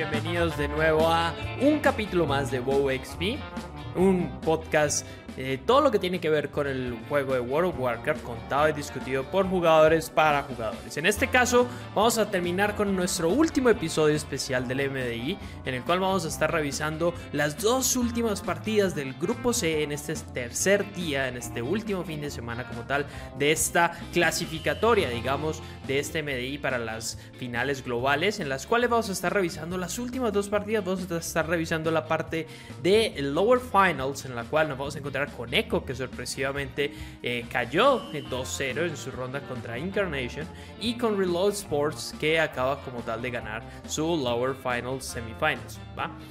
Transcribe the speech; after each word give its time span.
bienvenidos 0.00 0.56
de 0.56 0.66
nuevo 0.66 1.08
a 1.08 1.34
un 1.60 1.78
capítulo 1.78 2.24
más 2.24 2.50
de 2.50 2.58
WoW 2.58 2.88
XP, 2.88 3.38
un 3.96 4.30
podcast 4.40 5.06
eh, 5.42 5.58
todo 5.64 5.80
lo 5.80 5.90
que 5.90 5.98
tiene 5.98 6.20
que 6.20 6.28
ver 6.28 6.50
con 6.50 6.66
el 6.66 6.98
juego 7.08 7.32
de 7.32 7.40
World 7.40 7.70
of 7.70 7.80
Warcraft 7.80 8.22
contado 8.22 8.68
y 8.68 8.74
discutido 8.74 9.24
por 9.24 9.48
jugadores 9.48 10.10
para 10.10 10.42
jugadores. 10.42 10.98
En 10.98 11.06
este 11.06 11.28
caso 11.28 11.66
vamos 11.94 12.18
a 12.18 12.30
terminar 12.30 12.76
con 12.76 12.94
nuestro 12.94 13.30
último 13.30 13.70
episodio 13.70 14.14
especial 14.14 14.68
del 14.68 14.90
MDI 14.90 15.38
en 15.64 15.74
el 15.74 15.82
cual 15.82 16.00
vamos 16.00 16.26
a 16.26 16.28
estar 16.28 16.52
revisando 16.52 17.14
las 17.32 17.58
dos 17.58 17.96
últimas 17.96 18.42
partidas 18.42 18.94
del 18.94 19.14
grupo 19.14 19.54
C 19.54 19.82
en 19.82 19.92
este 19.92 20.14
tercer 20.14 20.92
día, 20.92 21.28
en 21.28 21.38
este 21.38 21.62
último 21.62 22.04
fin 22.04 22.20
de 22.20 22.30
semana 22.30 22.68
como 22.68 22.82
tal 22.82 23.06
de 23.38 23.50
esta 23.50 23.98
clasificatoria 24.12 25.08
digamos 25.08 25.62
de 25.86 26.00
este 26.00 26.22
MDI 26.22 26.58
para 26.58 26.76
las 26.76 27.16
finales 27.38 27.82
globales 27.82 28.40
en 28.40 28.50
las 28.50 28.66
cuales 28.66 28.90
vamos 28.90 29.08
a 29.08 29.12
estar 29.12 29.32
revisando 29.32 29.78
las 29.78 29.98
últimas 29.98 30.34
dos 30.34 30.50
partidas, 30.50 30.84
vamos 30.84 31.10
a 31.10 31.16
estar 31.16 31.48
revisando 31.48 31.90
la 31.90 32.06
parte 32.06 32.46
de 32.82 33.14
Lower 33.22 33.58
Finals 33.58 34.26
en 34.26 34.36
la 34.36 34.44
cual 34.44 34.68
nos 34.68 34.76
vamos 34.76 34.96
a 34.96 34.98
encontrar 34.98 35.29
con 35.36 35.54
Echo, 35.54 35.84
que 35.84 35.94
sorpresivamente 35.94 36.92
eh, 37.22 37.44
cayó 37.50 38.10
2-0 38.12 38.88
en 38.88 38.96
su 38.96 39.10
ronda 39.10 39.40
contra 39.40 39.78
Incarnation, 39.78 40.46
y 40.80 40.94
con 40.94 41.18
Reload 41.18 41.52
Sports, 41.52 42.14
que 42.18 42.40
acaba 42.40 42.80
como 42.82 43.00
tal 43.00 43.22
de 43.22 43.30
ganar 43.30 43.62
su 43.86 44.16
Lower 44.16 44.54
Finals 44.54 45.04
Semifinals. 45.04 45.78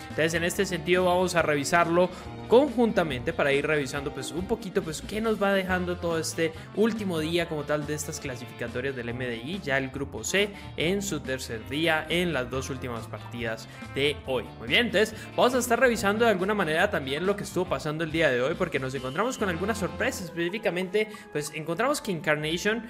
Entonces, 0.01 0.33
en 0.33 0.43
este 0.43 0.65
sentido, 0.65 1.05
vamos 1.05 1.35
a 1.35 1.41
revisarlo 1.41 2.09
conjuntamente 2.47 3.31
para 3.31 3.53
ir 3.53 3.67
revisando 3.67 4.11
pues 4.11 4.31
un 4.31 4.47
poquito 4.47 4.81
pues 4.81 5.03
qué 5.03 5.21
nos 5.21 5.41
va 5.41 5.53
dejando 5.53 5.97
todo 5.97 6.17
este 6.17 6.51
último 6.75 7.19
día 7.19 7.47
como 7.47 7.63
tal 7.63 7.85
de 7.85 7.93
estas 7.93 8.19
clasificatorias 8.19 8.95
del 8.95 9.13
MDI, 9.13 9.59
ya 9.63 9.77
el 9.77 9.89
grupo 9.89 10.23
C 10.23 10.49
en 10.75 11.03
su 11.03 11.19
tercer 11.19 11.61
día 11.69 12.07
en 12.09 12.33
las 12.33 12.49
dos 12.49 12.71
últimas 12.71 13.05
partidas 13.05 13.67
de 13.93 14.17
hoy. 14.25 14.45
Muy 14.57 14.67
bien, 14.67 14.87
entonces 14.87 15.15
vamos 15.37 15.53
a 15.53 15.59
estar 15.59 15.79
revisando 15.79 16.25
de 16.25 16.31
alguna 16.31 16.55
manera 16.55 16.89
también 16.89 17.27
lo 17.27 17.35
que 17.35 17.43
estuvo 17.43 17.65
pasando 17.65 18.03
el 18.03 18.11
día 18.11 18.31
de 18.31 18.41
hoy 18.41 18.55
porque 18.55 18.79
nos 18.79 18.95
encontramos 18.95 19.37
con 19.37 19.47
algunas 19.49 19.77
sorpresas, 19.77 20.23
específicamente 20.25 21.07
pues 21.31 21.51
encontramos 21.53 22.01
que 22.01 22.11
Incarnation 22.11 22.83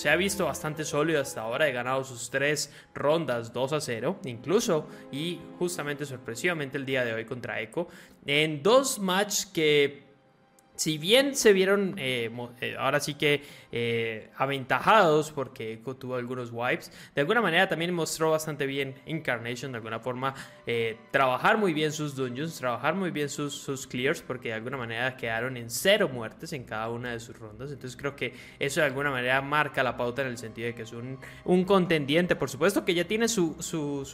se 0.00 0.08
ha 0.08 0.16
visto 0.16 0.46
bastante 0.46 0.86
sólido 0.86 1.20
hasta 1.20 1.42
ahora, 1.42 1.68
he 1.68 1.72
ganado 1.72 2.02
sus 2.04 2.30
tres 2.30 2.72
rondas 2.94 3.52
2 3.52 3.72
a 3.74 3.80
0, 3.82 4.20
incluso 4.24 4.88
y 5.12 5.38
justamente 5.58 6.06
sorpresivamente 6.06 6.78
el 6.78 6.86
día 6.86 7.04
de 7.04 7.12
hoy 7.12 7.26
contra 7.26 7.60
Echo, 7.60 7.86
en 8.24 8.62
dos 8.62 8.98
matches 8.98 9.44
que 9.44 10.09
si 10.80 10.96
bien 10.96 11.36
se 11.36 11.52
vieron 11.52 11.94
eh, 11.98 12.30
eh, 12.62 12.74
ahora 12.78 13.00
sí 13.00 13.12
que 13.12 13.42
eh, 13.70 14.30
aventajados 14.38 15.30
porque 15.30 15.74
Echo 15.74 15.94
tuvo 15.94 16.14
algunos 16.14 16.48
wipes, 16.54 16.90
de 17.14 17.20
alguna 17.20 17.42
manera 17.42 17.68
también 17.68 17.92
mostró 17.92 18.30
bastante 18.30 18.64
bien 18.64 18.94
Incarnation, 19.04 19.72
de 19.72 19.76
alguna 19.76 20.00
forma 20.00 20.34
trabajar 21.10 21.58
muy 21.58 21.74
bien 21.74 21.92
sus 21.92 22.14
dungeons, 22.14 22.56
trabajar 22.56 22.94
muy 22.94 23.10
bien 23.10 23.28
sus, 23.28 23.86
clears, 23.88 24.22
porque 24.22 24.48
de 24.48 24.54
alguna 24.54 24.76
manera 24.76 25.16
quedaron 25.16 25.56
en 25.56 25.68
cero 25.68 26.08
muertes 26.08 26.52
en 26.52 26.64
cada 26.64 26.88
una 26.88 27.10
de 27.10 27.20
sus 27.20 27.36
rondas. 27.36 27.72
Entonces 27.72 27.96
creo 28.00 28.16
que 28.16 28.32
eso 28.58 28.80
de 28.80 28.86
alguna 28.86 29.10
manera 29.10 29.42
marca 29.42 29.82
la 29.82 29.96
pauta 29.96 30.22
en 30.22 30.28
el 30.28 30.38
sentido 30.38 30.68
de 30.68 30.74
que 30.74 30.82
es 30.82 30.92
un, 30.92 31.18
un 31.44 31.64
contendiente, 31.64 32.36
por 32.36 32.48
supuesto 32.48 32.84
que 32.84 32.94
ya 32.94 33.04
tiene 33.04 33.28
su, 33.28 33.56
su, 33.58 34.06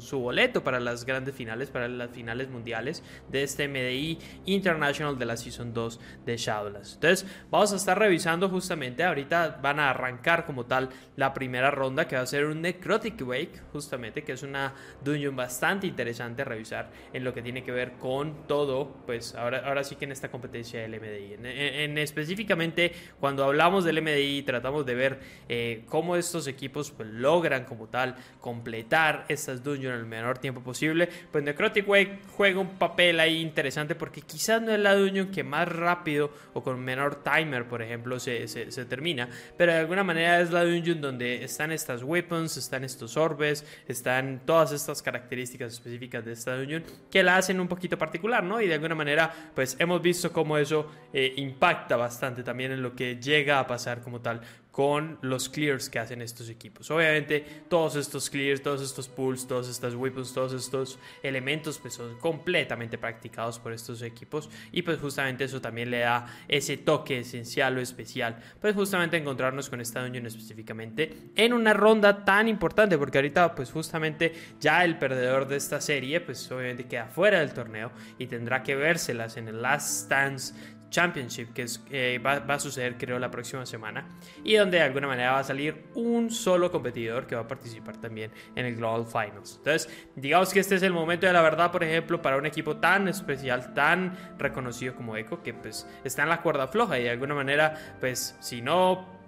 su, 0.00 0.18
boleto 0.18 0.62
para 0.62 0.80
las 0.80 1.06
grandes 1.06 1.34
finales, 1.34 1.70
para 1.70 1.88
las 1.88 2.10
finales 2.10 2.50
mundiales 2.50 3.02
de 3.30 3.44
este 3.44 3.68
MDI 3.68 4.18
International 4.44 5.18
de 5.18 5.24
la 5.24 5.36
Season 5.36 5.72
2 5.72 6.00
de 6.24 6.36
Shadowlands. 6.36 6.94
Entonces, 6.94 7.26
vamos 7.50 7.72
a 7.72 7.76
estar 7.76 7.98
revisando 7.98 8.48
justamente, 8.48 9.04
ahorita 9.04 9.58
van 9.62 9.80
a 9.80 9.90
arrancar 9.90 10.44
como 10.44 10.66
tal 10.66 10.88
la 11.16 11.34
primera 11.34 11.70
ronda 11.70 12.06
que 12.06 12.16
va 12.16 12.22
a 12.22 12.26
ser 12.26 12.46
un 12.46 12.62
Necrotic 12.62 13.20
Wake, 13.26 13.60
justamente, 13.72 14.22
que 14.24 14.32
es 14.32 14.42
una 14.42 14.74
dungeon 15.04 15.36
bastante 15.36 15.86
interesante 15.86 16.42
a 16.42 16.44
revisar 16.44 16.90
en 17.12 17.24
lo 17.24 17.32
que 17.34 17.42
tiene 17.42 17.62
que 17.62 17.72
ver 17.72 17.92
con 17.92 18.46
todo, 18.46 19.02
pues 19.06 19.34
ahora, 19.34 19.62
ahora 19.66 19.84
sí 19.84 19.96
que 19.96 20.04
en 20.04 20.12
esta 20.12 20.30
competencia 20.30 20.80
del 20.80 21.00
MDI. 21.00 21.36
En, 21.44 21.98
específicamente, 21.98 22.92
cuando 23.20 23.44
hablamos 23.44 23.84
del 23.84 24.02
MDI, 24.02 24.42
tratamos 24.42 24.86
de 24.86 24.94
ver 24.94 25.20
eh, 25.48 25.84
cómo 25.88 26.16
estos 26.16 26.46
equipos 26.46 26.90
pues, 26.90 27.08
logran 27.08 27.64
como 27.64 27.88
tal 27.88 28.16
completar 28.40 29.24
estas 29.28 29.62
dungeons 29.62 29.94
en 29.94 30.00
el 30.00 30.06
menor 30.06 30.38
tiempo 30.38 30.62
posible. 30.62 31.08
Pues 31.30 31.44
Necrotic 31.44 31.88
Wake 31.88 32.20
juega 32.36 32.60
un 32.60 32.78
papel 32.78 33.20
ahí 33.20 33.40
interesante 33.40 33.94
porque 33.94 34.22
quizás 34.22 34.60
no 34.62 34.72
es 34.72 34.80
la 34.80 34.94
dungeon 34.94 35.30
que 35.30 35.44
más 35.44 35.68
rápido 35.68 35.91
rápido 35.92 36.30
o 36.54 36.62
con 36.62 36.80
menor 36.80 37.22
timer, 37.22 37.66
por 37.68 37.82
ejemplo, 37.82 38.18
se, 38.18 38.48
se, 38.48 38.84
termina. 38.84 39.28
Pero 39.56 39.72
de 39.72 39.78
alguna 39.78 40.04
manera 40.04 40.40
es 40.40 40.50
la 40.50 40.64
dungeon 40.64 41.00
donde 41.00 41.44
están 41.44 41.70
estas 41.72 42.02
weapons, 42.02 42.56
están 42.56 42.84
estos 42.84 43.16
orbes, 43.16 43.64
están 43.86 44.42
todas 44.44 44.72
estas 44.72 45.02
características 45.02 45.74
específicas 45.74 46.24
de 46.24 46.32
esta 46.32 46.56
dungeon 46.56 46.82
que 47.10 47.22
la 47.22 47.36
hacen 47.36 47.60
un 47.60 47.68
poquito 47.68 47.98
particular, 47.98 48.42
¿no? 48.42 48.60
Y 48.60 48.68
de 48.68 48.74
alguna 48.74 48.94
manera, 48.94 49.32
pues 49.54 49.76
hemos 49.78 50.00
visto 50.00 50.32
cómo 50.32 50.56
eso 50.56 50.90
eh, 51.12 51.32
impacta 51.36 51.96
bastante 51.96 52.42
también 52.42 52.72
en 52.72 52.82
lo 52.82 52.94
que 52.94 53.16
llega 53.16 53.58
a 53.58 53.66
pasar 53.66 54.00
como 54.02 54.20
tal 54.20 54.40
con 54.72 55.18
los 55.20 55.50
clears 55.50 55.90
que 55.90 55.98
hacen 55.98 56.22
estos 56.22 56.48
equipos. 56.48 56.90
Obviamente 56.90 57.44
todos 57.68 57.94
estos 57.94 58.30
clears, 58.30 58.62
todos 58.62 58.80
estos 58.80 59.06
pulls, 59.06 59.46
todas 59.46 59.68
estas 59.68 59.94
weapons, 59.94 60.32
todos 60.32 60.54
estos 60.54 60.98
elementos 61.22 61.78
pues 61.78 61.94
son 61.94 62.18
completamente 62.18 62.96
practicados 62.96 63.58
por 63.58 63.74
estos 63.74 64.00
equipos 64.00 64.48
y 64.72 64.80
pues 64.82 64.98
justamente 64.98 65.44
eso 65.44 65.60
también 65.60 65.90
le 65.90 66.00
da 66.00 66.26
ese 66.48 66.78
toque 66.78 67.18
esencial 67.18 67.76
o 67.76 67.80
especial 67.80 68.42
pues 68.60 68.74
justamente 68.74 69.18
encontrarnos 69.18 69.68
con 69.68 69.80
esta 69.80 70.02
unión 70.04 70.24
específicamente 70.26 71.30
en 71.36 71.52
una 71.52 71.74
ronda 71.74 72.24
tan 72.24 72.48
importante 72.48 72.96
porque 72.96 73.18
ahorita 73.18 73.54
pues 73.54 73.70
justamente 73.70 74.32
ya 74.58 74.84
el 74.84 74.98
perdedor 74.98 75.46
de 75.48 75.56
esta 75.56 75.82
serie 75.82 76.20
pues 76.22 76.50
obviamente 76.50 76.86
queda 76.86 77.08
fuera 77.08 77.40
del 77.40 77.52
torneo 77.52 77.92
y 78.18 78.26
tendrá 78.26 78.62
que 78.62 78.74
vérselas 78.74 79.36
en 79.36 79.48
el 79.48 79.60
last 79.60 80.04
stance 80.04 80.54
Championship, 80.92 81.52
que 81.52 81.62
es, 81.62 81.84
eh, 81.90 82.20
va, 82.24 82.34
a 82.34 82.58
suceder 82.60 82.96
creo 82.96 83.18
la 83.18 83.30
próxima 83.30 83.66
semana, 83.66 84.06
y 84.44 84.54
donde 84.54 84.76
de 84.76 84.84
alguna 84.84 85.08
manera 85.08 85.32
va 85.32 85.40
a 85.40 85.44
salir 85.44 85.86
un 85.94 86.30
solo 86.30 86.70
competidor 86.70 87.26
que 87.26 87.34
va 87.34 87.40
a 87.40 87.48
participar 87.48 87.96
también 87.96 88.30
en 88.54 88.66
el 88.66 88.76
Global 88.76 89.06
Finals. 89.06 89.56
Entonces, 89.56 89.88
digamos 90.14 90.52
que 90.52 90.60
este 90.60 90.76
es 90.76 90.82
el 90.82 90.92
momento 90.92 91.26
de 91.26 91.32
la 91.32 91.42
verdad, 91.42 91.72
por 91.72 91.82
ejemplo, 91.82 92.22
para 92.22 92.36
un 92.36 92.46
equipo 92.46 92.76
tan 92.76 93.08
especial, 93.08 93.74
tan 93.74 94.16
reconocido 94.38 94.94
como 94.94 95.16
Echo, 95.16 95.42
que 95.42 95.54
pues 95.54 95.88
está 96.04 96.22
en 96.22 96.28
la 96.28 96.42
cuerda 96.42 96.68
floja 96.68 96.98
y 96.98 97.04
de 97.04 97.10
alguna 97.10 97.34
manera, 97.34 97.96
pues 97.98 98.36
si 98.40 98.62
no 98.62 99.21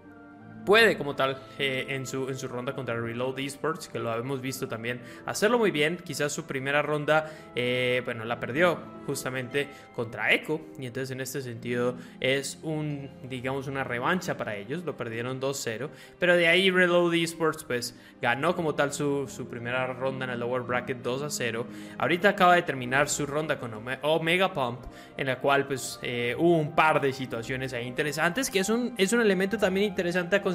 puede 0.64 0.96
como 0.96 1.14
tal 1.14 1.38
eh, 1.58 1.86
en, 1.88 2.06
su, 2.06 2.28
en 2.28 2.36
su 2.36 2.48
ronda 2.48 2.74
contra 2.74 2.98
Reload 2.98 3.38
Esports, 3.38 3.88
que 3.88 3.98
lo 3.98 4.14
hemos 4.14 4.40
visto 4.40 4.68
también 4.68 5.00
hacerlo 5.26 5.58
muy 5.58 5.70
bien. 5.70 5.98
Quizás 5.98 6.32
su 6.32 6.44
primera 6.44 6.82
ronda, 6.82 7.30
eh, 7.54 8.02
bueno, 8.04 8.24
la 8.24 8.40
perdió 8.40 8.78
justamente 9.06 9.68
contra 9.94 10.32
Echo. 10.32 10.60
Y 10.78 10.86
entonces 10.86 11.10
en 11.10 11.20
este 11.20 11.42
sentido 11.42 11.96
es 12.20 12.58
un, 12.62 13.10
digamos, 13.28 13.66
una 13.66 13.84
revancha 13.84 14.36
para 14.36 14.56
ellos. 14.56 14.84
Lo 14.84 14.96
perdieron 14.96 15.40
2-0. 15.40 15.88
Pero 16.18 16.36
de 16.36 16.48
ahí 16.48 16.70
Reload 16.70 17.14
Esports 17.14 17.64
pues 17.64 17.94
ganó 18.20 18.56
como 18.56 18.74
tal 18.74 18.92
su, 18.92 19.28
su 19.28 19.48
primera 19.48 19.86
ronda 19.86 20.24
en 20.24 20.32
el 20.32 20.40
lower 20.40 20.62
bracket 20.62 21.02
2-0. 21.02 21.64
Ahorita 21.98 22.30
acaba 22.30 22.54
de 22.54 22.62
terminar 22.62 23.08
su 23.08 23.26
ronda 23.26 23.58
con 23.58 23.72
Omega 24.02 24.52
Pump, 24.52 24.80
en 25.16 25.26
la 25.26 25.38
cual 25.38 25.66
pues 25.66 25.98
eh, 26.02 26.34
hubo 26.38 26.56
un 26.56 26.74
par 26.74 27.00
de 27.00 27.12
situaciones 27.12 27.72
ahí 27.72 27.86
interesantes, 27.86 28.50
que 28.50 28.60
es 28.60 28.68
un, 28.68 28.94
es 28.96 29.12
un 29.12 29.20
elemento 29.20 29.58
también 29.58 29.86
interesante 29.86 30.36
a 30.36 30.42
considerar 30.42 30.53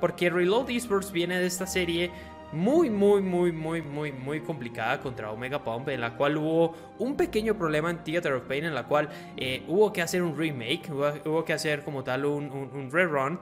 porque 0.00 0.30
Reload 0.30 0.70
Esports 0.70 1.12
viene 1.12 1.38
de 1.38 1.46
esta 1.46 1.66
serie 1.66 2.10
muy, 2.52 2.88
muy, 2.88 3.20
muy, 3.20 3.52
muy, 3.52 3.82
muy, 3.82 4.12
muy 4.12 4.40
complicada 4.40 5.00
contra 5.00 5.30
Omega 5.30 5.62
Pump, 5.62 5.88
en 5.88 6.00
la 6.00 6.16
cual 6.16 6.38
hubo 6.38 6.74
un 6.98 7.16
pequeño 7.16 7.56
problema 7.56 7.90
en 7.90 7.98
Theater 7.98 8.32
of 8.32 8.44
Pain, 8.44 8.64
en 8.64 8.74
la 8.74 8.84
cual 8.84 9.08
eh, 9.36 9.64
hubo 9.68 9.92
que 9.92 10.00
hacer 10.00 10.22
un 10.22 10.36
remake, 10.36 10.90
hubo, 10.90 11.44
que 11.44 11.52
hacer 11.52 11.84
como 11.84 12.02
tal 12.02 12.24
un, 12.24 12.50
un 12.50 12.90
rerun 12.90 13.38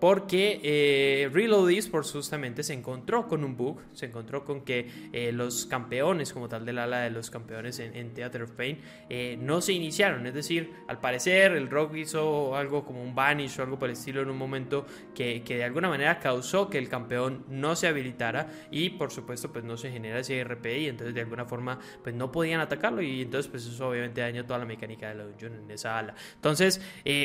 porque 0.00 0.60
eh, 0.62 1.30
Reload 1.32 1.70
Esports 1.70 2.12
justamente 2.12 2.62
se 2.62 2.74
encontró 2.74 3.26
con 3.26 3.44
un 3.44 3.56
bug, 3.56 3.80
se 3.92 4.06
encontró 4.06 4.44
con 4.44 4.62
que 4.62 4.88
eh, 5.12 5.32
los 5.32 5.66
campeones, 5.66 6.32
como 6.32 6.48
tal 6.48 6.66
del 6.66 6.78
ala 6.78 7.00
de 7.00 7.10
los 7.10 7.30
campeones 7.30 7.78
en, 7.78 8.12
Theater 8.12 8.42
of 8.42 8.52
Pain, 8.52 8.78
eh, 9.08 9.38
no 9.40 9.60
se 9.60 9.72
iniciaron. 9.72 10.26
Es 10.26 10.34
decir, 10.34 10.70
al 10.88 11.00
parecer 11.00 11.52
el 11.52 11.70
Rock 11.70 11.96
hizo 11.96 12.54
algo 12.56 12.84
como 12.84 13.02
un 13.02 13.14
banish 13.14 13.58
o 13.58 13.62
algo 13.62 13.78
por 13.78 13.88
el 13.88 13.94
estilo 13.94 14.20
en 14.20 14.30
un 14.30 14.36
momento 14.36 14.86
que, 15.14 15.42
que, 15.42 15.56
de 15.56 15.64
alguna 15.64 15.88
manera 15.88 16.18
causó 16.20 16.68
que 16.68 16.78
el 16.78 16.88
campeón 16.88 17.44
no 17.48 17.74
se 17.74 17.86
habilitara 17.86 18.48
y 18.70 18.90
por 18.90 19.10
supuesto 19.10 19.52
pues 19.52 19.64
no 19.64 19.76
se 19.76 19.90
genera 19.90 20.20
ese 20.20 20.42
RPI, 20.44 20.88
entonces 20.88 21.14
de 21.14 21.22
alguna 21.22 21.46
forma 21.46 21.78
pues 22.02 22.14
no 22.14 22.30
podían 22.30 22.60
atacarlo 22.60 23.00
y 23.02 23.22
entonces 23.22 23.50
pues 23.50 23.66
eso 23.66 23.88
obviamente 23.88 24.20
dañó 24.20 24.44
toda 24.44 24.58
la 24.58 24.66
mecánica 24.66 25.08
de 25.08 25.14
la 25.14 25.24
dungeon 25.24 25.54
en 25.54 25.70
esa 25.70 25.98
ala. 25.98 26.14
Entonces 26.34 26.80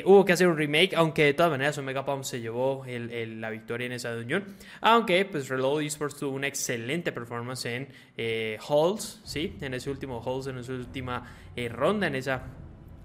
hubo 0.05 0.23
que 0.23 0.33
hacer 0.33 0.47
un 0.47 0.57
remake, 0.57 0.93
aunque 0.95 1.25
de 1.25 1.33
todas 1.33 1.51
maneras 1.51 1.77
Omega 1.77 2.05
Pump 2.05 2.23
se 2.23 2.39
llevó 2.39 2.60
la 2.85 3.49
victoria 3.49 3.85
en 3.87 3.93
esa 3.93 4.15
unión. 4.15 4.45
Aunque 4.81 5.25
pues 5.25 5.49
Reload 5.49 5.83
Esports 5.83 6.17
tuvo 6.17 6.35
una 6.35 6.47
excelente 6.47 7.11
performance 7.11 7.65
en 7.65 7.87
eh, 8.17 8.57
Halls, 8.67 9.21
¿sí? 9.23 9.55
En 9.61 9.73
ese 9.73 9.89
último 9.89 10.21
Halls, 10.25 10.47
en 10.47 10.57
esa 10.57 10.73
última 10.73 11.23
eh, 11.55 11.69
ronda, 11.69 12.07
en 12.07 12.15
esa 12.15 12.43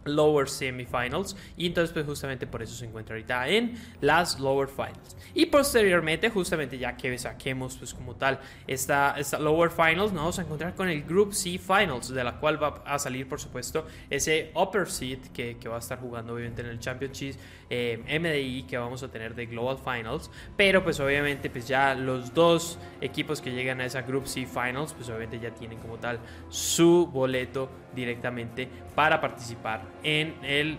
lower 0.06 0.48
semifinals 0.48 1.36
y 1.56 1.66
entonces 1.66 1.92
pues 1.92 2.06
justamente 2.06 2.46
por 2.46 2.62
eso 2.62 2.74
se 2.74 2.86
encuentra 2.86 3.14
ahorita 3.14 3.48
en 3.48 3.74
las 4.00 4.40
lower 4.40 4.68
finals 4.68 5.16
y 5.34 5.46
posteriormente 5.46 6.30
justamente 6.30 6.78
ya 6.78 6.96
que 6.96 7.16
saquemos 7.18 7.76
pues 7.76 7.92
como 7.92 8.14
tal 8.14 8.40
esta, 8.66 9.14
esta 9.18 9.38
lower 9.38 9.70
finals 9.70 10.12
nos 10.12 10.22
vamos 10.22 10.38
a 10.38 10.42
encontrar 10.42 10.74
con 10.74 10.88
el 10.88 11.02
group 11.02 11.34
C 11.34 11.58
finals 11.58 12.08
de 12.08 12.24
la 12.24 12.38
cual 12.38 12.62
va 12.62 12.82
a 12.86 12.98
salir 12.98 13.28
por 13.28 13.40
supuesto 13.40 13.86
ese 14.08 14.52
upper 14.54 14.88
seed 14.88 15.18
que, 15.32 15.56
que 15.58 15.68
va 15.68 15.76
a 15.76 15.80
estar 15.80 15.98
jugando 15.98 16.34
obviamente 16.34 16.62
en 16.62 16.68
el 16.68 16.78
championship 16.78 17.36
eh, 17.70 18.02
MDI 18.20 18.64
que 18.64 18.78
vamos 18.78 19.02
a 19.02 19.10
tener 19.10 19.34
de 19.34 19.46
global 19.46 19.78
finals 19.78 20.30
pero 20.56 20.84
pues 20.84 21.00
obviamente 21.00 21.50
pues 21.50 21.66
ya 21.66 21.94
los 21.94 22.32
dos 22.32 22.78
equipos 23.00 23.40
que 23.40 23.52
llegan 23.52 23.80
a 23.80 23.86
esa 23.86 24.02
group 24.02 24.26
C 24.26 24.46
finals 24.46 24.92
pues 24.92 25.08
obviamente 25.08 25.40
ya 25.40 25.50
tienen 25.50 25.78
como 25.78 25.98
tal 25.98 26.20
su 26.48 27.06
boleto 27.06 27.68
directamente 27.94 28.68
para 28.94 29.20
participar 29.20 29.82
en 30.02 30.34
el 30.42 30.78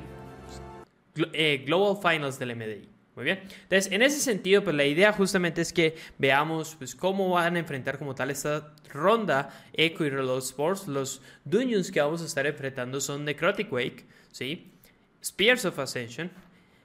eh, 1.34 1.64
Global 1.66 1.98
Finals 2.02 2.38
del 2.40 2.56
MDI. 2.56 2.90
Muy 3.16 3.24
bien. 3.24 3.40
Entonces, 3.64 3.92
en 3.92 4.04
ese 4.04 4.20
sentido, 4.20 4.64
pues 4.64 4.76
la 4.76 4.86
idea 4.86 5.12
justamente 5.12 5.62
es 5.62 5.74
que 5.74 5.96
veamos 6.20 6.76
pues, 6.76 6.94
cómo 6.96 7.32
van 7.32 7.56
a 7.56 7.60
enfrentar 7.60 7.98
como 7.98 8.14
tal 8.14 8.30
esta 8.30 8.76
ronda 8.94 9.50
Echo 9.74 10.06
y 10.06 10.12
Reload 10.12 10.44
Sports. 10.44 10.88
Los 10.88 11.22
Dungeons 11.44 11.90
que 11.90 12.00
vamos 12.00 12.22
a 12.22 12.26
estar 12.26 12.46
enfrentando 12.46 13.02
son 13.02 13.26
Necrotic 13.26 13.74
Wake, 13.74 14.06
¿sí? 14.32 14.72
Spears 15.20 15.66
of 15.66 15.80
Ascension 15.80 16.30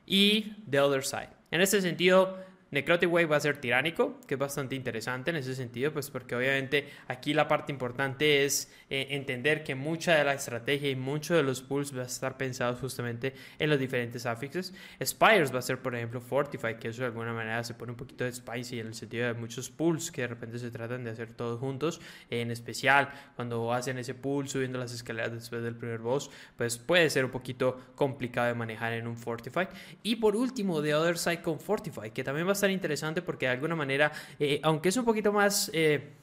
y 0.06 0.54
The 0.70 0.80
Other 0.80 1.04
Side. 1.04 1.30
En 1.50 1.60
ese 1.60 1.80
sentido, 1.80 2.38
Necrotic 2.72 3.12
Wave 3.12 3.26
va 3.26 3.36
a 3.36 3.40
ser 3.40 3.58
tiránico, 3.58 4.18
que 4.26 4.34
es 4.34 4.40
bastante 4.40 4.74
interesante 4.74 5.30
en 5.30 5.36
ese 5.36 5.54
sentido, 5.54 5.92
pues 5.92 6.10
porque 6.10 6.34
obviamente 6.34 6.88
aquí 7.06 7.34
la 7.34 7.46
parte 7.46 7.70
importante 7.70 8.44
es 8.44 8.72
eh, 8.88 9.08
entender 9.10 9.62
que 9.62 9.74
mucha 9.74 10.16
de 10.16 10.24
la 10.24 10.32
estrategia 10.32 10.88
y 10.88 10.96
mucho 10.96 11.34
de 11.34 11.42
los 11.42 11.60
pools 11.60 11.94
va 11.96 12.02
a 12.02 12.06
estar 12.06 12.38
pensados 12.38 12.80
justamente 12.80 13.34
en 13.58 13.68
los 13.68 13.78
diferentes 13.78 14.24
affixes. 14.24 14.72
Spires 15.04 15.54
va 15.54 15.58
a 15.58 15.62
ser, 15.62 15.80
por 15.82 15.94
ejemplo, 15.94 16.22
Fortify, 16.22 16.78
que 16.78 16.88
eso 16.88 17.02
de 17.02 17.08
alguna 17.08 17.34
manera 17.34 17.62
se 17.62 17.74
pone 17.74 17.92
un 17.92 17.98
poquito 17.98 18.24
de 18.24 18.32
spicy 18.32 18.80
en 18.80 18.86
el 18.86 18.94
sentido 18.94 19.26
de 19.26 19.34
muchos 19.34 19.68
pools 19.68 20.10
que 20.10 20.22
de 20.22 20.28
repente 20.28 20.58
se 20.58 20.70
tratan 20.70 21.04
de 21.04 21.10
hacer 21.10 21.34
todos 21.34 21.60
juntos, 21.60 22.00
en 22.30 22.50
especial 22.50 23.12
cuando 23.36 23.70
hacen 23.72 23.98
ese 23.98 24.14
pool 24.14 24.48
subiendo 24.48 24.78
las 24.78 24.94
escaleras 24.94 25.32
después 25.32 25.62
del 25.62 25.76
primer 25.76 25.98
boss, 25.98 26.30
pues 26.56 26.78
puede 26.78 27.10
ser 27.10 27.26
un 27.26 27.30
poquito 27.30 27.78
complicado 27.94 28.46
de 28.46 28.54
manejar 28.54 28.94
en 28.94 29.06
un 29.06 29.18
Fortify. 29.18 29.68
Y 30.02 30.16
por 30.16 30.36
último, 30.36 30.80
The 30.80 30.94
Other 30.94 31.18
Side 31.18 31.42
con 31.42 31.60
Fortify, 31.60 32.10
que 32.10 32.24
también 32.24 32.46
va 32.48 32.52
a 32.52 32.61
interesante 32.70 33.22
porque 33.22 33.46
de 33.46 33.52
alguna 33.52 33.76
manera, 33.76 34.12
eh, 34.38 34.60
aunque 34.62 34.88
es 34.90 34.96
un 34.96 35.04
poquito 35.04 35.32
más... 35.32 35.70
Eh, 35.72 36.18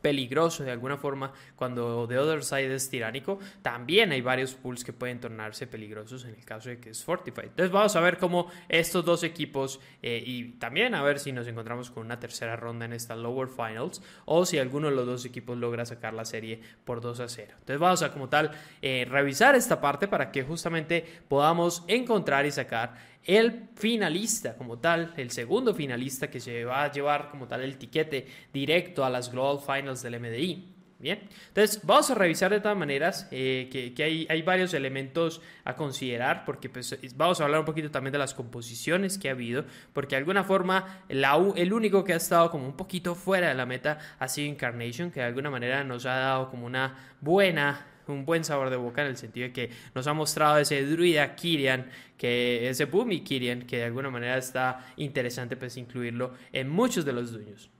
peligroso 0.00 0.64
de 0.64 0.70
alguna 0.70 0.96
forma 0.96 1.32
cuando 1.56 2.06
The 2.08 2.18
Other 2.18 2.42
Side 2.42 2.74
es 2.74 2.88
tiránico, 2.88 3.38
también 3.62 4.12
hay 4.12 4.20
varios 4.20 4.54
pools 4.54 4.84
que 4.84 4.92
pueden 4.92 5.20
tornarse 5.20 5.66
peligrosos 5.66 6.24
en 6.24 6.34
el 6.34 6.44
caso 6.44 6.70
de 6.70 6.78
que 6.78 6.90
es 6.90 7.04
Fortified. 7.04 7.48
Entonces 7.48 7.70
vamos 7.70 7.94
a 7.96 8.00
ver 8.00 8.18
cómo 8.18 8.50
estos 8.68 9.04
dos 9.04 9.22
equipos 9.22 9.80
eh, 10.02 10.22
y 10.24 10.52
también 10.52 10.94
a 10.94 11.02
ver 11.02 11.18
si 11.18 11.32
nos 11.32 11.46
encontramos 11.46 11.90
con 11.90 12.04
una 12.04 12.18
tercera 12.18 12.56
ronda 12.56 12.84
en 12.84 12.92
esta 12.92 13.14
Lower 13.14 13.48
Finals 13.48 14.02
o 14.24 14.46
si 14.46 14.58
alguno 14.58 14.88
de 14.88 14.96
los 14.96 15.06
dos 15.06 15.24
equipos 15.24 15.58
logra 15.58 15.84
sacar 15.84 16.14
la 16.14 16.24
serie 16.24 16.60
por 16.84 17.00
2 17.00 17.20
a 17.20 17.28
0. 17.28 17.52
Entonces 17.58 17.78
vamos 17.78 18.02
a 18.02 18.12
como 18.12 18.28
tal 18.28 18.52
revisar 18.80 19.54
esta 19.54 19.80
parte 19.80 20.08
para 20.08 20.32
que 20.32 20.42
justamente 20.42 21.04
podamos 21.28 21.84
encontrar 21.86 22.46
y 22.46 22.50
sacar 22.50 23.09
el 23.24 23.68
finalista 23.74 24.56
como 24.56 24.78
tal, 24.78 25.12
el 25.16 25.30
segundo 25.30 25.74
finalista 25.74 26.30
que 26.30 26.40
se 26.40 26.64
va 26.64 26.84
a 26.84 26.92
llevar 26.92 27.30
como 27.30 27.46
tal 27.46 27.62
el 27.62 27.76
tiquete 27.76 28.26
directo 28.52 29.04
a 29.04 29.10
las 29.10 29.30
Global 29.30 29.60
Finals 29.60 30.02
del 30.02 30.18
MDI. 30.20 30.80
Bien, 31.00 31.18
entonces 31.48 31.80
vamos 31.82 32.10
a 32.10 32.14
revisar 32.14 32.50
de 32.50 32.60
todas 32.60 32.76
maneras 32.76 33.26
eh, 33.30 33.70
que, 33.96 34.26
hay, 34.28 34.42
varios 34.42 34.74
elementos 34.74 35.40
a 35.64 35.74
considerar 35.74 36.44
porque 36.44 36.68
pues, 36.68 36.94
vamos 37.16 37.40
a 37.40 37.44
hablar 37.44 37.60
un 37.60 37.64
poquito 37.64 37.90
también 37.90 38.12
de 38.12 38.18
las 38.18 38.34
composiciones 38.34 39.16
que 39.16 39.30
ha 39.30 39.32
habido 39.32 39.64
porque 39.94 40.16
de 40.16 40.18
alguna 40.18 40.44
forma 40.44 41.02
la, 41.08 41.42
el 41.56 41.72
único 41.72 42.04
que 42.04 42.12
ha 42.12 42.16
estado 42.16 42.50
como 42.50 42.66
un 42.66 42.76
poquito 42.76 43.14
fuera 43.14 43.48
de 43.48 43.54
la 43.54 43.64
meta 43.64 43.96
ha 44.18 44.28
sido 44.28 44.48
Incarnation 44.48 45.10
que 45.10 45.20
de 45.20 45.26
alguna 45.26 45.48
manera 45.48 45.82
nos 45.84 46.04
ha 46.04 46.16
dado 46.16 46.50
como 46.50 46.66
una 46.66 47.14
buena 47.22 47.86
un 48.10 48.24
buen 48.24 48.44
sabor 48.44 48.70
de 48.70 48.76
boca 48.76 49.02
en 49.02 49.08
el 49.08 49.16
sentido 49.16 49.48
de 49.48 49.52
que 49.52 49.70
nos 49.94 50.06
ha 50.06 50.12
mostrado 50.12 50.58
ese 50.58 50.84
druida 50.84 51.34
Kirian, 51.34 51.90
que 52.18 52.68
ese 52.68 52.84
Boomy 52.84 53.22
Kirian, 53.22 53.62
que 53.62 53.78
de 53.78 53.84
alguna 53.84 54.10
manera 54.10 54.36
está 54.36 54.92
interesante 54.96 55.56
pues 55.56 55.76
incluirlo 55.76 56.34
en 56.52 56.68
muchos 56.68 57.04
de 57.04 57.12
los 57.12 57.32
dueños. 57.32 57.70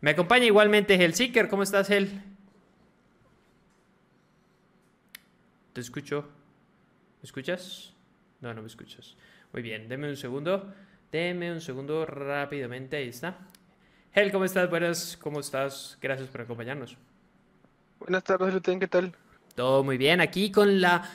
Me 0.00 0.10
acompaña 0.10 0.44
igualmente 0.46 1.12
Seeker, 1.12 1.48
¿cómo 1.48 1.62
estás 1.62 1.88
Hel? 1.90 2.22
Te 5.72 5.80
escucho. 5.80 6.28
¿Me 7.22 7.26
escuchas? 7.26 7.94
No, 8.40 8.52
no 8.52 8.60
me 8.60 8.68
escuchas. 8.68 9.16
Muy 9.52 9.62
bien, 9.62 9.88
deme 9.88 10.08
un 10.08 10.16
segundo. 10.16 10.72
Deme 11.14 11.52
un 11.52 11.60
segundo 11.60 12.04
rápidamente, 12.04 12.96
ahí 12.96 13.08
está. 13.08 13.38
Hel, 14.12 14.32
¿cómo 14.32 14.44
estás? 14.44 14.68
Buenas, 14.68 15.16
¿cómo 15.16 15.38
estás? 15.38 15.96
Gracias 16.02 16.28
por 16.28 16.40
acompañarnos. 16.40 16.96
Buenas 18.00 18.24
tardes, 18.24 18.52
Luten, 18.52 18.80
¿qué 18.80 18.88
tal? 18.88 19.14
Todo 19.54 19.84
muy 19.84 19.98
bien. 19.98 20.20
Aquí 20.20 20.50
con 20.50 20.80
la 20.80 21.08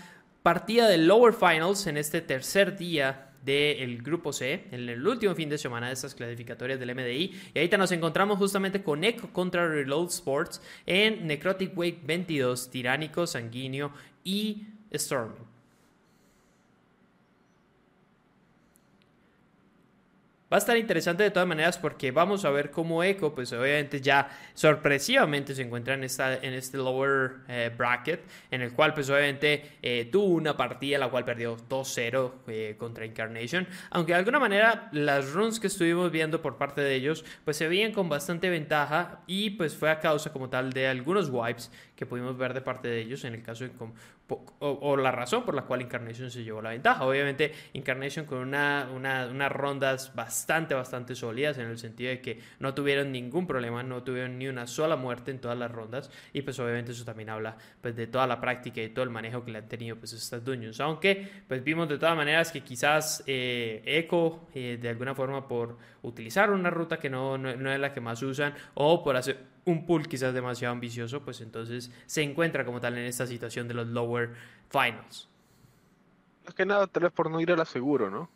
partida 0.43 0.87
del 0.87 1.07
Lower 1.07 1.33
Finals 1.33 1.87
en 1.87 1.97
este 1.97 2.21
tercer 2.21 2.77
día 2.77 3.31
del 3.43 4.01
grupo 4.01 4.31
C, 4.31 4.65
en 4.71 4.87
el 4.87 5.05
último 5.05 5.35
fin 5.35 5.49
de 5.49 5.57
semana 5.57 5.87
de 5.87 5.93
estas 5.93 6.15
clasificatorias 6.15 6.79
del 6.79 6.93
MDI. 6.95 7.33
Y 7.53 7.57
ahorita 7.57 7.77
nos 7.77 7.91
encontramos 7.91 8.37
justamente 8.37 8.81
con 8.83 9.03
Echo 9.03 9.31
contra 9.33 9.67
Reload 9.67 10.07
Sports 10.07 10.61
en 10.85 11.27
Necrotic 11.27 11.77
Wake 11.77 12.01
22, 12.05 12.69
Tiránico, 12.69 13.27
Sanguíneo 13.27 13.91
y 14.23 14.67
Storming. 14.93 15.48
Va 20.51 20.57
a 20.57 20.59
estar 20.59 20.75
interesante 20.77 21.21
de 21.21 21.29
todas 21.29 21.47
maneras 21.47 21.77
porque 21.77 22.09
vamos 22.09 22.43
a 22.43 22.49
ver 22.49 22.71
cómo 22.71 23.03
Echo, 23.03 23.35
pues 23.35 23.53
obviamente 23.53 24.01
ya 24.01 24.29
sorpresivamente 24.55 25.53
se 25.53 25.61
encuentra 25.61 25.93
en, 25.93 26.03
esta, 26.03 26.33
en 26.33 26.55
este 26.55 26.77
lower 26.77 27.33
eh, 27.47 27.71
bracket, 27.77 28.21
en 28.49 28.63
el 28.63 28.73
cual 28.73 28.95
pues 28.95 29.11
obviamente 29.11 29.77
eh, 29.83 30.09
tuvo 30.11 30.33
una 30.33 30.57
partida 30.57 30.97
la 30.97 31.07
cual 31.07 31.23
perdió 31.23 31.55
2-0 31.55 32.31
eh, 32.47 32.75
contra 32.79 33.05
Incarnation, 33.05 33.67
aunque 33.91 34.13
de 34.13 34.17
alguna 34.17 34.39
manera 34.39 34.89
las 34.91 35.31
runs 35.33 35.59
que 35.59 35.67
estuvimos 35.67 36.11
viendo 36.11 36.41
por 36.41 36.57
parte 36.57 36.81
de 36.81 36.95
ellos 36.95 37.23
pues 37.45 37.55
se 37.55 37.67
veían 37.67 37.91
con 37.91 38.09
bastante 38.09 38.49
ventaja 38.49 39.19
y 39.27 39.51
pues 39.51 39.75
fue 39.75 39.91
a 39.91 39.99
causa 39.99 40.33
como 40.33 40.49
tal 40.49 40.73
de 40.73 40.87
algunos 40.87 41.29
wipes 41.29 41.71
que 41.99 42.05
pudimos 42.05 42.37
ver 42.37 42.53
de 42.53 42.61
parte 42.61 42.87
de 42.87 43.01
ellos 43.01 43.25
en 43.25 43.33
el 43.33 43.43
caso 43.43 43.65
de 43.65 43.71
o, 44.59 44.95
la 44.95 45.11
razón 45.11 45.43
por 45.43 45.53
la 45.53 45.63
cual 45.63 45.81
Incarnation 45.81 46.31
se 46.31 46.45
llevó 46.45 46.61
la 46.61 46.69
ventaja. 46.69 47.03
Obviamente 47.03 47.51
Incarnation 47.73 48.25
con 48.25 48.37
una, 48.37 48.87
unas 48.95 49.51
rondas 49.51 50.15
bastante, 50.15 50.73
bastante 50.73 51.13
sólidas 51.13 51.57
en 51.57 51.67
el 51.67 51.77
sentido 51.77 52.11
de 52.11 52.21
que 52.21 52.39
no 52.59 52.73
tuvieron 52.73 53.11
ningún 53.11 53.45
problema, 53.45 53.83
no 53.83 54.01
tuvieron 54.01 54.37
ni 54.39 54.47
una 54.47 54.65
sola 54.65 54.95
muerte 54.95 55.31
en 55.31 55.39
todas 55.39 55.57
las 55.57 55.69
rondas 55.69 56.09
y 56.31 56.41
pues 56.41 56.57
obviamente 56.59 56.93
eso 56.93 57.03
también 57.03 57.31
habla 57.31 57.57
pues 57.81 57.97
de 57.97 58.07
toda 58.07 58.27
la 58.27 58.39
práctica 58.39 58.81
y 58.81 58.87
todo 58.87 59.03
el 59.03 59.09
manejo 59.09 59.43
que 59.43 59.51
le 59.51 59.57
han 59.57 59.67
tenido 59.67 59.97
pues 59.97 60.13
estas 60.13 60.45
Dungeons. 60.45 60.79
Aunque 60.79 61.27
pues 61.49 61.61
vimos 61.65 61.89
de 61.89 61.97
todas 61.97 62.15
maneras 62.15 62.49
que 62.53 62.61
quizás 62.61 63.25
eh, 63.27 63.81
Echo 63.83 64.47
eh, 64.53 64.77
de 64.81 64.87
alguna 64.87 65.13
forma 65.13 65.45
por 65.45 65.77
utilizar 66.03 66.49
una 66.49 66.69
ruta 66.69 66.97
que 66.97 67.09
no, 67.09 67.37
no, 67.37 67.57
no 67.57 67.73
es 67.73 67.79
la 67.81 67.93
que 67.93 67.99
más 67.99 68.23
usan 68.23 68.53
o 68.75 69.03
por 69.03 69.17
hacer 69.17 69.58
un 69.69 69.85
pool 69.85 70.07
quizás 70.07 70.33
demasiado 70.33 70.73
ambicioso, 70.73 71.21
pues 71.21 71.41
entonces 71.41 71.91
se 72.05 72.21
encuentra 72.21 72.65
como 72.65 72.79
tal 72.79 72.97
en 72.97 73.05
esta 73.05 73.27
situación 73.27 73.67
de 73.67 73.73
los 73.73 73.87
lower 73.87 74.31
finals. 74.69 75.27
Más 76.45 76.53
que 76.55 76.65
nada, 76.65 76.87
tal 76.87 77.03
vez 77.03 77.11
por 77.11 77.29
no 77.29 77.39
ir 77.39 77.51
a 77.51 77.55
la 77.55 77.65
seguro, 77.65 78.09
¿no? 78.09 78.29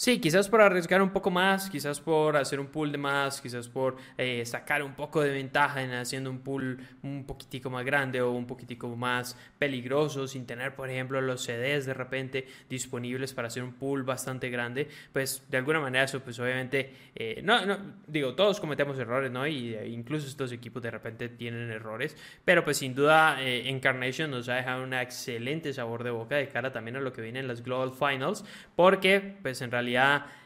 Sí, 0.00 0.18
quizás 0.18 0.48
por 0.48 0.62
arriesgar 0.62 1.02
un 1.02 1.10
poco 1.10 1.30
más, 1.30 1.68
quizás 1.68 2.00
por 2.00 2.34
hacer 2.38 2.58
un 2.58 2.68
pool 2.68 2.90
de 2.90 2.96
más, 2.96 3.38
quizás 3.38 3.68
por 3.68 3.98
eh, 4.16 4.46
sacar 4.46 4.82
un 4.82 4.94
poco 4.94 5.20
de 5.20 5.30
ventaja 5.30 5.82
en 5.82 5.92
haciendo 5.92 6.30
un 6.30 6.38
pool 6.38 6.80
un 7.02 7.26
poquitico 7.26 7.68
más 7.68 7.84
grande 7.84 8.22
o 8.22 8.30
un 8.30 8.46
poquitico 8.46 8.88
más 8.96 9.36
peligroso, 9.58 10.26
sin 10.26 10.46
tener, 10.46 10.74
por 10.74 10.88
ejemplo, 10.88 11.20
los 11.20 11.42
CDs 11.42 11.84
de 11.84 11.92
repente 11.92 12.46
disponibles 12.70 13.34
para 13.34 13.48
hacer 13.48 13.62
un 13.62 13.74
pool 13.74 14.02
bastante 14.02 14.48
grande, 14.48 14.88
pues 15.12 15.44
de 15.50 15.58
alguna 15.58 15.80
manera 15.80 16.04
eso, 16.04 16.20
pues 16.20 16.38
obviamente, 16.38 16.94
eh, 17.14 17.42
no, 17.44 17.60
digo, 18.06 18.34
todos 18.34 18.58
cometemos 18.58 18.98
errores, 18.98 19.30
¿no? 19.30 19.46
Y 19.46 19.74
eh, 19.74 19.86
incluso 19.86 20.26
estos 20.28 20.50
equipos 20.50 20.82
de 20.82 20.92
repente 20.92 21.28
tienen 21.28 21.70
errores, 21.70 22.16
pero 22.42 22.64
pues 22.64 22.78
sin 22.78 22.94
duda 22.94 23.36
Encarnation 23.42 24.30
nos 24.30 24.48
ha 24.48 24.54
dejado 24.54 24.82
un 24.82 24.94
excelente 24.94 25.74
sabor 25.74 26.04
de 26.04 26.10
boca 26.10 26.36
de 26.36 26.48
cara 26.48 26.72
también 26.72 26.96
a 26.96 27.00
lo 27.00 27.12
que 27.12 27.20
viene 27.20 27.40
en 27.40 27.48
las 27.48 27.62
Global 27.62 27.92
Finals, 27.92 28.46
porque 28.74 29.36
pues 29.42 29.60
en 29.60 29.70
realidad 29.70 29.89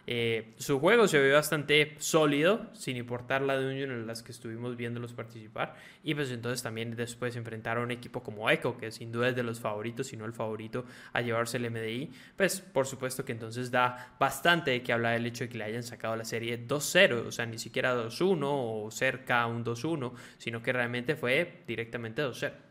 eh, 0.07 0.53
su 0.59 0.81
juego 0.81 1.09
se 1.09 1.19
ve 1.19 1.33
bastante 1.33 1.95
sólido, 1.99 2.67
sin 2.75 2.97
importar 2.97 3.41
la 3.41 3.57
dungeon 3.57 3.91
en 3.91 4.07
las 4.07 4.23
que 4.23 4.33
estuvimos 4.33 4.77
viéndolos 4.77 5.15
participar. 5.15 5.77
Y 6.03 6.15
pues 6.15 6.31
entonces 6.31 6.63
también 6.63 6.95
después 6.95 7.37
enfrentar 7.37 7.79
a 7.79 7.81
un 7.81 7.91
equipo 7.91 8.23
como 8.23 8.51
Echo, 8.51 8.77
que 8.77 8.91
sin 8.91 9.13
duda 9.13 9.31
es 9.31 9.37
de 9.37 9.43
los 9.43 9.61
favoritos, 9.61 10.09
si 10.09 10.17
no 10.17 10.27
el 10.27 10.33
favorito 10.33 10.85
a 11.13 11.23
llevarse 11.23 11.57
el 11.57 11.71
MDI. 11.71 12.11
Pues 12.37 12.61
por 12.61 12.87
supuesto 12.87 13.25
que 13.25 13.33
entonces 13.33 13.71
da 13.71 14.15
bastante 14.19 14.73
de 14.73 14.83
que 14.83 14.93
hablar 14.93 15.15
el 15.15 15.27
hecho 15.27 15.45
de 15.45 15.51
que 15.51 15.59
le 15.59 15.65
hayan 15.65 15.83
sacado 15.83 16.17
la 16.17 16.25
serie 16.25 16.67
2-0, 16.67 17.27
o 17.27 17.33
sea, 17.33 17.47
ni 17.47 17.59
siquiera 17.59 17.95
2-1 17.97 18.41
o 18.43 18.91
cerca 18.91 19.43
a 19.43 19.47
un 19.47 19.65
2-1, 19.65 20.13
sino 20.39 20.63
que 20.63 20.73
realmente 20.73 21.17
fue 21.17 21.63
directamente 21.67 22.23
2-0. 22.23 22.64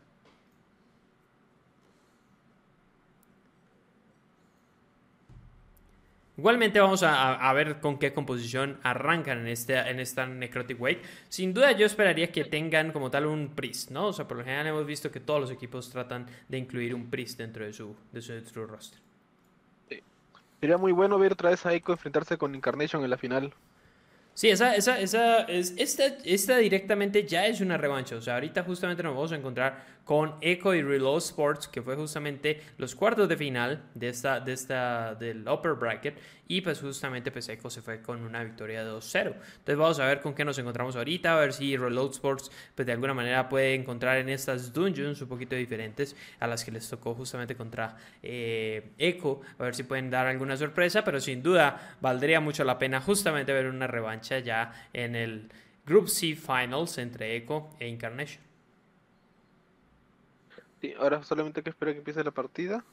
Igualmente 6.36 6.80
vamos 6.80 7.04
a, 7.04 7.52
ver 7.52 7.78
con 7.78 7.96
qué 7.96 8.12
composición 8.12 8.78
arrancan 8.82 9.38
en, 9.38 9.46
este, 9.46 9.78
en 9.78 10.00
esta 10.00 10.26
Necrotic 10.26 10.80
Wake. 10.80 11.00
Sin 11.28 11.54
duda 11.54 11.70
yo 11.72 11.86
esperaría 11.86 12.32
que 12.32 12.44
tengan 12.44 12.90
como 12.90 13.08
tal 13.08 13.26
un 13.26 13.50
Priest, 13.54 13.92
¿no? 13.92 14.08
O 14.08 14.12
sea, 14.12 14.26
por 14.26 14.38
lo 14.38 14.44
general 14.44 14.66
hemos 14.66 14.84
visto 14.84 15.12
que 15.12 15.20
todos 15.20 15.40
los 15.40 15.50
equipos 15.52 15.90
tratan 15.90 16.26
de 16.48 16.58
incluir 16.58 16.92
un 16.92 17.08
Priest 17.08 17.38
dentro 17.38 17.64
de 17.64 17.72
su, 17.72 17.94
de 18.10 18.20
su, 18.20 18.66
roster. 18.66 18.98
Sería 20.60 20.76
muy 20.76 20.90
bueno 20.90 21.18
ver 21.20 21.32
otra 21.34 21.50
vez 21.50 21.64
a 21.66 21.72
Echo 21.72 21.92
enfrentarse 21.92 22.36
con 22.36 22.52
Incarnation 22.52 23.04
en 23.04 23.10
la 23.10 23.18
final. 23.18 23.54
Sí, 24.34 24.48
esa, 24.48 24.74
esa, 24.74 24.98
esa, 24.98 25.42
es, 25.42 25.74
esta, 25.76 26.06
esta 26.24 26.56
directamente 26.56 27.24
ya 27.24 27.46
es 27.46 27.60
una 27.60 27.76
revancha. 27.76 28.16
O 28.16 28.20
sea, 28.20 28.34
ahorita 28.34 28.64
justamente 28.64 29.04
nos 29.04 29.14
vamos 29.14 29.30
a 29.30 29.36
encontrar 29.36 29.84
con 30.04 30.34
Echo 30.40 30.74
y 30.74 30.82
Reload 30.82 31.18
Sports, 31.18 31.68
que 31.68 31.82
fue 31.82 31.96
justamente 31.96 32.60
los 32.76 32.94
cuartos 32.94 33.28
de 33.28 33.36
final 33.36 33.82
de 33.94 34.08
esta, 34.08 34.38
de 34.40 34.52
esta, 34.52 35.14
del 35.14 35.48
upper 35.48 35.72
bracket. 35.72 36.18
Y 36.46 36.60
pues 36.60 36.80
justamente 36.80 37.30
pues 37.30 37.48
Echo 37.48 37.70
se 37.70 37.80
fue 37.80 38.02
con 38.02 38.20
una 38.22 38.44
victoria 38.44 38.84
de 38.84 38.90
2-0. 38.90 39.28
Entonces 39.28 39.76
vamos 39.76 39.98
a 39.98 40.06
ver 40.06 40.20
con 40.20 40.34
qué 40.34 40.44
nos 40.44 40.58
encontramos 40.58 40.94
ahorita, 40.94 41.34
a 41.34 41.40
ver 41.40 41.54
si 41.54 41.74
Reload 41.76 42.10
Sports 42.10 42.50
pues 42.74 42.84
de 42.84 42.92
alguna 42.92 43.14
manera 43.14 43.48
puede 43.48 43.74
encontrar 43.74 44.18
en 44.18 44.28
estas 44.28 44.72
dungeons 44.74 45.22
un 45.22 45.28
poquito 45.28 45.56
diferentes 45.56 46.14
a 46.38 46.46
las 46.46 46.64
que 46.64 46.70
les 46.70 46.86
tocó 46.88 47.14
justamente 47.14 47.56
contra 47.56 47.96
eh, 48.22 48.90
Echo. 48.98 49.40
A 49.58 49.62
ver 49.62 49.74
si 49.74 49.84
pueden 49.84 50.10
dar 50.10 50.26
alguna 50.26 50.56
sorpresa, 50.58 51.02
pero 51.02 51.18
sin 51.18 51.42
duda 51.42 51.96
valdría 52.02 52.40
mucho 52.40 52.62
la 52.64 52.78
pena 52.78 53.00
justamente 53.00 53.54
ver 53.54 53.66
una 53.66 53.86
revancha 53.86 54.38
ya 54.38 54.88
en 54.92 55.16
el 55.16 55.48
Group 55.86 56.08
C 56.10 56.36
Finals 56.36 56.98
entre 56.98 57.36
Echo 57.36 57.70
e 57.80 57.88
Incarnation 57.88 58.43
ahora 60.92 61.22
solamente 61.22 61.60
hay 61.60 61.64
que 61.64 61.70
esperar 61.70 61.94
que 61.94 61.98
empiece 61.98 62.22
la 62.22 62.30
partida. 62.30 62.84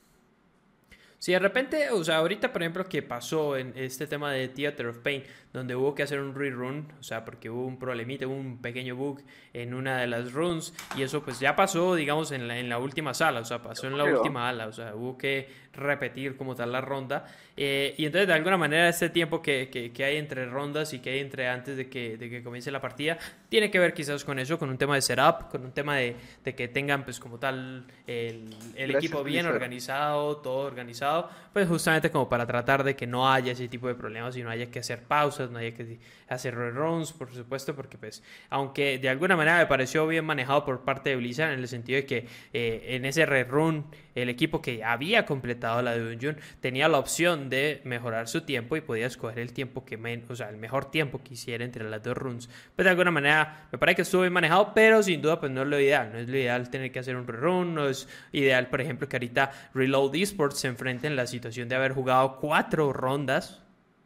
Si 1.21 1.33
de 1.33 1.37
repente, 1.37 1.91
o 1.91 2.03
sea, 2.03 2.17
ahorita 2.17 2.51
por 2.51 2.63
ejemplo 2.63 2.89
que 2.89 3.03
pasó 3.03 3.55
en 3.55 3.73
este 3.75 4.07
tema 4.07 4.31
de 4.31 4.47
Theater 4.47 4.87
of 4.87 4.97
Pain, 5.03 5.21
donde 5.53 5.75
hubo 5.75 5.93
que 5.93 6.01
hacer 6.01 6.19
un 6.19 6.33
rerun, 6.33 6.91
o 6.99 7.03
sea, 7.03 7.23
porque 7.23 7.47
hubo 7.47 7.63
un 7.63 7.77
problemita, 7.77 8.25
hubo 8.25 8.33
un 8.33 8.59
pequeño 8.59 8.95
bug 8.95 9.21
en 9.53 9.75
una 9.75 9.99
de 9.99 10.07
las 10.07 10.33
runs, 10.33 10.73
y 10.97 11.03
eso 11.03 11.21
pues 11.21 11.39
ya 11.39 11.55
pasó, 11.55 11.93
digamos, 11.93 12.31
en 12.31 12.47
la, 12.47 12.57
en 12.57 12.69
la 12.69 12.79
última 12.79 13.13
sala, 13.13 13.41
o 13.41 13.45
sea, 13.45 13.61
pasó 13.61 13.85
en 13.85 13.99
la 13.99 14.05
última 14.05 14.49
ala, 14.49 14.65
o 14.65 14.73
sea, 14.73 14.95
hubo 14.95 15.15
que 15.15 15.61
repetir 15.73 16.37
como 16.37 16.55
tal 16.55 16.71
la 16.71 16.81
ronda, 16.81 17.25
eh, 17.55 17.93
y 17.97 18.05
entonces 18.05 18.27
de 18.27 18.33
alguna 18.33 18.57
manera 18.57 18.89
este 18.89 19.09
tiempo 19.09 19.41
que, 19.41 19.69
que, 19.69 20.03
hay 20.03 20.17
entre 20.17 20.45
rondas 20.45 20.93
y 20.93 20.99
que 20.99 21.11
hay 21.11 21.19
entre 21.19 21.47
antes 21.47 21.77
de 21.77 21.87
que, 21.87 22.17
de 22.17 22.29
que 22.29 22.41
comience 22.41 22.71
la 22.71 22.81
partida, 22.81 23.19
tiene 23.47 23.69
que 23.69 23.77
ver 23.77 23.93
quizás 23.93 24.23
con 24.23 24.39
eso, 24.39 24.57
con 24.57 24.69
un 24.69 24.77
tema 24.77 24.95
de 24.95 25.01
setup, 25.01 25.49
con 25.51 25.65
un 25.65 25.71
tema 25.71 25.97
de, 25.97 26.15
de 26.43 26.55
que 26.55 26.67
tengan 26.69 27.03
pues 27.03 27.19
como 27.19 27.37
tal 27.37 27.85
el, 28.07 28.49
el 28.75 28.95
equipo 28.95 29.23
bien 29.23 29.45
organizado, 29.45 30.37
todo 30.37 30.65
organizado, 30.65 31.10
pues 31.53 31.67
justamente 31.67 32.09
como 32.11 32.29
para 32.29 32.45
tratar 32.45 32.83
de 32.83 32.95
que 32.95 33.05
no 33.05 33.29
haya 33.29 33.51
ese 33.51 33.67
tipo 33.67 33.87
de 33.87 33.95
problemas 33.95 34.35
y 34.37 34.43
no 34.43 34.49
haya 34.49 34.71
que 34.71 34.79
hacer 34.79 35.03
pausas, 35.03 35.51
no 35.51 35.59
haya 35.59 35.73
que 35.73 35.99
hacer 36.29 36.55
reruns, 36.55 37.11
por 37.11 37.33
supuesto, 37.33 37.75
porque 37.75 37.97
pues, 37.97 38.23
aunque 38.49 38.99
de 38.99 39.09
alguna 39.09 39.35
manera 39.35 39.57
me 39.57 39.65
pareció 39.65 40.07
bien 40.07 40.25
manejado 40.25 40.63
por 40.63 40.81
parte 40.85 41.09
de 41.09 41.17
Blizzard 41.17 41.51
en 41.51 41.59
el 41.59 41.67
sentido 41.67 41.97
de 41.97 42.05
que 42.05 42.27
eh, 42.53 42.85
en 42.89 43.05
ese 43.05 43.25
rerun 43.25 43.85
el 44.15 44.29
equipo 44.29 44.61
que 44.61 44.83
había 44.83 45.25
completado 45.25 45.81
la 45.81 45.97
dungeon 45.97 46.37
tenía 46.59 46.87
la 46.89 46.99
opción 46.99 47.49
de 47.49 47.81
mejorar 47.85 48.27
su 48.27 48.41
tiempo 48.41 48.75
y 48.75 48.81
podía 48.81 49.07
escoger 49.07 49.39
el 49.39 49.53
tiempo 49.53 49.85
que 49.85 49.97
menos, 49.97 50.29
o 50.29 50.35
sea, 50.35 50.49
el 50.49 50.57
mejor 50.57 50.91
tiempo 50.91 51.21
que 51.23 51.33
hiciera 51.33 51.63
entre 51.63 51.89
las 51.89 52.03
dos 52.03 52.17
runs. 52.17 52.49
Pues 52.75 52.83
de 52.85 52.89
alguna 52.89 53.11
manera 53.11 53.67
me 53.71 53.77
parece 53.77 53.97
que 53.97 54.01
estuvo 54.03 54.21
bien 54.21 54.33
manejado, 54.33 54.73
pero 54.73 55.01
sin 55.03 55.21
duda 55.21 55.39
pues 55.39 55.51
no 55.51 55.61
es 55.61 55.67
lo 55.67 55.79
ideal, 55.79 56.11
no 56.11 56.19
es 56.19 56.27
lo 56.27 56.37
ideal 56.37 56.69
tener 56.69 56.91
que 56.91 56.99
hacer 56.99 57.15
un 57.15 57.27
rerun, 57.27 57.73
no 57.73 57.87
es 57.87 58.07
ideal, 58.31 58.67
por 58.67 58.81
ejemplo, 58.81 59.07
que 59.07 59.15
ahorita 59.15 59.51
Reload 59.73 60.15
Esports 60.15 60.59
se 60.59 60.67
en 61.07 61.15
la 61.15 61.27
situación 61.27 61.69
de 61.69 61.75
haber 61.75 61.93
jugado 61.93 62.37
cuatro 62.39 62.93
rondas 62.93 63.61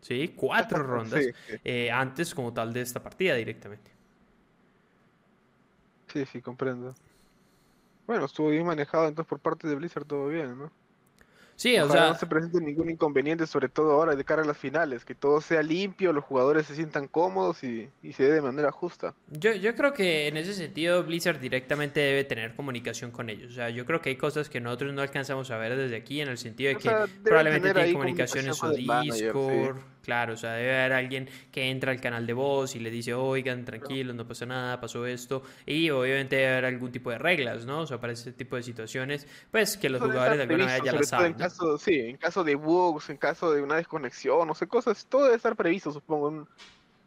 ¿sí? 0.06 0.34
Cuatro 0.36 0.84
rondas 0.84 1.26
eh, 1.64 1.92
antes 1.92 2.36
como 2.36 2.54
tal 2.54 2.74
de 2.74 2.82
esta 2.82 3.02
partida 3.02 3.34
directamente. 3.36 3.92
Sí, 6.08 6.26
sí, 6.26 6.42
comprendo. 6.42 6.94
Bueno, 8.06 8.26
estuvo 8.26 8.50
bien 8.50 8.66
manejado 8.66 9.08
entonces 9.08 9.28
por 9.28 9.40
parte 9.40 9.68
de 9.68 9.76
Blizzard, 9.76 10.06
todo 10.06 10.28
bien, 10.28 10.58
¿no? 10.58 10.72
Sí, 11.56 11.78
o 11.78 11.90
sea... 11.90 12.10
No 12.10 12.16
se 12.16 12.26
presente 12.26 12.60
ningún 12.60 12.90
inconveniente, 12.90 13.48
sobre 13.48 13.70
todo 13.70 13.92
ahora 13.94 14.16
de 14.16 14.24
cara 14.24 14.44
a 14.44 14.46
las 14.46 14.58
finales, 14.58 15.06
que 15.06 15.16
todo 15.16 15.40
sea 15.42 15.64
limpio, 15.64 16.12
los 16.12 16.24
jugadores 16.24 16.68
se 16.68 16.76
sientan 16.76 17.08
cómodos 17.08 17.64
y, 17.64 17.90
se 18.14 18.24
dé 18.24 18.34
de 18.34 18.42
manera 18.42 18.72
justa. 18.72 19.14
Yo, 19.30 19.54
yo 19.54 19.76
creo 19.76 19.94
que 19.94 20.28
en 20.28 20.38
ese 20.38 20.54
sentido 20.54 21.04
Blizzard 21.04 21.40
directamente 21.40 22.00
debe 22.00 22.24
tener 22.24 22.56
comunicación 22.56 23.12
con 23.12 23.30
ellos. 23.30 23.52
O 23.52 23.56
sea, 23.56 23.70
yo 23.70 23.86
creo 23.86 24.02
que 24.02 24.10
hay 24.10 24.18
cosas 24.18 24.50
que 24.50 24.60
nosotros 24.60 24.94
no 24.94 25.02
alcanzamos 25.02 25.52
a 25.52 25.58
ver 25.58 25.76
desde 25.76 25.96
aquí, 25.96 26.22
en 26.22 26.30
el 26.30 26.38
sentido 26.38 26.70
de 26.70 26.78
que 26.78 26.92
probablemente 27.24 27.74
tiene 27.74 27.94
comunicación, 27.94 28.48
en 28.48 28.54
su 28.54 28.70
Discord. 28.70 29.78
Claro, 30.06 30.34
o 30.34 30.38
sea, 30.38 30.54
debe 30.54 30.78
haber 30.78 30.94
alguien 30.94 31.28
que 31.52 31.72
entra 31.72 31.92
al 31.92 32.00
canal 32.00 32.28
de 32.28 32.34
voz 32.34 32.76
y 32.76 32.80
le 32.80 32.92
dice, 32.92 33.16
oigan, 33.16 33.66
tranquilos, 33.66 34.16
no 34.16 34.28
pasa 34.28 34.46
nada, 34.46 34.80
pasó 34.80 35.04
esto. 35.08 35.42
Y 35.66 35.90
obviamente 35.90 36.36
debe 36.36 36.52
haber 36.52 36.66
algún 36.66 36.92
tipo 36.92 37.10
de 37.10 37.18
reglas, 37.18 37.66
¿no? 37.66 37.80
O 37.80 37.88
sea, 37.88 38.00
para 38.00 38.14
ese 38.14 38.32
tipo 38.32 38.56
de 38.56 38.62
situaciones, 38.62 39.28
pues 39.50 39.78
que 39.78 39.90
los 39.90 40.00
jugadores 40.00 40.38
de 40.38 40.44
alguna 40.44 40.66
manera 40.66 40.86
ya 40.86 40.94
lo 40.94 41.04
saben. 41.04 41.32
En 41.32 41.34
caso, 41.34 41.80
sí, 41.80 42.00
en 42.02 42.18
caso 42.18 42.44
de 42.44 42.54
bugs, 42.54 43.10
en 43.10 43.18
caso 43.18 43.52
de 43.52 43.64
una 43.64 43.78
desconexión, 43.78 44.48
no 44.48 44.54
sé, 44.54 44.68
cosas, 44.68 45.08
todo 45.10 45.24
debe 45.24 45.38
estar 45.38 45.56
previsto, 45.56 45.92
supongo, 45.92 46.30
en 46.30 46.48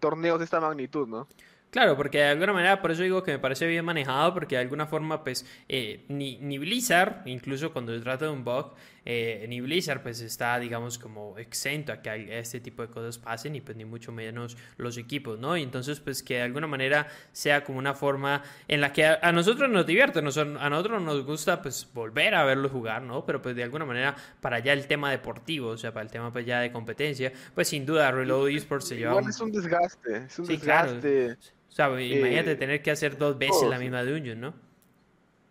torneos 0.00 0.40
de 0.40 0.46
esta 0.46 0.58
magnitud, 0.58 1.06
¿no? 1.06 1.28
Claro, 1.70 1.96
porque 1.98 2.18
de 2.18 2.24
alguna 2.24 2.54
manera, 2.54 2.80
por 2.80 2.90
eso 2.90 3.02
digo 3.02 3.22
que 3.22 3.32
me 3.32 3.38
parece 3.38 3.66
bien 3.66 3.84
manejado, 3.84 4.32
porque 4.32 4.54
de 4.54 4.62
alguna 4.62 4.86
forma, 4.86 5.22
pues, 5.22 5.44
eh, 5.68 6.04
ni, 6.08 6.38
ni, 6.38 6.56
Blizzard, 6.56 7.22
incluso 7.26 7.72
cuando 7.74 7.94
se 7.94 8.00
trata 8.00 8.24
de 8.24 8.30
un 8.30 8.42
bug, 8.42 8.72
eh, 9.10 9.46
ni 9.48 9.62
Blizzard, 9.62 10.02
pues, 10.02 10.20
está, 10.20 10.58
digamos, 10.58 10.98
como 10.98 11.38
exento 11.38 11.92
a 11.92 12.02
que 12.02 12.38
este 12.38 12.60
tipo 12.60 12.82
de 12.82 12.88
cosas 12.88 13.16
pasen, 13.16 13.56
y 13.56 13.62
pues, 13.62 13.74
ni 13.76 13.86
mucho 13.86 14.12
menos 14.12 14.58
los 14.76 14.98
equipos, 14.98 15.38
¿no? 15.38 15.56
Y 15.56 15.62
entonces, 15.62 15.98
pues, 16.00 16.22
que 16.22 16.34
de 16.34 16.42
alguna 16.42 16.66
manera 16.66 17.08
sea 17.32 17.64
como 17.64 17.78
una 17.78 17.94
forma 17.94 18.42
en 18.68 18.82
la 18.82 18.92
que 18.92 19.06
a, 19.06 19.32
nosotros 19.32 19.70
nos 19.70 19.86
divierte, 19.86 20.18
a 20.18 20.22
nosotros 20.22 21.02
nos 21.02 21.24
gusta, 21.24 21.62
pues, 21.62 21.88
volver 21.94 22.34
a 22.34 22.44
verlos 22.44 22.70
jugar, 22.70 23.00
¿no? 23.00 23.24
Pero, 23.24 23.40
pues, 23.40 23.56
de 23.56 23.62
alguna 23.62 23.86
manera, 23.86 24.14
para 24.40 24.58
ya 24.58 24.74
el 24.74 24.86
tema 24.86 25.10
deportivo, 25.10 25.70
o 25.70 25.78
sea, 25.78 25.92
para 25.92 26.04
el 26.04 26.10
tema, 26.10 26.30
pues, 26.30 26.44
ya 26.44 26.60
de 26.60 26.70
competencia, 26.70 27.32
pues, 27.54 27.68
sin 27.68 27.86
duda, 27.86 28.10
Reload 28.10 28.50
Esports 28.50 28.88
se 28.88 28.96
lleva... 28.96 29.12
Igual 29.12 29.30
es 29.30 29.40
un 29.40 29.50
desgaste, 29.50 30.16
es 30.26 30.38
un 30.38 30.46
desgaste 30.46 31.38
imagínate 31.78 32.52
eh, 32.52 32.56
tener 32.56 32.82
que 32.82 32.90
hacer 32.90 33.16
dos 33.16 33.38
veces 33.38 33.68
la 33.68 33.78
misma 33.78 34.02
dungeon, 34.02 34.40
¿no? 34.40 34.54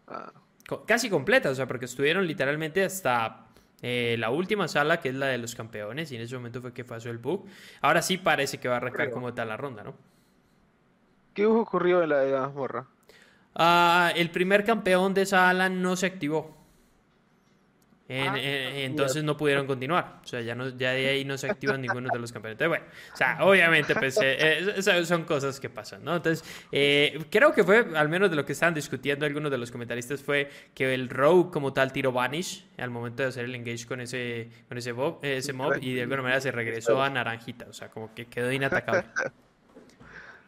Ah. 0.08 0.32
Casi 0.86 1.10
completa, 1.10 1.50
o 1.50 1.56
sea, 1.56 1.66
porque 1.66 1.86
estuvieron 1.86 2.28
literalmente 2.28 2.84
hasta 2.84 3.47
eh, 3.81 4.15
la 4.17 4.29
última 4.31 4.67
sala, 4.67 5.00
que 5.00 5.10
es 5.10 5.15
la 5.15 5.27
de 5.27 5.38
los 5.38 5.55
campeones, 5.55 6.12
y 6.12 6.15
en 6.15 6.22
ese 6.22 6.36
momento 6.36 6.62
fue 6.62 6.74
que 6.74 6.84
pasó 6.84 7.10
el 7.10 7.19
bug. 7.19 7.46
Ahora 7.81 8.01
sí 8.01 8.17
parece 8.17 8.60
que 8.60 8.67
va 8.67 8.75
a 8.75 8.77
arrancar 8.77 9.12
como 9.12 9.34
tal 9.34 9.50
la 9.50 9.57
ronda, 9.57 9.84
¿no? 9.84 9.96
¿Qué 11.34 11.46
ocurrió 11.46 12.01
en 12.01 12.10
la 12.10 12.19
de 12.19 12.31
la 12.31 12.50
morra? 12.50 12.88
Ah, 13.53 14.12
el 14.15 14.31
primer 14.31 14.63
campeón 14.63 15.13
de 15.13 15.24
esa 15.24 15.50
ala 15.50 15.69
no 15.69 15.96
se 15.96 16.07
activó. 16.07 16.57
Ah, 18.10 18.36
entonces 18.38 19.24
no 19.24 19.36
pudieron 19.36 19.68
continuar. 19.68 20.22
O 20.24 20.28
sea, 20.28 20.42
ya, 20.42 20.56
no, 20.56 20.70
ya 20.70 20.92
de 20.92 21.10
ahí 21.10 21.26
no 21.26 21.38
se 21.38 21.50
activan 21.50 21.82
ninguno 21.82 22.10
de 22.12 22.20
los 22.20 22.32
campeones. 22.32 22.58
bueno, 22.68 22.86
o 23.14 23.18
sea, 23.18 23.40
obviamente, 23.42 23.96
pues 23.96 24.18
eh, 24.22 24.74
eh, 24.78 25.06
son 25.06 25.26
cosas 25.26 25.60
que 25.60 25.70
pasan, 25.70 26.04
¿no? 26.04 26.16
Entonces, 26.16 26.48
eh, 26.72 27.26
creo 27.30 27.54
que 27.54 27.64
fue, 27.64 27.86
al 27.96 28.08
menos 28.08 28.30
de 28.30 28.38
lo 28.38 28.46
que 28.46 28.54
estaban 28.54 28.74
discutiendo 28.74 29.26
algunos 29.26 29.52
de 29.52 29.58
los 29.58 29.72
comentaristas, 29.72 30.22
fue 30.22 30.50
que 30.74 30.94
el 30.94 31.10
Rogue 31.10 31.52
como 31.52 31.74
tal 31.74 31.92
tiró 31.92 32.12
Vanish 32.12 32.66
al 32.78 32.92
momento 32.92 33.24
de 33.24 33.30
hacer 33.30 33.46
el 33.46 33.56
engage 33.56 33.86
con 33.86 34.00
ese, 34.00 34.50
con 34.70 34.78
ese, 34.78 34.94
mob, 34.94 35.20
ese 35.24 35.52
mob 35.52 35.78
y 35.82 35.96
de 35.96 36.04
alguna 36.04 36.22
manera 36.22 36.40
se 36.40 36.52
regresó 36.52 37.02
a 37.02 37.10
Naranjita. 37.10 37.66
O 37.70 37.74
sea, 37.74 37.90
como 37.90 38.14
que 38.14 38.28
quedó 38.28 38.52
inatacable. 38.52 39.06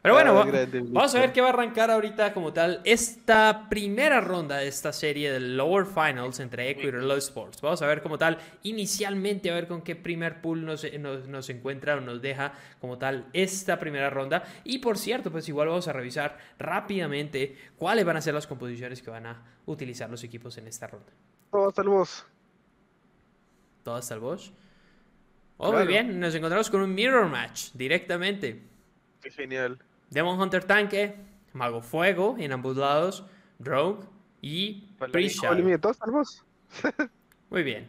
Pero 0.01 0.13
bueno, 0.13 0.39
ah, 0.39 0.65
vamos 0.85 1.13
a 1.13 1.19
ver 1.19 1.33
qué 1.33 1.41
va 1.41 1.47
a 1.47 1.49
arrancar 1.49 1.91
ahorita 1.91 2.33
como 2.33 2.53
tal 2.53 2.79
esta 2.85 3.67
primera 3.69 4.21
ronda 4.21 4.57
de 4.57 4.67
esta 4.69 4.93
serie 4.93 5.29
de 5.29 5.41
Lower 5.41 5.85
Finals 5.85 6.39
entre 6.39 6.69
Echo 6.69 6.87
y 6.87 6.91
Reload 6.91 7.17
Sports. 7.17 7.59
Vamos 7.61 7.81
a 7.81 7.87
ver 7.87 8.01
como 8.01 8.17
tal 8.17 8.37
inicialmente 8.63 9.51
a 9.51 9.55
ver 9.55 9.67
con 9.67 9.81
qué 9.81 9.97
primer 9.97 10.39
pool 10.39 10.65
nos, 10.65 10.85
nos, 10.99 11.49
encuentra 11.49 11.97
o 11.97 11.99
nos 11.99 12.21
deja 12.21 12.53
como 12.79 12.97
tal 12.97 13.27
esta 13.33 13.77
primera 13.77 14.09
ronda. 14.09 14.43
Y 14.63 14.77
por 14.77 14.97
cierto, 14.97 15.31
pues 15.31 15.49
igual 15.49 15.67
vamos 15.67 15.89
a 15.89 15.93
revisar 15.93 16.37
rápidamente 16.57 17.57
cuáles 17.77 18.05
van 18.05 18.15
a 18.15 18.21
ser 18.21 18.33
las 18.33 18.47
composiciones 18.47 19.01
que 19.01 19.09
van 19.09 19.25
a 19.25 19.43
utilizar 19.65 20.09
los 20.09 20.23
equipos 20.23 20.57
en 20.57 20.67
esta 20.67 20.87
ronda. 20.87 21.11
Todo 21.51 21.67
hasta 21.67 21.81
el 21.81 21.89
boss. 21.89 22.25
Todo 23.83 23.95
hasta 23.95 24.13
el 24.13 24.21
boss. 24.21 24.53
Oh, 25.57 25.73
muy 25.73 25.85
bien, 25.85 26.21
nos 26.21 26.33
encontramos 26.33 26.69
con 26.69 26.79
un 26.79 26.95
mirror 26.95 27.27
match 27.27 27.71
directamente. 27.73 28.63
Qué 29.21 29.29
genial. 29.29 29.77
Demon 30.09 30.39
Hunter 30.39 30.63
Tanque, 30.63 31.15
Mago 31.53 31.81
Fuego 31.81 32.35
en 32.39 32.51
ambos 32.51 32.77
lados, 32.77 33.25
Rogue 33.59 34.05
y 34.41 34.89
Priest 35.11 35.43
Muy 37.49 37.63
bien. 37.63 37.87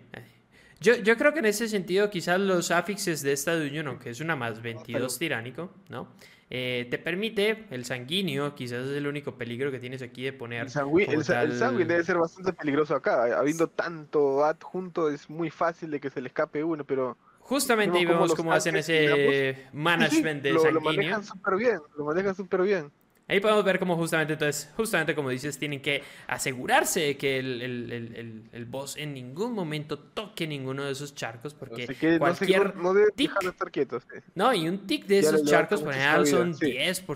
Yo, 0.81 0.95
yo 0.97 1.17
creo 1.17 1.33
que 1.33 1.41
en 1.41 1.47
ese 1.47 1.69
sentido, 1.69 2.09
quizás 2.09 2.41
los 2.41 2.71
affixes 2.71 3.23
de 3.23 3.33
esta 3.33 3.55
Dungeon, 3.55 3.99
que 3.99 4.11
es 4.11 4.21
una 4.21 4.37
más 4.37 4.63
22 4.63 5.19
tiránico, 5.19 5.71
¿no? 5.91 6.09
Eh, 6.53 6.89
te 6.91 6.99
permite, 6.99 7.67
el 7.71 7.85
sanguíneo, 7.85 8.57
quizás 8.57 8.87
es 8.87 8.97
el 8.97 9.07
único 9.07 9.37
peligro 9.37 9.71
que 9.71 9.79
tienes 9.79 10.03
aquí 10.03 10.25
de 10.25 10.33
poner. 10.33 10.63
El, 10.63 10.71
sanguíneo 10.71 11.87
debe 11.87 12.03
ser 12.03 12.19
bastante 12.19 12.53
peligroso 12.53 12.97
acá. 12.97 13.39
Habiendo 13.39 13.69
tanto 13.69 14.45
adjunto, 14.45 15.11
es 15.11 15.31
muy 15.31 15.51
fácil 15.51 15.93
de 15.93 16.01
que 16.01 16.11
se 16.11 16.21
le 16.21 16.27
escape 16.27 16.65
uno, 16.65 16.85
pero 16.85 17.17
Justamente 17.51 17.99
ahí 17.99 18.05
vemos 18.05 18.33
cómo 18.37 18.53
hacen 18.53 18.77
ese 18.77 19.67
management 19.73 20.41
de 20.41 20.53
lo, 20.53 20.61
sanguíneo. 20.61 20.83
lo 20.85 20.97
manejan 20.97 21.25
súper 21.25 21.57
bien, 21.57 21.81
lo 21.97 22.05
manejan 22.05 22.37
súper 22.37 22.63
bien. 22.63 22.93
Ahí 23.31 23.39
podemos 23.39 23.65
ver 23.65 23.79
cómo 23.79 23.95
justamente, 23.95 24.33
entonces, 24.33 24.69
justamente 24.77 25.15
como 25.15 25.31
dices, 25.31 25.57
tienen 25.57 25.81
que 25.81 26.03
asegurarse 26.27 26.99
de 27.01 27.17
que 27.17 27.39
el, 27.39 27.63
el, 27.63 27.93
el, 27.93 28.43
el 28.51 28.65
boss 28.65 28.97
en 28.97 29.15
ningún 29.15 29.53
momento 29.53 30.01
toque 30.01 30.49
ninguno 30.49 30.83
de 30.83 30.91
esos 30.91 31.15
charcos, 31.15 31.55
porque 31.55 31.87
que 31.87 32.19
cualquier 32.19 32.75
no, 32.75 32.93
tic, 33.15 33.33
de 33.41 33.51
estar 33.51 33.71
quietos. 33.71 34.03
Sí. 34.13 34.19
No, 34.35 34.53
y 34.53 34.69
un 34.69 34.85
tic 34.85 35.07
de 35.07 35.21
esos 35.21 35.45
charcos 35.45 35.81
por 35.81 35.93
general 35.93 36.27
son 36.27 36.55
sí. 36.55 36.73
10%, 36.73 37.07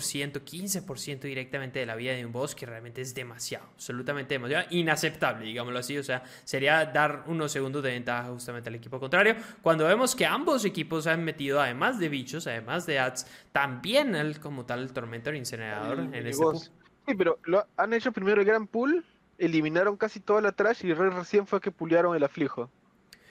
15% 0.44 1.21
directamente 1.23 1.80
de 1.80 1.87
la 1.87 1.97
vida 1.97 2.12
de 2.12 2.25
un 2.25 2.30
boss, 2.30 2.54
que 2.54 2.64
realmente 2.64 3.00
es 3.00 3.12
demasiado, 3.12 3.66
absolutamente 3.75 4.35
demasiado, 4.35 4.66
inaceptable, 4.71 5.47
digámoslo 5.47 5.80
así. 5.80 5.99
O 5.99 6.04
sea, 6.04 6.23
sería 6.44 6.85
dar 6.87 7.25
unos 7.26 7.50
segundos 7.50 7.83
de 7.83 7.90
ventaja 7.90 8.28
justamente 8.28 8.68
al 8.68 8.76
equipo 8.76 9.00
contrario. 9.00 9.35
Cuando 9.62 9.85
vemos 9.85 10.14
que 10.14 10.26
ambos 10.26 10.64
equipos 10.64 11.09
han 11.09 11.25
metido, 11.25 11.61
además 11.61 11.99
de 11.99 12.09
bichos, 12.09 12.47
además 12.47 12.87
de 12.87 13.00
ads, 13.00 13.26
también 13.50 14.14
el, 14.14 14.38
como 14.38 14.64
tal 14.64 14.80
el 14.80 14.92
Tormentor 14.92 15.35
Incinerador 15.35 16.03
en 16.12 16.37
pool. 16.37 16.58
Sí, 16.58 17.14
pero 17.16 17.38
lo 17.44 17.66
han 17.76 17.92
hecho 17.92 18.12
primero 18.12 18.40
el 18.40 18.46
gran 18.46 18.66
pool, 18.66 19.04
eliminaron 19.38 19.96
casi 19.96 20.20
toda 20.20 20.40
la 20.40 20.52
trash 20.52 20.84
y 20.84 20.92
recién 20.94 21.46
fue 21.46 21.61
que 21.61 21.70
pulearon 21.70 22.16
el 22.16 22.25
aflijo. 22.25 22.70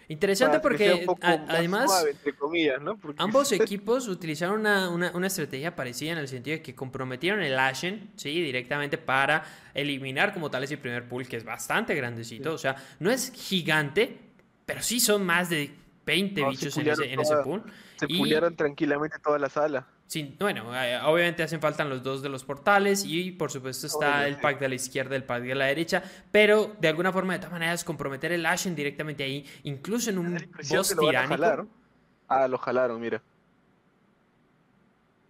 Interesante 0.09 0.59
porque 0.59 1.05
además 1.21 1.89
suave, 1.89 2.15
comillas, 2.37 2.81
¿no? 2.81 2.97
porque... 2.97 3.21
ambos 3.21 3.51
equipos 3.53 4.07
utilizaron 4.07 4.59
una, 4.59 4.89
una, 4.89 5.11
una, 5.15 5.27
estrategia 5.27 5.75
parecida 5.75 6.11
en 6.11 6.17
el 6.17 6.27
sentido 6.27 6.57
de 6.57 6.61
que 6.61 6.75
comprometieron 6.75 7.41
el 7.41 7.57
Ashen, 7.57 8.11
¿sí? 8.15 8.41
Directamente 8.41 8.97
para 8.97 9.45
eliminar 9.73 10.33
como 10.33 10.51
tal 10.51 10.63
ese 10.63 10.77
primer 10.77 11.07
pool 11.07 11.27
que 11.27 11.37
es 11.37 11.45
bastante 11.45 11.95
grandecito. 11.95 12.51
Sí. 12.51 12.55
O 12.55 12.57
sea, 12.57 12.75
no 12.99 13.11
es 13.11 13.31
gigante, 13.33 14.17
pero 14.65 14.81
sí 14.81 14.99
son 14.99 15.25
más 15.25 15.49
de 15.49 15.73
20 16.05 16.41
no, 16.41 16.49
bichos 16.49 16.77
en 16.77 16.87
ese, 16.87 17.13
en 17.13 17.19
ese, 17.19 17.35
pool. 17.37 17.63
Se 17.95 18.05
y... 18.09 18.17
pulearon 18.17 18.55
tranquilamente 18.55 19.17
toda 19.19 19.39
la 19.39 19.49
sala. 19.49 19.87
Sí, 20.13 20.37
bueno, 20.39 20.69
obviamente 21.05 21.41
hacen 21.41 21.59
falta 21.59 21.83
los 21.83 22.03
dos 22.03 22.21
de 22.21 22.29
los 22.29 22.43
portales 22.43 23.03
y 23.03 23.31
por 23.31 23.49
supuesto 23.49 23.87
está 23.87 23.97
obviamente. 23.97 24.29
el 24.29 24.37
pack 24.41 24.59
de 24.59 24.69
la 24.69 24.75
izquierda 24.75 25.15
y 25.15 25.17
el 25.17 25.23
pack 25.23 25.41
de 25.41 25.55
la 25.55 25.65
derecha, 25.65 26.03
pero 26.31 26.75
de 26.79 26.87
alguna 26.87 27.11
forma, 27.11 27.33
de 27.33 27.39
todas 27.39 27.53
maneras, 27.53 27.83
comprometer 27.83 28.31
el 28.31 28.45
Ashen 28.45 28.75
directamente 28.75 29.23
ahí, 29.23 29.43
incluso 29.63 30.11
en 30.11 30.19
un 30.19 30.51
boss 30.69 30.95
tiránico. 30.95 31.67
Ah, 32.27 32.47
lo 32.47 32.59
jalaron, 32.59 33.01
mira. 33.01 33.23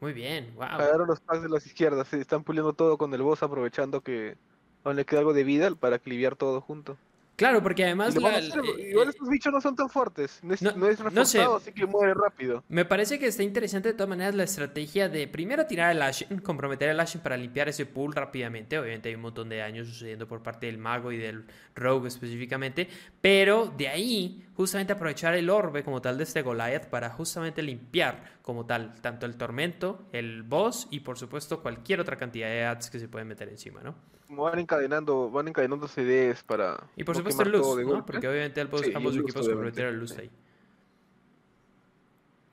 Muy 0.02 0.12
bien, 0.12 0.52
wow. 0.56 0.68
Jalaron 0.68 1.08
los 1.08 1.22
packs 1.22 1.44
de 1.44 1.48
las 1.48 1.66
izquierdas, 1.66 2.06
se 2.10 2.20
están 2.20 2.44
puliendo 2.44 2.74
todo 2.74 2.98
con 2.98 3.14
el 3.14 3.22
boss 3.22 3.42
aprovechando 3.42 4.02
que 4.02 4.36
aún 4.84 4.98
le 4.98 5.06
queda 5.06 5.22
algo 5.22 5.32
de 5.32 5.46
vida 5.46 5.74
para 5.76 5.98
cliviar 5.98 6.36
todo 6.36 6.60
junto. 6.60 6.98
Claro, 7.44 7.62
porque 7.62 7.84
además... 7.84 8.16
La, 8.16 8.38
hacer, 8.38 8.64
igual 8.80 9.10
estos 9.10 9.28
bichos 9.28 9.52
no 9.52 9.60
son 9.60 9.76
tan 9.76 9.90
fuertes, 9.90 10.40
no 10.44 10.54
es, 10.54 10.62
no, 10.62 10.72
no 10.78 10.88
es 10.88 10.98
reforzado, 10.98 11.56
no 11.56 11.60
sé. 11.60 11.70
así 11.70 11.74
que 11.74 11.86
muere 11.86 12.14
rápido. 12.14 12.64
Me 12.70 12.86
parece 12.86 13.20
que 13.20 13.28
está 13.28 13.44
interesante 13.44 13.90
de 13.90 13.94
todas 13.96 14.08
maneras 14.08 14.34
la 14.34 14.44
estrategia 14.44 15.10
de 15.10 15.28
primero 15.28 15.66
tirar 15.66 15.92
el 15.92 16.02
Ashen, 16.02 16.40
comprometer 16.40 16.88
el 16.88 17.02
Ashen 17.02 17.20
para 17.20 17.36
limpiar 17.36 17.68
ese 17.68 17.86
pool 17.86 18.14
rápidamente. 18.14 18.80
Obviamente 18.80 19.10
hay 19.10 19.16
un 19.16 19.22
montón 19.24 19.50
de 19.50 19.58
daño 19.58 19.84
sucediendo 19.84 20.26
por 20.26 20.42
parte 20.42 20.68
del 20.68 20.78
mago 20.78 21.12
y 21.12 21.18
del 21.18 21.44
rogue 21.76 22.08
específicamente, 22.08 22.88
pero 23.22 23.74
de 23.76 23.88
ahí 23.88 24.46
justamente 24.56 24.94
aprovechar 24.94 25.34
el 25.36 25.50
orbe 25.50 25.84
como 25.84 26.02
tal 26.02 26.18
de 26.18 26.24
este 26.24 26.42
Goliath 26.42 26.88
para 26.88 27.10
justamente 27.10 27.62
limpiar 27.62 28.40
como 28.42 28.66
tal 28.66 28.96
tanto 29.02 29.26
el 29.26 29.36
tormento, 29.36 30.08
el 30.12 30.44
boss 30.44 30.88
y 30.92 31.00
por 31.00 31.18
supuesto 31.18 31.62
cualquier 31.62 32.00
otra 32.00 32.16
cantidad 32.16 32.48
de 32.48 32.66
ads 32.66 32.90
que 32.90 33.00
se 33.00 33.08
pueden 33.08 33.28
meter 33.28 33.50
encima, 33.50 33.82
¿no? 33.82 33.96
van 34.36 34.60
encadenando, 34.60 35.30
van 35.30 35.48
encadenando 35.48 35.88
CDs 35.88 36.44
para. 36.44 36.88
Y 36.96 37.04
por 37.04 37.16
supuesto 37.16 37.44
el 37.44 37.52
luz, 37.52 37.86
¿no? 37.86 38.06
Porque 38.06 38.28
obviamente 38.28 38.62
ambos, 38.62 38.82
sí, 38.82 38.92
ambos 38.94 39.16
equipos 39.16 39.48
comprometieron 39.48 39.94
el 39.94 40.00
luz 40.00 40.18
ahí. 40.18 40.30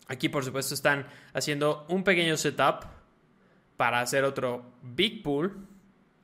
Aquí 0.09 0.29
por 0.29 0.45
supuesto 0.45 0.75
están 0.75 1.07
haciendo 1.33 1.87
un 1.89 2.03
pequeño 2.03 2.37
setup 2.37 2.85
para 3.77 4.01
hacer 4.01 4.25
otro 4.25 4.65
big 4.83 5.23
pool. 5.23 5.67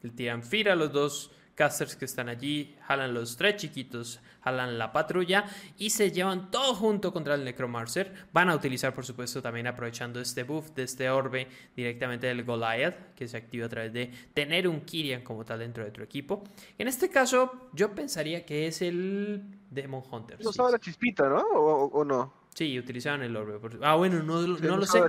Le 0.03 0.11
tiran 0.11 0.43
fira 0.43 0.73
a 0.73 0.77
los 0.77 0.93
dos 0.93 1.33
casters 1.57 1.97
que 1.97 2.05
están 2.05 2.29
allí, 2.29 2.77
jalan 2.83 3.15
los 3.15 3.37
tres 3.37 3.57
chiquitos, 3.57 4.21
jalan 4.43 4.79
la 4.79 4.93
patrulla 4.93 5.47
y 5.77 5.91
se 5.91 6.13
llevan 6.13 6.51
todo 6.51 6.75
junto 6.75 7.13
contra 7.13 7.35
el 7.35 7.45
Necromancer. 7.45 8.13
Van 8.33 8.51
a 8.51 8.55
utilizar, 8.55 8.95
por 8.95 9.05
supuesto, 9.05 9.43
también 9.43 9.67
aprovechando 9.67 10.21
este 10.21 10.45
buff 10.45 10.71
de 10.73 10.85
este 10.85 11.11
orbe 11.11 11.49
directamente 11.75 12.29
del 12.29 12.45
Goliath, 12.45 13.15
que 13.15 13.27
se 13.27 13.39
activa 13.39 13.67
a 13.67 13.69
través 13.69 13.93
de 13.93 14.13
tener 14.35 14.69
un 14.69 14.83
Kyrian 14.83 15.23
como 15.23 15.45
tal 15.45 15.59
dentro 15.59 15.83
de 15.83 15.91
tu 15.91 16.03
equipo. 16.03 16.45
En 16.79 16.87
este 16.87 17.09
caso, 17.09 17.71
yo 17.73 17.93
pensaría 17.95 18.45
que 18.45 18.67
es 18.69 18.83
el 18.83 19.43
Demon 19.71 20.03
Hunter. 20.09 20.39
No 20.45 20.53
sí, 20.53 20.57
sabe 20.59 20.73
la 20.73 20.79
chispita, 20.79 21.29
¿no? 21.29 21.41
¿O, 21.41 21.87
o 21.87 22.05
no? 22.05 22.46
Sí, 22.57 22.79
utilizaban 22.79 23.23
el 23.23 23.37
orbe. 23.37 23.61
Ah, 23.83 23.97
bueno, 23.97 24.23
no, 24.23 24.41
no 24.41 24.77
lo 24.79 24.87
sé. 24.87 25.03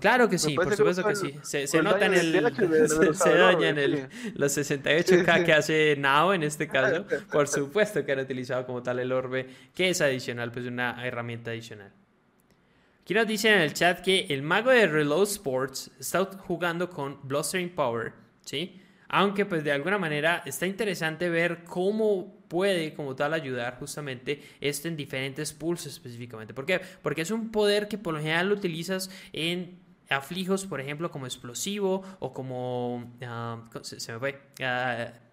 Claro 0.00 0.26
que 0.26 0.38
sí, 0.38 0.54
por 0.54 0.74
supuesto 0.74 1.02
que, 1.02 1.10
que 1.10 1.16
sí. 1.16 1.34
Se, 1.42 1.66
se 1.66 1.82
nota 1.82 2.06
en 2.06 2.14
el. 2.14 2.28
Se, 2.88 3.12
se 3.12 3.34
daña 3.34 3.68
en 3.68 3.78
el, 3.78 4.08
los 4.36 4.56
68K 4.56 5.44
que 5.44 5.52
hace 5.52 5.96
Nao 5.98 6.32
en 6.32 6.44
este 6.44 6.66
caso. 6.66 7.04
Por 7.30 7.46
supuesto 7.46 8.06
que 8.06 8.12
han 8.12 8.20
utilizado 8.20 8.64
como 8.64 8.82
tal 8.82 9.00
el 9.00 9.12
orbe, 9.12 9.46
que 9.74 9.90
es 9.90 10.00
adicional, 10.00 10.50
pues 10.50 10.64
una 10.64 11.06
herramienta 11.06 11.50
adicional. 11.50 11.92
Aquí 13.02 13.12
nos 13.12 13.26
dicen 13.26 13.52
en 13.52 13.60
el 13.60 13.74
chat 13.74 14.00
que 14.00 14.24
el 14.30 14.40
mago 14.40 14.70
de 14.70 14.86
Reload 14.86 15.24
Sports 15.24 15.90
está 15.98 16.24
jugando 16.24 16.88
con 16.88 17.18
Blustering 17.22 17.74
Power, 17.74 18.14
¿sí? 18.46 18.80
Aunque 19.08 19.44
pues 19.44 19.62
de 19.62 19.72
alguna 19.72 19.98
manera 19.98 20.42
está 20.46 20.66
interesante 20.66 21.28
ver 21.28 21.64
cómo 21.64 22.37
puede 22.48 22.94
como 22.94 23.14
tal 23.14 23.34
ayudar 23.34 23.78
justamente 23.78 24.42
esto 24.60 24.88
en 24.88 24.96
diferentes 24.96 25.52
pools 25.52 25.86
específicamente. 25.86 26.54
¿Por 26.54 26.66
qué? 26.66 26.80
Porque 27.02 27.22
es 27.22 27.30
un 27.30 27.50
poder 27.50 27.88
que 27.88 27.98
por 27.98 28.14
lo 28.14 28.20
general 28.20 28.48
lo 28.48 28.54
utilizas 28.54 29.10
en 29.32 29.78
aflijos, 30.08 30.66
por 30.66 30.80
ejemplo, 30.80 31.10
como 31.10 31.26
explosivo 31.26 32.02
o 32.18 32.32
como... 32.32 33.12
Uh, 33.20 33.78
se, 33.82 34.00
se, 34.00 34.12
me 34.12 34.18
fue. 34.18 34.40
Uh, 34.60 35.27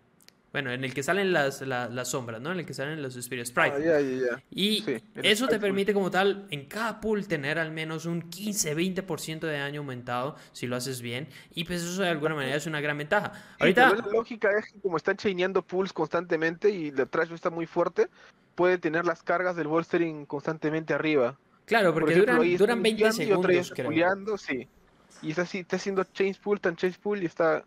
bueno, 0.55 0.71
en 0.71 0.85
el 0.85 0.93
que 0.93 1.03
salen 1.03 1.33
las, 1.33 1.59
las, 1.63 1.91
las, 1.91 2.07
sombras, 2.07 2.39
¿no? 2.39 2.49
En 2.53 2.59
el 2.59 2.65
que 2.65 2.73
salen 2.73 3.01
los 3.01 3.13
Spirit 3.17 3.45
Sprite. 3.45 3.75
Ah, 3.75 3.77
yeah, 3.77 3.99
yeah. 3.99 4.43
Y 4.49 4.83
sí, 4.83 5.03
eso 5.15 5.49
te 5.49 5.59
permite 5.59 5.93
como 5.93 6.09
tal 6.09 6.47
en 6.49 6.63
cada 6.67 7.01
pool 7.01 7.27
tener 7.27 7.59
al 7.59 7.71
menos 7.71 8.05
un 8.05 8.29
15-20% 8.29 9.41
de 9.41 9.59
daño 9.59 9.81
aumentado 9.81 10.37
si 10.53 10.65
lo 10.65 10.77
haces 10.77 11.01
bien. 11.01 11.27
Y 11.53 11.65
pues 11.65 11.81
eso 11.83 12.01
de 12.01 12.07
alguna 12.07 12.35
manera 12.35 12.55
es 12.55 12.67
una 12.67 12.79
gran 12.79 12.97
ventaja. 12.97 13.33
Sí, 13.33 13.39
Ahorita... 13.59 13.95
la 13.95 14.07
lógica 14.07 14.49
es 14.57 14.71
que 14.71 14.79
como 14.79 14.95
están 14.95 15.17
chaineando 15.17 15.61
pools 15.61 15.91
constantemente 15.91 16.69
y 16.69 16.91
la 16.91 17.05
trash 17.05 17.33
está 17.33 17.49
muy 17.49 17.65
fuerte, 17.65 18.07
puede 18.55 18.77
tener 18.77 19.03
las 19.05 19.23
cargas 19.23 19.57
del 19.57 19.67
bolstering 19.67 20.25
constantemente 20.25 20.93
arriba. 20.93 21.37
Claro, 21.65 21.93
porque 21.93 22.13
Por 22.13 22.23
ejemplo, 22.23 22.35
duran, 22.35 22.57
duran 22.57 22.81
20 22.81 23.11
segundos, 23.11 23.73
creo. 23.75 23.87
Puleando, 23.87 24.37
sí. 24.37 24.69
Y 25.21 25.31
está, 25.31 25.41
así, 25.41 25.59
está 25.59 25.75
haciendo 25.75 26.05
change 26.05 26.39
pool, 26.39 26.61
tan 26.61 26.77
change 26.77 26.97
pool 26.97 27.23
y 27.23 27.25
está 27.25 27.65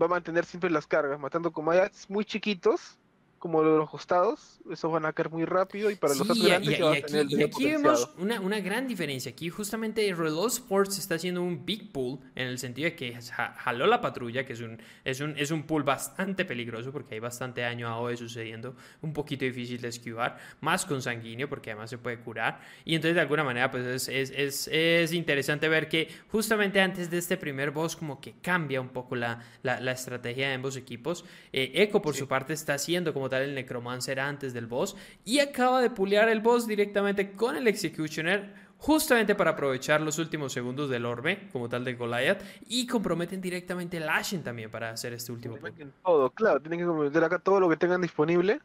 va 0.00 0.06
a 0.06 0.08
mantener 0.08 0.44
siempre 0.44 0.70
las 0.70 0.86
cargas, 0.86 1.18
matando 1.18 1.52
como 1.52 1.72
muy 2.08 2.24
chiquitos, 2.24 2.98
como 3.38 3.62
los 3.62 3.88
costados, 3.88 4.58
esos 4.70 4.90
van 4.90 5.06
a 5.06 5.12
caer 5.12 5.30
muy 5.30 5.44
rápido 5.44 5.90
y 5.90 5.96
para 5.96 6.14
sí, 6.14 6.24
los 6.26 6.42
grandes 6.42 6.78
y, 6.78 6.82
y, 6.82 6.84
a 6.84 6.90
aquí, 6.90 7.02
tener 7.02 7.26
y 7.30 7.42
aquí 7.42 7.64
vemos 7.66 8.10
una, 8.18 8.40
una, 8.40 8.60
gran 8.60 8.88
diferencia. 8.88 9.30
Aquí 9.30 9.48
justamente 9.48 10.12
Reload 10.12 10.48
Sports 10.48 10.98
está 10.98 11.14
haciendo 11.14 11.42
un 11.42 11.64
big 11.64 11.92
pool 11.92 12.18
en 12.34 12.48
el 12.48 12.58
sentido 12.58 12.90
de 12.90 12.96
que 12.96 13.18
jaló 13.20 13.86
la 13.86 14.00
patrulla, 14.00 14.44
que 14.44 14.54
es 14.54 14.60
un, 14.60 14.80
es 15.04 15.20
un, 15.20 15.34
es 15.38 15.50
un 15.50 15.62
pool 15.62 15.84
bastante 15.84 16.44
peligroso 16.44 16.90
porque 16.92 17.14
hay 17.14 17.20
bastante 17.20 17.60
daño 17.60 17.88
a 17.88 17.98
OE 17.98 18.16
sucediendo, 18.16 18.74
un 19.02 19.12
poquito 19.12 19.44
difícil 19.44 19.80
de 19.80 19.88
esquivar, 19.88 20.38
más 20.60 20.84
con 20.84 21.00
sanguíneo 21.00 21.48
porque 21.48 21.70
además 21.70 21.90
se 21.90 21.98
puede 21.98 22.18
curar. 22.18 22.60
Y 22.84 22.94
entonces 22.94 23.14
de 23.14 23.20
alguna 23.20 23.44
manera 23.44 23.70
pues 23.70 23.84
es, 23.84 24.08
es, 24.08 24.30
es, 24.30 24.68
es 24.72 25.12
interesante 25.12 25.68
ver 25.68 25.88
que 25.88 26.08
justamente 26.30 26.80
antes 26.80 27.10
de 27.10 27.18
este 27.18 27.36
primer 27.36 27.70
boss 27.70 27.94
como 27.94 28.20
que 28.20 28.34
cambia 28.42 28.80
un 28.80 28.88
poco 28.88 29.14
la, 29.14 29.42
la, 29.62 29.80
la 29.80 29.92
estrategia 29.92 30.48
de 30.48 30.54
ambos 30.54 30.76
equipos. 30.76 31.24
Eh, 31.52 31.72
Echo 31.74 32.02
por 32.02 32.14
sí. 32.14 32.20
su 32.20 32.28
parte 32.28 32.52
está 32.52 32.74
haciendo 32.74 33.14
como 33.14 33.27
tal 33.28 33.42
el 33.42 33.54
Necromancer 33.54 34.20
antes 34.20 34.52
del 34.52 34.66
boss 34.66 34.96
y 35.24 35.40
acaba 35.40 35.80
de 35.80 35.90
pulear 35.90 36.28
el 36.28 36.40
boss 36.40 36.66
directamente 36.66 37.32
con 37.32 37.56
el 37.56 37.66
Executioner 37.66 38.68
justamente 38.78 39.34
para 39.34 39.50
aprovechar 39.50 40.00
los 40.00 40.18
últimos 40.18 40.52
segundos 40.52 40.88
del 40.88 41.04
orbe 41.04 41.48
como 41.52 41.68
tal 41.68 41.84
de 41.84 41.94
Goliath 41.94 42.42
y 42.66 42.86
comprometen 42.86 43.40
directamente 43.40 43.96
el 43.96 44.08
Ashen 44.08 44.42
también 44.42 44.70
para 44.70 44.90
hacer 44.90 45.12
este 45.12 45.32
último 45.32 45.56
pack. 45.56 45.74
Todo, 46.04 46.30
claro, 46.30 46.60
tienen 46.60 46.78
que 46.78 46.86
comprometer 46.86 47.24
acá 47.24 47.38
todo 47.38 47.60
lo 47.60 47.68
que 47.68 47.76
tengan 47.76 48.00
disponible. 48.00 48.60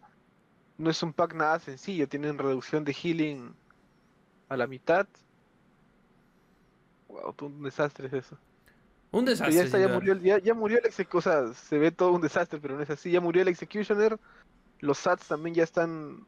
No 0.78 0.90
es 0.90 1.02
un 1.04 1.14
pack 1.14 1.34
nada 1.34 1.60
sencillo, 1.60 2.08
tienen 2.08 2.38
reducción 2.38 2.84
de 2.84 2.94
healing 2.94 3.56
a 4.50 4.58
la 4.58 4.68
mitad. 4.68 5.08
Wow, 7.08 7.36
un 7.42 7.64
desastre 7.64 8.08
es 8.08 8.14
eso. 8.14 8.38
Un 9.14 9.26
desastre. 9.26 9.56
Ya, 9.56 9.64
está, 9.64 9.80
ya, 9.80 9.88
murió, 9.88 10.18
ya, 10.18 10.40
ya, 10.40 10.54
murió 10.56 10.80
el 10.80 10.86
Executioner, 10.88 11.44
o 11.44 11.54
sea, 11.54 11.54
se 11.54 11.78
ve 11.78 11.92
todo 11.92 12.12
un 12.14 12.22
desastre, 12.22 12.60
pero 12.60 12.76
no 12.76 12.82
es 12.82 12.90
así. 12.90 13.12
Ya 13.12 13.22
murió 13.22 13.44
el 13.44 13.48
Executioner, 13.48 14.18
los 14.80 14.98
SATs 14.98 15.28
también 15.28 15.54
ya 15.54 15.64
están 15.64 16.26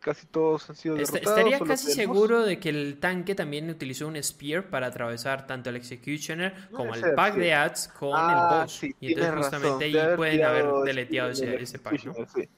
casi 0.00 0.26
todos 0.26 0.70
han 0.70 0.76
sido 0.76 0.94
derrotados. 0.94 1.38
Estaría 1.38 1.58
casi 1.60 1.92
seguro 1.92 2.42
de 2.42 2.58
que 2.58 2.70
el 2.70 2.98
tanque 3.00 3.34
también 3.34 3.68
utilizó 3.68 4.08
un 4.08 4.22
Spear 4.22 4.70
para 4.70 4.86
atravesar 4.86 5.46
tanto 5.46 5.68
el 5.68 5.76
Executioner 5.76 6.54
como 6.70 6.94
el 6.94 7.12
pack 7.14 7.34
sí. 7.34 7.40
de 7.40 7.54
ads 7.54 7.88
con 7.88 8.12
ah, 8.14 8.30
el 8.30 8.60
boss. 8.62 8.72
Sí, 8.72 8.94
y 8.98 9.12
entonces 9.12 9.34
justamente 9.36 9.90
razón. 9.90 10.10
ahí 10.10 10.16
pueden 10.16 10.44
haber 10.44 10.66
deleteado 10.84 11.30
ese, 11.30 11.62
ese, 11.62 11.78
pack, 11.78 12.04
¿no? 12.04 12.14
Sí. 12.34 12.48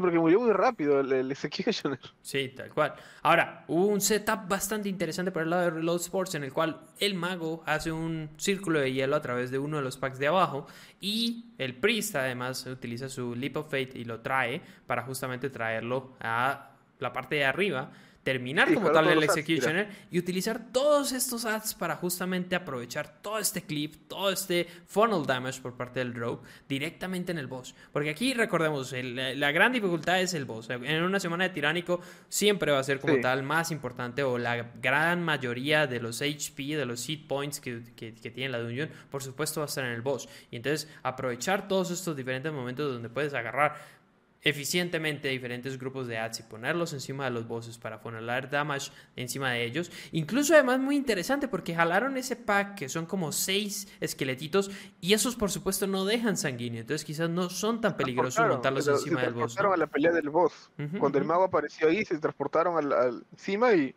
Porque 0.00 0.18
murió 0.18 0.40
muy 0.40 0.52
rápido 0.52 1.00
el, 1.00 1.12
el 1.12 1.30
Executioner. 1.30 1.98
Sí, 2.22 2.52
tal 2.56 2.72
cual. 2.72 2.94
Ahora, 3.22 3.64
hubo 3.68 3.86
un 3.86 4.00
setup 4.00 4.48
bastante 4.48 4.88
interesante 4.88 5.32
por 5.32 5.42
el 5.42 5.50
lado 5.50 5.62
de 5.62 5.70
Reload 5.70 6.00
Sports 6.00 6.34
en 6.34 6.44
el 6.44 6.52
cual 6.52 6.80
el 6.98 7.14
mago 7.14 7.62
hace 7.66 7.92
un 7.92 8.30
círculo 8.36 8.80
de 8.80 8.92
hielo 8.92 9.16
a 9.16 9.22
través 9.22 9.50
de 9.50 9.58
uno 9.58 9.78
de 9.78 9.82
los 9.82 9.96
packs 9.96 10.18
de 10.18 10.26
abajo 10.26 10.66
y 11.00 11.46
el 11.58 11.74
Priest 11.74 12.16
además 12.16 12.66
utiliza 12.66 13.08
su 13.08 13.34
Leap 13.34 13.56
of 13.56 13.66
Fate 13.66 13.92
y 13.94 14.04
lo 14.04 14.20
trae 14.20 14.60
para 14.86 15.02
justamente 15.02 15.50
traerlo 15.50 16.14
a 16.20 16.70
la 16.98 17.12
parte 17.12 17.36
de 17.36 17.44
arriba 17.44 17.90
terminar 18.28 18.74
como 18.74 18.90
tal 18.90 19.08
el 19.08 19.22
Executioner 19.22 19.88
y 20.10 20.18
utilizar 20.18 20.70
todos 20.70 21.12
estos 21.12 21.46
ads 21.46 21.72
para 21.72 21.96
justamente 21.96 22.54
aprovechar 22.54 23.22
todo 23.22 23.38
este 23.38 23.62
clip, 23.62 24.06
todo 24.06 24.30
este 24.30 24.68
funnel 24.86 25.24
damage 25.24 25.62
por 25.62 25.78
parte 25.78 26.00
del 26.00 26.12
Rogue 26.12 26.42
directamente 26.68 27.32
en 27.32 27.38
el 27.38 27.46
boss. 27.46 27.74
Porque 27.90 28.10
aquí 28.10 28.34
recordemos, 28.34 28.92
la 28.92 29.50
gran 29.50 29.72
dificultad 29.72 30.20
es 30.20 30.34
el 30.34 30.44
boss. 30.44 30.68
En 30.68 31.02
una 31.04 31.18
semana 31.18 31.44
de 31.44 31.50
tiránico 31.54 32.02
siempre 32.28 32.70
va 32.70 32.80
a 32.80 32.84
ser 32.84 33.00
como 33.00 33.18
tal 33.18 33.42
más 33.44 33.70
importante 33.70 34.22
o 34.22 34.36
la 34.36 34.72
gran 34.78 35.22
mayoría 35.22 35.86
de 35.86 35.98
los 35.98 36.20
HP, 36.20 36.76
de 36.76 36.84
los 36.84 37.06
hit 37.06 37.26
points 37.26 37.60
que, 37.60 37.82
que, 37.96 38.14
que 38.14 38.30
tiene 38.30 38.50
la 38.50 38.58
dungeon, 38.58 38.90
por 39.10 39.22
supuesto 39.22 39.60
va 39.60 39.64
a 39.64 39.68
estar 39.68 39.86
en 39.86 39.92
el 39.92 40.02
boss. 40.02 40.28
Y 40.50 40.56
entonces 40.56 40.86
aprovechar 41.02 41.66
todos 41.66 41.90
estos 41.90 42.14
diferentes 42.14 42.52
momentos 42.52 42.92
donde 42.92 43.08
puedes 43.08 43.32
agarrar 43.32 43.97
eficientemente 44.42 45.28
diferentes 45.28 45.78
grupos 45.78 46.06
de 46.06 46.18
ads 46.18 46.40
y 46.40 46.42
ponerlos 46.44 46.92
encima 46.92 47.24
de 47.24 47.30
los 47.30 47.46
bosses 47.48 47.78
para 47.78 48.00
poner 48.00 48.48
damage 48.50 48.90
encima 49.16 49.50
de 49.52 49.64
ellos. 49.64 49.90
Incluso 50.12 50.54
además 50.54 50.78
muy 50.78 50.96
interesante 50.96 51.48
porque 51.48 51.74
jalaron 51.74 52.16
ese 52.16 52.36
pack 52.36 52.76
que 52.76 52.88
son 52.88 53.06
como 53.06 53.32
seis 53.32 53.88
esqueletitos 54.00 54.70
y 55.00 55.12
esos 55.12 55.36
por 55.36 55.50
supuesto 55.50 55.86
no 55.86 56.04
dejan 56.04 56.36
sanguíneo, 56.36 56.80
entonces 56.80 57.04
quizás 57.04 57.30
no 57.30 57.50
son 57.50 57.80
tan 57.80 57.96
peligrosos 57.96 58.46
montarlos 58.46 58.86
encima 58.86 59.22
del 59.22 59.34
boss. 59.34 59.52
Se 59.52 59.56
transportaron 59.56 59.72
a 59.72 59.76
la 59.76 59.86
pelea 59.86 60.12
del 60.12 60.30
boss. 60.30 60.70
Cuando 60.98 61.18
el 61.18 61.24
mago 61.24 61.44
apareció 61.44 61.88
ahí 61.88 62.04
se 62.04 62.18
transportaron 62.18 62.92
al, 62.92 63.24
encima 63.32 63.72
y 63.72 63.94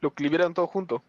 lo 0.00 0.12
clivieron 0.12 0.54
todo 0.54 0.66
junto. 0.66 1.02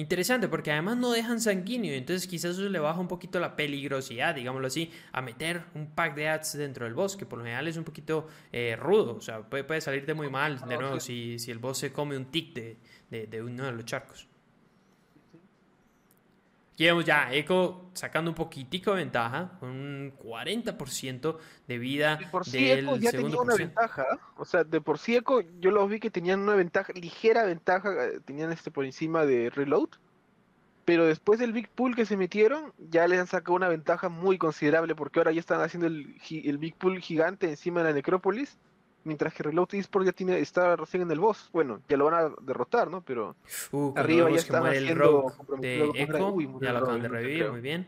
Interesante, 0.00 0.48
porque 0.48 0.72
además 0.72 0.96
no 0.96 1.12
dejan 1.12 1.42
sanguíneo, 1.42 1.92
entonces 1.92 2.26
quizás 2.26 2.52
eso 2.52 2.66
le 2.70 2.78
baja 2.78 2.98
un 2.98 3.06
poquito 3.06 3.38
la 3.38 3.54
peligrosidad, 3.54 4.34
digámoslo 4.34 4.66
así, 4.66 4.90
a 5.12 5.20
meter 5.20 5.64
un 5.74 5.90
pack 5.90 6.14
de 6.14 6.26
ads 6.26 6.56
dentro 6.56 6.86
del 6.86 6.94
boss, 6.94 7.18
que 7.18 7.26
por 7.26 7.38
lo 7.38 7.44
general 7.44 7.68
es 7.68 7.76
un 7.76 7.84
poquito 7.84 8.26
eh, 8.50 8.76
rudo, 8.80 9.16
o 9.16 9.20
sea, 9.20 9.42
puede, 9.42 9.62
puede, 9.62 9.82
salirte 9.82 10.14
muy 10.14 10.30
mal, 10.30 10.58
de 10.66 10.78
nuevo, 10.78 11.00
si, 11.00 11.38
si, 11.38 11.50
el 11.50 11.58
boss 11.58 11.76
se 11.76 11.92
come 11.92 12.16
un 12.16 12.30
tic 12.30 12.54
de, 12.54 12.78
de 13.10 13.42
uno 13.42 13.66
de 13.66 13.72
los 13.72 13.84
charcos. 13.84 14.29
Ya 16.80 17.30
Echo 17.30 17.90
sacando 17.92 18.30
un 18.30 18.34
poquitico 18.34 18.92
de 18.92 18.98
ventaja, 18.98 19.58
con 19.60 19.68
un 19.68 20.16
40% 20.16 21.36
de 21.68 21.78
vida 21.78 22.16
de 22.16 22.26
por 22.26 22.46
sí 22.46 22.70
Echo 22.70 22.96
ya 22.96 23.10
tenía 23.10 23.38
una 23.38 23.54
ventaja, 23.54 24.06
o 24.38 24.46
sea, 24.46 24.64
de 24.64 24.80
por 24.80 24.98
sí 24.98 25.14
Echo 25.14 25.42
yo 25.60 25.70
lo 25.70 25.86
vi 25.86 26.00
que 26.00 26.10
tenían 26.10 26.40
una 26.40 26.54
ventaja, 26.54 26.90
ligera 26.94 27.44
ventaja, 27.44 28.06
eh, 28.06 28.20
tenían 28.24 28.50
este 28.50 28.70
por 28.70 28.86
encima 28.86 29.26
de 29.26 29.50
Reload, 29.50 29.90
pero 30.86 31.04
después 31.04 31.38
del 31.38 31.52
Big 31.52 31.68
Pool 31.68 31.94
que 31.94 32.06
se 32.06 32.16
metieron, 32.16 32.72
ya 32.78 33.06
les 33.06 33.20
han 33.20 33.26
sacado 33.26 33.56
una 33.56 33.68
ventaja 33.68 34.08
muy 34.08 34.38
considerable, 34.38 34.94
porque 34.94 35.20
ahora 35.20 35.32
ya 35.32 35.40
están 35.40 35.60
haciendo 35.60 35.86
el, 35.86 36.16
el 36.30 36.58
Big 36.58 36.76
Pool 36.76 36.98
gigante 37.00 37.50
encima 37.50 37.80
de 37.82 37.90
la 37.90 37.94
Necrópolis, 37.94 38.56
Mientras 39.04 39.32
que 39.32 39.42
Reload 39.42 39.74
Esports 39.74 40.06
ya 40.06 40.12
tiene, 40.12 40.38
está 40.38 40.76
recién 40.76 41.02
en 41.02 41.10
el 41.10 41.20
boss. 41.20 41.48
Bueno, 41.52 41.80
ya 41.88 41.96
lo 41.96 42.04
van 42.04 42.14
a 42.14 42.34
derrotar, 42.42 42.90
¿no? 42.90 43.00
Pero 43.00 43.34
uh, 43.72 43.94
arriba 43.96 44.30
ya 44.30 44.36
están 44.36 44.66
haciendo... 44.66 45.32
El 45.54 45.60
de 45.60 45.90
Echo, 45.94 46.36
ya 46.60 46.72
lo 46.72 46.78
acaban 46.78 47.02
de 47.02 47.08
revivir, 47.08 47.50
muy 47.50 47.60
bien. 47.60 47.86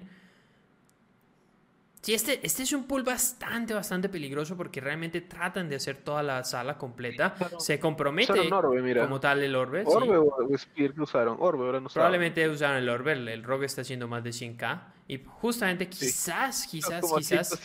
Sí, 2.03 2.15
este, 2.15 2.45
este 2.45 2.65
es 2.65 2.73
un 2.73 2.83
pool 2.89 3.05
bastante, 3.05 3.75
bastante 3.75 4.09
peligroso 4.09 4.57
porque 4.57 4.81
realmente 4.81 5.21
tratan 5.21 5.69
de 5.69 5.77
hacer 5.77 5.99
toda 5.99 6.25
la 6.25 6.43
sala 6.43 6.77
completa. 6.77 7.37
Se 7.61 7.79
compromete 7.79 8.51
como 8.51 9.21
tal 9.21 9.41
el 9.41 9.55
Orbe. 9.55 9.85
¿Orbe 9.87 10.17
o 10.17 10.59
Spear 10.59 10.95
que 10.95 11.01
usaron? 11.01 11.37
Orbe, 11.39 11.65
ahora 11.65 11.81
no 11.81 11.89
Probablemente 11.89 12.49
usaron 12.49 12.79
el 12.79 12.89
Orbe. 12.89 13.13
El 13.13 13.45
Rogue 13.45 13.67
está 13.67 13.83
haciendo 13.83 14.09
más 14.09 14.25
de 14.25 14.31
100k. 14.31 14.81
Y 15.07 15.23
justamente 15.25 15.89
quizás, 15.89 16.67
quizás, 16.67 17.05
quizás 17.17 17.57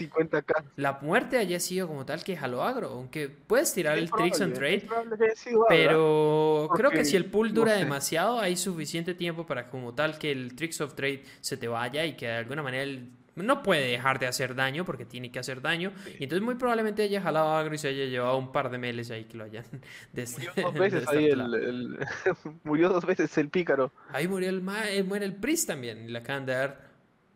la 0.76 1.00
muerte 1.02 1.40
haya 1.40 1.60
sido 1.60 1.88
como 1.88 2.06
tal 2.06 2.24
que 2.24 2.38
jaló 2.38 2.62
agro. 2.62 2.90
Aunque 2.90 3.30
puedes 3.30 3.74
tirar 3.74 3.98
el 3.98 4.12
Tricks 4.12 4.42
and 4.42 4.54
Trade. 4.54 4.88
Pero 5.68 6.70
creo 6.76 6.92
que 6.92 7.06
si 7.06 7.16
el 7.16 7.26
pool 7.26 7.56
dura 7.56 7.74
demasiado, 7.74 8.40
hay 8.40 8.56
suficiente 8.56 9.16
tiempo 9.16 9.48
para 9.48 9.72
como 9.72 9.96
tal 9.96 10.20
que 10.20 10.32
el 10.32 10.56
Tricks 10.56 10.80
of 10.82 10.94
Trade 10.94 11.24
se 11.42 11.58
te 11.58 11.68
vaya 11.68 12.06
y 12.06 12.16
que 12.16 12.28
de 12.28 12.34
alguna 12.34 12.62
manera 12.62 12.84
el 12.84 13.10
no 13.46 13.64
puede 13.64 13.88
dejar 13.88 14.20
de 14.20 14.28
hacer 14.28 14.56
daño 14.56 14.86
porque 14.86 15.06
tiene 15.06 15.32
que 15.32 15.40
hacer 15.40 15.62
daño. 15.62 15.92
Y 16.20 16.24
entonces 16.24 16.44
muy 16.44 16.56
probablemente 16.56 17.04
haya 17.04 17.22
jalado 17.22 17.56
agro 17.56 17.76
y 17.76 17.78
se 17.78 17.90
haya 17.90 18.06
llevado 18.06 18.38
un 18.38 18.52
par 18.52 18.70
de 18.70 18.78
meles 18.78 19.12
ahí 19.12 19.26
que 19.26 19.38
lo 19.38 19.46
hayan... 19.46 19.66
murió 20.14 20.52
dos 20.64 20.74
veces 20.80 21.08
ahí 21.08 21.26
el, 21.26 22.00
murió 22.64 22.90
dos 22.90 23.06
veces 23.06 23.38
el 23.38 23.50
pícaro. 23.50 23.92
Ahí 24.12 24.28
murió 24.28 24.50
el, 24.50 24.64
eh, 24.90 25.04
muere 25.04 25.26
el 25.26 25.36
Priest 25.36 25.68
también. 25.68 26.12
La 26.12 26.20
acaban 26.20 26.46
de 26.46 26.54
dar... 26.54 26.88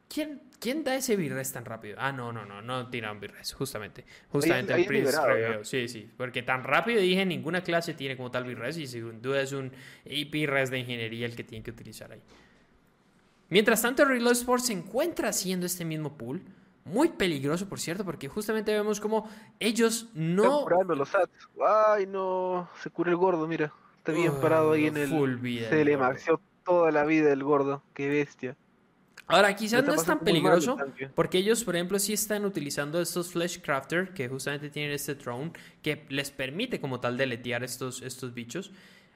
¿Quién, 0.08 0.42
¿Quién 0.60 0.84
da 0.84 0.96
ese 0.96 1.16
virres 1.16 1.54
tan 1.54 1.64
rápido? 1.64 1.96
Ah, 1.98 2.12
no, 2.12 2.34
no, 2.34 2.46
no, 2.46 2.62
no 2.62 2.90
tiraron 2.90 3.22
virres, 3.22 3.54
justamente. 3.54 4.04
Justamente 4.28 4.74
el 4.74 4.86
Priest 4.86 5.18
Sí, 5.64 5.88
sí, 5.88 6.10
porque 6.18 6.44
tan 6.44 6.66
rápido 6.66 7.00
dije, 7.00 7.26
ninguna 7.26 7.62
clase 7.62 7.94
tiene 7.94 8.18
como 8.18 8.30
tal 8.30 8.44
virres 8.44 8.78
y 8.78 8.88
sin 8.88 9.22
duda 9.22 9.42
es 9.42 9.54
un 9.54 9.72
virres 10.30 10.70
de 10.70 10.80
ingeniería 10.80 11.26
el 11.26 11.36
que 11.36 11.46
tiene 11.46 11.64
que 11.64 11.72
utilizar 11.72 12.12
ahí. 12.12 12.22
Mientras 13.52 13.82
tanto, 13.82 14.06
Reload 14.06 14.32
Sports 14.32 14.68
se 14.68 14.74
encuentra 14.74 15.30
haciendo 15.30 15.66
este 15.66 15.84
mismo 15.84 16.18
pool. 16.18 16.42
Muy 16.86 17.10
peligroso, 17.10 17.68
por 17.70 17.80
cierto, 17.80 18.04
porque 18.04 18.28
justamente 18.28 18.72
vemos 18.72 19.00
como 19.00 19.30
ellos 19.60 20.08
no. 20.14 20.44
Están 20.44 20.64
curando 20.64 20.96
los 20.96 21.14
ads. 21.14 21.50
Ay, 21.64 22.08
no. 22.08 22.70
Se 22.82 22.90
cura 22.90 23.12
el 23.12 23.18
gordo, 23.18 23.46
mira. 23.48 23.72
Está 23.98 24.14
bien 24.14 24.34
parado 24.42 24.72
ahí 24.72 24.88
en 24.88 24.98
el. 24.98 25.10
Full 25.10 25.36
vida 25.36 25.70
se 25.70 25.86
le 25.86 25.98
maxió 25.98 26.42
toda 26.66 26.92
la 26.92 27.04
vida 27.04 27.32
el 27.32 27.44
gordo. 27.44 27.84
Qué 27.94 28.10
bestia. 28.10 28.56
Ahora, 29.28 29.56
quizás 29.56 29.84
no 29.84 29.94
es 29.94 30.04
tan 30.04 30.20
peligroso, 30.20 30.78
porque 31.14 31.38
ellos, 31.38 31.64
por 31.64 31.76
ejemplo, 31.76 32.00
sí 32.00 32.14
están 32.14 32.46
utilizando 32.46 33.00
estos 33.00 33.32
Flesh 33.32 33.62
Crafter, 33.62 34.14
que 34.14 34.28
justamente 34.28 34.70
tienen 34.70 34.92
este 34.92 35.16
throne, 35.16 35.52
que 35.82 36.06
les 36.10 36.32
permite 36.32 36.82
como 36.82 37.00
tal 37.00 37.18
deletear 37.18 37.64
estos, 37.64 38.02
estos 38.02 38.34
bichos. 38.34 38.72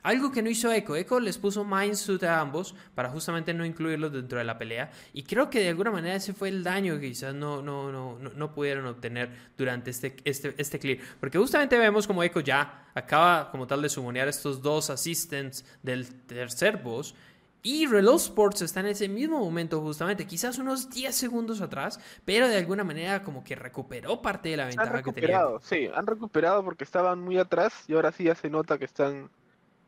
Algo 0.06 0.32
que 0.32 0.44
no 0.44 0.52
hizo 0.52 0.72
Echo. 0.72 0.96
Echo 0.96 1.20
les 1.20 1.40
puso 1.40 1.66
Mindsuit 1.66 2.22
a 2.26 2.40
ambos 2.40 2.76
para 2.94 3.10
justamente 3.10 3.56
no 3.56 3.66
incluirlos 3.66 4.14
dentro 4.14 4.38
de 4.38 4.44
la 4.44 4.56
pelea. 4.56 4.92
Y 5.14 5.24
creo 5.24 5.50
que 5.50 5.60
de 5.60 5.70
alguna 5.70 5.90
manera 5.90 6.14
ese 6.14 6.32
fue 6.32 6.50
el 6.50 6.64
daño 6.64 7.00
que 7.00 7.10
quizás 7.10 7.34
no, 7.34 7.64
no, 7.64 7.92
no, 7.92 8.20
no, 8.20 8.54
pudieron 8.54 8.86
obtener 8.86 9.32
durante 9.58 9.90
este, 9.90 10.16
este, 10.24 10.54
este 10.60 10.78
clear. 10.78 11.00
Porque 11.20 11.40
justamente 11.40 11.76
vemos 11.80 12.06
como 12.06 12.22
Echo 12.22 12.40
ya 12.40 12.86
acaba 12.94 13.50
como 13.50 13.66
tal 13.66 13.82
de 13.82 13.90
sumonear 13.90 14.28
estos 14.28 14.62
dos 14.62 14.92
assistants 14.92 15.66
del 15.82 16.08
tercer 16.28 16.78
boss. 16.78 17.16
Y 17.64 17.88
Reload 17.88 18.18
Sports 18.18 18.62
está 18.62 18.82
en 18.82 18.86
ese 18.86 19.10
mismo 19.10 19.40
momento 19.40 19.82
justamente, 19.82 20.28
quizás 20.28 20.60
unos 20.60 20.92
10 20.92 21.16
segundos 21.16 21.62
atrás, 21.62 22.00
pero 22.24 22.48
de 22.48 22.58
alguna 22.58 22.84
manera 22.84 23.24
como 23.24 23.44
que 23.44 23.56
recuperó 23.56 24.22
parte 24.22 24.50
de 24.50 24.58
la 24.58 24.66
ventaja 24.68 25.02
que 25.02 25.12
tenía. 25.12 25.42
Sí, 25.64 25.90
han 25.96 26.06
recuperado 26.06 26.64
porque 26.64 26.84
estaban 26.84 27.22
muy 27.22 27.40
atrás 27.40 27.74
y 27.88 27.94
ahora 27.94 28.12
sí 28.12 28.26
ya 28.26 28.36
se 28.36 28.52
nota 28.52 28.78
que 28.78 28.86
están 28.86 29.32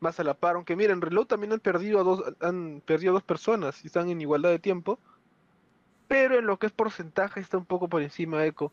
más 0.00 0.20
a 0.20 0.24
la 0.24 0.34
par. 0.34 0.56
Aunque 0.56 0.76
miren, 0.76 1.00
Reload 1.00 1.26
también 1.26 1.52
han 1.52 1.60
perdido 1.60 2.00
a 2.00 2.02
dos, 2.02 2.22
han 2.40 2.82
perdido 2.84 3.12
dos 3.12 3.22
personas 3.22 3.82
y 3.84 3.88
están 3.88 4.08
en 4.08 4.20
igualdad 4.20 4.50
de 4.50 4.58
tiempo. 4.58 4.98
Pero 6.06 6.38
en 6.38 6.46
lo 6.46 6.58
que 6.58 6.66
es 6.66 6.72
porcentaje 6.72 7.40
está 7.40 7.58
un 7.58 7.66
poco 7.66 7.88
por 7.88 8.02
encima 8.02 8.44
Echo. 8.44 8.72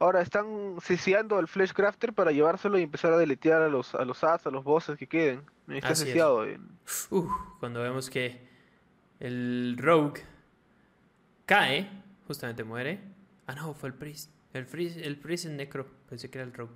Ahora 0.00 0.22
están 0.22 0.78
ciciando 0.80 1.36
al 1.36 1.46
Flash 1.46 1.72
Crafter 1.72 2.14
para 2.14 2.32
llevárselo 2.32 2.78
y 2.78 2.82
empezar 2.82 3.12
a 3.12 3.18
deletear 3.18 3.60
a 3.62 3.68
los, 3.68 3.94
a 3.94 4.04
los 4.04 4.24
ads, 4.24 4.46
a 4.46 4.50
los 4.50 4.64
bosses 4.64 4.98
que 4.98 5.06
queden. 5.06 5.42
Está 5.68 5.94
ciciado. 5.94 6.44
cuando 7.60 7.82
vemos 7.82 8.08
que 8.08 8.48
el 9.20 9.76
Rogue 9.78 10.22
cae, 11.44 11.88
justamente 12.26 12.64
muere. 12.64 13.00
Ah, 13.46 13.54
no, 13.54 13.74
fue 13.74 13.90
el 13.90 13.94
Priest. 13.94 14.30
El 14.54 14.66
Priest, 14.66 14.96
el 14.96 15.18
Priest 15.18 15.44
en 15.44 15.58
Necro. 15.58 15.86
Pensé 16.08 16.30
que 16.30 16.38
era 16.38 16.46
el 16.46 16.54
Rogue. 16.54 16.74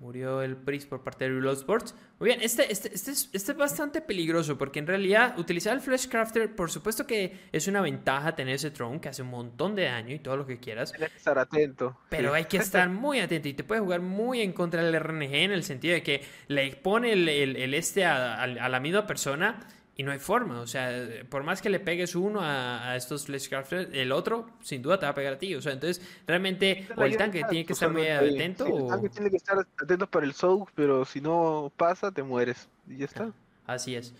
Murió 0.00 0.40
el 0.40 0.56
Priest 0.56 0.88
por 0.88 1.02
parte 1.02 1.26
de 1.26 1.34
Reload 1.34 1.58
Sports. 1.58 1.94
Muy 2.18 2.30
bien, 2.30 2.40
este, 2.40 2.72
este, 2.72 2.88
este, 2.94 3.10
es, 3.10 3.28
este, 3.34 3.52
es, 3.52 3.58
bastante 3.58 4.00
peligroso 4.00 4.56
porque 4.56 4.78
en 4.78 4.86
realidad 4.86 5.38
utilizar 5.38 5.74
el 5.74 5.82
Flash 5.82 6.08
Crafter, 6.08 6.56
por 6.56 6.70
supuesto 6.70 7.06
que 7.06 7.36
es 7.52 7.68
una 7.68 7.82
ventaja 7.82 8.34
tener 8.34 8.54
ese 8.54 8.70
throne 8.70 8.98
que 8.98 9.10
hace 9.10 9.20
un 9.20 9.28
montón 9.28 9.74
de 9.74 9.84
daño 9.84 10.14
y 10.14 10.18
todo 10.18 10.38
lo 10.38 10.46
que 10.46 10.58
quieras. 10.58 10.94
Hay 10.94 11.00
que 11.00 11.16
estar 11.18 11.38
atento. 11.38 11.98
Pero 12.08 12.32
hay 12.32 12.46
que 12.46 12.56
estar 12.56 12.88
muy 12.88 13.20
atento 13.20 13.48
y 13.48 13.52
te 13.52 13.62
puede 13.62 13.82
jugar 13.82 14.00
muy 14.00 14.40
en 14.40 14.54
contra 14.54 14.82
del 14.82 14.98
RNG 14.98 15.34
en 15.34 15.52
el 15.52 15.64
sentido 15.64 15.92
de 15.92 16.02
que 16.02 16.24
le 16.48 16.74
pone 16.76 17.12
el, 17.12 17.28
el, 17.28 17.74
este 17.74 18.06
a, 18.06 18.42
a 18.42 18.68
la 18.70 18.80
misma 18.80 19.06
persona 19.06 19.60
y 20.00 20.02
no 20.02 20.12
hay 20.12 20.18
forma, 20.18 20.62
o 20.62 20.66
sea, 20.66 20.90
por 21.28 21.42
más 21.42 21.60
que 21.60 21.68
le 21.68 21.78
pegues 21.78 22.14
uno 22.14 22.40
a, 22.40 22.96
estos 22.96 23.26
Fleshcrafters, 23.26 23.90
el 23.92 24.12
otro 24.12 24.48
sin 24.62 24.80
duda 24.80 24.98
te 24.98 25.04
va 25.04 25.12
a 25.12 25.14
pegar 25.14 25.34
a 25.34 25.38
ti. 25.38 25.54
O 25.54 25.60
sea, 25.60 25.74
entonces 25.74 26.02
realmente 26.26 26.88
o 26.96 27.04
el 27.04 27.18
tanque 27.18 27.42
tiene 27.50 27.66
que 27.66 27.74
estar 27.74 27.90
muy 27.90 28.08
atento. 28.08 28.64
El 28.64 28.88
tanque 28.88 29.10
tiene 29.10 29.28
que 29.28 29.36
estar 29.36 29.58
atento 29.58 30.10
para 30.10 30.24
el 30.24 30.32
soak, 30.32 30.70
pero 30.74 31.04
si 31.04 31.20
no 31.20 31.70
pasa, 31.76 32.10
te 32.10 32.22
mueres. 32.22 32.66
Y 32.88 32.96
ya 32.96 33.04
está. 33.04 33.30
Así 33.66 33.94
es. 33.94 34.14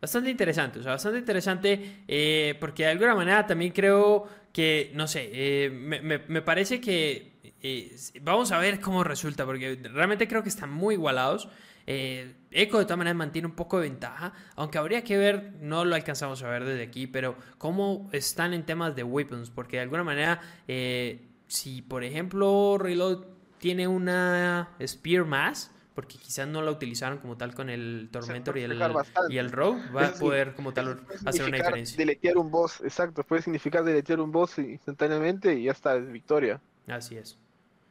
Bastante 0.00 0.30
interesante, 0.30 0.78
o 0.78 0.82
sea, 0.82 0.92
bastante 0.92 1.18
interesante 1.18 2.04
eh, 2.08 2.56
porque 2.58 2.84
de 2.84 2.92
alguna 2.92 3.14
manera 3.14 3.46
también 3.46 3.70
creo 3.72 4.26
que, 4.50 4.92
no 4.94 5.06
sé, 5.06 5.28
eh, 5.30 5.68
me, 5.68 6.00
me, 6.00 6.20
me 6.26 6.40
parece 6.40 6.80
que 6.80 7.32
eh, 7.60 7.94
vamos 8.22 8.50
a 8.50 8.56
ver 8.56 8.80
cómo 8.80 9.04
resulta, 9.04 9.44
porque 9.44 9.78
realmente 9.92 10.26
creo 10.26 10.42
que 10.42 10.48
están 10.48 10.72
muy 10.72 10.94
igualados. 10.94 11.50
Eh, 11.86 12.34
Echo 12.50 12.78
de 12.78 12.84
todas 12.84 12.98
maneras 12.98 13.16
mantiene 13.16 13.46
un 13.48 13.54
poco 13.54 13.78
de 13.78 13.88
ventaja, 13.88 14.34
aunque 14.56 14.78
habría 14.78 15.02
que 15.04 15.16
ver, 15.16 15.54
no 15.60 15.84
lo 15.84 15.94
alcanzamos 15.94 16.42
a 16.42 16.50
ver 16.50 16.64
desde 16.64 16.82
aquí, 16.82 17.06
pero 17.06 17.36
cómo 17.56 18.10
están 18.12 18.52
en 18.52 18.64
temas 18.64 18.94
de 18.94 19.02
weapons, 19.04 19.50
porque 19.50 19.76
de 19.76 19.82
alguna 19.84 20.04
manera, 20.04 20.40
eh, 20.68 21.28
si 21.46 21.80
por 21.80 22.04
ejemplo 22.04 22.76
Reload 22.78 23.24
tiene 23.58 23.88
una 23.88 24.68
Spear 24.86 25.24
más, 25.24 25.70
porque 25.94 26.18
quizás 26.18 26.46
no 26.48 26.62
la 26.62 26.70
utilizaron 26.70 27.18
como 27.18 27.36
tal 27.36 27.54
con 27.54 27.70
el 27.70 28.08
Tormentor 28.10 28.58
y 28.58 28.62
el, 28.62 28.82
y 29.30 29.38
el 29.38 29.50
Rogue, 29.50 29.80
va 29.90 30.08
a 30.08 30.12
poder 30.18 30.54
como 30.54 30.72
tal 30.72 31.00
hacer 31.24 31.44
una 31.46 31.56
diferencia. 31.56 31.96
Deletear 31.96 32.36
un 32.36 32.50
boss, 32.50 32.80
exacto, 32.82 33.24
puede 33.24 33.42
significar 33.42 33.84
deletear 33.84 34.20
un 34.20 34.30
boss 34.30 34.58
instantáneamente 34.58 35.54
y 35.54 35.64
ya 35.64 35.72
está, 35.72 35.96
es 35.96 36.10
victoria. 36.10 36.60
Así 36.86 37.16
es. 37.16 37.38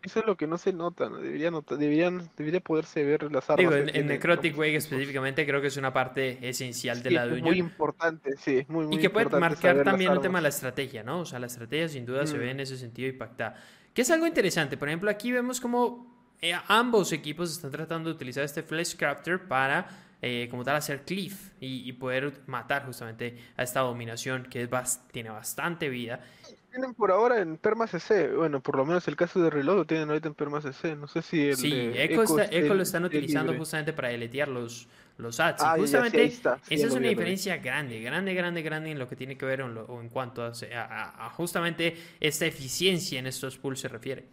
Eso 0.03 0.19
es 0.19 0.25
lo 0.25 0.35
que 0.35 0.47
no 0.47 0.57
se 0.57 0.73
nota, 0.73 1.09
¿no? 1.09 1.17
Debería, 1.17 1.51
deberían, 1.51 2.29
debería 2.35 2.59
poderse 2.59 3.03
ver 3.03 3.31
las 3.31 3.49
armas. 3.49 3.75
Digo, 3.75 3.89
en, 3.93 4.07
Necrotic 4.07 4.57
Wake 4.57 4.77
específicamente 4.77 5.45
creo 5.45 5.61
que 5.61 5.67
es 5.67 5.77
una 5.77 5.93
parte 5.93 6.39
esencial 6.47 7.03
de 7.03 7.11
la 7.11 7.25
Dungeon. 7.25 7.43
Muy 7.43 7.59
importante, 7.59 8.35
sí, 8.37 8.65
muy, 8.67 8.87
muy 8.87 8.95
Y 8.95 8.99
que 8.99 9.11
puede 9.11 9.29
marcar 9.39 9.83
también 9.83 10.11
el 10.11 10.19
tema 10.19 10.39
de 10.39 10.43
la 10.43 10.49
estrategia, 10.49 11.03
¿no? 11.03 11.19
O 11.19 11.25
sea, 11.25 11.37
la 11.37 11.45
estrategia 11.45 11.87
sin 11.87 12.05
duda 12.05 12.25
se 12.25 12.37
ve 12.37 12.47
mm. 12.47 12.49
en 12.49 12.59
ese 12.61 12.77
sentido 12.77 13.09
impactada. 13.09 13.55
Que 13.93 14.01
es 14.01 14.09
algo 14.09 14.25
interesante. 14.25 14.75
Por 14.75 14.87
ejemplo, 14.87 15.11
aquí 15.11 15.31
vemos 15.31 15.61
como 15.61 16.11
eh, 16.41 16.53
ambos 16.67 17.11
equipos 17.11 17.51
están 17.51 17.69
tratando 17.69 18.09
de 18.09 18.15
utilizar 18.15 18.43
este 18.43 18.63
Flash 18.63 18.95
Crafter 18.95 19.47
para, 19.47 19.87
eh, 20.23 20.47
como 20.49 20.63
tal, 20.63 20.77
hacer 20.77 21.03
cliff 21.03 21.51
y, 21.59 21.91
poder 21.93 22.41
matar 22.47 22.85
justamente 22.87 23.37
a 23.55 23.61
esta 23.61 23.81
dominación 23.81 24.47
que 24.49 24.63
es 24.63 24.99
tiene 25.11 25.29
bastante 25.29 25.89
vida 25.89 26.21
tienen 26.71 26.93
por 26.93 27.11
ahora 27.11 27.39
en 27.41 27.57
Perma 27.57 27.85
CC. 27.85 28.29
Bueno, 28.29 28.61
por 28.61 28.77
lo 28.77 28.85
menos 28.85 29.07
el 29.07 29.15
caso 29.15 29.41
de 29.41 29.49
Reload 29.49 29.75
lo 29.75 29.85
tienen 29.85 30.09
ahorita 30.09 30.29
en 30.29 30.33
Perma 30.33 30.61
CC. 30.61 30.95
No 30.95 31.07
sé 31.07 31.21
si 31.21 31.49
el. 31.49 31.57
Sí, 31.57 31.91
Echo, 31.93 32.73
lo 32.73 32.81
están 32.81 33.05
utilizando 33.05 33.53
justamente 33.55 33.93
para 33.93 34.09
deletear 34.09 34.47
los, 34.47 34.87
los 35.17 35.39
ads. 35.39 35.61
Ah, 35.61 35.75
justamente 35.77 36.23
esa 36.23 36.59
es 36.67 36.83
una 36.91 37.07
diferencia 37.07 37.57
grande, 37.57 38.01
grande, 38.01 38.33
grande, 38.33 38.61
grande 38.61 38.91
en 38.91 38.99
lo 38.99 39.07
que 39.07 39.15
tiene 39.15 39.37
que 39.37 39.45
ver 39.45 39.61
o 39.61 40.01
en, 40.01 40.09
cuanto 40.09 40.43
a, 40.43 41.29
justamente 41.35 41.95
esta 42.19 42.45
eficiencia 42.45 43.19
en 43.19 43.27
estos 43.27 43.57
pools 43.57 43.79
se 43.79 43.87
refiere. 43.87 44.25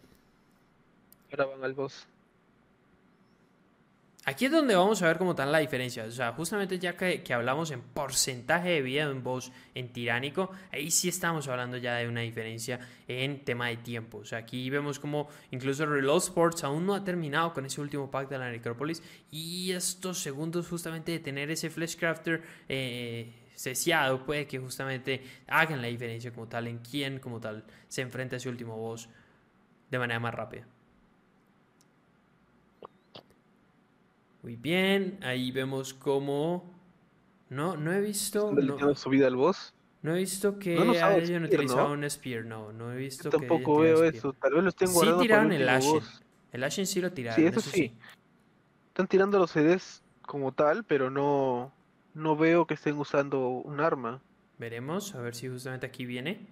Ahora 1.31 1.45
van 1.45 1.63
al 1.63 1.73
boss. 1.73 2.07
Aquí 4.29 4.45
es 4.45 4.51
donde 4.51 4.75
vamos 4.75 5.01
a 5.01 5.07
ver 5.07 5.17
cómo 5.17 5.33
tal 5.33 5.51
la 5.51 5.57
diferencia. 5.57 6.03
O 6.03 6.11
sea, 6.11 6.33
justamente 6.33 6.77
ya 6.77 6.95
que, 6.95 7.23
hablamos 7.33 7.71
en 7.71 7.81
porcentaje 7.81 8.69
de 8.69 8.83
vida 8.83 9.09
un 9.09 9.23
boss 9.23 9.51
en 9.73 9.91
tiránico, 9.91 10.51
ahí 10.71 10.91
sí 10.91 11.09
estamos 11.09 11.47
hablando 11.47 11.77
ya 11.77 11.95
de 11.95 12.07
una 12.07 12.21
diferencia 12.21 12.79
en 13.07 13.43
tema 13.43 13.69
de 13.69 13.77
tiempo. 13.77 14.19
O 14.19 14.25
sea, 14.25 14.37
aquí 14.37 14.69
vemos 14.69 14.99
como 14.99 15.29
incluso 15.49 15.83
Reload 15.87 16.19
Sports 16.19 16.63
aún 16.63 16.85
no 16.85 16.93
ha 16.93 17.03
terminado 17.03 17.53
con 17.53 17.65
ese 17.65 17.81
último 17.81 18.11
pack 18.11 18.29
de 18.29 18.37
la 18.37 18.51
Necrópolis. 18.51 19.01
Y 19.31 19.71
estos 19.71 20.19
segundos 20.19 20.67
justamente 20.67 21.11
de 21.11 21.17
tener 21.17 21.49
ese 21.49 21.71
Fleshcrafter 21.71 22.43
eh, 22.67 23.33
sesiado 23.55 24.27
puede 24.27 24.45
que 24.45 24.59
justamente 24.59 25.23
hagan 25.47 25.81
la 25.81 25.87
diferencia 25.87 26.31
como 26.31 26.47
tal 26.47 26.67
en 26.67 26.77
quién 26.77 27.17
como 27.17 27.39
tal 27.39 27.65
se 27.87 28.03
enfrenta 28.03 28.35
a 28.35 28.37
ese 28.37 28.47
último 28.47 28.77
boss 28.77 29.09
de 29.89 29.97
manera 29.97 30.19
más 30.19 30.35
rápida. 30.35 30.67
Muy 34.43 34.55
bien, 34.55 35.19
ahí 35.21 35.51
vemos 35.51 35.93
cómo... 35.93 36.77
No, 37.49 37.75
no 37.75 37.91
he 37.91 37.99
visto... 37.99 38.51
No, 38.51 38.95
subida 38.95 39.27
al 39.27 39.35
boss? 39.35 39.73
No 40.01 40.15
he 40.15 40.19
visto 40.19 40.59
que 40.59 40.75
no 40.75 40.91
hayan 40.91 41.43
utilizado 41.43 41.91
un 41.91 42.09
Spear, 42.09 42.45
no, 42.45 42.71
no 42.71 42.93
he 42.93 42.97
visto 42.97 43.29
Yo 43.29 43.37
tampoco 43.37 43.79
veo 43.79 44.03
eso, 44.03 44.31
tal 44.33 44.53
vez 44.53 44.63
lo 44.63 44.69
estén 44.69 44.93
guardando 44.93 45.21
Sí 45.21 45.27
tiraron 45.27 45.51
el 45.51 45.67
Ashen, 45.67 46.01
el 46.53 46.63
Ashen 46.63 46.87
sí 46.87 47.01
lo 47.01 47.11
tiraron, 47.11 47.35
sí, 47.35 47.45
eso, 47.45 47.59
sí. 47.59 47.93
Están 48.87 49.07
tirando 49.07 49.39
los 49.39 49.51
CDs 49.51 50.01
como 50.21 50.53
tal, 50.53 50.85
pero 50.85 51.09
no, 51.09 51.73
no 52.13 52.37
veo 52.37 52.65
que 52.65 52.75
estén 52.75 52.97
usando 52.97 53.49
un 53.49 53.81
arma. 53.81 54.21
Veremos, 54.57 55.15
a 55.15 55.21
ver 55.21 55.35
si 55.35 55.49
justamente 55.49 55.85
aquí 55.85 56.05
viene. 56.05 56.47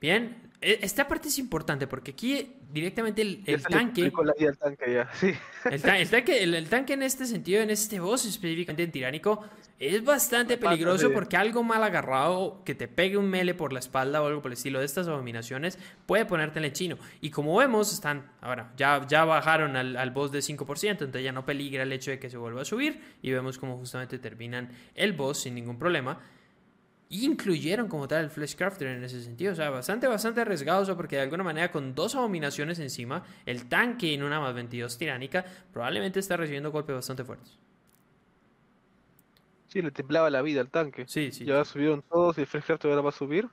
Bien, 0.00 0.36
e, 0.42 0.51
esta 0.62 1.08
parte 1.08 1.28
es 1.28 1.38
importante 1.38 1.86
porque 1.86 2.12
aquí 2.12 2.56
directamente 2.70 3.22
el, 3.22 3.42
tanque. 3.62 4.02
El, 4.02 5.82
tanque, 5.82 6.42
El, 6.42 6.68
tanque 6.68 6.92
en 6.92 7.02
este 7.02 7.26
sentido, 7.26 7.60
en 7.60 7.70
este 7.70 7.98
boss 7.98 8.24
específicamente 8.24 8.84
en 8.84 8.92
Tiránico, 8.92 9.44
es 9.78 10.04
bastante 10.04 10.56
peligroso 10.56 11.12
porque 11.12 11.36
algo 11.36 11.64
mal 11.64 11.82
agarrado, 11.82 12.62
que 12.64 12.74
te 12.76 12.86
pegue 12.86 13.16
un 13.16 13.28
mele 13.28 13.54
por 13.54 13.72
la 13.72 13.80
espalda 13.80 14.22
o 14.22 14.26
algo 14.26 14.40
por 14.40 14.50
el 14.50 14.54
estilo 14.54 14.78
de 14.78 14.84
estas 14.86 15.08
abominaciones, 15.08 15.78
puede 16.06 16.24
ponerte 16.26 16.60
en 16.60 16.64
el 16.66 16.72
chino. 16.72 16.96
Y 17.20 17.30
como 17.30 17.56
vemos, 17.56 17.92
están. 17.92 18.30
Ahora, 18.40 18.72
ya, 18.76 19.04
ya 19.06 19.24
bajaron 19.24 19.76
al, 19.76 19.96
al 19.96 20.10
boss 20.12 20.30
de 20.30 20.38
5%, 20.38 20.90
entonces 20.90 21.24
ya 21.24 21.32
no 21.32 21.44
peligra 21.44 21.82
el 21.82 21.92
hecho 21.92 22.12
de 22.12 22.20
que 22.20 22.30
se 22.30 22.36
vuelva 22.36 22.62
a 22.62 22.64
subir. 22.64 23.00
Y 23.20 23.32
vemos 23.32 23.58
cómo 23.58 23.76
justamente 23.76 24.18
terminan 24.18 24.70
el 24.94 25.12
boss 25.12 25.40
sin 25.40 25.54
ningún 25.56 25.78
problema 25.78 26.20
incluyeron 27.12 27.88
como 27.88 28.08
tal 28.08 28.24
el 28.24 28.30
Fleshcrafter 28.30 28.88
en 28.88 29.04
ese 29.04 29.22
sentido. 29.22 29.52
O 29.52 29.54
sea, 29.54 29.70
bastante, 29.70 30.06
bastante 30.06 30.40
arriesgados 30.40 30.90
porque 30.90 31.16
de 31.16 31.22
alguna 31.22 31.44
manera 31.44 31.70
con 31.70 31.94
dos 31.94 32.14
abominaciones 32.14 32.78
encima, 32.78 33.22
el 33.44 33.68
tanque 33.68 34.14
en 34.14 34.22
una 34.22 34.40
más 34.40 34.54
22 34.54 34.96
tiránica 34.96 35.44
probablemente 35.72 36.20
está 36.20 36.36
recibiendo 36.36 36.70
golpes 36.70 36.96
bastante 36.96 37.24
fuertes. 37.24 37.58
Sí, 39.68 39.82
le 39.82 39.90
temblaba 39.90 40.30
la 40.30 40.42
vida 40.42 40.60
al 40.60 40.70
tanque. 40.70 41.04
Sí, 41.06 41.32
sí. 41.32 41.44
Ya 41.44 41.64
subieron 41.64 42.02
todos 42.02 42.36
y 42.38 42.42
el 42.42 42.46
Fleshcrafter 42.46 42.90
ahora 42.90 43.02
va 43.02 43.10
a 43.10 43.12
subir. 43.12 43.48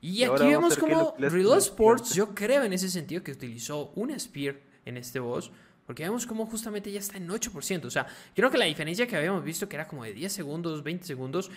Y, 0.00 0.24
aquí 0.24 0.46
vemos 0.46 0.76
como 0.76 1.14
Reload 1.18 1.58
Sports, 1.58 2.14
yo 2.14 2.34
creo 2.34 2.62
en 2.62 2.72
ese 2.72 2.88
sentido 2.88 3.22
que 3.22 3.32
utilizó 3.32 3.92
un 3.94 4.18
Spear 4.18 4.56
en 4.84 4.96
este 4.96 5.18
boss. 5.20 5.50
Porque 5.86 6.02
vemos 6.02 6.26
como 6.26 6.46
justamente 6.46 6.90
ya 6.90 6.98
está 6.98 7.16
en 7.16 7.28
8%. 7.28 7.84
O 7.84 7.90
sea, 7.90 8.06
creo 8.34 8.50
que 8.50 8.58
la 8.58 8.64
diferencia 8.64 9.06
que 9.06 9.16
habíamos 9.16 9.44
visto, 9.44 9.68
que 9.68 9.76
era 9.76 9.86
como 9.86 10.02
de 10.02 10.12
10 10.12 10.32
segundos, 10.32 10.82
20 10.82 11.06
segundos, 11.06 11.50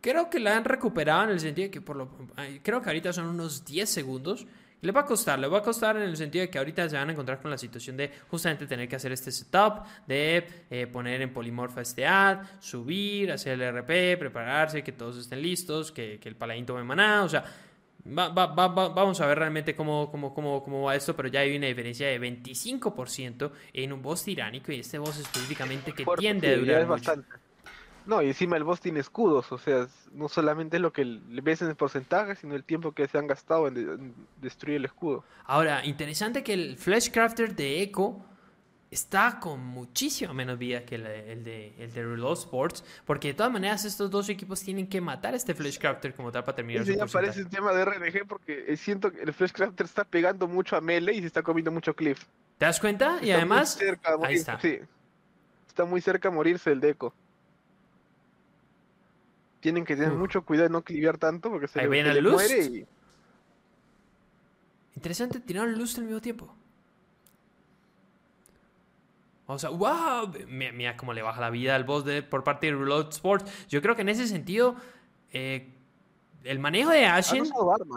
Creo 0.00 0.30
que 0.30 0.40
la 0.40 0.56
han 0.56 0.64
recuperado 0.64 1.24
en 1.24 1.30
el 1.30 1.40
sentido 1.40 1.66
de 1.66 1.70
que 1.70 1.80
por 1.80 1.96
lo, 1.96 2.08
creo 2.62 2.80
que 2.80 2.88
ahorita 2.88 3.12
son 3.12 3.26
unos 3.26 3.64
10 3.64 3.88
segundos. 3.88 4.46
Le 4.82 4.92
va 4.92 5.02
a 5.02 5.04
costar, 5.04 5.38
le 5.38 5.46
va 5.46 5.58
a 5.58 5.62
costar 5.62 5.96
en 5.98 6.04
el 6.04 6.16
sentido 6.16 6.40
de 6.40 6.48
que 6.48 6.56
ahorita 6.56 6.88
se 6.88 6.96
van 6.96 7.10
a 7.10 7.12
encontrar 7.12 7.42
con 7.42 7.50
la 7.50 7.58
situación 7.58 7.98
de 7.98 8.10
justamente 8.28 8.66
tener 8.66 8.88
que 8.88 8.96
hacer 8.96 9.12
este 9.12 9.30
setup, 9.30 9.84
de 10.06 10.46
eh, 10.70 10.86
poner 10.86 11.20
en 11.20 11.34
polimorfa 11.34 11.82
este 11.82 12.06
ad, 12.06 12.38
subir, 12.60 13.30
hacer 13.30 13.60
el 13.60 13.76
RP, 13.76 14.18
prepararse, 14.18 14.82
que 14.82 14.92
todos 14.92 15.18
estén 15.18 15.42
listos, 15.42 15.92
que, 15.92 16.18
el 16.24 16.34
paladín 16.34 16.64
tome 16.64 16.82
maná, 16.82 17.24
o 17.24 17.28
sea, 17.28 17.44
vamos 18.04 19.20
a 19.20 19.26
ver 19.26 19.38
realmente 19.38 19.74
cómo, 19.74 20.10
cómo, 20.10 20.32
cómo, 20.32 20.62
cómo, 20.62 20.84
va 20.84 20.96
esto, 20.96 21.14
pero 21.14 21.28
ya 21.28 21.40
hay 21.40 21.54
una 21.54 21.66
diferencia 21.66 22.06
de 22.06 22.18
25% 22.18 23.50
en 23.74 23.92
un 23.92 24.00
boss 24.00 24.24
tiránico 24.24 24.72
y 24.72 24.80
este 24.80 24.98
boss 24.98 25.18
específicamente 25.18 25.92
que 25.92 26.06
tiende 26.18 26.54
a 26.54 26.56
durar 26.56 26.86
mucho. 26.86 27.12
No, 28.06 28.22
y 28.22 28.28
encima 28.28 28.56
el 28.56 28.64
boss 28.64 28.80
tiene 28.80 29.00
escudos, 29.00 29.52
o 29.52 29.58
sea, 29.58 29.86
no 30.12 30.28
solamente 30.28 30.76
es 30.76 30.82
lo 30.82 30.92
que 30.92 31.04
le 31.04 31.40
ves 31.42 31.62
en 31.62 31.68
el 31.68 31.76
porcentaje, 31.76 32.34
sino 32.36 32.54
el 32.54 32.64
tiempo 32.64 32.92
que 32.92 33.06
se 33.06 33.18
han 33.18 33.26
gastado 33.26 33.68
en, 33.68 34.14
destruir 34.40 34.78
el 34.78 34.84
escudo. 34.84 35.24
Ahora, 35.44 35.84
interesante 35.84 36.42
que 36.42 36.54
el 36.54 36.76
Fleshcrafter 36.76 37.54
de 37.54 37.82
Echo 37.82 38.16
está 38.90 39.38
con 39.38 39.64
muchísimo 39.64 40.34
menos 40.34 40.58
vida 40.58 40.84
que 40.84 40.96
el, 40.96 41.04
de, 41.04 41.74
el 41.78 41.92
de 41.92 42.02
Reload 42.02 42.38
Sports, 42.38 42.84
porque 43.04 43.28
de 43.28 43.34
todas 43.34 43.52
maneras 43.52 43.84
estos 43.84 44.10
dos 44.10 44.28
equipos 44.28 44.60
tienen 44.60 44.88
que 44.88 45.00
matar 45.00 45.34
a 45.34 45.36
este 45.36 45.54
Fleshcrafter 45.54 46.12
como 46.14 46.32
tal 46.32 46.42
para 46.42 46.56
terminar 46.56 46.84
sí, 46.84 46.96
ya 46.96 47.06
parece 47.06 47.42
un 47.42 47.50
tema 47.50 47.72
de 47.72 47.84
RNG 47.84 48.26
porque 48.26 48.76
siento 48.76 49.12
que 49.12 49.22
el 49.22 49.32
Fleshcrafter 49.32 49.86
está 49.86 50.04
pegando 50.04 50.48
mucho 50.48 50.76
a 50.76 50.80
Melee 50.80 51.14
y 51.14 51.20
se 51.20 51.26
está 51.26 51.42
comiendo 51.42 51.70
mucho 51.70 51.94
Cliff. 51.94 52.24
¿Te 52.58 52.66
das 52.66 52.80
cuenta? 52.80 53.18
y 53.22 53.30
además... 53.30 53.78
ahí 54.24 54.34
está. 54.34 54.58
Sí. 54.60 54.80
Está 55.68 55.84
muy 55.84 56.00
cerca 56.00 56.28
a 56.28 56.32
morirse 56.32 56.72
el 56.72 56.80
Deco 56.80 57.14
tienen 59.60 59.84
que 59.84 59.94
tener 59.94 60.12
mucho 60.12 60.42
cuidado 60.42 60.68
de 60.68 60.72
no 60.72 60.82
cliviar 60.82 61.18
tanto 61.18 61.50
porque 61.50 61.68
se, 61.68 61.80
le, 61.80 62.22
muere 62.22 62.64
y... 62.64 62.86
Interesante, 64.96 65.40
tiraron 65.40 65.78
luz 65.78 65.96
al 65.98 66.04
mismo 66.04 66.20
tiempo. 66.20 66.54
O 69.46 69.58
sea, 69.58 69.70
wow, 69.70 70.32
mira, 70.46 70.96
cómo 70.96 71.12
le 71.12 71.22
baja 71.22 71.40
la 71.40 71.50
vida 71.50 71.74
al 71.74 71.84
boss 71.84 72.04
de, 72.04 72.22
por 72.22 72.44
parte 72.44 72.66
de 72.66 72.72
Reload 72.72 73.08
Sports. 73.10 73.50
Yo 73.68 73.82
creo 73.82 73.96
que 73.96 74.02
en 74.02 74.08
ese 74.08 74.28
sentido, 74.28 74.76
eh, 75.32 75.72
el 76.44 76.58
manejo 76.58 76.90
de 76.90 77.06
Ashen. 77.06 77.44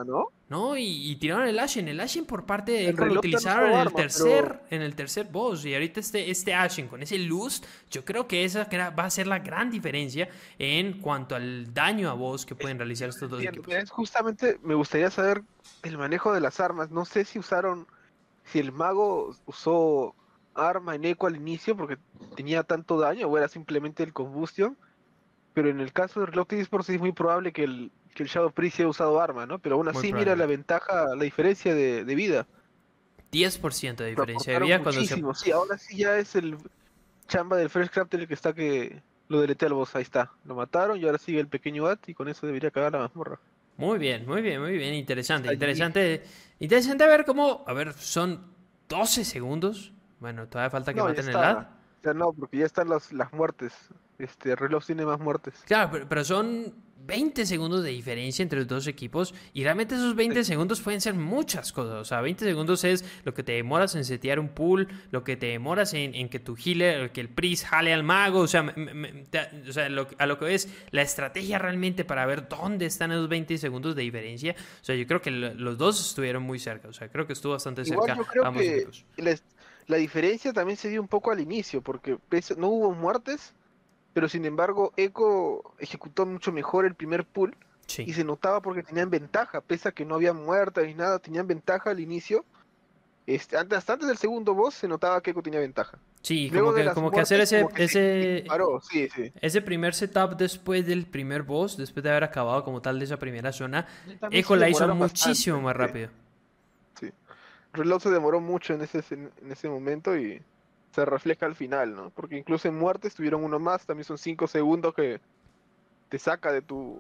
¿no? 0.06 0.28
No, 0.50 0.78
y, 0.78 1.16
tiraron 1.16 1.48
el 1.48 1.58
Ashen. 1.60 1.88
El 1.88 2.00
Ashen 2.00 2.26
por 2.26 2.46
parte 2.46 2.72
de. 2.72 2.94
lo 2.94 3.20
utilizaron 3.20 3.72
en 3.72 3.80
el 3.80 3.94
tercer. 3.94 4.62
En 4.70 4.82
el 4.82 4.96
tercer 4.96 5.28
boss. 5.28 5.66
Y 5.66 5.74
ahorita 5.74 6.00
este, 6.00 6.30
este 6.30 6.54
Ashen 6.54 6.88
con 6.88 7.02
ese 7.02 7.18
luz. 7.18 7.64
Yo 7.90 8.04
creo 8.06 8.28
que 8.28 8.46
esa 8.46 8.68
va 8.92 9.06
a 9.06 9.10
ser 9.10 9.28
la 9.28 9.40
gran 9.40 9.70
diferencia 9.70 10.30
en 10.60 11.00
cuanto 11.00 11.36
al 11.36 11.74
daño 11.74 12.10
a 12.10 12.14
boss 12.14 12.46
que 12.46 12.56
pueden 12.56 12.78
realizar 12.78 13.10
estos 13.10 13.30
dos 13.30 13.42
equipos. 13.42 13.90
Justamente 13.90 14.60
me 14.64 14.76
gustaría 14.76 15.10
saber 15.10 15.44
el 15.84 15.98
manejo 15.98 16.34
de 16.34 16.42
las 16.42 16.60
armas. 16.60 16.92
No 16.92 17.06
sé 17.06 17.26
si 17.26 17.40
usaron. 17.40 17.88
Si 18.46 18.60
el 18.60 18.74
mago 18.74 19.34
usó 19.46 20.16
arma 20.54 20.96
en 20.96 21.06
eco 21.06 21.28
al 21.28 21.36
inicio 21.38 21.76
porque 21.78 21.98
tenía 22.36 22.64
tanto 22.64 23.00
daño 23.00 23.28
o 23.28 23.38
era 23.38 23.48
simplemente 23.48 24.04
el 24.04 24.14
combustion 24.14 24.78
pero 25.54 25.70
en 25.70 25.80
el 25.80 25.94
caso 25.94 26.26
de 26.26 26.60
Esports 26.60 26.90
es 26.90 27.00
muy 27.00 27.12
probable 27.12 27.54
que 27.54 27.64
el 27.64 27.92
que 28.14 28.24
el 28.24 28.30
Shadow 28.30 28.52
Priest 28.52 28.80
ha 28.80 28.88
usado 28.88 29.20
arma, 29.20 29.46
¿no? 29.46 29.60
Pero 29.60 29.76
aún 29.76 29.88
así, 29.88 30.14
mira 30.14 30.36
la 30.36 30.46
ventaja, 30.46 31.16
la 31.16 31.24
diferencia 31.24 31.74
de, 31.74 32.04
vida. 32.16 32.48
10% 33.32 33.96
de 33.96 34.10
diferencia 34.10 34.54
de 34.54 34.60
vida 34.60 34.84
cuando 34.84 35.02
se... 35.02 35.22
Sí, 35.36 35.52
ahora 35.52 35.78
sí 35.78 35.98
ya 35.98 36.18
es 36.18 36.36
el 36.36 36.58
chamba 37.28 37.58
del 37.58 37.70
Fresh 37.70 37.90
Crafter 37.90 38.20
el 38.20 38.28
que 38.28 38.34
está 38.34 38.54
que 38.54 39.02
lo 39.28 39.42
deletea 39.42 39.68
al 39.68 39.74
boss. 39.74 39.96
Ahí 39.96 40.04
está. 40.04 40.32
Lo 40.46 40.56
mataron 40.56 41.00
y 41.00 41.06
ahora 41.06 41.18
sigue 41.18 41.40
el 41.40 41.48
pequeño 41.48 41.88
At 41.88 42.00
y 42.08 42.14
con 42.14 42.28
eso 42.28 42.46
debería 42.46 42.72
cagar 42.72 42.92
la 42.92 43.00
mazmorra. 43.00 43.40
Muy 43.78 43.98
bien, 43.98 44.28
muy 44.28 44.42
bien, 44.42 44.62
muy 44.62 44.78
bien. 44.78 44.94
Interesante, 44.94 45.52
interesante. 45.52 46.24
Interesante 46.60 47.08
ver 47.08 47.26
cómo. 47.26 47.64
A 47.68 47.74
ver, 47.74 47.94
son 47.94 48.54
12 48.88 49.26
segundos. 49.26 49.94
Bueno, 50.20 50.48
todavía 50.48 50.70
falta 50.70 50.94
que 50.94 51.02
maten 51.02 51.28
el 51.28 51.36
At. 51.36 51.68
Ya 52.04 52.14
no, 52.14 52.34
porque 52.34 52.58
ya 52.58 52.66
están 52.66 52.90
las, 52.90 53.12
las 53.14 53.34
muertes. 53.34 53.74
Este 54.20 54.56
reloj 54.56 54.86
tiene 54.86 55.06
más 55.06 55.20
muertes. 55.20 55.56
Claro, 55.66 56.06
pero, 56.08 56.24
son 56.24 56.74
20 57.06 57.46
segundos 57.46 57.84
de 57.84 57.90
diferencia 57.90 58.44
entre 58.44 58.60
los 58.60 58.68
dos 58.68 58.88
equipos 58.88 59.34
y 59.54 59.64
realmente 59.64 59.96
esos 59.96 60.16
20 60.16 60.44
segundos 60.46 60.80
pueden 60.80 61.02
ser 61.02 61.16
muchas 61.16 61.74
cosas. 61.74 61.96
O 61.96 62.06
sea, 62.06 62.22
20 62.22 62.46
segundos 62.46 62.84
es 62.84 63.04
lo 63.26 63.34
que 63.34 63.44
te 63.44 63.54
demoras 63.54 63.96
en 63.96 64.06
setear 64.06 64.40
un 64.40 64.50
pool, 64.50 64.88
lo 65.12 65.24
que 65.24 65.36
te 65.36 65.48
demoras 65.48 65.94
en, 65.94 66.30
que 66.30 66.40
tu 66.40 66.56
healer, 66.56 67.12
que 67.12 67.22
el 67.22 67.30
priest 67.30 67.66
jale 67.66 67.94
al 67.94 68.04
mago. 68.04 68.40
O 68.40 68.48
sea, 68.48 68.74
a 70.18 70.26
lo 70.26 70.40
que 70.40 70.54
es 70.54 70.70
la 70.92 71.02
estrategia 71.02 71.60
realmente 71.60 72.06
para 72.06 72.26
ver 72.26 72.48
dónde 72.48 72.86
están 72.86 73.12
esos 73.12 73.28
20 73.28 73.58
segundos 73.58 73.96
de 73.96 74.04
diferencia. 74.04 74.56
O 74.82 74.86
sea, 74.86 74.96
yo 74.96 75.06
creo 75.06 75.22
que 75.22 75.32
los 75.32 75.78
dos 75.78 76.00
estuvieron 76.00 76.44
muy 76.44 76.60
cerca. 76.60 76.88
O 76.88 76.94
sea, 76.94 77.10
creo 77.10 77.28
que 77.28 77.34
estuvo 77.34 77.54
bastante 77.54 77.84
cerca. 77.84 78.16
Yo 78.16 78.24
creo 78.24 78.54
que 78.54 78.88
La, 79.88 79.98
diferencia 79.98 80.54
también 80.54 80.78
se 80.78 80.90
dio 80.90 81.02
un 81.02 81.10
poco 81.10 81.32
al 81.32 81.42
inicio 81.42 81.82
porque 81.82 82.18
no 82.56 82.68
hubo 82.70 82.94
muertes 82.94 83.54
pero 84.14 84.30
sin 84.30 84.46
embargo 84.46 84.94
Echo 84.96 85.64
ejecutó 85.80 86.26
mucho 86.26 86.52
mejor 86.52 86.86
el 86.86 86.96
primer 86.96 87.26
pull 87.26 87.56
y 87.98 88.14
se 88.14 88.24
notaba 88.24 88.62
porque 88.62 88.84
tenían 88.84 89.10
ventaja, 89.10 89.62
pese 89.62 89.90
a 89.90 89.92
que 89.92 90.06
no 90.06 90.16
había 90.16 90.34
muertas 90.34 90.86
ni 90.86 90.94
nada, 90.94 91.20
tenían 91.20 91.48
ventaja 91.48 91.92
al 91.92 92.00
inicio. 92.00 92.46
Este, 93.26 93.58
antes, 93.58 93.90
antes 93.90 94.08
del 94.08 94.18
segundo 94.18 94.54
boss 94.54 94.76
se 94.76 94.88
notaba 94.88 95.22
que 95.22 95.32
Echo 95.32 95.42
tenía 95.42 95.60
ventaja. 95.60 95.98
Sí, 96.22 96.50
como 96.50 96.74
que, 96.74 96.90
como 96.92 97.12
que 97.12 97.20
hacer 97.20 97.42
ese, 97.42 97.68
ese, 97.76 98.46
ese 99.42 99.62
primer 99.62 99.94
setup 99.94 100.38
después 100.38 100.86
del 100.86 101.06
primer 101.06 101.44
boss, 101.44 101.78
después 101.78 102.04
de 102.04 102.10
haber 102.10 102.24
acabado 102.24 102.64
como 102.64 102.82
tal 102.82 102.98
de 103.00 103.06
esa 103.06 103.18
primera 103.18 103.52
zona, 103.52 103.88
Echo 104.32 104.56
la 104.56 104.70
hizo 104.70 104.88
muchísimo 104.96 105.62
más 105.62 105.76
rápido. 105.76 106.10
Sí. 107.00 107.12
Reload 107.74 108.00
se 108.00 108.10
demoró 108.10 108.40
mucho 108.40 108.74
en 108.74 108.82
ese, 108.82 109.04
en 109.10 109.52
ese 109.52 109.68
momento 109.68 110.18
y 110.18 110.42
se 110.94 111.06
refleja 111.06 111.46
al 111.46 111.56
final, 111.56 111.96
¿no? 111.96 112.10
Porque 112.12 112.38
incluso 112.38 112.68
en 112.68 112.78
muertes 112.78 113.16
tuvieron 113.16 113.44
uno 113.44 113.60
más, 113.60 113.86
también 113.86 114.06
son 114.06 114.18
5 114.18 114.48
segundos 114.48 114.94
que 114.94 115.20
te 116.10 116.20
saca 116.20 116.52
de 116.52 116.62
tu, 116.62 117.00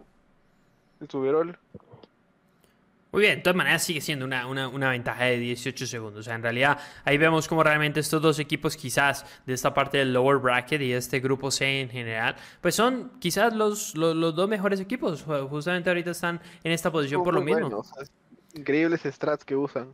de 0.99 1.07
tu 1.07 1.21
verol. 1.21 1.57
Muy 3.11 3.21
bien, 3.21 3.35
de 3.35 3.41
todas 3.43 3.55
maneras 3.55 3.83
sigue 3.83 4.01
siendo 4.01 4.25
una, 4.25 4.89
ventaja 4.89 5.25
de 5.25 5.37
18 5.37 5.85
segundos. 5.85 6.21
O 6.21 6.23
sea, 6.23 6.33
en 6.33 6.41
realidad 6.41 6.79
ahí 7.05 7.19
vemos 7.19 7.47
como 7.47 7.61
realmente 7.61 7.99
estos 7.99 8.19
dos 8.19 8.39
equipos 8.39 8.75
quizás 8.75 9.23
de 9.45 9.53
esta 9.53 9.71
parte 9.71 9.99
del 9.99 10.13
lower 10.13 10.39
bracket 10.39 10.81
y 10.81 10.93
este 10.93 11.19
grupo 11.19 11.51
C 11.51 11.81
en 11.81 11.89
general, 11.89 12.35
pues 12.59 12.73
son 12.73 13.11
quizás 13.19 13.53
los, 13.53 13.95
los, 13.95 14.35
dos 14.35 14.49
mejores 14.49 14.79
equipos. 14.79 15.21
Justamente 15.21 15.91
ahorita 15.91 16.09
están 16.09 16.41
en 16.63 16.71
esta 16.71 16.91
posición 16.91 17.23
por 17.23 17.35
lo 17.35 17.41
mismo. 17.41 17.85
increíbles 18.55 19.01
strats 19.03 19.45
que 19.45 19.55
usan. 19.55 19.93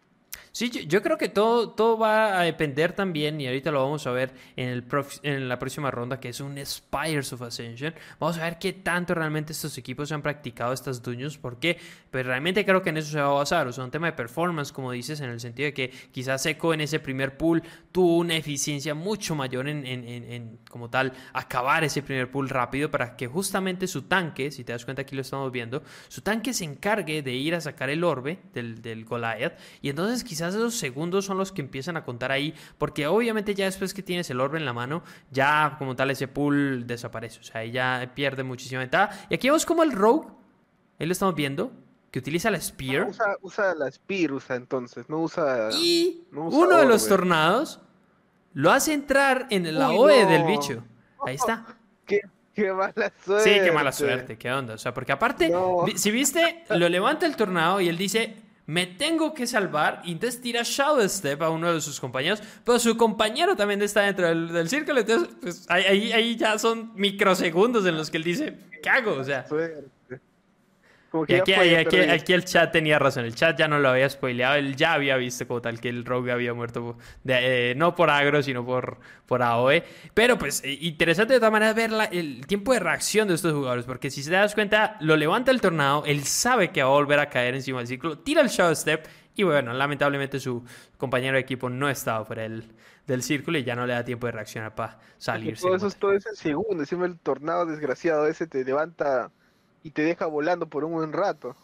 Sí, 0.51 0.69
yo, 0.69 1.01
creo 1.01 1.17
que 1.17 1.29
todo, 1.29 1.69
todo 1.69 1.97
va 1.97 2.39
a 2.39 2.43
depender 2.43 2.93
también, 2.93 3.39
y 3.39 3.47
ahorita 3.47 3.71
lo 3.71 3.83
vamos 3.83 4.05
a 4.07 4.11
ver 4.11 4.33
en, 4.55 4.69
el 4.69 4.85
en 5.23 5.47
la 5.47 5.59
próxima 5.59 5.91
ronda, 5.91 6.19
que 6.19 6.29
es 6.29 6.39
un 6.39 6.57
Spires 6.65 7.31
of 7.33 7.43
Ascension. 7.43 7.93
Vamos 8.19 8.37
a 8.39 8.43
ver 8.43 8.57
qué 8.57 8.73
tanto 8.73 9.13
realmente 9.13 9.53
estos 9.53 9.77
equipos 9.77 10.11
han 10.11 10.21
practicado 10.21 10.73
estas 10.73 11.01
duños, 11.01 11.37
porque 11.37 11.77
pues 12.09 12.25
realmente 12.25 12.65
creo 12.65 12.81
que 12.81 12.89
en 12.89 12.97
eso 12.97 13.11
se 13.11 13.21
va 13.21 13.27
a 13.27 13.33
basar. 13.33 13.67
O 13.67 13.71
sea, 13.71 13.83
un 13.83 13.91
tema 13.91 14.07
de 14.07 14.13
performance, 14.13 14.71
como 14.71 14.91
dices, 14.91 15.21
en 15.21 15.29
el 15.29 15.39
sentido 15.39 15.67
de 15.67 15.73
que 15.73 15.89
quizás 16.11 16.45
Echo 16.45 16.73
en 16.73 16.81
ese 16.81 16.99
primer 16.99 17.37
pool 17.37 17.61
tuvo 17.91 18.17
una 18.17 18.35
eficiencia 18.35 18.95
mucho 18.95 19.35
mayor 19.35 19.67
en, 19.67 19.85
en, 19.85 20.03
en, 20.07 20.59
como 20.69 20.89
tal, 20.89 21.13
acabar 21.33 21.83
ese 21.83 22.01
primer 22.01 22.31
pool 22.31 22.49
rápido 22.49 22.89
para 22.89 23.15
que 23.15 23.27
justamente 23.27 23.87
su 23.87 24.03
tanque, 24.03 24.51
si 24.51 24.63
te 24.63 24.73
das 24.73 24.83
cuenta 24.83 25.03
aquí 25.03 25.15
lo 25.15 25.21
estamos 25.21 25.51
viendo, 25.51 25.83
su 26.07 26.21
tanque 26.21 26.53
se 26.53 26.65
encargue 26.65 27.21
de 27.21 27.33
ir 27.33 27.55
a 27.55 27.61
sacar 27.61 27.89
el 27.89 28.03
orbe 28.03 28.39
del, 28.53 28.81
del 28.81 29.05
Goliath, 29.05 29.57
y 29.81 29.89
entonces 29.89 30.23
quizás 30.29 30.53
esos 30.53 30.75
segundos 30.75 31.25
son 31.25 31.39
los 31.39 31.51
que 31.51 31.61
empiezan 31.61 31.97
a 31.97 32.03
contar 32.03 32.31
ahí, 32.31 32.53
porque 32.77 33.07
obviamente 33.07 33.55
ya 33.55 33.65
después 33.65 33.95
que 33.95 34.03
tienes 34.03 34.29
el 34.29 34.39
orbe 34.39 34.59
en 34.59 34.65
la 34.65 34.73
mano, 34.73 35.01
ya 35.31 35.75
como 35.79 35.95
tal 35.95 36.11
ese 36.11 36.27
pool 36.27 36.85
desaparece, 36.85 37.39
o 37.39 37.43
sea, 37.43 37.61
ahí 37.61 37.71
ya 37.71 38.11
pierde 38.13 38.43
muchísima 38.43 38.81
ventaja. 38.81 39.25
Y 39.27 39.33
aquí 39.33 39.47
vemos 39.47 39.65
como 39.65 39.81
el 39.81 39.91
Rogue, 39.91 40.27
ahí 40.99 41.07
lo 41.07 41.13
estamos 41.13 41.33
viendo, 41.33 41.71
que 42.11 42.19
utiliza 42.19 42.51
la 42.51 42.61
Spear. 42.61 43.09
usa, 43.41 43.73
la 43.73 43.89
Spear, 43.89 44.33
usa 44.33 44.55
entonces, 44.55 45.09
no 45.09 45.19
usa... 45.19 45.69
Y 45.73 46.27
uno 46.31 46.77
de 46.77 46.85
los 46.85 47.07
tornados 47.07 47.79
lo 48.53 48.71
hace 48.71 48.93
entrar 48.93 49.47
en 49.49 49.73
la 49.73 49.89
OE 49.89 50.27
del 50.27 50.43
bicho. 50.43 50.83
Ahí 51.25 51.35
está. 51.35 51.65
Qué, 52.05 52.73
mala 52.73 52.93
suerte. 53.23 53.43
Sí, 53.43 53.59
qué 53.63 53.71
mala 53.71 53.91
suerte, 53.93 54.37
qué 54.37 54.51
onda. 54.51 54.73
O 54.73 54.77
sea, 54.77 54.93
porque 54.93 55.13
aparte, 55.13 55.49
si 55.95 56.11
viste, 56.11 56.65
lo 56.69 56.89
levanta 56.89 57.25
el 57.25 57.37
tornado 57.37 57.79
y 57.79 57.87
él 57.87 57.97
dice, 57.97 58.35
me 58.69 58.85
tengo 58.85 59.33
que 59.33 59.47
salvar. 59.47 60.01
Y 60.05 60.11
entonces 60.11 60.39
tira 60.41 60.61
Shadow 60.63 61.07
Step 61.09 61.41
a 61.41 61.49
uno 61.49 61.73
de 61.73 61.81
sus 61.81 61.99
compañeros, 61.99 62.41
pero 62.63 62.77
su 62.77 62.95
compañero 62.95 63.55
también 63.55 63.81
está 63.81 64.01
dentro 64.01 64.27
del, 64.27 64.69
círculo. 64.69 64.99
Entonces, 64.99 65.29
pues, 65.41 65.65
ahí, 65.69 66.11
ahí, 66.11 66.35
ya 66.35 66.57
son 66.59 66.91
microsegundos 66.93 67.83
en 67.87 67.97
los 67.97 68.11
que 68.11 68.17
él 68.17 68.23
dice, 68.23 68.59
¿qué 68.83 68.89
hago? 68.89 69.13
O 69.13 69.23
sea 69.23 69.45
y 71.27 71.33
aquí, 71.33 71.53
aquí, 71.53 72.33
el 72.33 72.45
chat 72.45 72.71
tenía 72.71 72.99
razón, 72.99 73.25
el 73.25 73.35
chat 73.35 73.57
ya 73.57 73.67
no 73.67 73.79
lo 73.79 73.89
había 73.89 74.09
spoileado, 74.09 74.55
él 74.55 74.75
ya 74.75 74.93
había 74.93 75.17
visto 75.17 75.47
como 75.47 75.61
tal 75.61 75.79
que 75.79 75.89
el 75.89 76.05
Rogue 76.05 76.31
había 76.31 76.53
muerto, 76.53 76.97
de, 77.23 77.71
eh, 77.71 77.75
no 77.75 77.95
por 77.95 78.09
agro, 78.09 78.43
sino 78.43 78.65
por, 78.65 78.99
por 79.25 79.41
AOE. 79.41 79.83
Pero 80.13 80.37
pues 80.37 80.63
eh, 80.63 80.77
interesante 80.81 81.33
de 81.33 81.39
todas 81.39 81.51
maneras 81.51 81.75
ver 81.75 81.91
el 82.11 82.45
tiempo 82.45 82.73
de 82.73 82.79
reacción 82.79 83.27
de 83.27 83.35
estos 83.35 83.53
jugadores, 83.53 83.85
porque 83.85 84.11
si 84.11 84.23
se 84.23 84.31
das 84.31 84.53
cuenta, 84.53 84.97
lo 84.99 85.15
levanta 85.15 85.51
el 85.51 85.61
tornado, 85.61 86.03
él 86.05 86.23
sabe 86.25 86.71
que 86.71 86.83
va 86.83 86.89
a 86.89 86.93
volver 86.93 87.19
a 87.19 87.29
caer 87.29 87.55
encima 87.55 87.79
del 87.79 87.87
círculo, 87.87 88.19
tira 88.19 88.41
el 88.41 88.49
Shadow 88.49 88.75
Step 88.75 89.07
y 89.35 89.43
bueno, 89.43 89.73
lamentablemente 89.73 90.39
su 90.39 90.63
compañero 90.97 91.35
de 91.35 91.41
equipo 91.41 91.69
no 91.69 91.89
estaba 91.89 92.25
fuera 92.25 92.43
del, 92.43 92.73
del 93.07 93.23
círculo 93.23 93.57
y 93.57 93.63
ya 93.63 93.75
no 93.75 93.85
le 93.87 93.93
da 93.93 94.03
tiempo 94.03 94.27
de 94.27 94.33
reaccionar 94.33 94.75
para 94.75 94.99
salir. 95.17 95.57
Todo 95.57 95.75
eso 95.75 95.87
es 95.87 95.95
todo 95.95 96.13
ese 96.13 96.35
segundo, 96.35 96.83
encima 96.83 97.05
el 97.05 97.17
tornado 97.17 97.65
desgraciado 97.65 98.27
ese 98.27 98.47
te 98.47 98.63
levanta 98.63 99.31
y 99.83 99.91
te 99.91 100.01
deja 100.01 100.25
volando 100.25 100.67
por 100.67 100.83
un 100.83 100.93
buen 100.93 101.13
rato. 101.13 101.55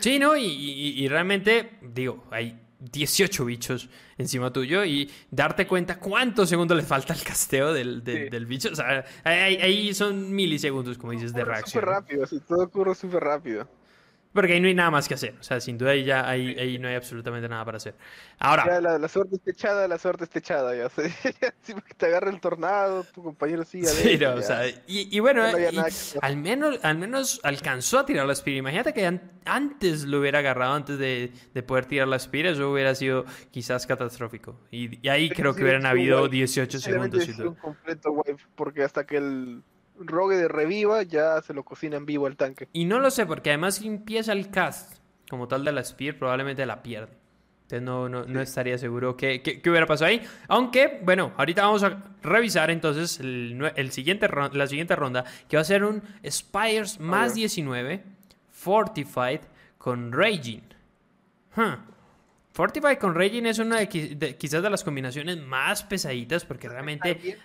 Sí, 0.00 0.18
¿no? 0.18 0.36
Y, 0.36 1.08
realmente, 1.08 1.78
digo, 1.82 2.24
hay 2.30 2.58
18 2.78 3.44
bichos 3.44 3.88
encima 4.16 4.52
tuyo 4.52 4.84
y 4.84 5.10
darte 5.30 5.66
cuenta 5.66 5.98
cuántos 5.98 6.48
segundos 6.48 6.76
le 6.76 6.84
falta 6.84 7.12
al 7.12 7.22
casteo 7.22 7.72
del, 7.72 8.04
del, 8.04 8.46
bicho. 8.46 8.70
O 8.70 8.74
sea, 8.76 9.04
ahí, 9.24 9.92
son 9.92 10.32
milisegundos, 10.32 10.98
como 10.98 11.12
dices, 11.12 11.32
de 11.32 11.44
reacción. 11.44 11.82
Súper 11.82 11.88
rápido, 11.88 12.26
sí, 12.26 12.40
todo 12.46 12.64
ocurre 12.64 12.94
súper 12.94 13.24
rápido. 13.24 13.68
Porque 14.32 14.54
ahí 14.54 14.60
no 14.60 14.68
hay 14.68 14.74
nada 14.74 14.90
más 14.90 15.08
que 15.08 15.14
hacer. 15.14 15.34
O 15.38 15.42
sea, 15.42 15.60
sin 15.60 15.76
duda 15.76 15.90
ahí 15.90 16.04
ya 16.04 16.28
ahí, 16.28 16.56
ahí 16.58 16.78
no 16.78 16.88
hay 16.88 16.94
absolutamente 16.94 17.48
nada 17.48 17.64
para 17.64 17.76
hacer. 17.76 17.94
Ahora. 18.38 18.80
la, 18.80 19.08
suerte 19.08 19.36
está 19.36 19.50
echada, 19.50 19.88
la 19.88 19.98
suerte 19.98 20.24
está 20.24 20.38
echada. 20.38 20.74
Ya. 20.74 20.88
si 20.88 21.74
te 21.96 22.06
agarra 22.06 22.30
el 22.30 22.40
tornado, 22.40 23.04
tu 23.04 23.22
compañero 23.22 23.64
sigue 23.64 23.86
Sí, 23.86 24.16
no, 24.18 24.34
o 24.34 24.42
sea, 24.42 24.62
y, 24.86 25.18
bueno, 25.20 25.44
al, 26.22 26.36
menos, 26.36 26.78
al 26.82 26.98
menos 26.98 27.40
alcanzó 27.42 27.98
a 27.98 28.06
tirar 28.06 28.26
la 28.26 28.34
Spear. 28.34 28.56
Imagínate 28.56 28.94
que 28.94 29.20
antes 29.44 30.04
lo 30.04 30.20
hubiera 30.20 30.38
agarrado, 30.38 30.74
antes 30.74 30.98
de, 30.98 31.32
de 31.52 31.62
poder 31.62 31.86
tirar 31.86 32.08
la 32.08 32.18
Spear, 32.18 32.46
eso 32.46 32.70
hubiera 32.70 32.94
sido 32.94 33.26
quizás 33.50 33.86
catastrófico. 33.86 34.58
Y, 34.70 35.06
ahí 35.08 35.28
creo 35.28 35.54
que 35.54 35.62
hubieran 35.62 35.84
habido 35.84 36.28
18 36.28 36.78
segundos. 36.78 37.28
Un 37.38 37.54
completo 37.54 38.12
porque 38.54 38.82
hasta 38.82 39.04
que 39.04 39.18
el 39.18 39.62
Rogue 40.06 40.36
de 40.36 40.48
reviva, 40.48 41.02
ya 41.02 41.40
se 41.42 41.54
lo 41.54 41.64
cocina 41.64 41.96
en 41.96 42.06
vivo 42.06 42.26
el 42.26 42.36
tanque. 42.36 42.68
Y 42.72 42.84
no 42.84 43.00
lo 43.00 43.10
sé, 43.10 43.26
porque 43.26 43.50
además 43.50 43.76
si 43.76 43.86
empieza 43.86 44.32
el 44.32 44.50
cast 44.50 44.98
como 45.28 45.48
tal 45.48 45.64
de 45.64 45.72
la 45.72 45.82
Spear, 45.82 46.16
probablemente 46.16 46.66
la 46.66 46.82
pierde. 46.82 47.22
Entonces 47.62 47.82
no, 47.82 48.08
no, 48.08 48.40
estaría 48.42 48.76
seguro 48.76 49.16
qué 49.16 49.62
hubiera 49.64 49.86
pasado 49.86 50.10
ahí. 50.10 50.22
Aunque, 50.48 51.00
bueno, 51.02 51.32
ahorita 51.38 51.62
vamos 51.62 51.82
a 51.82 52.02
revisar 52.22 52.70
entonces 52.70 53.18
el, 53.18 53.90
siguiente, 53.92 54.28
la 54.52 54.66
siguiente 54.66 54.94
ronda, 54.94 55.24
que 55.48 55.56
va 55.56 55.62
a 55.62 55.64
ser 55.64 55.84
un 55.84 56.02
Spires 56.28 57.00
más 57.00 57.34
19, 57.34 58.04
Fortified 58.50 59.40
con 59.78 60.12
Raging. 60.12 60.60
Fortified 62.52 62.98
con 62.98 63.14
Raging 63.14 63.46
es 63.46 63.58
una 63.58 63.78
de, 63.78 64.36
quizás 64.38 64.62
de 64.62 64.68
las 64.68 64.84
combinaciones 64.84 65.38
más 65.38 65.82
pesaditas 65.82 66.44
porque 66.44 66.68
realmente... 66.68 67.38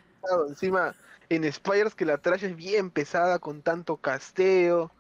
Encima, 0.50 0.94
en 1.30 1.52
Spires 1.52 1.96
que 1.96 2.06
la 2.06 2.18
trash 2.18 2.44
es 2.46 2.56
bien 2.56 2.90
pesada 2.92 3.40
con 3.40 3.62
tanto 3.62 3.98
casteo, 3.98 4.92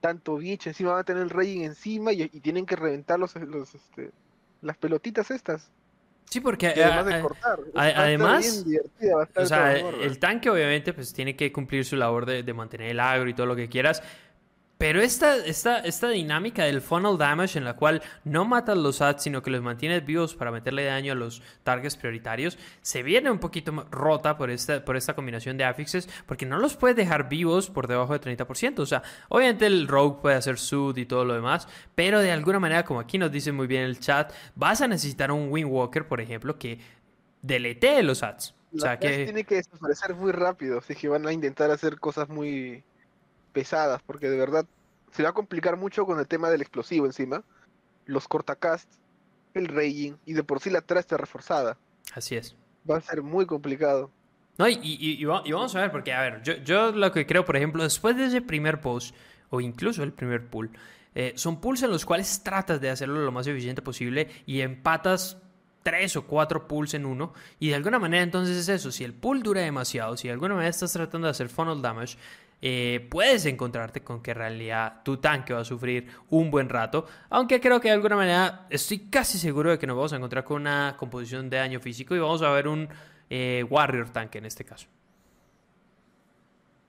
tanto 0.00 0.36
bicho, 0.36 0.68
encima 0.70 0.92
va 0.92 1.00
a 1.00 1.04
tener 1.04 1.22
el 1.22 1.30
rey 1.30 1.62
encima 1.62 2.12
y, 2.12 2.28
tienen 2.40 2.66
que 2.66 2.76
reventar 2.76 3.18
los, 3.18 3.34
los 3.36 3.74
este, 3.74 4.10
las 4.62 4.76
pelotitas 4.76 5.30
estas. 5.30 5.70
Sí, 6.28 6.40
porque 6.40 6.74
además, 7.74 8.64
o 9.36 9.46
sea, 9.46 9.76
el 9.76 10.18
tanque 10.18 10.50
obviamente 10.50 10.92
pues 10.92 11.12
tiene 11.12 11.36
que 11.36 11.52
cumplir 11.52 11.84
su 11.84 11.94
labor 11.94 12.26
de, 12.26 12.52
mantener 12.52 12.90
el 12.90 13.00
agro 13.00 13.28
y 13.28 13.34
todo 13.34 13.46
lo 13.46 13.54
que 13.54 13.68
quieras, 13.68 14.02
Pero 14.78 15.00
esta, 15.00 15.36
esta, 15.36 15.78
esta 15.78 16.10
dinámica 16.10 16.64
del 16.64 16.82
funnel 16.82 17.16
damage 17.16 17.58
en 17.58 17.64
la 17.64 17.76
cual 17.76 18.02
no 18.24 18.44
matas 18.44 18.76
los 18.76 19.00
ads, 19.00 19.22
sino 19.22 19.42
que 19.42 19.50
los 19.50 19.62
mantienes 19.62 20.04
vivos 20.04 20.34
para 20.34 20.50
meterle 20.50 20.84
daño 20.84 21.12
a 21.12 21.14
los 21.14 21.42
targets 21.62 21.96
prioritarios, 21.96 22.58
se 22.82 23.02
viene 23.02 23.30
un 23.30 23.38
poquito 23.38 23.72
rota 23.90 24.36
por 24.36 24.50
esta, 24.50 24.84
por 24.84 24.96
esta 24.96 25.14
combinación 25.14 25.56
de 25.56 25.64
affixes, 25.64 26.08
porque 26.26 26.44
no 26.44 26.58
los 26.58 26.76
puedes 26.76 26.96
dejar 26.96 27.28
vivos 27.28 27.70
por 27.70 27.86
debajo 27.86 28.18
de 28.18 28.20
30%. 28.20 28.78
O 28.80 28.86
sea, 28.86 29.02
obviamente 29.28 29.66
el 29.66 29.88
rogue 29.88 30.20
puede 30.20 30.36
hacer 30.36 30.58
sud 30.58 30.96
y 30.98 31.06
todo 31.06 31.24
lo 31.24 31.34
demás, 31.34 31.68
pero 31.94 32.20
de 32.20 32.32
alguna 32.32 32.60
manera, 32.60 32.84
como 32.84 33.00
aquí 33.00 33.16
nos 33.16 33.32
dice 33.32 33.52
muy 33.52 33.66
bien 33.66 33.82
el 33.82 33.98
chat, 33.98 34.32
vas 34.54 34.82
a 34.82 34.88
necesitar 34.88 35.32
un 35.32 35.50
Windwalker, 35.50 36.06
por 36.06 36.20
ejemplo, 36.20 36.58
que 36.58 36.78
deletee 37.40 38.02
los 38.02 38.22
ads. 38.22 38.54
O 38.74 38.78
sea, 38.78 38.98
que... 38.98 39.24
Tiene 39.24 39.44
que 39.44 39.54
desaparecer 39.54 40.14
muy 40.14 40.32
rápido, 40.32 40.78
así 40.78 40.94
que 40.94 41.08
van 41.08 41.26
a 41.26 41.32
intentar 41.32 41.70
hacer 41.70 41.98
cosas 41.98 42.28
muy 42.28 42.84
pesadas, 43.56 44.02
porque 44.02 44.28
de 44.28 44.36
verdad 44.36 44.66
se 45.12 45.22
va 45.22 45.30
a 45.30 45.32
complicar 45.32 45.78
mucho 45.78 46.04
con 46.04 46.18
el 46.18 46.28
tema 46.28 46.50
del 46.50 46.60
explosivo 46.60 47.06
encima, 47.06 47.42
los 48.04 48.28
cortacast, 48.28 48.86
el 49.54 49.68
raging, 49.68 50.12
y 50.26 50.34
de 50.34 50.44
por 50.44 50.60
sí 50.60 50.68
la 50.68 50.80
está 50.80 51.16
reforzada. 51.16 51.78
Así 52.12 52.36
es. 52.36 52.54
Va 52.88 52.98
a 52.98 53.00
ser 53.00 53.22
muy 53.22 53.46
complicado. 53.46 54.10
No, 54.58 54.68
y, 54.68 54.78
y, 54.82 55.24
vamos 55.24 55.74
a 55.74 55.80
ver, 55.80 55.90
porque 55.90 56.12
a 56.12 56.20
ver, 56.20 56.42
yo, 56.42 56.52
yo, 56.56 56.92
lo 56.92 57.10
que 57.12 57.24
creo, 57.24 57.46
por 57.46 57.56
ejemplo, 57.56 57.82
después 57.82 58.14
de 58.14 58.26
ese 58.26 58.42
primer 58.42 58.82
post, 58.82 59.14
o 59.48 59.62
incluso 59.62 60.02
el 60.02 60.12
primer 60.12 60.50
pull, 60.50 60.70
eh, 61.14 61.32
son 61.36 61.58
pulls 61.58 61.82
en 61.82 61.90
los 61.90 62.04
cuales 62.04 62.42
tratas 62.42 62.78
de 62.78 62.90
hacerlo 62.90 63.24
lo 63.24 63.32
más 63.32 63.46
eficiente 63.46 63.80
posible 63.80 64.28
y 64.44 64.60
empatas 64.60 65.38
tres 65.82 66.14
o 66.16 66.26
cuatro 66.26 66.68
pulls 66.68 66.92
en 66.92 67.06
uno. 67.06 67.32
Y 67.58 67.70
de 67.70 67.76
alguna 67.76 67.98
manera 67.98 68.22
entonces 68.22 68.54
es 68.58 68.68
eso, 68.68 68.92
si 68.92 69.02
el 69.02 69.14
pull 69.14 69.42
dura 69.42 69.62
demasiado, 69.62 70.14
si 70.18 70.28
de 70.28 70.34
alguna 70.34 70.54
manera 70.54 70.68
estás 70.68 70.92
tratando 70.92 71.26
de 71.26 71.30
hacer 71.30 71.48
funnel 71.48 71.80
damage, 71.80 72.18
eh, 72.62 73.06
puedes 73.10 73.44
encontrarte 73.44 74.02
con 74.02 74.22
que 74.22 74.30
en 74.30 74.38
realidad 74.38 75.02
tu 75.04 75.18
tanque 75.18 75.52
va 75.52 75.60
a 75.60 75.64
sufrir 75.64 76.08
un 76.30 76.50
buen 76.50 76.68
rato. 76.68 77.06
Aunque 77.28 77.60
creo 77.60 77.80
que 77.80 77.88
de 77.88 77.94
alguna 77.94 78.16
manera 78.16 78.66
estoy 78.70 79.00
casi 79.10 79.38
seguro 79.38 79.70
de 79.70 79.78
que 79.78 79.86
nos 79.86 79.96
vamos 79.96 80.12
a 80.12 80.16
encontrar 80.16 80.44
con 80.44 80.62
una 80.62 80.96
composición 80.98 81.50
de 81.50 81.58
daño 81.58 81.80
físico 81.80 82.14
y 82.14 82.18
vamos 82.18 82.42
a 82.42 82.50
ver 82.50 82.68
un 82.68 82.88
eh, 83.28 83.64
Warrior 83.68 84.10
tanque 84.10 84.38
en 84.38 84.46
este 84.46 84.64
caso. 84.64 84.86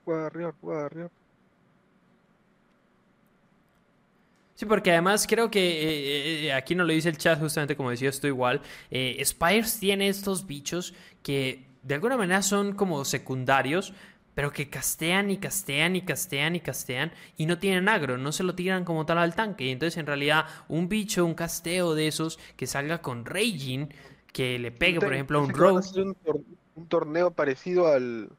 Warrior, 0.05 0.55
Warrior. 0.61 1.11
Sí, 4.55 4.65
porque 4.65 4.91
además 4.91 5.27
creo 5.27 5.51
que 5.51 6.47
eh, 6.47 6.53
aquí 6.53 6.73
no 6.73 6.83
lo 6.83 6.93
dice 6.93 7.09
el 7.09 7.17
chat, 7.17 7.39
justamente 7.39 7.75
como 7.75 7.91
decía, 7.91 8.09
esto 8.09 8.25
igual. 8.25 8.61
Spires 9.23 9.79
tiene 9.79 10.07
estos 10.07 10.47
bichos 10.47 10.95
que 11.21 11.67
de 11.83 11.95
alguna 11.95 12.17
manera 12.17 12.41
son 12.41 12.73
como 12.73 13.05
secundarios, 13.05 13.93
pero 14.37 14.53
que 14.53 14.69
castean 14.69 15.31
y 15.31 15.37
castean 15.37 15.95
y 15.95 16.03
castean 16.03 16.55
y 16.55 16.59
castean 16.59 17.11
y 17.37 17.47
no 17.47 17.57
tienen 17.57 17.89
agro, 17.89 18.19
no 18.19 18.31
se 18.31 18.43
lo 18.43 18.53
tiran 18.53 18.85
como 18.85 19.03
tal 19.03 19.17
al 19.17 19.33
tanque. 19.33 19.63
Y 19.63 19.71
entonces 19.71 19.97
en 19.97 20.05
realidad 20.05 20.45
un 20.67 20.87
bicho, 20.87 21.25
un 21.25 21.33
casteo 21.33 21.95
de 21.95 22.07
esos 22.07 22.37
que 22.55 22.67
salga 22.67 23.01
con 23.01 23.25
Raging, 23.25 23.87
que 24.31 24.59
le 24.59 24.71
pegue 24.71 24.99
por 24.99 25.11
ejemplo 25.11 25.39
a 25.39 25.41
un 25.41 25.49
Rogue. 25.49 25.81
Un, 26.75 26.87
torneo 26.87 27.31
parecido 27.31 27.87
al, 27.87 28.29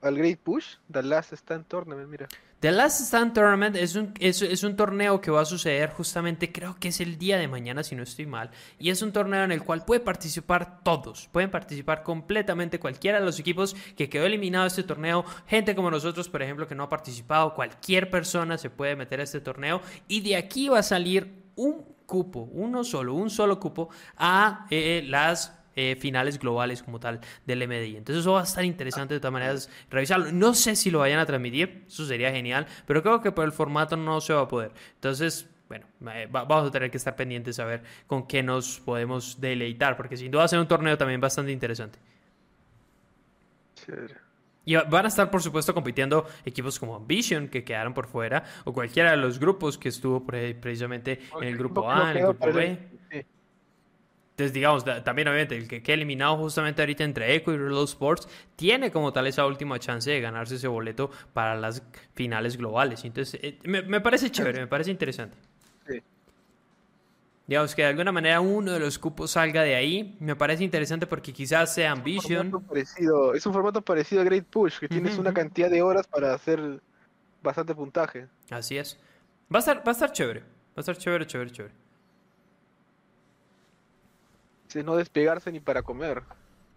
al 0.00 0.16
Great 0.16 0.38
Push, 0.38 0.76
The 0.92 1.02
Last 1.02 1.32
Stand 1.32 1.66
Tournament, 1.66 2.08
mira. 2.08 2.28
The 2.60 2.72
Last 2.72 3.02
Stand 3.02 3.34
Tournament 3.34 3.76
es 3.76 3.94
un, 3.94 4.12
es, 4.18 4.64
un 4.64 4.74
torneo 4.74 5.20
que 5.20 5.30
va 5.30 5.42
a 5.42 5.44
suceder 5.44 5.90
justamente, 5.90 6.50
creo 6.50 6.74
que 6.80 6.88
es 6.88 7.00
el 7.00 7.16
día 7.16 7.38
de 7.38 7.46
mañana, 7.46 7.84
si 7.84 7.94
no 7.94 8.02
estoy 8.02 8.26
mal. 8.26 8.50
Y 8.80 8.90
es 8.90 9.00
un 9.00 9.12
torneo 9.12 9.44
en 9.44 9.52
el 9.52 9.62
cual 9.62 9.84
puede 9.84 10.00
participar 10.00 10.82
todos. 10.82 11.28
Pueden 11.30 11.52
participar 11.52 12.02
completamente 12.02 12.80
cualquiera 12.80 13.20
de 13.20 13.24
los 13.24 13.38
equipos 13.38 13.76
que 13.96 14.08
quedó 14.08 14.26
eliminado 14.26 14.64
de 14.64 14.68
este 14.68 14.82
torneo. 14.82 15.24
Gente 15.46 15.76
como 15.76 15.88
nosotros, 15.88 16.28
por 16.28 16.42
ejemplo, 16.42 16.66
que 16.66 16.74
no 16.74 16.82
ha 16.82 16.88
participado. 16.88 17.54
Cualquier 17.54 18.10
persona 18.10 18.58
se 18.58 18.70
puede 18.70 18.96
meter 18.96 19.20
a 19.20 19.22
este 19.22 19.40
torneo. 19.40 19.80
Y 20.08 20.22
de 20.22 20.34
aquí 20.34 20.68
va 20.68 20.80
a 20.80 20.82
salir 20.82 21.44
un 21.54 21.84
cupo, 22.06 22.48
uno 22.52 22.82
solo, 22.82 23.14
un 23.14 23.30
solo 23.30 23.60
cupo 23.60 23.90
a 24.16 24.66
eh, 24.70 25.04
las 25.06 25.57
eh, 25.80 25.94
finales 25.94 26.40
globales 26.40 26.82
como 26.82 26.98
tal 26.98 27.20
del 27.46 27.68
MDI. 27.68 27.98
Entonces 27.98 28.22
eso 28.22 28.32
va 28.32 28.40
a 28.40 28.42
estar 28.42 28.64
interesante 28.64 29.14
de 29.14 29.20
todas 29.20 29.32
maneras 29.32 29.70
revisarlo. 29.88 30.32
No 30.32 30.52
sé 30.52 30.74
si 30.74 30.90
lo 30.90 30.98
vayan 30.98 31.20
a 31.20 31.24
transmitir, 31.24 31.84
eso 31.86 32.04
sería 32.04 32.32
genial, 32.32 32.66
pero 32.84 33.00
creo 33.00 33.20
que 33.20 33.30
por 33.30 33.44
el 33.44 33.52
formato 33.52 33.96
no 33.96 34.20
se 34.20 34.32
va 34.32 34.40
a 34.40 34.48
poder. 34.48 34.72
Entonces, 34.94 35.48
bueno, 35.68 35.86
eh, 36.12 36.26
vamos 36.28 36.66
a 36.66 36.72
tener 36.72 36.90
que 36.90 36.96
estar 36.96 37.14
pendientes 37.14 37.60
a 37.60 37.64
ver 37.64 37.84
con 38.08 38.26
qué 38.26 38.42
nos 38.42 38.80
podemos 38.80 39.40
deleitar, 39.40 39.96
porque 39.96 40.16
sin 40.16 40.32
duda 40.32 40.40
va 40.40 40.44
a 40.46 40.48
ser 40.48 40.58
un 40.58 40.66
torneo 40.66 40.98
también 40.98 41.20
bastante 41.20 41.52
interesante. 41.52 42.00
Y 44.64 44.74
van 44.74 45.04
a 45.04 45.08
estar, 45.08 45.30
por 45.30 45.40
supuesto, 45.40 45.72
compitiendo 45.72 46.26
equipos 46.44 46.80
como 46.80 46.96
Ambition, 46.96 47.46
que 47.46 47.62
quedaron 47.62 47.94
por 47.94 48.08
fuera, 48.08 48.42
o 48.64 48.72
cualquiera 48.72 49.12
de 49.12 49.18
los 49.18 49.38
grupos 49.38 49.78
que 49.78 49.90
estuvo 49.90 50.26
precisamente 50.26 51.20
en 51.40 51.46
el 51.46 51.56
grupo 51.56 51.88
A, 51.88 52.10
en 52.10 52.16
el 52.16 52.24
grupo 52.24 52.52
B. 52.52 52.78
Entonces, 54.38 54.54
digamos, 54.54 54.84
también 55.02 55.26
obviamente 55.26 55.56
el 55.56 55.66
que 55.66 55.82
quede 55.82 55.94
eliminado 55.94 56.36
justamente 56.36 56.80
ahorita 56.80 57.02
entre 57.02 57.34
Echo 57.34 57.52
y 57.52 57.56
Reload 57.56 57.86
Sports 57.86 58.28
tiene 58.54 58.92
como 58.92 59.12
tal 59.12 59.26
esa 59.26 59.44
última 59.44 59.80
chance 59.80 60.08
de 60.08 60.20
ganarse 60.20 60.54
ese 60.54 60.68
boleto 60.68 61.10
para 61.32 61.56
las 61.56 61.82
finales 62.14 62.56
globales. 62.56 63.04
Entonces, 63.04 63.40
eh, 63.42 63.58
me, 63.64 64.00
parece 64.00 64.30
chévere, 64.30 64.60
me 64.60 64.68
parece 64.68 64.92
interesante. 64.92 65.36
Sí. 65.88 66.00
Digamos 67.48 67.74
que 67.74 67.82
de 67.82 67.88
alguna 67.88 68.12
manera 68.12 68.40
uno 68.40 68.70
de 68.70 68.78
los 68.78 68.96
cupos 69.00 69.32
salga 69.32 69.64
de 69.64 69.74
ahí, 69.74 70.16
me 70.20 70.36
parece 70.36 70.62
interesante 70.62 71.08
porque 71.08 71.32
quizás 71.32 71.74
sea 71.74 71.90
Ambition. 71.90 72.46
Es 72.46 72.54
un, 72.54 72.62
parecido, 72.62 73.34
es 73.34 73.44
un 73.44 73.52
formato 73.52 73.82
parecido 73.82 74.22
a 74.22 74.24
Great 74.24 74.44
Push, 74.44 74.78
que 74.78 74.86
tienes 74.86 75.18
una 75.18 75.34
cantidad 75.34 75.68
de 75.68 75.82
horas 75.82 76.06
para 76.06 76.32
hacer 76.32 76.80
bastante 77.42 77.74
puntaje. 77.74 78.28
Así 78.50 78.78
es. 78.78 79.00
Va 79.52 79.58
a 79.58 79.58
estar, 79.58 79.78
va 79.78 79.90
a 79.90 79.90
estar 79.90 80.12
chévere. 80.12 80.42
Va 80.42 80.76
a 80.76 80.80
estar 80.82 80.96
chévere, 80.96 81.26
chévere, 81.26 81.50
chévere 81.50 81.87
no 84.76 84.96
despegarse 84.96 85.50
ni 85.52 85.60
para 85.60 85.82
comer. 85.82 86.22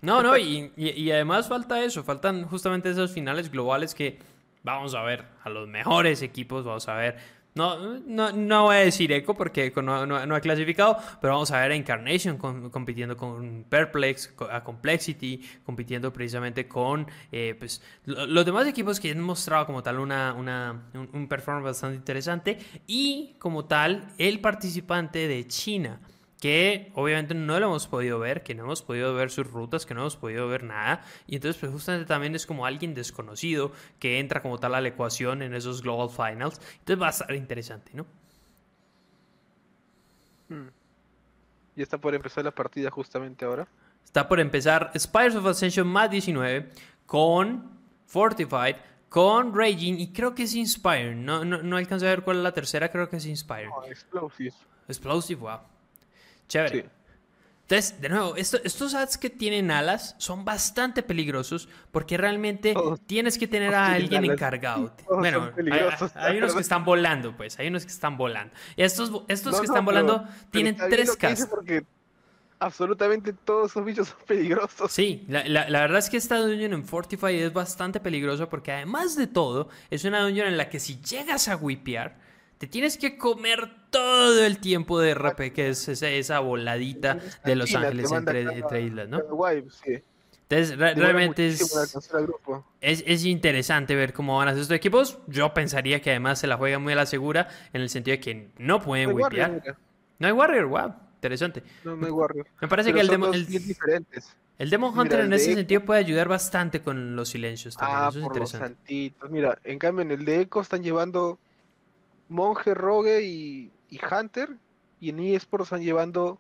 No, 0.02 0.24
no, 0.24 0.36
y, 0.36 0.72
y, 0.76 1.12
además 1.12 1.48
falta 1.48 1.84
eso, 1.84 2.04
faltan 2.04 2.46
justamente 2.46 2.90
esos 2.90 3.12
finales 3.12 3.52
globales 3.52 3.94
que 3.94 4.18
vamos 4.64 4.96
a 4.96 5.04
ver 5.04 5.26
a 5.44 5.50
los 5.50 5.68
mejores 5.68 6.24
equipos, 6.24 6.66
vamos 6.66 6.88
a 6.88 6.96
ver, 6.96 7.18
no, 7.54 8.00
no, 8.00 8.32
no 8.32 8.64
voy 8.64 8.78
a 8.78 8.80
decir 8.80 9.12
Echo 9.12 9.34
porque 9.34 9.74
no, 9.84 10.06
no, 10.06 10.36
ha 10.36 10.40
clasificado, 10.40 10.98
pero 11.20 11.34
vamos 11.34 11.52
a 11.52 11.60
ver 11.60 11.72
a 11.72 11.76
Incarnation 11.76 12.38
compitiendo 12.38 13.18
con 13.18 13.66
Perplex, 13.68 14.34
a 14.50 14.64
Complexity, 14.64 15.42
compitiendo 15.66 16.14
precisamente 16.14 16.68
con 16.68 17.06
eh, 17.32 17.56
pues, 17.60 17.82
los 18.06 18.46
demás 18.46 18.66
equipos 18.68 19.00
que 19.00 19.12
han 19.12 19.20
mostrado 19.20 19.66
como 19.66 19.84
tal 19.84 20.00
una, 20.00 20.34
una, 20.34 20.90
un, 20.94 21.10
un 21.14 21.28
performance 21.28 21.66
bastante 21.66 21.98
interesante 21.98 22.58
y 22.88 23.36
como 23.38 23.66
tal 23.66 24.08
el 24.18 24.40
participante 24.40 25.28
de 25.28 25.46
China 25.46 26.00
que 26.42 26.92
obviamente 26.96 27.36
no 27.36 27.60
lo 27.60 27.68
hemos 27.68 27.88
podido 27.88 28.18
ver, 28.18 28.42
que 28.42 28.56
no 28.56 28.64
hemos 28.64 28.82
podido 28.82 29.14
ver 29.14 29.30
sus 29.30 29.46
rutas, 29.50 29.86
que 29.86 29.94
no 29.94 30.02
hemos 30.02 30.18
podido 30.18 30.48
ver 30.48 30.64
nada. 30.64 31.04
Y 31.28 31.36
entonces, 31.36 31.60
pues 31.60 31.72
justamente 31.72 32.08
también 32.08 32.34
es 32.34 32.48
como 32.48 32.66
alguien 32.66 32.96
desconocido 32.96 33.72
que 34.00 34.20
entra 34.20 34.42
como 34.42 34.60
tal 34.60 34.74
a 34.74 34.82
la 34.82 34.88
ecuación 34.88 35.44
en 35.44 35.54
esos 35.54 35.84
Global 35.84 36.10
Finals. 36.10 36.60
Entonces 36.80 37.00
va 37.00 37.08
a 37.08 37.10
estar 37.12 37.36
interesante, 37.36 37.92
¿no? 37.94 38.08
Hmm. 40.50 40.70
Y 41.76 41.84
está 41.84 42.00
por 42.00 42.16
empezar 42.16 42.44
la 42.44 42.52
partida 42.52 42.90
justamente 42.90 43.46
ahora. 43.46 43.68
Está 44.04 44.28
por 44.28 44.40
empezar 44.40 44.92
Spires 44.98 45.36
of 45.36 45.46
Ascension 45.46 45.88
más 45.88 46.10
19 46.10 46.72
con 47.06 47.70
Fortified, 48.08 48.78
con 49.10 49.56
Raging 49.56 50.00
y 50.00 50.12
creo 50.12 50.34
que 50.34 50.44
es 50.44 50.56
Inspire. 50.56 51.14
No, 51.14 51.46
no, 51.46 51.62
no 51.62 51.78
a 51.78 51.82
ver 51.82 52.24
cuál 52.24 52.38
es 52.38 52.44
la 52.44 52.52
tercera, 52.52 52.90
creo 52.90 53.08
que 53.08 53.18
es 53.18 53.28
Inspire. 53.28 53.70
explosive. 53.88 54.56
Explosive, 54.88 55.40
wow. 55.40 55.71
Chévere. 56.52 56.90
Entonces, 57.62 58.02
de 58.02 58.10
nuevo, 58.10 58.36
estos 58.36 58.94
ads 58.94 59.18
que 59.18 59.30
tienen 59.30 59.72
alas 59.72 60.16
son 60.18 60.44
bastante 60.44 61.04
peligrosos 61.04 61.70
porque 61.92 62.18
realmente 62.18 62.74
tienes 63.06 63.38
que 63.38 63.48
tener 63.48 63.74
a 63.74 63.94
alguien 63.94 64.26
encargado. 64.26 64.94
bueno, 65.10 65.52
hay, 66.16 66.38
unos 66.38 66.54
que 66.54 66.60
están 66.60 66.84
volando, 66.84 67.38
pues, 67.38 67.58
hay 67.58 67.68
unos 67.68 67.86
que 67.86 67.92
están 67.94 68.18
volando. 68.18 68.54
Y 68.76 68.84
estos, 68.84 69.24
estos 69.30 69.58
que 69.62 69.68
están 69.68 69.86
volando 69.86 70.28
tienen 70.50 70.76
tres 70.76 71.16
casas. 71.16 71.48
Porque 71.48 71.86
absolutamente 72.60 73.32
todos 73.32 73.72
esos 73.72 73.86
bichos 73.86 74.10
son 74.10 74.18
peligrosos. 74.28 74.92
Sí, 74.92 75.24
la, 75.30 75.48
la, 75.48 75.80
verdad 75.80 76.00
es 76.00 76.10
que 76.10 76.18
esta 76.18 76.40
dungeon 76.40 76.74
en 76.74 76.84
Fortify 76.84 77.40
es 77.40 77.54
bastante 77.54 78.02
peligrosa 78.02 78.50
porque 78.50 78.74
además 78.74 79.16
de 79.16 79.28
todo, 79.28 79.70
es 79.90 80.04
una 80.04 80.22
dungeon 80.24 80.48
en 80.48 80.58
la 80.58 80.68
que 80.68 80.82
si 80.82 81.00
llegas 81.00 81.48
a 81.48 81.56
wipear, 81.56 82.18
te 82.62 82.68
tienes 82.68 82.96
que 83.00 83.18
comer 83.18 83.72
todo 83.90 84.46
el 84.46 84.60
tiempo 84.60 85.00
de 85.00 85.16
RP, 85.16 85.52
que 85.52 85.70
es 85.70 85.88
esa, 85.88 86.40
voladita 86.42 87.18
de 87.44 87.56
Los 87.56 87.74
Ángeles 87.74 88.12
entre, 88.12 88.84
islas, 88.84 89.10
¿no? 89.10 89.18
Entonces, 89.18 90.78
realmente 90.78 91.48
es, 91.48 91.66
es, 92.82 93.26
interesante 93.26 93.96
ver 93.96 94.14
cómo 94.14 94.38
van 94.38 94.48
a 94.48 94.52
hacer 94.52 94.62
estos 94.62 94.78
equipos. 94.78 95.18
Yo 95.26 95.52
pensaría 95.56 96.04
que 96.04 96.12
además 96.12 96.38
se 96.38 96.46
la 96.46 96.56
juegan 96.56 96.84
muy 96.84 96.94
a 96.94 96.98
la 96.98 97.08
segura, 97.08 97.48
en 97.74 97.82
el 97.82 97.90
sentido 97.90 98.18
de 98.18 98.20
que 98.20 98.50
no 98.60 98.80
pueden 98.80 99.12
wipear. 99.12 99.76
No 100.20 100.28
hay 100.28 100.34
Warrior, 100.34 100.66
wow. 100.68 100.94
interesante. 101.16 101.64
No, 101.84 101.96
no 101.96 102.06
hay 102.06 102.12
Warrior. 102.12 102.46
Me 102.62 102.68
parece 102.68 102.94
que 102.94 103.00
el 103.00 103.08
Demon, 103.08 103.34
el, 103.34 103.48
diferentes. 103.48 104.38
el 104.60 104.70
Demon 104.70 104.96
Hunter 104.96 105.22
en 105.22 105.34
ese 105.34 105.56
sentido 105.56 105.82
puede 105.84 106.02
ayudar 106.02 106.28
bastante 106.28 106.80
con 106.80 107.16
los 107.16 107.30
silencios 107.30 107.76
también. 107.76 108.00
Ah, 108.00 108.08
Eso 108.10 108.20
es 108.20 108.26
por 108.26 108.38
los 108.38 108.54
interesante. 108.54 108.78
santitos. 108.78 109.32
Mira, 109.32 109.58
en 109.64 109.80
cambio 109.80 110.04
en 110.04 110.12
el 110.12 110.26
de 110.26 110.42
Echo 110.42 110.62
están 110.62 110.84
llevando 110.84 111.40
Monje, 112.32 112.74
Rogue 112.74 113.22
y, 113.22 113.72
y 113.90 114.00
Hunter. 114.04 114.50
Y 115.00 115.10
en 115.10 115.20
eSports 115.20 115.66
están 115.66 115.82
llevando, 115.82 116.40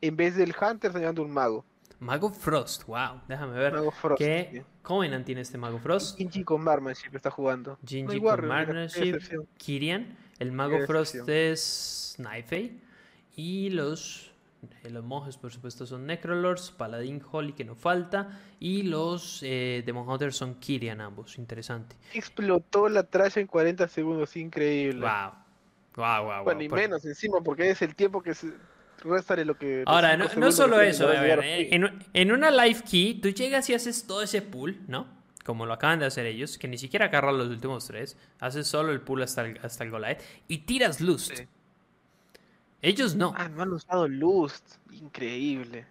en 0.00 0.16
vez 0.16 0.36
del 0.36 0.50
Hunter, 0.50 0.88
están 0.88 1.02
llevando 1.02 1.22
un 1.22 1.30
mago. 1.30 1.64
Mago 2.00 2.30
Frost, 2.30 2.84
wow. 2.84 3.20
Déjame 3.26 3.58
ver. 3.58 3.72
Mago 3.72 3.90
Frost. 3.90 4.18
¿Qué 4.18 4.64
Covenant 4.82 5.26
tiene 5.26 5.40
este 5.40 5.58
Mago 5.58 5.78
Frost? 5.78 6.16
Ginji 6.16 6.44
con 6.44 6.62
Marmanship 6.62 7.14
está 7.14 7.30
jugando. 7.30 7.72
No 7.72 7.78
hay 7.82 7.88
Jinji 7.88 8.20
con 8.20 8.78
excepción. 8.78 9.48
Kirian. 9.56 10.16
El 10.38 10.52
Mago 10.52 10.78
Frost 10.86 11.28
es 11.28 12.14
Snipey. 12.16 12.80
Y 13.34 13.70
los, 13.70 14.32
los 14.90 15.04
monjes, 15.04 15.36
por 15.36 15.52
supuesto, 15.52 15.86
son 15.86 16.06
Necrolords. 16.06 16.70
Paladín 16.70 17.22
Holly, 17.30 17.52
que 17.52 17.64
no 17.64 17.74
falta. 17.74 18.40
Y 18.58 18.82
los 18.82 19.40
eh, 19.42 19.82
Demon 19.84 20.08
Hunters 20.08 20.36
son 20.36 20.56
Kirian, 20.56 21.00
ambos. 21.00 21.38
Interesante. 21.38 21.96
Explotó 22.14 22.88
la 22.88 23.04
trash 23.04 23.38
en 23.38 23.46
40 23.46 23.88
segundos, 23.88 24.36
increíble. 24.36 25.00
Wow. 25.00 25.32
Wow, 25.96 26.24
wow, 26.24 26.44
Bueno, 26.44 26.62
y 26.62 26.68
menos 26.68 27.04
encima, 27.04 27.40
porque 27.40 27.70
es 27.70 27.82
el 27.82 27.96
tiempo 27.96 28.22
que 28.22 28.32
se 28.32 28.52
resta 29.02 29.34
de 29.34 29.44
lo 29.44 29.58
que. 29.58 29.82
Ahora, 29.84 30.16
no, 30.16 30.52
solo 30.52 30.80
eso, 30.80 31.08
a 31.08 31.20
ver, 31.20 31.40
eh, 31.42 31.74
en, 31.74 31.90
en 32.12 32.32
una 32.32 32.52
live 32.52 32.82
key, 32.88 33.20
tú 33.20 33.30
llegas 33.30 33.68
y 33.68 33.74
haces 33.74 34.06
todo 34.06 34.22
ese 34.22 34.40
pool, 34.40 34.78
¿no? 34.86 35.08
Como 35.44 35.66
lo 35.66 35.72
acaban 35.72 35.98
de 35.98 36.06
hacer 36.06 36.26
ellos, 36.26 36.56
que 36.56 36.68
ni 36.68 36.78
siquiera 36.78 37.06
agarran 37.06 37.36
los 37.36 37.48
últimos 37.48 37.86
tres, 37.86 38.16
haces 38.38 38.68
solo 38.68 38.92
el 38.92 39.00
pool 39.00 39.22
hasta 39.22 39.44
el, 39.44 39.58
hasta 39.60 39.82
el 39.82 39.90
Goliath 39.90 40.22
y 40.46 40.58
tiras 40.58 41.00
Lust. 41.00 41.34
Sí. 41.34 41.48
Ellos 42.82 43.14
no. 43.14 43.32
Ah, 43.36 43.48
no 43.48 43.62
han 43.62 43.72
usado 43.72 44.06
Lust. 44.08 44.76
Increíble. 44.92 45.84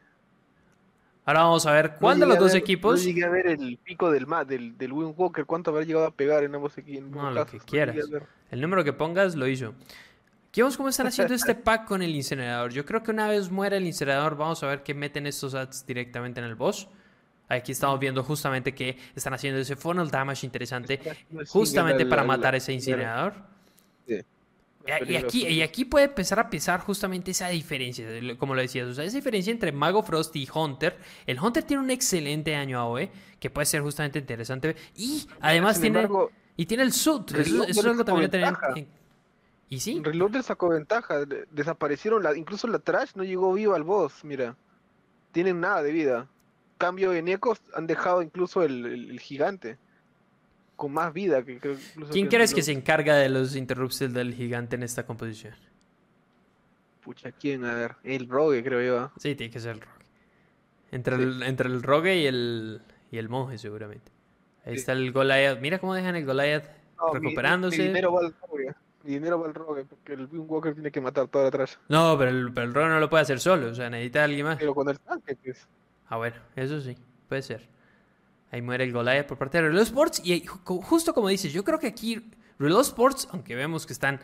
Ahora 1.26 1.44
vamos 1.44 1.66
a 1.66 1.72
ver 1.74 1.96
cuál 2.00 2.20
No 2.20 2.26
de 2.26 2.30
los 2.30 2.40
dos 2.40 2.54
ver- 2.54 2.62
equipos. 2.62 3.00
No 3.02 3.06
llegué 3.06 3.26
a 3.26 3.30
ver 3.30 3.48
el 3.48 3.78
pico 3.84 4.10
del 4.12 4.26
del, 4.48 4.78
del 4.78 4.94
Wind 4.94 5.14
Walker, 5.18 5.46
cuánto 5.46 5.72
habrá 5.72 5.84
llegado 5.84 6.06
a 6.06 6.12
pegar 6.12 6.44
en 6.46 6.56
ambos 6.56 6.78
equipos. 6.78 7.10
No, 7.10 7.30
lo 7.32 7.46
que 7.46 7.60
quieras. 7.60 7.98
El 8.50 8.62
número 8.62 8.84
que 8.86 8.94
pongas 8.94 9.36
lo 9.36 9.46
hizo. 9.48 9.74
Aquí 10.48 10.62
vemos 10.62 10.78
cómo 10.78 10.88
están 10.88 11.08
haciendo 11.08 11.34
este 11.34 11.54
pack 11.56 11.86
con 11.86 12.02
el 12.02 12.16
incinerador. 12.16 12.72
Yo 12.72 12.86
creo 12.86 13.04
que 13.04 13.12
una 13.12 13.28
vez 13.28 13.52
muera 13.52 13.76
el 13.76 13.86
incinerador, 13.86 14.38
vamos 14.38 14.64
a 14.64 14.68
ver 14.68 14.84
que 14.84 14.94
meten 14.94 15.28
estos 15.28 15.54
ads 15.54 15.86
directamente 15.86 16.40
en 16.40 16.46
el 16.46 16.56
boss. 16.56 16.88
Aquí 17.50 17.74
estamos 17.74 18.00
viendo 18.00 18.24
justamente 18.24 18.74
que 18.74 18.98
están 19.14 19.34
haciendo 19.34 19.60
ese 19.60 19.76
funnel 19.76 20.10
damage 20.10 20.46
interesante, 20.46 21.00
justamente 21.50 22.06
para 22.06 22.24
matar 22.24 22.56
ese 22.56 22.72
incinerador. 22.72 23.34
Sí. 24.08 24.22
Y 25.08 25.16
aquí, 25.18 25.46
y 25.48 25.62
aquí 25.62 25.86
puede 25.86 26.06
empezar 26.06 26.40
a 26.40 26.50
pesar 26.50 26.80
justamente 26.80 27.32
esa 27.32 27.50
diferencia, 27.50 28.08
lo- 28.22 28.38
como 28.38 28.56
lo 28.56 28.62
decías, 28.62 28.88
o 28.88 28.94
sea, 28.94 29.04
esa 29.04 29.18
diferencia 29.18 29.52
entre 29.52 29.72
Mago 29.72 30.02
Frost 30.04 30.36
y 30.36 30.48
Hunter. 30.54 30.98
El 31.26 31.40
Hunter 31.40 31.64
tiene 31.64 31.84
un 31.84 31.92
excelente 31.92 32.56
año 32.56 32.80
AOE, 32.80 33.12
que 33.40 33.50
puede 33.50 33.66
ser 33.66 33.82
justamente 33.82 34.20
interesante. 34.20 34.76
Y 34.96 35.28
además 35.42 35.76
Sin 35.76 35.82
tiene, 35.84 36.00
embargo, 36.02 36.32
y 36.56 36.66
tiene 36.66 36.84
el 36.84 36.94
suit. 36.94 37.32
Eso, 37.32 37.64
es 37.66 37.84
le 37.84 37.90
algo 37.90 38.06
también 38.06 38.32
tener. 38.32 38.54
en- 38.76 38.88
¿Y 39.70 39.80
sí? 39.82 40.00
Reloader 40.02 40.44
sacó 40.44 40.70
ventaja. 40.70 41.26
de- 41.26 41.46
Desaparecieron, 41.52 42.24
la, 42.24 42.36
incluso 42.38 42.68
la 42.68 42.80
trash 42.80 43.10
no 43.16 43.24
llegó 43.24 43.54
viva 43.54 43.76
al 43.76 43.84
boss, 43.84 44.24
mira. 44.24 44.56
Tienen 45.34 45.60
nada 45.60 45.84
de 45.84 45.92
vida. 45.92 46.28
Cambio 46.78 47.12
en 47.14 47.28
Ecos 47.28 47.60
han 47.74 47.86
dejado 47.88 48.22
incluso 48.22 48.64
el, 48.64 48.86
el- 48.86 49.12
el 49.12 49.20
gigante. 49.20 49.78
Con 50.78 50.94
más 50.94 51.12
vida 51.12 51.44
que 51.44 51.60
¿Quién 52.12 52.28
crees 52.28 52.54
que 52.54 52.62
se 52.62 52.72
encarga 52.72 53.16
de 53.18 53.28
los 53.30 53.56
interrupts 53.58 54.00
del 54.14 54.34
gigante 54.34 54.76
en 54.78 54.84
esta 54.84 55.06
composición? 55.06 55.54
Pucha, 57.02 57.32
¿quién? 57.32 57.66
A 57.66 57.74
ver, 57.74 57.96
el 58.04 58.30
Rogue 58.30 58.64
creo 58.64 58.82
yo. 58.82 59.00
¿ah? 59.00 59.12
Sí, 59.18 59.36
tiene 59.36 59.52
que 59.52 59.60
ser 59.60 59.72
el 59.72 59.82
rogue. 59.82 60.06
Entre, 60.92 61.16
Sí. 61.18 61.22
el, 61.24 61.44
entre 61.44 61.68
el 61.70 61.82
rogue 61.84 62.16
y 62.18 62.26
el, 62.28 62.82
y 63.12 63.18
el 63.18 63.28
monje, 63.28 63.58
seguramente. 63.58 64.12
Ahí 64.66 64.74
Sí. 64.74 64.80
está 64.80 64.92
el 64.94 65.12
Goliath. 65.12 65.60
Mira 65.60 65.80
cómo 65.80 65.94
dejan 65.96 66.16
el 66.16 66.26
Goliath 66.26 66.66
No, 66.98 67.08
mi- 67.14 67.20
mi- 67.20 67.26
recuperándose. 67.28 67.78
Mi, 67.80 67.88
dinero 67.88 68.14
va 68.14 68.20
al 68.22 68.36
Rogue. 68.42 68.74
Mi 69.04 69.12
dinero 69.14 69.40
va 69.40 69.48
al 69.48 69.54
Rogue 69.54 69.86
porque 69.86 70.14
el 70.14 70.28
Walker 70.32 70.74
tiene 70.74 70.92
que 70.92 71.00
matar 71.02 71.28
toda 71.28 71.46
la 71.46 71.52
trash. 71.52 71.74
No, 71.90 72.18
pero 72.18 72.30
el, 72.30 72.52
pero 72.54 72.68
el 72.68 72.74
rogue 72.74 72.90
no 72.90 73.00
lo 73.00 73.10
puede 73.10 73.24
hacer 73.24 73.40
solo. 73.40 73.68
O 73.72 73.74
sea, 73.74 73.90
necesita 73.90 74.22
a 74.22 74.26
alguien 74.26 74.46
más. 74.46 74.58
Pero 74.58 74.76
con 74.76 74.90
el 74.90 75.00
tanque, 75.00 75.36
pues. 75.44 75.66
Ah, 76.10 76.18
bueno, 76.18 76.36
eso 76.56 76.80
sí, 76.82 76.96
puede 77.30 77.42
ser. 77.42 77.68
Ahí 78.52 78.62
muere 78.62 78.84
el 78.84 78.94
Goliath 78.94 79.28
por 79.28 79.38
parte 79.38 79.58
de 79.58 79.68
Reload 79.68 79.84
Sports. 79.84 80.22
Y 80.24 80.46
justo 80.46 81.14
como 81.14 81.28
dices, 81.28 81.52
yo 81.54 81.64
creo 81.64 81.80
que 81.80 81.88
aquí 81.88 82.32
Reload 82.60 82.82
Sports, 82.82 83.28
aunque 83.32 83.56
vemos 83.56 83.86
que 83.86 83.94
están 83.94 84.20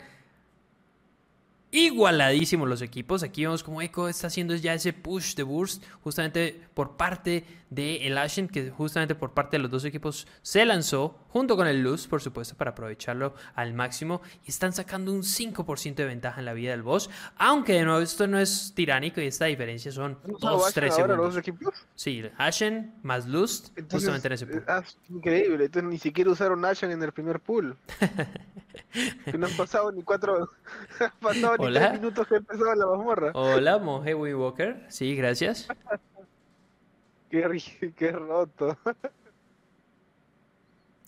igualadísimos 1.74 2.68
los 2.68 2.82
equipos, 2.82 3.24
aquí 3.24 3.42
vemos 3.42 3.64
como 3.64 3.82
Echo 3.82 4.08
está 4.08 4.28
haciendo 4.28 4.54
ya 4.54 4.74
ese 4.74 4.92
push 4.92 5.34
de 5.34 5.42
burst, 5.42 5.82
justamente 6.02 6.60
por 6.72 6.96
parte 6.96 7.44
de 7.68 8.06
el 8.06 8.16
Ashen, 8.16 8.48
que 8.48 8.70
justamente 8.70 9.16
por 9.16 9.32
parte 9.32 9.56
de 9.56 9.62
los 9.62 9.70
dos 9.70 9.84
equipos 9.84 10.28
se 10.42 10.64
lanzó, 10.64 11.18
junto 11.28 11.56
con 11.56 11.66
el 11.66 11.82
Luz, 11.82 12.06
por 12.06 12.22
supuesto, 12.22 12.54
para 12.54 12.70
aprovecharlo 12.70 13.34
al 13.56 13.74
máximo. 13.74 14.22
Y 14.44 14.50
están 14.50 14.72
sacando 14.72 15.12
un 15.12 15.22
5% 15.22 15.94
de 15.96 16.04
ventaja 16.04 16.38
en 16.40 16.46
la 16.46 16.52
vida 16.52 16.70
del 16.70 16.82
boss. 16.82 17.10
Aunque 17.36 17.72
de 17.72 17.84
nuevo, 17.84 18.00
esto 18.00 18.28
no 18.28 18.38
es 18.38 18.72
tiránico 18.74 19.20
y 19.20 19.26
esta 19.26 19.46
diferencia 19.46 19.90
son 19.90 20.18
¿Han 20.24 20.34
usado 20.34 20.60
2-3 20.60 20.66
Ashen 20.66 21.10
ahora 21.10 21.32
segundos. 21.42 21.74
los? 21.74 21.86
Sí, 21.96 22.22
Ashen 22.38 22.94
más 23.02 23.24
Entonces, 23.24 23.86
justamente 23.90 24.28
en 24.28 24.32
ese 24.34 24.44
eh, 24.44 24.62
ah, 24.68 24.82
es 24.84 24.96
increíble. 25.08 25.64
Entonces 25.64 25.90
ni 25.90 25.98
siquiera 25.98 26.30
usaron 26.30 26.64
Ashen 26.64 26.92
en 26.92 27.02
el 27.02 27.10
primer 27.10 27.40
pool. 27.40 27.76
que 29.24 29.38
no 29.38 29.46
han 29.46 29.56
pasado 29.56 29.90
ni 29.90 30.02
cuatro. 30.02 30.50
han 31.00 31.10
pasado 31.20 31.56
Hola. 31.66 31.92
minutos 31.92 32.26
que 32.26 32.36
empezaba 32.36 32.74
la 32.74 32.86
mazmorra. 32.86 33.30
Hola, 33.34 33.78
Monje 33.78 34.14
Walker. 34.14 34.84
Sí, 34.88 35.14
gracias. 35.16 35.68
Qué, 37.30 37.92
qué 37.96 38.12
roto. 38.12 38.78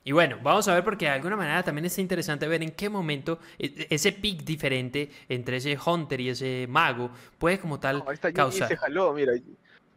Y 0.03 0.13
bueno, 0.13 0.39
vamos 0.43 0.67
a 0.69 0.75
ver 0.75 0.83
porque 0.85 1.05
de 1.05 1.13
alguna 1.13 1.37
manera 1.37 1.63
también 1.63 1.85
está 1.85 2.01
interesante 2.01 2.47
ver 2.49 2.63
en 2.63 2.71
qué 2.73 2.89
momento 2.89 3.39
e- 3.59 3.87
ese 3.91 4.13
pick 4.13 4.43
diferente 4.45 5.11
entre 5.29 5.57
ese 5.59 5.79
Hunter 5.85 6.21
y 6.21 6.29
ese 6.31 6.67
mago 6.69 7.11
puede 7.39 7.59
como 7.61 7.79
tal 7.81 7.99
No, 7.99 8.33
causar. 8.33 8.69
se 8.69 8.77
jaló, 8.77 9.13
mira. 9.13 9.33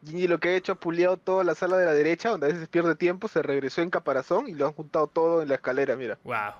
Ginny 0.05 0.27
lo 0.27 0.39
que 0.39 0.49
ha 0.49 0.55
hecho 0.55 0.71
ha 0.73 0.75
puliado 0.75 1.17
toda 1.17 1.43
la 1.43 1.55
sala 1.55 1.77
de 1.77 1.85
la 1.85 1.93
derecha, 1.93 2.29
donde 2.29 2.47
a 2.47 2.49
veces 2.49 2.67
pierde 2.69 2.95
tiempo, 2.95 3.27
se 3.27 3.41
regresó 3.41 3.81
en 3.81 3.89
caparazón 3.89 4.47
y 4.47 4.53
lo 4.53 4.65
han 4.67 4.73
juntado 4.73 5.07
todo 5.07 5.41
en 5.41 5.49
la 5.49 5.55
escalera, 5.55 5.95
mira. 5.95 6.17
Wow. 6.23 6.53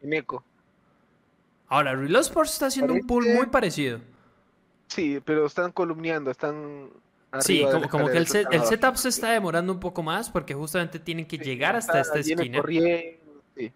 En 0.00 0.12
eco. 0.14 0.44
Ahora, 1.72 1.94
Reload 1.94 2.20
Sports 2.20 2.52
está 2.52 2.66
haciendo 2.66 2.92
un 2.92 3.06
pool 3.06 3.24
muy 3.34 3.46
parecido. 3.46 3.98
Sí, 4.88 5.20
pero 5.24 5.46
están 5.46 5.72
columneando, 5.72 6.30
están. 6.30 6.90
Sí, 7.40 7.64
como, 7.90 8.08
que 8.10 8.18
el, 8.18 8.26
set- 8.26 8.46
setup 8.64 8.96
se 8.96 9.08
está 9.08 9.30
demorando 9.30 9.72
un 9.72 9.80
poco 9.80 10.02
más 10.02 10.28
porque 10.28 10.52
justamente 10.52 10.98
tienen 10.98 11.24
que 11.24 11.38
Sí, 11.38 11.44
llegar 11.44 11.74
hasta 11.74 11.98
esta 12.00 12.18
esquina. 12.18 12.62
sí. 13.56 13.72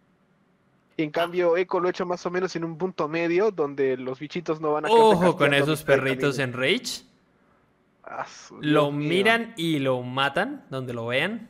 Y 0.99 1.03
en 1.03 1.11
cambio, 1.11 1.57
Eco 1.57 1.80
lo 1.80 1.88
ha 1.88 1.90
hecho 1.90 2.05
más 2.05 2.24
o 2.26 2.30
menos 2.30 2.55
en 2.55 2.64
un 2.64 2.76
punto 2.76 3.09
medio 3.09 3.51
donde 3.51 3.97
los 3.97 4.18
bichitos 4.18 4.61
no 4.61 4.72
van 4.72 4.84
a 4.84 4.88
Ojo 4.90 5.36
con 5.38 5.55
esos 5.55 5.82
perritos 5.82 6.38
en 6.38 6.53
Rage. 6.53 7.03
Ah, 8.05 8.26
Lo 8.61 8.92
mío. 8.92 9.09
miran 9.09 9.55
y 9.57 9.78
lo 9.78 10.03
matan 10.03 10.66
donde 10.68 10.92
lo 10.92 11.07
vean. 11.07 11.49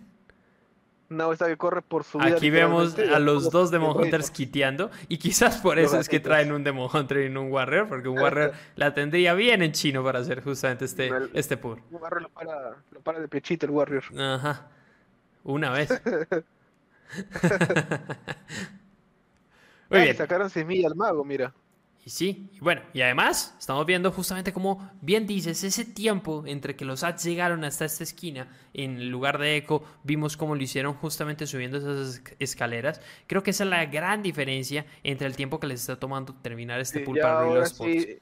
No, 1.08 1.32
está 1.32 1.46
que 1.46 1.56
corre 1.56 1.82
por 1.82 2.02
su 2.04 2.18
vida. 2.18 2.36
Aquí 2.36 2.50
vemos 2.50 2.98
a 2.98 3.18
los 3.20 3.50
dos 3.50 3.70
Demon. 3.70 3.96
Hunters 3.96 4.30
quiteando. 4.30 4.90
Y 5.08 5.18
quizás 5.18 5.58
por 5.58 5.78
eso 5.78 6.00
es 6.00 6.08
que 6.08 6.18
traen 6.20 6.50
un 6.52 6.64
Demon 6.64 6.88
Hunter 6.92 7.18
y 7.26 7.30
no 7.30 7.42
un 7.42 7.52
Warrior. 7.52 7.88
Porque 7.88 8.08
un 8.08 8.18
Warrior 8.18 8.52
la 8.74 8.92
tendría 8.92 9.34
bien 9.34 9.62
en 9.62 9.72
chino 9.72 10.02
para 10.02 10.18
hacer 10.18 10.42
justamente 10.42 10.84
este, 10.84 11.06
El- 11.08 11.30
este 11.34 11.56
pool. 11.56 11.80
Un 11.90 12.00
barro 12.00 12.20
lo 12.20 12.28
para, 12.28 12.76
lo 12.90 13.00
para 13.00 13.20
de 13.20 13.28
pechito 13.28 13.66
el 13.66 13.72
Warrior. 13.72 14.02
Ajá. 14.18 14.66
Una 15.44 15.70
vez. 15.70 15.88
Muy 19.88 20.00
Ah, 20.00 20.02
bien. 20.02 20.16
sacaron 20.16 20.50
semilla 20.50 20.88
al 20.88 20.96
mago, 20.96 21.24
mira. 21.24 21.52
Y 22.06 22.10
sí, 22.10 22.50
y 22.52 22.60
bueno, 22.60 22.82
y 22.94 23.02
además 23.02 23.56
estamos 23.58 23.84
viendo 23.84 24.12
justamente 24.12 24.52
como 24.52 24.92
bien 25.02 25.26
dices, 25.26 25.64
ese 25.64 25.84
tiempo 25.84 26.44
entre 26.46 26.76
que 26.76 26.84
los 26.84 27.02
ads 27.02 27.24
llegaron 27.24 27.64
hasta 27.64 27.84
esta 27.84 28.04
esquina, 28.04 28.48
en 28.74 28.98
el 28.98 29.08
lugar 29.10 29.38
de 29.38 29.56
Echo, 29.56 29.82
vimos 30.04 30.36
cómo 30.36 30.54
lo 30.54 30.62
hicieron 30.62 30.94
justamente 30.94 31.48
subiendo 31.48 31.78
esas 31.78 32.22
esc- 32.22 32.36
escaleras. 32.38 33.00
Creo 33.26 33.42
que 33.42 33.50
esa 33.50 33.64
es 33.64 33.70
la 33.70 33.86
gran 33.86 34.22
diferencia 34.22 34.86
entre 35.02 35.26
el 35.26 35.34
tiempo 35.34 35.58
que 35.58 35.66
les 35.66 35.80
está 35.80 35.98
tomando 35.98 36.32
terminar 36.36 36.78
este 36.80 37.00
Sí, 37.00 37.12
ya 37.12 37.22
para 37.22 37.66
spots. 37.66 38.06
sí, 38.06 38.18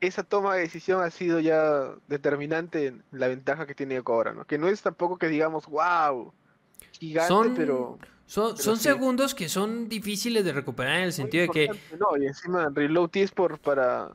esa 0.00 0.24
toma 0.24 0.54
de 0.54 0.62
decisión 0.62 1.02
ha 1.02 1.10
sido 1.10 1.40
ya 1.40 1.94
determinante 2.08 2.86
en 2.86 3.04
la 3.10 3.28
ventaja 3.28 3.66
que 3.66 3.74
tiene 3.74 3.96
Eco 3.96 4.14
ahora, 4.14 4.34
¿no? 4.34 4.46
Que 4.46 4.58
no 4.58 4.68
es 4.68 4.82
tampoco 4.82 5.18
que 5.18 5.28
digamos, 5.28 5.66
wow, 5.66 6.32
gigante, 6.92 7.28
Son, 7.28 7.54
pero... 7.54 7.98
son, 8.30 8.52
pero 8.52 8.62
son 8.64 8.76
sí. 8.76 8.84
segundos 8.84 9.34
que 9.34 9.48
son 9.48 9.88
difíciles 9.88 10.44
de 10.44 10.52
recuperar 10.52 10.98
en 10.98 11.04
el 11.04 11.12
sentido 11.12 11.42
de 11.42 11.48
que 11.50 11.66
No, 11.98 12.16
y 12.16 12.26
encima 12.26 12.68
Reload 12.72 13.10
por 13.34 13.58
para 13.58 14.10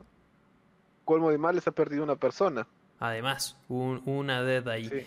colmo 1.04 1.30
de 1.30 1.38
males 1.38 1.66
ha 1.66 1.70
perdido 1.72 2.02
una 2.02 2.16
persona. 2.16 2.66
además 2.98 3.56
un- 3.68 4.02
una 4.06 4.42
dead 4.42 4.66
ahí. 4.68 4.88
Sí. 4.88 5.06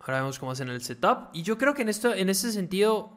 Ahora 0.00 0.20
vemos 0.20 0.38
cómo 0.38 0.52
hacen 0.52 0.68
el 0.68 0.82
setup. 0.82 1.28
Y 1.32 1.42
yo 1.42 1.58
creo 1.58 1.74
que 1.74 1.82
en 1.82 1.88
esto, 1.88 2.12
en 2.14 2.28
ese 2.28 2.50
sentido, 2.52 3.10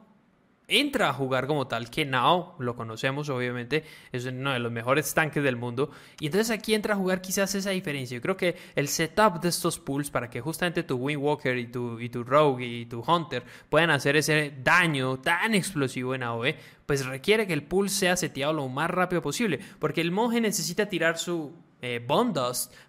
entra 0.68 1.08
a 1.10 1.12
jugar 1.12 1.46
como 1.46 1.68
tal, 1.68 1.90
que 1.90 2.04
Nao, 2.04 2.56
lo 2.58 2.74
conocemos 2.74 3.28
obviamente, 3.28 3.84
es 4.12 4.24
uno 4.26 4.52
de 4.52 4.58
los 4.58 4.72
mejores 4.72 5.12
tanques 5.14 5.42
del 5.42 5.56
mundo, 5.56 5.90
y 6.18 6.26
entonces 6.26 6.50
aquí 6.50 6.74
entra 6.74 6.94
a 6.94 6.96
jugar 6.96 7.20
quizás 7.20 7.54
esa 7.54 7.70
diferencia. 7.70 8.16
Yo 8.16 8.22
creo 8.22 8.36
que 8.36 8.56
el 8.74 8.88
setup 8.88 9.40
de 9.40 9.48
estos 9.48 9.78
pools 9.78 10.10
para 10.10 10.28
que 10.28 10.40
justamente 10.40 10.82
tu 10.82 10.96
Windwalker 10.96 11.56
y 11.56 11.68
tu, 11.68 12.00
y 12.00 12.08
tu 12.08 12.24
Rogue 12.24 12.66
y 12.66 12.86
tu 12.86 13.00
Hunter 13.00 13.44
puedan 13.68 13.90
hacer 13.90 14.16
ese 14.16 14.54
daño 14.62 15.20
tan 15.20 15.54
explosivo 15.54 16.14
en 16.14 16.24
AOE, 16.24 16.56
pues 16.84 17.06
requiere 17.06 17.46
que 17.46 17.52
el 17.52 17.62
pool 17.62 17.90
sea 17.90 18.16
seteado 18.16 18.52
lo 18.52 18.68
más 18.68 18.90
rápido 18.90 19.22
posible, 19.22 19.60
porque 19.78 20.00
el 20.00 20.10
monje 20.10 20.40
necesita 20.40 20.86
tirar 20.86 21.18
su 21.18 21.52
eh, 21.82 22.00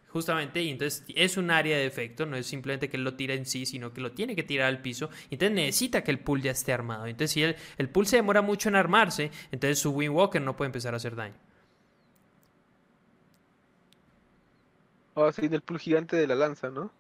justamente, 0.10 0.62
y 0.62 0.70
entonces 0.70 1.04
es 1.16 1.38
un 1.38 1.52
área 1.52 1.78
de 1.78 1.86
efecto, 1.86 2.26
no 2.26 2.36
es 2.38 2.48
simplemente 2.48 2.90
que 2.90 2.98
él 2.98 3.04
lo 3.04 3.16
tira 3.16 3.34
en 3.34 3.46
sí, 3.46 3.66
sino 3.66 3.94
que 3.94 4.02
lo 4.02 4.12
tiene 4.12 4.36
que 4.36 4.44
tirar 4.44 4.68
al 4.68 4.82
piso, 4.82 5.10
entonces 5.30 5.56
necesita 5.56 6.04
que 6.04 6.12
el 6.12 6.20
pool 6.20 6.42
ya 6.42 6.52
esté 6.52 6.74
armado. 6.74 7.06
Entonces, 7.06 7.32
si 7.32 7.44
el, 7.44 7.56
el 7.78 7.90
pool 7.90 8.08
se 8.08 8.18
demora 8.18 8.42
mucho 8.42 8.70
en 8.70 8.76
armarse, 8.76 9.32
entonces 9.52 9.80
su 9.80 9.92
Windwalker 9.92 10.42
no 10.42 10.56
puede 10.56 10.68
empezar 10.68 10.94
a 10.94 10.98
hacer 10.98 11.16
daño. 11.16 11.36
Ah, 15.16 15.32
sí, 15.32 15.48
del 15.48 15.62
pool 15.62 15.80
gigante 15.80 16.16
de 16.16 16.28
la 16.28 16.36
lanza, 16.36 16.70
¿no? 16.70 16.92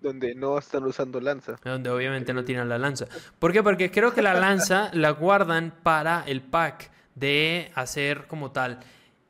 Donde 0.00 0.34
no 0.34 0.56
están 0.58 0.84
usando 0.84 1.20
lanza. 1.20 1.56
Donde 1.62 1.90
obviamente 1.90 2.32
no 2.32 2.44
tienen 2.44 2.68
la 2.68 2.78
lanza. 2.78 3.06
¿Por 3.38 3.52
qué? 3.52 3.62
Porque 3.62 3.90
creo 3.90 4.14
que 4.14 4.22
la 4.22 4.32
lanza 4.32 4.90
la 4.94 5.10
guardan 5.10 5.74
para 5.82 6.24
el 6.26 6.40
pack 6.40 6.90
de 7.14 7.70
hacer 7.74 8.26
como 8.28 8.52
tal 8.52 8.80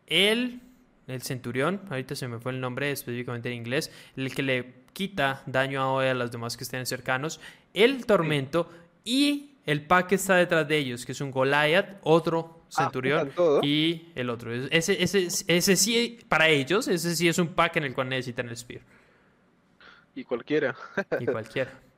el 0.07 0.61
el 1.11 1.23
centurión, 1.23 1.81
ahorita 1.91 2.15
se 2.15 2.29
me 2.29 2.39
fue 2.39 2.53
el 2.53 2.61
nombre 2.61 2.91
específicamente 2.91 3.51
en 3.51 3.57
inglés, 3.57 3.91
el 4.17 4.35
que 4.35 4.43
le 4.43 4.75
quita 4.93 5.43
daño 5.47 6.01
a, 6.01 6.11
a 6.11 6.15
los 6.15 6.31
demás 6.31 6.57
que 6.57 6.65
estén 6.65 6.87
cercanos, 6.87 7.41
el 7.75 8.07
tormento 8.07 8.71
y 9.05 9.51
el 9.67 9.83
pack 9.87 10.09
que 10.09 10.15
está 10.17 10.37
detrás 10.37 10.67
de 10.67 10.77
ellos, 10.79 11.07
que 11.07 11.13
es 11.13 11.21
un 11.21 11.31
Goliath, 11.31 11.99
otro 12.03 12.65
ah, 12.77 12.85
centurión 12.85 13.31
y 13.63 14.11
el 14.15 14.31
otro. 14.31 14.53
Ese, 14.53 15.03
ese, 15.03 15.29
ese 15.47 15.77
sí, 15.77 16.19
para 16.29 16.49
ellos, 16.49 16.89
ese 16.89 17.15
sí 17.15 17.29
es 17.29 17.39
un 17.39 17.49
pack 17.49 17.77
en 17.77 17.85
el 17.85 17.95
cual 17.95 18.09
necesitan 18.09 18.49
el 18.49 18.57
Spear. 18.57 18.83
Y 20.15 20.25
cualquiera. 20.25 20.75
y 21.21 21.27
cualquiera. 21.27 21.73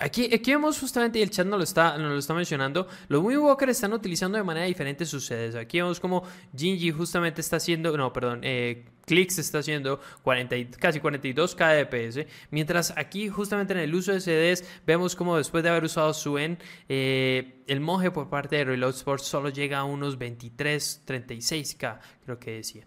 Aquí, 0.00 0.32
aquí 0.32 0.52
vemos 0.52 0.78
justamente, 0.78 1.18
y 1.18 1.22
el 1.22 1.30
chat 1.30 1.44
nos 1.44 1.58
lo, 1.58 1.64
está, 1.64 1.98
nos 1.98 2.12
lo 2.12 2.18
está 2.18 2.32
mencionando, 2.32 2.86
los 3.08 3.20
Walker 3.20 3.68
están 3.68 3.92
utilizando 3.92 4.38
de 4.38 4.44
manera 4.44 4.66
diferente 4.66 5.04
sus 5.04 5.26
sedes. 5.26 5.56
Aquí 5.56 5.78
vemos 5.78 5.98
como 5.98 6.22
Jinji 6.56 6.92
justamente 6.92 7.40
está 7.40 7.56
haciendo, 7.56 7.96
no, 7.96 8.12
perdón, 8.12 8.40
eh, 8.44 8.84
Clicks 9.06 9.40
está 9.40 9.58
haciendo 9.58 10.00
40, 10.22 10.78
casi 10.78 11.00
42 11.00 11.56
kdps, 11.56 12.26
mientras 12.52 12.94
aquí 12.96 13.28
justamente 13.28 13.72
en 13.72 13.80
el 13.80 13.92
uso 13.92 14.12
de 14.12 14.20
CDs 14.20 14.64
vemos 14.86 15.16
como 15.16 15.36
después 15.36 15.64
de 15.64 15.70
haber 15.70 15.82
usado 15.82 16.14
Suen, 16.14 16.58
eh, 16.88 17.64
el 17.66 17.80
monje 17.80 18.12
por 18.12 18.28
parte 18.28 18.54
de 18.54 18.66
Reload 18.66 18.94
Sports 18.94 19.24
solo 19.24 19.48
llega 19.48 19.78
a 19.78 19.84
unos 19.84 20.16
23, 20.16 21.02
36k, 21.06 21.98
creo 22.24 22.38
que 22.38 22.52
decía. 22.52 22.86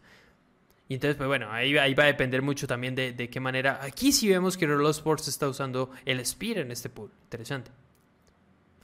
Y 0.92 0.96
entonces, 0.96 1.16
pues 1.16 1.30
bueno, 1.30 1.50
ahí, 1.50 1.78
ahí 1.78 1.94
va 1.94 2.04
a 2.04 2.08
depender 2.08 2.42
mucho 2.42 2.68
también 2.68 2.96
de, 2.96 3.14
de 3.14 3.30
qué 3.30 3.40
manera. 3.40 3.80
Aquí 3.82 4.12
sí 4.12 4.28
vemos 4.28 4.58
que 4.58 4.68
Reload 4.68 4.92
Sports 4.92 5.30
está 5.30 5.48
usando 5.48 5.90
el 6.04 6.26
Spear 6.26 6.58
en 6.58 6.70
este 6.70 6.90
pool. 6.90 7.10
Interesante. 7.24 7.72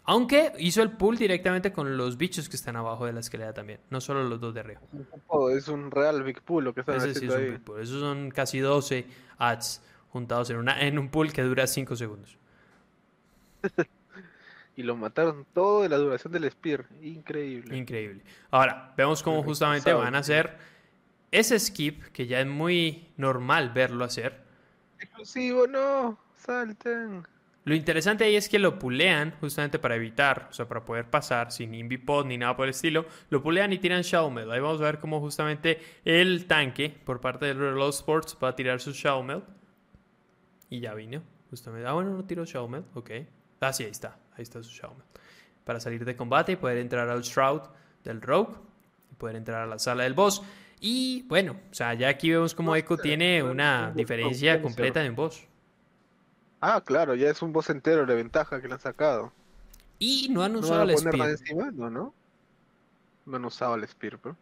Aunque 0.05 0.53
hizo 0.59 0.81
el 0.81 0.91
pool 0.91 1.17
directamente 1.17 1.73
con 1.73 1.97
los 1.97 2.15
bichos 2.15 2.47
que 2.47 2.55
están 2.55 2.77
abajo 2.77 3.05
de 3.05 3.11
la 3.11 3.19
escalera 3.19 3.53
también, 3.53 3.81
no 3.89 3.99
solo 3.99 4.23
los 4.23 4.39
dos 4.39 4.53
de 4.53 4.61
arriba. 4.61 4.79
es 5.51 5.67
un 5.67 5.91
real 5.91 6.23
big 6.23 6.41
pool 6.43 6.63
lo 6.63 6.73
que 6.73 6.79
están 6.79 6.95
Ese 6.95 7.09
haciendo 7.09 7.35
sí 7.35 7.41
es 7.41 7.47
Un 7.49 7.55
big 7.55 7.63
pool. 7.65 7.81
Esos 7.81 7.99
son 7.99 8.31
casi 8.31 8.59
12 8.59 9.05
ads 9.37 9.83
juntados 10.07 10.49
en, 10.49 10.55
una, 10.55 10.79
en 10.79 10.97
un 10.97 11.09
pool 11.09 11.33
que 11.33 11.41
dura 11.41 11.67
5 11.67 11.93
segundos. 11.97 12.37
y 14.77 14.83
lo 14.83 14.95
mataron 14.95 15.45
todo 15.53 15.81
de 15.81 15.89
la 15.89 15.97
duración 15.97 16.31
del 16.31 16.49
Spear. 16.51 16.85
Increíble. 17.01 17.75
Increíble. 17.75 18.23
Ahora, 18.49 18.93
vemos 18.95 19.21
cómo 19.21 19.43
justamente 19.43 19.91
van 19.91 20.15
a 20.15 20.19
hacer 20.19 20.76
ese 21.31 21.59
skip, 21.59 22.03
que 22.13 22.27
ya 22.27 22.39
es 22.39 22.47
muy 22.47 23.09
normal 23.17 23.71
verlo 23.71 24.05
hacer. 24.05 24.41
Exclusivo, 24.99 25.67
no, 25.67 26.17
salten. 26.35 27.25
Lo 27.67 27.75
interesante 27.75 28.23
ahí 28.23 28.37
es 28.37 28.47
que 28.47 28.59
lo 28.59 28.79
pulean 28.79 29.35
justamente 29.41 29.77
para 29.77 29.97
evitar, 29.97 30.47
o 30.49 30.53
sea, 30.53 30.69
para 30.69 30.85
poder 30.85 31.09
pasar 31.09 31.51
sin 31.51 31.73
invipod 31.73 32.25
ni 32.25 32.37
nada 32.37 32.55
por 32.55 32.63
el 32.63 32.69
estilo. 32.69 33.05
Lo 33.29 33.43
pulean 33.43 33.73
y 33.73 33.77
tiran 33.77 34.03
Shawmel. 34.03 34.49
Ahí 34.49 34.61
vamos 34.61 34.79
a 34.79 34.85
ver 34.85 34.99
cómo 34.99 35.19
justamente 35.19 35.81
el 36.05 36.45
tanque 36.45 36.97
por 37.03 37.19
parte 37.19 37.45
del 37.45 37.57
Reload 37.57 37.89
Sports 37.89 38.37
va 38.41 38.47
a 38.47 38.55
tirar 38.55 38.79
su 38.79 38.93
Shawmel. 38.93 39.43
Y 40.69 40.79
ya 40.79 40.93
vino, 40.93 41.21
justamente. 41.49 41.85
Ah, 41.85 41.91
bueno, 41.91 42.11
no 42.11 42.23
tiró 42.23 42.45
Shawmel, 42.45 42.85
ok. 42.93 43.11
Ah, 43.59 43.73
sí, 43.73 43.83
ahí 43.83 43.91
está. 43.91 44.17
Ahí 44.37 44.43
está 44.43 44.63
su 44.63 44.71
Shawmel. 44.71 45.03
Para 45.65 45.81
salir 45.81 46.05
de 46.05 46.15
combate 46.15 46.53
y 46.53 46.55
poder 46.55 46.77
entrar 46.77 47.09
al 47.09 47.21
Shroud 47.21 47.63
del 48.01 48.21
Rogue. 48.21 48.55
Y 49.11 49.15
poder 49.15 49.35
entrar 49.35 49.63
a 49.63 49.65
la 49.65 49.77
sala 49.77 50.03
del 50.03 50.13
boss. 50.13 50.41
Y 50.79 51.23
bueno, 51.23 51.55
o 51.71 51.73
sea, 51.73 51.93
ya 51.93 52.09
aquí 52.09 52.29
vemos 52.29 52.53
como 52.53 52.75
Echo 52.75 52.97
tiene 52.97 53.41
una 53.41 53.91
diferencia 53.91 54.61
completa 54.61 55.03
en 55.03 55.15
boss. 55.15 55.43
Ah, 56.61 56.81
claro, 56.83 57.15
ya 57.15 57.29
es 57.29 57.41
un 57.41 57.53
boss 57.53 57.69
entero 57.69 58.05
de 58.05 58.15
ventaja 58.15 58.61
que 58.61 58.67
le 58.67 58.75
han 58.75 58.79
sacado. 58.79 59.31
Y 59.99 60.29
no 60.29 60.43
han 60.43 60.55
usado 60.55 60.83
el 60.83 60.97
Spear. 60.97 61.29
Encima? 61.29 61.71
No, 61.71 61.89
no. 61.89 62.13
No 63.25 63.37
han 63.37 63.45
usado 63.45 63.75
el 63.75 63.87
Spear, 63.87 64.17
bro. 64.17 64.35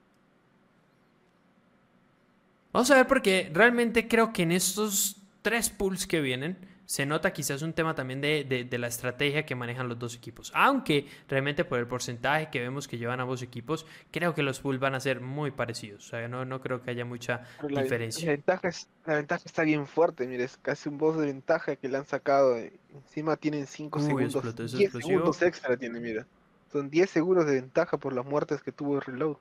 Vamos 2.73 2.91
a 2.91 2.95
ver 2.95 3.07
porque 3.07 3.49
realmente 3.53 4.07
creo 4.07 4.33
que 4.33 4.43
en 4.43 4.51
estos 4.51 5.15
tres 5.45 5.69
pulls 5.69 6.07
que 6.07 6.21
vienen 6.21 6.57
se 6.87 7.05
nota 7.05 7.31
quizás 7.31 7.61
un 7.61 7.73
tema 7.73 7.93
también 7.93 8.19
de, 8.19 8.67
la 8.79 8.87
estrategia 8.87 9.45
que 9.45 9.53
manejan 9.53 9.87
los 9.87 9.99
dos 9.99 10.15
equipos. 10.15 10.51
Aunque 10.55 11.05
realmente 11.29 11.63
por 11.65 11.77
el 11.77 11.85
porcentaje 11.85 12.49
que 12.49 12.59
vemos 12.59 12.87
que 12.87 12.97
llevan 12.97 13.19
ambos 13.19 13.43
equipos, 13.43 13.85
creo 14.09 14.33
que 14.33 14.41
los 14.41 14.59
pools 14.59 14.79
van 14.79 14.95
a 14.95 14.99
ser 14.99 15.21
muy 15.21 15.51
parecidos. 15.51 16.07
O 16.07 16.09
sea, 16.09 16.27
no, 16.27 16.45
no 16.45 16.61
creo 16.61 16.81
que 16.81 16.89
haya 16.89 17.05
mucha 17.05 17.43
diferencia. 17.61 18.25
La 18.25 18.31
ventaja, 18.31 18.67
es, 18.69 18.89
la 19.05 19.15
ventaja 19.17 19.43
está 19.45 19.61
bien 19.61 19.85
fuerte, 19.85 20.25
mire, 20.25 20.45
es 20.45 20.57
casi 20.57 20.89
un 20.89 20.97
boss 20.97 21.19
de 21.19 21.27
ventaja 21.27 21.75
que 21.75 21.89
le 21.89 21.97
han 21.97 22.07
sacado. 22.07 22.57
Encima 22.57 23.37
tienen 23.37 23.67
5 23.67 23.99
segundos. 23.99 24.73
10 24.75 24.91
segundos 24.93 25.41
extra 25.43 25.77
tiene, 25.77 25.99
mira. 25.99 26.25
Son 26.71 26.89
10 26.89 27.07
segundos 27.07 27.45
de 27.45 27.53
ventaja 27.53 27.97
por 27.97 28.13
las 28.13 28.25
muertes 28.25 28.63
que 28.63 28.71
tuvo 28.71 28.99
Reload 28.99 29.37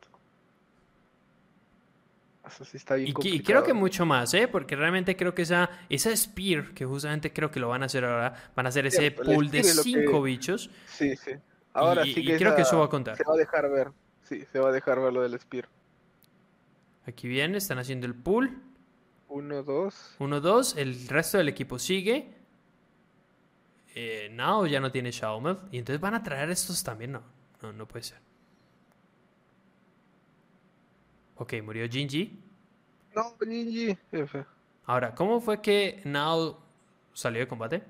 y, 2.98 3.40
creo 3.42 3.62
que 3.62 3.72
mucho 3.72 4.04
más, 4.04 4.34
¿eh? 4.34 4.48
Porque 4.48 4.76
realmente 4.76 5.16
creo 5.16 5.34
que 5.34 5.42
esa, 5.42 5.70
esa 5.88 6.14
Spear, 6.14 6.74
que 6.74 6.84
justamente 6.84 7.32
creo 7.32 7.50
que 7.50 7.58
lo 7.58 7.68
van 7.68 7.82
a 7.82 7.86
hacer 7.86 8.04
ahora, 8.04 8.34
van 8.54 8.66
a 8.66 8.68
hacer 8.68 8.86
ese 8.86 9.10
pool 9.10 9.50
de 9.50 9.64
cinco 9.64 10.22
bichos. 10.22 10.70
Sí, 10.86 11.16
sí. 11.16 11.32
Ahora 11.72 12.04
sí 12.04 12.24
que 12.24 12.36
creo 12.36 12.54
que 12.54 12.62
eso 12.62 12.78
va 12.78 12.84
a 12.86 12.88
contar. 12.88 13.16
Se 13.16 13.24
va 13.24 13.34
a 13.34 13.36
dejar 13.36 13.70
ver. 13.70 13.90
Sí, 14.22 14.44
se 14.52 14.58
va 14.58 14.68
a 14.68 14.72
dejar 14.72 15.00
ver 15.00 15.12
lo 15.12 15.22
del 15.22 15.38
Spear. 15.40 15.68
Aquí 17.06 17.28
viene, 17.28 17.58
están 17.58 17.78
haciendo 17.78 18.06
el 18.06 18.14
pool. 18.14 18.62
Uno, 19.28 19.62
dos. 19.62 20.14
Uno, 20.18 20.40
dos. 20.40 20.76
El 20.76 21.08
resto 21.08 21.38
del 21.38 21.48
equipo 21.48 21.78
sigue. 21.78 22.34
Eh, 23.94 24.28
no, 24.32 24.66
ya 24.66 24.80
no 24.80 24.90
tiene 24.92 25.12
Xiaomi. 25.12 25.56
Y 25.72 25.78
entonces 25.78 26.00
van 26.00 26.14
a 26.14 26.22
traer 26.22 26.50
estos 26.50 26.82
también. 26.82 27.12
No, 27.12 27.22
no, 27.62 27.72
no 27.72 27.88
puede 27.88 28.04
ser. 28.04 28.18
Ok, 31.36 31.54
murió 31.62 31.88
Jinji. 31.88 32.38
No, 33.14 33.34
Jinji, 33.40 33.96
F. 34.12 34.44
Ahora, 34.86 35.14
¿cómo 35.14 35.40
fue 35.40 35.60
que 35.60 36.00
Nao 36.04 36.60
salió 37.12 37.40
de 37.40 37.48
combate? 37.48 37.82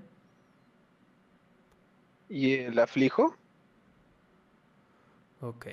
¿Y 2.29 2.55
el 2.55 2.79
aflijo? 2.79 3.37
Ok. 5.41 5.67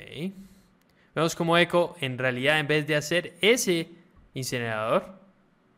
Vemos 1.15 1.35
como 1.35 1.57
Echo, 1.57 1.95
en 1.99 2.17
realidad, 2.17 2.59
en 2.59 2.67
vez 2.67 2.87
de 2.87 2.95
hacer 2.95 3.35
ese 3.41 3.89
incinerador, 4.33 5.19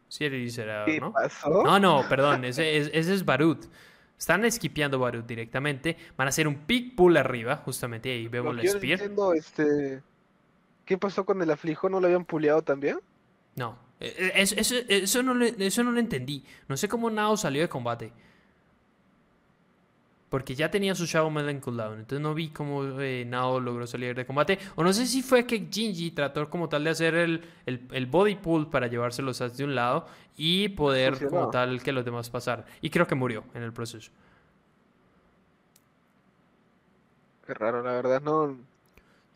sí 0.08 0.26
el 0.26 0.36
incinerador, 0.36 0.86
¿Qué 0.86 1.00
¿no? 1.00 1.12
Pasó? 1.12 1.64
No, 1.64 1.80
no, 1.80 2.08
perdón, 2.08 2.46
ese, 2.46 2.78
ese 2.78 3.14
es 3.14 3.26
Barut. 3.26 3.66
Están 4.18 4.46
esquipeando 4.46 5.00
Barut 5.00 5.26
directamente. 5.26 5.98
Van 6.16 6.28
a 6.28 6.30
hacer 6.30 6.48
un 6.48 6.66
pick 6.66 6.96
pull 6.96 7.18
arriba, 7.18 7.58
justamente 7.58 8.12
ahí 8.12 8.28
vemos 8.28 8.56
la 8.56 8.64
spear. 8.68 9.02
este 9.36 10.02
¿Qué 10.86 10.98
pasó 10.98 11.26
con 11.26 11.42
el 11.42 11.52
aflijo? 11.52 11.90
¿No 11.90 12.00
lo 12.00 12.08
habían 12.08 12.26
puleado 12.26 12.62
también? 12.62 13.00
No, 13.56 13.78
eh, 14.00 14.14
eh, 14.18 14.32
eso, 14.36 14.56
eso, 14.58 14.76
eso, 14.88 15.24
no, 15.24 15.44
eso 15.44 15.84
no 15.84 15.92
lo 15.92 16.00
entendí. 16.00 16.44
No 16.68 16.76
sé 16.76 16.88
cómo 16.88 17.10
Nao 17.10 17.38
salió 17.38 17.62
de 17.62 17.70
combate. 17.70 18.12
Porque 20.30 20.56
ya 20.56 20.70
tenía 20.72 20.96
su 20.96 21.06
Shadow 21.06 21.30
en 21.40 21.60
cooldown. 21.60 22.00
Entonces 22.00 22.20
no 22.20 22.34
vi 22.34 22.50
cómo 22.50 23.00
eh, 23.00 23.24
Nao 23.24 23.60
logró 23.60 23.86
salir 23.86 24.16
de 24.16 24.26
combate. 24.26 24.58
O 24.76 24.84
no 24.84 24.92
sé 24.92 25.06
si 25.06 25.22
fue 25.22 25.46
que 25.46 25.68
Jinji 25.72 26.12
trató 26.12 26.50
como 26.50 26.68
tal 26.68 26.84
de 26.84 26.90
hacer 26.90 27.14
el, 27.16 27.46
el, 27.68 28.06
body 28.08 28.36
pull 28.36 28.68
para 28.68 28.88
llevarse 28.88 29.22
los 29.22 29.40
ads 29.42 29.58
de 29.58 29.64
un 29.64 29.76
lado 29.76 30.08
y 30.36 30.70
poder 30.70 31.30
como 31.30 31.52
tal 31.52 31.82
que 31.84 31.92
los 31.92 32.04
demás 32.04 32.30
pasaran. 32.32 32.66
Y 32.82 32.90
creo 32.90 33.06
que 33.06 33.14
murió 33.14 33.44
en 33.54 33.62
el 33.62 33.72
proceso. 33.72 34.12
Qué 37.46 37.54
raro, 37.54 37.84
la 37.84 37.92
verdad. 37.92 38.22
No, 38.22 38.58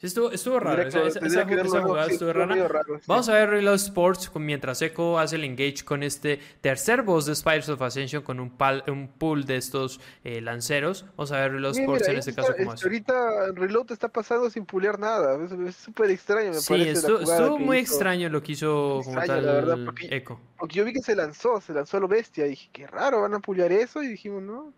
estuvo, 0.01 0.31
estuvo 0.31 0.59
raro. 0.59 0.83
Esa, 0.83 1.81
jugada 1.81 2.07
estuvo 2.07 2.33
rara. 2.33 2.81
Vamos 3.07 3.29
a 3.29 3.33
ver 3.33 3.49
Reload 3.49 3.75
Sports 3.75 4.31
mientras 4.35 4.81
Echo 4.81 5.17
hace 5.17 5.35
el 5.37 5.43
engage 5.43 5.83
con 5.83 6.03
este 6.03 6.39
tercer 6.61 7.01
boss 7.01 7.25
de 7.25 7.35
Spiders 7.35 7.69
of 7.69 7.81
Ascension 7.81 8.23
con 8.23 8.39
un, 8.39 8.49
pal, 8.49 8.83
un 8.87 9.07
pool 9.07 9.45
de 9.45 9.57
estos 9.57 9.99
eh, 10.23 10.41
lanceros. 10.41 11.05
Vamos 11.15 11.31
a 11.31 11.39
ver 11.41 11.53
Reload 11.53 11.77
Sports 11.77 12.07
en 12.07 12.17
este 12.17 12.33
caso 12.33 12.53
como 12.55 12.71
hace. 12.71 12.85
Ahorita 12.85 13.51
Reload 13.53 13.91
está 13.91 14.07
pasando 14.07 14.49
sin 14.49 14.65
pulear 14.65 14.99
nada. 14.99 15.37
Es 15.67 15.75
súper 15.75 16.11
extraño, 16.11 16.51
me 16.51 16.59
sí, 16.59 16.73
parece. 16.73 16.91
Estuvo, 16.91 17.19
estuvo 17.19 17.57
muy 17.57 17.77
extraño 17.77 18.29
lo 18.29 18.41
que 18.43 18.51
hizo 18.53 19.01
como 19.03 19.21
tal 19.21 19.45
la 19.45 19.53
verdad, 19.53 19.77
porque, 19.85 20.07
Echo. 20.11 20.39
Porque 20.57 20.75
yo 20.75 20.85
vi 20.85 20.93
que 20.93 21.01
se 21.01 21.15
lanzó, 21.15 21.61
se 21.61 21.73
lanzó 21.73 21.97
a 21.97 21.99
lo 21.99 22.07
bestia. 22.07 22.45
Y 22.45 22.49
dije, 22.51 22.69
qué 22.71 22.87
raro, 22.87 23.21
van 23.21 23.33
a 23.33 23.39
pulear 23.39 23.71
eso. 23.71 24.03
Y 24.03 24.07
dijimos, 24.07 24.41
no. 24.43 24.73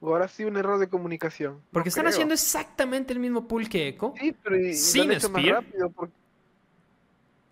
O 0.00 0.08
ahora 0.08 0.28
sí 0.28 0.44
un 0.44 0.56
error 0.56 0.78
de 0.78 0.88
comunicación. 0.88 1.60
Porque 1.72 1.88
están 1.88 2.06
haciendo 2.06 2.34
exactamente 2.34 3.12
el 3.12 3.20
mismo 3.20 3.48
pool 3.48 3.68
que 3.68 3.88
Echo. 3.88 4.12
Sí, 4.18 4.34
pero 4.42 4.56
sin 4.74 5.20
Spear. 5.20 5.64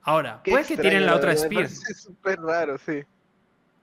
Ahora, 0.02 0.42
puede 0.42 0.64
que 0.64 0.76
tienen 0.76 1.06
la 1.06 1.16
otra 1.16 1.36
Spear. 1.36 1.64
Es 1.64 2.02
súper 2.02 2.40
raro, 2.40 2.76
sí. 2.78 3.02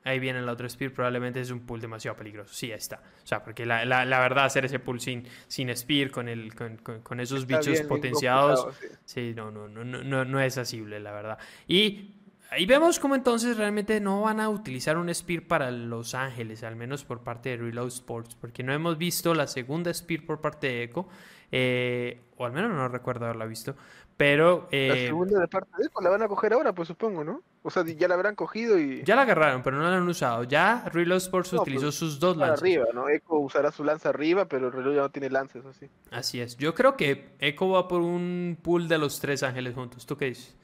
Ahí 0.04 0.20
viene 0.20 0.42
la 0.42 0.54
otra 0.54 0.70
Spear, 0.70 0.94
probablemente 0.94 1.42
es 1.42 1.52
un 1.52 1.60
pool 1.62 1.82
demasiado 1.82 2.16
peligroso. 2.16 2.54
Sí, 2.54 2.72
ahí 2.72 2.78
está. 2.78 3.02
O 3.24 3.28
sea, 3.28 3.44
porque 3.44 3.66
la, 3.66 3.86
la, 3.86 4.20
verdad, 4.20 4.46
hacer 4.46 4.66
ese 4.66 4.80
pool 4.80 5.02
sin, 5.02 5.26
sin 5.48 5.76
Spear, 5.76 6.10
con, 6.10 6.30
el, 6.30 6.56
con, 6.56 6.78
con, 6.78 7.20
esos 7.20 7.46
bichos 7.46 7.82
potenciados, 7.82 8.68
sí. 9.04 9.34
no, 9.36 9.52
no, 9.52 9.68
no, 9.68 9.84
no, 9.84 10.26
no 10.26 10.40
es 10.40 10.58
asible, 10.58 11.00
la 11.00 11.12
verdad. 11.12 11.38
Y 11.68 12.16
Ahí 12.52 12.66
vemos 12.66 13.00
cómo 13.00 13.14
entonces 13.14 13.58
realmente 13.58 14.00
no 14.00 14.22
van 14.22 14.40
a 14.40 14.50
utilizar 14.50 14.98
un 14.98 15.14
Spear 15.14 15.44
para 15.44 15.70
Los 15.70 16.16
Ángeles, 16.16 16.64
al 16.64 16.76
menos 16.76 17.06
por 17.06 17.22
parte 17.22 17.50
de 17.50 17.58
Reload 17.58 17.90
Sports, 17.90 18.36
porque 18.36 18.64
no 18.64 18.74
hemos 18.74 18.98
visto 18.98 19.36
la 19.36 19.46
segunda 19.46 19.94
Spear 19.94 20.26
por 20.26 20.42
parte 20.42 20.66
de 20.66 20.84
Echo, 20.84 21.08
eh, 21.52 22.22
o 22.38 22.46
al 22.46 22.52
menos 22.52 22.72
no 22.72 22.88
recuerdo 22.88 23.26
haberla 23.26 23.46
visto, 23.46 23.76
pero... 24.18 24.68
la 24.72 24.78
eh, 24.78 25.06
segunda 25.06 25.40
de 25.40 25.48
parte 25.48 25.70
de 25.78 25.86
Echo 25.86 26.02
la 26.02 26.10
van 26.10 26.24
a 26.24 26.28
coger 26.28 26.54
ahora, 26.54 26.74
pues 26.74 26.88
supongo, 26.88 27.24
¿no? 27.24 27.44
O 27.62 27.70
sea, 27.70 27.86
ya 27.86 28.08
la 28.08 28.16
habrán 28.16 28.34
cogido 28.34 28.80
y... 28.80 29.04
Ya 29.04 29.16
la 29.16 29.22
agarraron, 29.22 29.62
pero 29.62 29.78
no 29.78 29.84
la 29.84 29.98
han 29.98 30.08
usado. 30.08 30.44
Ya 30.46 30.86
Reload 30.92 31.18
Sports 31.18 31.54
utilizó 31.54 31.88
pues, 31.88 31.96
sus 31.96 32.20
dos 32.20 32.36
lanzas. 32.36 32.62
arriba, 32.62 32.86
¿no? 32.96 33.10
Echo 33.10 33.36
usará 33.36 33.72
su 33.72 33.84
lanza 33.84 34.10
arriba, 34.10 34.46
pero 34.46 34.68
el 34.68 34.74
reloj 34.74 34.96
ya 34.96 35.02
no 35.02 35.12
tiene 35.12 35.30
lanzas 35.30 35.66
así. 35.66 35.88
Así 36.10 36.42
es. 36.42 36.58
Yo 36.58 36.74
creo 36.74 36.98
que 36.98 37.36
Echo 37.40 37.70
va 37.70 37.88
por 37.88 38.02
un 38.02 38.58
pool 38.62 38.88
de 38.88 38.98
los 38.98 39.20
tres 39.20 39.44
ángeles 39.44 39.76
juntos. 39.76 40.06
¿Tú 40.06 40.18
qué 40.18 40.26
dices? 40.26 40.56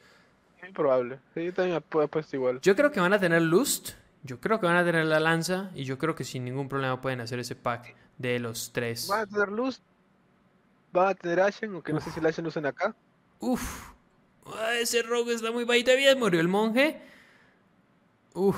Probable. 0.74 1.20
Sí, 1.34 1.46
yo 1.46 1.54
también 1.54 1.78
he 1.78 2.08
puesto 2.08 2.36
igual. 2.36 2.60
Yo 2.62 2.76
creo 2.76 2.92
que 2.92 3.00
van 3.00 3.14
a 3.14 3.20
tener 3.20 3.42
Lust, 3.42 3.92
yo 4.24 4.40
creo 4.40 4.60
que 4.60 4.66
van 4.66 4.78
a 4.78 4.86
tener 4.86 5.06
la 5.06 5.20
lanza 5.20 5.72
y 5.76 5.84
yo 5.84 5.98
creo 5.98 6.16
que 6.16 6.24
sin 6.24 6.46
ningún 6.46 6.68
problema 6.68 7.02
pueden 7.02 7.22
hacer 7.22 7.40
ese 7.40 7.56
pack 7.56 7.96
de 8.18 8.40
los 8.40 8.72
tres. 8.72 9.08
Van 9.08 9.22
a 9.22 9.26
tener 9.26 9.50
Lust, 9.50 9.84
van 10.92 11.10
a 11.10 11.16
tener 11.16 11.42
Ashen, 11.42 11.74
aunque 11.74 11.94
no 11.94 12.00
sé 12.00 12.12
si 12.12 12.20
el 12.20 12.26
Ashen 12.26 12.44
lo 12.44 12.50
usan 12.50 12.66
acá. 12.66 12.96
Uf, 13.40 13.92
ese 14.80 15.02
rogue 15.02 15.34
está 15.34 15.52
muy 15.52 15.64
bajito. 15.64 15.92
Todavía 15.92 16.16
murió 16.16 16.40
el 16.40 16.48
monje. 16.48 17.02
Uf. 18.34 18.58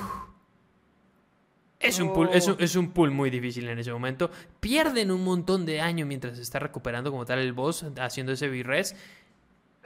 Es, 1.80 2.00
un 2.00 2.12
pool, 2.12 2.30
es, 2.32 2.48
un, 2.48 2.56
es, 2.58 2.74
un 2.74 2.90
pool 2.90 3.12
muy 3.12 3.30
difícil 3.30 3.68
en 3.68 3.78
ese 3.78 3.92
momento. 3.92 4.30
Pierden 4.58 5.12
un 5.12 5.22
montón 5.22 5.64
de 5.64 5.80
año 5.80 6.06
mientras 6.06 6.36
se 6.36 6.42
está 6.42 6.58
recuperando 6.58 7.12
como 7.12 7.24
tal 7.24 7.38
el 7.38 7.52
boss, 7.52 7.86
haciendo 8.00 8.32
ese 8.32 8.48
virres 8.48 8.96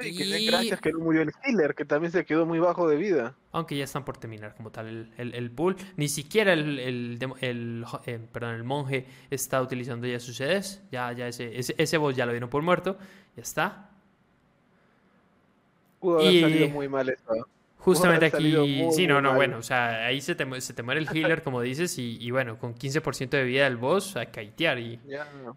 y... 0.04 0.46
gracias 0.46 0.80
que 0.80 0.92
no 0.92 0.98
murió 0.98 1.22
el 1.22 1.32
killer, 1.32 1.74
que 1.74 1.84
también 1.84 2.12
se 2.12 2.24
quedó 2.24 2.46
muy 2.46 2.58
bajo 2.58 2.88
de 2.88 2.96
vida. 2.96 3.34
Aunque 3.52 3.76
ya 3.76 3.84
están 3.84 4.04
por 4.04 4.16
terminar 4.16 4.54
como 4.54 4.70
tal 4.70 5.10
el, 5.16 5.34
el, 5.34 5.50
pool. 5.50 5.76
Ni 5.96 6.08
siquiera 6.08 6.52
el, 6.52 6.78
el, 6.78 7.84
eh, 8.06 8.20
perdón, 8.32 8.54
el 8.54 8.64
monje 8.64 9.06
está 9.30 9.60
utilizando 9.60 10.06
ya 10.06 10.20
sus 10.20 10.36
sedes. 10.36 10.82
Ya, 10.90 11.12
ya 11.12 11.28
ese, 11.28 11.58
ese, 11.58 11.74
ese 11.78 11.96
boss 11.98 12.16
ya 12.16 12.26
lo 12.26 12.32
dieron 12.32 12.48
por 12.48 12.62
muerto. 12.62 12.96
Ya 13.36 13.42
está. 13.42 13.90
Pudo 16.00 16.20
haber 16.20 16.40
salido 16.40 16.68
muy 16.68 16.88
mal 16.88 17.08
eso. 17.08 17.46
Justamente 17.78 18.26
aquí, 18.26 18.54
sí, 18.92 19.08
no, 19.08 19.20
no, 19.20 19.34
bueno, 19.34 19.58
o 19.58 19.62
sea, 19.62 20.06
ahí 20.06 20.20
se 20.20 20.36
te, 20.36 20.60
se 20.60 20.72
te 20.72 20.84
muere 20.84 21.00
el 21.00 21.08
healer, 21.12 21.42
como 21.42 21.60
dices, 21.60 21.98
y, 21.98 22.16
y 22.20 22.30
bueno, 22.30 22.56
con 22.56 22.76
15% 22.76 23.30
de 23.30 23.42
vida 23.42 23.64
del 23.64 23.76
boss, 23.76 24.16
a 24.16 24.26
kaitear 24.26 24.78
y... 24.78 25.00
Ya, 25.04 25.28
no. 25.44 25.56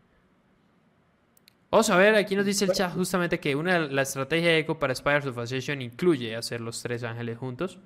Vamos 1.75 1.89
a 1.89 1.97
ver, 1.97 2.15
aquí 2.15 2.37
nos 2.37 2.45
dice 2.45 2.63
el 2.63 2.71
chat 2.71 2.93
justamente 2.93 3.37
que 3.37 3.53
una 3.53 3.77
la 3.79 4.03
estrategia 4.03 4.47
de 4.47 4.59
Echo 4.59 4.79
para 4.79 4.95
Spires 4.95 5.25
of 5.25 5.37
Ascension 5.37 5.81
incluye 5.81 6.33
hacer 6.33 6.61
los 6.61 6.81
tres 6.81 7.03
ángeles 7.03 7.37
juntos. 7.37 7.79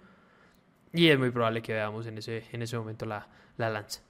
Y 0.94 1.08
es 1.08 1.18
muy 1.18 1.32
probable 1.32 1.64
que 1.64 1.74
veamos 1.74 2.06
en 2.06 2.20
ese, 2.20 2.44
en 2.52 2.62
ese 2.62 2.78
momento 2.78 3.08
la, 3.08 3.28
lanza. 3.58 4.02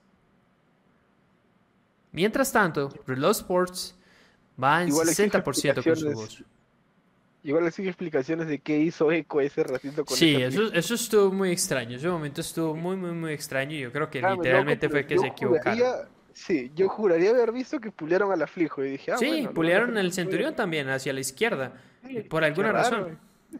Mientras 2.12 2.52
tanto, 2.52 2.90
Reload 3.08 3.32
Sports 3.32 3.98
va 4.62 4.84
en 4.84 4.90
60% 4.90 5.82
con 5.82 5.96
su 5.96 6.12
voz. 6.12 6.44
Igual 7.44 7.64
le 7.64 7.72
sigue 7.72 7.88
explicaciones 7.88 8.48
de 8.48 8.60
qué 8.60 8.78
hizo 8.80 9.14
Echo 9.14 9.40
ese 9.40 9.64
ratito 9.64 10.04
con 10.04 10.18
Sí, 10.18 10.36
eso, 10.36 10.74
eso 10.74 10.94
estuvo 10.96 11.32
muy 11.32 11.52
extraño. 11.52 11.96
Ese 11.96 12.10
momento 12.10 12.42
estuvo 12.42 12.76
muy, 12.76 12.98
muy, 12.98 13.14
muy 13.14 13.32
extraño. 13.32 13.78
Y 13.78 13.80
yo 13.80 13.94
creo 13.94 14.10
que 14.10 14.22
literalmente 14.22 14.90
fue 14.90 15.08
que 15.08 15.18
se 15.18 15.28
equivocaron. 15.28 16.19
Sí, 16.40 16.72
yo 16.74 16.88
juraría 16.88 17.32
haber 17.32 17.52
visto 17.52 17.82
que 17.82 17.92
pulearon 17.92 18.32
al 18.32 18.42
aflijo 18.42 18.82
y 18.82 18.92
dije, 18.92 19.12
ah, 19.12 19.18
Sí, 19.18 19.46
pulearon 19.54 19.98
al 19.98 20.14
centurión 20.14 20.56
también 20.56 20.90
hacia 20.90 21.12
la 21.12 21.20
izquierda, 21.20 21.74
por 22.30 22.44
alguna 22.44 22.72
razón. 22.72 23.20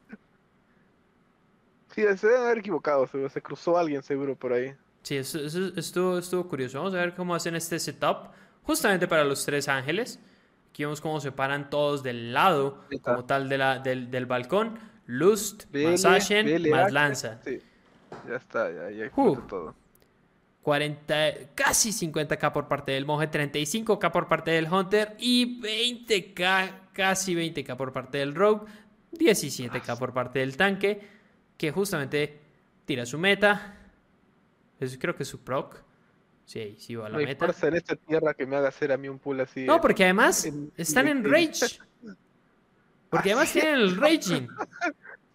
Sí, 1.94 2.04
se 2.18 2.28
deben 2.28 2.44
haber 2.44 2.60
equivocado, 2.60 3.08
se, 3.08 3.42
cruzó 3.42 3.78
alguien 3.78 4.02
seguro 4.04 4.36
por 4.36 4.54
ahí. 4.54 4.74
Sí, 5.02 5.18
eso, 5.18 5.40
estuvo, 5.76 6.20
estuvo 6.20 6.48
curioso. 6.48 6.78
Vamos 6.78 6.94
a 6.94 6.98
ver 6.98 7.16
cómo 7.16 7.34
hacen 7.36 7.56
este 7.56 7.80
setup, 7.80 8.30
justamente 8.64 9.08
para 9.08 9.24
los 9.26 9.44
tres 9.44 9.68
ángeles. 9.68 10.20
Aquí 10.70 10.84
vemos 10.84 11.02
cómo 11.02 11.20
se 11.20 11.32
paran 11.32 11.70
todos 11.70 12.04
del 12.04 12.32
lado, 12.32 12.86
como 13.02 13.26
tal, 13.26 13.50
de 13.50 13.58
la, 13.58 13.80
del, 13.80 14.10
del 14.12 14.28
balcón. 14.28 14.80
Lust, 15.08 15.66
más 15.74 16.06
Ashen, 16.06 16.70
más 16.70 16.92
Lanza. 16.94 17.42
Sí, 17.44 17.60
ya 18.30 18.36
está, 18.36 18.72
ya, 18.72 18.92
ya 18.92 19.12
uh. 19.16 19.42
todo. 19.48 19.76
40, 20.70 21.56
casi 21.56 21.90
50k 21.90 22.52
por 22.52 22.68
parte 22.68 22.92
del 22.92 23.04
monje, 23.04 23.28
35k 23.28 24.12
por 24.12 24.28
parte 24.28 24.52
del 24.52 24.72
hunter 24.72 25.16
y 25.18 25.60
20k, 25.60 26.92
casi 26.94 27.34
20k 27.34 27.76
por 27.76 27.92
parte 27.92 28.20
del 28.20 28.36
rogue, 28.36 28.68
17k 29.14 29.98
por 29.98 30.14
parte 30.14 30.38
del 30.38 30.56
tanque, 30.56 31.02
que 31.58 31.72
justamente 31.72 32.40
tira 32.86 33.04
su 33.08 33.18
meta. 33.18 33.78
creo 35.00 35.16
que 35.16 35.24
es 35.24 35.30
su 35.30 35.40
proc. 35.44 35.82
Sí, 36.46 36.76
sí 36.78 36.94
va 36.94 37.08
a 37.08 37.10
la 37.10 37.18
meta. 37.18 37.52
en 37.64 37.74
esta 37.74 37.96
tierra 37.96 38.36
que 38.36 38.46
me 38.46 38.56
haga 38.56 38.68
hacer 38.68 38.92
a 38.92 38.98
mí 38.98 39.10
un 39.10 39.18
pull 39.18 39.40
así. 39.40 39.66
No, 39.66 39.82
porque 39.82 40.04
además 40.04 40.48
están 40.78 41.08
en 41.08 41.24
rage. 41.24 41.80
Porque 43.10 43.32
además 43.32 43.52
tienen 43.54 43.74
el 43.74 43.98
raging. 43.98 44.48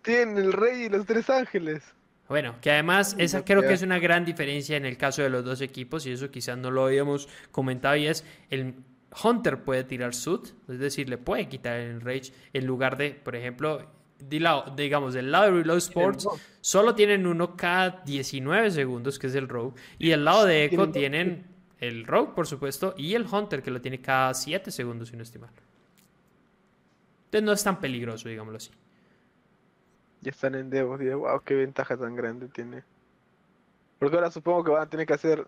tienen 0.00 0.38
el 0.38 0.52
rey 0.52 0.82
y 0.82 0.88
los 0.90 1.04
tres 1.04 1.28
ángeles. 1.28 1.82
Bueno, 2.28 2.54
que 2.60 2.70
además 2.70 3.14
esa 3.18 3.44
creo 3.44 3.62
que 3.62 3.74
es 3.74 3.82
una 3.82 3.98
gran 3.98 4.24
diferencia 4.24 4.76
en 4.76 4.86
el 4.86 4.96
caso 4.96 5.22
de 5.22 5.28
los 5.28 5.44
dos 5.44 5.60
equipos 5.60 6.06
y 6.06 6.12
eso 6.12 6.30
quizás 6.30 6.56
no 6.56 6.70
lo 6.70 6.86
habíamos 6.86 7.28
comentado 7.50 7.96
y 7.96 8.06
es 8.06 8.24
el 8.48 8.74
Hunter 9.22 9.62
puede 9.62 9.84
tirar 9.84 10.14
Suit, 10.14 10.48
es 10.68 10.78
decir, 10.78 11.08
le 11.08 11.18
puede 11.18 11.48
quitar 11.48 11.78
el 11.78 12.00
Rage 12.00 12.32
en 12.52 12.66
lugar 12.66 12.96
de, 12.96 13.10
por 13.10 13.36
ejemplo, 13.36 13.86
digamos, 14.18 15.14
del 15.14 15.30
lado 15.30 15.44
de 15.44 15.50
Reload 15.50 15.78
Sports 15.78 16.26
solo 16.60 16.94
tienen 16.94 17.26
uno 17.26 17.56
cada 17.56 18.02
19 18.04 18.70
segundos, 18.70 19.18
que 19.18 19.26
es 19.26 19.34
el 19.34 19.48
Rogue, 19.48 19.78
y 19.98 20.10
el 20.10 20.24
lado 20.24 20.46
de 20.46 20.64
Echo 20.64 20.88
tienen 20.90 21.46
el 21.78 22.06
Rogue, 22.06 22.32
por 22.34 22.46
supuesto, 22.46 22.94
y 22.96 23.14
el 23.14 23.26
Hunter, 23.30 23.62
que 23.62 23.70
lo 23.70 23.80
tiene 23.80 24.00
cada 24.00 24.32
7 24.32 24.70
segundos, 24.70 25.10
si 25.10 25.16
no 25.16 25.22
estoy 25.22 25.42
mal. 25.42 25.50
Entonces 27.26 27.44
no 27.44 27.52
es 27.52 27.62
tan 27.62 27.78
peligroso, 27.80 28.28
digámoslo 28.28 28.56
así 28.56 28.70
ya 30.24 30.30
están 30.30 30.54
en 30.56 30.70
Devos. 30.70 31.00
Y 31.00 31.08
wow, 31.10 31.40
qué 31.44 31.54
ventaja 31.54 31.96
tan 31.96 32.16
grande 32.16 32.48
tiene. 32.48 32.82
Porque 33.98 34.16
ahora 34.16 34.30
supongo 34.30 34.64
que 34.64 34.70
van 34.72 34.82
a 34.82 34.90
tener 34.90 35.06
que 35.06 35.12
hacer 35.12 35.46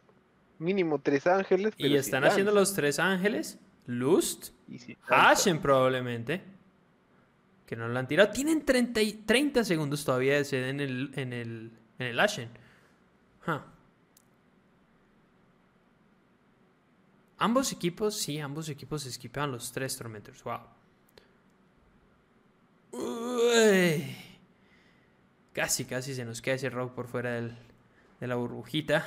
mínimo 0.58 1.00
tres 1.00 1.26
ángeles. 1.26 1.74
y 1.76 1.94
están 1.96 2.24
haciendo 2.24 2.52
los 2.52 2.74
tres 2.74 2.98
ángeles. 2.98 3.58
Lust. 3.86 4.50
Ashen 5.08 5.60
probablemente. 5.60 6.42
Que 7.66 7.74
no 7.74 7.88
lo 7.88 7.98
han 7.98 8.06
tirado. 8.06 8.30
Tienen 8.30 8.64
30, 8.64 9.00
30 9.26 9.64
segundos 9.64 10.04
todavía 10.04 10.36
de 10.36 10.44
sed 10.44 10.68
en 10.68 10.80
el, 10.80 11.10
en 11.16 11.32
el, 11.32 11.72
en 11.98 12.06
el 12.06 12.20
Ashen. 12.20 12.48
Ambos 17.38 17.72
equipos, 17.72 18.16
sí, 18.16 18.38
ambos 18.38 18.68
equipos 18.68 19.04
esquipean 19.04 19.52
los 19.52 19.70
tres 19.72 19.96
Tormentors. 19.96 20.42
Wow. 20.42 20.60
Uy. 22.92 24.16
Casi, 25.56 25.86
casi 25.86 26.14
se 26.14 26.26
nos 26.26 26.42
queda 26.42 26.56
ese 26.56 26.68
rock 26.68 26.92
por 26.92 27.08
fuera 27.08 27.40
de 27.40 28.26
la 28.26 28.34
burbujita. 28.34 29.06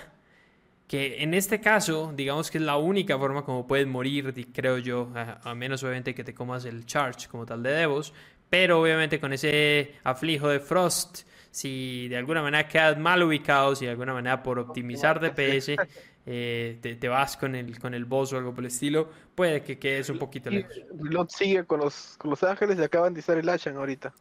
Que 0.87 1.21
en 1.21 1.35
este 1.35 1.61
caso, 1.61 2.11
digamos 2.15 2.49
que 2.49 2.57
es 2.57 2.63
la 2.63 2.75
única 2.75 3.19
forma 3.19 3.45
como 3.45 3.67
puedes 3.67 3.85
morir, 3.85 4.47
creo 4.51 4.79
yo, 4.79 5.11
a, 5.13 5.53
menos 5.53 5.83
obviamente 5.83 6.15
que 6.15 6.23
te 6.23 6.33
comas 6.33 6.65
el 6.65 6.87
charge 6.87 7.27
como 7.27 7.45
tal 7.45 7.61
de 7.61 7.69
Devos. 7.69 8.15
Pero 8.49 8.81
obviamente 8.81 9.19
con 9.19 9.31
ese 9.31 9.93
aflijo 10.03 10.49
de 10.49 10.59
Frost, 10.59 11.19
si 11.51 12.07
de 12.07 12.17
alguna 12.17 12.41
manera 12.41 12.67
quedas 12.67 12.97
mal 12.97 13.21
ubicado, 13.21 13.75
si 13.75 13.85
de 13.85 13.91
alguna 13.91 14.15
manera 14.15 14.41
por 14.41 14.57
optimizar 14.57 15.19
DPS 15.19 15.75
eh, 16.25 16.79
te, 16.81 17.09
vas 17.09 17.37
con 17.37 17.53
el, 17.53 17.77
con 17.77 17.93
el 17.93 18.05
boss 18.05 18.33
o 18.33 18.37
algo 18.37 18.55
por 18.55 18.63
el 18.63 18.71
estilo, 18.71 19.07
puede 19.35 19.61
que 19.61 19.77
quedes 19.77 20.09
un 20.09 20.17
poquito 20.17 20.49
lejos. 20.49 20.73
Reload 20.99 21.27
sigue 21.29 21.63
con 21.65 21.81
los, 21.81 22.15
con 22.17 22.31
los 22.31 22.41
ángeles 22.41 22.79
y 22.79 22.81
acaban 22.81 23.13
de 23.13 23.19
estar 23.19 23.37
el 23.37 23.47
Ashen 23.47 23.77
ahorita. 23.77 24.11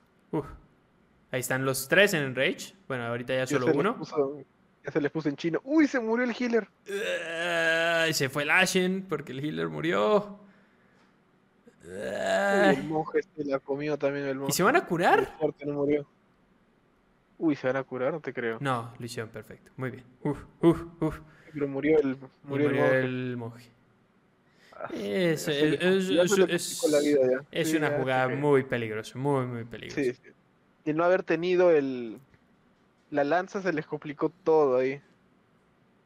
Ahí 1.31 1.41
están 1.41 1.65
los 1.65 1.89
tres 1.89 2.15
en 2.15 2.35
Rage. 2.35 2.75
Bueno, 2.87 3.05
ahorita 3.05 3.35
ya 3.35 3.47
solo 3.47 3.67
uno. 3.75 3.99
ya 4.85 4.93
se 4.93 5.01
les 5.01 5.11
puso 5.11 5.29
en 5.29 5.37
chino. 5.37 5.61
Uy, 5.65 5.87
se 5.87 6.01
murió 6.01 6.25
el 6.25 6.35
healer. 6.39 6.69
se 8.15 8.29
fue 8.29 8.45
el 8.45 8.51
Ashen 8.51 9.07
porque 9.09 9.33
el 9.33 9.41
healer 9.45 9.69
murió. 9.69 10.41
el 11.85 12.85
monje 12.85 13.21
se 13.23 13.45
la 13.45 13.59
comió 13.59 13.99
también 13.99 14.27
el 14.27 14.37
monje. 14.37 14.53
¿Y 14.53 14.55
se 14.55 14.63
van 14.63 14.77
a 14.77 14.87
curar? 14.87 15.37
no 15.67 15.73
murió. 15.73 16.07
Uy, 17.37 17.55
¿se 17.55 17.67
van 17.67 17.77
a 17.77 17.85
curar? 17.85 18.13
No 18.13 18.21
te 18.21 18.33
creo. 18.33 18.59
No, 18.61 18.93
lo 18.99 19.05
hicieron 19.05 19.31
perfecto. 19.31 19.71
Muy 19.77 19.91
bien. 19.91 20.05
Uf, 20.23 20.39
uf, 20.61 20.83
uf. 21.01 21.21
Pero 21.53 21.69
murió 21.69 21.99
el, 21.99 22.17
murió, 22.43 22.69
el 22.71 23.37
monje. 23.37 23.71
Es, 24.93 25.47
una 27.75 27.91
jugada 27.91 28.29
muy 28.29 28.63
peligrosa, 28.65 29.19
muy, 29.19 29.47
muy 29.47 29.65
peligrosa. 29.65 30.03
Sí, 30.03 30.13
sí. 30.15 30.31
Y 30.85 30.93
no 30.93 31.05
haber 31.05 31.23
tenido 31.23 31.71
el... 31.71 32.19
La 33.11 33.25
lanza 33.25 33.63
se 33.63 33.73
les 33.73 33.87
complicó 33.87 34.31
todo 34.45 34.79
ahí. 34.79 35.01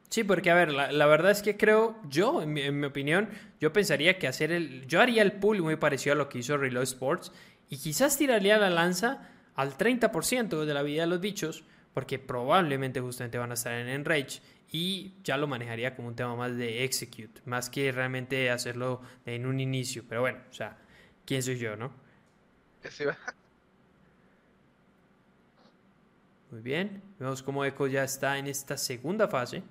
Sí, 0.09 0.25
porque 0.25 0.51
a 0.51 0.55
ver, 0.55 0.73
la, 0.73 1.07
verdad 1.07 1.31
es 1.31 1.43
que 1.43 1.57
creo, 1.57 1.97
yo, 2.09 2.43
en 2.43 2.53
mi, 2.53 2.85
opinión, 2.85 3.31
yo 3.61 3.73
pensaría 3.73 4.19
que 4.19 4.29
hacer 4.29 4.53
el... 4.53 4.87
Yo 4.87 5.01
haría 5.01 5.23
el 5.23 5.33
pull 5.33 5.63
muy 5.63 5.77
parecido 5.77 6.13
a 6.13 6.17
lo 6.17 6.29
que 6.29 6.39
hizo 6.39 6.57
Reload 6.57 6.83
Sports 6.83 7.33
y 7.71 7.79
quizás 7.79 8.19
tiraría 8.19 8.59
la 8.59 8.69
lanza 8.69 9.31
al 9.55 9.77
30% 9.77 10.65
de 10.65 10.75
la 10.75 10.83
vida 10.83 11.03
de 11.03 11.07
los 11.07 11.21
bichos, 11.21 11.65
porque 11.95 12.19
probablemente 12.19 13.01
justamente 13.01 13.39
van 13.39 13.53
a 13.53 13.55
estar 13.55 13.73
en 13.73 13.89
Enrage 13.89 14.41
y 14.71 15.15
ya 15.25 15.37
lo 15.37 15.47
manejaría 15.47 15.95
como 15.95 16.09
un 16.09 16.17
tema 16.17 16.37
más 16.37 16.57
de 16.57 16.85
execute, 16.85 17.41
más 17.45 17.71
que 17.71 17.93
realmente 17.93 18.51
hacerlo 18.51 19.03
en 19.25 19.47
un 19.47 19.61
inicio. 19.61 20.05
Pero 20.09 20.23
bueno, 20.23 20.41
o 20.51 20.53
sea, 20.53 20.77
¿quién 21.25 21.43
soy 21.43 21.59
yo, 21.59 21.77
no? 21.77 21.93
Muy 26.53 26.61
bien, 26.61 27.03
vemos 27.19 27.43
cómo 27.43 27.65
Echo 27.65 27.87
ya 27.87 28.05
está 28.05 28.37
en 28.37 28.47
esta 28.47 28.77
segunda 28.77 29.27
fase. 29.27 29.63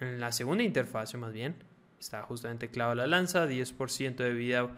En 0.00 0.18
la 0.18 0.32
segunda 0.32 0.64
interfase, 0.64 1.18
más 1.18 1.34
bien. 1.34 1.54
Está 2.00 2.22
justamente 2.22 2.70
clavo 2.70 2.94
la 2.94 3.06
lanza, 3.06 3.46
10% 3.46 4.16
de 4.16 4.32
vida 4.32 4.70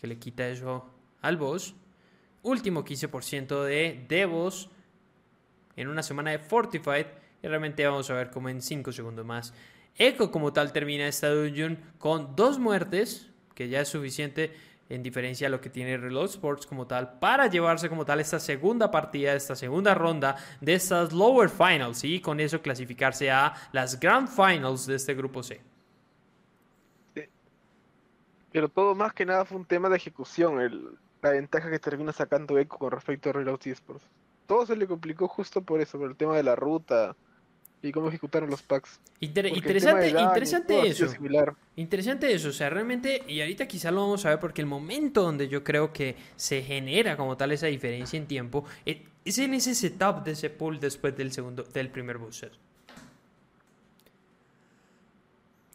que 0.00 0.06
le 0.06 0.20
quita 0.20 0.48
eso 0.48 0.88
al 1.22 1.38
boss. 1.38 1.74
Último 2.44 2.84
15% 2.84 3.64
de 3.64 4.06
Devos 4.08 4.70
en 5.74 5.88
una 5.88 6.04
semana 6.04 6.30
de 6.30 6.38
Fortified 6.38 7.06
y 7.42 7.48
realmente 7.48 7.84
vamos 7.84 8.08
a 8.10 8.14
ver 8.14 8.30
como 8.30 8.48
en 8.48 8.62
5 8.62 8.92
segundos 8.92 9.26
más. 9.26 9.52
Echo 9.96 10.30
como 10.30 10.52
tal 10.52 10.72
termina 10.72 11.08
esta 11.08 11.30
dungeon 11.30 11.80
con 11.98 12.36
dos 12.36 12.60
muertes, 12.60 13.28
que 13.56 13.68
ya 13.68 13.80
es 13.80 13.88
suficiente 13.88 14.54
en 14.94 15.02
diferencia 15.02 15.46
a 15.46 15.50
lo 15.50 15.60
que 15.60 15.70
tiene 15.70 15.96
Reload 15.96 16.26
Sports 16.26 16.66
como 16.66 16.86
tal, 16.86 17.18
para 17.18 17.46
llevarse 17.46 17.88
como 17.88 18.04
tal 18.04 18.20
esta 18.20 18.38
segunda 18.38 18.90
partida, 18.90 19.34
esta 19.34 19.56
segunda 19.56 19.94
ronda 19.94 20.36
de 20.60 20.74
estas 20.74 21.12
Lower 21.12 21.48
Finals 21.48 22.04
y 22.04 22.20
con 22.20 22.40
eso 22.40 22.60
clasificarse 22.60 23.30
a 23.30 23.54
las 23.72 23.98
Grand 23.98 24.28
Finals 24.28 24.86
de 24.86 24.96
este 24.96 25.14
grupo 25.14 25.42
C. 25.42 25.60
Pero 28.52 28.68
todo 28.68 28.94
más 28.94 29.14
que 29.14 29.24
nada 29.24 29.46
fue 29.46 29.56
un 29.56 29.64
tema 29.64 29.88
de 29.88 29.96
ejecución, 29.96 30.98
la 31.22 31.30
ventaja 31.30 31.70
que 31.70 31.78
termina 31.78 32.12
sacando 32.12 32.58
Echo 32.58 32.76
con 32.76 32.90
respecto 32.90 33.30
a 33.30 33.32
Reload 33.32 33.66
Sports. 33.66 34.04
Todo 34.46 34.66
se 34.66 34.76
le 34.76 34.86
complicó 34.86 35.26
justo 35.26 35.62
por 35.62 35.80
eso, 35.80 35.98
por 35.98 36.10
el 36.10 36.16
tema 36.16 36.36
de 36.36 36.42
la 36.42 36.54
ruta, 36.54 37.16
y 37.82 37.92
cómo 37.92 38.08
ejecutaron 38.08 38.48
los 38.48 38.62
packs. 38.62 39.00
interesante, 39.20 40.10
interesante 40.10 40.86
eso. 40.86 41.06
Interesante 41.76 42.32
eso, 42.32 42.48
o 42.48 42.52
sea, 42.52 42.70
realmente, 42.70 43.22
y 43.26 43.40
ahorita 43.40 43.66
quizá 43.66 43.90
lo 43.90 44.02
vamos 44.02 44.24
a 44.24 44.30
ver 44.30 44.40
porque 44.40 44.60
el 44.60 44.66
momento 44.66 45.22
donde 45.22 45.48
yo 45.48 45.64
creo 45.64 45.92
que 45.92 46.16
se 46.36 46.62
genera 46.62 47.16
como 47.16 47.36
tal 47.36 47.52
esa 47.52 47.66
diferencia 47.66 48.16
en 48.16 48.26
tiempo 48.26 48.64
eh, 48.86 49.04
es 49.24 49.38
en 49.38 49.54
ese 49.54 49.74
setup 49.74 50.24
de 50.24 50.32
ese 50.32 50.50
pool 50.50 50.78
después 50.78 51.16
del 51.16 51.32
segundo, 51.32 51.64
del 51.64 51.88
primer 51.90 52.18
booster. 52.18 52.52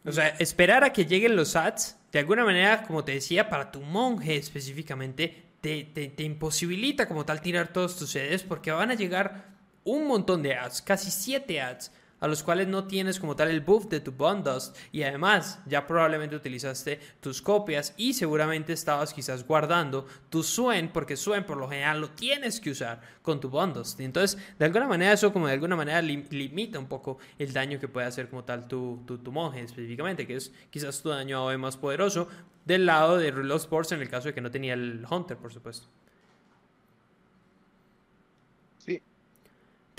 O 0.04 0.12
sea, 0.12 0.28
esperar 0.28 0.84
a 0.84 0.92
que 0.92 1.04
lleguen 1.04 1.36
los 1.36 1.56
ads, 1.56 1.96
de 2.12 2.20
alguna 2.20 2.44
manera, 2.44 2.84
como 2.84 3.04
te 3.04 3.12
decía, 3.12 3.50
para 3.50 3.70
tu 3.70 3.80
monje 3.82 4.36
específicamente, 4.36 5.42
te, 5.60 5.84
te 5.84 6.22
imposibilita 6.22 7.06
como 7.06 7.26
tal 7.26 7.42
tirar 7.42 7.72
todos 7.72 7.96
tus 7.96 8.10
sedes 8.10 8.44
porque 8.44 8.70
van 8.70 8.90
a 8.92 8.94
llegar 8.94 9.57
un 9.84 10.06
montón 10.06 10.42
de 10.42 10.54
ads, 10.54 10.82
casi 10.82 11.10
7 11.10 11.60
ads, 11.60 11.90
a 12.20 12.28
los 12.28 12.42
cuales 12.42 12.68
no 12.68 12.84
tienes 12.84 13.20
como 13.20 13.36
tal 13.36 13.48
el 13.48 13.60
buff 13.60 13.86
de 13.86 14.00
tu 14.00 14.12
Bondust 14.12 14.76
y 14.92 15.02
además 15.02 15.60
ya 15.66 15.86
probablemente 15.86 16.36
utilizaste 16.36 17.00
tus 17.20 17.40
copias 17.42 17.94
y 17.96 18.14
seguramente 18.14 18.72
estabas 18.72 19.14
quizás 19.14 19.46
guardando 19.46 20.06
tu 20.28 20.42
Suen 20.42 20.90
porque 20.92 21.16
Suen 21.16 21.44
por 21.44 21.56
lo 21.56 21.68
general 21.68 22.00
lo 22.00 22.10
tienes 22.10 22.60
que 22.60 22.70
usar 22.70 23.00
con 23.22 23.40
tu 23.40 23.48
Bondust. 23.48 24.00
Entonces, 24.00 24.38
de 24.58 24.64
alguna 24.64 24.88
manera 24.88 25.12
eso 25.12 25.32
como 25.32 25.46
de 25.46 25.52
alguna 25.52 25.76
manera 25.76 26.02
limita 26.02 26.78
un 26.78 26.88
poco 26.88 27.18
el 27.38 27.52
daño 27.52 27.78
que 27.78 27.88
puede 27.88 28.06
hacer 28.06 28.28
como 28.28 28.44
tal 28.44 28.66
tu, 28.66 29.02
tu, 29.06 29.32
monje 29.32 29.60
específicamente, 29.60 30.26
que 30.26 30.36
es 30.36 30.52
quizás 30.70 31.00
tu 31.02 31.10
daño 31.10 31.56
más 31.58 31.76
poderoso 31.76 32.28
del 32.64 32.86
lado 32.86 33.16
de 33.16 33.30
Reload 33.30 33.60
Sports 33.60 33.92
en 33.92 34.00
el 34.00 34.08
caso 34.08 34.28
de 34.28 34.34
que 34.34 34.40
no 34.40 34.50
tenía 34.50 34.74
el 34.74 35.06
Hunter, 35.08 35.36
por 35.36 35.52
supuesto. 35.52 35.88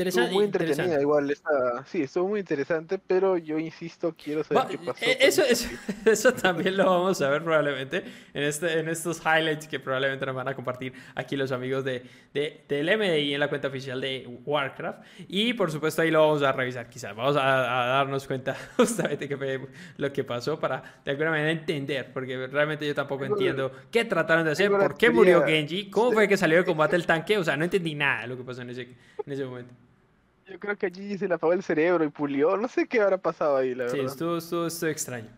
Estuvo 0.07 0.27
muy 0.27 0.45
entretenida 0.45 1.01
igual, 1.01 1.29
esta, 1.29 1.85
sí, 1.85 2.03
estuvo 2.03 2.29
muy 2.29 2.39
interesante, 2.39 2.99
pero 3.05 3.37
yo 3.37 3.59
insisto, 3.59 4.15
quiero 4.21 4.43
saber 4.43 4.67
qué 4.67 4.77
pasó. 4.77 5.05
Eh, 5.05 5.17
eso, 5.21 5.43
eso, 6.05 6.33
también 6.33 6.77
lo 6.77 6.85
vamos 6.85 7.21
a 7.21 7.29
ver 7.29 7.43
probablemente 7.43 8.03
en, 8.33 8.43
este, 8.43 8.79
en 8.79 8.87
estos 8.87 9.19
highlights 9.19 9.67
que 9.67 9.79
probablemente 9.79 10.25
nos 10.25 10.35
van 10.35 10.47
a 10.47 10.55
compartir 10.55 10.93
aquí 11.15 11.35
los 11.35 11.51
amigos 11.51 11.83
de, 11.83 12.03
de, 12.33 12.63
del 12.67 12.97
MDI 12.97 13.33
en 13.33 13.39
la 13.39 13.49
cuenta 13.49 13.67
oficial 13.67 13.99
de 13.99 14.27
Warcraft. 14.45 15.03
Y 15.27 15.53
por 15.53 15.71
supuesto 15.71 16.01
ahí 16.01 16.11
lo 16.11 16.21
vamos 16.21 16.43
a 16.43 16.51
revisar 16.51 16.89
quizás, 16.89 17.15
vamos 17.15 17.35
a, 17.35 17.41
darnos 17.41 18.25
cuenta 18.27 18.55
justamente 18.77 19.27
qué 19.27 19.37
fue 19.37 19.59
lo 19.97 20.13
que 20.13 20.23
pasó 20.23 20.59
para 20.59 21.01
de 21.03 21.11
alguna 21.11 21.31
manera 21.31 21.51
entender, 21.51 22.11
porque 22.13 22.47
realmente 22.47 22.87
yo 22.87 22.95
tampoco 22.95 23.25
entiendo 23.25 23.71
qué 23.91 24.05
trataron 24.05 24.45
de 24.45 24.51
hacer, 24.51 24.71
por 24.71 24.97
qué 24.97 25.09
murió 25.09 25.43
Genji, 25.43 25.89
cómo 25.89 26.11
fue 26.11 26.27
que 26.27 26.37
salió 26.37 26.57
de 26.57 26.65
combate 26.65 26.95
el 26.95 27.05
tanque, 27.05 27.37
o 27.37 27.43
sea, 27.43 27.57
no 27.57 27.65
entendí 27.65 27.95
nada 27.95 28.21
de 28.21 28.27
lo 28.27 28.37
que 28.37 28.43
pasó 28.43 28.61
en 28.61 28.69
ese, 28.69 28.81
en 29.25 29.33
ese 29.33 29.45
momento. 29.45 29.73
Yo 30.49 30.59
creo 30.59 30.75
que 30.77 30.87
allí 30.87 31.17
se 31.17 31.27
le 31.27 31.35
apagó 31.35 31.53
el 31.53 31.61
cerebro 31.61 32.03
y 32.03 32.09
pulió. 32.09 32.57
No 32.57 32.67
sé 32.67 32.87
qué 32.87 33.01
habrá 33.01 33.17
pasado 33.17 33.57
ahí, 33.57 33.75
la 33.75 33.83
verdad. 33.85 33.99
Sí, 33.99 34.05
estuvo, 34.05 34.37
estuvo, 34.37 34.89
extraño. 34.89 35.29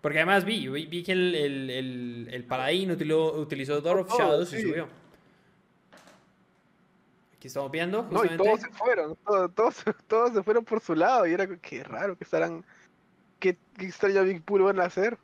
Porque 0.00 0.18
además 0.18 0.46
vi, 0.46 0.66
vi, 0.68 1.02
que 1.02 1.12
el, 1.12 1.34
el, 1.34 2.28
el, 2.32 2.44
paladín 2.44 2.90
utilizó, 2.90 3.34
utilizó 3.34 3.80
Door 3.82 3.98
of 4.00 4.18
Shadows 4.18 4.52
y 4.54 4.62
subió. 4.62 4.88
Aquí 7.36 7.48
estamos 7.48 7.70
viendo. 7.70 8.04
Justamente. 8.04 8.36
No, 8.36 8.44
y 8.44 8.46
todos 8.46 8.60
se 8.60 8.68
fueron, 8.70 9.16
todos, 9.26 9.84
todos, 10.08 10.32
se 10.32 10.42
fueron 10.42 10.64
por 10.64 10.80
su 10.80 10.94
lado. 10.94 11.26
Y 11.26 11.34
era 11.34 11.46
que 11.46 11.84
raro 11.84 12.16
que 12.16 12.24
estarán. 12.24 12.64
¿Qué, 13.38 13.58
qué 13.76 13.86
extraño 13.86 14.24
Big 14.24 14.42
Pool 14.42 14.62
van 14.62 14.80
a 14.80 14.84
hacer? 14.84 15.18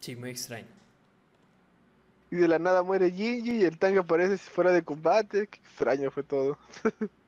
Sí, 0.00 0.16
muy 0.16 0.30
extraño. 0.30 0.66
Y 2.32 2.36
de 2.36 2.48
la 2.48 2.58
nada 2.58 2.82
muere 2.82 3.10
Gingy 3.10 3.62
y 3.62 3.64
el 3.64 3.78
tanque 3.78 4.00
aparece 4.00 4.36
fuera 4.38 4.72
de 4.72 4.82
combate. 4.82 5.46
Qué 5.46 5.58
extraño 5.60 6.10
fue 6.10 6.24
todo. 6.24 6.58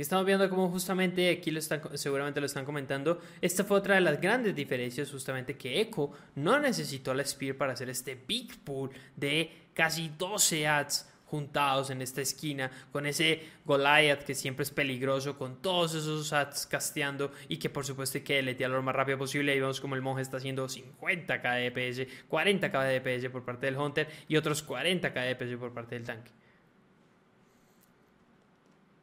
Estamos 0.00 0.24
viendo 0.24 0.48
cómo 0.48 0.70
justamente 0.70 1.28
aquí 1.28 1.50
lo 1.50 1.58
están, 1.58 1.82
seguramente 1.98 2.40
lo 2.40 2.46
están 2.46 2.64
comentando. 2.64 3.20
Esta 3.42 3.64
fue 3.64 3.76
otra 3.76 3.96
de 3.96 4.00
las 4.00 4.18
grandes 4.18 4.54
diferencias, 4.54 5.10
justamente 5.10 5.58
que 5.58 5.78
Echo 5.78 6.10
no 6.36 6.58
necesitó 6.58 7.12
la 7.12 7.22
Spear 7.22 7.54
para 7.54 7.74
hacer 7.74 7.90
este 7.90 8.14
big 8.14 8.64
pool 8.64 8.90
de 9.14 9.68
casi 9.74 10.10
12 10.16 10.66
ads 10.66 11.06
juntados 11.26 11.90
en 11.90 12.00
esta 12.00 12.22
esquina, 12.22 12.70
con 12.90 13.04
ese 13.04 13.42
Goliath 13.66 14.22
que 14.22 14.34
siempre 14.34 14.62
es 14.62 14.70
peligroso, 14.70 15.36
con 15.36 15.60
todos 15.60 15.94
esos 15.94 16.32
ads 16.32 16.66
casteando 16.66 17.30
y 17.48 17.58
que 17.58 17.68
por 17.68 17.84
supuesto 17.84 18.24
que 18.24 18.40
le 18.40 18.54
tira 18.54 18.70
lo 18.70 18.82
más 18.82 18.96
rápido 18.96 19.18
posible. 19.18 19.54
Y 19.54 19.60
vemos 19.60 19.82
como 19.82 19.96
el 19.96 20.00
monje 20.00 20.22
está 20.22 20.38
haciendo 20.38 20.66
50k 20.66 21.56
de 21.56 21.70
DPS, 21.70 22.26
40k 22.26 22.84
de 22.86 23.00
DPS 23.00 23.30
por 23.30 23.44
parte 23.44 23.66
del 23.66 23.76
Hunter 23.76 24.08
y 24.28 24.36
otros 24.36 24.66
40k 24.66 25.12
de 25.12 25.34
DPS 25.34 25.58
por 25.58 25.74
parte 25.74 25.94
del 25.94 26.04
tanque. 26.04 26.30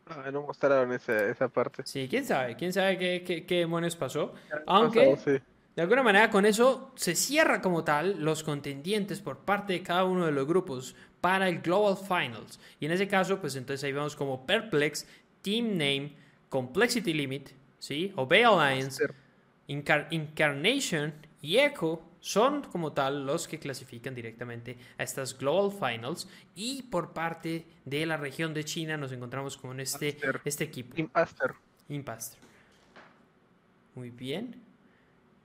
Ah, 0.10 0.32
no 0.32 0.43
mostraron 0.43 0.91
esa, 0.93 1.28
esa 1.30 1.47
parte. 1.47 1.84
Sí, 1.86 2.08
quién 2.10 2.26
sabe, 2.26 2.55
quién 2.55 2.74
sabe 2.74 2.97
qué, 2.97 3.45
qué, 3.45 3.55
demonios 3.55 3.95
pasó. 3.95 4.34
Aunque, 4.66 5.18
de 5.76 5.82
alguna 5.82 6.03
manera, 6.03 6.30
con 6.30 6.45
eso 6.45 6.91
se 6.95 7.16
cierra 7.16 7.62
como 7.62 7.84
tal 7.84 8.24
los 8.24 8.43
contendientes 8.43 9.22
por 9.22 9.39
parte 9.39 9.74
de 9.74 9.84
cada 9.84 10.05
uno 10.05 10.26
de 10.26 10.32
los 10.32 10.47
grupos 10.47 10.95
para 11.22 11.49
el 11.49 11.62
Global 11.62 11.97
Finals. 11.97 12.60
Y 12.80 12.86
en 12.86 12.93
ese 12.93 13.08
caso, 13.08 13.39
pues 13.39 13.55
entonces 13.55 13.84
ahí 13.84 13.91
vemos 13.91 14.16
como 14.16 14.45
Perplex, 14.45 15.05
Team 15.41 15.72
Name, 15.72 16.16
Complexity 16.49 17.14
Limit, 17.14 17.49
¿sí? 17.80 18.12
Obey 18.16 18.43
Alliance, 18.43 19.03
Incarnation 19.68 21.14
y 21.41 21.58
Echo 21.58 22.01
son 22.28 22.61
como 22.63 22.91
tal 22.91 23.25
los 23.25 23.47
que 23.47 23.57
clasifican 23.57 24.13
directamente 24.13 24.78
a 24.97 25.03
estas 25.03 25.38
Global 25.38 25.71
Finals 25.71 26.28
y 26.55 26.84
por 26.84 27.13
parte 27.13 27.65
de 27.86 28.05
la 28.05 28.17
región 28.17 28.53
de 28.53 28.65
China 28.65 28.97
nos 28.97 29.13
encontramos 29.13 29.55
con 29.55 29.80
este, 29.80 30.17
este 30.43 30.65
equipo. 30.65 30.93
Impaster. 30.97 31.51
Impaster. 31.88 32.38
Muy 33.95 34.09
bien. 34.09 34.61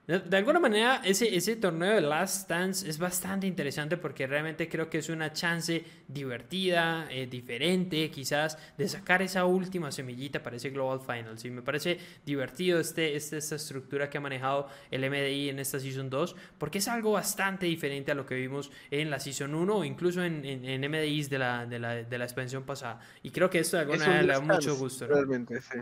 De, 0.05 0.36
alguna 0.36 0.59
manera, 0.59 1.00
ese, 1.05 1.32
ese 1.32 1.55
torneo 1.55 1.94
de 1.94 2.00
Last 2.00 2.50
Dance 2.50 2.88
es 2.88 2.98
bastante 2.98 3.46
interesante 3.46 3.96
porque 3.96 4.26
realmente 4.26 4.68
creo 4.68 4.90
que 4.90 4.98
es 4.98 5.09
una 5.09 5.32
chance 5.32 5.84
divertida, 6.09 7.07
eh, 7.09 7.28
diferente, 7.28 8.11
quizás, 8.11 8.59
de 8.76 8.88
sacar 8.88 9.22
esa 9.22 9.44
última 9.44 9.92
semillita 9.92 10.42
para 10.42 10.57
ese 10.57 10.70
Global 10.70 11.00
Finals. 11.00 11.44
Y 11.44 11.50
me 11.50 11.62
parece 11.62 11.98
divertido 12.26 12.80
este, 12.80 13.14
este, 13.14 13.36
esta 13.36 13.55
estructura 13.55 14.11
que 14.11 14.18
ha 14.18 14.20
manejado 14.20 14.66
el 14.90 15.09
MDI 15.09 15.50
en 15.50 15.61
esta 15.61 15.78
Season 15.78 16.11
2, 16.11 16.34
porque 16.59 16.78
es 16.78 16.88
algo 16.88 17.12
bastante 17.12 17.66
diferente 17.66 18.11
a 18.11 18.16
lo 18.16 18.26
que 18.26 18.34
vimos 18.34 18.72
en 18.90 19.09
la 19.09 19.20
Season 19.20 19.55
1 19.55 19.76
o 19.76 19.84
incluso 19.84 20.24
en, 20.24 20.44
en, 20.44 20.80
MDIs 20.80 21.30
de 21.30 21.38
la, 21.38 21.64
de, 21.64 21.78
la, 21.78 21.94
de 21.94 22.18
la 22.18 22.24
expansión 22.24 22.64
pasada. 22.64 22.98
Y 23.22 23.30
creo 23.30 23.48
que 23.48 23.61
esto 23.61 23.76
de 23.76 23.82
alguna 23.82 24.05
manera 24.05 24.22
le 24.22 24.32
da 24.32 24.40
mucho 24.40 24.76
gusto. 24.76 25.07
Realmente, 25.07 25.61
sí. 25.61 25.78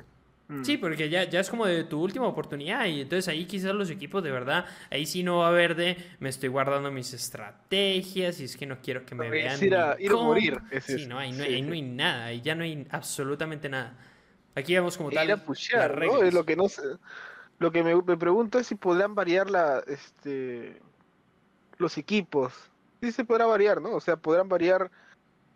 Sí, 0.62 0.76
mm. 0.76 0.80
porque 0.80 1.09
ya, 1.09 1.24
ya 1.24 1.40
es 1.40 1.48
como 1.48 1.66
de 1.66 1.84
tu 1.84 2.01
última 2.03 2.26
oportunidad 2.26 2.86
y 2.86 3.03
entonces 3.03 3.28
ahí 3.28 3.44
quizás 3.44 3.72
los 3.72 3.88
equipos 3.90 4.22
de 4.22 4.30
verdad, 4.30 4.66
ahí 4.90 5.07
sí 5.07 5.22
no 5.22 5.38
va 5.38 5.46
a 5.46 5.48
haber 5.51 5.76
de 5.76 5.96
me 6.18 6.28
estoy 6.28 6.48
guardando 6.48 6.90
mis 6.90 7.12
estrategias 7.12 8.40
y 8.40 8.44
es 8.44 8.57
que 8.57 8.66
no 8.66 8.78
quiero 8.80 9.05
que 9.07 9.14
me 9.14 9.30
vean. 9.30 9.62
Ir 9.62 9.76
a, 9.76 9.96
ir 10.01 10.11
a 10.11 10.16
morir. 10.16 10.59
sí, 10.80 11.07
no, 11.07 11.18
ahí 11.18 11.32
no, 11.32 11.44
ahí 11.44 11.62
no 11.62 11.72
hay 11.72 11.82
nada, 11.82 12.24
ahí 12.26 12.40
ya 12.40 12.55
no 12.55 12.64
hay 12.64 12.86
absolutamente 12.90 13.68
nada. 13.68 13.96
Aquí 14.55 14.74
vemos 14.74 14.96
como 14.96 15.11
tal. 15.11 15.28
Ir 15.28 15.34
a 15.34 15.88
¿no? 15.88 16.22
Es 16.22 16.34
lo 16.34 16.44
que 16.44 16.57
no 16.57 16.68
sé. 16.68 16.82
Lo 17.59 17.70
que 17.70 17.82
me, 17.82 17.94
me, 17.94 18.16
pregunto 18.16 18.59
es 18.59 18.66
si 18.66 18.74
podrán 18.74 19.14
variar 19.14 19.51
la, 19.51 19.84
este, 19.86 20.80
los 21.78 21.96
equipos. 21.98 22.53
Sí 23.01 23.12
se 23.12 23.24
podrá 23.24 23.46
variar, 23.46 23.80
¿no? 23.80 23.90
O 23.90 24.01
sea, 24.01 24.16
podrán 24.16 24.48
variar 24.48 24.90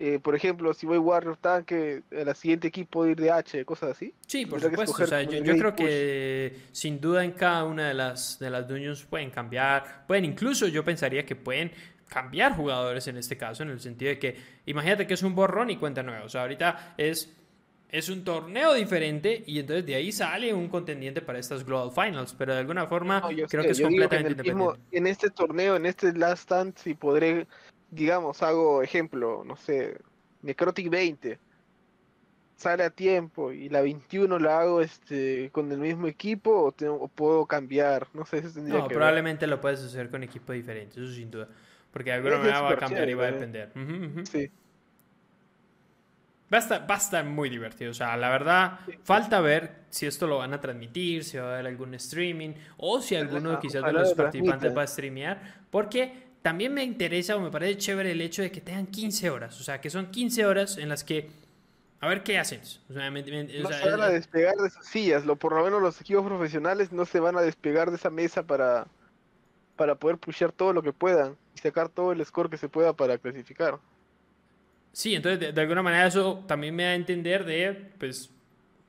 eh, 0.01 0.19
por 0.21 0.35
ejemplo, 0.35 0.75
si 0.75 0.87
voy 0.87 0.99
Warrior 0.99 1.37
Tanque, 1.37 2.03
el 2.11 2.35
siguiente 2.35 2.67
equipo 2.67 3.07
ir 3.07 3.17
de 3.17 3.31
H, 3.31 3.65
cosas 3.65 3.93
así. 3.93 4.13
Sí, 4.27 4.45
por 4.45 4.61
supuesto. 4.61 5.23
yo, 5.23 5.57
creo 5.57 5.75
que 5.75 6.57
sin 6.73 7.01
duda 7.01 7.25
en 7.25 7.33
cada 7.33 7.65
una 7.65 7.89
de 7.89 7.95
las, 7.95 8.39
de 8.41 8.51
las 8.51 8.67
dungeons 8.67 9.05
pueden 9.05 9.31
cambiar. 9.31 10.05
Pueden 10.09 10.25
incluso, 10.25 10.67
yo 10.67 10.85
pensaría 10.85 11.25
que 11.25 11.37
pueden 11.37 11.71
cambiar 12.09 12.57
jugadores 12.57 13.07
en 13.07 13.17
este 13.17 13.37
caso, 13.37 13.63
en 13.63 13.71
el 13.71 13.81
sentido 13.81 14.11
de 14.11 14.19
que, 14.19 14.37
imagínate 14.67 15.07
que 15.07 15.15
es 15.15 15.23
un 15.23 15.35
borrón 15.35 15.71
y 15.71 15.77
cuenta 15.77 16.03
nueva. 16.03 16.25
O 16.25 16.29
sea, 16.29 16.43
ahorita 16.43 16.95
es, 16.99 17.33
es 17.89 18.09
un 18.09 18.25
torneo 18.25 18.75
diferente 18.75 19.45
y 19.47 19.61
entonces 19.61 19.87
de 19.87 19.95
ahí 19.95 20.11
sale 20.11 20.53
un 20.53 20.69
contendiente 20.69 21.23
para 21.23 21.39
estas 21.39 21.65
Global 21.65 21.93
Finals. 21.93 22.35
Pero 22.37 22.53
de 22.53 22.59
alguna 22.59 22.89
forma 22.89 23.23
creo 23.49 23.63
que 23.63 23.71
es 23.71 23.81
completamente 23.81 24.43
independiente. 24.43 24.81
en 24.91 25.07
este 25.07 25.31
torneo, 25.31 25.77
en 25.77 25.87
este 25.87 26.13
Last 26.13 26.43
Stand, 26.43 26.77
si 26.79 26.95
podré 26.95 27.47
digamos, 27.95 28.43
hago 28.43 28.83
ejemplo, 28.83 29.43
no 29.45 29.57
sé, 29.57 29.99
Necrotic 30.43 30.91
20, 30.91 31.39
sale 32.57 32.85
a 32.85 32.91
tiempo 32.91 33.53
y 33.53 33.69
la 33.69 33.81
21 33.83 34.39
la 34.39 34.61
hago 34.61 34.81
este 34.81 35.51
con 35.51 35.71
el 35.73 35.79
mismo 35.79 36.07
equipo 36.07 36.75
o, 36.79 37.09
puedo 37.09 37.47
cambiar, 37.47 38.07
no 38.15 38.25
sé, 38.27 38.49
si 38.49 38.61
No, 38.61 38.87
probablemente 38.89 39.47
lo 39.47 39.61
puedes 39.61 39.81
hacer 39.81 40.11
con 40.11 40.23
equipo 40.23 40.53
diferente, 40.53 41.01
eso 41.01 41.13
sin 41.13 41.31
duda, 41.31 41.49
porque 41.93 42.11
de 42.11 42.17
alguna 42.17 42.39
manera 42.39 42.61
va 42.61 42.71
a 42.73 42.77
cambiar 42.77 43.09
y 43.09 43.15
va 43.15 43.25
a 43.25 43.33
depender. 43.33 43.73
Sí. 44.25 44.51
Va 46.53 46.59
a, 46.59 46.97
estar, 46.97 47.25
muy 47.25 47.49
divertido. 47.49 47.91
O 47.91 47.95
sea, 47.95 48.17
la 48.17 48.29
verdad, 48.29 48.79
falta 49.03 49.41
ver 49.41 49.87
si 49.89 50.07
esto 50.07 50.27
lo 50.27 50.39
van 50.39 50.53
a 50.53 50.61
transmitir, 50.61 51.25
si 51.25 51.37
va 51.37 51.47
a 51.47 51.55
haber 51.55 51.67
algún 51.67 51.95
streaming 51.95 52.51
o 52.77 53.01
si 53.01 53.17
alguno 53.17 53.59
quizás 53.59 53.83
de 53.83 53.93
los 53.93 54.15
participantes 54.15 54.77
va 54.77 54.83
a 54.83 54.87
streamear. 54.87 55.41
Porque 55.71 56.24
también 56.45 56.75
me 56.75 56.85
interesa 56.85 57.37
o 57.37 57.41
me 57.41 57.51
parece 57.51 57.79
chévere 57.79 58.11
el 58.11 58.21
hecho 58.21 58.43
de 58.43 58.53
que 58.53 58.61
tengan 58.61 58.87
15 58.87 59.31
horas. 59.31 59.59
O 59.59 59.65
sea, 59.65 59.81
que 59.81 59.89
son 59.89 60.11
15 60.11 60.45
horas 60.45 60.77
en 60.77 60.91
las 60.91 61.03
que. 61.03 61.31
A 62.01 62.07
ver 62.07 62.23
qué 62.23 62.39
hacen. 62.39 62.61
O 62.91 62.93
sea, 62.93 63.11
no 63.11 63.73
se 63.73 63.91
van 63.91 64.03
a 64.03 64.09
despegar 64.11 64.55
de 64.57 64.69
sus 64.69 64.85
sillas. 64.85 65.25
Lo, 65.25 65.37
por 65.37 65.55
lo 65.55 65.65
menos 65.65 65.81
los 65.81 65.99
equipos 66.03 66.27
profesionales 66.27 66.93
no 66.93 67.07
se 67.07 67.19
van 67.19 67.39
a 67.39 67.41
despegar 67.41 67.89
de 67.89 67.97
esa 67.97 68.11
mesa 68.11 68.43
para, 68.43 68.87
para 69.75 69.95
poder 69.95 70.19
pushear 70.19 70.53
todo 70.53 70.75
lo 70.75 70.83
que 70.83 70.93
puedan 70.93 71.35
y 71.57 71.61
sacar 71.61 71.89
todo 71.89 72.13
el 72.13 72.23
score 72.27 72.51
que 72.51 72.59
se 72.59 72.69
pueda 72.69 72.93
para 72.93 73.17
clasificar. 73.17 73.79
Sí, 74.93 75.15
entonces 75.15 75.55
de, 75.55 75.59
alguna 75.59 75.83
manera 75.83 76.07
eso 76.07 76.45
también 76.47 76.77
me 76.77 76.83
da 76.83 76.91
a 76.91 76.95
entender 76.95 77.47
de, 77.47 77.91
pues, 77.99 78.29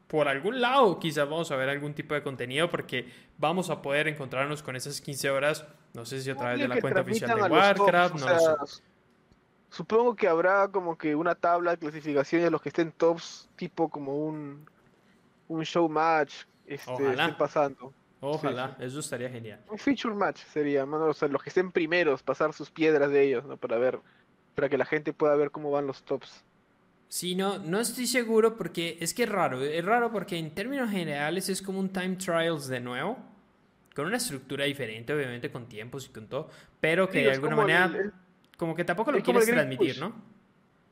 por 0.07 0.27
algún 0.27 0.59
lado 0.59 0.99
quizás 0.99 1.29
vamos 1.29 1.49
a 1.51 1.55
ver 1.55 1.69
algún 1.69 1.93
tipo 1.93 2.15
de 2.15 2.21
contenido 2.21 2.69
porque 2.69 3.09
vamos 3.37 3.69
a 3.69 3.81
poder 3.81 4.09
encontrarnos 4.09 4.61
con 4.61 4.75
esas 4.75 4.99
15 4.99 5.29
horas, 5.29 5.65
no 5.95 6.05
sé 6.05 6.21
si 6.21 6.29
a 6.29 6.35
través 6.35 6.59
de 6.59 6.67
la 6.67 6.81
cuenta 6.81 7.01
oficial 7.01 7.35
de 7.35 7.49
Warcraft, 7.49 8.15
no 8.15 8.27
Supongo 9.69 10.15
que 10.15 10.27
habrá 10.27 10.69
como 10.69 10.97
que 10.97 11.15
una 11.15 11.35
tabla 11.35 11.71
de 11.71 11.77
clasificación 11.77 12.43
de 12.43 12.49
los 12.49 12.61
que 12.61 12.69
estén 12.69 12.93
tops, 12.93 13.49
tipo 13.57 13.89
como 13.89 14.15
un, 14.25 14.65
un 15.49 15.65
show 15.65 15.89
match, 15.89 16.43
este, 16.65 17.17
pasando. 17.37 17.93
Ojalá, 18.21 18.77
eso 18.79 18.99
estaría 18.99 19.29
genial. 19.29 19.59
Un 19.69 19.77
feature 19.77 20.15
match 20.15 20.39
sería, 20.45 20.85
o 20.85 21.13
sea, 21.13 21.27
los 21.27 21.43
que 21.43 21.49
estén 21.49 21.71
primeros, 21.71 22.23
pasar 22.23 22.53
sus 22.53 22.71
piedras 22.71 23.11
de 23.11 23.23
ellos, 23.23 23.43
¿no? 23.43 23.57
Para 23.57 23.77
ver, 23.77 23.99
para 24.55 24.69
que 24.69 24.77
la 24.77 24.85
gente 24.85 25.11
pueda 25.11 25.35
ver 25.35 25.51
cómo 25.51 25.71
van 25.71 25.87
los 25.87 26.03
tops. 26.03 26.45
Sí, 27.07 27.35
no, 27.35 27.59
no 27.59 27.79
estoy 27.79 28.07
seguro 28.07 28.57
porque 28.57 28.97
es 29.01 29.13
que 29.13 29.23
es 29.23 29.29
raro. 29.29 29.61
Es 29.61 29.83
raro 29.83 30.11
porque 30.11 30.37
en 30.37 30.55
términos 30.55 30.89
generales 30.89 31.49
es 31.49 31.61
como 31.61 31.79
un 31.79 31.89
time 31.89 32.15
trials 32.15 32.67
de 32.67 32.79
nuevo. 32.79 33.17
Con 33.95 34.07
una 34.07 34.17
estructura 34.17 34.65
diferente, 34.65 35.13
obviamente, 35.13 35.49
con 35.49 35.67
tiempos 35.67 36.07
y 36.07 36.09
con 36.09 36.27
todo. 36.27 36.49
Pero 36.81 37.09
que 37.09 37.23
de 37.23 37.31
alguna 37.31 37.55
manera, 37.55 38.11
como 38.57 38.75
que 38.75 38.83
tampoco 38.83 39.11
lo 39.11 39.21
quieres 39.23 39.45
transmitir, 39.45 39.99
¿no? 39.99 40.13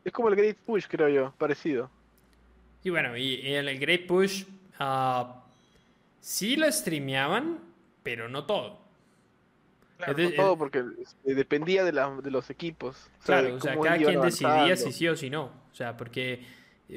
Es 0.03 0.11
como 0.11 0.29
el 0.29 0.35
Great 0.35 0.57
Push, 0.57 0.85
creo 0.87 1.09
yo, 1.09 1.33
parecido. 1.37 1.89
Y 2.83 2.89
bueno, 2.89 3.15
y, 3.17 3.41
en 3.43 3.67
el 3.67 3.79
Great 3.79 4.05
Push 4.05 4.45
uh, 4.79 5.25
sí 6.19 6.55
lo 6.55 6.69
streameaban, 6.71 7.59
pero 8.03 8.29
no 8.29 8.45
todo. 8.45 8.81
Claro, 9.97 10.17
no 10.17 10.31
todo, 10.31 10.57
porque 10.57 10.83
dependía 11.23 11.83
de, 11.85 11.91
de 11.91 12.31
los 12.31 12.49
equipos. 12.49 13.09
claro, 13.23 13.55
o 13.55 13.61
sea, 13.61 13.79
cada 13.79 13.97
quien 13.97 14.21
decidía 14.21 14.75
si 14.75 14.91
sí 14.91 15.07
o 15.07 15.15
si 15.15 15.29
no. 15.29 15.51
O 15.71 15.75
sea, 15.75 15.95
porque 15.95 16.45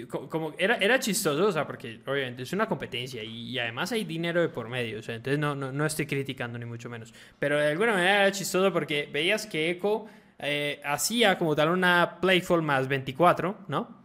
como 0.08 0.52
era, 0.58 0.76
era 0.76 0.98
chistoso, 0.98 1.46
o 1.46 1.52
sea, 1.52 1.66
porque 1.66 2.00
obviamente 2.06 2.42
es 2.42 2.52
una 2.52 2.66
competencia 2.68 3.22
y, 3.22 3.58
además 3.58 3.92
hay 3.92 4.04
dinero 4.04 4.40
de 4.40 4.48
por 4.48 4.68
medio, 4.68 4.98
o 4.98 5.02
sea, 5.02 5.14
entonces 5.14 5.38
no, 5.38 5.54
no, 5.54 5.72
no, 5.72 5.86
estoy 5.86 6.06
criticando 6.06 6.58
ni 6.58 6.64
mucho 6.64 6.90
menos. 6.90 7.14
Pero 7.38 7.58
de 7.58 7.68
alguna 7.68 7.92
manera 7.92 8.22
era 8.22 8.32
chistoso 8.32 8.72
porque 8.72 9.08
veías 9.10 9.46
que 9.46 9.70
Echo 9.70 10.06
eh, 10.38 10.80
hacía 10.84 11.38
como 11.38 11.54
tal 11.54 11.70
una 11.70 12.18
Playful 12.20 12.62
más 12.62 12.88
24, 12.88 13.56
¿no? 13.68 13.96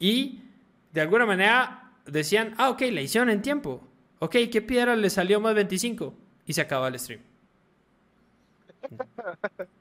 Y 0.00 0.40
de 0.92 1.00
alguna 1.00 1.26
manera 1.26 1.92
decían, 2.06 2.54
ah, 2.56 2.70
ok, 2.70 2.82
la 2.92 3.00
hicieron 3.00 3.30
en 3.30 3.42
tiempo. 3.42 3.86
Ok, 4.20 4.36
¿qué 4.50 4.62
piedra 4.62 4.96
le 4.96 5.10
salió 5.10 5.40
más 5.40 5.54
25? 5.54 6.14
Y 6.46 6.52
se 6.52 6.60
acaba 6.60 6.88
el 6.88 6.98
stream. 6.98 7.27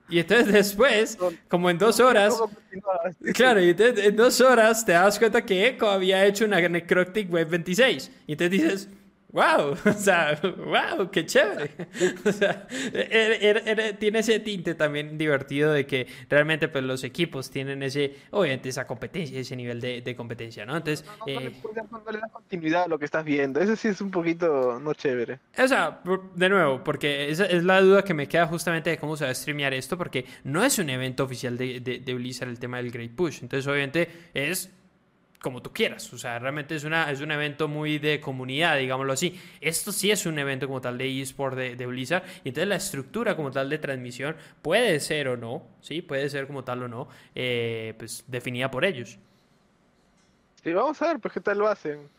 Y 0.09 0.19
entonces 0.19 0.51
después, 0.53 1.17
como 1.49 1.69
en 1.69 1.77
dos 1.77 1.99
horas, 1.99 2.33
claro, 3.33 3.61
y 3.61 3.75
en 3.77 4.15
dos 4.15 4.39
horas 4.39 4.85
te 4.85 4.93
das 4.93 5.19
cuenta 5.19 5.43
que 5.45 5.67
Echo 5.67 5.89
había 5.89 6.25
hecho 6.25 6.45
una 6.45 6.59
Necrotic 6.67 7.31
Web 7.31 7.49
26. 7.49 8.11
Y 8.25 8.35
te 8.35 8.49
dices, 8.49 8.89
wow, 9.29 9.75
o 9.85 9.93
sea, 9.93 10.39
wow, 10.41 11.09
qué 11.11 11.25
chévere. 11.25 11.71
O 12.25 12.31
sea, 12.31 12.67
tiene 13.99 14.19
ese 14.19 14.39
tinte 14.39 14.75
también 14.75 15.17
divertido 15.17 15.71
de 15.71 15.85
que 15.85 16.07
realmente 16.29 16.67
pues, 16.67 16.83
los 16.83 17.03
equipos 17.03 17.49
tienen 17.49 17.83
ese, 17.83 18.15
obviamente, 18.31 18.69
esa 18.69 18.85
competencia, 18.85 19.39
ese 19.39 19.55
nivel 19.55 19.79
de, 19.79 20.15
competencia, 20.15 20.65
¿no? 20.65 20.75
Entonces, 20.75 21.05
no, 21.19 21.25
le, 21.25 22.19
das 22.19 22.31
continuidad 22.31 22.83
a 22.83 22.87
lo 22.87 22.99
que 22.99 23.05
estás 23.05 23.23
viendo, 23.23 23.59
eso 23.59 23.75
sí 23.75 23.87
es 23.87 24.01
un 24.01 24.11
poquito 24.11 24.79
no 24.79 24.93
chévere. 24.93 25.39
O 25.57 25.67
sea, 25.67 26.01
de 26.35 26.49
nuevo, 26.49 26.83
porque 26.83 27.29
esa 27.29 27.45
es 27.45 27.63
la 27.63 27.81
duda 27.81 28.03
que 28.03 28.13
me 28.13 28.27
queda 28.27 28.47
justamente 28.47 28.89
de 28.89 28.97
cómo 28.97 29.15
se 29.15 29.25
va 29.25 29.31
a 29.31 29.35
streamear 29.35 29.73
esto, 29.73 29.97
porque 29.97 30.25
no 30.43 30.63
es 30.63 30.77
un 30.79 30.89
evento 30.89 31.23
oficial 31.23 31.57
de, 31.57 31.79
de, 31.79 31.99
de 31.99 32.13
Blizzard 32.13 32.49
el 32.49 32.59
tema 32.59 32.77
del 32.77 32.91
Great 32.91 33.11
Push, 33.11 33.39
entonces 33.41 33.67
obviamente 33.67 34.09
es 34.33 34.71
como 35.41 35.61
tú 35.61 35.71
quieras. 35.71 36.11
O 36.13 36.17
sea, 36.17 36.39
realmente 36.39 36.75
es, 36.75 36.83
una, 36.83 37.11
es 37.11 37.21
un 37.21 37.31
evento 37.31 37.67
muy 37.67 37.99
de 37.99 38.19
comunidad, 38.19 38.77
digámoslo 38.77 39.13
así. 39.13 39.39
Esto 39.61 39.91
sí 39.91 40.11
es 40.11 40.25
un 40.25 40.39
evento 40.39 40.67
como 40.67 40.81
tal 40.81 40.97
de 40.97 41.21
eSport 41.21 41.55
de, 41.55 41.75
de, 41.75 41.85
Blizzard. 41.85 42.23
Y 42.43 42.49
entonces 42.49 42.67
la 42.67 42.75
estructura 42.75 43.35
como 43.35 43.51
tal 43.51 43.69
de 43.69 43.77
transmisión 43.77 44.35
puede 44.61 44.99
ser 44.99 45.27
o 45.27 45.37
no, 45.37 45.67
¿sí? 45.81 46.01
Puede 46.01 46.29
ser 46.29 46.47
como 46.47 46.63
tal 46.63 46.83
o 46.83 46.87
no, 46.87 47.07
eh, 47.35 47.93
pues 47.97 48.23
definida 48.27 48.71
por 48.71 48.85
ellos. 48.85 49.19
Sí, 50.63 50.73
vamos 50.73 51.01
a 51.01 51.07
ver, 51.07 51.19
pues 51.19 51.33
qué 51.33 51.41
tal 51.41 51.59
lo 51.59 51.67
hacen. 51.67 52.09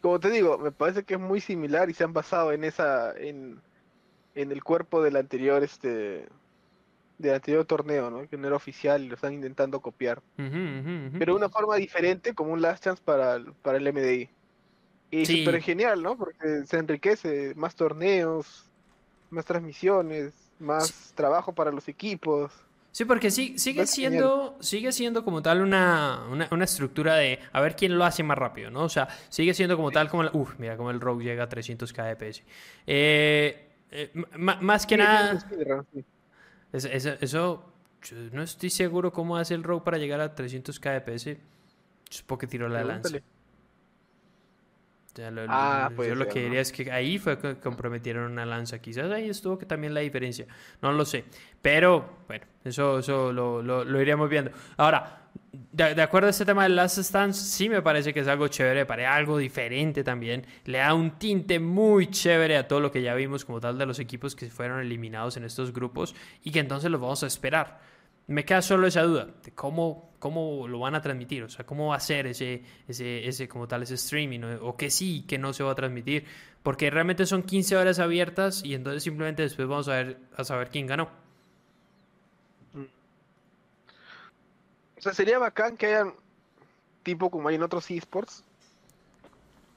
Como 0.00 0.18
te 0.18 0.30
digo, 0.30 0.56
me 0.58 0.72
parece 0.72 1.04
que 1.04 1.14
es 1.14 1.20
muy 1.20 1.40
similar 1.40 1.90
y 1.90 1.94
se 1.94 2.04
han 2.04 2.12
basado 2.12 2.52
en 2.52 2.64
esa, 2.64 3.12
en, 3.18 3.60
en 4.34 4.52
el 4.52 4.64
cuerpo 4.64 5.02
del 5.02 5.16
anterior, 5.16 5.62
este, 5.62 6.26
del 7.20 7.34
anterior 7.34 7.64
torneo, 7.64 8.10
¿no? 8.10 8.26
Que 8.28 8.36
no 8.36 8.46
era 8.46 8.56
oficial 8.56 9.04
y 9.04 9.08
lo 9.08 9.14
están 9.14 9.34
intentando 9.34 9.80
copiar. 9.80 10.22
Pero 10.36 11.32
de 11.32 11.32
una 11.32 11.50
forma 11.50 11.76
diferente, 11.76 12.34
como 12.34 12.52
un 12.52 12.62
last 12.62 12.82
chance 12.84 13.02
para, 13.04 13.38
para 13.62 13.78
el 13.78 13.92
MDI. 13.92 14.28
Y 15.10 15.26
súper 15.26 15.60
genial, 15.60 16.02
¿no? 16.02 16.16
Porque 16.16 16.64
se 16.66 16.78
enriquece, 16.78 17.54
más 17.56 17.74
torneos, 17.74 18.70
más 19.28 19.44
transmisiones, 19.44 20.32
más 20.58 21.12
trabajo 21.14 21.52
para 21.52 21.70
los 21.70 21.88
equipos. 21.88 22.52
Sí, 22.92 23.04
porque 23.04 23.30
sí, 23.30 23.58
sigue, 23.58 23.86
siendo, 23.86 24.56
sigue 24.60 24.90
siendo 24.90 25.24
como 25.24 25.42
tal 25.42 25.60
una, 25.60 26.22
una, 26.50 26.64
estructura 26.64 27.14
de 27.16 27.38
a 27.52 27.60
ver 27.60 27.76
quién 27.76 27.96
lo 27.96 28.04
hace 28.04 28.22
más 28.22 28.36
rápido, 28.36 28.70
¿no? 28.70 28.82
O 28.82 28.88
sea, 28.88 29.08
sigue 29.28 29.54
siendo 29.54 29.76
como 29.76 29.92
tal 29.92 30.08
como... 30.08 30.28
Uf, 30.32 30.58
mira 30.58 30.76
como 30.76 30.90
el 30.90 31.00
Rogue 31.00 31.24
llega 31.24 31.44
a 31.44 31.48
300 31.48 31.92
kps. 31.92 32.42
Eh, 32.86 33.68
eh 33.90 34.12
más 34.34 34.86
que 34.86 34.96
nada... 34.96 35.38
Eso, 36.72 37.72
no 38.32 38.42
estoy 38.42 38.70
seguro 38.70 39.12
cómo 39.12 39.36
hace 39.36 39.54
el 39.54 39.62
Rogue 39.62 39.84
para 39.84 39.98
llegar 39.98 40.20
a 40.20 40.34
300 40.34 40.78
kps. 40.78 41.36
Supongo 42.08 42.38
que 42.38 42.46
tiró 42.46 42.68
la 42.68 42.84
lanza. 42.84 43.18
Ah, 45.48 45.90
yo 45.96 46.14
lo 46.14 46.28
que 46.28 46.44
diría 46.44 46.60
es 46.60 46.72
que 46.72 46.90
ahí 46.90 47.18
fue 47.18 47.38
que 47.38 47.56
comprometieron 47.56 48.30
una 48.30 48.46
lanza. 48.46 48.78
Quizás 48.78 49.10
ahí 49.10 49.28
estuvo 49.28 49.58
que 49.58 49.66
también 49.66 49.92
la 49.92 50.00
diferencia. 50.00 50.46
No 50.80 50.92
lo 50.92 51.04
sé. 51.04 51.24
Pero, 51.60 52.18
bueno, 52.26 52.46
eso, 52.64 53.00
eso 53.00 53.32
lo, 53.32 53.62
lo, 53.62 54.00
iríamos 54.00 54.28
viendo. 54.30 54.52
Ahora, 54.76 55.19
de, 55.52 56.02
acuerdo 56.02 56.28
a 56.28 56.30
este 56.30 56.44
tema 56.44 56.64
de 56.64 56.68
Last 56.70 56.98
Stance, 56.98 57.40
sí 57.40 57.68
me 57.68 57.82
parece 57.82 58.12
que 58.14 58.20
es 58.20 58.28
algo 58.28 58.48
chévere, 58.48 58.86
para 58.86 59.14
algo 59.14 59.38
diferente 59.38 60.04
también. 60.04 60.46
Le 60.64 60.78
da 60.78 60.94
un 60.94 61.18
tinte 61.18 61.58
muy 61.58 62.08
chévere 62.08 62.56
a 62.56 62.68
todo 62.68 62.80
lo 62.80 62.92
que 62.92 63.02
ya 63.02 63.14
vimos 63.14 63.44
como 63.44 63.60
tal 63.60 63.78
de 63.78 63.86
los 63.86 63.98
equipos 63.98 64.36
que 64.36 64.48
fueron 64.50 64.80
eliminados 64.80 65.36
en 65.36 65.44
estos 65.44 65.72
grupos 65.72 66.14
y 66.42 66.52
que 66.52 66.60
entonces 66.60 66.90
los 66.90 67.00
vamos 67.00 67.22
a 67.22 67.26
esperar. 67.26 67.80
Me 68.28 68.44
queda 68.44 68.62
solo 68.62 68.86
esa 68.86 69.02
duda 69.02 69.26
de 69.42 69.50
cómo, 69.52 70.12
cómo 70.20 70.68
lo 70.68 70.78
van 70.78 70.94
a 70.94 71.00
transmitir, 71.00 71.42
o 71.42 71.48
sea, 71.48 71.66
cómo 71.66 71.88
va 71.88 71.96
a 71.96 72.00
ser 72.00 72.28
ese, 72.28 72.62
ese, 72.86 73.26
ese 73.26 73.48
como 73.48 73.66
tal, 73.66 73.82
ese 73.82 73.94
streaming, 73.94 74.40
o, 74.60 74.76
que 74.76 74.88
sí, 74.88 75.24
que 75.26 75.36
no 75.36 75.52
se 75.52 75.64
va 75.64 75.72
a 75.72 75.74
transmitir, 75.74 76.24
porque 76.62 76.90
realmente 76.90 77.26
son 77.26 77.42
15 77.42 77.76
horas 77.76 77.98
abiertas 77.98 78.62
y 78.64 78.74
entonces 78.74 79.02
simplemente 79.02 79.42
después 79.42 79.66
vamos 79.66 79.88
a, 79.88 79.96
ver, 79.96 80.18
a 80.36 80.44
saber 80.44 80.68
quién 80.68 80.86
ganó. 80.86 81.10
Mm. 82.74 82.84
O 85.00 85.02
sea, 85.02 85.12
sería 85.12 85.38
bacán 85.38 85.76
que 85.76 85.86
hayan, 85.86 86.14
tipo 87.02 87.30
como 87.30 87.48
hay 87.48 87.56
en 87.56 87.62
otros 87.62 87.90
esports, 87.90 88.44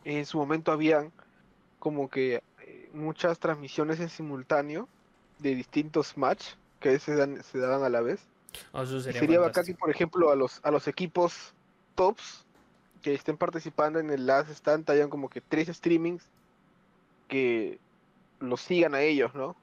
en 0.03 0.25
su 0.25 0.37
momento 0.37 0.71
habían 0.71 1.11
como 1.79 2.09
que 2.09 2.43
eh, 2.59 2.89
muchas 2.93 3.39
transmisiones 3.39 3.99
en 3.99 4.09
simultáneo 4.09 4.87
de 5.39 5.55
distintos 5.55 6.17
match 6.17 6.55
que 6.79 6.99
se, 6.99 7.15
dan, 7.15 7.41
se 7.41 7.57
daban 7.57 7.83
a 7.83 7.89
la 7.89 8.01
vez 8.01 8.27
Oh, 8.71 8.85
sería, 8.85 9.39
bacán 9.39 9.65
que, 9.65 9.73
por 9.73 9.89
ejemplo, 9.89 10.31
a 10.31 10.35
los, 10.35 10.59
a 10.63 10.71
los 10.71 10.87
equipos 10.87 11.53
tops 11.95 12.45
que 13.01 13.13
estén 13.13 13.37
participando 13.37 13.99
en 13.99 14.09
el 14.09 14.25
Last 14.25 14.49
Stand 14.49 14.89
hayan 14.89 15.09
como 15.09 15.29
que 15.29 15.41
tres 15.41 15.67
streamings 15.67 16.23
que 17.27 17.79
los 18.39 18.61
sigan 18.61 18.95
a 18.95 19.01
ellos, 19.01 19.33
¿no? 19.33 19.55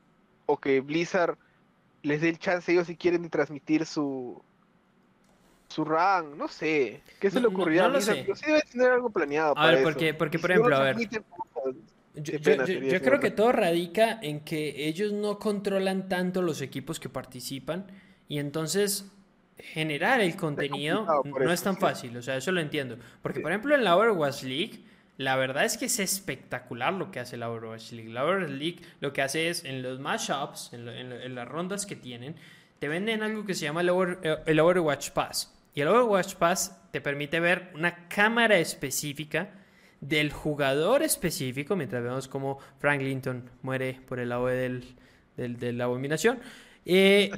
O 0.47 0.59
que 0.59 0.81
Blizzard 0.81 1.39
les 2.03 2.21
dé 2.21 2.31
el 2.31 2.39
chance 2.39 2.73
ellos 2.73 2.87
si 2.87 2.97
quieren 2.97 3.23
de 3.23 3.29
transmitir 3.29 3.87
su 3.87 4.43
su 5.71 5.85
run, 5.85 6.37
no 6.37 6.49
sé. 6.49 7.03
¿Qué 7.21 7.31
se 7.31 7.41
le 7.41 7.47
ocurriría 7.47 7.89
no, 7.89 7.97
a 7.97 8.01
sí 8.01 8.25
debe 8.47 8.63
tener 8.71 8.91
algo 8.91 9.11
planeado. 9.11 9.57
A 9.57 9.71
ver, 9.71 9.83
porque, 9.85 10.15
porque 10.15 10.39
por 10.39 10.51
ejemplo, 10.51 10.77
a 10.77 10.83
ver. 10.83 10.97
Yo, 12.15 12.39
yo 12.39 13.01
creo 13.01 13.21
que 13.21 13.31
todo 13.31 13.53
radica 13.53 14.19
en 14.21 14.41
que 14.41 14.89
ellos 14.89 15.13
no 15.13 15.39
controlan 15.39 16.09
tanto 16.09 16.43
los 16.43 16.61
equipos 16.61 16.99
que 16.99 17.09
participan 17.09 17.87
y 18.29 18.39
entonces 18.39 19.11
generar 19.59 20.21
el 20.21 20.35
contenido 20.37 21.07
no 21.25 21.53
es 21.53 21.63
tan 21.63 21.77
fácil, 21.77 22.17
o 22.17 22.23
sea, 22.23 22.37
eso 22.37 22.51
lo 22.51 22.61
entiendo. 22.61 22.97
Porque, 23.23 23.41
por 23.41 23.53
ejemplo, 23.53 23.75
en 23.77 23.85
la 23.85 23.97
Overwatch 23.97 24.43
League, 24.43 24.81
la 25.19 25.37
verdad 25.37 25.65
es 25.65 25.79
que 25.79 25.85
es 25.85 26.01
espectacular 26.01 26.93
lo 26.93 27.13
que 27.13 27.21
hace 27.21 27.37
la 27.37 27.49
Overwatch 27.49 27.93
League. 27.93 28.11
La 28.11 28.25
Overwatch 28.25 28.51
League 28.51 28.81
lo 29.01 29.13
que 29.13 29.23
hace 29.23 29.49
es, 29.49 29.65
en 29.65 29.83
los 29.83 30.01
mashups, 30.01 30.73
en, 30.73 30.89
en, 30.89 31.35
las 31.35 31.47
rondas 31.47 31.87
que 31.87 31.95
tienen, 31.95 32.35
te 32.81 32.89
venden 32.89 33.23
algo 33.23 33.45
que 33.45 33.55
se 33.55 33.67
llama 33.67 33.83
el, 33.83 34.19
el 34.47 34.61
Overwatch 34.61 35.11
Pass. 35.11 35.60
Y 35.75 35.81
el 35.81 35.89
Overwatch 35.89 36.35
Pass 36.35 36.77
te 36.91 37.01
permite 37.01 37.41
ver 37.41 37.71
una 37.75 38.09
cámara 38.09 38.59
específica 38.59 39.51
del 40.01 40.33
jugador 40.33 41.03
específico, 41.03 41.77
mientras 41.77 42.03
vemos 42.03 42.27
como 42.27 42.59
Frank 42.79 43.03
Linton 43.03 43.51
muere 43.63 44.01
por 44.07 44.19
el 44.19 44.31
lado 44.31 44.47
del, 44.47 44.97
del, 45.37 45.59
de 45.59 45.73
la 45.73 45.85
abominación. 45.85 46.41
Eh, 46.85 47.31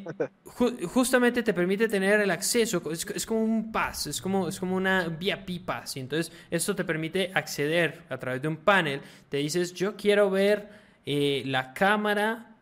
justamente 0.87 1.43
te 1.43 1.53
permite 1.53 1.89
tener 1.89 2.21
el 2.21 2.31
acceso, 2.31 2.83
es, 2.91 3.27
como 3.27 3.43
un 3.43 3.73
pass, 3.73 4.07
es 4.07 4.21
como, 4.21 4.49
es 4.49 4.59
como 4.59 4.77
una 4.77 5.09
VIP 5.09 5.65
pass. 5.65 5.97
Y 5.97 6.01
entonces 6.01 6.33
esto 6.51 6.75
te 6.75 6.85
permite 6.85 7.31
acceder 7.35 8.03
a 8.09 8.17
través 8.19 8.41
de 8.41 8.49
un 8.49 8.57
panel. 8.57 9.01
Te 9.29 9.39
dices, 9.39 9.75
yo 9.75 9.97
quiero 9.97 10.31
ver 10.31 10.69
eh, 11.05 11.43
la 11.47 11.75
cámara 11.75 12.57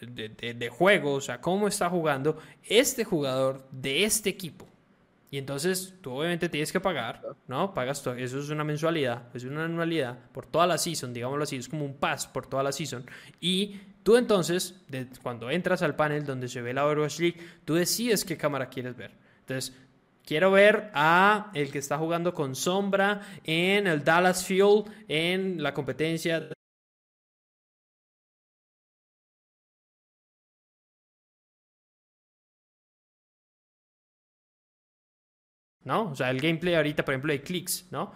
de, 0.00 0.54
de, 0.54 0.68
juego, 0.68 1.14
o 1.14 1.20
sea, 1.20 1.40
cómo 1.40 1.68
está 1.68 1.88
jugando 1.88 2.38
este 2.62 3.04
jugador 3.04 3.66
de 3.70 4.04
este 4.04 4.30
equipo. 4.30 4.71
Y 5.32 5.38
entonces 5.38 5.94
tú 6.00 6.12
obviamente 6.12 6.48
tienes 6.48 6.70
que 6.70 6.78
pagar, 6.78 7.22
¿no? 7.48 7.74
Pagas 7.74 8.02
todo, 8.02 8.14
eso 8.14 8.38
es 8.38 8.50
una 8.50 8.62
mensualidad, 8.62 9.34
es 9.34 9.44
una 9.44 9.64
anualidad 9.64 10.18
por 10.30 10.46
toda 10.46 10.66
la 10.66 10.78
season, 10.78 11.12
digámoslo 11.12 11.42
así, 11.42 11.56
es 11.56 11.68
como 11.68 11.84
un 11.84 11.94
pass 11.94 12.28
por 12.28 12.46
toda 12.46 12.62
la 12.62 12.70
season. 12.70 13.04
Y 13.40 13.80
Tú 14.02 14.16
entonces, 14.16 14.74
cuando 15.22 15.50
entras 15.50 15.82
al 15.82 15.94
panel 15.94 16.26
donde 16.26 16.48
se 16.48 16.60
ve 16.60 16.74
la 16.74 16.84
Overwatch 16.86 17.20
League, 17.20 17.40
tú 17.64 17.74
decides 17.74 18.24
qué 18.24 18.36
cámara 18.36 18.68
quieres 18.68 18.96
ver. 18.96 19.12
Entonces, 19.40 19.76
quiero 20.24 20.50
ver 20.50 20.90
a 20.92 21.50
el 21.54 21.70
que 21.70 21.78
está 21.78 21.98
jugando 21.98 22.34
con 22.34 22.56
sombra 22.56 23.20
en 23.44 23.86
el 23.86 24.02
Dallas 24.02 24.44
Fuel 24.44 24.84
en 25.06 25.62
la 25.62 25.72
competencia. 25.72 26.48
¿No? 35.84 36.10
O 36.10 36.14
sea, 36.14 36.30
el 36.30 36.40
gameplay 36.40 36.74
ahorita, 36.74 37.04
por 37.04 37.14
ejemplo, 37.14 37.32
hay 37.32 37.40
clics, 37.40 37.86
¿no? 37.90 38.12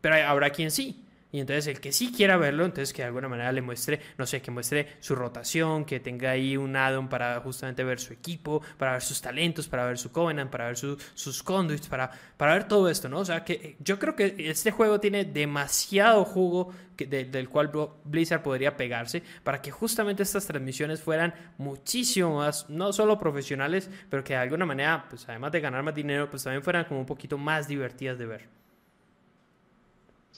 Pero 0.00 0.16
habrá 0.16 0.50
quien 0.50 0.70
sí. 0.70 1.04
Y 1.32 1.40
entonces 1.40 1.66
el 1.68 1.80
que 1.80 1.92
sí 1.92 2.12
quiera 2.12 2.36
verlo, 2.36 2.64
entonces 2.64 2.92
que 2.92 3.02
de 3.02 3.06
alguna 3.06 3.28
manera 3.28 3.52
le 3.52 3.62
muestre, 3.62 4.00
no 4.18 4.26
sé, 4.26 4.42
que 4.42 4.50
muestre 4.50 4.96
su 5.00 5.14
rotación, 5.14 5.84
que 5.84 6.00
tenga 6.00 6.30
ahí 6.30 6.56
un 6.56 6.74
addon 6.74 7.08
para 7.08 7.38
justamente 7.40 7.84
ver 7.84 8.00
su 8.00 8.12
equipo, 8.12 8.62
para 8.78 8.92
ver 8.92 9.02
sus 9.02 9.20
talentos, 9.20 9.68
para 9.68 9.86
ver 9.86 9.98
su 9.98 10.10
Covenant, 10.10 10.50
para 10.50 10.66
ver 10.66 10.76
sus 10.76 11.42
conduits, 11.42 11.88
para, 11.88 12.10
para 12.36 12.54
ver 12.54 12.64
todo 12.64 12.88
esto, 12.88 13.08
¿no? 13.08 13.20
O 13.20 13.24
sea, 13.24 13.44
que 13.44 13.52
eh, 13.52 13.76
yo 13.78 13.98
creo 13.98 14.16
que 14.16 14.34
este 14.38 14.70
juego 14.70 14.98
tiene 14.98 15.24
demasiado 15.24 16.24
jugo 16.24 16.72
que, 16.96 17.06
del 17.06 17.48
cual 17.48 17.70
Blizzard 18.04 18.42
podría 18.42 18.76
pegarse 18.76 19.22
para 19.44 19.62
que 19.62 19.70
justamente 19.70 20.22
estas 20.22 20.46
transmisiones 20.46 21.00
fueran 21.00 21.34
muchísimo 21.58 22.38
más, 22.38 22.68
no 22.68 22.92
solo 22.92 23.18
profesionales, 23.18 23.88
pero 24.08 24.24
que 24.24 24.32
de 24.32 24.40
alguna 24.40 24.66
manera, 24.66 25.06
pues 25.08 25.28
además 25.28 25.52
de 25.52 25.60
ganar 25.60 25.82
más 25.82 25.94
dinero, 25.94 26.28
pues 26.28 26.42
también 26.42 26.62
fueran 26.62 26.84
como 26.86 27.00
un 27.00 27.06
poquito 27.06 27.38
más 27.38 27.68
divertidas 27.68 28.18
de 28.18 28.26
ver. 28.26 28.60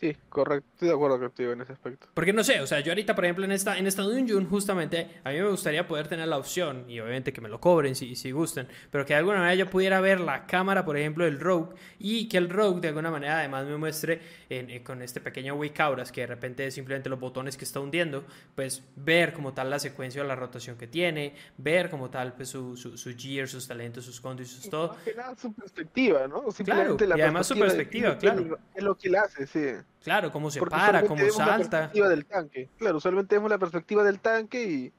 Sí, 0.03 0.17
correcto, 0.29 0.69
estoy 0.73 0.89
de 0.89 0.95
acuerdo 0.95 1.21
contigo 1.21 1.53
en 1.53 1.61
ese 1.61 1.75
aspecto. 1.75 2.09
Porque 2.13 2.33
no 2.33 2.43
sé, 2.43 2.61
o 2.61 2.67
sea, 2.67 2.81
yo 2.81 2.91
ahorita, 2.91 3.15
por 3.15 3.25
ejemplo, 3.25 3.45
en 3.45 3.53
esta, 3.53 3.79
en 3.79 3.87
esta 3.87 4.03
dungeon, 4.03 4.49
justamente, 4.49 5.21
a 5.23 5.31
mí 5.31 5.37
me 5.37 5.49
gustaría 5.49 5.87
poder 5.87 6.09
tener 6.09 6.27
la 6.27 6.39
opción, 6.39 6.87
y 6.89 6.99
obviamente 6.99 7.33
que 7.33 7.41
me 7.41 7.49
lo 7.49 7.61
cobren 7.61 7.95
si, 7.95 8.17
si 8.17 8.33
gusten, 8.33 8.67
pero 8.91 9.07
que 9.07 9.13
de 9.13 9.19
alguna 9.21 9.39
manera 9.39 9.55
yo 9.55 9.71
pudiera 9.71 10.01
ver 10.01 10.19
la 10.19 10.45
cámara, 10.45 10.85
por 10.85 10.97
ejemplo, 10.97 11.25
del 11.25 11.39
Rogue, 11.39 11.77
y 12.01 12.29
que 12.29 12.37
el 12.37 12.51
Rogue 12.51 12.81
de 12.81 12.89
alguna 12.89 13.13
manera 13.13 13.39
además 13.39 13.65
me 13.65 13.77
muestre 13.77 14.21
eh, 14.51 14.83
con 14.83 15.03
este 15.03 15.21
pequeño 15.21 15.55
Wake 15.55 15.81
que 16.13 16.23
de 16.23 16.27
repente 16.27 16.67
es 16.67 16.75
simplemente 16.75 17.09
los 17.09 17.21
botones 17.21 17.57
que 17.57 17.65
está 17.65 17.79
hundiendo, 17.79 18.25
pues 18.57 18.83
ver 18.97 19.33
como 19.33 19.53
tal 19.55 19.71
la 19.71 19.79
secuencia 19.79 20.23
o 20.23 20.25
la 20.25 20.35
rotación 20.35 20.77
que 20.77 20.89
tiene, 20.89 21.37
ver 21.59 21.89
como 21.89 22.11
tal 22.11 22.33
pues, 22.33 22.49
su, 22.49 22.77
su, 22.77 22.99
su 22.99 23.17
gear, 23.17 23.47
sus 23.47 23.69
talentos, 23.69 24.05
sus 24.05 24.21
condiciones, 24.21 24.69
todo. 24.69 24.97
que 25.05 25.15
nada, 25.15 25.37
su 25.37 25.53
perspectiva, 25.53 26.27
¿no? 26.27 26.51
Simplemente 26.51 26.97
claro, 26.97 27.09
la 27.09 27.19
y 27.19 27.21
además 27.21 27.47
su 27.47 27.57
perspectiva, 27.57 28.19
claro. 28.19 28.59
Es 28.75 28.83
lo 28.83 28.99
que 28.99 29.07
él 29.07 29.15
hace, 29.15 29.47
sí. 29.47 29.61
Claro, 30.01 30.33
cómo 30.33 30.51
se 30.51 30.61
para, 30.61 31.07
cómo 31.07 31.25
salta. 31.31 31.47
La 31.47 31.57
perspectiva 31.59 32.09
del 32.09 32.27
tanque. 32.27 32.69
Claro, 32.77 32.97
usualmente 32.97 33.37
vemos 33.37 33.51
la 33.51 33.59
perspectiva 33.59 34.03
del 34.03 34.21
tanque 34.21 34.65
y, 34.65 34.93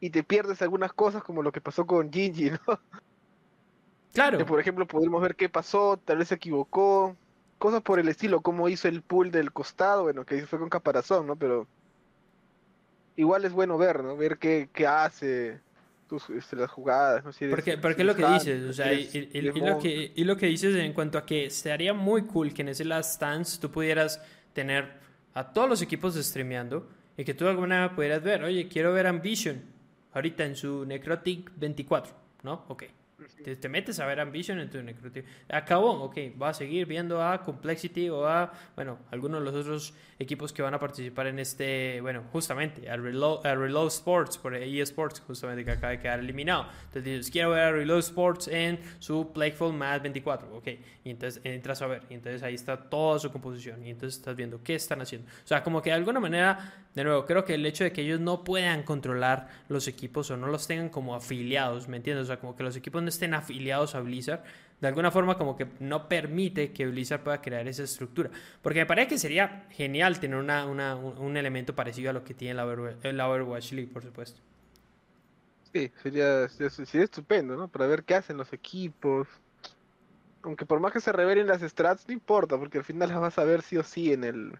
y 0.00 0.10
te 0.10 0.22
pierdes 0.22 0.60
algunas 0.62 0.92
cosas 0.92 1.22
como 1.22 1.42
lo 1.42 1.52
que 1.52 1.60
pasó 1.60 1.86
con 1.86 2.12
Gingy, 2.12 2.50
¿no? 2.66 2.80
Claro. 4.12 4.38
Que, 4.38 4.44
por 4.44 4.60
ejemplo, 4.60 4.86
podemos 4.86 5.22
ver 5.22 5.36
qué 5.36 5.48
pasó, 5.48 5.96
tal 5.96 6.18
vez 6.18 6.28
se 6.28 6.34
equivocó, 6.34 7.16
cosas 7.58 7.82
por 7.82 7.98
el 7.98 8.08
estilo, 8.08 8.40
cómo 8.40 8.68
hizo 8.68 8.88
el 8.88 9.02
pull 9.02 9.30
del 9.30 9.52
costado, 9.52 10.04
bueno, 10.04 10.24
que 10.24 10.46
fue 10.46 10.58
con 10.58 10.68
caparazón, 10.68 11.26
¿no? 11.26 11.36
Pero 11.36 11.66
igual 13.16 13.44
es 13.44 13.52
bueno 13.52 13.78
ver, 13.78 14.02
¿no? 14.02 14.16
Ver 14.16 14.38
qué, 14.38 14.68
qué 14.72 14.86
hace, 14.86 15.60
este, 16.36 16.56
las 16.56 16.70
jugadas, 16.70 17.24
¿no? 17.24 17.30
porque, 17.50 17.78
porque 17.78 18.02
es 18.02 18.06
lo 18.06 18.14
que 18.14 18.26
dices, 18.26 18.64
o 18.64 18.72
sea, 18.72 18.92
y, 18.92 19.40
lo 19.42 19.78
que, 19.78 20.12
y, 20.14 20.24
lo 20.24 20.36
que, 20.36 20.46
dices 20.46 20.74
en 20.76 20.92
cuanto 20.92 21.18
a 21.18 21.26
que 21.26 21.50
sería 21.50 21.92
muy 21.92 22.22
cool 22.22 22.54
que 22.54 22.62
en 22.62 22.68
ese 22.68 22.84
Last 22.84 23.14
Stance 23.14 23.60
tú 23.60 23.70
pudieras 23.70 24.22
tener 24.52 24.98
a 25.34 25.52
todos 25.52 25.68
los 25.68 25.82
equipos 25.82 26.14
streameando 26.14 26.88
y 27.16 27.24
que 27.24 27.34
tú 27.34 27.44
de 27.44 27.50
alguna 27.50 27.76
manera 27.76 27.94
pudieras 27.94 28.22
ver, 28.22 28.44
oye, 28.44 28.68
quiero 28.68 28.92
ver 28.92 29.06
Ambition 29.06 29.62
ahorita 30.12 30.44
en 30.44 30.56
su 30.56 30.84
Necrotic 30.84 31.52
24, 31.56 32.14
¿no? 32.42 32.64
Ok, 32.68 32.84
Te, 33.42 33.68
metes 33.68 33.98
a 33.98 34.06
ver 34.06 34.20
Ambition 34.20 34.60
en 34.60 34.70
tu 34.70 34.80
Necrotic. 34.80 35.24
Acabó, 35.48 36.04
ok, 36.04 36.16
va 36.40 36.50
a 36.50 36.54
seguir 36.54 36.86
viendo 36.86 37.20
a 37.20 37.42
Complexity 37.42 38.08
o 38.10 38.28
a, 38.28 38.52
bueno, 38.76 39.00
algunos 39.10 39.40
de 39.40 39.44
los 39.44 39.54
otros 39.56 39.94
equipos 40.20 40.52
que 40.52 40.62
van 40.62 40.74
a 40.74 40.78
participar 40.78 41.26
en 41.26 41.40
este, 41.40 42.00
bueno, 42.00 42.22
justamente, 42.30 42.88
a 42.88 42.96
Reload, 42.96 43.88
Sports, 43.88 44.38
por 44.38 44.54
eSports, 44.54 45.20
justamente 45.20 45.64
que 45.64 45.72
acaba 45.72 45.90
de 45.90 45.98
quedar 45.98 46.20
eliminado. 46.20 46.68
Entonces 46.84 47.04
dices, 47.04 47.30
quiero 47.30 47.50
ver 47.50 47.64
a 47.64 47.72
Reload 47.72 47.98
Sports 47.98 48.46
en 48.48 48.78
su 49.00 49.32
Playful 49.32 49.72
Mad 49.72 50.02
24, 50.02 50.56
ok, 50.56 50.68
y 51.02 51.10
entonces 51.10 51.40
entras 51.44 51.82
a 51.82 51.88
ver, 51.88 52.02
y 52.10 52.14
entonces 52.14 52.42
ahí 52.44 52.54
está 52.54 52.88
toda 52.88 53.18
su 53.18 53.32
composición, 53.32 53.84
y 53.84 53.90
entonces 53.90 54.18
estás 54.18 54.36
viendo 54.36 54.62
qué 54.62 54.76
están 54.76 55.00
haciendo. 55.00 55.28
O 55.28 55.46
sea, 55.46 55.64
como 55.64 55.82
que 55.82 55.90
de 55.90 55.96
alguna 55.96 56.20
manera, 56.20 56.86
de 56.98 57.04
nuevo, 57.04 57.26
creo 57.26 57.44
que 57.44 57.54
el 57.54 57.64
hecho 57.64 57.84
de 57.84 57.92
que 57.92 58.02
ellos 58.02 58.18
no 58.18 58.42
puedan 58.42 58.82
controlar 58.82 59.46
los 59.68 59.86
equipos 59.86 60.32
o 60.32 60.36
no 60.36 60.48
los 60.48 60.66
tengan 60.66 60.88
como 60.88 61.14
afiliados, 61.14 61.86
¿me 61.86 61.96
entiendes? 61.96 62.24
O 62.24 62.26
sea, 62.26 62.40
como 62.40 62.56
que 62.56 62.64
los 62.64 62.74
equipos 62.74 63.00
no 63.00 63.08
estén 63.08 63.34
afiliados 63.34 63.94
a 63.94 64.00
Blizzard, 64.00 64.42
de 64.80 64.88
alguna 64.88 65.12
forma 65.12 65.38
como 65.38 65.56
que 65.56 65.68
no 65.78 66.08
permite 66.08 66.72
que 66.72 66.88
Blizzard 66.88 67.22
pueda 67.22 67.40
crear 67.40 67.68
esa 67.68 67.84
estructura. 67.84 68.30
Porque 68.62 68.80
me 68.80 68.86
parece 68.86 69.06
que 69.06 69.18
sería 69.18 69.68
genial 69.70 70.18
tener 70.18 70.38
una, 70.38 70.66
un 70.66 71.36
elemento 71.36 71.72
parecido 71.72 72.10
a 72.10 72.12
lo 72.12 72.24
que 72.24 72.34
tiene 72.34 72.54
la 72.54 73.28
Overwatch, 73.28 73.72
League, 73.74 73.92
por 73.92 74.02
supuesto. 74.02 74.40
Sí, 75.72 75.92
sería, 76.02 76.48
sería, 76.48 77.04
estupendo, 77.04 77.56
¿no? 77.56 77.68
Para 77.68 77.86
ver 77.86 78.02
qué 78.02 78.16
hacen 78.16 78.36
los 78.36 78.52
equipos. 78.52 79.28
Aunque 80.42 80.66
por 80.66 80.80
más 80.80 80.92
que 80.92 81.00
se 81.00 81.12
revelen 81.12 81.46
las 81.46 81.62
strats, 81.62 82.08
no 82.08 82.12
importa, 82.12 82.58
porque 82.58 82.78
al 82.78 82.84
final 82.84 83.10
las 83.10 83.20
vas 83.20 83.38
a 83.38 83.44
ver 83.44 83.62
sí 83.62 83.76
o 83.76 83.84
sí 83.84 84.12
en 84.12 84.24
el, 84.24 84.58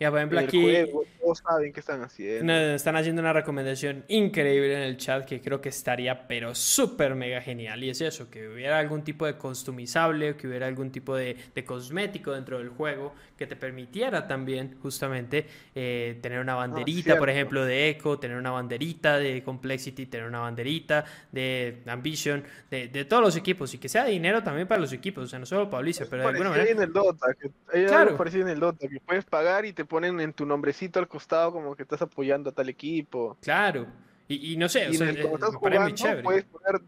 ya, 0.00 0.10
por 0.10 0.18
ejemplo, 0.18 0.40
aquí. 0.40 0.86
saben 1.34 1.72
qué 1.74 1.80
están 1.80 2.02
haciendo. 2.02 2.52
están 2.52 2.96
haciendo 2.96 3.20
una 3.20 3.34
recomendación 3.34 4.04
increíble 4.08 4.74
en 4.74 4.82
el 4.82 4.96
chat 4.96 5.26
que 5.26 5.42
creo 5.42 5.60
que 5.60 5.68
estaría, 5.68 6.26
pero 6.26 6.54
súper 6.54 7.14
mega 7.14 7.42
genial. 7.42 7.84
Y 7.84 7.90
es 7.90 8.00
eso: 8.00 8.30
que 8.30 8.48
hubiera 8.48 8.78
algún 8.78 9.04
tipo 9.04 9.26
de 9.26 9.34
customizable, 9.34 10.36
que 10.36 10.48
hubiera 10.48 10.66
algún 10.66 10.90
tipo 10.90 11.14
de, 11.14 11.36
de 11.54 11.64
cosmético 11.64 12.32
dentro 12.32 12.56
del 12.58 12.70
juego 12.70 13.12
que 13.40 13.46
te 13.46 13.56
permitiera 13.56 14.26
también, 14.26 14.76
justamente, 14.82 15.46
eh, 15.74 16.18
tener 16.20 16.40
una 16.40 16.52
ah, 16.52 16.56
banderita, 16.56 17.16
por 17.16 17.30
ejemplo, 17.30 17.64
de 17.64 17.88
Echo, 17.88 18.18
tener 18.18 18.36
una 18.36 18.50
banderita 18.50 19.18
de 19.18 19.42
Complexity, 19.42 20.04
tener 20.04 20.26
una 20.26 20.40
banderita 20.40 21.06
de 21.32 21.82
Ambition, 21.86 22.44
de, 22.70 22.88
de 22.88 23.06
todos 23.06 23.22
los 23.22 23.36
equipos. 23.36 23.72
Y 23.72 23.78
que 23.78 23.88
sea 23.88 24.04
dinero 24.04 24.42
también 24.42 24.68
para 24.68 24.78
los 24.78 24.92
equipos, 24.92 25.24
o 25.24 25.26
sea, 25.26 25.38
no 25.38 25.46
solo 25.46 25.70
para 25.70 25.80
Blizzard, 25.80 26.08
pero 26.10 26.22
de 26.22 26.28
alguna 26.28 26.50
manera. 26.50 26.70
en 26.70 26.82
el 26.82 26.92
Dota, 26.92 27.28
que 27.32 27.50
claro. 27.86 28.18
en 28.30 28.48
el 28.48 28.60
Dota, 28.60 28.86
que 28.86 29.00
puedes 29.00 29.24
pagar 29.24 29.64
y 29.64 29.72
te 29.72 29.86
ponen 29.90 30.20
en 30.20 30.32
tu 30.32 30.46
nombrecito 30.46 31.00
al 31.00 31.08
costado 31.08 31.52
como 31.52 31.74
que 31.74 31.82
estás 31.82 32.00
apoyando 32.00 32.50
a 32.50 32.52
tal 32.52 32.68
equipo. 32.68 33.36
Claro. 33.42 33.86
Y, 34.28 34.56
no 34.56 34.68
sé, 34.68 34.88
o 34.88 34.92
sea, 34.92 35.10
eh, 35.10 35.80
muy 35.80 35.94
chévere. 35.94 36.22
Puedes 36.22 36.44
poner, 36.44 36.80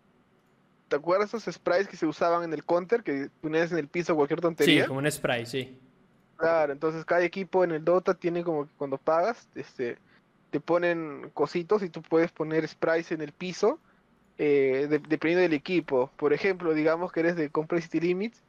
¿Te 0.86 0.94
acuerdas 0.94 1.34
esos 1.34 1.52
sprites 1.52 1.88
que 1.88 1.96
se 1.96 2.06
usaban 2.06 2.44
en 2.44 2.52
el 2.52 2.64
counter? 2.64 3.02
Que 3.02 3.28
ponías 3.40 3.72
en 3.72 3.78
el 3.78 3.88
piso 3.88 4.14
cualquier 4.14 4.40
tontería. 4.40 4.84
Sí, 4.84 4.88
como 4.88 5.00
un 5.00 5.10
spray, 5.10 5.44
sí. 5.44 5.76
Claro, 6.36 6.72
entonces 6.72 7.04
cada 7.04 7.24
equipo 7.24 7.64
en 7.64 7.72
el 7.72 7.84
Dota 7.84 8.14
tiene 8.14 8.44
como 8.44 8.66
que 8.66 8.72
cuando 8.76 8.96
pagas, 8.96 9.48
este, 9.56 9.98
te 10.50 10.60
ponen 10.60 11.30
cositos 11.34 11.82
y 11.82 11.88
tú 11.88 12.00
puedes 12.02 12.30
poner 12.30 12.66
sprites 12.68 13.10
en 13.10 13.22
el 13.22 13.32
piso, 13.32 13.80
eh, 14.38 14.86
dependiendo 14.88 15.42
del 15.42 15.54
equipo. 15.54 16.12
Por 16.16 16.32
ejemplo, 16.32 16.74
digamos 16.74 17.10
que 17.10 17.20
eres 17.20 17.34
de 17.34 17.50
Complexity 17.50 17.98
Limits, 17.98 18.40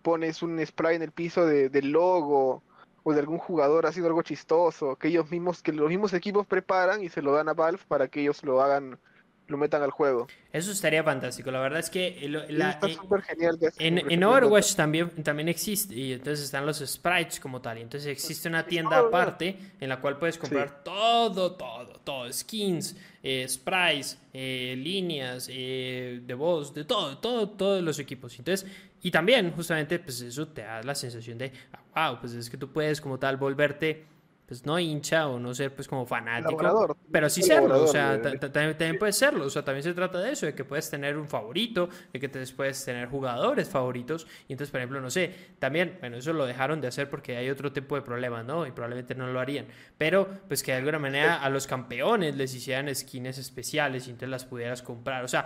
pones 0.00 0.42
un 0.42 0.64
spray 0.64 0.96
en 0.96 1.02
el 1.02 1.12
piso 1.12 1.44
de, 1.44 1.68
del 1.68 1.90
logo 1.90 2.62
o 3.02 3.12
de 3.12 3.20
algún 3.20 3.38
jugador 3.38 3.86
ha 3.86 3.92
sido 3.92 4.06
algo 4.06 4.22
chistoso, 4.22 4.96
que 4.96 5.08
ellos 5.08 5.30
mismos, 5.30 5.62
que 5.62 5.72
los 5.72 5.88
mismos 5.88 6.12
equipos 6.12 6.46
preparan 6.46 7.02
y 7.02 7.08
se 7.08 7.22
lo 7.22 7.32
dan 7.32 7.48
a 7.48 7.54
Valve 7.54 7.80
para 7.88 8.08
que 8.08 8.20
ellos 8.20 8.42
lo 8.44 8.60
hagan, 8.62 8.98
lo 9.46 9.56
metan 9.56 9.82
al 9.82 9.90
juego. 9.90 10.26
Eso 10.52 10.72
estaría 10.72 11.02
fantástico, 11.02 11.50
la 11.50 11.60
verdad 11.60 11.80
es 11.80 11.90
que 11.90 12.08
está 12.48 12.88
eh, 12.88 12.96
genial 13.26 13.58
en, 13.78 14.24
Overwatch 14.24 14.74
también, 14.74 15.10
también 15.22 15.48
existe, 15.48 15.94
y 15.94 16.12
entonces 16.12 16.44
están 16.44 16.66
los 16.66 16.78
sprites 16.78 17.40
como 17.40 17.60
tal, 17.60 17.78
y 17.78 17.82
entonces 17.82 18.08
existe 18.08 18.48
una 18.48 18.66
tienda 18.66 18.98
aparte 18.98 19.56
en 19.80 19.88
la 19.88 20.00
cual 20.00 20.18
puedes 20.18 20.38
comprar 20.38 20.82
todo, 20.82 21.52
todo, 21.52 22.00
todo, 22.04 22.32
skins, 22.32 22.96
eh, 23.22 23.46
sprites, 23.48 24.18
eh, 24.32 24.74
líneas, 24.76 25.46
de 25.46 26.34
voz, 26.36 26.74
de 26.74 26.84
todo, 26.84 27.18
todo, 27.18 27.48
todos 27.50 27.82
los 27.82 27.98
equipos. 27.98 28.38
Entonces, 28.38 28.68
y 29.02 29.10
también, 29.10 29.52
justamente, 29.52 29.98
pues 29.98 30.20
eso 30.20 30.48
te 30.48 30.62
da 30.62 30.82
la 30.82 30.94
sensación 30.94 31.38
de, 31.38 31.52
wow, 31.94 32.18
pues 32.20 32.34
es 32.34 32.50
que 32.50 32.56
tú 32.56 32.70
puedes 32.72 33.00
como 33.00 33.18
tal 33.18 33.36
volverte, 33.36 34.06
pues 34.50 34.66
no 34.66 34.80
hincha 34.80 35.28
o 35.28 35.38
no 35.38 35.54
ser 35.54 35.72
pues 35.72 35.86
como 35.86 36.04
fanático, 36.04 36.96
pero 37.12 37.30
sí 37.30 37.40
serlo, 37.40 37.84
o 37.84 37.86
sea, 37.86 38.20
también 38.20 38.98
puedes 38.98 39.16
serlo, 39.16 39.44
o 39.44 39.50
sea, 39.50 39.64
también 39.64 39.84
se 39.84 39.94
trata 39.94 40.18
de 40.18 40.32
eso, 40.32 40.44
de 40.44 40.56
que 40.56 40.64
puedes 40.64 40.90
tener 40.90 41.16
un 41.16 41.28
favorito, 41.28 41.88
de 42.12 42.18
que 42.18 42.28
te 42.28 42.44
puedes 42.48 42.84
tener 42.84 43.08
jugadores 43.08 43.68
favoritos, 43.68 44.26
y 44.48 44.54
entonces, 44.54 44.72
por 44.72 44.80
ejemplo, 44.80 45.00
no 45.00 45.08
sé, 45.08 45.32
también, 45.60 45.98
bueno, 46.00 46.16
eso 46.16 46.32
lo 46.32 46.46
dejaron 46.46 46.80
de 46.80 46.88
hacer 46.88 47.08
porque 47.08 47.36
hay 47.36 47.48
otro 47.48 47.72
tipo 47.72 47.94
de 47.94 48.02
problemas, 48.02 48.44
¿no? 48.44 48.66
Y 48.66 48.72
probablemente 48.72 49.14
no 49.14 49.28
lo 49.28 49.38
harían, 49.38 49.66
pero 49.96 50.28
pues 50.48 50.64
que 50.64 50.72
de 50.72 50.78
alguna 50.78 50.98
manera 50.98 51.40
a 51.40 51.48
los 51.48 51.68
campeones 51.68 52.34
les 52.34 52.52
hicieran 52.52 52.92
skins 52.92 53.38
especiales 53.38 54.08
y 54.08 54.10
entonces 54.10 54.30
las 54.30 54.44
pudieras 54.44 54.82
comprar, 54.82 55.22
o 55.22 55.28
sea, 55.28 55.44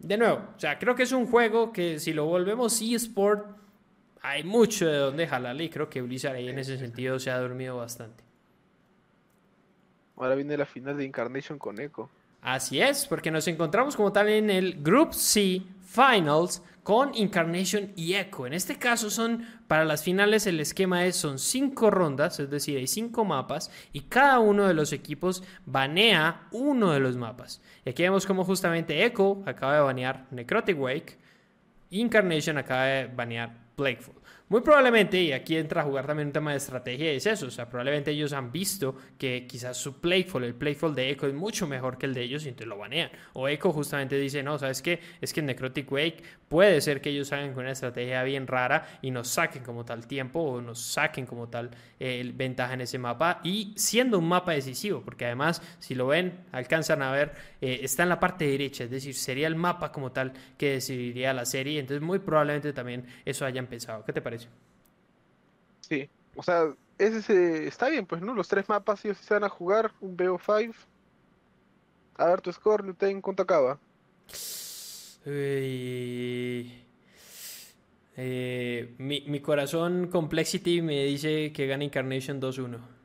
de 0.00 0.16
nuevo, 0.16 0.42
o 0.56 0.58
sea, 0.58 0.78
creo 0.78 0.94
que 0.94 1.02
es 1.02 1.12
un 1.12 1.26
juego 1.26 1.72
que 1.72 1.98
si 1.98 2.12
lo 2.12 2.24
volvemos 2.24 2.80
eSport, 2.80 3.46
hay 4.22 4.44
mucho 4.44 4.86
de 4.86 4.96
donde 4.96 5.26
jalarle 5.26 5.64
y 5.64 5.70
creo 5.70 5.88
que 5.88 6.02
Blizzard 6.02 6.36
ahí 6.36 6.48
en 6.48 6.58
ese 6.58 6.78
sentido 6.78 7.18
se 7.18 7.30
ha 7.30 7.38
dormido 7.38 7.76
bastante. 7.76 8.24
Ahora 10.16 10.34
viene 10.34 10.56
la 10.56 10.66
final 10.66 10.96
de 10.96 11.04
Incarnation 11.04 11.58
con 11.58 11.80
Echo. 11.80 12.10
Así 12.42 12.80
es, 12.80 13.06
porque 13.06 13.30
nos 13.30 13.46
encontramos 13.48 13.96
como 13.96 14.12
tal 14.12 14.28
en 14.28 14.48
el 14.50 14.82
Group 14.82 15.12
C 15.12 15.62
Finals 15.82 16.62
con 16.82 17.14
Incarnation 17.14 17.92
y 17.96 18.14
Echo. 18.14 18.46
En 18.46 18.54
este 18.54 18.76
caso 18.76 19.10
son, 19.10 19.46
para 19.68 19.84
las 19.84 20.02
finales 20.02 20.46
el 20.46 20.58
esquema 20.60 21.04
es, 21.04 21.16
son 21.16 21.38
cinco 21.38 21.90
rondas, 21.90 22.40
es 22.40 22.48
decir, 22.48 22.78
hay 22.78 22.86
cinco 22.86 23.24
mapas 23.24 23.70
y 23.92 24.00
cada 24.02 24.38
uno 24.38 24.66
de 24.66 24.74
los 24.74 24.92
equipos 24.92 25.42
banea 25.66 26.48
uno 26.50 26.92
de 26.92 27.00
los 27.00 27.16
mapas. 27.16 27.60
Y 27.84 27.90
aquí 27.90 28.02
vemos 28.02 28.24
como 28.24 28.44
justamente 28.44 29.04
Echo 29.04 29.42
acaba 29.46 29.74
de 29.74 29.80
banear 29.82 30.26
Necrotic 30.30 30.80
Wake, 30.80 31.18
Incarnation 31.90 32.56
acaba 32.56 32.84
de 32.84 33.06
banear 33.08 33.54
Blakeful. 33.76 34.19
Muy 34.50 34.62
probablemente, 34.62 35.22
y 35.22 35.30
aquí 35.30 35.56
entra 35.56 35.82
a 35.82 35.84
jugar 35.84 36.08
también 36.08 36.26
un 36.26 36.32
tema 36.32 36.50
de 36.50 36.56
estrategia, 36.56 37.12
es 37.12 37.24
eso. 37.24 37.46
O 37.46 37.50
sea, 37.52 37.68
probablemente 37.68 38.10
ellos 38.10 38.32
han 38.32 38.50
visto 38.50 38.96
que 39.16 39.46
quizás 39.46 39.76
su 39.76 40.00
playful, 40.00 40.42
el 40.42 40.56
playful 40.56 40.92
de 40.92 41.08
Echo 41.08 41.28
es 41.28 41.34
mucho 41.34 41.68
mejor 41.68 41.96
que 41.96 42.06
el 42.06 42.14
de 42.14 42.22
ellos 42.22 42.44
y 42.44 42.48
entonces 42.48 42.66
lo 42.66 42.76
banean. 42.76 43.12
O 43.34 43.46
Echo 43.46 43.70
justamente 43.70 44.16
dice, 44.16 44.42
no, 44.42 44.58
¿sabes 44.58 44.82
qué? 44.82 44.98
Es 45.20 45.32
que 45.32 45.38
en 45.38 45.46
Necrotic 45.46 45.92
Wake 45.92 46.24
puede 46.48 46.80
ser 46.80 47.00
que 47.00 47.10
ellos 47.10 47.28
salgan 47.28 47.54
con 47.54 47.62
una 47.62 47.70
estrategia 47.70 48.24
bien 48.24 48.48
rara 48.48 48.98
y 49.02 49.12
nos 49.12 49.28
saquen 49.28 49.62
como 49.62 49.84
tal 49.84 50.08
tiempo 50.08 50.40
o 50.40 50.60
nos 50.60 50.80
saquen 50.80 51.26
como 51.26 51.48
tal 51.48 51.70
eh, 52.00 52.28
ventaja 52.34 52.74
en 52.74 52.80
ese 52.80 52.98
mapa. 52.98 53.40
Y 53.44 53.72
siendo 53.76 54.18
un 54.18 54.26
mapa 54.26 54.50
decisivo, 54.50 55.00
porque 55.04 55.26
además, 55.26 55.62
si 55.78 55.94
lo 55.94 56.08
ven, 56.08 56.40
alcanzan 56.50 57.02
a 57.02 57.12
ver, 57.12 57.34
eh, 57.60 57.78
está 57.82 58.02
en 58.02 58.08
la 58.08 58.18
parte 58.18 58.48
derecha, 58.48 58.82
es 58.82 58.90
decir, 58.90 59.14
sería 59.14 59.46
el 59.46 59.54
mapa 59.54 59.92
como 59.92 60.10
tal 60.10 60.32
que 60.58 60.72
decidiría 60.72 61.32
la 61.32 61.44
serie. 61.44 61.78
Entonces, 61.78 62.02
muy 62.02 62.18
probablemente 62.18 62.72
también 62.72 63.06
eso 63.24 63.46
hayan 63.46 63.68
pensado. 63.68 64.04
¿Qué 64.04 64.12
te 64.12 64.20
parece? 64.20 64.39
Sí, 65.80 66.08
o 66.36 66.42
sea, 66.42 66.74
ese, 66.98 67.66
está 67.66 67.88
bien, 67.88 68.06
pues, 68.06 68.22
¿no? 68.22 68.34
Los 68.34 68.48
tres 68.48 68.68
mapas 68.68 69.00
sí 69.00 69.12
se 69.14 69.34
van 69.34 69.44
a 69.44 69.48
jugar, 69.48 69.92
un 70.00 70.16
BO5. 70.16 70.74
A 72.16 72.26
ver 72.26 72.40
tu 72.40 72.52
score, 72.52 72.84
Luten, 72.84 73.20
¿cuánto 73.20 73.42
acaba? 73.42 73.78
Eh, 78.22 78.94
mi, 78.98 79.22
mi 79.22 79.40
corazón 79.40 80.08
Complexity 80.08 80.82
me 80.82 81.04
dice 81.04 81.52
que 81.52 81.66
gana 81.66 81.84
Incarnation 81.84 82.40
2-1. 82.40 82.99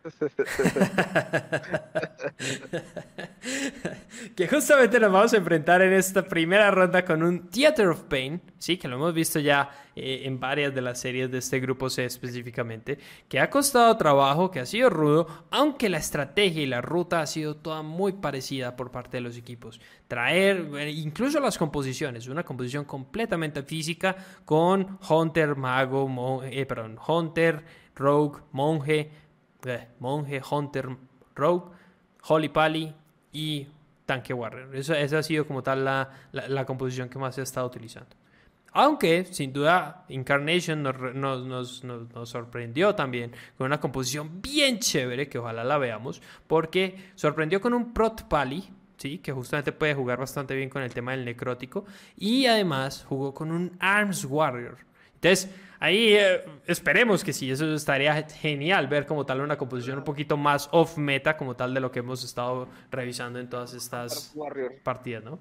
que 4.34 4.48
justamente 4.48 4.98
nos 4.98 5.12
vamos 5.12 5.34
a 5.34 5.36
enfrentar 5.36 5.82
en 5.82 5.92
esta 5.92 6.26
primera 6.26 6.70
ronda 6.70 7.04
con 7.04 7.22
un 7.22 7.50
Theater 7.50 7.88
of 7.88 8.04
Pain, 8.04 8.40
sí, 8.58 8.78
que 8.78 8.88
lo 8.88 8.96
hemos 8.96 9.12
visto 9.12 9.38
ya 9.40 9.68
eh, 9.94 10.22
en 10.24 10.40
varias 10.40 10.74
de 10.74 10.80
las 10.80 10.98
series 11.00 11.30
de 11.30 11.36
este 11.38 11.60
grupo 11.60 11.90
C 11.90 12.06
específicamente, 12.06 12.98
que 13.28 13.40
ha 13.40 13.50
costado 13.50 13.94
trabajo, 13.98 14.50
que 14.50 14.60
ha 14.60 14.66
sido 14.66 14.88
rudo, 14.88 15.26
aunque 15.50 15.90
la 15.90 15.98
estrategia 15.98 16.62
y 16.62 16.66
la 16.66 16.80
ruta 16.80 17.20
ha 17.20 17.26
sido 17.26 17.56
toda 17.56 17.82
muy 17.82 18.14
parecida 18.14 18.76
por 18.76 18.90
parte 18.90 19.18
de 19.18 19.22
los 19.22 19.36
equipos. 19.36 19.82
Traer 20.08 20.66
eh, 20.78 20.90
incluso 20.90 21.40
las 21.40 21.58
composiciones, 21.58 22.26
una 22.26 22.42
composición 22.42 22.86
completamente 22.86 23.62
física 23.64 24.16
con 24.46 24.98
Hunter, 25.06 25.56
Mago, 25.56 26.42
eh, 26.44 26.64
perdón, 26.64 26.98
Hunter, 27.06 27.62
Rogue, 27.94 28.40
Monje, 28.52 29.10
eh, 29.64 29.88
monje, 29.98 30.40
Hunter, 30.50 30.88
Rogue, 31.34 31.70
Holy 32.26 32.48
Pally 32.48 32.94
y 33.32 33.66
Tanque 34.06 34.34
Warrior. 34.34 34.74
esa 34.74 35.18
ha 35.18 35.22
sido 35.22 35.46
como 35.46 35.62
tal 35.62 35.84
la, 35.84 36.64
composición 36.66 37.08
que 37.08 37.18
más 37.18 37.34
se 37.34 37.42
ha 37.42 37.44
estado 37.44 37.66
utilizando. 37.66 38.10
Aunque, 38.72 39.24
sin 39.24 39.52
duda, 39.52 40.04
Incarnation 40.08 40.82
nos, 40.82 41.84
sorprendió 42.24 42.94
también 42.94 43.32
con 43.56 43.66
una 43.66 43.80
composición 43.80 44.40
bien 44.42 44.78
chévere, 44.78 45.28
que 45.28 45.38
ojalá 45.38 45.64
la 45.64 45.78
veamos, 45.78 46.22
porque 46.46 47.10
sorprendió 47.14 47.60
con 47.60 47.74
un 47.74 47.92
Prot 47.92 48.28
Pally, 48.28 48.68
¿sí? 48.96 49.18
que 49.18 49.32
justamente 49.32 49.72
puede 49.72 49.94
jugar 49.94 50.18
bastante 50.18 50.54
bien 50.54 50.70
con 50.70 50.82
el 50.82 50.92
tema 50.92 51.12
del 51.12 51.24
necrótico. 51.24 51.84
Y 52.16 52.46
además 52.46 53.04
jugó 53.08 53.32
con 53.34 53.50
un 53.52 53.76
Arms 53.80 54.24
Warrior. 54.24 54.78
Entonces, 55.14 55.50
ahí 55.80 56.14
eh, 56.14 56.44
esperemos 56.66 57.24
que 57.24 57.32
sí, 57.32 57.50
eso 57.50 57.74
estaría 57.74 58.22
genial 58.28 58.86
ver 58.86 59.06
como 59.06 59.26
tal 59.26 59.40
una 59.40 59.58
composición 59.58 59.98
un 59.98 60.04
poquito 60.04 60.36
más 60.36 60.68
off 60.70 60.96
meta, 60.96 61.36
como 61.36 61.56
tal 61.56 61.74
de 61.74 61.80
lo 61.80 61.90
que 61.90 61.98
hemos 61.98 62.22
estado 62.22 62.68
revisando 62.90 63.40
en 63.40 63.48
todas 63.48 63.74
estas 63.74 64.32
partidas, 64.84 65.24
¿no? 65.24 65.40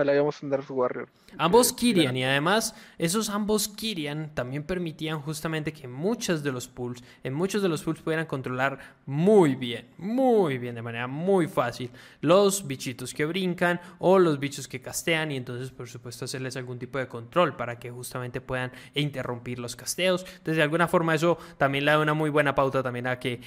Ojalá 0.00 0.12
hayamos 0.12 0.42
un 0.42 0.48
Dark 0.48 0.64
Warrior. 0.70 1.10
Ambos 1.36 1.74
Kyrian 1.74 2.16
y 2.16 2.24
además 2.24 2.74
esos 2.96 3.28
ambos 3.28 3.68
Kyrian 3.68 4.34
también 4.34 4.62
permitían 4.62 5.20
justamente 5.20 5.74
que 5.74 5.86
muchos 5.88 6.42
de 6.42 6.50
los 6.50 6.68
pools, 6.68 7.04
en 7.22 7.34
muchos 7.34 7.60
de 7.60 7.68
los 7.68 7.82
pools 7.82 8.00
pudieran 8.00 8.24
controlar 8.24 8.78
muy 9.04 9.56
bien, 9.56 9.90
muy 9.98 10.56
bien, 10.56 10.74
de 10.74 10.80
manera 10.80 11.06
muy 11.06 11.48
fácil 11.48 11.90
los 12.22 12.66
bichitos 12.66 13.12
que 13.12 13.26
brincan 13.26 13.78
o 13.98 14.18
los 14.18 14.40
bichos 14.40 14.66
que 14.68 14.80
castean 14.80 15.32
y 15.32 15.36
entonces 15.36 15.70
por 15.70 15.86
supuesto 15.86 16.24
hacerles 16.24 16.56
algún 16.56 16.78
tipo 16.78 16.96
de 16.96 17.06
control 17.06 17.54
para 17.54 17.78
que 17.78 17.90
justamente 17.90 18.40
puedan 18.40 18.72
interrumpir 18.94 19.58
los 19.58 19.76
casteos. 19.76 20.24
Entonces 20.24 20.56
de 20.56 20.62
alguna 20.62 20.88
forma 20.88 21.14
eso 21.14 21.36
también 21.58 21.84
le 21.84 21.90
da 21.90 21.98
una 21.98 22.14
muy 22.14 22.30
buena 22.30 22.54
pauta 22.54 22.82
también 22.82 23.06
a 23.06 23.18
que 23.18 23.42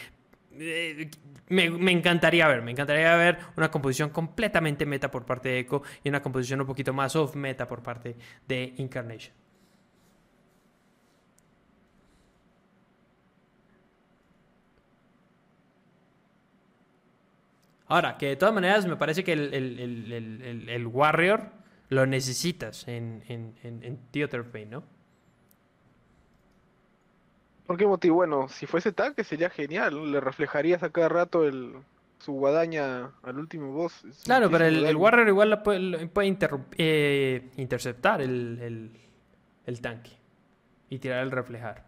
eh, 0.59 1.09
me, 1.49 1.91
encantaría 1.91 2.47
ver, 2.47 2.61
me 2.61 2.71
encantaría 2.71 3.15
ver 3.15 3.37
una 3.57 3.69
composición 3.69 4.09
completamente 4.09 4.85
meta 4.85 5.09
por 5.11 5.25
parte 5.25 5.49
de 5.49 5.59
Echo 5.59 5.81
y 6.03 6.09
una 6.09 6.21
composición 6.21 6.61
un 6.61 6.67
poquito 6.67 6.93
más 6.93 7.15
off 7.15 7.35
meta 7.35 7.67
por 7.67 7.81
parte 7.83 8.15
de 8.47 8.73
Incarnation. 8.77 9.33
Ahora, 17.87 18.17
que 18.17 18.27
de 18.27 18.35
todas 18.35 18.55
maneras 18.55 18.87
me 18.87 18.95
parece 18.95 19.23
que 19.23 19.33
el, 19.33 20.87
Warrior 20.87 21.51
lo 21.89 22.05
necesitas 22.07 22.87
en, 22.87 23.23
en, 23.27 23.55
en, 23.63 23.99
Theater 24.09 24.49
Pain, 24.49 24.71
¿no? 24.71 24.83
¿Por 27.73 27.79
qué 27.79 27.87
motivo? 27.87 28.17
Bueno, 28.17 28.49
si 28.49 28.67
fuese 28.67 28.91
tal, 28.91 29.15
que 29.15 29.23
sería 29.23 29.49
genial. 29.49 30.11
Le 30.11 30.19
reflejarías 30.19 30.83
a 30.83 30.91
cada 30.91 31.09
rato 31.09 31.43
el, 31.43 31.73
su 32.19 32.33
guadaña 32.33 33.09
al 33.23 33.39
último 33.39 33.71
boss. 33.71 34.05
Claro, 34.25 34.47
pero 34.51 34.65
el, 34.67 34.95
Warrior 34.95 35.27
igual 35.27 35.63
puede, 35.63 36.05
puede 36.05 36.37
eh, 36.77 37.49
interceptar 37.57 38.21
el, 38.21 38.91
el, 39.65 39.81
tanque 39.81 40.11
y 40.87 40.99
tirar 40.99 41.23
el 41.23 41.31
reflejar. 41.31 41.83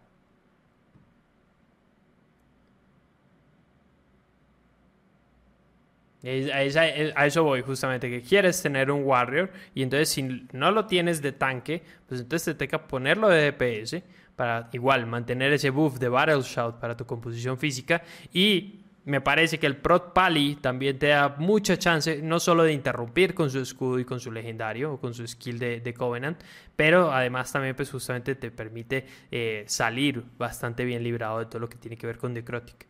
A 6.24 7.26
eso 7.26 7.44
voy, 7.44 7.62
justamente, 7.62 8.10
que 8.10 8.22
quieres 8.22 8.60
tener 8.60 8.90
un 8.90 9.04
Warrior 9.04 9.52
y 9.72 9.84
entonces 9.84 10.08
si 10.08 10.48
no 10.50 10.72
lo 10.72 10.86
tienes 10.86 11.22
de 11.22 11.30
tanque, 11.30 11.84
pues 12.08 12.22
entonces 12.22 12.56
te 12.56 12.66
toca 12.66 12.88
ponerlo 12.88 13.28
de 13.28 13.52
DPS 13.52 14.02
para 14.36 14.68
igual 14.72 15.06
mantener 15.06 15.52
ese 15.52 15.70
buff 15.70 15.98
de 15.98 16.08
Battle 16.08 16.42
Shout 16.42 16.76
para 16.76 16.96
tu 16.96 17.06
composición 17.06 17.58
física 17.58 18.02
y 18.32 18.82
me 19.06 19.20
parece 19.20 19.58
que 19.58 19.66
el 19.66 19.76
Prot 19.76 20.12
Pali 20.12 20.56
también 20.56 20.98
te 20.98 21.08
da 21.08 21.36
mucha 21.38 21.78
chance, 21.78 22.20
no 22.22 22.40
solo 22.40 22.64
de 22.64 22.72
interrumpir 22.72 23.34
con 23.34 23.50
su 23.50 23.60
escudo 23.60 24.00
y 24.00 24.04
con 24.04 24.18
su 24.18 24.32
legendario 24.32 24.94
o 24.94 25.00
con 25.00 25.14
su 25.14 25.24
skill 25.24 25.60
de, 25.60 25.94
Covenant, 25.96 26.42
pero 26.74 27.12
además 27.12 27.52
también 27.52 27.76
pues 27.76 27.88
justamente 27.88 28.34
te 28.34 28.50
permite 28.50 29.06
eh, 29.30 29.64
salir 29.68 30.24
bastante 30.36 30.84
bien 30.84 31.04
librado 31.04 31.38
de 31.38 31.46
todo 31.46 31.60
lo 31.60 31.68
que 31.68 31.78
tiene 31.78 31.96
que 31.96 32.06
ver 32.06 32.18
con 32.18 32.34
Necrotic. 32.34 32.88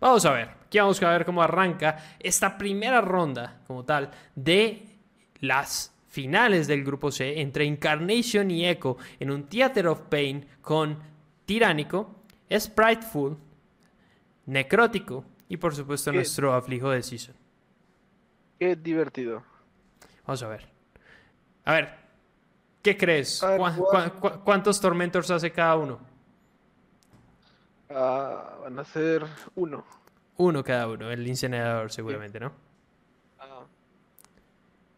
Vamos 0.00 0.26
a 0.26 0.32
ver, 0.32 0.50
aquí 0.66 0.78
vamos 0.78 1.02
a 1.02 1.10
ver 1.10 1.24
cómo 1.24 1.42
arranca 1.42 2.16
esta 2.20 2.58
primera 2.58 3.00
ronda 3.00 3.62
como 3.66 3.86
tal 3.86 4.10
de 4.34 4.84
las 5.40 5.93
finales 6.14 6.68
del 6.68 6.84
grupo 6.84 7.10
C 7.10 7.40
entre 7.40 7.64
Incarnation 7.64 8.48
y 8.48 8.68
Echo 8.68 8.96
en 9.18 9.32
un 9.32 9.48
Theater 9.48 9.88
of 9.88 10.02
Pain 10.02 10.46
con 10.62 10.96
Tiránico, 11.44 12.22
Spriteful, 12.56 13.36
Necrótico 14.46 15.24
y 15.48 15.56
por 15.56 15.74
supuesto 15.74 16.12
nuestro 16.12 16.54
aflijo 16.54 16.88
de 16.90 17.02
Season. 17.02 17.34
Qué 18.60 18.76
divertido. 18.76 19.42
Vamos 20.24 20.42
a 20.44 20.48
ver. 20.48 20.68
A 21.64 21.72
ver, 21.72 21.94
¿qué 22.80 22.96
crees? 22.96 23.44
cuántos 24.44 24.80
Tormentors 24.80 25.32
hace 25.32 25.50
cada 25.50 25.74
uno? 25.76 25.98
Ah, 27.90 28.58
van 28.62 28.78
a 28.78 28.84
ser 28.84 29.24
uno. 29.56 29.84
Uno 30.36 30.62
cada 30.62 30.86
uno, 30.86 31.10
el 31.10 31.26
incinerador 31.26 31.90
seguramente, 31.90 32.38
¿no? 32.38 32.52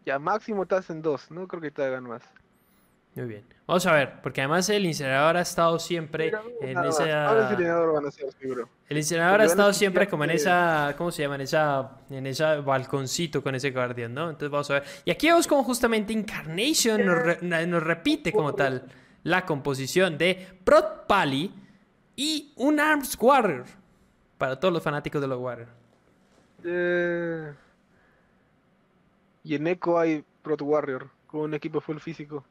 Ya, 0.07 0.21
máximo 0.21 0.65
te 0.65 0.77
hacen 0.77 1.03
dos, 1.03 1.33
no 1.33 1.49
creo 1.49 1.61
que 1.61 1.73
te 1.73 1.85
hagan 1.85 2.05
más. 2.05 2.23
Muy 3.17 3.25
bien. 3.25 3.45
Vamos 3.67 3.85
a 3.87 3.93
ver, 3.93 4.21
porque 4.23 4.41
además 4.41 4.69
el 4.69 4.87
incinerador 4.87 5.37
ha 5.37 5.41
estado 5.41 5.81
siempre 5.81 6.33
en 6.61 6.79
esa. 6.85 7.33
el 7.33 7.43
incinerador 7.43 7.95
van 7.95 8.07
a 8.07 8.11
ser, 8.13 8.31
seguro. 8.33 8.69
El 8.89 8.99
incinerador 8.99 9.41
ha 9.41 9.45
estado 9.47 9.73
siempre 9.73 10.07
como 10.07 10.23
en 10.23 10.31
esa. 10.31 10.95
¿Cómo 10.97 11.11
se 11.11 11.23
llama? 11.23 11.35
En 11.35 11.41
esa. 11.41 11.91
En 12.09 12.25
ese 12.25 12.45
balconcito 12.61 13.43
con 13.43 13.57
ese 13.57 13.73
guardián, 13.73 14.15
¿no? 14.15 14.29
Entonces 14.29 14.51
vamos 14.51 14.71
a 14.71 14.75
ver. 14.75 14.85
Y 15.05 15.11
aquí 15.11 15.27
vemos 15.27 15.49
como 15.49 15.65
justamente 15.65 16.13
Incarnation 16.13 17.05
nos, 17.05 17.83
repite 17.83 18.31
como 18.31 18.55
tal 18.55 18.85
la 19.25 19.45
composición 19.45 20.17
de 20.19 20.47
Prot 20.63 21.09
Pali 21.09 21.53
y 22.15 22.53
un 22.57 22.79
Arms 22.79 23.17
Warrior. 23.21 23.65
Para 24.39 24.61
todos 24.61 24.73
los 24.73 24.83
fanáticos 24.83 25.21
de 25.21 25.27
los 25.27 25.41
Warriors. 25.41 25.71
Eh. 26.65 27.53
Y 29.47 29.55
en 29.55 29.69
Echo 29.69 29.97
hay 29.97 30.25
Prot 30.43 30.61
Warrior, 30.61 31.09
con 31.29 31.43
un 31.43 31.55
equipo 31.55 31.81
full 31.81 31.99
físico. 31.99 32.45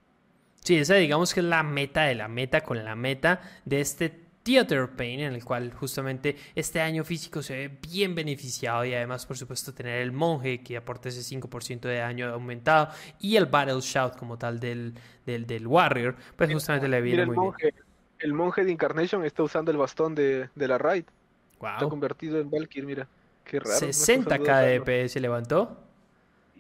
Sí, 0.64 0.78
esa 0.78 0.96
digamos 0.96 1.34
que 1.34 1.42
es 1.42 1.46
la 1.46 1.62
meta 1.62 2.04
de 2.04 2.16
la 2.16 2.30
meta 2.30 2.62
con 2.62 2.84
la 2.86 2.96
meta 2.96 3.42
de 3.66 3.82
este 3.82 4.10
Theater 4.44 4.92
Pain, 4.96 5.20
en 5.20 5.34
el 5.34 5.44
cual 5.44 5.74
justamente 5.74 6.38
este 6.56 6.80
año 6.80 7.04
físico 7.04 7.42
se 7.42 7.56
ve 7.56 7.80
bien 7.82 8.16
beneficiado 8.16 8.86
y 8.86 8.94
además, 8.94 9.26
por 9.26 9.38
supuesto, 9.38 9.74
tener 9.74 10.02
el 10.02 10.14
monje 10.14 10.64
que 10.64 10.78
aporta 10.78 11.10
ese 11.10 11.20
5% 11.38 11.82
de 11.82 11.98
daño 11.98 12.30
aumentado 12.30 12.88
y 13.20 13.36
el 13.36 13.48
Battle 13.48 13.82
Shout 13.82 14.16
como 14.16 14.38
tal 14.38 14.62
del, 14.62 14.94
del, 15.26 15.68
Warrior, 15.68 16.16
pues 16.38 16.54
justamente 16.54 16.88
le 16.88 17.02
viene 17.02 17.26
muy 17.26 17.54
bien. 17.62 17.76
El 18.20 18.34
monje 18.34 18.64
de 18.64 18.72
Incarnation 18.72 19.26
está 19.26 19.44
usando 19.44 19.70
el 19.70 19.78
bastón 19.78 20.16
de, 20.16 20.50
la 20.56 20.78
Raid. 20.78 21.04
Wow. 21.60 21.72
Está 21.72 21.90
convertido 21.90 22.40
en 22.40 22.50
Valkyr, 22.50 22.86
mira. 22.86 23.06
Qué 23.44 23.60
raro. 23.60 23.86
60k 23.86 24.62
de 24.62 24.80
DPS 24.80 25.18
levantó. 25.18 25.85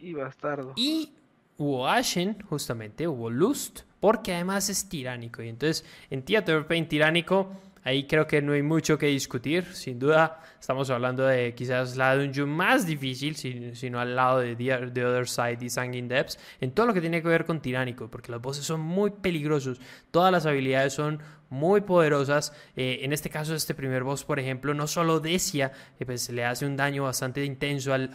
Y 0.06 0.14
bastardo. 0.14 0.73
Y 0.76 1.14
hubo 1.57 1.88
Ashen, 1.88 2.38
justamente, 2.48 3.07
hubo 3.07 3.32
Lust, 3.32 3.82
porque 3.99 4.36
además 4.36 4.69
es 4.69 4.88
tiránico. 4.88 5.41
Y 5.41 5.49
entonces, 5.49 5.84
en 6.11 6.23
Theater 6.23 6.68
Pain 6.68 6.88
tiránico, 6.88 7.52
ahí 7.84 8.06
creo 8.06 8.27
que 8.27 8.40
no 8.40 8.53
hay 8.53 8.61
mucho 8.61 8.99
que 8.99 9.07
discutir. 9.07 9.65
Sin 9.73 9.98
duda, 9.98 10.40
estamos 10.60 10.91
hablando 10.91 11.26
de 11.26 11.56
quizás 11.56 11.98
la 11.98 12.15
dungeon 12.15 12.49
más 12.49 12.86
difícil, 12.86 13.36
sino 13.76 13.99
al 13.99 14.15
lado 14.15 14.41
de 14.41 14.56
The, 14.56 15.06
Other 15.06 15.27
Side 15.27 15.57
y 15.61 15.72
Sanguine 15.72 16.07
Depths, 16.07 16.38
en 16.61 16.69
todo 16.69 16.86
lo 16.86 16.94
que 16.94 17.02
tiene 17.02 17.23
que 17.23 17.27
ver 17.27 17.45
con 17.45 17.60
tiránico, 17.60 18.07
porque 18.07 18.32
los 18.32 18.44
bosses 18.44 18.64
son 18.64 18.82
muy 18.82 19.10
peligrosos. 19.10 19.82
Todas 20.11 20.32
las 20.32 20.45
habilidades 20.45 20.94
son 20.94 21.19
muy 21.56 21.82
poderosas. 21.82 22.53
Eh, 22.76 22.99
en 23.02 23.14
este 23.14 23.30
caso, 23.30 23.56
este 23.56 23.73
primer 23.73 24.03
boss, 24.03 24.23
por 24.23 24.40
ejemplo, 24.40 24.73
no 24.73 24.88
solo 24.88 25.19
Decia 25.19 25.72
eh, 25.99 26.06
pues, 26.06 26.30
le 26.30 26.45
hace 26.45 26.65
un 26.65 26.76
daño 26.76 27.03
bastante 27.03 27.44
intenso 27.44 27.94
al, 27.94 28.11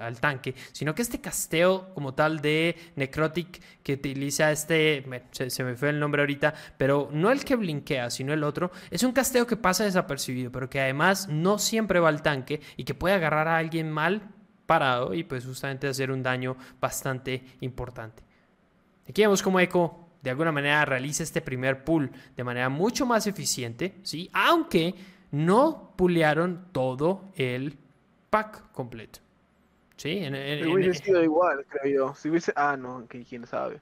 al, 0.00 0.20
tanque, 0.20 0.54
sino 0.72 0.94
que 0.94 1.02
este 1.02 1.20
casteo 1.20 1.92
como 1.94 2.14
tal 2.14 2.40
de 2.40 2.74
Necrotic 2.96 3.60
que 3.82 3.94
utiliza 3.94 4.50
este, 4.50 5.04
se, 5.30 5.64
me 5.64 5.76
fue 5.76 5.90
el 5.90 6.00
nombre 6.00 6.22
ahorita, 6.22 6.54
pero 6.76 7.10
no 7.12 7.30
el 7.30 7.44
que 7.44 7.56
blinkea, 7.56 8.10
sino 8.10 8.32
el 8.32 8.42
otro, 8.42 8.70
es 8.90 9.02
un 9.02 9.12
casteo 9.12 9.46
que 9.46 9.56
pasa 9.56 9.84
desapercibido, 9.84 10.50
pero 10.50 10.68
que 10.68 10.80
además 10.80 11.28
no 11.28 11.58
siempre 11.58 12.00
va 12.00 12.08
al 12.08 12.22
tanque 12.22 12.60
y 12.76 12.84
que 12.84 12.94
puede 12.94 13.14
agarrar 13.14 13.48
a 13.48 13.58
alguien 13.58 13.90
mal 13.90 14.22
parado 14.66 15.14
y 15.14 15.24
pues 15.24 15.44
justamente 15.44 15.88
hacer 15.88 16.10
un 16.10 16.22
daño 16.22 16.56
bastante 16.80 17.42
importante. 17.60 18.22
Aquí 19.08 19.22
vemos 19.22 19.42
como 19.42 19.60
Echo 19.60 20.07
de 20.28 20.32
alguna 20.32 20.52
manera 20.52 20.84
realiza 20.84 21.22
este 21.22 21.40
primer 21.40 21.84
pull 21.84 22.10
de 22.36 22.44
manera 22.44 22.68
mucho 22.68 23.06
más 23.06 23.26
eficiente, 23.26 23.94
¿sí? 24.02 24.28
Aunque 24.34 24.94
no 25.30 25.94
pulearon 25.96 26.66
todo 26.70 27.30
el 27.34 27.78
pack 28.28 28.70
completo. 28.72 29.20
¿Sí? 29.96 30.18
En, 30.18 30.34
hubiese 30.68 31.02
sido 31.02 31.24
igual, 31.24 31.64
creo 31.66 31.94
yo. 31.94 32.14
Si 32.14 32.28
hubiese... 32.28 32.52
Ah, 32.54 32.76
no, 32.76 33.06
quién 33.08 33.46
sabe. 33.46 33.80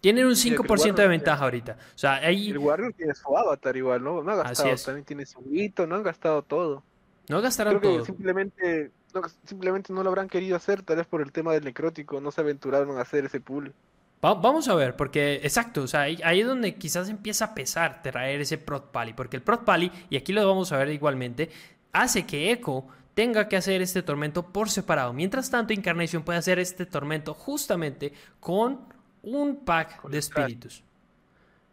Tienen 0.00 0.26
un 0.26 0.34
5% 0.34 0.94
de 0.94 1.08
ventaja 1.08 1.42
ahorita. 1.42 1.76
O 1.92 1.98
sea, 1.98 2.14
ahí... 2.18 2.50
El 2.50 2.58
Warrior 2.58 2.92
tiene 2.92 3.12
su 3.16 3.36
avatar 3.36 3.76
igual, 3.76 4.04
¿no? 4.04 4.22
No 4.22 4.30
ha 4.30 4.36
gastado, 4.36 4.76
también 4.76 5.04
tiene 5.04 5.26
su 5.26 5.42
hito, 5.50 5.88
no 5.88 5.96
han 5.96 6.04
gastado 6.04 6.42
todo. 6.42 6.84
No 7.28 7.42
gastaron 7.42 7.80
Creo 7.80 7.96
todo. 7.96 8.04
simplemente, 8.04 8.92
no, 9.12 9.22
simplemente 9.44 9.92
no 9.92 10.04
lo 10.04 10.08
habrán 10.10 10.28
querido 10.28 10.54
hacer, 10.54 10.82
tal 10.82 10.98
vez 10.98 11.06
por 11.08 11.20
el 11.20 11.32
tema 11.32 11.52
del 11.52 11.64
necrótico, 11.64 12.20
no 12.20 12.30
se 12.30 12.42
aventuraron 12.42 12.96
a 12.96 13.00
hacer 13.00 13.24
ese 13.24 13.40
pool 13.40 13.74
vamos 14.24 14.68
a 14.68 14.74
ver, 14.74 14.96
porque 14.96 15.34
exacto, 15.42 15.82
o 15.82 15.86
sea, 15.86 16.02
ahí, 16.02 16.40
es 16.40 16.46
donde 16.46 16.76
quizás 16.76 17.08
empieza 17.08 17.46
a 17.46 17.54
pesar 17.54 18.02
traer 18.02 18.40
ese 18.40 18.56
Prot 18.58 18.90
Pally, 18.90 19.12
porque 19.12 19.36
el 19.36 19.42
Prot 19.42 19.64
Pally, 19.64 19.90
y 20.08 20.16
aquí 20.16 20.32
lo 20.32 20.46
vamos 20.46 20.72
a 20.72 20.78
ver 20.78 20.88
igualmente, 20.90 21.50
hace 21.92 22.24
que 22.24 22.50
Echo 22.50 22.86
tenga 23.14 23.48
que 23.48 23.56
hacer 23.56 23.82
este 23.82 24.02
tormento 24.02 24.46
por 24.52 24.70
separado. 24.70 25.12
Mientras 25.12 25.50
tanto, 25.50 25.72
Incarnation 25.72 26.22
puede 26.22 26.38
hacer 26.38 26.58
este 26.58 26.86
tormento 26.86 27.34
justamente 27.34 28.12
con 28.40 28.80
un 29.22 29.64
pack 29.64 30.02
de 30.08 30.18
espíritus. 30.18 30.82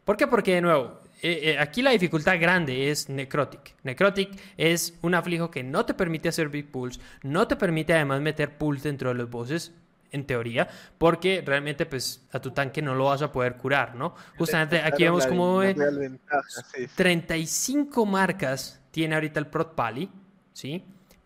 ¿Por 0.05 0.17
qué? 0.17 0.27
Porque, 0.27 0.55
de 0.55 0.61
nuevo, 0.61 1.01
eh, 1.21 1.39
eh, 1.43 1.59
aquí 1.59 1.81
la 1.81 1.91
dificultad 1.91 2.39
grande 2.39 2.89
es 2.89 3.09
Necrotic. 3.09 3.75
Necrotic 3.83 4.29
es 4.57 4.97
un 5.01 5.15
aflijo 5.15 5.51
que 5.51 5.63
no 5.63 5.85
te 5.85 5.93
permite 5.93 6.29
hacer 6.29 6.49
big 6.49 6.71
pulls, 6.71 6.99
no 7.23 7.47
te 7.47 7.55
permite 7.55 7.93
además 7.93 8.21
meter 8.21 8.57
pulls 8.57 8.83
dentro 8.83 9.09
de 9.09 9.15
los 9.15 9.29
bosses, 9.29 9.73
en 10.11 10.25
teoría, 10.25 10.67
porque 10.97 11.41
realmente 11.45 11.85
pues 11.85 12.27
a 12.31 12.39
tu 12.39 12.51
tanque 12.51 12.81
no 12.81 12.93
lo 12.95 13.05
vas 13.05 13.21
a 13.21 13.31
poder 13.31 13.55
curar, 13.55 13.95
¿no? 13.95 14.15
Justamente 14.37 14.79
aquí 14.81 15.03
vemos 15.03 15.25
como 15.25 15.61
35 16.95 18.05
marcas 18.05 18.81
tiene 18.91 19.15
ahorita 19.15 19.39
el 19.39 19.47
Prot 19.47 19.73
Pali, 19.73 20.09
¿sí? 20.53 20.83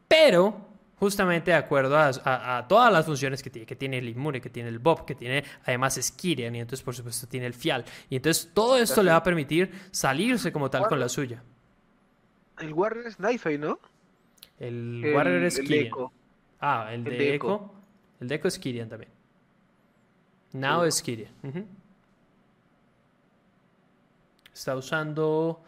Pero 0.08 0.70
justamente 0.98 1.52
de 1.52 1.58
acuerdo 1.58 1.98
a, 1.98 2.66
todas 2.70 2.94
las 2.94 3.06
funciones 3.06 3.42
que 3.44 3.50
tiene, 3.50 3.66
que 3.66 3.76
tiene 3.76 3.98
el 3.98 4.08
Inmune, 4.08 4.40
que 4.40 4.50
tiene 4.50 4.70
el 4.70 4.80
Bob, 4.80 5.06
que 5.06 5.16
tiene 5.16 5.44
además 5.66 6.00
Skirian 6.02 6.56
y 6.56 6.60
entonces 6.60 6.84
por 6.84 6.96
supuesto 6.96 7.28
tiene 7.28 7.48
el 7.48 7.54
Fial. 7.54 7.84
Y 8.10 8.16
entonces 8.16 8.52
todo 8.54 8.78
esto 8.78 9.02
le 9.04 9.12
va 9.12 9.18
a 9.18 9.24
permitir 9.24 9.72
salirse 9.92 10.52
como 10.52 10.70
tal 10.70 10.88
con 10.88 11.00
la 11.00 11.10
suya. 11.10 11.44
El 12.60 12.72
Warrior 12.72 13.08
es 13.08 13.18
Knife, 13.18 13.58
¿no? 13.58 13.80
El, 14.60 15.12
Warrior 15.14 15.44
es. 15.44 15.60
Ah, 16.62 16.90
el, 16.94 17.04
de. 17.04 17.12
El 17.12 17.18
de 17.18 17.36
Echo 17.36 17.75
es 18.32 18.60
Kirian 18.60 18.90
también. 18.90 19.12
Now 20.54 20.84
es 20.84 21.02
Kirian. 21.02 21.32
Está 24.54 24.76
usando 24.76 25.62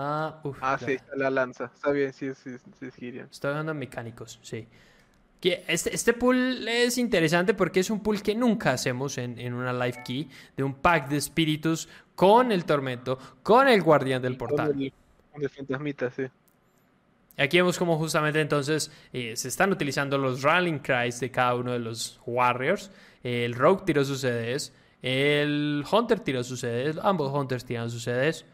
Ah, 0.00 0.40
ah 0.60 0.78
sí, 0.78 0.96
la 1.16 1.28
lanza. 1.28 1.72
Está 1.74 1.90
bien, 1.90 2.12
sí, 2.12 2.32
sí, 2.34 2.50
sí 2.78 2.86
es 2.86 3.30
Estoy 3.32 3.50
hablando 3.50 3.72
de 3.72 3.78
mecánicos, 3.80 4.38
sí. 4.42 4.68
Este, 5.40 5.94
este 5.94 6.12
pool 6.12 6.66
es 6.68 6.98
interesante 6.98 7.52
porque 7.52 7.80
es 7.80 7.90
un 7.90 8.00
pool 8.00 8.22
que 8.22 8.34
nunca 8.36 8.72
hacemos 8.72 9.18
en, 9.18 9.38
en, 9.40 9.54
una 9.54 9.72
live 9.72 10.02
key 10.04 10.28
de 10.56 10.62
un 10.62 10.74
pack 10.74 11.08
de 11.08 11.16
espíritus 11.16 11.88
con 12.14 12.52
el 12.52 12.64
tormento, 12.64 13.18
con 13.42 13.68
el 13.68 13.82
guardián 13.82 14.22
del 14.22 14.36
portal. 14.36 14.72
Con 15.32 15.42
el, 15.42 15.50
fantasmita, 15.50 16.10
sí. 16.12 16.26
Aquí 17.38 17.56
vemos 17.56 17.78
como 17.78 17.96
justamente 17.96 18.40
entonces 18.40 18.90
eh, 19.12 19.36
se 19.36 19.48
están 19.48 19.70
utilizando 19.70 20.18
los 20.18 20.42
rallying 20.42 20.80
cries 20.80 21.20
de 21.20 21.30
cada 21.30 21.54
uno 21.54 21.72
de 21.72 21.78
los 21.78 22.20
warriors. 22.26 22.90
El 23.22 23.54
rogue 23.54 23.84
tiró 23.86 24.04
sus 24.04 24.20
CDs, 24.20 24.72
el 25.02 25.84
hunter 25.90 26.20
tiró 26.20 26.42
sus 26.42 26.60
CDs, 26.60 26.98
ambos 27.02 27.32
hunters 27.32 27.64
tiran 27.64 27.90
sus 27.90 28.02
CDs. 28.02 28.44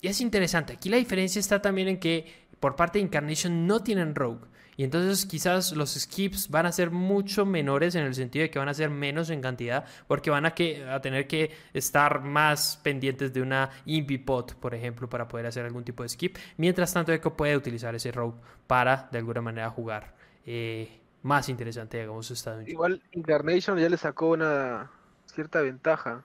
Y 0.00 0.08
es 0.08 0.20
interesante. 0.20 0.72
Aquí 0.72 0.88
la 0.88 0.96
diferencia 0.96 1.40
está 1.40 1.60
también 1.60 1.88
en 1.88 1.98
que 1.98 2.42
por 2.58 2.74
parte 2.74 2.98
de 2.98 3.04
Incarnation 3.04 3.66
no 3.66 3.82
tienen 3.82 4.14
Rogue. 4.14 4.46
Y 4.76 4.84
entonces 4.84 5.26
quizás 5.26 5.72
los 5.72 5.90
skips 5.90 6.48
van 6.48 6.66
a 6.66 6.72
ser 6.72 6.90
mucho 6.90 7.44
menores 7.44 7.94
en 7.94 8.04
el 8.04 8.14
sentido 8.14 8.44
de 8.44 8.50
que 8.50 8.58
van 8.58 8.68
a 8.68 8.74
ser 8.74 8.90
menos 8.90 9.28
en 9.30 9.42
cantidad 9.42 9.84
porque 10.06 10.30
van 10.30 10.46
a, 10.46 10.54
que, 10.54 10.88
a 10.88 11.00
tener 11.00 11.26
que 11.26 11.50
estar 11.74 12.22
más 12.22 12.80
pendientes 12.82 13.32
de 13.32 13.42
una 13.42 13.70
Invipot, 13.84 14.54
por 14.54 14.74
ejemplo, 14.74 15.08
para 15.08 15.28
poder 15.28 15.46
hacer 15.46 15.66
algún 15.66 15.84
tipo 15.84 16.02
de 16.02 16.08
skip. 16.08 16.36
Mientras 16.56 16.92
tanto, 16.92 17.12
Echo 17.12 17.36
puede 17.36 17.56
utilizar 17.56 17.94
ese 17.94 18.12
rogue 18.12 18.38
para 18.66 19.08
de 19.12 19.18
alguna 19.18 19.42
manera 19.42 19.70
jugar 19.70 20.14
eh, 20.46 21.00
más 21.22 21.48
interesante, 21.48 22.00
digamos, 22.00 22.30
esta 22.30 22.62
Igual 22.66 23.02
Incarnation 23.12 23.78
ya 23.78 23.88
le 23.88 23.96
sacó 23.96 24.30
una 24.30 24.90
cierta 25.26 25.60
ventaja 25.60 26.24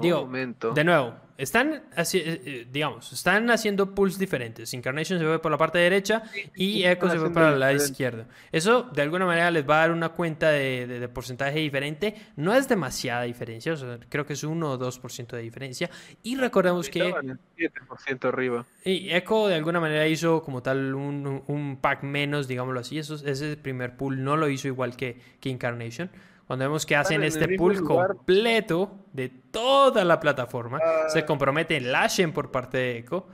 Digo, 0.00 0.28
de 0.74 0.84
nuevo, 0.84 1.14
están, 1.40 1.82
eh, 1.96 2.04
eh, 2.14 2.66
digamos, 2.70 3.12
están 3.12 3.50
haciendo 3.50 3.94
pulls 3.94 4.18
diferentes. 4.18 4.74
Incarnation 4.74 5.18
se 5.18 5.24
ve 5.24 5.38
por 5.38 5.50
la 5.50 5.56
parte 5.56 5.78
derecha 5.78 6.22
y 6.54 6.84
Echo 6.84 7.08
se 7.08 7.18
ve 7.18 7.30
por 7.30 7.56
la 7.56 7.72
izquierda. 7.72 8.26
Eso 8.52 8.82
de 8.82 9.02
alguna 9.02 9.24
manera 9.24 9.50
les 9.50 9.68
va 9.68 9.76
a 9.76 9.80
dar 9.80 9.92
una 9.92 10.10
cuenta 10.10 10.50
de, 10.50 11.08
porcentaje 11.12 11.58
diferente. 11.58 12.14
No 12.36 12.54
es 12.54 12.68
demasiada 12.68 13.22
diferencia, 13.22 13.74
creo 14.08 14.26
que 14.26 14.34
es 14.34 14.44
1 14.44 14.70
o 14.70 14.78
2% 14.78 15.28
de 15.28 15.42
diferencia. 15.42 15.90
Y 16.22 16.36
recordemos 16.36 16.88
que... 16.88 17.10
7% 17.10 18.28
arriba. 18.28 18.66
Y 18.84 19.10
Echo 19.10 19.48
de 19.48 19.54
alguna 19.54 19.80
manera 19.80 20.06
hizo 20.06 20.42
como 20.42 20.62
tal 20.62 20.94
un, 20.94 21.78
pack 21.80 22.02
menos, 22.02 22.48
digámoslo 22.48 22.80
así. 22.80 22.98
Eso, 22.98 23.14
ese 23.14 23.56
primer 23.56 23.96
pull 23.96 24.22
no 24.22 24.36
lo 24.36 24.48
hizo 24.48 24.68
igual 24.68 24.96
que, 24.96 25.18
que 25.40 25.48
Incarnation. 25.48 26.10
Cuando 26.50 26.64
vemos 26.64 26.84
que 26.84 26.96
hacen 26.96 27.22
este 27.22 27.56
pool 27.56 27.80
completo 27.84 29.04
de 29.12 29.28
toda 29.28 30.04
la 30.04 30.18
plataforma, 30.18 30.80
ah. 30.84 31.08
se 31.08 31.24
compromete 31.24 31.76
el 31.76 31.92
lashing 31.92 32.32
por 32.32 32.50
parte 32.50 32.76
de 32.76 32.98
Echo. 32.98 33.24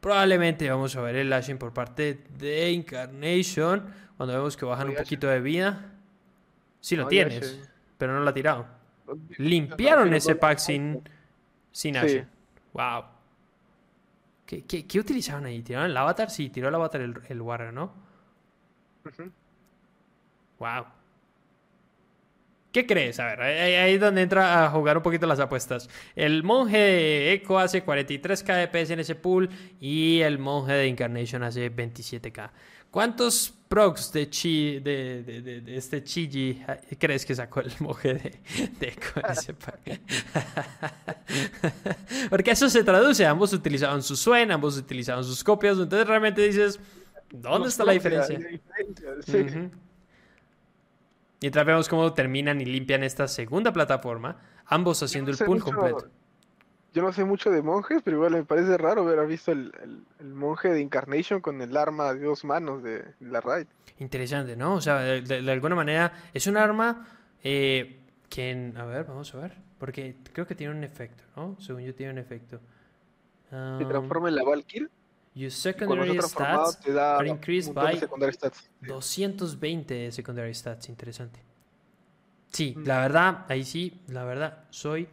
Probablemente 0.00 0.68
vamos 0.68 0.96
a 0.96 1.00
ver 1.00 1.14
el 1.14 1.30
lashing 1.30 1.58
por 1.58 1.72
parte 1.72 2.24
de 2.36 2.72
Incarnation. 2.72 3.86
Cuando 4.16 4.34
vemos 4.34 4.56
que 4.56 4.64
bajan 4.64 4.88
un 4.88 4.96
poquito 4.96 5.28
de 5.28 5.40
vida. 5.40 5.92
Sí 6.80 6.96
lo 6.96 7.06
tienes, 7.06 7.70
pero 7.96 8.12
no 8.14 8.18
lo 8.18 8.30
ha 8.30 8.34
tirado. 8.34 8.66
Limpiaron 9.36 10.12
ese 10.12 10.34
pack 10.34 10.58
sin, 10.58 11.00
sin 11.70 11.94
Wow. 12.72 13.04
¿Qué, 14.44 14.98
utilizaron 14.98 15.46
ahí? 15.46 15.62
¿Tiraron 15.62 15.88
el 15.88 15.96
avatar? 15.96 16.30
Sí, 16.30 16.50
tiró 16.50 16.66
el 16.66 16.74
avatar 16.74 17.00
el, 17.00 17.14
el 17.28 17.40
Warrior, 17.40 17.72
¿no? 17.72 17.92
Wow. 20.58 20.97
¿Qué 22.78 22.86
crees? 22.86 23.18
A 23.18 23.24
ver, 23.24 23.42
ahí, 23.42 23.92
es 23.92 24.00
donde 24.00 24.22
entra 24.22 24.64
a 24.64 24.70
jugar 24.70 24.96
un 24.96 25.02
poquito 25.02 25.26
las 25.26 25.40
apuestas. 25.40 25.90
El 26.14 26.44
monje 26.44 26.78
de 26.78 27.32
Echo 27.32 27.58
hace 27.58 27.84
43k 27.84 28.54
de 28.54 28.68
PS 28.68 28.90
en 28.90 29.00
ese 29.00 29.16
pool 29.16 29.50
y 29.80 30.20
el 30.20 30.38
monje 30.38 30.74
de 30.74 30.86
Incarnation 30.86 31.42
hace 31.42 31.74
27k. 31.74 32.50
¿Cuántos 32.88 33.52
procs 33.66 34.12
de, 34.12 34.30
chi, 34.30 34.78
de, 34.78 35.64
este 35.66 36.04
Chiji 36.04 36.62
crees 37.00 37.26
que 37.26 37.34
sacó 37.34 37.62
el 37.62 37.72
monje 37.80 38.14
de, 38.14 38.38
Echo 38.80 39.12
en 39.16 39.32
ese 39.32 39.54
pack? 39.54 40.00
Porque 42.30 42.52
eso 42.52 42.70
se 42.70 42.84
traduce. 42.84 43.26
Ambos 43.26 43.52
utilizaban 43.52 44.04
su 44.04 44.14
suen, 44.14 44.52
ambos 44.52 44.78
utilizaban 44.78 45.24
sus 45.24 45.42
copias. 45.42 45.78
Entonces 45.78 46.06
realmente 46.06 46.42
dices, 46.42 46.78
¿dónde 47.32 47.70
está 47.70 47.84
la 47.84 47.94
diferencia? 47.94 48.38
Mientras 51.40 51.64
vemos 51.64 51.88
cómo 51.88 52.12
terminan 52.12 52.60
y 52.60 52.64
limpian 52.64 53.04
esta 53.04 53.28
segunda 53.28 53.72
plataforma, 53.72 54.40
ambos 54.66 55.02
haciendo 55.02 55.30
el 55.30 55.38
pool 55.38 55.62
completo. 55.62 56.10
Yo 56.94 57.02
no 57.02 57.12
sé 57.12 57.24
mucho 57.24 57.50
de 57.50 57.62
monjes, 57.62 58.00
pero 58.02 58.16
igual 58.16 58.32
me 58.32 58.44
parece 58.44 58.76
raro 58.76 59.02
haber 59.02 59.24
visto 59.26 59.52
el, 59.52 59.72
monje 60.20 60.70
de 60.70 60.80
Incarnation 60.80 61.40
con 61.40 61.60
el 61.60 61.76
arma 61.76 62.14
de 62.14 62.24
dos 62.24 62.44
manos 62.44 62.82
de, 62.82 63.04
la 63.20 63.40
raid. 63.40 63.66
Interesante, 63.98 64.56
¿no? 64.56 64.74
O 64.74 64.80
sea, 64.80 64.98
de, 64.98 65.52
alguna 65.52 65.74
manera 65.74 66.12
es 66.32 66.46
un 66.46 66.56
arma 66.56 67.06
eh, 67.44 68.00
que... 68.28 68.72
A 68.76 68.84
ver, 68.84 69.04
vamos 69.04 69.32
a 69.34 69.38
ver. 69.38 69.52
Porque 69.78 70.16
creo 70.32 70.46
que 70.46 70.54
tiene 70.54 70.74
un 70.74 70.82
efecto, 70.82 71.22
¿no? 71.36 71.56
Según 71.60 71.82
yo 71.82 71.94
tiene 71.94 72.12
un 72.12 72.18
efecto. 72.18 72.60
¿Se 73.50 73.84
transforma 73.84 74.28
en 74.28 74.36
la 74.36 74.44
Valkyrie? 74.44 74.88
Your 75.38 75.52
secondary 75.52 76.18
stats 76.18 76.84
are 76.98 77.28
increased 77.28 77.72
by 77.72 77.94
220 77.94 79.94
de 79.94 80.10
secondary 80.10 80.52
stats. 80.52 80.88
Interesante. 80.88 81.40
Sí, 82.52 82.74
mm. 82.76 82.84
la 82.84 83.02
verdad, 83.02 83.46
ahí 83.48 83.64
sí, 83.64 84.02
la 84.08 84.24
verdad, 84.24 84.64
soy. 84.70 85.08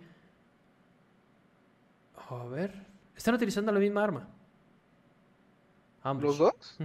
A 2.27 2.43
ver. 2.45 2.73
Están 3.15 3.35
utilizando 3.35 3.71
la 3.71 3.79
misma 3.79 4.03
arma. 4.03 4.27
Ambos. 6.01 6.23
¿Los 6.23 6.37
dos? 6.39 6.77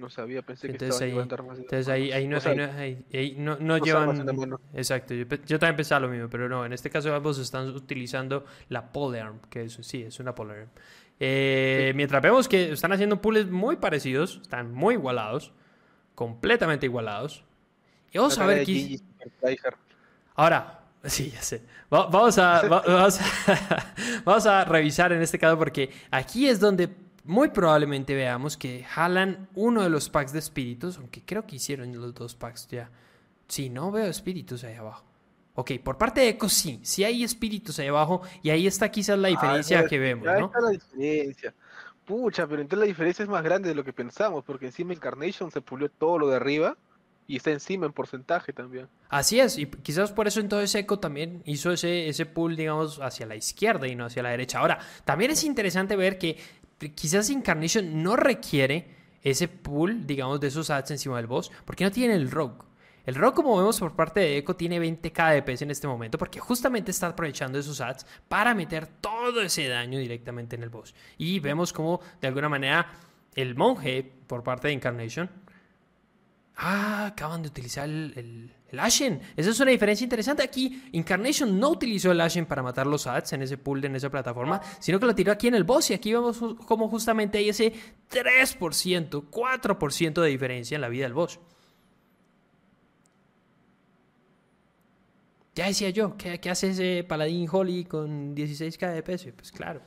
No 0.00 0.08
sabía, 0.08 0.40
pensé 0.40 0.68
que 0.68 0.82
estaba 0.86 1.04
ahí, 1.04 1.12
Entonces 1.12 1.88
ahí, 1.88 2.10
ahí, 2.10 2.26
no, 2.26 2.38
ahí, 2.38 3.36
no, 3.36 3.58
no, 3.60 3.76
llevan... 3.76 4.26
Exacto, 4.72 5.12
yo, 5.14 5.58
también 5.58 5.76
pensaba 5.76 6.00
lo 6.00 6.08
mismo, 6.08 6.30
pero 6.30 6.48
no, 6.48 6.64
en 6.64 6.72
este 6.72 6.88
caso 6.88 7.14
ambos 7.14 7.38
están 7.38 7.68
utilizando 7.68 8.46
la 8.70 8.90
polearm, 8.92 9.40
que 9.50 9.64
es, 9.64 9.74
sí, 9.82 10.02
es 10.02 10.18
una 10.18 10.34
polearm. 10.34 10.70
Eh, 11.20 11.92
mientras 11.94 12.22
vemos 12.22 12.48
que 12.48 12.72
están 12.72 12.92
haciendo 12.92 13.20
pulls 13.20 13.50
muy 13.50 13.76
parecidos, 13.76 14.38
están 14.40 14.72
muy 14.72 14.94
igualados, 14.94 15.52
completamente 16.14 16.86
igualados. 16.86 17.44
Y 18.10 18.16
vamos 18.16 18.38
a 18.38 18.46
ver 18.46 18.64
qué... 18.64 18.98
Ahora, 20.34 20.80
sí, 21.04 21.30
ya 21.30 21.42
sé. 21.42 21.60
vamos, 21.90 22.38
a, 22.38 22.62
vamos, 22.68 23.20
a, 23.20 23.94
vamos 24.24 24.46
a 24.46 24.64
revisar 24.64 25.12
en 25.12 25.20
este 25.20 25.38
caso 25.38 25.58
porque 25.58 25.90
aquí 26.10 26.48
es 26.48 26.58
donde 26.58 26.88
muy 27.24 27.48
probablemente 27.48 28.14
veamos 28.14 28.56
que 28.56 28.84
jalan 28.84 29.48
uno 29.54 29.82
de 29.82 29.90
los 29.90 30.08
packs 30.08 30.32
de 30.32 30.38
espíritus, 30.38 30.98
aunque 30.98 31.22
creo 31.24 31.46
que 31.46 31.56
hicieron 31.56 31.94
los 31.98 32.14
dos 32.14 32.34
packs 32.34 32.68
ya. 32.68 32.90
Sí, 33.48 33.68
no 33.68 33.90
veo 33.90 34.06
espíritus 34.06 34.64
ahí 34.64 34.76
abajo. 34.76 35.04
Ok, 35.54 35.72
por 35.82 35.98
parte 35.98 36.20
de 36.20 36.28
Echo 36.30 36.48
sí, 36.48 36.80
sí 36.82 37.04
hay 37.04 37.24
espíritus 37.24 37.78
ahí 37.78 37.88
abajo 37.88 38.22
y 38.42 38.50
ahí 38.50 38.66
está 38.66 38.90
quizás 38.90 39.18
la 39.18 39.28
ah, 39.28 39.30
diferencia 39.30 39.84
que 39.86 39.98
vemos, 39.98 40.24
¿no? 40.24 40.46
está 40.46 40.60
la 40.60 40.70
diferencia. 40.70 41.54
Pucha, 42.04 42.46
pero 42.46 42.62
entonces 42.62 42.80
la 42.80 42.86
diferencia 42.86 43.22
es 43.22 43.28
más 43.28 43.42
grande 43.42 43.68
de 43.68 43.74
lo 43.74 43.84
que 43.84 43.92
pensamos, 43.92 44.44
porque 44.44 44.66
encima 44.66 44.92
Incarnation 44.94 45.50
se 45.50 45.60
pulió 45.60 45.90
todo 45.90 46.18
lo 46.18 46.28
de 46.28 46.36
arriba 46.36 46.76
y 47.26 47.36
está 47.36 47.52
encima 47.52 47.86
en 47.86 47.92
porcentaje 47.92 48.52
también. 48.52 48.88
Así 49.08 49.38
es, 49.38 49.58
y 49.58 49.66
quizás 49.66 50.10
por 50.10 50.26
eso 50.26 50.40
entonces 50.40 50.74
Echo 50.74 50.98
también 50.98 51.42
hizo 51.44 51.70
ese, 51.70 52.08
ese 52.08 52.26
pull, 52.26 52.56
digamos, 52.56 52.98
hacia 52.98 53.26
la 53.26 53.36
izquierda 53.36 53.86
y 53.86 53.94
no 53.94 54.06
hacia 54.06 54.24
la 54.24 54.30
derecha. 54.30 54.58
Ahora, 54.58 54.80
también 55.04 55.30
es 55.30 55.44
interesante 55.44 55.94
ver 55.94 56.18
que 56.18 56.38
quizás 56.88 57.30
Incarnation 57.30 58.02
no 58.02 58.16
requiere 58.16 58.96
ese 59.22 59.48
pool, 59.48 60.06
digamos, 60.06 60.40
de 60.40 60.48
esos 60.48 60.70
ads 60.70 60.92
encima 60.92 61.16
del 61.16 61.26
boss, 61.26 61.50
porque 61.64 61.84
no 61.84 61.90
tiene 61.90 62.14
el 62.14 62.30
rogue. 62.30 62.64
El 63.04 63.14
rogue, 63.14 63.34
como 63.34 63.56
vemos 63.56 63.78
por 63.78 63.94
parte 63.94 64.20
de 64.20 64.38
Echo, 64.38 64.54
tiene 64.54 64.80
20k 64.80 65.44
de 65.44 65.64
en 65.64 65.70
este 65.70 65.86
momento, 65.86 66.18
porque 66.18 66.38
justamente 66.38 66.90
está 66.90 67.08
aprovechando 67.08 67.58
esos 67.58 67.80
ads 67.80 68.06
para 68.28 68.54
meter 68.54 68.86
todo 68.86 69.40
ese 69.42 69.68
daño 69.68 69.98
directamente 69.98 70.56
en 70.56 70.62
el 70.62 70.68
boss. 70.68 70.94
Y 71.18 71.40
vemos 71.40 71.72
como, 71.72 72.00
de 72.20 72.28
alguna 72.28 72.48
manera, 72.48 72.92
el 73.34 73.54
monje, 73.54 74.10
por 74.26 74.42
parte 74.42 74.68
de 74.68 74.74
Incarnation, 74.74 75.30
Ah, 76.62 77.06
acaban 77.06 77.40
de 77.40 77.48
utilizar 77.48 77.88
el, 77.88 78.52
el, 78.70 78.78
Ashen. 78.78 79.18
Esa 79.34 79.48
es 79.48 79.60
una 79.60 79.70
diferencia 79.70 80.04
interesante. 80.04 80.42
Aquí 80.42 80.90
Incarnation 80.92 81.58
no 81.58 81.70
utilizó 81.70 82.12
el 82.12 82.20
Ashen 82.20 82.44
para 82.44 82.62
matar 82.62 82.86
los 82.86 83.06
ads 83.06 83.32
en 83.32 83.40
ese 83.40 83.56
pool, 83.56 83.82
en 83.82 83.96
esa 83.96 84.10
plataforma, 84.10 84.60
sino 84.78 85.00
que 85.00 85.06
lo 85.06 85.14
tiró 85.14 85.32
aquí 85.32 85.48
en 85.48 85.54
el 85.54 85.64
boss. 85.64 85.90
Y 85.90 85.94
aquí 85.94 86.12
vemos 86.12 86.38
como 86.66 86.86
justamente 86.90 87.38
hay 87.38 87.48
ese 87.48 87.72
3%, 88.10 89.30
4% 89.30 90.20
de 90.20 90.28
diferencia 90.28 90.74
en 90.74 90.82
la 90.82 90.90
vida 90.90 91.04
del 91.04 91.14
boss. 91.14 91.40
Ya 95.54 95.66
decía 95.66 95.88
yo, 95.88 96.18
¿qué, 96.18 96.38
qué 96.40 96.50
hace 96.50 96.70
ese 96.70 97.04
paladín 97.08 97.48
Holly 97.50 97.86
con 97.86 98.36
16k 98.36 98.92
de 98.92 99.02
peso? 99.02 99.30
Pues 99.34 99.50
claro. 99.50 99.80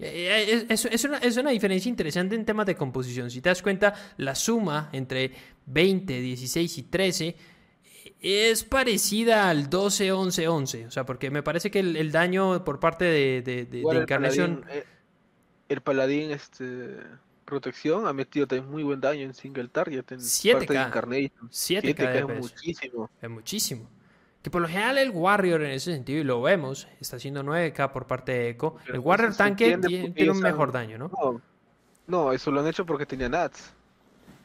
Eh, 0.00 0.66
eh, 0.68 0.74
es, 0.90 1.36
una, 1.36 1.50
diferencia 1.50 1.88
interesante 1.88 2.34
en 2.34 2.44
temas 2.44 2.66
de 2.66 2.74
composición. 2.74 3.30
Si 3.30 3.40
te 3.40 3.48
das 3.48 3.62
cuenta, 3.62 3.94
la 4.16 4.34
suma 4.34 4.90
entre 4.92 5.32
20, 5.66 6.20
16 6.20 6.78
y 6.78 6.82
13 6.84 7.36
es 8.20 8.64
parecida 8.64 9.48
al 9.48 9.70
12, 9.70 10.12
11, 10.12 10.48
11. 10.48 10.86
O 10.86 10.90
sea, 10.90 11.04
porque 11.06 11.30
me 11.30 11.42
parece 11.42 11.70
que 11.70 11.80
el, 11.80 12.10
daño 12.10 12.64
por 12.64 12.80
parte 12.80 13.04
de, 13.04 13.42
de, 13.42 13.82
Encarnación. 13.82 14.64
Eh, 14.70 14.84
el 15.68 15.80
paladín, 15.80 16.30
este, 16.30 16.96
protección 17.44 18.06
ha 18.06 18.12
metido 18.12 18.46
también 18.46 18.70
muy 18.70 18.82
buen 18.82 19.00
daño 19.00 19.22
en 19.22 19.34
single 19.34 19.68
target. 19.68 20.10
En 20.10 20.18
7K. 20.18 21.30
7K, 21.50 22.14
es 22.14 22.40
muchísimo. 22.40 23.10
Es 23.20 23.30
muchísimo. 23.30 23.90
Que 24.44 24.50
por 24.50 24.60
lo 24.60 24.68
general 24.68 24.98
el 24.98 25.08
Warrior 25.08 25.62
en 25.62 25.70
ese 25.70 25.94
sentido, 25.94 26.20
y 26.20 26.22
lo 26.22 26.42
vemos, 26.42 26.86
está 27.00 27.16
haciendo 27.16 27.42
9K 27.42 27.90
por 27.90 28.06
parte 28.06 28.32
de 28.32 28.50
Echo. 28.50 28.76
el 28.92 28.98
Warrior 28.98 29.34
tanque 29.34 29.78
tiene, 29.78 30.30
un 30.30 30.38
mejor 30.38 30.70
daño, 30.70 30.98
¿no? 30.98 31.40
¿no? 32.06 32.30
eso 32.30 32.50
lo 32.50 32.60
han 32.60 32.66
hecho 32.66 32.84
porque 32.84 33.06
tenía 33.06 33.30
Nats. 33.30 33.72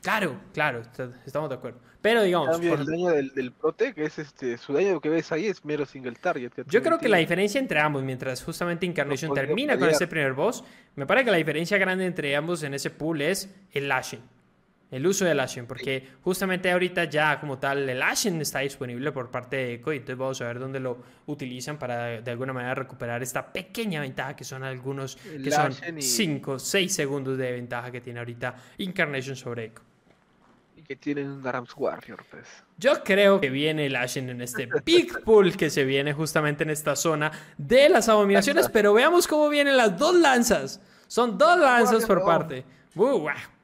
Claro, 0.02 0.40
claro, 0.54 0.84
estamos 1.26 1.50
de 1.50 1.56
acuerdo. 1.56 1.80
Pero 2.02 2.24
digamos. 2.24 2.58
El 2.62 2.86
daño 2.86 3.10
del, 3.10 3.34
del 3.34 3.52
Prote, 3.52 3.94
que 3.94 4.06
es 4.06 4.18
este, 4.20 4.58
su 4.58 4.72
daño 4.72 5.02
que 5.02 5.10
ves 5.10 5.34
ahí 5.34 5.48
es 5.48 5.66
mero 5.66 5.86
single 5.86 6.14
target. 6.14 6.54
Yo 6.68 6.82
creo 6.82 6.98
que 6.98 7.10
la 7.10 7.18
diferencia 7.18 7.60
entre 7.60 7.82
ambos, 7.82 8.02
mientras 8.02 8.42
justamente 8.42 8.86
Incarnation 8.86 9.34
termina 9.34 9.78
con 9.78 9.90
ese 9.90 10.08
primer 10.08 10.32
boss, 10.32 10.64
me 10.96 11.06
parece 11.06 11.26
que 11.26 11.32
la 11.32 11.38
diferencia 11.38 11.78
grande 11.78 12.06
entre 12.06 12.34
ambos 12.38 12.64
en 12.64 12.74
ese 12.74 12.90
pool 12.90 13.22
es 13.22 13.54
el 13.74 13.90
lashing. 13.90 14.22
El 14.91 15.06
uso 15.06 15.24
del 15.24 15.40
Ashen, 15.40 15.68
porque 15.68 16.07
justamente 16.24 16.72
ahorita 16.72 17.03
ya 17.03 17.40
como 17.40 17.60
tal 17.60 17.88
el 17.88 18.02
Ashen 18.02 18.41
está 18.41 18.60
disponible 18.60 19.11
por 19.11 19.30
parte 19.30 19.56
de 19.56 19.74
Echo 19.76 19.94
y 19.94 19.98
entonces 19.98 20.18
vamos 20.18 20.41
a 20.41 20.45
ver 20.45 20.57
dónde 20.57 20.80
lo 20.80 20.98
utilizan 21.28 21.78
para 21.78 22.22
de 22.22 22.32
alguna 22.32 22.53
manera 22.53 22.74
recuperar 22.74 23.22
esta 23.22 23.53
pequeña 23.53 24.02
ventaja 24.02 24.36
que 24.36 24.44
son 24.44 24.64
algunos, 24.64 25.16
que 25.16 25.52
son 25.52 25.74
5, 26.02 26.57
6 26.57 26.91
segundos 26.94 27.38
de 27.38 27.52
ventaja 27.52 27.91
que 27.91 28.02
tiene 28.02 28.18
ahorita 28.18 28.56
Incarnation 28.80 29.36
sobre 29.36 29.66
Echo. 29.66 29.84
Y 30.76 30.82
que 30.82 30.95
tienen 30.95 31.30
un 31.30 31.44
Garams 31.44 31.76
Warrior, 31.78 32.26
pues. 32.32 32.48
Yo 32.80 33.03
creo 33.03 33.40
que 33.40 33.52
viene 33.52 33.86
el 33.86 33.95
Ashen 33.95 34.28
en 34.32 34.41
este 34.41 34.68
Big 34.84 35.20
Pool 35.24 35.56
que 35.56 35.70
se 35.70 35.86
viene 35.86 36.14
justamente 36.14 36.64
en 36.64 36.72
esta 36.72 36.95
zona 36.95 37.32
de 37.60 37.90
las 37.90 38.10
abominaciones, 38.10 38.68
pero 38.70 38.95
veamos 38.95 39.28
cómo 39.28 39.49
vienen 39.49 39.78
las 39.78 39.99
dos 39.99 40.16
lanzas. 40.16 40.82
Son 41.06 41.38
dos 41.38 41.60
lanzas 41.60 42.07
por 42.07 42.26
parte. 42.26 42.66
Uh, 42.95 43.20
wow 43.20 43.59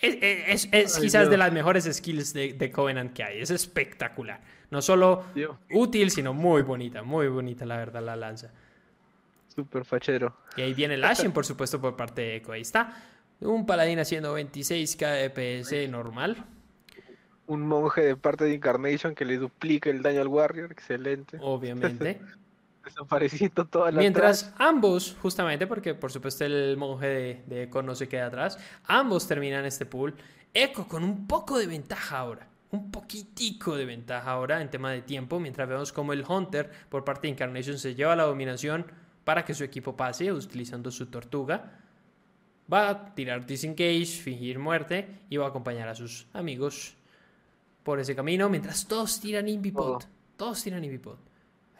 es, 0.00 0.96
quizás 1.00 1.28
de 1.28 1.36
las 1.36 1.52
mejores 1.52 1.88
skills 1.92 2.32
de, 2.32 2.72
Covenant 2.72 3.12
que 3.12 3.22
hay. 3.22 3.40
Es 3.40 3.50
espectacular. 3.50 4.40
No 4.70 4.82
solo 4.82 5.24
útil, 5.70 6.10
sino 6.10 6.34
muy 6.34 6.62
bonita. 6.62 7.02
Muy 7.02 7.28
bonita, 7.28 7.64
la 7.64 7.76
verdad, 7.76 8.02
la 8.02 8.16
lanza. 8.16 8.50
Súper 9.48 9.84
fachero. 9.84 10.36
Y 10.56 10.62
ahí 10.62 10.74
viene 10.74 10.94
el 10.94 11.04
Ashen, 11.04 11.32
por 11.32 11.44
supuesto, 11.44 11.80
por 11.80 11.96
parte 11.96 12.22
de 12.22 12.36
Echo. 12.36 12.52
Ahí 12.52 12.62
está. 12.62 12.96
Un 13.40 13.66
paladín 13.66 13.98
haciendo 13.98 14.32
26 14.34 14.96
KDPS 14.96 15.88
normal. 15.88 16.44
Un 17.46 17.66
monje 17.66 18.02
de 18.02 18.16
parte 18.16 18.44
de 18.44 18.54
Incarnation 18.54 19.14
que 19.14 19.24
le 19.24 19.38
duplica 19.38 19.90
el 19.90 20.02
daño 20.02 20.20
al 20.20 20.28
Warrior. 20.28 20.70
Excelente. 20.70 21.38
Obviamente. 21.40 22.20
desapareciendo 22.88 23.68
Mientras 23.92 24.52
ambos, 24.58 25.16
justamente 25.20 25.66
porque 25.66 25.94
por 25.94 26.10
supuesto 26.10 26.44
el 26.44 26.76
monje 26.76 27.06
de, 27.06 27.42
de 27.46 27.62
Echo 27.64 27.82
no 27.82 27.94
se 27.94 28.08
queda 28.08 28.26
atrás, 28.26 28.58
ambos 28.84 29.26
terminan 29.26 29.64
este 29.64 29.86
pool. 29.86 30.14
Echo 30.52 30.88
con 30.88 31.04
un 31.04 31.26
poco 31.26 31.58
de 31.58 31.66
ventaja 31.66 32.18
ahora. 32.18 32.48
Un 32.70 32.90
poquitico 32.90 33.76
de 33.76 33.86
ventaja 33.86 34.30
ahora 34.30 34.60
en 34.60 34.70
tema 34.70 34.90
de 34.90 35.02
tiempo, 35.02 35.40
mientras 35.40 35.68
vemos 35.68 35.92
como 35.92 36.12
el 36.12 36.24
Hunter 36.28 36.70
por 36.88 37.04
parte 37.04 37.22
de 37.26 37.32
Incarnation 37.32 37.78
se 37.78 37.94
lleva 37.94 38.14
la 38.14 38.24
dominación 38.24 38.86
para 39.24 39.44
que 39.44 39.54
su 39.54 39.64
equipo 39.64 39.96
pase 39.96 40.32
utilizando 40.32 40.90
su 40.90 41.06
tortuga. 41.06 41.78
Va 42.70 42.90
a 42.90 43.14
tirar 43.14 43.46
disengage, 43.46 44.06
fingir 44.06 44.58
muerte 44.58 45.20
y 45.30 45.36
va 45.38 45.46
a 45.46 45.48
acompañar 45.48 45.88
a 45.88 45.94
sus 45.94 46.26
amigos 46.34 46.94
por 47.82 48.00
ese 48.00 48.14
camino 48.14 48.50
mientras 48.50 48.86
todos 48.86 49.18
tiran 49.20 49.48
Invipod. 49.48 50.02
Todos 50.36 50.62
tiran 50.62 50.84
Invipod. 50.84 51.16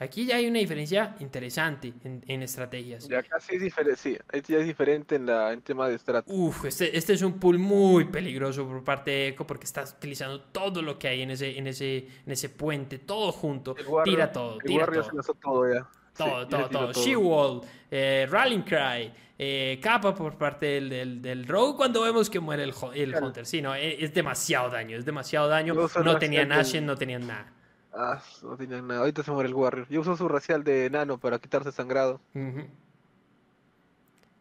Aquí 0.01 0.27
ya 0.27 0.37
hay 0.37 0.47
una 0.47 0.61
diferencia 0.61 1.17
interesante 1.19 1.93
en, 2.05 2.43
estrategias. 2.43 3.09
Ya 3.09 3.21
casi 3.25 3.57
es 3.57 3.63
diferente, 3.63 3.97
sí, 4.01 4.17
ya 4.47 4.59
es 4.59 4.67
diferente 4.67 5.17
en, 5.17 5.27
la, 5.27 5.53
en 5.53 5.61
tema 5.61 5.89
de 5.89 5.97
estrategia. 5.97 6.33
Uf, 6.33 6.67
este, 6.67 6.97
este, 6.97 7.15
es 7.15 7.23
un 7.23 7.41
pool 7.41 7.59
muy 7.59 8.05
peligroso 8.05 8.65
por 8.65 8.85
parte 8.85 9.11
de 9.11 9.29
Echo 9.29 9.45
porque 9.45 9.65
estás 9.65 9.95
utilizando 9.97 10.41
todo 10.41 10.83
lo 10.83 11.01
que 11.01 11.09
hay 11.09 11.23
en 11.23 11.33
ese, 11.33 11.59
en 11.59 11.67
ese, 11.67 12.07
en 12.25 12.33
ese 12.33 12.49
puente, 12.49 13.01
todo 13.01 13.33
junto. 13.33 13.75
tira 14.05 14.31
todo, 14.31 14.59
tira 14.59 14.87
todo. 14.87 15.35
todo 15.35 15.75
ya. 15.75 15.89
Todo, 16.17 16.47
todo, 16.47 16.69
todo. 16.69 16.93
She-Wall, 16.93 17.61
eh, 17.91 18.27
Rallying 18.29 18.63
Cry, 18.63 19.13
eh, 19.37 19.79
capa 19.81 20.15
por 20.15 20.37
parte 20.37 20.67
del, 20.67 20.89
del, 20.89 21.23
del, 21.23 21.47
Rogue 21.47 21.77
cuando 21.77 22.03
vemos 22.03 22.29
que 22.29 22.41
muere 22.41 22.65
el, 22.65 22.75
el 22.95 23.15
Hunter. 23.15 23.47
Sí, 23.47 23.63
no, 23.63 23.75
es, 23.75 23.97
es, 24.01 24.15
demasiado 24.15 24.69
daño, 24.69 24.97
es 24.97 25.05
demasiado 25.05 25.49
daño. 25.49 25.75
No 26.05 26.19
tenían 26.19 26.51
Ashen, 26.53 26.87
no 26.87 26.97
tenían 26.97 27.27
nada. 27.27 27.53
Ah, 27.93 28.23
no 28.43 28.57
tienen 28.57 28.87
nada. 28.87 29.01
Ahorita 29.01 29.23
se 29.23 29.31
muere 29.31 29.49
el 29.49 29.55
Warrior. 29.55 29.89
Yo 29.89 30.01
uso 30.01 30.17
su 30.17 30.29
racial 30.29 30.65
de 30.65 30.89
nano 30.91 31.19
para 31.19 31.39
quitarse 31.39 31.73
sangrado. 31.73 32.21
E-, 32.35 32.71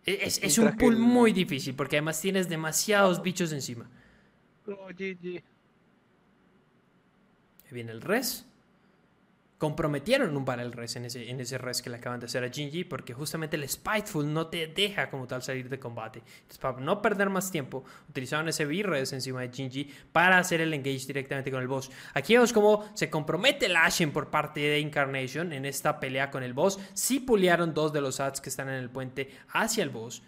es, 0.06 0.58
un 0.58 0.76
pool 0.78 0.98
muy 0.98 1.34
difícil 1.34 1.76
porque 1.76 1.98
además 1.98 2.20
tienes 2.22 2.50
demasiados 2.50 3.22
bichos 3.22 3.52
encima. 3.52 3.90
Oh, 4.68 4.88
GG. 4.90 5.44
Ahí 7.66 7.72
viene 7.72 7.92
el 7.92 8.02
res 8.02 8.47
comprometieron 9.58 10.36
un 10.38 10.46
barrel 10.46 10.72
res 10.72 10.96
en 10.96 11.06
ese, 11.06 11.30
en 11.30 11.40
ese 11.40 11.58
res 11.58 11.82
que 11.82 11.90
le 11.90 11.98
acaban 11.98 12.20
de 12.20 12.28
hacer 12.28 12.44
a 12.44 12.50
Jinji 12.50 12.84
porque 12.84 13.14
justamente 13.14 13.56
el 13.56 13.68
Spiteful 13.68 14.32
no 14.32 14.48
te 14.48 14.68
deja 14.68 15.10
como 15.10 15.28
tal 15.28 15.42
salir 15.42 15.68
de 15.70 15.80
combate. 15.80 16.20
Entonces, 16.20 16.58
para 16.60 16.80
no 16.80 17.02
perder 17.02 17.30
más 17.30 17.52
tiempo, 17.52 17.84
utilizaron 18.10 18.48
ese 18.48 18.66
B-res 18.66 19.14
encima 19.14 19.42
de 19.42 19.50
Jinji 19.50 19.92
para 20.12 20.38
hacer 20.38 20.62
el 20.62 20.74
engage 20.74 21.08
directamente 21.08 21.52
con 21.52 21.62
el 21.62 21.68
boss. 21.68 21.90
Aquí 22.14 22.34
vemos 22.34 22.54
cómo 22.54 22.90
se 22.94 23.10
compromete 23.10 23.66
el 23.66 23.76
Ashen 23.76 24.12
por 24.12 24.30
parte 24.30 24.60
de 24.60 24.80
Incarnation 24.80 25.52
en 25.54 25.66
esta 25.66 26.00
pelea 26.00 26.30
con 26.30 26.44
el 26.44 26.54
boss. 26.54 26.80
Sí 26.94 27.20
pulearon 27.20 27.74
dos 27.74 27.92
de 27.92 28.02
los 28.02 28.20
ads 28.20 28.42
que 28.42 28.50
están 28.50 28.70
en 28.70 28.76
el 28.76 28.90
puente 28.90 29.32
hacia 29.50 29.84
el 29.84 29.90
boss. 29.90 30.22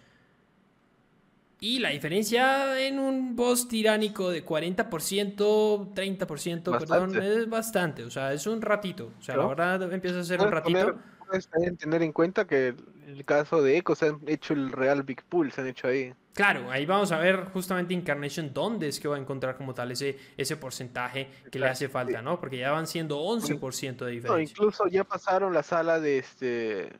Y 1.60 1.78
la 1.78 1.90
diferencia 1.90 2.80
en 2.80 2.98
un 2.98 3.36
boss 3.36 3.68
tiránico 3.68 4.30
de 4.30 4.44
40%, 4.44 5.94
30%, 5.94 6.78
perdón, 6.78 7.22
es 7.22 7.48
bastante. 7.48 8.04
O 8.04 8.10
sea, 8.10 8.32
es 8.32 8.46
un 8.46 8.62
ratito. 8.62 9.12
O 9.18 9.22
sea, 9.22 9.36
la 9.36 9.46
verdad 9.46 9.92
empieza 9.92 10.20
a 10.20 10.24
ser 10.24 10.40
un 10.40 10.50
ratito. 10.50 10.98
Puedes 11.26 11.48
tener 11.78 12.02
en 12.02 12.12
cuenta 12.12 12.46
que 12.46 12.68
en 12.68 13.10
el 13.10 13.24
caso 13.24 13.62
de 13.62 13.76
Echo 13.76 13.94
se 13.94 14.06
han 14.06 14.20
hecho 14.26 14.52
el 14.52 14.72
real 14.72 15.04
Big 15.04 15.22
Pool, 15.24 15.52
se 15.52 15.60
han 15.60 15.68
hecho 15.68 15.86
ahí. 15.86 16.12
Claro, 16.32 16.70
ahí 16.70 16.86
vamos 16.86 17.12
a 17.12 17.18
ver 17.18 17.44
justamente 17.52 17.92
Incarnation 17.92 18.52
dónde 18.52 18.88
es 18.88 18.98
que 18.98 19.06
va 19.06 19.16
a 19.16 19.18
encontrar 19.18 19.56
como 19.56 19.74
tal 19.74 19.92
ese, 19.92 20.18
ese 20.36 20.56
porcentaje 20.56 21.28
que 21.50 21.58
le 21.58 21.66
hace 21.66 21.88
falta, 21.88 22.22
¿no? 22.22 22.40
Porque 22.40 22.58
ya 22.58 22.70
van 22.70 22.86
siendo 22.86 23.20
11% 23.20 24.04
de 24.04 24.10
diferencia. 24.10 24.28
No, 24.28 24.40
incluso 24.40 24.86
ya 24.88 25.04
pasaron 25.04 25.52
la 25.52 25.62
sala 25.62 26.00
de 26.00 26.18
este 26.18 26.92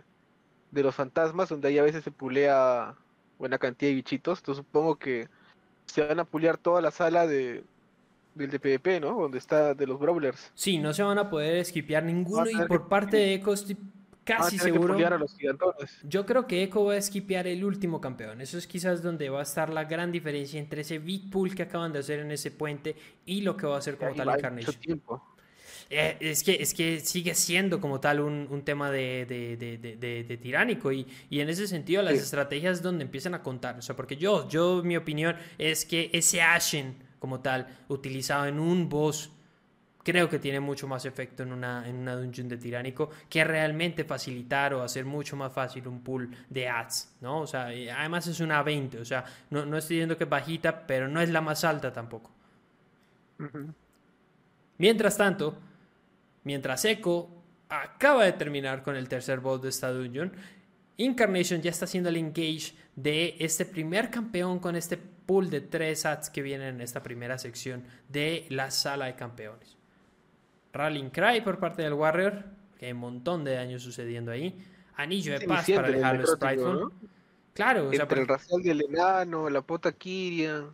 de 0.70 0.82
los 0.82 0.94
fantasmas, 0.94 1.48
donde 1.48 1.68
ahí 1.68 1.78
a 1.78 1.82
veces 1.82 2.04
se 2.04 2.12
pulea 2.12 2.94
buena 3.40 3.58
cantidad 3.58 3.90
de 3.90 3.96
bichitos. 3.96 4.38
Entonces 4.38 4.64
supongo 4.64 4.96
que 4.96 5.28
se 5.86 6.06
van 6.06 6.20
a 6.20 6.24
puliar 6.24 6.56
toda 6.58 6.80
la 6.80 6.92
sala 6.92 7.26
de 7.26 7.64
del 8.34 8.50
de 8.50 8.60
PvP, 8.60 9.00
¿no? 9.00 9.20
Donde 9.20 9.38
está 9.38 9.74
de 9.74 9.86
los 9.86 9.98
Brawlers. 9.98 10.52
Sí, 10.54 10.78
no 10.78 10.92
se 10.94 11.02
van 11.02 11.18
a 11.18 11.28
poder 11.28 11.56
esquipear 11.56 12.04
ninguno 12.04 12.48
y 12.48 12.66
por 12.68 12.86
parte 12.86 13.16
de 13.16 13.34
Echo 13.34 13.52
estoy 13.52 13.76
casi 14.22 14.56
seguro. 14.56 14.94
A 14.94 15.18
los 15.18 15.36
yo 16.04 16.24
creo 16.24 16.46
que 16.46 16.62
Echo 16.62 16.84
va 16.84 16.92
a 16.92 16.96
esquipear 16.96 17.48
el 17.48 17.64
último 17.64 18.00
campeón. 18.00 18.40
Eso 18.40 18.56
es 18.56 18.66
quizás 18.66 19.02
donde 19.02 19.28
va 19.30 19.40
a 19.40 19.42
estar 19.42 19.70
la 19.70 19.84
gran 19.84 20.12
diferencia 20.12 20.60
entre 20.60 20.82
ese 20.82 20.98
big 20.98 21.28
pool 21.30 21.54
que 21.54 21.64
acaban 21.64 21.92
de 21.92 21.98
hacer 21.98 22.20
en 22.20 22.30
ese 22.30 22.52
puente 22.52 22.94
y 23.26 23.40
lo 23.40 23.56
que 23.56 23.66
va 23.66 23.74
a 23.74 23.78
hacer 23.78 23.96
como 23.96 24.14
tal 24.14 24.28
Incarnation. 24.28 24.76
Tiempo. 24.76 25.29
Eh, 25.90 26.16
es, 26.20 26.42
que, 26.42 26.62
es 26.62 26.72
que 26.72 27.00
sigue 27.00 27.34
siendo 27.34 27.80
como 27.80 28.00
tal 28.00 28.20
un, 28.20 28.62
tema 28.64 28.90
de, 28.90 29.26
de, 29.26 30.38
tiránico 30.40 30.92
y, 30.92 31.06
y, 31.28 31.40
en 31.40 31.48
ese 31.48 31.66
sentido 31.66 32.02
las 32.02 32.14
estrategias 32.14 32.80
donde 32.80 33.04
empiezan 33.04 33.34
a 33.34 33.42
contar. 33.42 33.78
O 33.78 33.82
sea, 33.82 33.96
porque 33.96 34.16
yo, 34.16 34.48
yo, 34.48 34.82
mi 34.84 34.96
opinión 34.96 35.36
es 35.58 35.84
que 35.84 36.08
ese 36.12 36.40
Ashen 36.40 37.10
como 37.20 37.40
tal, 37.40 37.68
utilizado 37.88 38.46
en 38.46 38.58
un 38.58 38.88
boss 38.88 39.30
creo 40.02 40.28
que 40.28 40.38
tiene 40.38 40.58
mucho 40.58 40.88
más 40.88 41.04
efecto 41.04 41.42
en 41.42 41.52
una, 41.52 41.86
en 41.86 41.96
una 41.96 42.16
dungeon 42.16 42.48
de 42.48 42.56
tiránico 42.56 43.10
que 43.28 43.44
realmente 43.44 44.02
facilitar 44.04 44.72
o 44.72 44.82
hacer 44.82 45.04
mucho 45.04 45.36
más 45.36 45.52
fácil 45.52 45.86
un 45.86 46.02
pool 46.02 46.30
de 46.48 46.66
ads, 46.68 47.14
¿no? 47.20 47.42
O 47.42 47.46
sea, 47.46 47.66
además 47.66 48.26
es 48.26 48.40
una 48.40 48.62
20, 48.62 48.98
o 48.98 49.04
sea, 49.04 49.24
no, 49.50 49.66
no 49.66 49.76
estoy 49.76 49.96
diciendo 49.96 50.16
que 50.16 50.24
es 50.24 50.30
bajita, 50.30 50.86
pero 50.86 51.06
no 51.06 51.20
es 51.20 51.28
la 51.28 51.42
más 51.42 51.62
alta 51.62 51.92
tampoco. 51.92 52.30
Mientras 54.78 55.16
tanto, 55.16 55.58
mientras 56.44 56.84
Echo 56.84 57.28
acaba 57.68 58.24
de 58.24 58.32
terminar 58.32 58.82
con 58.82 58.96
el 58.96 59.08
tercer 59.08 59.40
boss 59.40 59.62
de 59.62 59.68
esta 59.68 59.92
dungeon, 59.92 60.32
Incarnation 60.96 61.62
ya 61.62 61.70
está 61.70 61.86
haciendo 61.86 62.10
el 62.10 62.18
engage 62.18 62.74
de 62.94 63.36
este 63.38 63.64
primer 63.64 64.10
campeón 64.10 64.58
con 64.58 64.76
este 64.76 64.98
pool 64.98 65.48
de 65.48 65.62
tres 65.62 66.04
ads 66.04 66.28
que 66.28 66.42
vienen 66.42 66.74
en 66.74 66.80
esta 66.82 67.02
primera 67.02 67.38
sección 67.38 67.84
de 68.08 68.46
la 68.50 68.70
sala 68.70 69.06
de 69.06 69.14
campeones. 69.14 69.78
Rallying 70.72 71.10
Cry 71.10 71.40
por 71.40 71.58
parte 71.58 71.82
del 71.82 71.94
Warrior, 71.94 72.44
que 72.78 72.86
hay 72.86 72.92
un 72.92 72.98
montón 72.98 73.44
de 73.44 73.54
daño 73.54 73.78
sucediendo 73.78 74.30
ahí. 74.30 74.58
Anillo 74.96 75.38
de 75.38 75.46
paz 75.46 75.70
para 75.70 75.88
dejarlo 75.90 76.26
Spriteful. 76.26 76.92
Claro, 77.54 77.88
o 77.88 77.92
Entre 77.92 78.20
el 78.20 78.28
racial 78.28 78.62
del 78.62 78.82
enano, 78.82 79.48
la 79.48 79.62
pota 79.62 79.92
Kiria, 79.92 80.64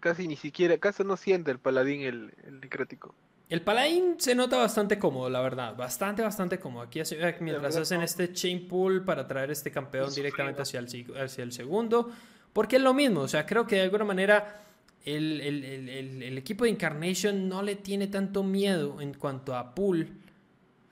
casi 0.00 0.26
ni 0.26 0.36
siquiera, 0.36 0.78
casi 0.78 1.04
no 1.04 1.16
siente 1.16 1.50
el 1.50 1.58
paladín 1.58 2.00
el, 2.00 2.34
el 2.44 2.60
necrótico. 2.60 3.14
El 3.48 3.62
paladín 3.62 4.16
se 4.18 4.34
nota 4.34 4.58
bastante 4.58 4.98
cómodo, 4.98 5.30
la 5.30 5.40
verdad. 5.40 5.74
Bastante, 5.74 6.22
bastante 6.22 6.58
cómodo. 6.58 6.82
Aquí 6.82 7.00
mientras 7.40 7.76
hacen 7.76 8.02
este 8.02 8.32
chain 8.32 8.68
pull 8.68 9.04
para 9.04 9.26
traer 9.26 9.50
este 9.50 9.70
campeón 9.70 10.14
directamente 10.14 10.62
hacia 10.62 10.80
el, 10.80 10.86
hacia 11.16 11.44
el 11.44 11.52
segundo. 11.52 12.10
Porque 12.52 12.76
es 12.76 12.82
lo 12.82 12.92
mismo. 12.92 13.20
O 13.22 13.28
sea, 13.28 13.46
creo 13.46 13.66
que 13.66 13.76
de 13.76 13.82
alguna 13.82 14.04
manera 14.04 14.64
el, 15.04 16.38
equipo 16.38 16.64
de 16.64 16.70
Incarnation 16.70 17.48
no 17.48 17.62
le 17.62 17.76
tiene 17.76 18.08
tanto 18.08 18.42
miedo 18.42 19.00
en 19.00 19.14
cuanto 19.14 19.56
a 19.56 19.74
pool 19.74 20.08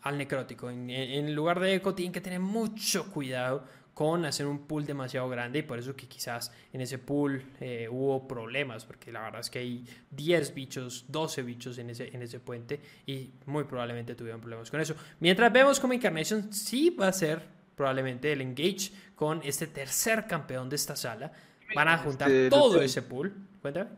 al 0.02 0.16
necrótico. 0.16 0.70
En, 0.70 1.34
lugar 1.34 1.60
de 1.60 1.74
Echo 1.74 1.94
tienen 1.94 2.12
que 2.12 2.20
tener 2.20 2.40
mucho 2.40 3.10
cuidado 3.10 3.64
con 3.97 4.27
hacer 4.27 4.44
un 4.47 4.66
pool 4.66 4.85
demasiado 4.85 5.27
grande 5.31 5.60
y 5.60 5.62
por 5.62 5.78
eso 5.78 5.97
que 5.97 6.06
quizás 6.06 6.52
en 6.70 6.82
ese 6.82 6.98
pool 6.98 7.43
eh, 7.60 7.89
hubo 7.90 8.28
problemas, 8.28 8.85
porque 8.85 9.10
la 9.10 9.23
verdad 9.23 9.40
es 9.40 9.48
que 9.48 9.60
hay 9.60 9.86
10 10.10 10.52
bichos, 10.52 11.06
12 11.09 11.43
bichos 11.43 11.78
en 11.78 11.89
ese, 11.89 12.14
en 12.14 12.20
ese 12.20 12.39
puente 12.39 12.78
y 13.06 13.31
muy 13.47 13.64
probablemente 13.64 14.14
tuvieron 14.14 14.39
problemas 14.39 14.70
con 14.70 14.82
eso. 14.82 14.94
Mientras 15.18 15.51
vemos 15.51 15.81
como 15.81 15.94
Incarnation 15.94 16.52
sí 16.52 16.90
va 16.90 17.09
a 17.09 17.12
ser 17.12 17.40
probablemente 17.74 18.31
el 18.31 18.43
engage 18.43 18.93
con 19.14 19.40
este 19.43 19.66
tercer 19.66 20.27
campeón 20.27 20.68
de 20.68 20.77
esta 20.77 20.94
sala. 20.94 21.32
Van 21.74 21.89
a 21.89 21.97
juntar 21.97 22.31
este, 22.31 22.51
todo 22.51 22.82
ese 22.82 23.01
pool. 23.01 23.32
Cuéntame. 23.62 23.89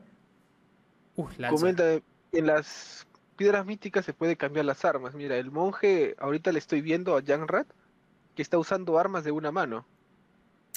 Comenta, 1.51 2.01
en 2.31 2.47
las 2.47 3.05
piedras 3.35 3.67
místicas 3.67 4.05
se 4.05 4.15
puede 4.15 4.37
cambiar 4.37 4.65
las 4.65 4.85
armas. 4.85 5.17
Mira, 5.17 5.37
el 5.37 5.51
monje, 5.51 6.15
ahorita 6.21 6.53
le 6.53 6.61
estoy 6.61 6.83
viendo 6.83 7.17
a 7.17 7.21
Rat 7.21 7.67
que 8.39 8.43
está 8.43 8.57
usando 8.57 9.01
armas 9.01 9.25
de 9.25 9.33
una 9.33 9.51
mano. 9.51 9.85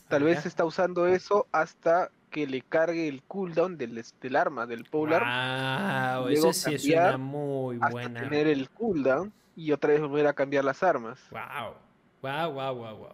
Tal 0.08 0.24
ah, 0.24 0.26
vez 0.26 0.48
está 0.48 0.66
usando 0.66 1.06
eso 1.06 1.46
hasta 1.52 2.10
que 2.32 2.48
le 2.48 2.64
cargue 2.64 3.08
el 3.08 3.22
cooldown 3.22 3.78
del, 3.78 4.04
del 4.20 4.36
arma, 4.36 4.66
del 4.66 4.86
polar. 4.86 5.22
Ah, 5.24 6.26
eso 6.32 6.54
sí 6.54 6.74
es 6.74 6.86
una 6.88 7.20
muy 7.20 7.78
buena. 7.78 8.22
tener 8.22 8.48
el 8.48 8.68
cooldown 8.72 9.32
y 9.56 9.74
otra 9.74 9.92
vez 9.92 10.02
volver 10.02 10.26
a 10.26 10.34
cambiar 10.34 10.66
las 10.66 10.82
armas. 10.82 11.20
Wow. 11.30 11.76
Wow, 12.24 12.52
wow, 12.52 12.74
wow, 12.74 12.98
wow. 12.98 13.14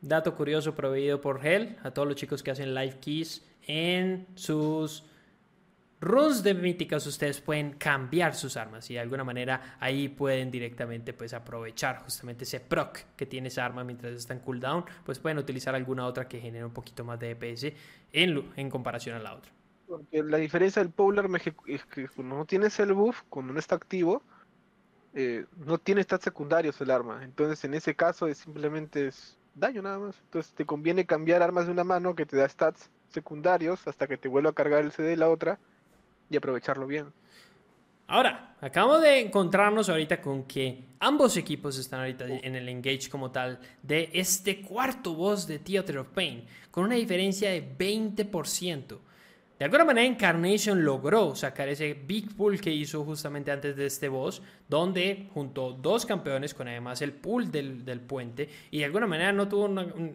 Dato 0.00 0.36
curioso 0.36 0.76
proveído 0.76 1.20
por 1.20 1.44
Hell 1.44 1.76
a 1.82 1.90
todos 1.90 2.06
los 2.06 2.16
chicos 2.16 2.44
que 2.44 2.52
hacen 2.52 2.72
live 2.72 3.00
keys 3.00 3.44
en 3.66 4.28
sus 4.36 5.09
runs 6.00 6.42
de 6.42 6.54
míticas 6.54 7.06
ustedes 7.06 7.40
pueden 7.40 7.72
cambiar 7.72 8.34
sus 8.34 8.56
armas 8.56 8.90
y 8.90 8.94
de 8.94 9.00
alguna 9.00 9.22
manera 9.22 9.76
ahí 9.80 10.08
pueden 10.08 10.50
directamente 10.50 11.12
pues 11.12 11.34
aprovechar 11.34 12.02
justamente 12.02 12.44
ese 12.44 12.60
proc 12.60 12.98
que 13.16 13.26
tiene 13.26 13.48
esa 13.48 13.66
arma 13.66 13.84
mientras 13.84 14.14
está 14.14 14.32
en 14.32 14.40
cooldown 14.40 14.84
pues 15.04 15.18
pueden 15.18 15.38
utilizar 15.38 15.74
alguna 15.74 16.06
otra 16.06 16.26
que 16.26 16.40
genere 16.40 16.64
un 16.64 16.72
poquito 16.72 17.04
más 17.04 17.18
de 17.20 17.34
DPS 17.34 17.72
en, 18.12 18.50
en 18.56 18.70
comparación 18.70 19.16
a 19.16 19.18
la 19.20 19.34
otra. 19.34 19.52
Porque 19.86 20.22
la 20.22 20.38
diferencia 20.38 20.82
del 20.82 20.90
Polar 20.90 21.28
es 21.66 21.84
que 21.84 22.08
cuando 22.08 22.36
no 22.36 22.44
tienes 22.46 22.78
el 22.80 22.94
buff 22.94 23.22
cuando 23.28 23.52
no 23.52 23.58
está 23.58 23.74
activo 23.74 24.22
eh, 25.12 25.44
no 25.66 25.78
tiene 25.78 26.02
stats 26.02 26.24
secundarios 26.24 26.80
el 26.80 26.90
arma. 26.90 27.24
Entonces 27.24 27.62
en 27.64 27.74
ese 27.74 27.94
caso 27.94 28.26
es 28.26 28.38
simplemente 28.38 29.08
es 29.08 29.36
daño 29.54 29.82
nada 29.82 29.98
más. 29.98 30.16
Entonces 30.24 30.54
te 30.54 30.64
conviene 30.64 31.04
cambiar 31.04 31.42
armas 31.42 31.66
de 31.66 31.72
una 31.72 31.84
mano 31.84 32.14
que 32.14 32.24
te 32.24 32.36
da 32.36 32.48
stats 32.48 32.88
secundarios 33.10 33.86
hasta 33.86 34.06
que 34.06 34.16
te 34.16 34.28
vuelva 34.28 34.50
a 34.50 34.54
cargar 34.54 34.84
el 34.84 34.92
CD 34.92 35.08
de 35.08 35.16
la 35.16 35.28
otra 35.28 35.58
y 36.30 36.36
aprovecharlo 36.36 36.86
bien. 36.86 37.06
Ahora, 38.06 38.56
acabamos 38.60 39.02
de 39.02 39.20
encontrarnos 39.20 39.88
ahorita 39.88 40.20
con 40.20 40.44
que 40.44 40.84
ambos 41.00 41.36
equipos 41.36 41.78
están 41.78 42.00
ahorita 42.00 42.26
en 42.26 42.56
el 42.56 42.68
engage 42.68 43.08
como 43.10 43.30
tal 43.30 43.60
de 43.82 44.10
este 44.12 44.62
cuarto 44.62 45.14
boss 45.14 45.46
de 45.46 45.58
Theater 45.58 45.98
of 45.98 46.08
Pain, 46.08 46.44
con 46.70 46.84
una 46.84 46.94
diferencia 46.96 47.50
de 47.50 47.76
20%. 47.76 48.98
De 49.60 49.64
alguna 49.66 49.84
manera, 49.84 50.06
Encarnation 50.06 50.82
logró 50.82 51.36
sacar 51.36 51.68
ese 51.68 51.92
big 51.92 52.34
pull 52.34 52.58
que 52.58 52.72
hizo 52.72 53.04
justamente 53.04 53.50
antes 53.50 53.76
de 53.76 53.84
este 53.84 54.08
boss, 54.08 54.40
donde 54.66 55.28
junto 55.34 55.72
dos 55.74 56.06
campeones 56.06 56.54
con 56.54 56.66
además 56.66 57.02
el 57.02 57.12
pull 57.12 57.50
del, 57.50 58.00
puente, 58.00 58.48
y 58.70 58.78
de 58.78 58.86
alguna 58.86 59.06
manera 59.06 59.32
no 59.32 59.48
tuvo 59.48 59.68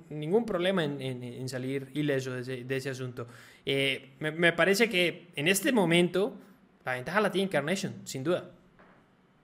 ningún 0.10 0.48
problema 0.48 0.84
en, 0.84 1.48
salir 1.48 1.92
ileso 1.94 2.32
de 2.32 2.66
ese, 2.68 2.90
asunto. 2.90 3.28
Eh, 3.66 4.16
me, 4.20 4.54
parece 4.54 4.90
que 4.90 5.32
en 5.36 5.48
este 5.48 5.72
momento 5.72 6.36
la 6.84 6.94
ventaja 6.94 7.20
la 7.20 7.32
tiene 7.32 7.48
Encarnation, 7.48 8.06
sin 8.06 8.24
duda. 8.24 8.52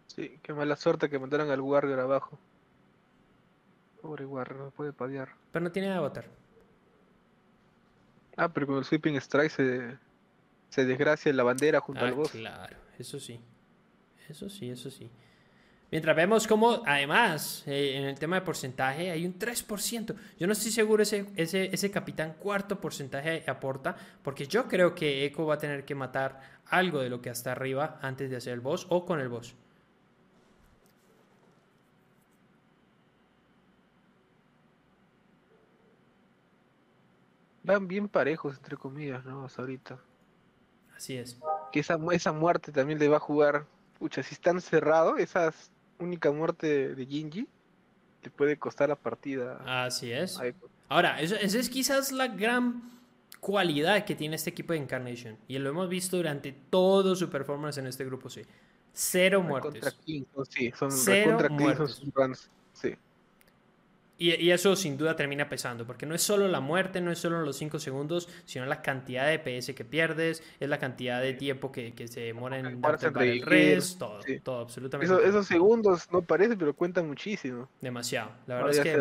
Sí, 0.07 0.37
qué 0.43 0.53
mala 0.53 0.75
suerte 0.75 1.09
que 1.09 1.17
mandaron 1.17 1.49
al 1.49 1.61
Warrior 1.61 1.99
abajo. 1.99 2.37
Pobre 4.01 4.25
Warrior, 4.25 4.59
no 4.59 4.71
puede 4.71 4.93
padear. 4.93 5.29
Pero 5.51 5.63
no 5.63 5.71
tiene 5.71 5.91
avatar. 5.91 6.25
Ah, 8.37 8.49
pero 8.49 8.67
con 8.67 8.77
el 8.77 8.85
Sweeping 8.85 9.15
Strike 9.15 9.51
se, 9.51 9.97
se 10.69 10.85
desgracia 10.85 11.33
la 11.33 11.43
bandera 11.43 11.79
junto 11.79 12.05
al 12.05 12.11
ah, 12.11 12.15
boss. 12.15 12.31
Claro, 12.31 12.77
eso 12.97 13.19
sí. 13.19 13.39
Eso 14.29 14.49
sí, 14.49 14.69
eso 14.69 14.89
sí. 14.89 15.09
Mientras 15.91 16.15
vemos 16.15 16.47
como, 16.47 16.81
además, 16.85 17.63
eh, 17.67 17.97
en 17.97 18.05
el 18.05 18.17
tema 18.17 18.37
de 18.37 18.41
porcentaje 18.43 19.11
hay 19.11 19.25
un 19.25 19.37
3%. 19.37 20.15
Yo 20.39 20.47
no 20.47 20.53
estoy 20.53 20.71
seguro 20.71 21.03
ese, 21.03 21.25
ese, 21.35 21.69
ese 21.73 21.91
capitán 21.91 22.35
cuarto 22.39 22.79
porcentaje 22.79 23.43
aporta, 23.45 23.95
porque 24.23 24.47
yo 24.47 24.67
creo 24.69 24.95
que 24.95 25.25
Echo 25.25 25.45
va 25.45 25.55
a 25.55 25.57
tener 25.57 25.83
que 25.83 25.93
matar 25.93 26.39
algo 26.67 26.99
de 26.99 27.09
lo 27.09 27.21
que 27.21 27.29
está 27.29 27.51
arriba 27.51 27.99
antes 28.01 28.29
de 28.29 28.37
hacer 28.37 28.53
el 28.53 28.61
boss 28.61 28.87
o 28.89 29.05
con 29.05 29.19
el 29.19 29.27
boss. 29.27 29.53
van 37.63 37.87
bien 37.87 38.07
parejos, 38.07 38.57
entre 38.57 38.77
comillas, 38.77 39.23
¿no? 39.25 39.45
Hasta 39.45 39.61
ahorita. 39.61 39.99
Así 40.95 41.17
es. 41.17 41.39
Que 41.71 41.79
esa, 41.79 41.97
esa 42.11 42.31
muerte 42.31 42.71
también 42.71 42.99
le 42.99 43.07
va 43.07 43.17
a 43.17 43.21
jugar. 43.21 43.65
Pucha, 43.97 44.23
si 44.23 44.33
están 44.33 44.61
cerrados, 44.61 45.19
esa 45.19 45.53
única 46.01 46.31
muerte 46.31 46.95
de 46.95 47.05
Ginji 47.05 47.47
le 48.23 48.29
puede 48.29 48.57
costar 48.57 48.89
la 48.89 48.95
partida. 48.95 49.85
Así 49.85 50.11
es. 50.11 50.39
Ahora, 50.89 51.21
esa 51.21 51.37
es 51.39 51.69
quizás 51.69 52.11
la 52.11 52.27
gran 52.27 52.91
cualidad 53.39 54.05
que 54.05 54.15
tiene 54.15 54.35
este 54.35 54.51
equipo 54.51 54.73
de 54.73 54.79
Incarnation. 54.79 55.37
Y 55.47 55.57
lo 55.57 55.69
hemos 55.69 55.89
visto 55.89 56.17
durante 56.17 56.51
todo 56.51 57.15
su 57.15 57.29
performance 57.29 57.77
en 57.77 57.87
este 57.87 58.05
grupo, 58.05 58.29
sí. 58.29 58.41
Cero 58.93 59.41
muertes. 59.41 59.71
Contra 59.71 59.91
King, 60.05 60.23
sí, 60.49 60.71
son 60.77 60.91
Cero 60.91 61.47
muertes. 61.49 62.01
sí. 62.73 62.95
Y, 64.21 64.51
eso 64.51 64.75
sin 64.75 64.97
duda 64.97 65.15
termina 65.15 65.49
pesando, 65.49 65.83
porque 65.83 66.05
no 66.05 66.13
es 66.13 66.21
solo 66.21 66.47
la 66.47 66.59
muerte, 66.59 67.01
no 67.01 67.11
es 67.11 67.17
solo 67.17 67.41
los 67.41 67.57
5 67.57 67.79
segundos, 67.79 68.29
sino 68.45 68.67
la 68.67 68.83
cantidad 68.83 69.27
de 69.27 69.39
PS 69.39 69.73
que 69.73 69.83
pierdes, 69.83 70.43
es 70.59 70.69
la 70.69 70.77
cantidad 70.77 71.19
de 71.19 71.33
tiempo 71.33 71.71
que, 71.71 71.91
se 72.07 72.19
demora 72.19 72.59
en 72.59 72.79
darte 72.79 73.07
el 73.07 73.41
res, 73.41 73.97
todo, 73.97 74.19
todo, 74.43 74.59
absolutamente. 74.59 75.27
esos 75.27 75.47
segundos 75.47 76.07
no 76.11 76.21
parece, 76.21 76.55
pero 76.55 76.75
cuentan 76.75 77.07
muchísimo. 77.07 77.67
Demasiado, 77.81 78.29
la 78.45 78.57
verdad 78.57 78.71
es 78.71 78.79
que. 78.81 78.91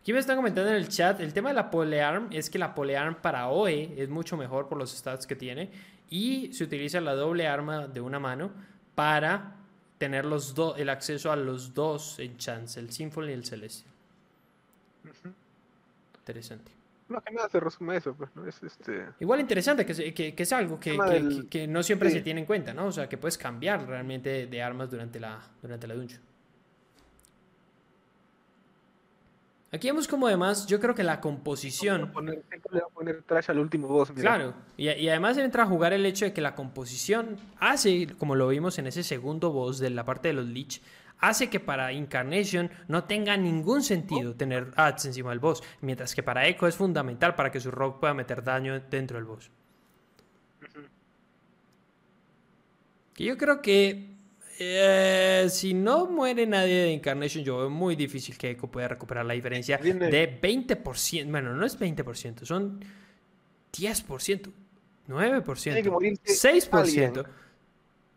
Aquí 0.00 0.14
me 0.14 0.18
están 0.18 0.36
comentando 0.36 0.70
en 0.70 0.76
el 0.76 0.88
chat, 0.88 1.20
el 1.20 1.34
tema 1.34 1.50
de 1.50 1.56
la 1.56 1.70
polearm 1.70 2.28
es 2.32 2.48
que 2.48 2.58
la 2.58 2.74
polearm 2.74 3.16
para 3.16 3.48
OE 3.48 3.92
es 3.98 4.08
mucho 4.08 4.38
mejor 4.38 4.66
por 4.66 4.78
los 4.78 4.96
stats 4.96 5.26
que 5.26 5.36
tiene 5.36 5.70
y 6.08 6.54
se 6.54 6.64
utiliza 6.64 7.02
la 7.02 7.14
doble 7.14 7.46
arma 7.46 7.86
de 7.86 8.00
una 8.00 8.18
mano 8.18 8.50
para 8.94 9.56
tener 9.98 10.24
los 10.24 10.54
el 10.78 10.88
acceso 10.88 11.30
a 11.30 11.36
los 11.36 11.74
dos 11.74 12.18
enchants, 12.18 12.78
el 12.78 12.90
Symphony 12.90 13.28
y 13.28 13.32
el 13.32 13.44
Celestial. 13.44 13.95
Interesante. 16.18 16.72
Más 17.08 17.22
que 17.22 17.32
nada 17.32 17.48
se 17.48 17.60
resume 17.60 17.96
eso, 17.96 18.14
pues, 18.14 18.30
¿no? 18.34 18.46
Es 18.46 18.60
este... 18.62 19.06
Igual 19.20 19.40
interesante, 19.40 19.86
que, 19.86 20.12
que, 20.12 20.34
que 20.34 20.42
es 20.42 20.52
algo 20.52 20.80
que, 20.80 20.98
que, 20.98 21.48
que 21.48 21.66
no 21.68 21.82
siempre 21.82 22.10
se 22.10 22.20
tiene 22.20 22.40
en 22.40 22.46
cuenta, 22.46 22.74
¿no? 22.74 22.86
O 22.86 22.92
sea, 22.92 23.08
que 23.08 23.16
puedes 23.16 23.38
cambiar 23.38 23.86
realmente 23.86 24.46
de 24.46 24.62
armas 24.62 24.90
durante 24.90 25.20
la, 25.20 25.40
durante 25.62 25.86
la 25.86 25.94
dungeon. 25.94 26.20
Aquí 29.72 29.88
vemos 29.88 30.08
como 30.08 30.26
además, 30.26 30.66
yo 30.66 30.80
creo 30.80 30.94
que 30.94 31.04
la 31.04 31.20
composición... 31.20 32.12
Le 32.14 32.32
voy 32.32 32.80
a 32.80 32.86
poner, 32.92 33.22
trash 33.22 33.50
al 33.50 33.58
último 33.58 33.88
boss. 33.88 34.10
Claro, 34.12 34.54
y, 34.76 34.88
y, 34.88 35.08
además 35.08 35.36
entra 35.38 35.64
a 35.64 35.66
jugar 35.66 35.92
el 35.92 36.06
hecho 36.06 36.24
de 36.24 36.32
que 36.32 36.40
la 36.40 36.54
composición 36.54 37.36
hace, 37.58 38.08
como 38.18 38.34
lo 38.34 38.48
vimos 38.48 38.78
en 38.78 38.86
ese 38.86 39.02
segundo 39.02 39.52
boss 39.52 39.78
de 39.78 39.90
la 39.90 40.04
parte 40.04 40.28
de 40.28 40.34
los 40.34 40.46
Lich, 40.46 40.80
hace 41.18 41.48
que 41.48 41.60
para 41.60 41.92
Incarnation 41.92 42.70
no 42.88 43.04
tenga 43.04 43.36
ningún 43.36 43.82
sentido 43.82 44.34
tener 44.34 44.72
ads 44.76 45.06
encima 45.06 45.30
del 45.30 45.40
boss, 45.40 45.62
mientras 45.80 46.14
que 46.14 46.22
para 46.22 46.46
Echo 46.46 46.66
es 46.66 46.76
fundamental 46.76 47.34
para 47.34 47.50
que 47.50 47.60
su 47.60 47.70
rock 47.70 48.00
pueda 48.00 48.14
meter 48.14 48.42
daño 48.42 48.80
dentro 48.90 49.16
del 49.16 49.26
boss. 49.26 49.50
Que 53.14 53.24
yo 53.24 53.38
creo 53.38 53.62
que 53.62 54.16
eh, 54.58 55.46
si 55.50 55.74
no 55.74 56.06
muere 56.06 56.46
nadie 56.46 56.82
de 56.82 56.92
Incarnation, 56.92 57.44
yo 57.44 57.58
veo 57.58 57.70
muy 57.70 57.96
difícil 57.96 58.36
que 58.36 58.50
Echo 58.50 58.66
pueda 58.66 58.88
recuperar 58.88 59.24
la 59.24 59.34
diferencia 59.34 59.78
de 59.78 60.40
20%. 60.40 61.30
Bueno, 61.30 61.54
no 61.54 61.64
es 61.64 61.78
20%, 61.78 62.44
son 62.44 62.80
10%, 63.72 64.50
9%, 65.08 66.20
6% 66.24 67.26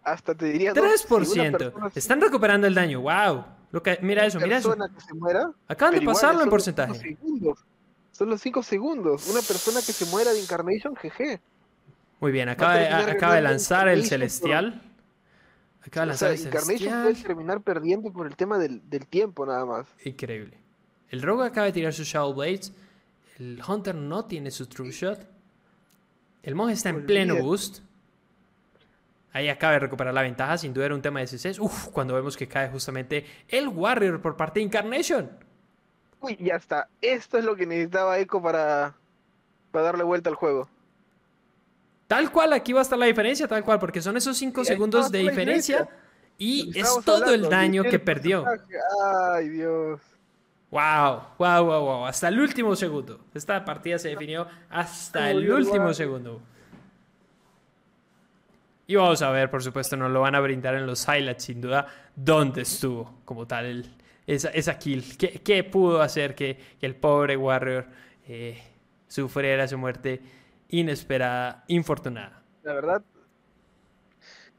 hasta 0.03 0.35
te 0.35 0.45
diría 0.45 0.73
3%. 0.73 1.91
Están 1.95 2.21
recuperando 2.21 2.67
el 2.67 2.73
daño. 2.73 3.01
Wow. 3.01 3.45
Lo 3.71 3.83
que, 3.83 3.99
mira 4.01 4.25
eso, 4.25 4.39
mira 4.39 4.57
eso. 4.57 4.75
Que 4.75 5.01
se 5.01 5.13
muera, 5.13 5.51
Acaban 5.67 5.99
de 5.99 6.05
pasarlo 6.05 6.43
en 6.43 6.49
porcentaje. 6.49 7.17
Solo 8.11 8.37
5 8.37 8.63
segundos. 8.63 9.27
Una 9.29 9.41
persona 9.41 9.79
que 9.79 9.93
se 9.93 10.05
muera 10.07 10.31
de 10.31 10.41
Incarnation, 10.41 10.93
GG. 10.93 11.39
Muy 12.19 12.31
bien, 12.31 12.49
acaba, 12.49 12.75
de, 12.75 12.87
acaba 12.87 13.35
de 13.35 13.41
lanzar 13.41 13.87
el 13.87 14.05
Celestial. 14.05 14.81
Acaba 15.81 16.05
de 16.05 16.07
lanzar 16.09 16.31
el 16.31 16.37
Celestial. 16.37 17.03
puede 17.03 17.23
terminar 17.23 17.61
perdiendo 17.61 18.11
por 18.11 18.27
el 18.27 18.35
tema 18.35 18.57
del, 18.57 18.81
del, 18.89 19.07
tiempo 19.07 19.45
nada 19.45 19.65
más. 19.65 19.87
Increíble. 20.03 20.57
El 21.09 21.21
Rogue 21.21 21.45
acaba 21.45 21.67
de 21.67 21.71
tirar 21.71 21.93
su 21.93 22.03
Shadow 22.03 22.33
Blades. 22.33 22.73
El 23.37 23.61
Hunter 23.65 23.95
no 23.95 24.25
tiene 24.25 24.51
su 24.51 24.67
True 24.67 24.91
Shot. 24.91 25.19
El 26.43 26.55
monje 26.55 26.73
está 26.73 26.89
en 26.89 27.05
pleno 27.05 27.37
boost. 27.37 27.79
Ahí 29.31 29.47
acaba 29.47 29.73
de 29.73 29.79
recuperar 29.79 30.13
la 30.13 30.23
ventaja, 30.23 30.57
sin 30.57 30.73
duda 30.73 30.85
era 30.85 30.95
un 30.95 31.01
tema 31.01 31.19
de 31.19 31.27
CCs. 31.27 31.59
Uf, 31.59 31.89
cuando 31.89 32.15
vemos 32.15 32.35
que 32.35 32.47
cae 32.47 32.69
justamente 32.69 33.25
el 33.47 33.67
Warrior 33.67 34.21
por 34.21 34.35
parte 34.35 34.59
de 34.59 34.65
Incarnation. 34.65 35.29
Uy, 36.21 36.37
ya 36.39 36.55
está. 36.55 36.89
Esto 37.01 37.37
es 37.37 37.45
lo 37.45 37.55
que 37.55 37.65
necesitaba 37.65 38.17
Echo 38.17 38.41
para, 38.41 38.95
para 39.71 39.85
darle 39.85 40.03
vuelta 40.03 40.29
al 40.29 40.35
juego. 40.35 40.67
Tal 42.07 42.31
cual, 42.31 42.53
aquí 42.53 42.73
va 42.73 42.79
a 42.79 42.81
estar 42.81 42.97
la 42.97 43.05
diferencia, 43.05 43.47
tal 43.47 43.63
cual, 43.63 43.79
porque 43.79 44.01
son 44.01 44.17
esos 44.17 44.35
5 44.35 44.65
segundos 44.65 45.11
de 45.11 45.19
diferencia 45.19 45.87
y 46.39 46.71
es 46.77 46.99
todo 47.05 47.33
el 47.33 47.49
daño 47.49 47.83
que 47.83 47.99
perdió. 47.99 48.45
Ay, 49.33 49.49
Dios. 49.49 50.01
Wow, 50.71 51.21
wow, 51.37 51.65
wow, 51.65 51.81
wow. 51.81 52.05
Hasta 52.05 52.27
el 52.29 52.39
último 52.39 52.75
segundo. 52.75 53.19
Esta 53.33 53.63
partida 53.63 53.99
se 53.99 54.09
definió 54.09 54.47
hasta 54.69 55.29
el 55.29 55.51
último 55.51 55.93
segundo. 55.93 56.41
Y 58.89 58.95
vamos 58.95 59.21
a 59.21 59.29
ver, 59.29 59.51
por 59.51 59.61
supuesto, 59.61 59.95
nos 59.95 60.09
lo 60.09 60.21
van 60.21 60.33
a 60.33 60.39
brindar 60.39 60.73
en 60.73 60.87
los 60.87 61.07
highlights, 61.07 61.43
sin 61.43 61.61
duda, 61.61 61.85
dónde 62.15 62.63
estuvo 62.63 63.19
como 63.23 63.45
tal 63.45 63.85
esa, 64.25 64.49
esa, 64.49 64.79
kill. 64.79 65.15
¿Qué, 65.15 65.41
¿Qué, 65.43 65.63
pudo 65.63 66.01
hacer 66.01 66.33
que, 66.33 66.57
el 66.81 66.95
pobre 66.95 67.37
Warrior 67.37 67.85
eh, 68.27 68.59
sufriera 69.07 69.67
su 69.67 69.77
muerte 69.77 70.23
inesperada, 70.69 71.65
infortunada? 71.67 72.41
La 72.63 72.73
verdad, 72.73 73.03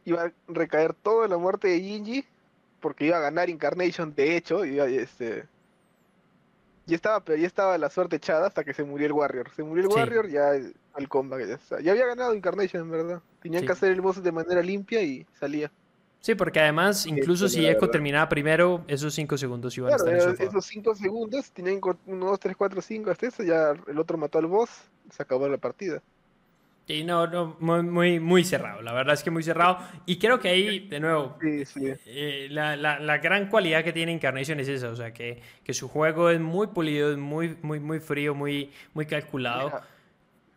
iba 0.05 0.23
a 0.23 0.33
recaer 0.47 0.95
toda 0.95 1.27
la 1.27 1.37
muerte 1.37 1.67
de 1.67 1.81
Jinji, 1.81 2.25
porque 2.79 3.07
iba 3.07 3.17
a 3.17 3.21
ganar 3.21 3.51
Incarnation, 3.51 4.15
de 4.15 4.37
hecho, 4.37 4.65
y 4.65 4.79
este... 4.79 5.49
Ya 6.91 6.97
estaba, 6.97 7.21
pero 7.21 7.39
ya 7.39 7.47
estaba 7.47 7.79
la 7.79 7.89
suerte 7.89 8.17
echada 8.17 8.49
hasta 8.49 8.65
que 8.65 8.75
se 8.75 8.83
murió 8.83 9.07
el 9.07 9.13
Warrior. 9.13 9.51
Se 9.55 9.63
murió 9.63 9.85
el 9.85 9.89
Warrior, 9.89 10.29
ya 10.29 10.51
al 10.93 11.09
combat 11.09 11.41
ya 11.41 11.81
Ya 11.81 11.93
había 11.93 12.07
ganado 12.07 12.35
Incarnation, 12.35 12.83
en 12.83 12.91
verdad. 12.91 13.23
Tenían 13.41 13.65
que 13.65 13.73
hacer 13.73 13.93
el 13.93 14.01
boss 14.01 14.23
de 14.23 14.33
manera 14.33 14.61
limpia 14.61 15.01
y 15.03 15.25
salía. 15.39 15.71
Sí, 16.21 16.35
porque 16.35 16.61
además, 16.61 17.07
incluso 17.07 17.49
si 17.49 17.67
Echo 17.67 17.89
terminaba 17.89 18.29
primero, 18.29 18.85
esos 18.89 19.15
5 19.15 19.39
segundos 19.39 19.77
iban 19.79 19.93
a 19.93 19.97
estar 19.97 20.13
en 20.13 20.37
su 20.37 20.43
Esos 20.43 20.67
5 20.67 20.95
segundos, 20.95 21.51
tenían 21.53 21.81
1, 21.81 22.27
2, 22.27 22.41
3, 22.41 22.57
4, 22.57 22.83
5, 22.83 23.11
hasta 23.11 23.27
eso, 23.27 23.43
ya 23.43 23.73
el 23.87 23.99
otro 23.99 24.19
mató 24.19 24.39
al 24.39 24.47
boss, 24.47 24.69
se 25.11 25.23
acabó 25.23 25.49
la 25.49 25.57
partida. 25.57 26.03
Sí, 26.91 27.05
no, 27.05 27.25
no, 27.29 27.57
muy, 27.61 28.19
muy, 28.19 28.43
cerrado, 28.43 28.83
la 28.83 28.93
verdad 28.93 29.15
es 29.15 29.23
que 29.23 29.31
muy 29.31 29.45
cerrado. 29.45 29.79
Y 30.07 30.19
creo 30.19 30.41
que 30.41 30.49
ahí, 30.49 30.89
de 30.89 30.99
nuevo, 30.99 31.39
eh, 31.41 32.49
la, 32.51 32.75
la, 32.75 32.99
la, 32.99 33.19
gran 33.19 33.49
cualidad 33.49 33.85
que 33.85 33.93
tiene 33.93 34.11
Incarnation 34.11 34.59
es 34.59 34.67
esa, 34.67 34.89
o 34.89 34.97
sea, 34.97 35.13
que, 35.13 35.41
que 35.63 35.73
su 35.73 35.89
juego 35.89 36.31
es 36.31 36.41
muy 36.41 36.67
pulido, 36.67 37.13
es 37.13 37.17
muy, 37.17 37.57
muy, 37.63 37.79
muy 37.79 38.01
frío, 38.01 38.35
muy, 38.35 38.73
muy 38.93 39.07
calculado 39.07 39.83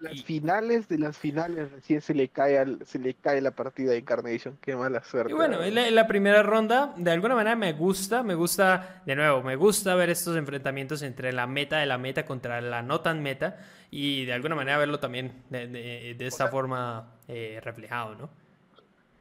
las 0.03 0.21
finales 0.23 0.87
de 0.89 0.97
las 0.97 1.17
finales 1.17 1.71
recién 1.71 2.01
se 2.01 2.13
le 2.13 2.27
cae 2.27 2.59
al, 2.59 2.85
se 2.85 2.99
le 2.99 3.13
cae 3.13 3.39
la 3.39 3.51
partida 3.51 3.91
de 3.91 3.99
Incarnation, 3.99 4.57
qué 4.61 4.75
mala 4.75 5.01
suerte. 5.03 5.31
Y 5.31 5.35
bueno, 5.35 5.63
en 5.63 5.95
la, 5.95 6.07
primera 6.07 6.43
ronda, 6.43 6.93
de 6.97 7.11
alguna 7.11 7.35
manera 7.35 7.55
me 7.55 7.71
gusta, 7.71 8.21
me 8.21 8.35
gusta, 8.35 9.01
de 9.05 9.15
nuevo, 9.15 9.41
me 9.41 9.55
gusta 9.55 9.95
ver 9.95 10.09
estos 10.09 10.35
enfrentamientos 10.35 11.01
entre 11.03 11.31
la 11.31 11.47
meta 11.47 11.77
de 11.77 11.85
la 11.85 11.97
meta 11.97 12.25
contra 12.25 12.59
la 12.59 12.81
no 12.81 12.99
tan 12.99 13.23
meta 13.23 13.57
y 13.95 14.25
de 14.25 14.33
alguna 14.33 14.55
manera 14.55 14.79
verlo 14.79 14.99
también 14.99 15.43
de, 15.51 15.67
de, 15.67 16.27
esta 16.27 16.47
forma 16.47 17.11
eh, 17.27 17.61
reflejado, 17.63 18.15
¿no? 18.15 18.29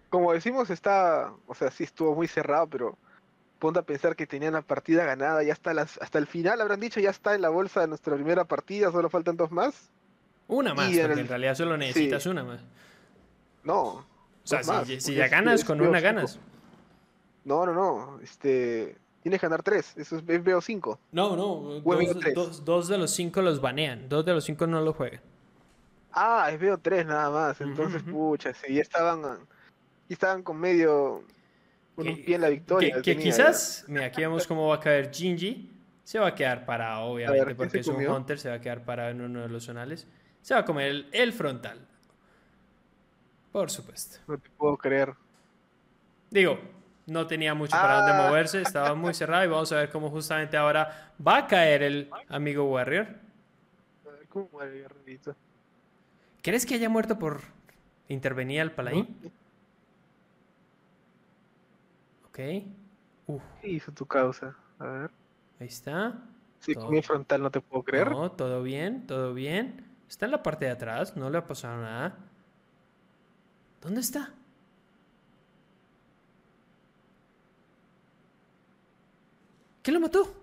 Como 0.08 0.32
decimos, 0.32 0.70
está, 0.70 1.30
o 1.46 1.54
sea, 1.54 1.70
sí 1.70 1.84
estuvo 1.84 2.14
muy 2.14 2.26
cerrado, 2.26 2.68
pero 2.68 2.98
ponte 3.58 3.80
a 3.80 3.82
pensar 3.82 4.16
que 4.16 4.26
tenían 4.26 4.54
la 4.54 4.62
partida 4.62 5.04
ganada, 5.04 5.42
ya 5.42 5.52
hasta, 5.52 5.74
las, 5.74 5.98
hasta 6.00 6.18
el 6.18 6.26
final 6.26 6.58
habrán 6.62 6.80
dicho, 6.80 7.00
ya 7.00 7.10
está 7.10 7.34
en 7.34 7.42
la 7.42 7.50
bolsa 7.50 7.82
de 7.82 7.88
nuestra 7.88 8.14
primera 8.14 8.46
partida, 8.46 8.90
solo 8.90 9.10
faltan 9.10 9.36
dos 9.36 9.50
más. 9.50 9.90
Una 10.48 10.72
más, 10.72 10.86
porque 10.86 11.20
en, 11.20 11.28
realidad 11.28 11.54
solo 11.54 11.76
necesitas 11.76 12.24
una 12.24 12.42
más. 12.42 12.64
No. 13.64 13.82
O 13.82 14.06
sea, 14.44 14.62
si, 14.86 15.14
ya 15.14 15.28
ganas, 15.28 15.64
con 15.64 15.82
una 15.82 16.00
ganas. 16.00 16.40
No, 17.44 17.66
no, 17.66 17.74
no. 17.74 18.20
Este. 18.22 18.96
Tienes 19.22 19.40
que 19.40 19.46
ganar 19.46 19.62
tres. 19.62 19.94
Eso 19.96 20.16
es 20.16 20.24
BO5. 20.24 20.98
No, 21.12 21.36
no. 21.36 21.80
Dos, 22.64 22.88
de 22.88 22.98
los 22.98 23.10
cinco 23.12 23.40
los 23.40 23.60
banean. 23.60 24.08
Dos 24.08 24.24
de 24.24 24.34
los 24.34 24.44
cinco 24.44 24.66
no 24.66 24.80
lo 24.80 24.92
juegan. 24.92 25.20
Ah, 26.12 26.50
es 26.52 26.60
BO3 26.60 27.06
nada 27.06 27.30
más. 27.30 27.60
Entonces, 27.60 28.02
pucha, 28.02 28.52
sí, 28.52 28.74
ya 28.74 28.82
estaban. 28.82 29.22
Ya 29.22 30.14
estaban 30.14 30.42
con 30.42 30.58
medio. 30.58 31.22
Con 31.94 32.08
un 32.08 32.24
pie 32.24 32.34
en 32.34 32.40
la 32.40 32.48
victoria. 32.48 33.00
Que, 33.00 33.16
quizás. 33.16 33.84
Mira, 33.86 34.06
aquí 34.06 34.22
vemos 34.22 34.46
cómo 34.46 34.68
va 34.68 34.76
a 34.76 34.80
caer 34.80 35.10
Jinji. 35.12 35.70
Se 36.02 36.18
va 36.18 36.28
a 36.28 36.34
quedar 36.34 36.66
para, 36.66 36.98
obviamente, 37.00 37.54
porque 37.54 37.78
es 37.78 37.86
un 37.86 38.04
Hunter. 38.04 38.38
Se 38.38 38.48
va 38.48 38.56
a 38.56 38.60
quedar 38.60 38.84
para 38.84 39.10
en 39.10 39.20
uno 39.20 39.42
de 39.42 39.48
los 39.48 39.64
zonales. 39.64 40.08
Se 40.40 40.54
va 40.54 40.60
a 40.60 40.64
comer 40.64 41.06
el, 41.12 41.32
frontal. 41.32 41.86
Por 43.52 43.70
supuesto. 43.70 44.18
No 44.26 44.36
te 44.36 44.50
puedo 44.50 44.76
creer. 44.76 45.14
Digo, 46.28 46.58
no 47.12 47.26
tenía 47.26 47.54
mucho 47.54 47.72
para 47.72 47.98
dónde 47.98 48.12
ah. 48.12 48.28
moverse, 48.28 48.62
estaba 48.62 48.94
muy 48.94 49.14
cerrado 49.14 49.44
y 49.44 49.48
vamos 49.48 49.70
a 49.72 49.76
ver 49.76 49.90
cómo 49.90 50.10
justamente 50.10 50.56
ahora 50.56 51.12
va 51.24 51.38
a 51.38 51.46
caer 51.46 51.82
el 51.82 52.10
amigo 52.28 52.64
Warrior. 52.64 53.06
¿Cómo 54.28 54.48
¿Crees 56.42 56.64
que 56.64 56.74
haya 56.74 56.88
muerto 56.88 57.18
por 57.18 57.42
intervenir 58.08 58.62
al 58.62 58.72
paladín? 58.72 59.14
Ok. 62.28 62.36
¿Qué 62.36 63.68
hizo 63.68 63.92
tu 63.92 64.06
causa? 64.06 64.56
A 64.78 64.86
ver. 64.86 65.10
Ahí 65.60 65.66
está. 65.66 66.18
Sí, 66.60 66.74
mi 66.88 67.02
frontal 67.02 67.42
no 67.42 67.50
te 67.50 67.60
puedo 67.60 67.82
creer. 67.82 68.10
No, 68.10 68.32
todo 68.32 68.62
bien, 68.62 69.06
todo 69.06 69.34
bien. 69.34 69.84
Está 70.08 70.26
en 70.26 70.32
la 70.32 70.42
parte 70.42 70.64
de 70.64 70.70
atrás, 70.70 71.16
no 71.16 71.28
le 71.28 71.38
ha 71.38 71.46
pasado 71.46 71.80
nada. 71.80 72.16
¿Dónde 73.82 74.00
está? 74.00 74.32
¿Qué 79.82 79.92
lo 79.92 80.00
mató? 80.00 80.34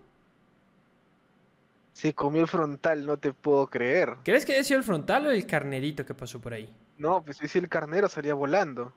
Se 1.94 2.14
comió 2.14 2.42
el 2.42 2.48
frontal, 2.48 3.06
no 3.06 3.18
te 3.18 3.34
puedo 3.34 3.68
creer. 3.68 4.18
¿Crees 4.24 4.46
que 4.46 4.54
haya 4.54 4.64
sido 4.64 4.80
el 4.80 4.86
frontal 4.86 5.28
o 5.28 5.32
el 5.32 5.46
carnerito 5.46 6.06
que 6.06 6.14
pasó 6.14 6.40
por 6.40 6.54
ahí? 6.54 6.74
No, 6.98 7.24
pues 7.24 7.38
si 7.38 7.58
el 7.58 7.68
carnero 7.68 8.08
salía 8.08 8.34
volando. 8.34 8.94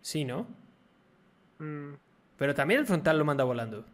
Sí, 0.00 0.24
¿no? 0.24 0.46
Mm. 1.58 1.94
Pero 2.36 2.54
también 2.54 2.80
el 2.80 2.86
frontal 2.86 3.18
lo 3.18 3.24
manda 3.24 3.44
volando. 3.44 3.84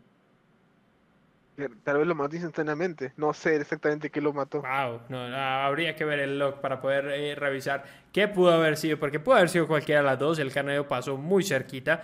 Tal 1.83 1.99
vez 1.99 2.07
lo 2.07 2.15
mató 2.15 2.37
instantáneamente. 2.37 3.13
No 3.17 3.35
sé 3.35 3.57
exactamente 3.57 4.11
qué 4.11 4.21
lo 4.21 4.33
mató. 4.33 4.63
Wow, 4.63 5.01
no, 5.09 5.19
habría 5.19 5.97
que 5.97 6.05
ver 6.05 6.21
el 6.21 6.39
log 6.39 6.61
para 6.61 6.81
poder 6.81 7.09
eh, 7.09 7.35
revisar 7.35 7.85
qué 8.13 8.29
pudo 8.29 8.53
haber 8.53 8.77
sido, 8.77 8.99
porque 8.99 9.19
pudo 9.19 9.35
haber 9.35 9.49
sido 9.49 9.67
cualquiera 9.67 10.01
de 10.03 10.07
las 10.07 10.19
dos. 10.19 10.39
El 10.39 10.53
carnero 10.53 10.87
pasó 10.87 11.17
muy 11.17 11.43
cerquita 11.43 12.03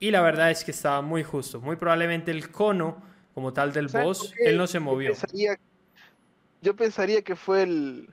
y 0.00 0.10
la 0.10 0.22
verdad 0.22 0.50
es 0.50 0.64
que 0.64 0.72
estaba 0.72 1.02
muy 1.02 1.22
justo. 1.22 1.60
Muy 1.60 1.76
probablemente 1.76 2.32
el 2.32 2.50
cono, 2.50 3.00
como 3.36 3.52
tal 3.52 3.70
del 3.70 3.88
boss, 3.88 4.32
él 4.38 4.56
no 4.56 4.66
se 4.66 4.80
movió. 4.80 5.12
yo 6.62 6.74
pensaría 6.74 7.20
que 7.20 7.36
fue 7.36 7.64
el, 7.64 8.08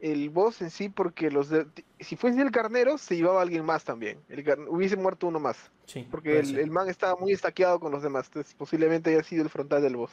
el 0.00 0.28
boss 0.28 0.60
en 0.60 0.70
sí, 0.70 0.88
porque 0.88 1.30
los 1.30 1.54
si 2.00 2.16
fuese 2.16 2.42
el 2.42 2.50
carnero, 2.50 2.98
se 2.98 3.14
llevaba 3.14 3.42
alguien 3.42 3.64
más 3.64 3.84
también. 3.84 4.18
El, 4.28 4.44
hubiese 4.66 4.96
muerto 4.96 5.28
uno 5.28 5.38
más. 5.38 5.70
Sí, 5.86 6.04
porque 6.10 6.40
el, 6.40 6.68
man 6.68 6.88
estaba 6.88 7.14
muy 7.14 7.30
estaqueado 7.30 7.78
con 7.78 7.92
los 7.92 8.02
demás. 8.02 8.26
Entonces, 8.26 8.52
posiblemente 8.54 9.10
haya 9.10 9.22
sido 9.22 9.44
el 9.44 9.50
frontal 9.50 9.82
del 9.82 9.94
boss. 9.94 10.10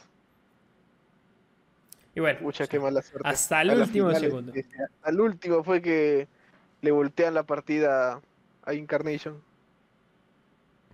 Y 2.14 2.19
bueno, 2.19 2.48
qué 2.69 2.80
mala 2.80 3.02
suerte. 3.02 3.27
hasta 3.27 3.64
el 3.64 3.72
último 3.72 4.14
segundo. 4.14 4.53
Al 5.02 5.19
último 5.19 5.64
fue 5.64 5.82
que 5.82 6.27
le 6.82 6.91
voltean 6.91 7.34
la 7.34 7.41
partida 7.41 8.22
a 8.61 8.73
Incarnation. 8.76 9.41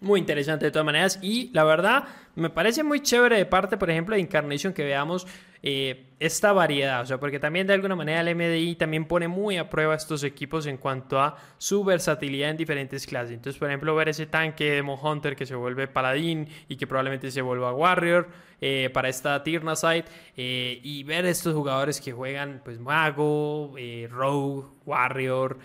Muy 0.02 0.20
interesante 0.20 0.66
de 0.66 0.72
todas 0.72 0.86
maneras. 0.86 1.20
Y 1.22 1.52
la 1.54 1.64
verdad, 1.64 2.06
me 2.34 2.50
parece 2.50 2.84
muy 2.84 3.02
chévere 3.02 3.38
de 3.38 3.46
parte, 3.46 3.78
por 3.78 3.92
ejemplo, 3.92 4.16
de 4.16 4.22
Incarnation 4.22 4.74
que 4.74 4.84
veamos 4.84 5.28
eh, 5.62 6.08
esta 6.20 6.54
variedad. 6.54 7.02
O 7.02 7.06
sea, 7.06 7.20
porque 7.20 7.38
también 7.38 7.68
de 7.68 7.74
alguna 7.74 7.96
manera 7.96 8.22
el 8.22 8.36
MDI 8.36 8.78
también 8.78 9.06
pone 9.06 9.28
muy 9.28 9.58
a 9.58 9.70
prueba 9.70 9.94
estos 9.94 10.24
equipos 10.24 10.66
en 10.66 10.78
cuanto 10.78 11.20
a 11.20 11.38
su 11.60 11.84
versatilidad 11.84 12.50
en 12.50 12.58
diferentes 12.58 13.06
clases. 13.06 13.34
Entonces, 13.34 13.60
por 13.60 13.68
ejemplo, 13.68 13.94
ver 13.94 14.10
ese 14.10 14.26
tanque 14.26 14.72
de 14.72 14.82
Hunter 14.82 15.36
que 15.36 15.46
se 15.46 15.54
vuelve 15.54 15.88
paladín 15.88 16.48
y 16.68 16.78
que 16.78 16.88
probablemente 16.88 17.30
se 17.30 17.44
vuelva 17.44 17.72
warrior 17.72 18.28
eh, 18.60 18.90
para 18.92 19.08
esta 19.08 19.44
Tirna 19.44 19.76
side. 19.76 20.06
Eh, 20.36 20.80
y 20.82 21.04
ver 21.04 21.28
estos 21.28 21.54
jugadores 21.54 22.02
que 22.02 22.12
juegan, 22.12 22.62
pues, 22.66 22.80
mago, 22.80 23.76
rogue, 24.10 24.66
warrior, 24.84 25.60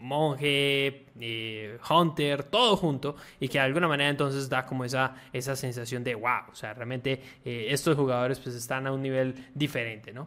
monje, 0.00 1.06
eh, 1.20 1.78
hunter, 1.88 2.44
todo 2.44 2.76
junto 2.76 3.16
y 3.38 3.48
que 3.48 3.58
de 3.58 3.64
alguna 3.64 3.86
manera 3.86 4.10
entonces 4.10 4.48
da 4.48 4.64
como 4.64 4.84
esa, 4.84 5.14
esa 5.32 5.54
sensación 5.54 6.02
de 6.02 6.14
wow, 6.14 6.50
o 6.50 6.54
sea, 6.54 6.72
realmente 6.74 7.22
eh, 7.44 7.66
estos 7.68 7.96
jugadores 7.96 8.40
pues 8.40 8.54
están 8.56 8.86
a 8.86 8.92
un 8.92 9.02
nivel 9.02 9.34
diferente, 9.54 10.12
¿no? 10.12 10.26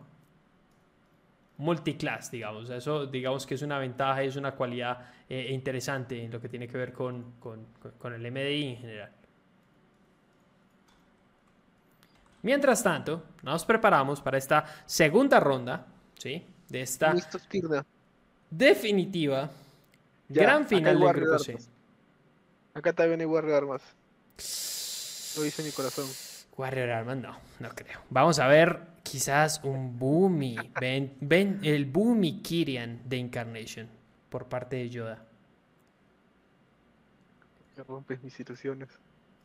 Multiclass, 1.57 2.31
digamos, 2.31 2.69
eso 2.69 3.07
digamos 3.07 3.45
que 3.45 3.55
es 3.55 3.61
una 3.61 3.79
ventaja 3.79 4.23
y 4.23 4.27
es 4.27 4.35
una 4.35 4.53
cualidad 4.53 5.09
eh, 5.27 5.47
interesante 5.51 6.23
en 6.23 6.31
lo 6.31 6.39
que 6.39 6.49
tiene 6.49 6.67
que 6.67 6.77
ver 6.77 6.93
con, 6.93 7.33
con, 7.39 8.13
el 8.13 8.31
MDI 8.31 8.63
en 8.69 8.77
general. 8.77 9.11
Mientras 12.43 12.83
tanto, 12.83 13.23
nos 13.41 13.63
preparamos 13.65 14.19
para 14.19 14.37
esta 14.37 14.65
segunda 14.85 15.39
ronda, 15.39 15.85
¿sí? 16.17 16.45
De 16.67 16.81
esta 16.81 17.15
definitiva 18.49 19.49
Gran 20.33 20.67
final 20.67 20.99
del 20.99 21.13
grupo 21.13 21.39
C. 21.39 21.57
Acá 22.73 22.93
también 22.93 23.19
hay 23.21 23.25
Warrior 23.25 23.55
Armas. 23.55 23.81
Lo 25.37 25.43
dice 25.43 25.63
mi 25.63 25.71
corazón. 25.71 26.07
Warrior 26.57 26.89
Armas, 26.89 27.17
no, 27.17 27.37
no 27.59 27.69
creo. 27.69 27.99
Vamos 28.09 28.39
a 28.39 28.47
ver 28.47 28.79
quizás 29.03 29.61
un 29.63 29.97
Boomy. 29.97 30.55
Ven, 30.79 31.15
ven 31.21 31.59
el 31.63 31.85
Boomy 31.85 32.41
Kirian 32.41 33.01
de 33.05 33.17
Incarnation 33.17 33.87
por 34.29 34.45
parte 34.45 34.77
de 34.77 34.89
Yoda. 34.89 35.25
Que 37.75 37.83
rompes 37.83 38.23
mis 38.23 38.33
situaciones. 38.33 38.89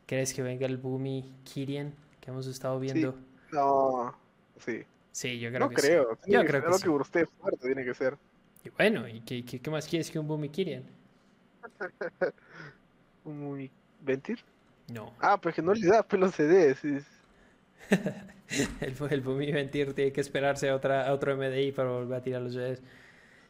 ¿Crees 0.05 0.33
que 0.33 0.41
venga 0.41 0.65
el 0.65 0.77
Boomy 0.77 1.33
Kirian 1.43 1.93
que 2.21 2.31
hemos 2.31 2.47
estado 2.47 2.79
viendo? 2.79 3.15
No, 3.51 4.15
sí. 4.59 4.83
Sí, 5.11 5.39
yo 5.39 5.49
creo 5.49 5.61
no 5.61 5.69
que 5.69 5.75
creo. 5.75 6.17
sí. 6.23 6.31
Yo 6.31 6.45
creo, 6.45 6.61
que, 6.63 6.83
que 6.83 6.89
usted 6.89 7.27
fuerte 7.39 7.65
tiene 7.65 7.83
que 7.83 7.93
ser. 7.93 8.17
Y 8.63 8.69
bueno, 8.69 9.07
¿y 9.07 9.21
qué, 9.21 9.43
qué, 9.43 9.69
más 9.69 9.87
quieres 9.87 10.11
que 10.11 10.19
un 10.19 10.27
Boomy 10.27 10.49
Kirian? 10.49 10.83
¿Un 13.23 13.69
Ventir? 14.01 14.39
No. 14.91 15.13
Ah, 15.19 15.39
pues 15.39 15.55
que 15.55 15.61
no 15.61 15.73
le 15.73 15.87
da 15.87 16.03
pelos 16.03 16.35
CDs. 16.35 16.83
el, 18.81 18.95
el 19.09 19.21
Boomy 19.21 19.51
Ventir 19.51 19.93
tiene 19.93 20.11
que 20.11 20.21
esperarse 20.21 20.69
a, 20.69 20.75
otra, 20.75 21.13
otro 21.13 21.35
MDI 21.35 21.71
para 21.71 21.89
volver 21.91 22.19
a 22.19 22.23
tirar 22.23 22.41
los 22.41 22.53
CDs. 22.53 22.81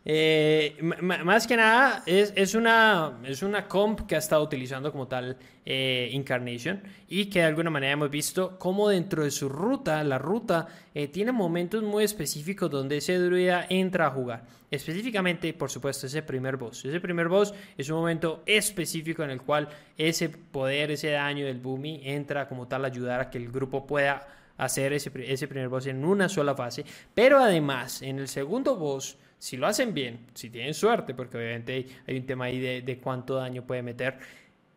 Eh, 0.05 0.77
más 0.81 1.45
que 1.45 1.57
nada, 1.57 2.03
es, 2.05 2.31
es, 2.35 2.55
una, 2.55 3.19
es 3.25 3.43
una 3.43 3.67
comp 3.67 4.07
que 4.07 4.15
ha 4.15 4.19
estado 4.19 4.41
utilizando 4.41 4.91
como 4.91 5.07
tal 5.07 5.37
eh, 5.65 6.09
Incarnation 6.13 6.81
y 7.09 7.25
que 7.25 7.39
de 7.39 7.45
alguna 7.45 7.69
manera 7.69 7.93
hemos 7.93 8.09
visto 8.09 8.57
cómo 8.57 8.89
dentro 8.89 9.23
de 9.23 9.31
su 9.31 9.49
ruta, 9.49 10.03
la 10.03 10.17
ruta 10.17 10.67
eh, 10.95 11.09
tiene 11.09 11.31
momentos 11.31 11.83
muy 11.83 12.05
específicos 12.05 12.71
donde 12.71 12.97
ese 12.97 13.19
druida 13.19 13.65
entra 13.69 14.07
a 14.07 14.11
jugar. 14.11 14.45
Específicamente, 14.71 15.53
por 15.53 15.69
supuesto, 15.69 16.07
ese 16.07 16.21
primer 16.21 16.55
boss. 16.55 16.85
Ese 16.85 16.99
primer 17.01 17.27
boss 17.27 17.53
es 17.77 17.89
un 17.89 17.97
momento 17.97 18.43
específico 18.45 19.23
en 19.23 19.31
el 19.31 19.41
cual 19.41 19.67
ese 19.97 20.29
poder, 20.29 20.91
ese 20.91 21.09
daño 21.09 21.45
del 21.45 21.59
Boomy 21.59 22.01
entra 22.03 22.47
como 22.47 22.67
tal 22.67 22.85
a 22.85 22.87
ayudar 22.87 23.19
a 23.19 23.29
que 23.29 23.37
el 23.37 23.51
grupo 23.51 23.85
pueda 23.85 24.27
hacer 24.57 24.93
ese, 24.93 25.11
ese 25.25 25.47
primer 25.47 25.69
boss 25.69 25.87
en 25.87 26.05
una 26.05 26.29
sola 26.29 26.55
fase. 26.55 26.85
Pero 27.13 27.39
además, 27.39 28.01
en 28.01 28.19
el 28.19 28.27
segundo 28.27 28.75
boss 28.75 29.17
si 29.39 29.57
lo 29.57 29.65
hacen 29.65 29.93
bien, 29.93 30.27
si 30.33 30.49
tienen 30.49 30.73
suerte, 30.73 31.15
porque 31.15 31.37
obviamente 31.37 31.87
hay 32.05 32.17
un 32.17 32.25
tema 32.25 32.45
ahí 32.45 32.59
de, 32.59 32.99
cuánto 33.01 33.35
daño 33.35 33.65
puede 33.65 33.81
meter, 33.81 34.19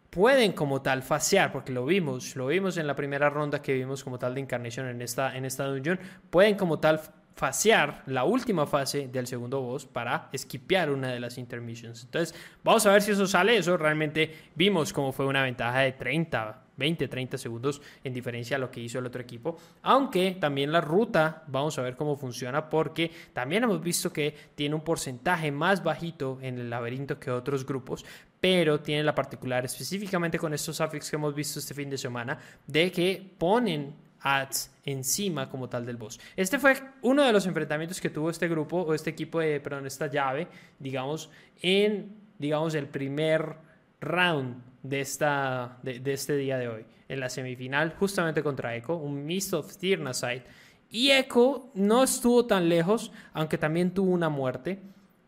pueden 0.08 0.52
como 0.52 0.80
tal 0.80 1.02
fasear, 1.02 1.50
porque 1.52 1.72
lo 1.72 1.84
vimos, 1.84 2.36
lo 2.36 2.46
vimos 2.46 2.76
en 2.76 2.86
la 2.86 2.94
primera 2.94 3.28
ronda 3.28 3.60
que 3.60 3.74
vimos 3.74 4.04
como 4.04 4.18
tal 4.18 4.34
de 4.34 4.40
Incarnation 4.40 4.86
en 4.86 5.02
esta, 5.02 5.36
en 5.36 5.44
esta 5.44 5.66
dungeon, 5.66 5.98
pueden 6.30 6.54
como 6.54 6.78
tal 6.78 7.00
fasear 7.34 8.02
la 8.06 8.24
última 8.24 8.66
fase 8.66 9.08
del 9.08 9.26
segundo 9.26 9.60
boss 9.60 9.84
para 9.86 10.28
esquipear 10.32 10.90
una 10.90 11.08
de 11.08 11.18
las 11.18 11.38
intermissions. 11.38 12.04
Entonces, 12.04 12.34
vamos 12.62 12.86
a 12.86 12.92
ver 12.92 13.02
si 13.02 13.12
eso 13.12 13.26
sale. 13.26 13.56
Eso 13.56 13.76
realmente 13.76 14.30
vimos 14.54 14.92
como 14.92 15.12
fue 15.12 15.26
una 15.26 15.42
ventaja 15.42 15.80
de 15.80 15.92
30, 15.92 16.61
20, 16.76 17.08
30 17.08 17.38
segundos 17.38 17.80
en 18.02 18.12
diferencia 18.12 18.56
a 18.56 18.60
lo 18.60 18.70
que 18.70 18.80
hizo 18.80 18.98
el 18.98 19.06
otro 19.06 19.22
equipo. 19.22 19.56
Aunque 19.82 20.36
también 20.40 20.72
la 20.72 20.80
ruta, 20.80 21.44
vamos 21.46 21.78
a 21.78 21.82
ver 21.82 21.96
cómo 21.96 22.16
funciona, 22.16 22.68
porque 22.68 23.10
también 23.32 23.64
hemos 23.64 23.82
visto 23.82 24.12
que 24.12 24.34
tiene 24.54 24.74
un 24.74 24.82
porcentaje 24.82 25.50
más 25.50 25.82
bajito 25.82 26.38
en 26.42 26.58
el 26.58 26.70
laberinto 26.70 27.18
que 27.18 27.30
otros 27.30 27.66
grupos, 27.66 28.04
pero 28.40 28.80
tiene 28.80 29.04
la 29.04 29.14
particular, 29.14 29.64
específicamente 29.64 30.38
con 30.38 30.52
estos 30.52 30.80
affix 30.80 31.10
que 31.10 31.16
hemos 31.16 31.34
visto 31.34 31.58
este 31.58 31.74
fin 31.74 31.88
de 31.90 31.98
semana, 31.98 32.38
de 32.66 32.90
que 32.90 33.34
ponen 33.38 33.94
ads 34.22 34.70
encima 34.84 35.48
como 35.48 35.68
tal 35.68 35.84
del 35.84 35.96
boss. 35.96 36.18
Este 36.36 36.58
fue 36.58 36.74
uno 37.02 37.22
de 37.22 37.32
los 37.32 37.46
enfrentamientos 37.46 38.00
que 38.00 38.10
tuvo 38.10 38.30
este 38.30 38.48
grupo 38.48 38.82
o 38.82 38.94
este 38.94 39.10
equipo 39.10 39.38
perdón, 39.38 39.86
esta 39.86 40.06
llave, 40.06 40.48
digamos, 40.78 41.30
en, 41.60 42.16
digamos, 42.38 42.74
el 42.74 42.88
primer 42.88 43.56
round 44.00 44.71
de, 44.82 45.00
esta, 45.00 45.78
de, 45.82 46.12
este 46.12 46.36
día 46.36 46.58
de 46.58 46.68
hoy. 46.68 46.84
En 47.08 47.20
la 47.20 47.28
semifinal, 47.28 47.94
justamente 47.98 48.42
contra 48.42 48.74
Echo, 48.74 48.96
un 48.96 49.24
Mist 49.24 49.54
of 49.54 49.76
Tyrnaside. 49.76 50.44
Y 50.90 51.10
Echo 51.10 51.70
no 51.74 52.02
estuvo 52.02 52.46
tan 52.46 52.68
lejos, 52.68 53.12
aunque 53.32 53.58
también 53.58 53.92
tuvo 53.92 54.10
una 54.10 54.28
muerte. 54.28 54.80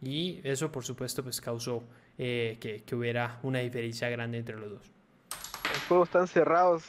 Y 0.03 0.41
eso, 0.45 0.71
por 0.71 0.85
supuesto, 0.85 1.23
pues 1.23 1.41
causó 1.41 1.83
eh, 2.19 2.59
que, 2.61 2.95
hubiera 2.95 3.39
una 3.43 3.61
diferencia 3.61 4.09
grande 4.09 4.39
entre 4.39 4.57
los 4.57 4.71
dos. 4.71 4.93
Los 5.73 5.83
juegos 5.89 6.09
están 6.09 6.27
cerrados. 6.27 6.85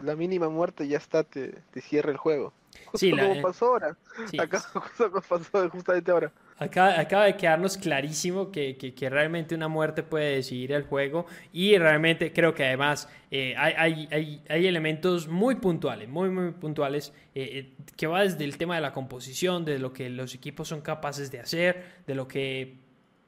La 0.00 0.14
mínima 0.14 0.48
muerte 0.48 0.86
ya 0.86 0.98
está, 0.98 1.24
te, 1.24 1.52
te 1.70 1.80
cierra 1.80 2.10
el 2.10 2.18
juego. 2.18 2.52
sí, 2.94 3.10
como 3.10 3.22
eh, 3.22 3.40
pasó 3.42 3.66
ahora. 3.66 3.96
Acá 4.38 4.62
pasó 5.28 5.70
justamente 5.70 6.10
ahora. 6.10 6.32
Acaba, 6.58 7.24
de 7.24 7.36
quedarnos 7.36 7.76
clarísimo 7.76 8.50
que, 8.50 8.78
que, 8.78 9.10
realmente 9.10 9.54
una 9.54 9.68
muerte 9.68 10.02
puede 10.02 10.36
decidir 10.36 10.72
el 10.72 10.84
juego 10.84 11.26
y 11.52 11.76
realmente 11.76 12.32
creo 12.32 12.54
que 12.54 12.64
además 12.64 13.10
eh, 13.30 13.54
hay, 13.58 14.08
hay, 14.10 14.42
hay, 14.48 14.66
elementos 14.66 15.28
muy 15.28 15.56
puntuales, 15.56 16.08
muy, 16.08 16.30
muy 16.30 16.52
puntuales, 16.52 17.12
eh, 17.34 17.74
eh, 17.76 17.84
que 17.94 18.06
va 18.06 18.22
desde 18.22 18.44
el 18.44 18.56
tema 18.56 18.74
de 18.76 18.80
la 18.80 18.94
composición, 18.94 19.66
de 19.66 19.78
lo 19.78 19.92
que 19.92 20.08
los 20.08 20.34
equipos 20.34 20.68
son 20.68 20.80
capaces 20.80 21.30
de 21.30 21.40
hacer, 21.40 21.84
de 22.06 22.14
lo 22.14 22.26
que 22.26 22.78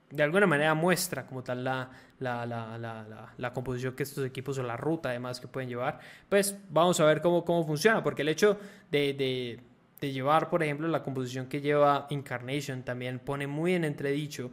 de 0.08 0.22
alguna 0.22 0.46
manera 0.46 0.72
muestra 0.72 1.26
como 1.26 1.44
tal 1.44 1.62
la, 1.62 1.90
la, 2.20 2.46
la, 2.46 3.34
la 3.36 3.52
composición 3.52 3.94
que 3.94 4.04
estos 4.04 4.24
equipos 4.24 4.56
o 4.56 4.62
la 4.62 4.78
ruta 4.78 5.10
además 5.10 5.38
que 5.38 5.48
pueden 5.48 5.68
llevar. 5.68 6.00
Pues 6.30 6.56
vamos 6.70 6.98
a 6.98 7.04
ver 7.04 7.20
cómo, 7.20 7.44
cómo 7.44 7.66
funciona, 7.66 8.02
porque 8.02 8.22
el 8.22 8.30
hecho 8.30 8.58
de 8.90 9.12
de 9.12 9.67
llevar, 10.00 10.50
por 10.50 10.62
ejemplo, 10.62 10.88
la 10.88 11.02
composición 11.02 11.46
que 11.46 11.60
lleva 11.60 12.06
Incarnation 12.10 12.82
también 12.82 13.18
pone 13.18 13.46
muy 13.46 13.74
en 13.74 13.84
entredicho 13.84 14.50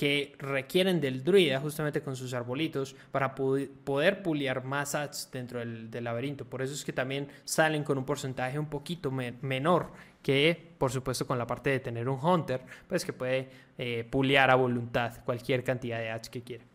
que 0.00 0.34
requieren 0.38 0.98
del 0.98 1.22
druida 1.22 1.60
justamente 1.60 2.00
con 2.00 2.16
sus 2.16 2.32
arbolitos 2.32 2.96
para 3.12 3.34
poder 3.34 4.22
puliar 4.22 4.64
más 4.64 4.94
ads 4.94 5.28
dentro 5.30 5.58
del, 5.58 5.90
laberinto. 6.02 6.46
Por 6.46 6.62
eso 6.62 6.72
es 6.72 6.84
que 6.84 6.92
también 6.94 7.28
salen 7.44 7.84
con 7.84 7.98
un 7.98 8.06
porcentaje 8.06 8.58
un 8.58 8.70
poquito 8.70 9.10
menor 9.10 9.92
que, 10.22 10.74
por 10.78 10.90
supuesto, 10.90 11.26
con 11.26 11.36
la 11.36 11.46
parte 11.46 11.68
de 11.68 11.80
tener 11.80 12.08
un 12.08 12.18
hunter, 12.18 12.62
pues 12.88 13.04
que 13.04 13.12
puede 13.12 13.50
eh, 13.76 14.06
puliar 14.10 14.50
a 14.50 14.54
voluntad 14.54 15.22
cualquier 15.24 15.62
cantidad 15.64 15.98
de 15.98 16.10
ads 16.10 16.30
que 16.30 16.42
quiera. 16.42 16.69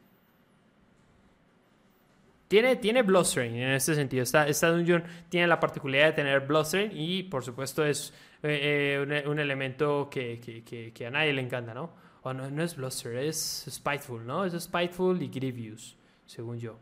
Tiene, 2.47 2.76
tiene 2.76 2.99
en 2.99 3.72
este 3.72 3.95
sentido. 3.95 4.23
Esta, 4.23 4.47
esta 4.47 4.69
dungeon 4.69 5.03
tiene 5.30 5.47
la 5.47 5.59
particularidad 5.59 6.07
de 6.07 6.13
tener 6.13 6.41
Bloodstream 6.41 6.91
y 6.93 7.23
por 7.23 7.43
supuesto 7.43 7.84
es 7.84 8.13
eh, 8.43 9.03
eh, 9.07 9.27
un, 9.27 9.39
elemento 9.39 10.09
que, 10.09 10.39
que, 10.39 10.91
que, 10.93 11.05
a 11.07 11.09
nadie 11.09 11.34
le 11.34 11.41
encanta, 11.41 11.73
¿no? 11.73 11.89
O 12.22 12.34
no, 12.34 12.49
no 12.49 12.63
es 12.63 12.76
Bluster, 12.76 13.15
es 13.17 13.65
Spiteful, 13.69 14.26
¿no? 14.26 14.45
Es 14.45 14.53
Spiteful 14.61 15.22
y 15.22 15.30
Grievous, 15.30 15.97
según 16.26 16.59
yo. 16.59 16.77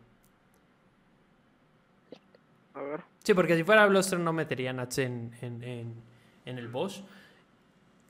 A 2.74 2.82
ver. 2.82 3.02
Sí, 3.24 3.34
porque 3.34 3.56
si 3.56 3.64
fuera 3.64 3.86
Bluster 3.86 4.20
no 4.20 4.34
metería 4.34 4.74
Nats 4.74 4.98
en, 4.98 5.32
en, 5.42 5.64
en 6.46 6.58
el 6.58 6.68
boss. 6.68 7.04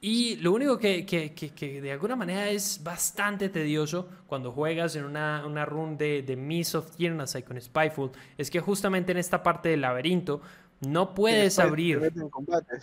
Y 0.06 0.36
lo 0.36 0.52
único 0.52 0.78
que, 0.78 1.06
que, 1.06 1.34
que, 1.34 1.82
de 1.82 1.92
alguna 1.94 2.18
manera 2.18 2.50
es 2.50 2.84
bastante 2.84 3.48
tedioso 3.48 4.10
cuando 4.28 4.52
juegas 4.52 4.98
en 4.98 5.06
una, 5.06 5.46
una 5.48 5.64
run 5.64 5.98
de, 5.98 6.24
de 6.24 6.36
Miss 6.36 6.76
of 6.76 6.94
Tiernas 6.98 7.38
con 7.48 7.60
Spyful 7.62 8.12
es 8.38 8.52
que 8.52 8.60
justamente 8.60 9.14
en 9.14 9.18
esta 9.18 9.42
parte 9.42 9.70
del 9.70 9.80
laberinto 9.80 10.42
no 10.82 11.16
puedes 11.16 11.58
abrir. 11.58 12.12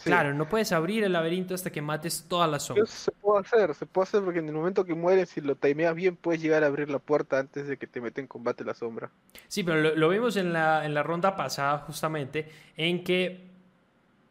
Claro, 0.02 0.32
no 0.32 0.48
puedes 0.48 0.72
abrir 0.72 1.05
el 1.05 1.12
laberinto 1.12 1.52
hasta 1.55 1.70
que 1.70 1.82
mates 1.82 2.24
todas 2.26 2.51
las 2.51 2.62
sombras. 2.62 2.88
Se 2.88 3.12
puede 3.12 3.40
hacer, 3.40 3.74
se 3.74 3.84
puede 3.84 4.05
hacer 4.05 4.22
porque 4.24 4.38
en 4.38 4.48
el 4.48 4.55
momento 4.55 4.86
que 4.86 4.94
mueres, 4.94 5.28
si 5.28 5.42
lo 5.42 5.56
timeas 5.56 5.94
bien, 5.94 6.16
puedes 6.16 6.40
llegar 6.40 6.64
a 6.64 6.68
abrir 6.68 6.88
la 6.88 7.01
puerta 7.01 7.38
antes 7.38 7.68
de 7.68 7.76
que 7.76 7.86
te 7.86 8.01
meten 8.01 8.24
en 8.24 8.28
combate 8.28 8.64
la 8.64 8.72
sombra. 8.72 9.10
Sí, 9.47 9.62
pero 9.62 9.94
lo, 9.94 10.09
vimos 10.09 10.38
en 10.38 10.55
la, 10.55 10.86
en 10.86 10.94
la 10.94 11.02
ronda 11.02 11.36
pasada, 11.36 11.76
justamente, 11.80 12.51
en 12.78 13.05
que 13.05 13.47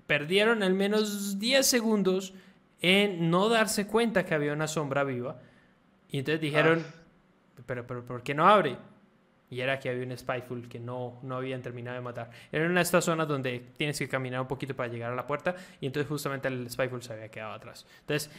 perdieron 0.07 0.63
al 0.63 0.73
menos 0.73 1.37
10 1.37 1.67
segundos 1.67 2.33
en 2.81 3.29
no 3.29 3.49
darse 3.49 3.87
cuenta 3.87 4.25
que 4.25 4.33
había 4.33 4.53
una 4.53 4.67
sombra 4.67 5.03
viva. 5.03 5.39
Y 6.09 6.19
entonces 6.19 6.41
dijeron, 6.41 6.83
ah. 6.87 7.61
pero, 7.65 7.85
pero, 7.85 8.05
¿por 8.05 8.23
qué 8.23 8.33
no 8.33 8.47
abre? 8.47 8.77
Y 9.51 9.61
era 9.61 9.79
que 9.79 9.89
había 9.89 10.05
un 10.05 10.15
Spyful 10.15 10.69
que 10.69 10.79
no, 10.79 11.19
no 11.23 11.37
habían 11.37 11.61
terminado 11.61 11.95
de 11.95 12.01
matar. 12.01 12.29
Era 12.51 12.65
una 12.65 12.75
de 12.75 12.83
estas 12.83 13.03
zonas 13.03 13.27
donde 13.27 13.65
tienes 13.77 13.97
que 13.97 14.07
caminar 14.07 14.41
un 14.41 14.47
poquito 14.47 14.75
para 14.75 14.91
llegar 14.91 15.11
a 15.11 15.15
la 15.15 15.25
puerta. 15.25 15.55
Y 15.81 15.87
entonces 15.87 16.07
justamente 16.07 16.47
el 16.47 16.69
Spyful 16.69 17.01
se 17.01 17.13
había 17.13 17.29
quedado 17.29 17.53
atrás. 17.53 17.85
Entonces 18.01 18.29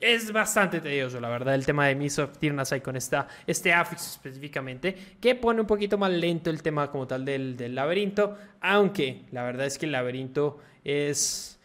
es 0.00 0.32
bastante 0.32 0.80
tedioso, 0.80 1.20
la 1.20 1.28
verdad, 1.28 1.54
el 1.54 1.64
tema 1.64 1.86
de 1.86 1.94
Miss 1.94 2.18
of 2.18 2.36
Tirnasai 2.36 2.82
con 2.82 2.96
esta, 2.96 3.28
este 3.46 3.72
affix 3.72 4.10
específicamente. 4.12 5.16
Que 5.20 5.36
pone 5.36 5.60
un 5.60 5.68
poquito 5.68 5.98
más 5.98 6.10
lento 6.10 6.50
el 6.50 6.62
tema 6.62 6.90
como 6.90 7.06
tal 7.06 7.24
del, 7.24 7.56
del 7.56 7.74
laberinto. 7.74 8.36
Aunque 8.60 9.22
la 9.30 9.44
verdad 9.44 9.66
es 9.66 9.78
que 9.78 9.86
el 9.86 9.92
laberinto 9.92 10.58
es 10.82 11.55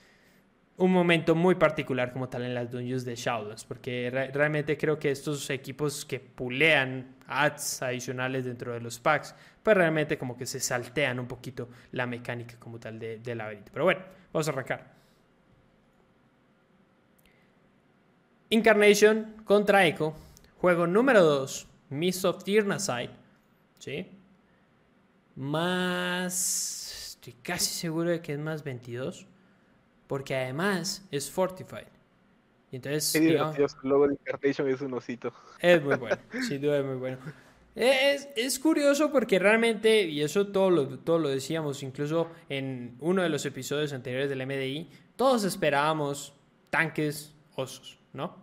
un 0.82 0.92
momento 0.92 1.36
muy 1.36 1.54
particular 1.56 2.12
como 2.12 2.28
tal 2.28 2.44
en 2.44 2.56
las 2.56 2.72
dungeons 2.72 3.06
de 3.06 3.16
Shadowlands, 3.16 3.66
porque 3.66 4.10
realmente 4.34 4.76
creo 4.78 4.98
que 4.98 5.12
estos 5.12 5.48
equipos 5.52 6.06
que 6.06 6.20
pulean 6.20 7.18
ads 7.28 7.84
adicionales 7.84 8.46
dentro 8.46 8.74
de 8.74 8.82
los 8.82 9.00
packs, 9.00 9.36
pues 9.62 9.78
realmente 9.78 10.18
como 10.18 10.36
que 10.36 10.48
se 10.48 10.60
saltean 10.60 11.20
un 11.20 11.28
poquito 11.28 11.70
la 11.92 12.08
mecánica 12.08 12.56
como 12.58 12.80
tal 12.80 12.98
de, 12.98 13.20
de 13.20 13.36
laberinto. 13.36 13.72
Pero 13.72 13.86
bueno, 13.86 14.02
vamos 14.34 14.48
a 14.48 14.52
arrancar. 14.52 14.92
Incarnation 18.50 19.36
contra 19.46 19.86
Echo, 19.86 20.16
juego 20.58 20.88
número 20.88 21.22
2, 21.22 21.68
Miss 21.92 22.26
of 22.26 22.44
¿sí? 23.78 24.08
Más... 25.36 26.88
Estoy 27.12 27.34
casi 27.44 27.72
seguro 27.72 28.10
de 28.10 28.20
que 28.20 28.34
es 28.34 28.40
más 28.40 28.64
22 28.64 29.28
porque 30.12 30.36
además 30.36 31.08
es 31.10 31.32
Fortified. 31.32 31.88
Y 32.70 32.76
entonces, 32.76 33.16
el 33.16 33.38
logo 33.84 34.10
de 34.10 34.16
Incarnation 34.16 34.68
es 34.68 34.82
un 34.82 34.94
osito. 34.94 35.32
Es 35.58 35.82
muy 35.82 35.96
bueno, 35.96 36.18
sin 36.50 36.60
duda 36.62 36.80
es 36.80 36.86
muy 36.86 36.98
bueno. 36.98 37.18
Es, 37.76 38.28
es, 38.36 38.60
curioso 38.60 39.10
porque 39.10 39.40
realmente, 39.40 40.02
y 40.02 40.22
eso 40.22 40.48
todo 40.48 40.70
lo, 40.70 41.00
todo 41.00 41.18
lo 41.18 41.30
decíamos 41.30 41.82
incluso 41.82 42.30
en 42.50 42.98
uno 43.00 43.22
de 43.22 43.30
los 43.30 43.46
episodios 43.46 43.94
anteriores 43.94 44.28
del 44.28 44.46
MDI, 44.46 44.90
todos 45.16 45.46
esperábamos 45.46 46.34
tanques 46.70 47.34
osos, 47.56 47.98
¿no? 48.12 48.36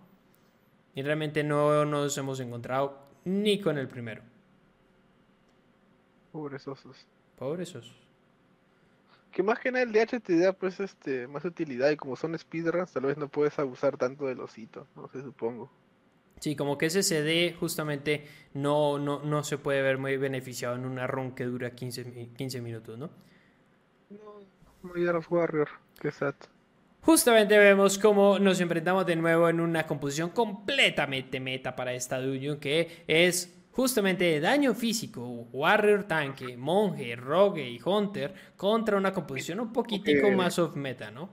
Y 0.95 1.03
realmente 1.03 1.45
no 1.45 1.85
nos 1.85 2.16
hemos 2.16 2.40
encontrado 2.40 2.99
ni 3.27 3.61
con 3.61 3.77
el 3.77 3.89
primero. 3.89 4.23
Pobres 6.32 6.66
osos. 6.66 6.97
Pobres 7.36 7.74
osos. 7.77 8.07
Que 9.32 9.42
más 9.42 9.59
que 9.59 9.70
nada 9.70 9.84
el 9.84 9.92
DH 9.92 10.20
te 10.20 10.38
da 10.38 10.52
pues 10.52 10.80
este 10.80 11.26
más 11.28 11.44
utilidad 11.44 11.90
y 11.90 11.96
como 11.96 12.16
son 12.16 12.38
speedruns 12.38 12.92
tal 12.92 13.05
vez 13.05 13.16
no 13.18 13.28
puedes 13.28 13.59
abusar 13.59 13.96
tanto 13.96 14.26
del 14.26 14.40
osito, 14.40 14.86
no 14.96 15.09
sé, 15.09 15.22
supongo. 15.22 15.70
Sí, 16.40 16.55
como 16.55 16.78
que 16.78 16.86
ese 16.86 17.02
CD 17.02 17.55
justamente 17.59 18.26
no, 18.55 18.98
no, 18.98 19.22
no 19.22 19.42
se 19.42 19.59
puede 19.59 19.82
ver 19.82 19.98
muy 19.98 20.16
beneficiado 20.16 20.76
en 20.76 20.84
una 20.84 21.06
run 21.06 21.34
que 21.34 21.44
dura 21.44 21.72
15, 21.72 22.30
15 22.36 22.60
minutos, 22.60 22.96
¿no? 22.96 23.10
No, 24.10 24.40
no 24.82 25.20
Warrior, 25.28 25.68
que 26.00 26.10
sad. 26.10 26.34
Justamente 27.02 27.59
vemos 27.59 27.98
cómo 27.98 28.38
nos 28.38 28.60
enfrentamos 28.60 29.06
de 29.06 29.16
nuevo 29.16 29.48
en 29.48 29.60
una 29.60 29.86
composición 29.86 30.30
completamente 30.30 31.40
meta 31.40 31.74
para 31.74 31.92
esta 31.92 32.20
dungeon 32.20 32.59
que 32.59 33.05
es 33.06 33.57
justamente 33.78 34.40
daño 34.40 34.74
físico, 34.74 35.24
Warrior 35.52 36.02
Tanque, 36.02 36.56
Monje, 36.56 37.14
Rogue 37.14 37.62
y 37.62 37.80
Hunter 37.80 38.34
contra 38.56 38.96
una 38.96 39.12
composición 39.12 39.60
un 39.60 39.72
poquitico 39.72 40.32
más 40.32 40.59
off 40.59 40.74
meta, 40.74 41.12
¿no? 41.12 41.30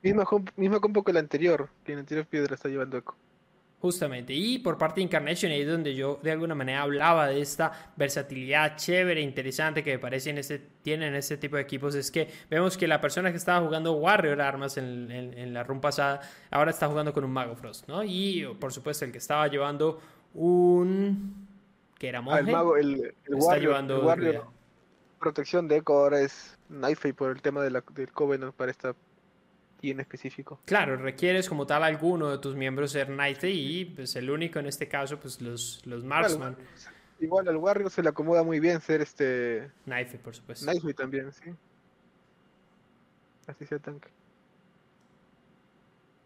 Misma, 0.00 0.24
misma 0.54 0.78
compo 0.78 1.02
que 1.02 1.10
el 1.10 1.16
anterior, 1.16 1.70
que 1.82 1.94
el 1.94 1.98
anterior 1.98 2.24
piedra 2.24 2.54
está 2.54 2.68
llevando 2.68 2.98
eco. 2.98 3.16
Justamente, 3.80 4.32
y 4.32 4.60
por 4.60 4.78
parte 4.78 5.00
de 5.00 5.06
Incarnation, 5.06 5.50
ahí 5.50 5.62
es 5.62 5.66
donde 5.66 5.92
yo 5.96 6.20
de 6.22 6.30
alguna 6.30 6.54
manera 6.54 6.82
hablaba 6.82 7.26
de 7.26 7.40
esta 7.40 7.92
versatilidad 7.96 8.76
chévere, 8.76 9.20
interesante 9.20 9.82
que 9.82 9.90
me 9.90 9.98
parece 9.98 10.30
en 10.30 10.38
este, 10.38 10.60
tienen 10.82 11.16
este 11.16 11.36
tipo 11.36 11.56
de 11.56 11.62
equipos, 11.62 11.96
es 11.96 12.12
que 12.12 12.28
vemos 12.48 12.76
que 12.76 12.86
la 12.86 13.00
persona 13.00 13.32
que 13.32 13.38
estaba 13.38 13.60
jugando 13.60 13.94
Warrior 13.94 14.40
Armas 14.40 14.76
en, 14.76 15.10
en 15.10 15.52
la 15.52 15.64
run 15.64 15.80
pasada, 15.80 16.20
ahora 16.52 16.70
está 16.70 16.86
jugando 16.86 17.12
con 17.12 17.24
un 17.24 17.32
Mago 17.32 17.56
Frost, 17.56 17.88
¿no? 17.88 18.04
Y 18.04 18.46
por 18.60 18.72
supuesto 18.72 19.04
el 19.04 19.10
que 19.10 19.18
estaba 19.18 19.48
llevando 19.48 20.00
un 20.32 21.50
que 22.02 22.08
era 22.08 22.20
monje. 22.20 22.40
el 22.40 22.46
mago, 22.50 22.76
el, 22.76 23.14
el 23.26 24.40
protección 25.20 25.68
de 25.68 25.76
Echo 25.76 25.92
ahora 25.92 26.20
es 26.20 26.58
Knife 26.66 27.14
por 27.14 27.30
el 27.30 27.40
tema 27.40 27.62
de 27.62 27.70
la, 27.70 27.84
del 27.94 28.10
Covenant 28.10 28.52
para 28.56 28.72
esta 28.72 28.96
y 29.80 29.92
en 29.92 30.00
específico. 30.00 30.58
Claro, 30.64 30.96
requieres 30.96 31.48
como 31.48 31.64
tal 31.64 31.84
alguno 31.84 32.28
de 32.28 32.38
tus 32.38 32.56
miembros 32.56 32.90
ser 32.90 33.06
Knife 33.06 33.48
y 33.48 33.84
pues 33.84 34.16
el 34.16 34.30
único 34.30 34.58
en 34.58 34.66
este 34.66 34.88
caso 34.88 35.20
pues 35.20 35.40
los, 35.40 35.80
los 35.86 36.02
Marksman. 36.02 36.56
Igual, 37.20 37.46
al 37.46 37.56
Warrior 37.56 37.88
se 37.88 38.02
le 38.02 38.08
acomoda 38.08 38.42
muy 38.42 38.58
bien 38.58 38.80
ser 38.80 39.00
este... 39.00 39.70
Knife, 39.84 40.18
por 40.18 40.34
supuesto. 40.34 40.68
Knife 40.68 40.94
también, 40.94 41.30
sí. 41.30 41.52
Así 43.46 43.64
sea 43.64 43.78
tanque. 43.78 44.08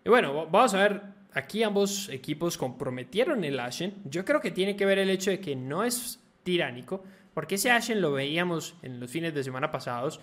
Y 0.07 0.09
bueno, 0.09 0.47
vamos 0.47 0.73
a 0.73 0.79
ver 0.79 1.03
aquí 1.37 1.63
ambos 1.63 2.09
equipos 2.09 2.57
comprometieron 2.57 3.45
el 3.45 3.61
Ashen. 3.61 3.95
Yo 4.05 4.25
creo 4.25 4.41
que 4.41 4.51
tiene 4.51 4.75
que 4.75 4.87
ver 4.87 4.99
el 4.99 5.11
hecho 5.11 5.31
de 5.31 5.39
que 5.39 5.55
no 5.55 5.85
es 5.85 6.19
tiránico, 6.43 7.05
porque 7.35 7.57
ese 7.57 7.71
Ashen 7.71 8.01
lo 8.01 8.13
veíamos 8.13 8.75
en 8.83 8.99
los 8.99 9.11
fines 9.11 9.35
de 9.35 9.45
semana 9.45 9.71
pasados 9.71 10.19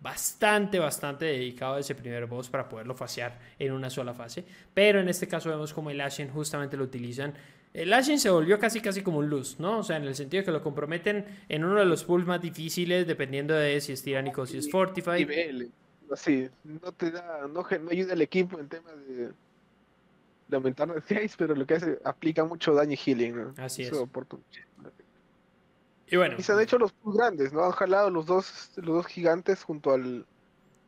bastante, 0.00 0.78
bastante 0.78 1.24
dedicado 1.24 1.76
a 1.76 1.80
ese 1.80 1.94
primer 1.94 2.26
boss 2.26 2.50
para 2.50 2.68
poderlo 2.68 2.94
fasear 2.94 3.38
en 3.58 3.72
una 3.72 3.88
sola 3.88 4.12
fase. 4.12 4.44
Pero 4.74 5.00
en 5.00 5.08
este 5.08 5.26
caso 5.26 5.48
vemos 5.48 5.72
como 5.72 5.90
el 5.90 6.00
Ashen 6.02 6.28
justamente 6.28 6.76
lo 6.76 6.84
utilizan. 6.84 7.32
El 7.72 7.90
Ashen 7.94 8.20
se 8.20 8.28
volvió 8.28 8.58
casi 8.58 8.80
casi 8.82 9.02
como 9.02 9.18
un 9.18 9.30
luz, 9.30 9.58
¿no? 9.58 9.78
O 9.78 9.82
sea, 9.82 9.96
en 9.96 10.04
el 10.04 10.14
sentido 10.14 10.42
de 10.42 10.44
que 10.44 10.52
lo 10.52 10.62
comprometen 10.62 11.24
en 11.48 11.64
uno 11.64 11.80
de 11.80 11.86
los 11.86 12.04
pools 12.04 12.26
más 12.26 12.42
difíciles, 12.42 13.06
dependiendo 13.06 13.54
de 13.54 13.80
si 13.80 13.92
es 13.92 14.02
tiránico 14.02 14.42
o 14.42 14.46
si 14.46 14.58
es 14.58 14.70
fortified. 14.70 15.70
Sí, 16.14 16.48
no 16.64 16.92
te 16.92 17.10
da, 17.10 17.46
no, 17.48 17.62
no 17.62 17.90
ayuda 17.90 18.12
al 18.12 18.22
equipo 18.22 18.58
en 18.58 18.68
tema 18.68 18.92
de 18.92 19.30
de 20.48 20.56
aumentar 20.56 20.92
de 20.92 21.00
6, 21.00 21.34
pero 21.38 21.54
lo 21.54 21.66
que 21.66 21.74
hace 21.74 21.98
aplica 22.04 22.44
mucho 22.44 22.74
daño 22.74 22.92
y 22.92 22.96
healing. 22.96 23.54
Así 23.58 23.82
es. 23.82 23.92
Y 26.10 26.16
bueno. 26.16 26.36
Y 26.38 26.42
se 26.42 26.52
han 26.52 26.60
hecho 26.60 26.78
los 26.78 26.92
plus 26.92 27.16
grandes, 27.16 27.52
¿no? 27.52 27.62
Han 27.64 27.72
jalado 27.72 28.10
los 28.10 28.26
dos, 28.26 28.70
los 28.76 28.96
dos 28.96 29.06
gigantes 29.06 29.62
junto 29.62 29.92
al 29.92 30.26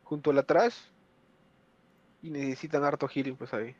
junto 0.02 0.30
a 0.30 0.34
la 0.34 0.42
trash 0.42 0.74
y 2.22 2.30
necesitan 2.30 2.82
harto 2.82 3.06
healing 3.06 3.36
pues 3.36 3.52
ahí. 3.54 3.76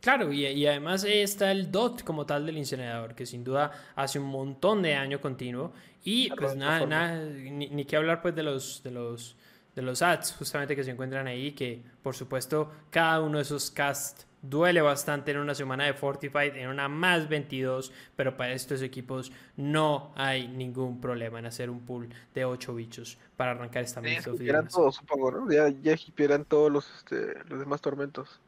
Claro, 0.00 0.32
y, 0.32 0.66
además 0.66 1.04
está 1.04 1.52
el 1.52 1.70
DOT 1.70 2.04
como 2.04 2.24
tal 2.24 2.46
del 2.46 2.56
incinerador, 2.56 3.14
que 3.14 3.26
sin 3.26 3.44
duda 3.44 3.70
hace 3.94 4.18
un 4.18 4.26
montón 4.26 4.80
de 4.80 4.92
daño 4.92 5.20
continuo. 5.20 5.72
Y 6.02 6.30
pues 6.30 6.56
nada, 6.56 6.86
nada 6.86 7.22
ni, 7.22 7.68
ni, 7.68 7.84
que 7.84 7.96
hablar 7.96 8.22
pues 8.22 8.34
de 8.34 8.42
los, 8.42 8.82
de 8.82 8.90
los 8.90 9.36
de 9.74 9.82
los 9.82 10.02
ads 10.02 10.34
justamente 10.36 10.74
que 10.74 10.84
se 10.84 10.90
encuentran 10.90 11.26
ahí, 11.26 11.52
que 11.52 11.82
por 12.02 12.14
supuesto 12.14 12.70
cada 12.90 13.20
uno 13.20 13.38
de 13.38 13.42
esos 13.42 13.70
casts 13.70 14.26
duele 14.42 14.80
bastante 14.80 15.30
en 15.30 15.38
una 15.38 15.54
semana 15.54 15.84
de 15.84 15.94
Fortified, 15.94 16.56
en 16.56 16.68
una 16.68 16.88
más 16.88 17.28
22, 17.28 17.92
pero 18.16 18.36
para 18.36 18.52
estos 18.52 18.82
equipos 18.82 19.32
no 19.56 20.12
hay 20.16 20.48
ningún 20.48 21.00
problema 21.00 21.38
en 21.38 21.46
hacer 21.46 21.70
un 21.70 21.80
pool 21.80 22.08
de 22.34 22.44
8 22.44 22.74
bichos 22.74 23.18
para 23.36 23.52
arrancar 23.52 23.84
esta 23.84 24.00
Ya 24.02 24.62
todos, 24.62 24.96
supongo, 24.96 25.30
¿no? 25.30 25.52
Ya, 25.52 25.68
ya 25.68 25.96
todos 26.44 26.72
los, 26.72 26.90
este, 26.98 27.34
los 27.48 27.60
demás 27.60 27.80
tormentos. 27.80 28.40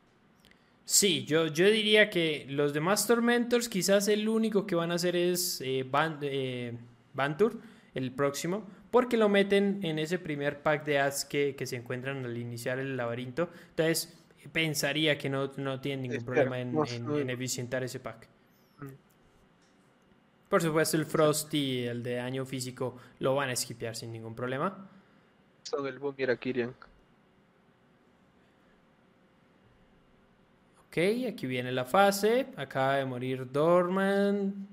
Sí, 0.84 1.24
yo, 1.24 1.46
yo 1.46 1.66
diría 1.70 2.10
que 2.10 2.46
los 2.48 2.72
demás 2.72 3.06
tormentos, 3.06 3.68
quizás 3.68 4.08
el 4.08 4.28
único 4.28 4.66
que 4.66 4.74
van 4.74 4.90
a 4.90 4.94
hacer 4.94 5.14
es 5.14 5.60
eh, 5.60 5.88
eh 6.22 6.76
Bantur, 7.14 7.60
el 7.94 8.10
próximo, 8.12 8.66
porque 8.90 9.16
lo 9.16 9.28
meten 9.28 9.80
en 9.82 9.98
ese 9.98 10.18
primer 10.18 10.62
pack 10.62 10.84
de 10.84 10.98
ads 10.98 11.26
que, 11.26 11.54
que 11.54 11.66
se 11.66 11.76
encuentran 11.76 12.24
al 12.24 12.36
iniciar 12.36 12.78
el 12.78 12.96
laberinto. 12.96 13.50
Entonces, 13.70 14.21
pensaría 14.50 15.16
que 15.18 15.28
no, 15.28 15.50
no 15.56 15.80
tienen 15.80 16.02
ningún 16.02 16.24
problema 16.24 16.58
en, 16.58 16.74
en, 16.76 17.30
eficientar 17.30 17.82
ese 17.84 18.00
pack. 18.00 18.28
Mm. 18.80 18.86
Por 20.48 20.62
supuesto, 20.62 20.96
el 20.96 21.06
Frost 21.06 21.52
y 21.54 21.84
el 21.84 22.02
de 22.02 22.16
daño 22.16 22.44
físico 22.44 22.96
lo 23.20 23.34
van 23.34 23.50
a 23.50 23.56
skipear 23.56 23.96
sin 23.96 24.12
ningún 24.12 24.34
problema. 24.34 24.88
Son 25.62 25.86
el 25.86 25.98
Boom 25.98 26.14
y 26.18 26.36
Kirian. 26.36 26.74
Ok, 30.88 30.98
aquí 31.26 31.46
viene 31.46 31.72
la 31.72 31.86
fase. 31.86 32.48
Acaba 32.56 32.96
de 32.96 33.06
morir 33.06 33.50
Dorman. 33.50 34.68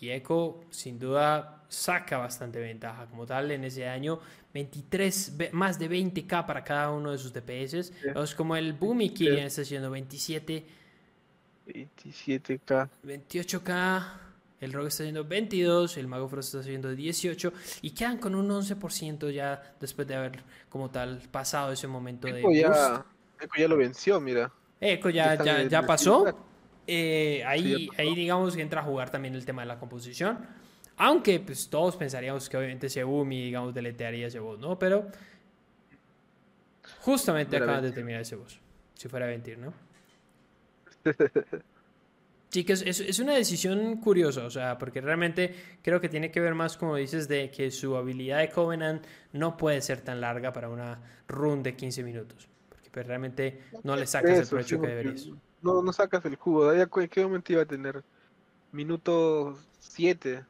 Y 0.00 0.10
Echo, 0.10 0.60
sin 0.70 0.98
duda, 0.98 1.63
saca 1.74 2.18
bastante 2.18 2.60
ventaja 2.60 3.06
como 3.06 3.26
tal 3.26 3.50
en 3.50 3.64
ese 3.64 3.88
año. 3.88 4.20
23, 4.52 5.32
más 5.52 5.78
de 5.78 5.90
20k 5.90 6.46
para 6.46 6.62
cada 6.62 6.90
uno 6.92 7.10
de 7.10 7.18
sus 7.18 7.32
DPS. 7.32 7.92
Es 8.14 8.34
como 8.34 8.56
el 8.56 8.72
Boomy 8.72 9.10
Killian 9.10 9.46
está 9.46 9.62
haciendo 9.62 9.90
27. 9.90 10.64
27k. 11.66 12.88
28k. 13.04 14.04
El 14.60 14.72
Rogue 14.72 14.88
está 14.88 15.02
haciendo 15.02 15.24
22. 15.24 15.96
El 15.96 16.06
Mago 16.06 16.28
Frost 16.28 16.48
está 16.48 16.60
haciendo 16.60 16.94
18. 16.94 17.52
Y 17.82 17.90
quedan 17.90 18.18
con 18.18 18.34
un 18.34 18.48
11% 18.48 19.30
ya 19.30 19.74
después 19.80 20.06
de 20.06 20.14
haber, 20.14 20.42
como 20.68 20.90
tal, 20.90 21.20
pasado 21.30 21.72
ese 21.72 21.88
momento 21.88 22.28
de. 22.28 22.40
Ya, 22.54 23.04
Echo 23.40 23.54
ya 23.58 23.68
lo 23.68 23.76
venció, 23.76 24.20
mira. 24.20 24.52
Echo 24.80 25.10
ya, 25.10 25.42
ya, 25.42 25.62
ya 25.64 25.82
pasó. 25.82 26.38
Eh, 26.86 27.42
ahí, 27.46 27.88
ahí 27.96 28.14
digamos 28.14 28.54
que 28.54 28.62
entra 28.62 28.80
a 28.80 28.84
jugar 28.84 29.10
también 29.10 29.34
el 29.34 29.44
tema 29.44 29.62
de 29.62 29.68
la 29.68 29.78
composición. 29.78 30.38
Aunque 30.96 31.40
pues 31.40 31.68
todos 31.68 31.96
pensaríamos 31.96 32.48
que 32.48 32.56
obviamente 32.56 32.88
Segumi, 32.88 33.44
digamos, 33.44 33.74
deletearía 33.74 34.28
ese 34.28 34.38
boss, 34.38 34.58
¿no? 34.58 34.78
Pero 34.78 35.06
justamente 37.00 37.56
acaban 37.56 37.82
de 37.82 37.92
terminar 37.92 38.20
ese 38.20 38.36
boss. 38.36 38.60
Si 38.94 39.08
fuera 39.08 39.26
a 39.26 39.28
mentir, 39.28 39.58
¿no? 39.58 39.72
Sí, 42.54 42.62
que 42.62 42.74
es, 42.74 42.82
es, 42.82 43.18
una 43.18 43.34
decisión 43.34 43.96
curiosa, 43.96 44.44
o 44.44 44.50
sea, 44.50 44.78
porque 44.78 45.00
realmente 45.00 45.52
creo 45.82 46.00
que 46.00 46.08
tiene 46.08 46.30
que 46.30 46.38
ver 46.38 46.54
más, 46.54 46.76
como 46.76 46.94
dices, 46.94 47.26
de 47.26 47.50
que 47.50 47.72
su 47.72 47.96
habilidad 47.96 48.38
de 48.38 48.48
Covenant 48.48 49.04
no 49.32 49.56
puede 49.56 49.80
ser 49.80 50.02
tan 50.02 50.20
larga 50.20 50.52
para 50.52 50.68
una 50.68 51.02
run 51.26 51.64
de 51.64 51.74
15 51.74 52.04
minutos. 52.04 52.48
Porque 52.68 52.90
pues, 52.92 53.08
realmente 53.08 53.60
no 53.82 53.96
le 53.96 54.06
sacas 54.06 54.38
el 54.38 54.46
provecho 54.46 54.80
que 54.80 54.86
deberías. 54.86 55.26
No, 55.62 55.82
no 55.82 55.92
sacas 55.92 56.24
el 56.26 56.36
jugo. 56.36 56.70
¿De 56.70 57.08
qué 57.08 57.24
momento 57.24 57.52
iba 57.52 57.62
a 57.62 57.66
tener? 57.66 58.04
Minuto 58.70 59.58
7 59.80 60.44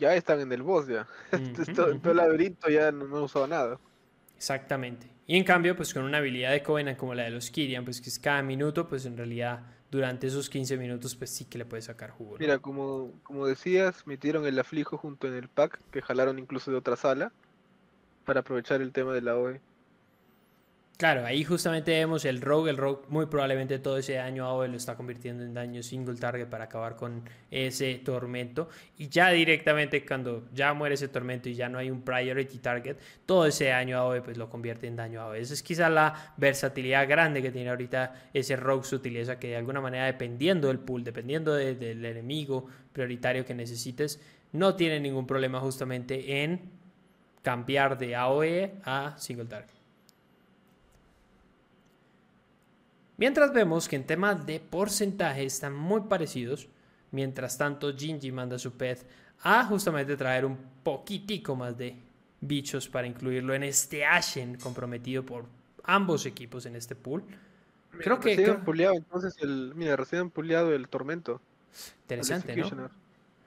ya 0.00 0.14
están 0.14 0.40
en 0.40 0.50
el 0.52 0.62
boss 0.62 0.88
ya. 0.88 1.06
todo, 1.76 1.90
el 1.92 2.16
laberinto 2.16 2.68
ya 2.68 2.90
no, 2.90 3.06
no 3.06 3.24
usado 3.24 3.46
nada. 3.46 3.78
Exactamente. 4.36 5.06
Y 5.26 5.36
en 5.36 5.44
cambio, 5.44 5.76
pues 5.76 5.94
con 5.94 6.02
una 6.02 6.18
habilidad 6.18 6.50
de 6.50 6.62
Covenant 6.62 6.98
como 6.98 7.14
la 7.14 7.24
de 7.24 7.30
los 7.30 7.50
Kirian, 7.50 7.84
pues 7.84 8.00
que 8.00 8.08
es 8.08 8.18
cada 8.18 8.42
minuto, 8.42 8.88
pues 8.88 9.06
en 9.06 9.16
realidad 9.16 9.60
durante 9.90 10.26
esos 10.26 10.48
15 10.48 10.76
minutos, 10.76 11.14
pues 11.16 11.30
sí 11.30 11.44
que 11.44 11.58
le 11.58 11.64
puedes 11.64 11.84
sacar 11.84 12.10
jugo. 12.10 12.36
Mira, 12.38 12.58
como, 12.58 13.12
como 13.22 13.46
decías, 13.46 14.06
metieron 14.06 14.46
el 14.46 14.58
aflijo 14.58 14.96
junto 14.96 15.26
en 15.26 15.34
el 15.34 15.48
pack, 15.48 15.80
que 15.90 16.00
jalaron 16.00 16.38
incluso 16.38 16.70
de 16.70 16.76
otra 16.76 16.96
sala, 16.96 17.32
para 18.24 18.40
aprovechar 18.40 18.80
el 18.80 18.92
tema 18.92 19.12
de 19.12 19.22
la 19.22 19.36
OE. 19.36 19.60
Claro, 21.00 21.24
ahí 21.24 21.44
justamente 21.44 21.92
vemos 21.92 22.26
el 22.26 22.42
Rogue. 22.42 22.68
El 22.68 22.76
Rogue 22.76 23.04
muy 23.08 23.24
probablemente 23.24 23.78
todo 23.78 23.96
ese 23.96 24.16
daño 24.16 24.44
AOE 24.44 24.68
lo 24.68 24.76
está 24.76 24.96
convirtiendo 24.96 25.42
en 25.42 25.54
daño 25.54 25.82
single 25.82 26.16
target 26.16 26.46
para 26.46 26.64
acabar 26.64 26.96
con 26.96 27.22
ese 27.50 27.94
tormento. 28.04 28.68
Y 28.98 29.08
ya 29.08 29.30
directamente 29.30 30.04
cuando 30.04 30.46
ya 30.52 30.74
muere 30.74 30.96
ese 30.96 31.08
tormento 31.08 31.48
y 31.48 31.54
ya 31.54 31.70
no 31.70 31.78
hay 31.78 31.90
un 31.90 32.02
priority 32.02 32.58
target, 32.58 32.98
todo 33.24 33.46
ese 33.46 33.68
daño 33.68 33.96
AOE 33.96 34.20
pues 34.20 34.36
lo 34.36 34.50
convierte 34.50 34.88
en 34.88 34.96
daño 34.96 35.22
AOE. 35.22 35.40
Esa 35.40 35.54
es 35.54 35.62
quizá 35.62 35.88
la 35.88 36.34
versatilidad 36.36 37.08
grande 37.08 37.40
que 37.40 37.50
tiene 37.50 37.70
ahorita 37.70 38.28
ese 38.34 38.56
Rogue 38.56 38.94
utiliza 38.94 39.38
que 39.38 39.48
de 39.48 39.56
alguna 39.56 39.80
manera 39.80 40.04
dependiendo 40.04 40.68
del 40.68 40.80
pool, 40.80 41.02
dependiendo 41.02 41.54
del 41.54 42.04
enemigo 42.04 42.66
prioritario 42.92 43.46
que 43.46 43.54
necesites, 43.54 44.20
no 44.52 44.74
tiene 44.74 45.00
ningún 45.00 45.26
problema 45.26 45.60
justamente 45.60 46.42
en 46.42 46.60
cambiar 47.40 47.96
de 47.96 48.16
AOE 48.16 48.74
a 48.84 49.14
single 49.16 49.46
target. 49.46 49.79
Mientras 53.20 53.52
vemos 53.52 53.86
que 53.86 53.96
en 53.96 54.04
tema 54.04 54.34
de 54.34 54.60
porcentaje 54.60 55.44
están 55.44 55.74
muy 55.74 56.00
parecidos, 56.08 56.70
mientras 57.10 57.58
tanto 57.58 57.94
Jinji 57.94 58.32
manda 58.32 58.56
a 58.56 58.58
su 58.58 58.72
pet 58.72 59.06
a 59.42 59.62
justamente 59.66 60.16
traer 60.16 60.46
un 60.46 60.56
poquitico 60.82 61.54
más 61.54 61.76
de 61.76 61.96
bichos 62.40 62.88
para 62.88 63.06
incluirlo 63.06 63.52
en 63.52 63.64
este 63.64 64.06
Ashen 64.06 64.56
comprometido 64.56 65.22
por 65.22 65.44
ambos 65.84 66.24
equipos 66.24 66.64
en 66.64 66.76
este 66.76 66.94
pool. 66.94 67.22
Creo 67.98 68.18
que... 68.18 68.36
Recién 68.36 68.64
puliado 68.64 68.94
entonces 68.94 69.36
el... 69.42 69.74
Mira, 69.74 69.96
recién 69.96 70.30
puliado 70.30 70.72
el 70.72 70.88
tormento. 70.88 71.42
Interesante, 72.04 72.56
¿no? 72.56 72.90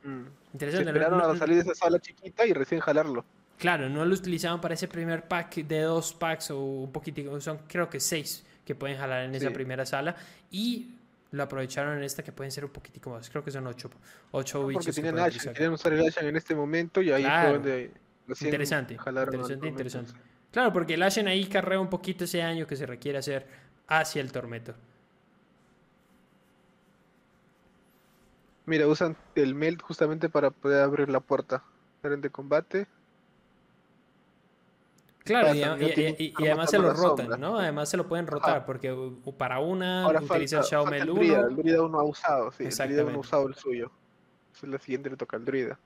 Mm. 0.04 0.28
Interesante. 0.54 0.88
esperaron 0.88 1.20
a 1.20 1.36
salir 1.36 1.56
de 1.56 1.62
esa 1.64 1.74
sala 1.74 1.98
chiquita 1.98 2.46
y 2.46 2.54
recién 2.54 2.80
jalarlo. 2.80 3.26
Claro, 3.58 3.90
no 3.90 4.06
lo 4.06 4.14
utilizaban 4.14 4.62
para 4.62 4.76
ese 4.76 4.88
primer 4.88 5.28
pack 5.28 5.56
de 5.66 5.82
dos 5.82 6.14
packs 6.14 6.52
o 6.52 6.60
un 6.60 6.92
poquitico, 6.92 7.42
son 7.42 7.58
creo 7.68 7.90
que 7.90 8.00
seis 8.00 8.46
que 8.66 8.76
pueden 8.76 8.98
jalar 8.98 9.26
en 9.26 9.36
esa 9.36 9.52
primera 9.52 9.86
sala 9.86 10.16
y 10.52 10.96
lo 11.32 11.44
aprovecharon 11.44 11.98
en 11.98 12.04
esta 12.04 12.24
que 12.24 12.32
pueden 12.32 12.52
ser 12.52 12.66
un 12.66 12.72
poquitico 12.72 13.10
más. 13.10 13.30
Creo 13.30 13.44
que 13.44 13.52
son 13.52 13.66
8 13.66 13.90
ocho, 14.32 14.68
no, 14.68 14.74
Porque 14.74 14.92
tienen 14.92 15.18
Ashen, 15.20 15.54
quieren 15.54 15.74
usar 15.74 15.94
el 15.94 16.08
Ashen 16.08 16.28
en 16.28 16.36
este 16.36 16.56
momento 16.56 17.02
y 17.02 17.12
ahí 17.12 17.24
fue 17.24 17.54
donde 17.54 17.92
interesante, 18.42 18.94
interesante, 18.94 19.68
interesante. 19.68 20.14
Claro, 20.52 20.72
porque 20.72 20.94
el 20.94 21.02
Ashen 21.02 21.28
ahí 21.28 21.46
carrea 21.46 21.80
un 21.80 21.90
poquito 21.90 22.26
ese 22.26 22.44
año 22.44 22.68
que 22.68 22.76
se 22.76 22.86
requiere 22.86 23.18
hacer 23.18 23.48
hacia 23.88 24.22
el 24.22 24.32
tormento. 24.32 24.76
Mira, 28.66 28.88
usan 28.88 29.18
el 29.36 29.56
melt 29.56 29.82
justamente 29.82 30.30
para 30.30 30.52
poder 30.52 30.84
abrir 30.84 31.10
la 31.10 31.20
puerta. 31.20 31.64
Salen 32.02 32.22
de 32.22 32.30
combate, 32.30 32.88
Claro, 35.24 35.56
y, 35.56 36.34
además 36.38 36.70
se 36.70 36.80
lo 36.80 36.94
rotan, 36.94 37.40
¿no? 37.40 37.58
Además 37.58 37.90
se 37.90 37.96
lo 37.96 38.08
pueden 38.08 38.28
rotar, 38.28 38.66
porque 38.66 38.94
para 39.38 39.60
una 39.60 40.08
utiliza 40.08 40.60
el 40.60 40.64
Xiaomi 40.66 40.98
el 40.98 41.10
1. 41.10 41.48
El 41.48 41.56
druida 41.56 41.82
uno 41.82 42.00
ha 42.00 42.04
usado, 42.04 42.52
sí. 42.52 42.66
El 42.66 42.72
druida 42.72 43.06
uno 43.06 43.16
ha 43.16 43.20
usado 43.20 43.48
el 43.48 43.56
suyo. 43.56 43.92
Es 44.54 44.64
la 44.64 44.78
siguiente 44.80 45.10
le 45.10 45.16
toca 45.16 45.38
al 45.38 45.46
druida. 45.46 45.80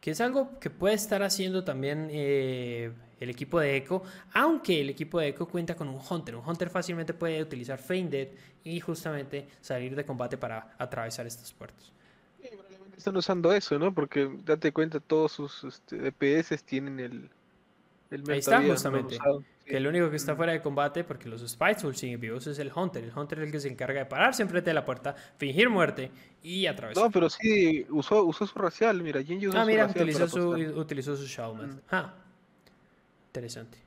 Que 0.00 0.12
es 0.12 0.20
algo 0.20 0.58
que 0.60 0.70
puede 0.70 0.94
estar 0.94 1.24
haciendo 1.24 1.64
también 1.64 2.08
eh, 2.12 2.92
el 3.18 3.30
equipo 3.30 3.58
de 3.58 3.76
Echo, 3.76 4.02
aunque 4.32 4.80
el 4.80 4.90
equipo 4.90 5.18
de 5.18 5.28
Echo 5.28 5.46
cuenta 5.46 5.74
con 5.74 5.88
un 5.88 6.00
Hunter. 6.08 6.36
Un 6.36 6.48
Hunter 6.48 6.70
fácilmente 6.70 7.14
puede 7.14 7.42
utilizar 7.42 7.78
Feinded 7.78 8.28
y 8.62 8.78
justamente 8.78 9.48
salir 9.60 9.96
de 9.96 10.04
combate 10.04 10.38
para 10.38 10.76
atravesar 10.78 11.26
estas 11.26 11.52
puertas. 11.52 11.92
Sí, 12.40 12.48
probablemente 12.48 12.96
están 12.96 13.16
usando 13.16 13.52
eso, 13.52 13.76
¿no? 13.76 13.92
Porque 13.92 14.30
date 14.44 14.72
cuenta, 14.72 15.00
todos 15.00 15.32
sus 15.32 15.64
este, 15.64 15.96
DPS 15.96 16.62
tienen 16.62 17.00
el, 17.00 17.30
Ahí 18.10 18.38
está 18.38 18.62
justamente. 18.62 19.18
Que 19.64 19.76
el 19.76 19.86
único 19.86 20.08
que 20.08 20.16
está 20.16 20.34
fuera 20.34 20.52
de 20.52 20.62
combate, 20.62 21.04
porque 21.04 21.28
los 21.28 21.46
Spiteful 21.46 21.94
siguen 21.94 22.20
vivos, 22.20 22.46
es 22.46 22.58
el 22.58 22.72
Hunter. 22.74 23.04
El 23.04 23.12
Hunter 23.14 23.40
es 23.40 23.46
el 23.46 23.52
que 23.52 23.60
se 23.60 23.68
encarga 23.68 24.00
de 24.00 24.06
pararse 24.06 24.42
enfrente 24.42 24.70
de 24.70 24.74
la 24.74 24.84
puerta, 24.84 25.14
fingir 25.36 25.68
muerte 25.68 26.10
y 26.42 26.66
atravesar. 26.66 27.04
No, 27.04 27.10
pero 27.10 27.28
sí, 27.28 27.84
usó, 27.90 28.24
usó 28.24 28.46
su 28.46 28.58
racial. 28.58 29.02
Mira, 29.02 29.20
usó 29.20 29.58
ah, 29.58 29.66
mira, 29.66 29.86
utilizó, 29.86 30.26
su, 30.26 30.48
utilizó 30.48 31.16
su 31.16 31.26
Shaman. 31.26 31.82
Ah, 31.90 32.14
interesante. 33.26 33.78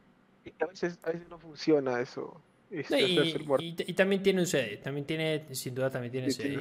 Y 0.46 0.54
a 0.64 0.68
veces, 0.68 1.00
a 1.02 1.12
veces 1.12 1.28
no 1.28 1.40
funciona 1.40 2.00
eso. 2.00 2.40
Este, 2.70 3.02
y, 3.02 3.94
también 3.94 4.22
tiene 4.22 4.42
un 4.42 4.48
CD. 4.48 4.78
También 4.78 5.06
tiene, 5.06 5.54
sin 5.56 5.74
duda, 5.74 5.90
también 5.90 6.12
tiene 6.12 6.32
CD. 6.32 6.60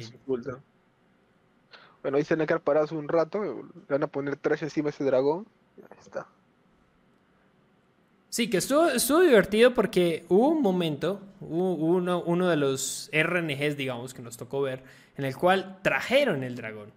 bueno, 2.01 2.17
ahí 2.17 2.23
se 2.23 2.33
van 2.33 2.41
a 2.41 2.47
quedar 2.47 2.61
parados 2.61 2.91
un 2.91 3.07
rato. 3.07 3.43
Le 3.43 3.85
van 3.87 4.03
a 4.03 4.07
poner 4.07 4.35
trash 4.35 4.63
encima 4.63 4.85
de 4.85 4.89
ese 4.89 5.03
dragón. 5.03 5.47
Ahí 5.77 5.99
está. 5.99 6.27
Sí, 8.31 8.49
que 8.49 8.59
estuvo, 8.59 8.87
estuvo 8.87 9.19
divertido 9.19 9.73
porque 9.73 10.23
hubo 10.29 10.47
un 10.51 10.61
momento, 10.61 11.19
hubo 11.41 11.73
uno, 11.73 12.23
uno 12.25 12.47
de 12.47 12.55
los 12.55 13.09
RNGs, 13.11 13.75
digamos, 13.75 14.13
que 14.13 14.21
nos 14.21 14.37
tocó 14.37 14.61
ver, 14.61 14.83
en 15.17 15.25
el 15.25 15.35
cual 15.35 15.79
trajeron 15.81 16.41
el 16.45 16.55
dragón. 16.55 16.93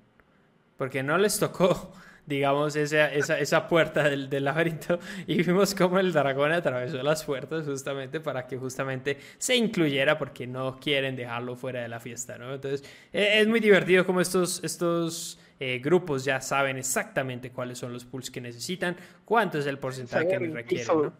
Porque 0.76 1.02
no 1.02 1.18
les 1.18 1.40
tocó, 1.40 1.92
digamos, 2.26 2.76
esa, 2.76 3.12
esa, 3.12 3.36
esa 3.40 3.66
puerta 3.66 4.04
del, 4.04 4.30
del, 4.30 4.44
laberinto 4.44 5.00
y 5.26 5.42
vimos 5.42 5.74
cómo 5.74 5.98
el 5.98 6.12
dragón 6.12 6.52
atravesó 6.52 7.02
las 7.02 7.24
puertas 7.24 7.66
justamente 7.66 8.20
para 8.20 8.46
que 8.46 8.56
justamente 8.56 9.18
se 9.36 9.56
incluyera 9.56 10.16
porque 10.16 10.46
no 10.46 10.78
quieren 10.78 11.16
dejarlo 11.16 11.56
fuera 11.56 11.82
de 11.82 11.88
la 11.88 11.98
fiesta, 11.98 12.38
¿no? 12.38 12.54
Entonces, 12.54 12.84
e, 13.12 13.40
es 13.40 13.48
muy 13.48 13.58
divertido 13.58 14.06
como 14.06 14.20
estos... 14.20 14.62
estos 14.62 15.40
eh, 15.60 15.78
grupos 15.78 16.24
ya 16.24 16.40
saben 16.40 16.78
exactamente 16.78 17.50
cuáles 17.52 17.78
son 17.78 17.92
los 17.92 18.04
pools 18.04 18.28
que 18.28 18.40
necesitan, 18.40 18.96
cuánto 19.24 19.58
es 19.58 19.66
el 19.66 19.78
porcentaje 19.78 20.26
que 20.26 20.38
requieren. 20.40 21.12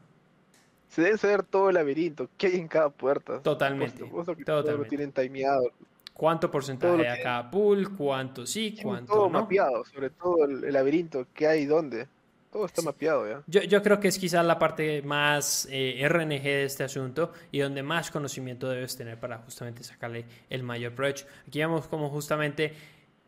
Se 0.95 1.03
debe 1.03 1.19
saber 1.19 1.43
todo 1.43 1.71
el 1.71 1.75
laberinto, 1.75 2.29
qué 2.39 2.47
hay 2.47 2.57
en 2.57 2.69
cada 2.69 2.89
puerta. 2.89 3.41
Totalmente. 3.43 4.05
Lo 4.07 4.85
tienen 4.85 5.11
timeado. 5.11 5.73
¿Cuánto 6.12 6.49
porcentaje 6.49 7.09
hay 7.09 7.19
a 7.19 7.23
cada 7.23 7.51
pool? 7.51 7.97
¿Cuánto 7.97 8.47
sí? 8.47 8.79
¿Cuánto 8.81 9.12
todo 9.12 9.25
no? 9.25 9.41
mapeado, 9.41 9.85
sobre 9.87 10.11
todo 10.11 10.45
el, 10.45 10.73
laberinto, 10.73 11.27
qué 11.35 11.49
hay 11.49 11.66
dónde. 11.66 12.07
Todo 12.53 12.66
está 12.66 12.83
mapeado 12.83 13.29
ya. 13.29 13.43
Yo, 13.49 13.62
yo, 13.62 13.83
creo 13.83 13.99
que 13.99 14.07
es 14.07 14.16
quizás 14.16 14.47
la 14.47 14.57
parte 14.57 15.03
más 15.03 15.66
eh, 15.69 16.07
RNG 16.09 16.43
de 16.45 16.65
este 16.66 16.85
asunto 16.85 17.33
y 17.51 17.59
donde 17.59 17.83
más 17.83 18.12
conocimiento 18.12 18.69
debes 18.69 18.97
tener 18.97 19.19
para 19.19 19.39
justamente 19.39 19.83
sacarle 19.83 20.25
el 20.49 20.62
mayor 20.62 20.93
provecho. 20.93 21.27
Aquí 21.49 21.59
vemos 21.59 21.89
como 21.89 22.09
justamente 22.09 22.73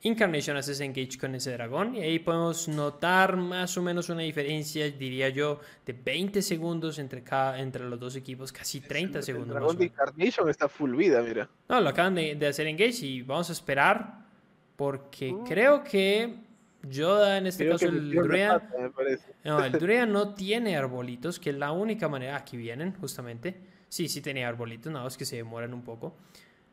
Incarnation 0.02 0.56
hace 0.56 0.72
ese 0.72 0.84
engage 0.84 1.18
con 1.18 1.34
ese 1.34 1.52
dragón 1.52 1.94
y 1.96 2.02
ahí 2.02 2.18
podemos 2.18 2.68
notar 2.68 3.36
más 3.36 3.76
o 3.76 3.82
menos 3.82 4.08
una 4.08 4.22
diferencia, 4.22 4.88
diría 4.90 5.30
yo, 5.30 5.60
de 5.84 5.94
20 5.94 6.42
segundos 6.42 6.98
entre, 6.98 7.24
cada, 7.24 7.58
entre 7.58 7.84
los 7.84 7.98
dos 7.98 8.14
equipos, 8.14 8.52
casi 8.52 8.80
30 8.80 9.22
segundos. 9.22 9.48
El 9.48 9.54
dragón 9.54 9.78
de 9.78 9.84
Incarnation 9.86 10.48
está 10.48 10.68
full 10.68 10.94
vida, 10.94 11.22
mira. 11.22 11.48
No, 11.68 11.80
lo 11.80 11.88
acaban 11.88 12.14
de, 12.14 12.46
hacer 12.46 12.66
engage 12.66 13.04
y 13.04 13.22
vamos 13.22 13.48
a 13.48 13.52
esperar 13.52 14.26
porque 14.76 15.32
mm. 15.32 15.44
creo 15.44 15.82
que 15.82 16.46
Yoda, 16.82 17.38
en 17.38 17.46
este 17.46 17.68
caso 17.68 17.86
el 17.86 18.10
Druid, 18.10 18.48
no, 19.44 19.64
el 19.64 19.72
Druid 19.72 20.04
no 20.06 20.34
tiene 20.34 20.76
arbolitos, 20.76 21.40
que 21.40 21.50
es 21.50 21.56
la 21.56 21.72
única 21.72 22.08
manera, 22.08 22.36
aquí 22.36 22.56
vienen 22.56 22.94
justamente, 23.00 23.56
sí, 23.88 24.08
sí 24.08 24.20
tenía 24.20 24.46
arbolitos, 24.46 24.92
nada 24.92 25.04
más 25.04 25.16
que 25.16 25.24
se 25.24 25.36
demoran 25.36 25.74
un 25.74 25.82
poco, 25.82 26.16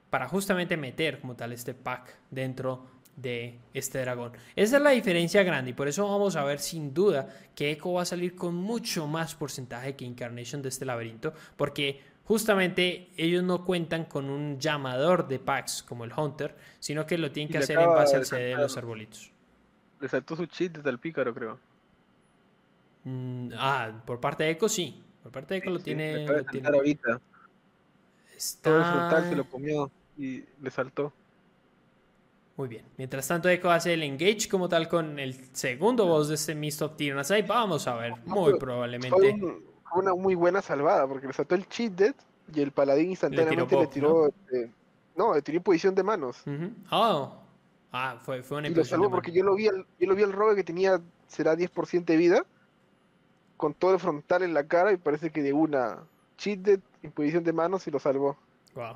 para 0.10 0.28
justamente 0.28 0.78
meter 0.78 1.20
como 1.20 1.36
tal 1.36 1.54
este 1.54 1.74
pack 1.74 2.20
dentro 2.30 2.93
de 3.16 3.60
este 3.74 4.00
dragón. 4.00 4.32
Esa 4.56 4.78
es 4.78 4.84
la 4.84 4.90
diferencia 4.92 5.44
grande 5.44 5.72
y 5.72 5.74
por 5.74 5.88
eso 5.88 6.08
vamos 6.08 6.36
a 6.36 6.44
ver 6.44 6.60
sin 6.60 6.94
duda 6.94 7.30
que 7.56 7.72
Echo 7.72 7.94
va 7.94 8.02
a 8.02 8.06
salir 8.06 8.36
con 8.36 8.56
mucho 8.56 9.08
más 9.08 9.36
porcentaje 9.36 9.96
que 9.96 10.06
Incarnation 10.06 10.62
de 10.62 10.70
este 10.70 10.86
laberinto 10.86 11.34
porque 11.56 12.02
justamente 12.26 13.10
ellos 13.18 13.44
no 13.44 13.66
cuentan 13.66 14.06
con 14.06 14.30
un 14.30 14.60
llamador 14.60 15.28
de 15.28 15.40
packs 15.40 15.84
como 15.84 16.06
el 16.06 16.12
Hunter, 16.16 16.56
sino 16.80 17.06
que 17.06 17.18
lo 17.18 17.32
tienen 17.32 17.52
que 17.52 17.60
hacer 17.60 17.80
en 17.80 17.90
base 17.90 18.16
al 18.16 18.26
CD 18.26 18.50
de 18.50 18.58
los 18.58 18.78
arbolitos. 18.78 19.32
Le 20.00 20.10
saltó 20.10 20.36
su 20.36 20.46
cheat 20.48 20.78
desde 20.78 20.90
el 20.90 21.00
pícaro, 21.00 21.34
creo. 21.34 21.60
Mm, 23.04 23.50
ah, 23.58 24.02
por 24.06 24.20
parte 24.20 24.44
de 24.44 24.52
Echo 24.52 24.68
sí. 24.68 25.02
Por 25.22 25.32
parte 25.32 25.54
de 25.54 25.60
Echo 25.60 25.70
lo 25.70 25.80
tiene. 25.80 26.26
Lo 26.26 26.44
tiene... 26.46 26.68
ahorita. 26.68 27.22
Está... 28.36 29.30
se 29.30 29.36
lo 29.36 29.46
comió 29.46 29.92
y 30.18 30.44
le 30.62 30.72
saltó. 30.72 31.14
Muy 32.56 32.68
bien. 32.68 32.86
Mientras 32.98 33.28
tanto, 33.28 33.50
Echo 33.50 33.72
hace 33.72 33.94
el 33.94 34.04
engage 34.04 34.48
como 34.50 34.70
tal 34.70 34.88
con 34.88 35.18
el 35.18 35.34
segundo 35.56 36.06
boss 36.06 36.28
de 36.28 36.36
este 36.36 36.54
Mist 36.54 36.82
of 36.84 36.96
Tyrannus. 36.96 37.32
vamos 37.48 37.88
a 37.88 37.96
ver, 37.96 38.14
muy 38.26 38.58
probablemente. 38.60 39.40
Fue 39.90 40.02
una 40.02 40.14
muy 40.14 40.36
buena 40.36 40.62
salvada 40.62 41.08
porque 41.08 41.28
le 41.28 41.34
saltó 41.34 41.56
el 41.56 41.68
cheat 41.68 41.94
dead 41.94 42.16
y 42.54 42.62
el 42.62 42.72
paladín 42.72 43.12
instantáneamente 43.12 43.76
le 43.76 43.88
tiró. 43.88 44.28
Este, 44.28 44.72
¿no? 45.16 45.34
le 45.34 45.42
tiró 45.42 45.62
posición 45.62 45.96
de 45.96 46.04
manos. 46.04 46.44
Oh. 46.92 47.34
Ah, 47.92 48.18
fue, 48.22 48.42
fue 48.42 48.58
una 48.58 48.68
Y 48.70 48.74
lo 48.74 48.84
salvó 48.84 49.10
porque 49.10 49.32
yo 49.32 49.44
lo 49.44 49.56
vi 49.56 49.68
al, 49.68 49.86
yo 50.00 50.08
lo 50.08 50.16
vi 50.16 50.24
al 50.24 50.34
rogue 50.34 50.56
que 50.56 50.64
tenía, 50.64 51.00
será 51.28 51.56
10% 51.56 52.06
de 52.06 52.18
vida, 52.18 52.46
con 53.56 53.76
todo 53.76 53.94
el 53.94 54.00
frontal 54.00 54.42
en 54.42 54.54
la 54.54 54.68
cara 54.68 54.92
y 54.92 54.98
parece 54.98 55.30
que 55.30 55.44
de 55.44 55.54
una 55.54 56.00
cheat 56.38 56.60
dead 56.60 56.80
en 57.04 57.12
posición 57.12 57.44
de 57.44 57.54
manos 57.54 57.88
y 57.88 57.92
lo 57.92 58.00
salvó. 58.00 58.36
Wow. 58.74 58.96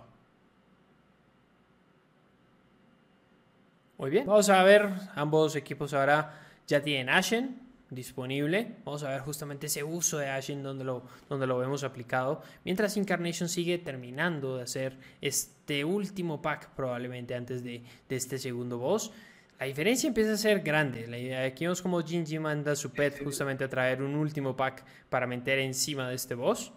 Muy 3.97 4.11
bien. 4.11 4.27
Vamos 4.27 4.49
a 4.49 4.63
ver, 4.63 4.89
ambos 5.15 5.55
equipos 5.55 5.93
ahora 5.93 6.39
ya 6.67 6.81
tienen 6.81 7.09
Ashen 7.09 7.67
disponible. 7.89 8.75
Vamos 8.85 9.03
a 9.03 9.09
ver 9.09 9.21
justamente 9.21 9.67
ese 9.67 9.83
uso 9.83 10.17
de 10.19 10.29
Ashen 10.29 10.61
donde 10.61 10.83
lo, 10.83 11.03
donde 11.29 11.47
lo 11.47 11.57
vemos 11.57 11.83
aplicado. 11.83 12.41
Mientras 12.63 12.95
Incarnation 12.97 13.49
sigue 13.49 13.77
terminando 13.77 14.57
de 14.57 14.63
hacer 14.63 14.97
este 15.21 15.83
último 15.83 16.41
pack 16.41 16.69
probablemente 16.75 17.33
antes 17.33 17.63
de, 17.63 17.83
este 18.09 18.37
segundo 18.37 18.77
boss. 18.77 19.11
La 19.59 19.65
diferencia 19.65 20.07
empieza 20.07 20.33
a 20.33 20.37
ser 20.37 20.59
grande. 20.59 21.35
Aquí 21.35 21.65
vemos 21.65 21.81
como 21.81 21.99
Jinji 22.01 22.37
manda 22.37 22.73
a 22.73 22.75
su 22.75 22.91
pet 22.91 23.23
justamente 23.23 23.63
a 23.63 23.69
traer 23.69 24.03
un 24.03 24.13
último 24.13 24.55
pack 24.55 24.85
para 25.09 25.25
meter 25.25 25.57
encima 25.57 26.07
de 26.07 26.15
este 26.15 26.35
boss. 26.35 26.71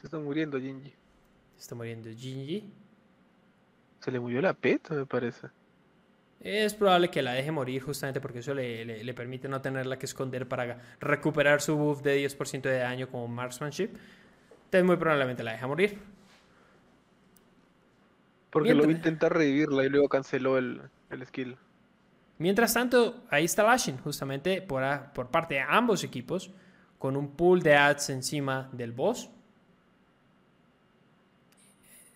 Se 0.00 0.06
está 0.06 0.18
muriendo 0.20 0.60
Jinji. 0.60 0.90
Se 1.56 1.62
está 1.62 1.74
muriendo 1.74 2.10
Jinji. 2.10 2.72
Se 3.98 4.12
le 4.12 4.20
murió 4.20 4.40
la 4.40 4.54
pet, 4.54 4.88
me 4.90 5.06
parece 5.06 5.48
es 6.42 6.74
probable 6.74 7.08
que 7.08 7.22
la 7.22 7.32
deje 7.34 7.52
morir 7.52 7.82
justamente 7.82 8.20
porque 8.20 8.40
eso 8.40 8.52
le, 8.52 9.14
permite 9.14 9.48
no 9.48 9.60
tenerla 9.60 9.96
que 9.96 10.06
esconder 10.06 10.48
para 10.48 10.76
recuperar 10.98 11.60
su 11.60 11.76
buff 11.76 12.02
de 12.02 12.26
10% 12.28 12.62
de 12.62 12.78
daño 12.78 13.08
como 13.08 13.28
marksmanship. 13.28 13.90
Entonces 14.64 14.84
muy 14.84 14.96
probablemente 14.96 15.44
la 15.44 15.52
deja 15.52 15.66
morir. 15.68 15.98
Porque 18.50 18.74
lo 18.74 18.86
vi 18.86 18.94
intentar 18.94 19.32
revivirla 19.32 19.84
y 19.84 19.88
luego 19.88 20.08
canceló 20.08 20.58
el, 20.58 20.82
skill. 21.26 21.56
Mientras 22.38 22.74
tanto, 22.74 23.22
ahí 23.30 23.44
está 23.44 23.62
Lashing, 23.62 23.98
justamente 23.98 24.60
por, 24.62 24.82
por 25.14 25.28
parte 25.28 25.54
de 25.54 25.60
ambos 25.60 26.02
equipos, 26.02 26.50
con 26.98 27.16
un 27.16 27.36
pool 27.36 27.62
de 27.62 27.76
ads 27.76 28.10
encima 28.10 28.68
del 28.72 28.92
boss. 28.92 29.30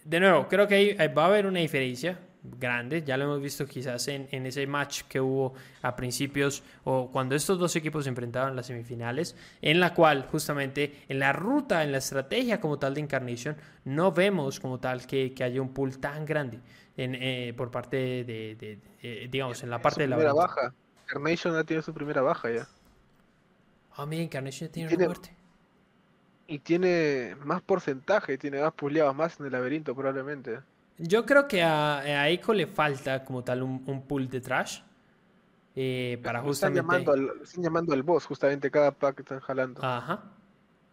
De 0.05 0.19
nuevo, 0.19 0.49
creo 0.49 0.67
que 0.67 0.97
va 1.17 1.25
a 1.25 1.27
haber 1.27 1.47
una 1.47 1.61
diferencia 1.61 2.19
grande. 2.59 3.03
Ya 3.03 3.17
lo 3.17 3.25
hemos 3.25 3.41
visto 3.41 3.67
quizás 3.67 4.09
en, 4.09 4.29
ese 4.47 4.67
match 4.67 5.03
que 5.03 5.21
hubo 5.21 5.55
a 5.83 5.95
principios 5.97 6.63
o 6.85 7.11
cuando 7.11 7.35
estos 7.35 7.59
dos 7.59 7.75
equipos 7.77 8.05
se 8.05 8.11
enfrentaban 8.11 8.51
en 8.51 8.57
las 8.57 8.67
semifinales, 8.67 9.37
en 9.63 9.81
la 9.81 9.95
cual 9.95 10.27
justamente 10.31 11.05
en 11.09 11.19
la 11.19 11.33
ruta, 11.33 11.83
en 11.83 11.93
la 11.93 11.99
estrategia 11.99 12.61
como 12.61 12.79
tal 12.79 12.95
de 12.95 13.01
Incarnation, 13.01 13.57
no 13.85 14.13
vemos 14.13 14.61
como 14.61 14.79
tal 14.79 15.07
que, 15.07 15.35
haya 15.41 15.61
un 15.61 15.73
pool 15.73 15.99
tan 15.99 16.25
grande 16.25 16.61
en, 16.97 17.15
eh, 17.15 17.55
por 17.57 17.71
parte 17.71 17.97
de, 18.25 18.79
eh, 19.03 19.29
digamos, 19.31 19.63
en 19.63 19.71
la 19.71 19.81
parte 19.81 20.03
de 20.03 20.09
la 20.09 20.17
primera 20.17 20.35
baja. 20.35 20.75
Incarnation 21.05 21.55
ya 21.55 21.65
tiene 21.65 21.83
su 21.83 21.95
primera 21.95 22.23
baja 22.23 22.51
ya. 22.51 22.69
Ah, 23.95 24.07
mira, 24.07 24.23
Incarnation 24.23 24.69
ya 24.69 24.73
tiene, 24.73 24.95
una 24.95 25.05
muerte. 25.07 25.37
Y 26.49 26.59
tiene 26.61 27.37
más 27.45 27.63
porcentaje, 27.63 28.39
tiene 28.39 28.61
más 28.61 28.73
puleados 28.73 29.15
más 29.15 29.41
en 29.41 29.47
el 29.47 29.53
laberinto 29.53 29.95
probablemente. 29.95 30.61
Yo 30.99 31.27
creo 31.27 31.47
que 31.47 31.63
a, 31.63 31.99
a 31.99 32.29
Echo 32.29 32.53
le 32.53 32.67
falta 32.67 33.25
como 33.25 33.45
tal 33.45 33.63
un, 33.63 33.83
un 33.87 34.03
pool 34.03 34.29
de 34.29 34.41
trash. 34.41 34.81
Eh, 35.79 36.19
para 36.23 36.41
justamente. 36.41 36.81
Están 36.81 37.05
llamando, 37.05 37.13
al, 37.13 37.43
están 37.43 37.63
llamando 37.63 37.93
al 37.93 38.03
boss, 38.03 38.25
justamente 38.25 38.71
cada 38.71 38.93
pack 38.93 39.17
que 39.17 39.23
están 39.23 39.41
jalando. 39.41 39.85
Ajá. 39.85 40.25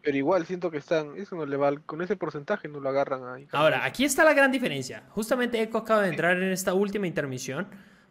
Pero 0.02 0.18
igual 0.18 0.46
siento 0.46 0.70
que 0.70 0.78
están. 0.78 1.16
Eso 1.16 1.38
no 1.38 1.46
le 1.46 1.56
va, 1.56 1.74
con 1.86 2.02
ese 2.02 2.18
porcentaje 2.18 2.68
no 2.68 2.82
lo 2.82 2.90
agarran 2.90 3.26
ahí. 3.26 3.48
Ahora, 3.54 3.86
aquí 3.86 4.04
está 4.04 4.26
la 4.26 4.34
gran 4.34 4.52
diferencia. 4.52 5.04
Justamente 5.12 5.62
Echo 5.62 5.78
acaba 5.78 6.02
de 6.02 6.10
entrar 6.10 6.36
en 6.36 6.52
esta 6.52 6.74
última 6.74 7.08
intermisión. 7.08 7.68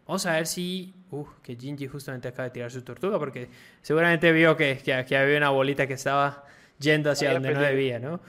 Vamos 0.07 0.25
a 0.25 0.33
ver 0.33 0.47
si. 0.47 0.95
Uh, 1.11 1.27
que 1.43 1.57
Jinji 1.57 1.89
justamente 1.89 2.29
acaba 2.29 2.45
de 2.45 2.53
tirar 2.53 2.71
su 2.71 2.81
tortuga. 2.81 3.19
Porque 3.19 3.51
seguramente 3.83 4.33
vio 4.33 4.57
que, 4.57 4.79
que, 4.83 4.95
había 4.95 5.37
una 5.37 5.51
bolita 5.51 5.87
que 5.87 5.95
estaba 5.95 6.45
yendo 6.79 7.11
hacia 7.11 7.35
donde 7.35 7.53
no 7.53 7.61
debía, 7.61 7.99
¿no? 7.99 8.21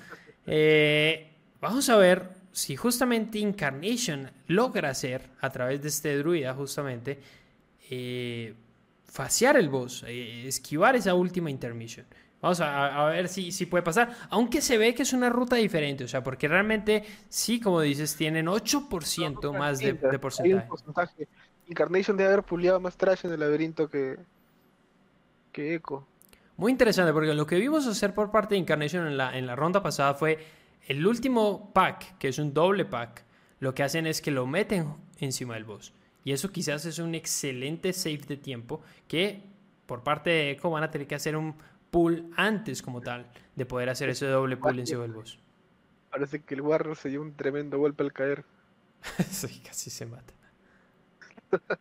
Eh, 0.46 1.32
vamos 1.62 1.88
a 1.88 1.96
ver 1.96 2.43
si 2.54 2.76
justamente 2.76 3.40
Incarnation 3.40 4.30
logra 4.48 4.90
hacer 4.90 5.30
a 5.42 5.50
través 5.50 5.82
de 5.82 5.90
este 5.90 6.18
druida 6.18 6.54
justamente 6.54 7.20
eh, 7.90 8.54
faciar 9.06 9.58
el 9.58 9.70
boss, 9.70 10.06
eh, 10.08 10.48
esquivar 10.48 10.96
esa 10.96 11.16
última 11.16 11.50
intermission. 11.50 12.06
Vamos 12.42 12.60
a, 12.60 13.06
ver 13.06 13.30
si, 13.30 13.54
si, 13.54 13.66
puede 13.66 13.84
pasar, 13.84 14.14
aunque 14.30 14.62
se 14.62 14.78
ve 14.78 14.94
que 14.94 15.04
es 15.04 15.14
una 15.14 15.30
ruta 15.30 15.56
diferente, 15.56 16.04
o 16.04 16.08
sea, 16.10 16.22
porque 16.22 16.50
realmente 16.50 17.04
sí, 17.30 17.60
como 17.60 17.80
dices, 17.80 18.18
tienen 18.18 18.48
8% 18.48 19.58
más 19.58 19.80
de, 19.80 19.96
porcentaje. 20.20 21.28
Incarnation 21.70 22.18
debe 22.18 22.34
haber 22.34 22.44
puliado 22.44 22.82
más 22.82 22.98
trash 22.98 23.26
en 23.26 23.32
el 23.32 23.40
laberinto 23.40 23.90
que, 23.90 24.20
que 25.54 25.76
Echo. 25.76 26.06
Muy 26.58 26.72
interesante, 26.72 27.14
porque 27.14 27.34
lo 27.34 27.48
que 27.48 27.56
vimos 27.56 27.88
hacer 27.88 28.14
por 28.14 28.30
parte 28.30 28.56
de 28.56 28.60
Incarnation 28.60 29.08
en 29.08 29.16
la, 29.16 29.38
en 29.38 29.48
la 29.48 29.56
ronda 29.56 29.82
pasada 29.82 30.14
fue 30.14 30.38
el 30.88 31.06
último 31.08 31.72
pack, 31.74 32.18
que 32.18 32.28
es 32.28 32.40
un 32.40 32.54
doble 32.54 32.86
pack, 32.86 33.24
lo 33.60 33.74
que 33.74 33.84
hacen 33.84 34.08
es 34.08 34.22
que 34.22 34.32
lo 34.32 34.46
meten 34.46 34.94
encima 35.20 35.54
del 35.54 35.64
boss. 35.64 35.94
Y 36.26 36.32
eso 36.32 36.52
quizás 36.52 36.86
es 36.86 37.00
un 37.00 37.16
excelente 37.16 37.94
save 37.94 38.22
de 38.28 38.38
tiempo 38.38 38.82
que 39.08 39.44
por 39.86 40.04
parte 40.04 40.30
de 40.30 40.52
Echo 40.52 40.70
van 40.70 40.84
a 40.84 40.92
tener 40.92 41.08
que 41.08 41.16
hacer 41.16 41.36
un 41.36 41.56
pull 41.92 42.32
antes 42.36 42.82
como 42.82 43.02
tal 43.02 43.30
de 43.56 43.66
poder 43.66 43.90
hacer 43.90 44.10
ese 44.10 44.26
doble 44.26 44.58
pull 44.58 44.80
encima 44.80 45.04
del 45.04 45.14
boss. 45.14 45.40
Parece 46.10 46.44
que 46.44 46.56
el 46.56 46.62
Warrior 46.62 46.96
se 46.96 47.10
dio 47.10 47.22
un 47.22 47.34
tremendo 47.36 47.78
golpe 47.78 48.04
al 48.04 48.14
caer. 48.14 48.46
sí, 49.30 49.62
casi 49.66 49.90
se 49.90 50.06
mata. 50.06 50.34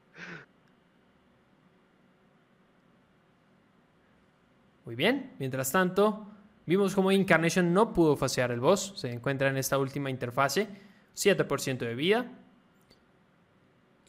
Muy 4.85 4.97
bien, 4.97 5.33
mientras 5.39 5.71
tanto, 5.71 6.32
Vimos 6.65 6.95
como 6.95 7.11
Incarnation 7.11 7.73
no 7.73 7.93
pudo 7.93 8.17
fasear 8.17 8.53
el 8.53 8.61
boss, 8.61 8.95
se 8.97 9.11
encuentra 9.11 9.49
en 9.49 9.57
esta 9.57 9.79
última 9.79 10.11
interfase, 10.11 10.69
7% 11.15 11.79
de 11.79 11.95
vida. 11.95 12.27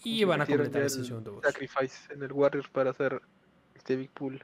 Y 0.04 0.24
van 0.26 0.42
a 0.42 0.46
completar 0.46 0.84
ese 0.84 1.04
segundo 1.04 1.34
boss. 1.34 1.44
Sacrifice 1.44 2.14
en 2.14 2.22
el 2.22 2.32
Warriors 2.32 2.68
para 2.70 2.92
hacer 2.92 3.22
este 3.76 3.96
Big 3.96 4.12
Pool. 4.12 4.44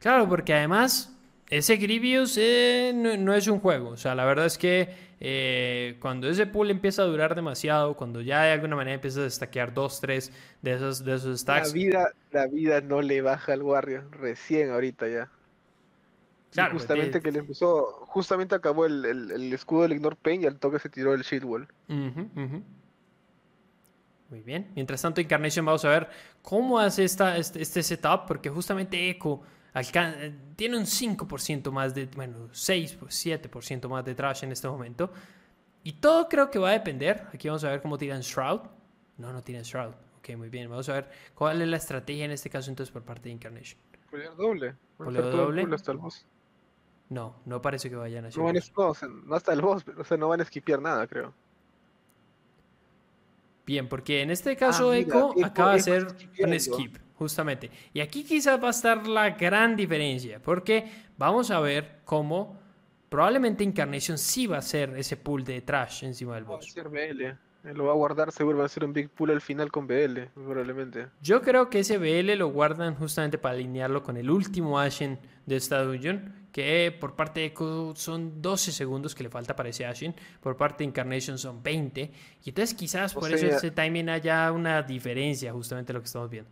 Claro, 0.00 0.28
porque 0.28 0.52
además 0.52 1.16
ese 1.48 1.76
Grievous 1.76 2.36
eh, 2.38 2.92
no, 2.94 3.34
es 3.34 3.46
un 3.46 3.60
juego. 3.60 3.90
O 3.90 3.96
sea, 3.96 4.14
la 4.14 4.26
verdad 4.26 4.46
es 4.46 4.58
que 4.58 4.94
eh, 5.20 5.96
cuando 6.00 6.28
ese 6.28 6.46
pool 6.46 6.70
empieza 6.70 7.02
a 7.02 7.06
durar 7.06 7.34
demasiado, 7.34 7.96
cuando 7.96 8.20
ya 8.20 8.42
de 8.42 8.52
alguna 8.52 8.76
manera 8.76 8.96
empieza 8.96 9.20
a 9.20 9.24
destaquear 9.24 9.72
2, 9.72 10.00
3 10.00 10.32
de 10.60 10.72
esos, 10.74 11.04
de 11.04 11.14
esos 11.14 11.40
stacks. 11.40 11.68
La 11.68 11.74
vida, 11.74 12.12
la 12.32 12.46
vida 12.48 12.80
no 12.80 13.00
le 13.00 13.22
baja 13.22 13.54
al 13.54 13.62
Warrior, 13.62 14.10
recién 14.10 14.70
ahorita 14.70 15.08
ya 15.08 15.30
justamente 16.72 17.20
que 17.20 17.32
le 17.32 17.40
empezó, 17.40 18.04
justamente 18.06 18.54
acabó 18.54 18.86
el, 18.86 19.52
escudo 19.52 19.82
del 19.82 19.92
Ignore 19.92 20.16
Pain 20.16 20.42
y 20.42 20.46
al 20.46 20.58
toque 20.58 20.78
se 20.78 20.88
tiró 20.88 21.14
el 21.14 21.22
Shield 21.22 21.44
Wall. 21.44 21.68
Muy 24.30 24.40
bien. 24.42 24.70
Mientras 24.74 25.00
tanto, 25.00 25.20
Incarnation 25.20 25.64
vamos 25.64 25.84
a 25.84 25.88
ver 25.88 26.08
cómo 26.42 26.78
hace 26.78 27.04
esta, 27.04 27.36
este, 27.36 27.62
este 27.62 27.82
setup, 27.82 28.26
porque 28.26 28.50
justamente 28.50 29.08
Echo 29.08 29.42
tiene 30.56 30.76
un 30.76 30.84
5% 30.84 31.70
más 31.70 31.94
de, 31.94 32.06
bueno, 32.06 32.48
6, 32.52 32.98
7% 33.00 33.88
más 33.88 34.04
de 34.04 34.14
trash 34.14 34.44
en 34.44 34.52
este 34.52 34.68
momento. 34.68 35.12
Y 35.84 35.92
todo 35.92 36.28
creo 36.28 36.50
que 36.50 36.58
va 36.58 36.70
a 36.70 36.72
depender. 36.72 37.26
Aquí 37.32 37.48
vamos 37.48 37.64
a 37.64 37.70
ver 37.70 37.80
cómo 37.80 37.96
tiran 37.96 38.20
Shroud. 38.20 38.60
No, 39.16 39.32
no 39.32 39.42
tiran 39.42 39.62
Shroud. 39.62 39.94
Ok, 40.18 40.36
muy 40.36 40.48
bien. 40.48 40.68
Vamos 40.68 40.88
a 40.88 40.94
ver 40.94 41.10
cuál 41.34 41.62
es 41.62 41.68
la 41.68 41.76
estrategia 41.76 42.24
en 42.24 42.32
este 42.32 42.50
caso 42.50 42.70
entonces 42.70 42.92
por 42.92 43.02
parte 43.02 43.28
de 43.28 43.34
Incarnation. 43.34 43.80
Pulear 44.10 44.36
doble. 44.36 44.74
doble. 44.98 45.66
No, 47.10 47.36
no 47.46 47.62
parece 47.62 47.88
que 47.88 47.96
vayan 47.96 48.26
a 48.26 48.28
no, 48.28 48.44
van 48.44 48.54
no, 48.54 49.34
hasta 49.34 49.52
el 49.52 49.62
boss, 49.62 49.84
o 49.96 50.04
sea, 50.04 50.16
no 50.16 50.28
van 50.28 50.40
a 50.40 50.42
esquipear 50.42 50.80
nada, 50.80 51.06
creo. 51.06 51.32
Bien, 53.64 53.88
porque 53.88 54.22
en 54.22 54.30
este 54.30 54.56
caso 54.56 54.90
ah, 54.90 54.96
Echo, 54.96 55.34
acaba 55.44 55.72
de 55.72 55.78
hacer 55.78 56.06
un 56.40 56.58
skip, 56.58 56.96
justamente. 57.14 57.70
Y 57.92 58.00
aquí 58.00 58.24
quizás 58.24 58.62
va 58.62 58.68
a 58.68 58.70
estar 58.70 59.06
la 59.06 59.30
gran 59.30 59.76
diferencia, 59.76 60.40
porque 60.42 60.90
vamos 61.16 61.50
a 61.50 61.60
ver 61.60 62.00
cómo 62.04 62.58
probablemente 63.08 63.64
Incarnation 63.64 64.18
sí 64.18 64.46
va 64.46 64.56
a 64.56 64.60
hacer 64.60 64.94
ese 64.96 65.16
pool 65.16 65.44
de 65.44 65.60
trash 65.62 66.04
encima 66.04 66.34
del 66.34 66.44
boss. 66.44 66.64
Va 66.64 66.68
a 66.68 66.72
ser 66.72 66.88
BL. 66.88 67.74
Lo 67.74 67.84
va 67.84 67.92
a 67.92 67.96
guardar, 67.96 68.32
seguro 68.32 68.58
va 68.58 68.64
a 68.64 68.68
ser 68.68 68.84
un 68.84 68.92
big 68.92 69.10
pool 69.10 69.30
al 69.30 69.40
final 69.40 69.70
con 69.70 69.86
BL, 69.86 70.20
probablemente. 70.32 71.08
Yo 71.20 71.42
creo 71.42 71.68
que 71.68 71.80
ese 71.80 71.98
BL 71.98 72.38
lo 72.38 72.48
guardan 72.48 72.94
justamente 72.94 73.36
para 73.36 73.54
alinearlo 73.54 74.02
con 74.02 74.16
el 74.16 74.30
último 74.30 74.78
Ashen 74.78 75.18
de 75.44 75.56
esta 75.56 75.82
dungeon, 75.82 76.32
que 76.52 76.96
por 76.98 77.14
parte 77.14 77.40
de 77.40 77.46
Echo 77.46 77.92
son 77.96 78.40
12 78.40 78.72
segundos 78.72 79.14
que 79.14 79.22
le 79.22 79.30
falta 79.30 79.54
para 79.54 79.68
ese 79.68 79.86
Ashen, 79.86 80.14
por 80.40 80.56
parte 80.56 80.78
de 80.78 80.88
Incarnation 80.88 81.38
son 81.38 81.62
20, 81.62 82.10
y 82.44 82.48
entonces 82.48 82.74
quizás 82.76 83.14
por 83.14 83.32
eso 83.32 83.46
ese 83.46 83.70
timing 83.70 84.08
haya 84.08 84.50
una 84.52 84.82
diferencia, 84.82 85.52
justamente 85.52 85.92
lo 85.92 86.00
que 86.00 86.06
estamos 86.06 86.30
viendo. 86.30 86.50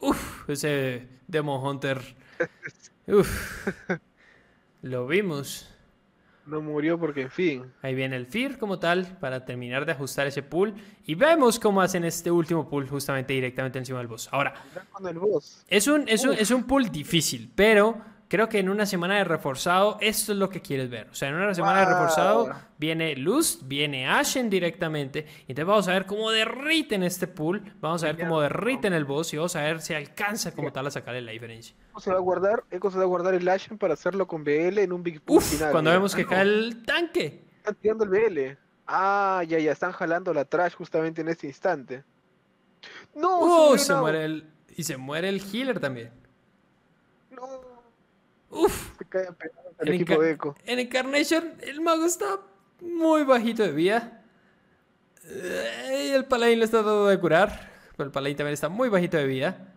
Uf, 0.00 0.48
ese 0.48 1.06
Demon 1.26 1.62
Hunter. 1.62 2.00
Uf, 3.06 3.68
lo 4.82 5.06
vimos. 5.06 5.68
No 6.50 6.60
murió 6.60 6.98
porque, 6.98 7.22
en 7.22 7.30
fin. 7.30 7.72
Ahí 7.80 7.94
viene 7.94 8.16
el 8.16 8.26
Fear 8.26 8.58
como 8.58 8.80
tal 8.80 9.06
para 9.20 9.44
terminar 9.44 9.86
de 9.86 9.92
ajustar 9.92 10.26
ese 10.26 10.42
pool. 10.42 10.74
Y 11.06 11.14
vemos 11.14 11.60
cómo 11.60 11.80
hacen 11.80 12.04
este 12.04 12.28
último 12.30 12.68
pool 12.68 12.88
justamente 12.88 13.32
directamente 13.32 13.78
encima 13.78 13.98
del 13.98 14.08
boss. 14.08 14.28
Ahora, 14.32 14.54
Es, 15.68 15.86
un, 15.86 16.08
es, 16.08 16.24
un, 16.24 16.34
es 16.34 16.50
un 16.50 16.64
pool 16.64 16.90
difícil, 16.90 17.52
pero 17.54 18.02
creo 18.30 18.48
que 18.48 18.60
en 18.60 18.68
una 18.68 18.86
semana 18.86 19.16
de 19.16 19.24
reforzado 19.24 19.98
esto 20.00 20.30
es 20.32 20.38
lo 20.38 20.48
que 20.48 20.62
quieres 20.62 20.88
ver. 20.88 21.08
O 21.10 21.14
sea, 21.14 21.28
en 21.28 21.34
una 21.34 21.52
semana 21.52 21.80
de 21.80 21.86
reforzado 21.86 22.48
viene 22.78 23.16
Luz, 23.16 23.58
viene 23.64 24.08
Ashen 24.08 24.48
directamente. 24.48 25.26
Y 25.48 25.52
entonces 25.52 25.66
vamos 25.66 25.88
a 25.88 25.92
ver 25.94 26.06
cómo 26.06 26.30
derriten 26.30 27.02
este 27.02 27.26
pool. 27.26 27.60
Vamos 27.80 28.04
a 28.04 28.06
ver 28.06 28.18
cómo 28.20 28.40
derriten 28.40 28.92
el 28.92 29.04
boss 29.04 29.34
y 29.34 29.36
vamos 29.36 29.56
a 29.56 29.62
ver 29.62 29.80
si 29.82 29.94
alcanza 29.94 30.52
como 30.52 30.72
tal 30.72 30.86
a 30.86 30.92
sacarle 30.92 31.20
la 31.22 31.32
diferencia. 31.32 31.74
Echo 31.90 32.00
se 32.00 32.10
va 32.10 32.16
a 32.16 32.20
guardar, 32.20 32.62
se 32.70 32.78
va 32.78 33.02
a 33.02 33.06
guardar 33.06 33.34
el 33.34 33.48
Ashen 33.48 33.76
para 33.76 33.94
hacerlo 33.94 34.28
con 34.28 34.44
BL 34.44 34.78
en 34.78 34.92
un 34.92 35.02
Big 35.02 35.20
Pool 35.20 35.42
final. 35.42 35.72
Cuando 35.72 35.90
vemos 35.90 36.14
que 36.14 36.24
cae 36.24 36.42
el 36.42 36.84
tanque. 36.86 37.42
Están 37.56 37.74
tirando 37.74 38.04
el 38.04 38.10
BL. 38.10 38.58
Ah, 38.86 39.42
ya, 39.46 39.58
ya, 39.58 39.72
están 39.72 39.90
jalando 39.90 40.32
la 40.32 40.44
trash 40.44 40.74
justamente 40.74 41.20
en 41.20 41.28
este 41.28 41.48
instante. 41.48 42.04
No, 43.12 43.76
se, 43.76 43.92
uh, 43.92 43.98
muere 43.98 44.24
el. 44.24 44.50
Y 44.76 44.84
se 44.84 44.96
muere 44.96 45.28
el 45.28 45.42
healer 45.52 45.80
también. 45.80 46.19
Uf. 48.50 48.98
Se 48.98 49.04
cae 49.06 49.28
el 49.78 49.88
en 49.88 49.94
equipo 49.94 50.20
de 50.20 50.32
Echo. 50.32 50.54
En 50.64 50.78
Encarnation, 50.78 51.54
el 51.62 51.80
mago 51.80 52.04
está 52.04 52.40
muy 52.80 53.24
bajito 53.24 53.62
de 53.62 53.72
vida. 53.72 54.22
Y 55.24 56.10
el 56.10 56.24
paladín 56.24 56.58
le 56.58 56.64
está 56.64 56.78
tratando 56.78 57.06
de 57.06 57.18
curar. 57.18 57.70
Pero 57.96 58.06
el 58.06 58.12
paladín 58.12 58.36
también 58.36 58.54
está 58.54 58.68
muy 58.68 58.88
bajito 58.88 59.16
de 59.16 59.26
vida. 59.26 59.70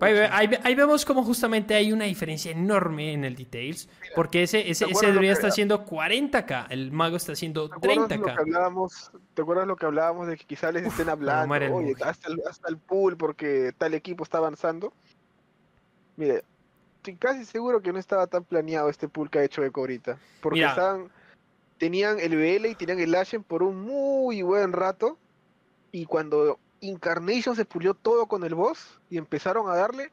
Ahí, 0.00 0.74
vemos 0.74 1.06
como 1.06 1.22
justamente 1.22 1.74
hay 1.74 1.90
una 1.90 2.04
diferencia 2.04 2.50
enorme 2.50 3.14
en 3.14 3.24
el 3.24 3.34
details. 3.34 3.88
porque 4.14 4.42
ese, 4.42 4.70
ese, 4.70 4.84
ese 4.84 5.06
debería 5.06 5.32
estar 5.32 5.48
haciendo 5.48 5.86
40k. 5.86 6.66
El 6.68 6.92
mago 6.92 7.16
está 7.16 7.32
haciendo 7.32 7.70
30k. 7.70 8.90
¿Te 9.34 9.42
acuerdas 9.42 9.66
lo 9.66 9.76
que 9.76 9.86
hablábamos 9.86 10.26
de 10.26 10.36
que 10.36 10.44
quizás 10.44 10.74
les 10.74 10.84
estén 10.84 11.08
hablando? 11.08 11.54
Oye, 11.74 11.94
hasta 12.02 12.28
el, 12.30 12.42
hasta 12.48 12.68
el 12.68 12.76
pool 12.76 13.16
porque 13.16 13.72
tal 13.78 13.94
equipo 13.94 14.24
está 14.24 14.38
avanzando. 14.38 14.92
Mire, 16.16 16.44
estoy 17.06 17.16
casi 17.16 17.44
seguro 17.44 17.80
que 17.80 17.92
no 17.92 17.98
estaba 17.98 18.26
tan 18.26 18.44
planeado 18.44 18.88
este 18.88 19.08
pool 19.08 19.30
que 19.30 19.38
ha 19.38 19.44
hecho 19.44 19.62
Eco 19.62 19.80
ahorita. 19.80 20.18
Porque 20.40 20.64
estaban, 20.64 21.08
tenían 21.78 22.18
el 22.18 22.36
BL 22.36 22.66
y 22.66 22.74
tenían 22.74 22.98
el 22.98 23.14
Ashen 23.14 23.44
por 23.44 23.62
un 23.62 23.80
muy 23.80 24.42
buen 24.42 24.72
rato. 24.72 25.16
Y 25.92 26.06
cuando 26.06 26.58
Incarnation 26.80 27.54
se 27.54 27.64
pulió 27.64 27.94
todo 27.94 28.26
con 28.26 28.42
el 28.44 28.54
boss 28.54 28.98
y 29.08 29.18
empezaron 29.18 29.70
a 29.70 29.76
darle, 29.76 30.10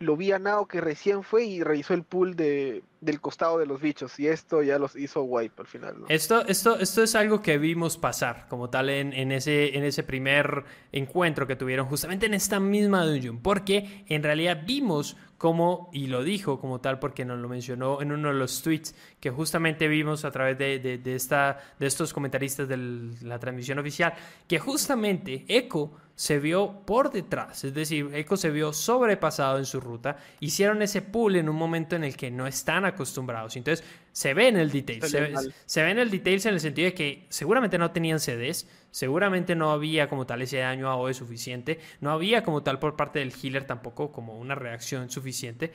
lo 0.00 0.16
vi 0.16 0.32
a 0.32 0.38
Nao 0.38 0.66
que 0.66 0.80
recién 0.80 1.22
fue 1.22 1.44
y 1.44 1.62
revisó 1.62 1.94
el 1.94 2.02
pool 2.02 2.36
de, 2.36 2.82
del 3.00 3.20
costado 3.20 3.58
de 3.58 3.66
los 3.66 3.80
bichos 3.80 4.18
y 4.20 4.28
esto 4.28 4.62
ya 4.62 4.78
los 4.78 4.96
hizo 4.96 5.22
wipe 5.22 5.62
al 5.62 5.66
final. 5.66 5.96
Esto, 6.08 6.46
esto, 6.46 6.78
esto 6.78 7.02
es 7.02 7.14
algo 7.14 7.40
que 7.40 7.58
vimos 7.58 7.96
pasar 7.96 8.46
como 8.48 8.68
tal 8.68 8.90
en, 8.90 9.12
en, 9.12 9.32
ese, 9.32 9.76
en 9.76 9.84
ese 9.84 10.02
primer 10.02 10.64
encuentro 10.92 11.46
que 11.46 11.56
tuvieron 11.56 11.86
justamente 11.86 12.26
en 12.26 12.34
esta 12.34 12.60
misma 12.60 13.06
dungeon, 13.06 13.40
porque 13.40 14.04
en 14.08 14.22
realidad 14.22 14.62
vimos 14.66 15.16
como, 15.38 15.90
y 15.92 16.06
lo 16.06 16.22
dijo 16.22 16.60
como 16.60 16.80
tal 16.80 16.98
porque 16.98 17.24
nos 17.24 17.38
lo 17.38 17.48
mencionó 17.48 18.00
en 18.00 18.12
uno 18.12 18.28
de 18.28 18.34
los 18.34 18.62
tweets 18.62 18.94
que 19.20 19.30
justamente 19.30 19.88
vimos 19.88 20.24
a 20.24 20.30
través 20.30 20.56
de, 20.58 20.78
de, 20.78 21.14
esta, 21.14 21.58
de 21.78 21.86
estos 21.86 22.12
comentaristas 22.12 22.68
de 22.68 22.76
la 23.22 23.38
transmisión 23.38 23.78
oficial, 23.78 24.14
que 24.48 24.58
justamente 24.58 25.44
Echo 25.48 25.92
se 26.14 26.38
vio 26.38 26.82
por 26.86 27.10
detrás, 27.10 27.64
es 27.64 27.74
decir, 27.74 28.10
Echo 28.14 28.36
se 28.36 28.50
vio 28.50 28.72
sobrepasado 28.72 29.58
en 29.58 29.66
su 29.66 29.80
ruta, 29.80 30.16
hicieron 30.40 30.80
ese 30.82 31.02
pull 31.02 31.36
en 31.36 31.48
un 31.48 31.56
momento 31.56 31.96
en 31.96 32.04
el 32.04 32.16
que 32.16 32.30
no 32.30 32.46
están 32.46 32.84
acostumbrados, 32.84 33.56
entonces 33.56 33.84
se 34.14 34.32
ve 34.32 34.46
en 34.46 34.56
el 34.56 34.70
detail, 34.70 35.02
se, 35.02 35.82
ve 35.82 35.90
en 35.90 35.98
el 35.98 36.08
details 36.08 36.46
en 36.46 36.54
el 36.54 36.60
sentido 36.60 36.86
de 36.86 36.94
que 36.94 37.26
seguramente 37.30 37.78
no 37.78 37.90
tenían 37.90 38.20
CDs, 38.20 38.68
seguramente 38.92 39.56
no 39.56 39.72
había 39.72 40.08
como 40.08 40.24
tal 40.24 40.40
ese 40.40 40.58
daño 40.58 40.88
a 40.88 40.94
OE 40.94 41.14
suficiente, 41.14 41.80
no 42.00 42.12
había 42.12 42.44
como 42.44 42.62
tal 42.62 42.78
por 42.78 42.94
parte 42.94 43.18
del 43.18 43.32
healer 43.32 43.66
tampoco 43.66 44.12
como 44.12 44.38
una 44.38 44.54
reacción 44.54 45.10
suficiente. 45.10 45.72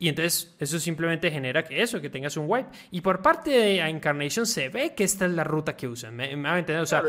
Y 0.00 0.08
entonces 0.08 0.56
eso 0.58 0.80
simplemente 0.80 1.30
genera 1.30 1.62
que 1.62 1.80
eso, 1.80 2.00
que 2.00 2.10
tengas 2.10 2.36
un 2.36 2.46
wipe. 2.48 2.68
Y 2.90 3.00
por 3.00 3.22
parte 3.22 3.50
de 3.50 3.88
Incarnation 3.88 4.44
se 4.44 4.68
ve 4.68 4.96
que 4.96 5.04
esta 5.04 5.26
es 5.26 5.30
la 5.30 5.44
ruta 5.44 5.76
que 5.76 5.86
usan. 5.86 6.16
¿Me, 6.16 6.34
me 6.34 6.80
O 6.80 6.86
sea, 6.86 7.04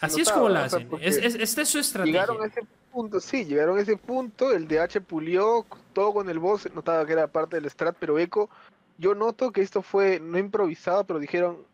así 0.00 0.22
es 0.22 0.30
como 0.32 0.48
la 0.48 0.64
hacen. 0.64 0.88
esta 1.00 1.62
es 1.62 1.68
su 1.68 1.78
estrategia. 1.78 2.22
Llegaron 2.22 2.42
a 2.42 2.46
ese 2.46 2.62
punto, 2.90 3.20
sí, 3.20 3.44
llegaron 3.44 3.78
a 3.78 3.82
ese 3.82 3.96
punto. 3.96 4.52
El 4.52 4.66
DH 4.66 5.00
pulió 5.06 5.64
todo 5.92 6.12
con 6.12 6.28
el 6.28 6.40
boss. 6.40 6.68
Notaba 6.74 7.06
que 7.06 7.12
era 7.12 7.28
parte 7.28 7.56
del 7.60 7.70
strat, 7.70 7.96
pero 7.98 8.18
Echo 8.18 8.50
yo 8.98 9.14
noto 9.14 9.52
que 9.52 9.62
esto 9.62 9.82
fue 9.82 10.20
no 10.20 10.38
improvisado, 10.38 11.04
pero 11.04 11.18
dijeron, 11.18 11.66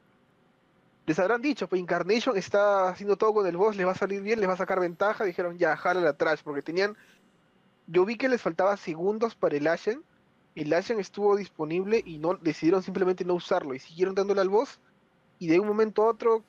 les 1.07 1.19
habrán 1.19 1.40
dicho, 1.40 1.69
pues 1.69 1.81
Incarnation 1.81 2.36
está 2.36 2.89
haciendo 2.90 3.16
todo 3.16 3.35
con 3.35 3.47
el 3.47 3.57
boss, 3.57 3.77
les 3.77 3.86
va 3.86 3.93
a 3.93 3.95
salir 3.95 4.23
bien, 4.23 4.40
les 4.40 4.49
va 4.49 4.55
a 4.55 4.59
sacar 4.59 4.81
ventaja, 4.81 5.24
dijeron 5.24 5.57
ya, 5.59 5.77
jala 5.77 6.09
atrás, 6.09 6.43
porque 6.43 6.62
tenían, 6.62 6.97
yo 7.86 8.05
vi 8.05 8.16
que 8.16 8.28
les 8.28 8.43
faltaba 8.43 8.77
segundos 8.77 9.35
para 9.35 9.57
el 9.57 9.66
Ashen, 9.66 10.05
el 10.55 10.73
Ashen 10.73 11.01
estuvo 11.01 11.36
disponible 11.36 12.03
y 12.05 12.19
no 12.19 12.35
decidieron 12.35 12.82
simplemente 12.82 13.24
no 13.24 13.35
usarlo 13.35 13.74
y 13.74 13.78
siguieron 13.78 14.15
dándole 14.15 14.40
al 14.40 14.49
boss 14.49 14.81
y 15.39 15.47
de 15.47 15.61
un 15.61 15.69
momento 15.69 16.03
a 16.03 16.11
otro 16.11 16.45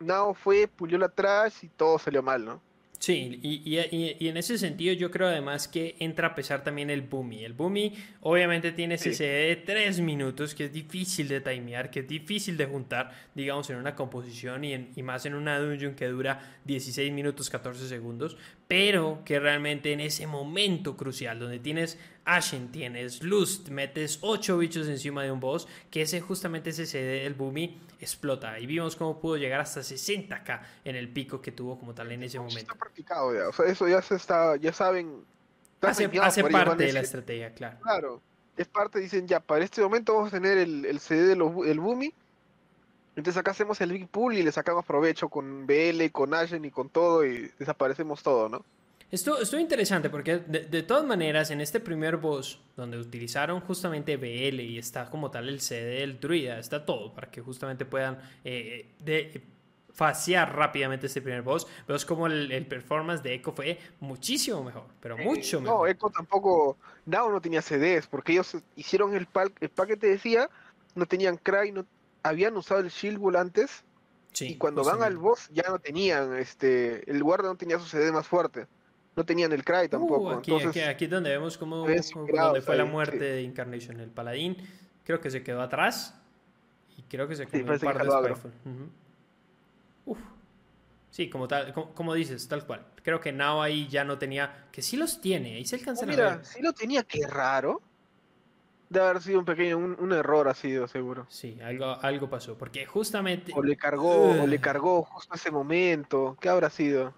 Nao 0.00 0.32
fue, 0.32 0.68
pulió 0.68 0.96
la 0.96 1.08
trash 1.08 1.64
y 1.64 1.68
todo 1.68 1.98
salió 1.98 2.22
mal, 2.22 2.44
¿no? 2.44 2.62
Sí, 2.98 3.38
y, 3.42 3.78
y, 3.78 4.28
en 4.28 4.36
ese 4.36 4.58
sentido 4.58 4.92
yo 4.92 5.12
creo 5.12 5.28
además 5.28 5.68
que 5.68 5.94
entra 6.00 6.28
a 6.28 6.34
pesar 6.34 6.64
también 6.64 6.90
el 6.90 7.02
Boomy. 7.02 7.44
El 7.44 7.52
Boomy 7.52 7.94
obviamente 8.22 8.72
tiene 8.72 8.96
ese 8.96 9.14
CD 9.14 9.48
de 9.48 9.56
3 9.56 10.00
minutos 10.00 10.52
que 10.52 10.64
es 10.64 10.72
difícil 10.72 11.28
de 11.28 11.40
timear, 11.40 11.92
que 11.92 12.00
es 12.00 12.08
difícil 12.08 12.56
de 12.56 12.66
juntar, 12.66 13.12
digamos, 13.36 13.70
en 13.70 13.76
una 13.76 13.94
composición 13.94 14.64
y, 14.64 14.72
en, 14.72 14.90
y 14.96 15.04
más 15.04 15.26
en 15.26 15.34
una 15.34 15.60
dungeon 15.60 15.94
que 15.94 16.08
dura 16.08 16.58
16 16.64 17.12
minutos 17.12 17.50
14 17.50 17.86
segundos, 17.86 18.36
pero 18.68 19.22
que 19.24 19.40
realmente 19.40 19.92
en 19.92 20.00
ese 20.00 20.26
momento 20.26 20.96
crucial 20.96 21.38
donde 21.38 21.58
tienes 21.58 21.98
Ashen, 22.26 22.70
tienes 22.70 23.22
Lust, 23.22 23.70
metes 23.70 24.18
8 24.20 24.58
bichos 24.58 24.86
encima 24.88 25.22
de 25.22 25.32
un 25.32 25.40
boss, 25.40 25.66
que 25.90 26.02
ese 26.02 26.20
justamente 26.20 26.70
ese 26.70 26.84
CD 26.84 27.22
del 27.22 27.32
Boomy 27.32 27.80
explota. 27.98 28.60
Y 28.60 28.66
vimos 28.66 28.94
cómo 28.94 29.18
pudo 29.18 29.38
llegar 29.38 29.60
hasta 29.60 29.80
60k 29.80 30.60
en 30.84 30.96
el 30.96 31.08
pico 31.10 31.40
que 31.40 31.50
tuvo 31.50 31.78
como 31.78 31.94
tal 31.94 32.12
en 32.12 32.22
ese 32.22 32.38
momento. 32.38 32.58
Está 32.60 32.74
practicado 32.74 33.34
ya, 33.34 33.48
o 33.48 33.52
sea, 33.54 33.64
eso 33.64 33.88
ya 33.88 34.02
se 34.02 34.16
está, 34.16 34.56
ya 34.56 34.72
saben. 34.74 35.24
Hace, 35.80 36.08
parte 36.42 36.84
de 36.84 36.92
la 36.92 37.00
estrategia, 37.00 37.54
claro. 37.54 37.78
Claro, 37.80 38.22
es 38.56 38.66
parte, 38.66 38.98
dicen 38.98 39.26
ya, 39.26 39.40
para 39.40 39.64
este 39.64 39.80
momento 39.80 40.12
vamos 40.12 40.28
a 40.28 40.36
tener 40.36 40.58
el, 40.58 40.84
el 40.84 41.00
CD 41.00 41.28
del 41.28 41.80
Boomy. 41.80 42.12
Entonces 43.18 43.40
acá 43.40 43.50
hacemos 43.50 43.80
el 43.80 43.90
Big 43.90 44.06
Pool 44.06 44.34
y 44.34 44.44
le 44.44 44.52
sacamos 44.52 44.84
provecho 44.84 45.28
con 45.28 45.66
BL, 45.66 46.06
con 46.12 46.32
Ashen 46.34 46.64
y 46.64 46.70
con 46.70 46.88
todo 46.88 47.26
y 47.26 47.50
desaparecemos 47.58 48.22
todo, 48.22 48.48
¿no? 48.48 48.64
Esto, 49.10 49.40
esto 49.40 49.56
es 49.56 49.62
interesante 49.62 50.08
porque 50.08 50.38
de, 50.38 50.82
todas 50.84 51.04
maneras 51.04 51.50
en 51.50 51.60
este 51.60 51.80
primer 51.80 52.18
boss 52.18 52.60
donde 52.76 52.96
utilizaron 52.96 53.60
justamente 53.60 54.16
BL 54.16 54.60
y 54.60 54.78
está 54.78 55.10
como 55.10 55.32
tal 55.32 55.48
el 55.48 55.60
CD 55.60 55.98
del 55.98 56.20
druida, 56.20 56.60
está 56.60 56.86
todo 56.86 57.12
para 57.12 57.28
que 57.28 57.40
justamente 57.40 57.84
puedan 57.84 58.20
eh, 58.44 58.86
de, 59.00 59.42
faciar 59.92 60.54
rápidamente 60.54 61.08
este 61.08 61.20
primer 61.20 61.42
boss, 61.42 61.66
vemos 61.88 62.04
como 62.04 62.28
el, 62.28 62.66
performance 62.66 63.20
de 63.20 63.34
Echo 63.34 63.50
fue 63.50 63.80
muchísimo 63.98 64.62
mejor, 64.62 64.84
pero 65.00 65.18
mucho 65.18 65.60
mejor. 65.60 65.76
No, 65.76 65.86
Echo 65.88 66.08
tampoco, 66.08 66.76
Nao 67.04 67.32
no 67.32 67.40
tenía 67.40 67.62
CDs, 67.62 68.06
porque 68.06 68.30
ellos 68.30 68.56
hicieron 68.76 69.16
el, 69.16 69.26
el 69.58 69.68
paquete 69.70 70.06
decía, 70.06 70.48
no 70.94 71.04
tenían 71.04 71.36
Cry, 71.36 71.72
no, 71.72 71.84
habían 72.22 72.56
usado 72.56 72.80
el 72.80 72.88
Shield 72.88 73.18
Bull 73.18 73.36
antes, 73.36 73.84
y 74.40 74.56
cuando 74.56 74.84
van 74.84 75.02
al 75.02 75.16
boss 75.16 75.48
ya 75.52 75.64
no 75.68 75.78
tenían, 75.78 76.36
este, 76.36 77.10
el 77.10 77.22
guarda 77.22 77.48
no 77.48 77.56
tenía 77.56 77.78
su 77.78 77.86
CD 77.86 78.12
más 78.12 78.26
fuerte. 78.26 78.66
No 79.16 79.24
tenían 79.24 79.52
el 79.52 79.64
Cry 79.64 79.88
tampoco. 79.88 80.28
Uh, 80.28 80.38
aquí, 80.38 80.80
aquí, 80.80 81.04
es 81.06 81.10
donde 81.10 81.30
vemos 81.30 81.58
cómo, 81.58 81.78
donde 81.78 82.62
fue 82.62 82.76
la 82.76 82.84
muerte 82.84 83.18
de 83.18 83.42
Incarnation. 83.42 83.98
El 83.98 84.10
paladín 84.10 84.56
creo 85.04 85.20
que 85.20 85.30
se 85.30 85.42
quedó 85.42 85.60
atrás 85.60 86.14
y 86.96 87.02
creo 87.02 87.26
que 87.26 87.34
se 87.34 87.46
quedó 87.46 87.72
un 87.72 87.78
par 87.80 87.98
de 87.98 88.10
Spyfall. 88.10 88.52
Uf. 90.06 90.18
Sí, 91.10 91.28
como 91.28 91.48
tal, 91.48 91.72
como, 91.72 92.14
dices, 92.14 92.46
tal 92.46 92.64
cual. 92.64 92.86
Creo 93.02 93.18
que 93.20 93.32
Nao 93.32 93.60
ahí 93.60 93.88
ya 93.88 94.04
no 94.04 94.18
tenía, 94.18 94.68
que 94.70 94.82
sí 94.82 94.96
los 94.96 95.20
tiene, 95.20 95.56
ahí 95.56 95.64
se 95.64 95.76
alcanza 95.76 96.04
oh, 96.04 96.08
Mira, 96.08 96.44
sí 96.44 96.62
lo 96.62 96.72
tenía, 96.72 97.02
qué 97.02 97.26
raro. 97.26 97.82
De 98.90 99.00
haber 99.00 99.20
sido 99.20 99.38
un 99.38 99.44
pequeño, 99.44 99.76
un, 99.76 100.12
error 100.12 100.48
ha 100.48 100.54
sido 100.54 100.88
seguro. 100.88 101.26
Sí, 101.28 101.58
algo, 101.62 101.98
algo 102.00 102.30
pasó, 102.30 102.56
porque 102.56 102.86
justamente... 102.86 103.52
O 103.54 103.62
le 103.62 103.76
cargó, 103.76 104.30
o 104.42 104.46
le 104.46 104.58
cargó 104.58 105.02
justo 105.02 105.34
ese 105.34 105.50
momento, 105.50 106.38
¿qué 106.40 106.48
habrá 106.48 106.70
sido? 106.70 107.12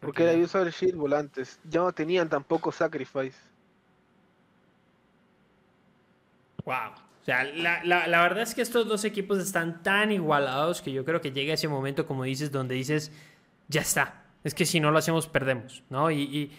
Porque 0.00 0.24
era 0.24 0.38
usado 0.44 0.66
el 0.66 0.72
shield 0.72 0.96
volantes, 0.96 1.58
ya 1.64 1.80
no 1.80 1.92
tenían 1.92 2.28
tampoco 2.28 2.70
sacrifice. 2.70 3.38
Wow. 6.64 6.92
O 7.22 7.24
sea, 7.24 7.44
la, 7.44 7.82
la, 7.84 8.06
la, 8.06 8.22
verdad 8.22 8.42
es 8.42 8.54
que 8.54 8.62
estos 8.62 8.86
dos 8.86 9.04
equipos 9.04 9.38
están 9.38 9.82
tan 9.82 10.12
igualados 10.12 10.82
que 10.82 10.92
yo 10.92 11.04
creo 11.04 11.20
que 11.20 11.32
llega 11.32 11.54
ese 11.54 11.66
momento, 11.66 12.06
como 12.06 12.24
dices, 12.24 12.52
donde 12.52 12.74
dices, 12.74 13.10
ya 13.68 13.80
está, 13.80 14.27
es 14.44 14.54
que 14.54 14.64
si 14.64 14.80
no 14.80 14.90
lo 14.90 14.98
hacemos, 14.98 15.26
perdemos, 15.26 15.82
¿no? 15.90 16.10
Y, 16.10 16.52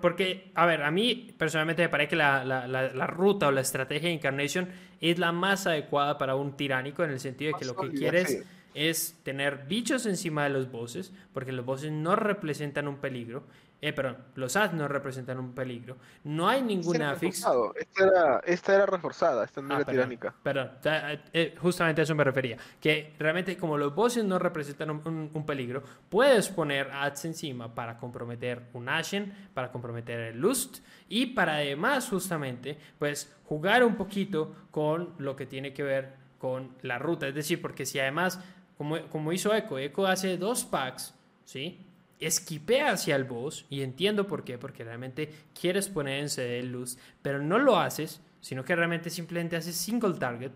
porque, 0.00 0.50
a 0.54 0.66
ver, 0.66 0.82
a 0.82 0.90
mí 0.90 1.34
personalmente 1.36 1.82
me 1.82 1.88
parece 1.88 2.10
que 2.10 2.16
la, 2.16 2.44
la, 2.44 3.06
ruta 3.06 3.48
o 3.48 3.50
la 3.50 3.62
estrategia 3.62 4.08
de 4.08 4.14
Incarnation 4.14 4.68
es 5.00 5.18
la 5.18 5.32
más 5.32 5.66
adecuada 5.66 6.18
para 6.18 6.34
un 6.34 6.56
tiránico 6.56 7.02
en 7.02 7.10
el 7.10 7.20
sentido 7.20 7.52
de 7.52 7.58
que 7.58 7.64
lo 7.64 7.74
que 7.74 7.90
quieres 7.90 8.44
es 8.74 9.18
tener 9.22 9.64
bichos 9.66 10.06
encima 10.06 10.44
de 10.44 10.50
los 10.50 10.70
bosses, 10.70 11.12
porque 11.32 11.52
los 11.52 11.64
bosses 11.64 11.90
no 11.90 12.16
representan 12.16 12.86
un 12.86 12.98
peligro, 12.98 13.44
eh, 13.82 13.94
perdón, 13.94 14.18
los 14.34 14.56
ads 14.56 14.74
no 14.74 14.88
representan 14.88 15.38
un 15.38 15.54
peligro. 15.54 15.96
No 16.24 16.48
hay 16.48 16.60
ninguna 16.60 17.14
fix. 17.16 17.46
Esta 17.76 18.04
era, 18.04 18.40
esta 18.44 18.74
era 18.74 18.86
reforzada, 18.86 19.44
esta 19.44 19.62
no 19.62 19.72
ah, 19.72 19.76
era 19.76 19.84
tiránica. 19.86 20.34
Perdón, 20.42 20.72
eh, 20.84 21.20
eh, 21.32 21.54
justamente 21.58 22.02
a 22.02 22.04
eso 22.04 22.14
me 22.14 22.24
refería. 22.24 22.58
Que 22.78 23.14
realmente, 23.18 23.56
como 23.56 23.78
los 23.78 23.94
bosses 23.94 24.22
no 24.22 24.38
representan 24.38 24.90
un, 24.90 25.46
peligro, 25.46 25.82
puedes 26.10 26.50
poner 26.50 26.90
ads 26.90 27.24
encima 27.24 27.74
para 27.74 27.96
comprometer 27.96 28.68
un 28.74 28.88
Ashen, 28.90 29.32
para 29.54 29.72
comprometer 29.72 30.20
el 30.20 30.38
Lust 30.38 30.84
y 31.08 31.26
para 31.26 31.54
además, 31.54 32.08
justamente, 32.08 32.78
pues 32.98 33.34
jugar 33.44 33.82
un 33.82 33.96
poquito 33.96 34.54
con 34.70 35.14
lo 35.18 35.34
que 35.36 35.46
tiene 35.46 35.72
que 35.72 35.82
ver 35.82 36.12
con 36.38 36.76
la 36.82 36.98
ruta. 36.98 37.28
Es 37.28 37.34
decir, 37.34 37.62
porque 37.62 37.86
si 37.86 37.98
además, 37.98 38.40
como, 38.76 39.00
como 39.08 39.32
hizo 39.32 39.54
Echo, 39.54 39.78
Echo 39.78 40.06
hace 40.06 40.36
dos 40.36 40.64
packs, 40.64 41.14
¿sí? 41.44 41.86
Esquipea 42.20 42.92
hacia 42.92 43.16
el 43.16 43.24
boss, 43.24 43.66
y 43.70 43.82
entiendo 43.82 44.26
por 44.26 44.44
qué, 44.44 44.58
porque 44.58 44.84
realmente 44.84 45.32
quieres 45.58 45.88
poner 45.88 46.20
en 46.20 46.28
CD 46.28 46.62
luz, 46.62 46.98
pero 47.22 47.42
no 47.42 47.58
lo 47.58 47.78
haces, 47.78 48.20
sino 48.40 48.64
que 48.64 48.76
realmente 48.76 49.10
simplemente 49.10 49.56
haces 49.56 49.76
single 49.76 50.14
target, 50.14 50.52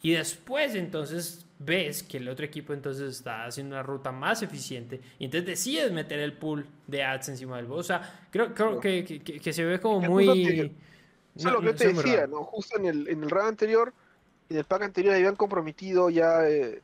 y 0.00 0.12
después 0.12 0.74
entonces 0.74 1.44
ves 1.58 2.04
que 2.04 2.18
el 2.18 2.28
otro 2.28 2.44
equipo 2.44 2.72
entonces 2.72 3.16
está 3.16 3.44
haciendo 3.46 3.74
una 3.74 3.82
ruta 3.82 4.12
más 4.12 4.42
eficiente, 4.42 5.00
y 5.18 5.24
entonces 5.24 5.46
decides 5.46 5.90
meter 5.92 6.20
el 6.20 6.34
pool 6.34 6.66
de 6.86 7.02
ads 7.02 7.30
encima 7.30 7.56
del 7.56 7.66
boss. 7.66 7.80
O 7.80 7.82
sea, 7.84 8.26
creo, 8.30 8.54
creo 8.54 8.78
que, 8.78 9.04
que, 9.04 9.52
se 9.52 9.64
ve 9.64 9.80
como 9.80 10.00
muy... 10.00 10.72
Eso 11.34 11.48
es 11.48 11.54
lo 11.54 11.60
que 11.60 11.66
yo 11.66 11.74
te 11.74 11.92
decía, 11.92 12.26
¿no? 12.26 12.42
Justo 12.44 12.76
en 12.78 12.86
el, 12.86 13.08
en 13.08 13.22
el 13.22 13.30
round 13.30 13.50
anterior, 13.50 13.92
en 14.48 14.56
el 14.56 14.64
pack 14.64 14.82
anterior 14.82 15.14
habían 15.14 15.36
comprometido 15.36 16.10
ya 16.10 16.48
eh, 16.48 16.82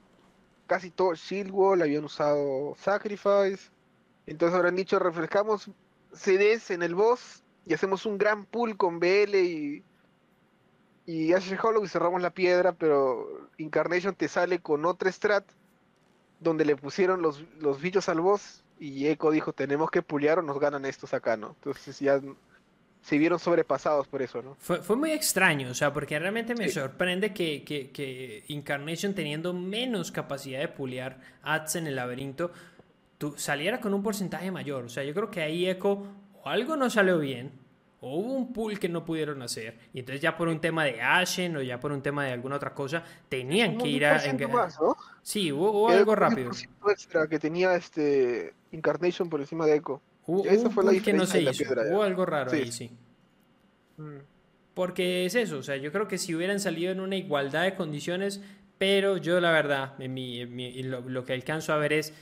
casi 0.66 0.90
todo 0.90 1.10
el 1.12 1.16
Shield 1.16 1.50
Wall, 1.50 1.82
habían 1.82 2.04
usado 2.04 2.74
Sacrifice, 2.78 3.70
entonces 4.26 4.56
habrán 4.56 4.76
dicho, 4.76 4.98
refrescamos 4.98 5.70
CDs 6.12 6.70
en 6.70 6.82
el 6.82 6.94
boss 6.94 7.42
y 7.66 7.74
hacemos 7.74 8.06
un 8.06 8.18
gran 8.18 8.44
pool 8.44 8.76
con 8.76 9.00
BL 9.00 9.34
y, 9.34 9.82
y 11.06 11.32
Hollow 11.32 11.84
y 11.84 11.88
cerramos 11.88 12.22
la 12.22 12.30
piedra, 12.30 12.72
pero 12.72 13.48
Incarnation 13.58 14.14
te 14.14 14.28
sale 14.28 14.60
con 14.60 14.84
otra 14.84 15.10
strat 15.10 15.44
donde 16.40 16.64
le 16.64 16.76
pusieron 16.76 17.22
los, 17.22 17.44
los 17.60 17.80
bichos 17.80 18.08
al 18.08 18.20
boss 18.20 18.64
y 18.78 19.06
Echo 19.06 19.30
dijo, 19.30 19.52
tenemos 19.52 19.90
que 19.90 20.02
pulear 20.02 20.38
o 20.38 20.42
nos 20.42 20.58
ganan 20.58 20.84
estos 20.84 21.14
acá, 21.14 21.36
¿no? 21.36 21.56
Entonces 21.58 21.98
ya 22.00 22.20
se 23.02 23.18
vieron 23.18 23.38
sobrepasados 23.38 24.08
por 24.08 24.22
eso, 24.22 24.42
¿no? 24.42 24.56
Fue, 24.58 24.82
fue 24.82 24.96
muy 24.96 25.12
extraño, 25.12 25.70
o 25.70 25.74
sea, 25.74 25.92
porque 25.92 26.18
realmente 26.18 26.54
me 26.54 26.68
sorprende 26.70 27.34
que, 27.34 27.62
que, 27.62 27.90
que, 27.90 28.44
Incarnation 28.48 29.14
teniendo 29.14 29.52
menos 29.52 30.10
capacidad 30.10 30.60
de 30.60 30.68
pulear 30.68 31.20
ads 31.42 31.76
en 31.76 31.86
el 31.86 31.96
laberinto, 31.96 32.50
saliera 33.36 33.80
con 33.80 33.94
un 33.94 34.02
porcentaje 34.02 34.50
mayor. 34.50 34.84
O 34.84 34.88
sea, 34.88 35.04
yo 35.04 35.14
creo 35.14 35.30
que 35.30 35.42
ahí 35.42 35.68
Echo 35.68 36.06
o 36.42 36.48
algo 36.48 36.76
no 36.76 36.90
salió 36.90 37.18
bien, 37.18 37.52
o 38.00 38.18
hubo 38.18 38.34
un 38.34 38.52
pool 38.52 38.78
que 38.78 38.88
no 38.88 39.04
pudieron 39.04 39.40
hacer, 39.40 39.78
y 39.94 40.00
entonces 40.00 40.20
ya 40.20 40.36
por 40.36 40.48
un 40.48 40.60
tema 40.60 40.84
de 40.84 41.00
Ashen 41.00 41.56
o 41.56 41.62
ya 41.62 41.80
por 41.80 41.90
un 41.90 42.02
tema 42.02 42.24
de 42.24 42.32
alguna 42.32 42.56
otra 42.56 42.74
cosa, 42.74 43.02
tenían 43.30 43.78
que 43.78 43.88
ir 43.88 44.04
a... 44.04 44.20
Sí, 45.22 45.50
hubo, 45.50 45.88
algo 45.88 46.14
rápido. 46.14 46.50
extra 46.86 47.26
que 47.26 47.38
tenía 47.38 47.74
este 47.74 48.52
Incarnation 48.72 49.30
por 49.30 49.40
encima 49.40 49.64
de 49.64 49.76
Echo. 49.76 50.02
Hubo, 50.26 50.44
Esa 50.44 50.68
fue 50.68 50.84
la 50.84 51.02
que 51.02 51.12
no 51.14 51.24
se 51.24 51.40
hizo. 51.40 51.64
hubo 51.90 52.02
algo 52.02 52.26
raro 52.26 52.50
ahí, 52.52 52.70
sí. 52.70 52.90
Mm. 53.96 54.18
Porque 54.74 55.24
es 55.24 55.34
eso, 55.34 55.58
o 55.58 55.62
sea, 55.62 55.76
yo 55.76 55.92
creo 55.92 56.08
que 56.08 56.18
si 56.18 56.34
hubieran 56.34 56.60
salido 56.60 56.92
en 56.92 57.00
una 57.00 57.16
igualdad 57.16 57.62
de 57.62 57.74
condiciones, 57.74 58.42
pero 58.76 59.16
yo 59.16 59.40
la 59.40 59.52
verdad, 59.52 59.94
en 59.98 60.12
mi, 60.12 60.44
lo 60.82 61.24
que 61.24 61.32
alcanzo 61.32 61.72
a 61.72 61.78
ver 61.78 61.92
es 61.92 62.12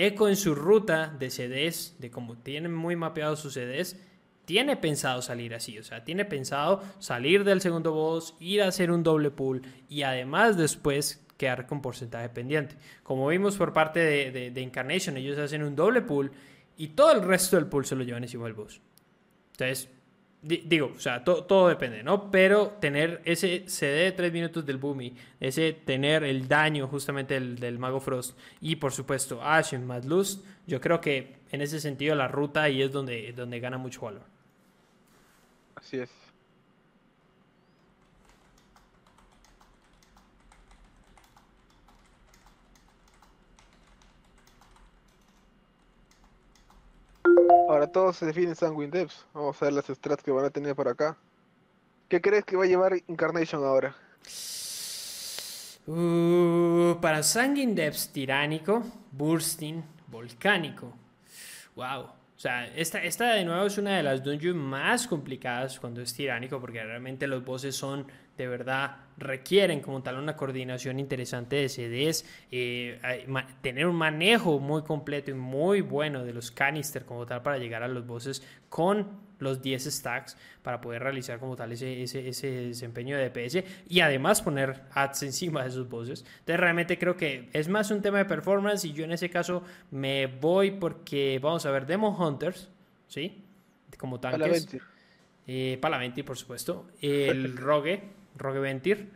Echo 0.00 0.28
en 0.28 0.36
su 0.36 0.54
ruta 0.54 1.08
de 1.18 1.28
CDs, 1.28 1.96
de 1.98 2.08
cómo 2.08 2.38
tiene 2.38 2.68
muy 2.68 2.94
mapeados 2.94 3.40
sus 3.40 3.54
CDs, 3.54 3.96
tiene 4.44 4.76
pensado 4.76 5.20
salir 5.22 5.54
así, 5.54 5.76
o 5.76 5.82
sea, 5.82 6.04
tiene 6.04 6.24
pensado 6.24 6.82
salir 7.00 7.42
del 7.42 7.60
segundo 7.60 7.92
boss, 7.92 8.36
ir 8.38 8.62
a 8.62 8.68
hacer 8.68 8.92
un 8.92 9.02
doble 9.02 9.32
pull 9.32 9.60
y 9.88 10.02
además 10.02 10.56
después 10.56 11.26
quedar 11.36 11.66
con 11.66 11.82
porcentaje 11.82 12.28
pendiente. 12.28 12.76
Como 13.02 13.26
vimos 13.26 13.56
por 13.56 13.72
parte 13.72 13.98
de, 13.98 14.50
de 14.52 14.60
Incarnation, 14.60 15.16
ellos 15.16 15.36
hacen 15.36 15.64
un 15.64 15.74
doble 15.74 16.00
pull 16.00 16.30
y 16.76 16.88
todo 16.88 17.10
el 17.10 17.22
resto 17.22 17.56
del 17.56 17.66
pull 17.66 17.84
se 17.84 17.96
lo 17.96 18.04
llevan 18.04 18.22
encima 18.22 18.44
del 18.44 18.54
boss. 18.54 18.80
Entonces, 19.50 19.90
Digo, 20.40 20.92
o 20.94 21.00
sea, 21.00 21.24
todo 21.24 21.68
depende, 21.68 22.04
¿no? 22.04 22.30
Pero 22.30 22.76
tener 22.80 23.20
ese 23.24 23.64
CD 23.68 24.04
de 24.04 24.12
3 24.12 24.32
minutos 24.32 24.64
del 24.64 24.76
Boomy, 24.78 25.12
ese 25.40 25.72
tener 25.72 26.22
el 26.22 26.46
daño 26.46 26.86
justamente 26.86 27.34
del, 27.34 27.58
del 27.58 27.78
Mago 27.78 27.98
Frost 27.98 28.38
y 28.60 28.76
por 28.76 28.92
supuesto 28.92 29.42
Ashen 29.42 29.84
más 29.84 30.04
Luz, 30.04 30.40
yo 30.66 30.80
creo 30.80 31.00
que 31.00 31.38
en 31.50 31.60
ese 31.60 31.80
sentido 31.80 32.14
la 32.14 32.28
ruta 32.28 32.62
ahí 32.62 32.82
es 32.82 32.92
donde, 32.92 33.32
donde 33.32 33.58
gana 33.58 33.78
mucho 33.78 34.02
valor. 34.02 34.22
Así 35.74 35.98
es. 35.98 36.10
Ahora 47.68 47.86
todo 47.86 48.14
se 48.14 48.24
define 48.24 48.48
en 48.48 48.56
Sanguine 48.56 48.90
Depths. 48.90 49.26
Vamos 49.34 49.60
a 49.60 49.66
ver 49.66 49.74
las 49.74 49.84
strats 49.84 50.22
que 50.22 50.30
van 50.30 50.46
a 50.46 50.48
tener 50.48 50.74
por 50.74 50.88
acá. 50.88 51.18
¿Qué 52.08 52.18
crees 52.18 52.42
que 52.46 52.56
va 52.56 52.64
a 52.64 52.66
llevar 52.66 52.94
Incarnation 53.08 53.62
ahora? 53.62 53.94
Uh, 55.86 56.98
para 56.98 57.22
Sanguine 57.22 57.74
Depths 57.74 58.08
tiránico, 58.08 58.82
Bursting 59.12 59.84
volcánico. 60.06 60.94
Wow. 61.76 62.04
O 62.04 62.40
sea, 62.40 62.68
esta, 62.68 63.02
esta 63.02 63.34
de 63.34 63.44
nuevo 63.44 63.66
es 63.66 63.76
una 63.76 63.98
de 63.98 64.02
las 64.02 64.24
dungeons 64.24 64.58
más 64.58 65.06
complicadas 65.06 65.78
cuando 65.78 66.00
es 66.00 66.14
tiránico, 66.14 66.58
porque 66.58 66.82
realmente 66.82 67.26
los 67.26 67.44
bosses 67.44 67.76
son 67.76 68.06
de 68.38 68.46
verdad 68.46 68.96
requieren 69.18 69.80
como 69.80 70.00
tal 70.02 70.16
una 70.16 70.36
coordinación 70.36 71.00
interesante 71.00 71.56
de 71.56 71.68
CDs, 71.68 72.24
eh, 72.52 73.26
tener 73.60 73.86
un 73.86 73.96
manejo 73.96 74.60
muy 74.60 74.82
completo 74.82 75.32
y 75.32 75.34
muy 75.34 75.80
bueno 75.80 76.24
de 76.24 76.32
los 76.32 76.52
canister 76.52 77.04
como 77.04 77.26
tal 77.26 77.42
para 77.42 77.58
llegar 77.58 77.82
a 77.82 77.88
los 77.88 78.06
bosses 78.06 78.42
con 78.68 79.28
los 79.40 79.60
10 79.60 79.84
stacks 79.84 80.36
para 80.62 80.80
poder 80.80 81.02
realizar 81.02 81.40
como 81.40 81.56
tal 81.56 81.72
ese, 81.72 82.02
ese, 82.02 82.28
ese 82.28 82.48
desempeño 82.48 83.16
de 83.16 83.28
DPS 83.28 83.64
y 83.88 84.00
además 84.00 84.40
poner 84.40 84.82
ads 84.92 85.24
encima 85.24 85.62
de 85.62 85.70
esos 85.70 85.88
bosses. 85.88 86.24
Entonces 86.40 86.60
realmente 86.60 86.96
creo 86.96 87.16
que 87.16 87.48
es 87.52 87.68
más 87.68 87.90
un 87.90 88.02
tema 88.02 88.18
de 88.18 88.24
performance 88.24 88.84
y 88.84 88.92
yo 88.92 89.04
en 89.04 89.12
ese 89.12 89.30
caso 89.30 89.64
me 89.90 90.26
voy 90.26 90.70
porque 90.70 91.40
vamos 91.42 91.66
a 91.66 91.72
ver 91.72 91.86
Demon 91.86 92.14
Hunters, 92.20 92.68
¿sí? 93.08 93.42
Como 93.98 94.20
tanques. 94.20 94.68
Eh, 95.50 95.78
Palaventi, 95.80 96.22
por 96.22 96.36
supuesto. 96.36 96.86
El 97.00 97.56
Rogue 97.56 98.17
Rogue 98.38 98.60
Ventir. 98.60 99.10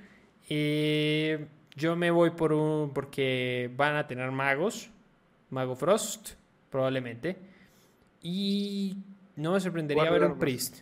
Eh, 0.48 1.46
Yo 1.76 1.96
me 1.96 2.10
voy 2.10 2.30
por 2.30 2.52
un. 2.52 2.92
porque 2.92 3.70
van 3.76 3.96
a 3.96 4.06
tener 4.06 4.30
magos. 4.30 4.90
Mago 5.50 5.76
Frost, 5.76 6.30
probablemente. 6.70 7.38
Y 8.22 8.96
no 9.36 9.52
me 9.52 9.60
sorprendería 9.60 10.10
ver 10.10 10.24
un 10.24 10.38
Priest. 10.38 10.80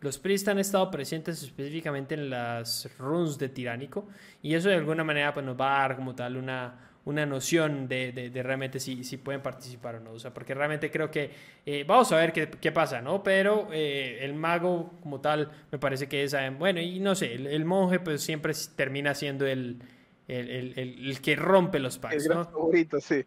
Los 0.00 0.18
Priest 0.18 0.46
han 0.48 0.58
estado 0.58 0.90
presentes 0.90 1.42
específicamente 1.42 2.14
en 2.14 2.28
las 2.28 2.90
runes 2.98 3.38
de 3.38 3.48
Tiránico. 3.48 4.06
Y 4.42 4.54
eso 4.54 4.68
de 4.68 4.74
alguna 4.74 5.02
manera 5.02 5.32
pues, 5.32 5.46
nos 5.46 5.58
va 5.58 5.76
a 5.76 5.88
dar 5.88 5.96
como 5.96 6.14
tal 6.14 6.36
una, 6.36 6.93
una 7.04 7.26
noción 7.26 7.86
de, 7.86 8.12
de, 8.12 8.42
realmente 8.42 8.80
si, 8.80 9.04
si, 9.04 9.18
pueden 9.18 9.42
participar 9.42 9.96
o 9.96 10.00
no. 10.00 10.12
O 10.12 10.18
sea, 10.18 10.32
porque 10.32 10.54
realmente 10.54 10.90
creo 10.90 11.10
que 11.10 11.30
eh, 11.66 11.84
vamos 11.86 12.10
a 12.12 12.16
ver 12.16 12.32
qué, 12.32 12.48
qué, 12.48 12.72
pasa, 12.72 13.02
¿no? 13.02 13.22
Pero 13.22 13.68
eh, 13.72 14.18
el 14.22 14.34
mago 14.34 14.92
como 15.02 15.20
tal 15.20 15.50
me 15.70 15.78
parece 15.78 16.08
que 16.08 16.24
es, 16.24 16.34
bueno, 16.58 16.80
y 16.80 17.00
no 17.00 17.14
sé, 17.14 17.34
el, 17.34 17.64
monje 17.64 18.00
pues 18.00 18.22
siempre 18.22 18.54
termina 18.74 19.14
siendo 19.14 19.46
el, 19.46 19.82
el, 20.28 20.72
el, 20.76 21.20
que 21.20 21.36
rompe 21.36 21.78
los 21.78 21.98
packs, 21.98 22.26
¿no? 22.28 22.44
favorito, 22.44 23.00
sí. 23.00 23.24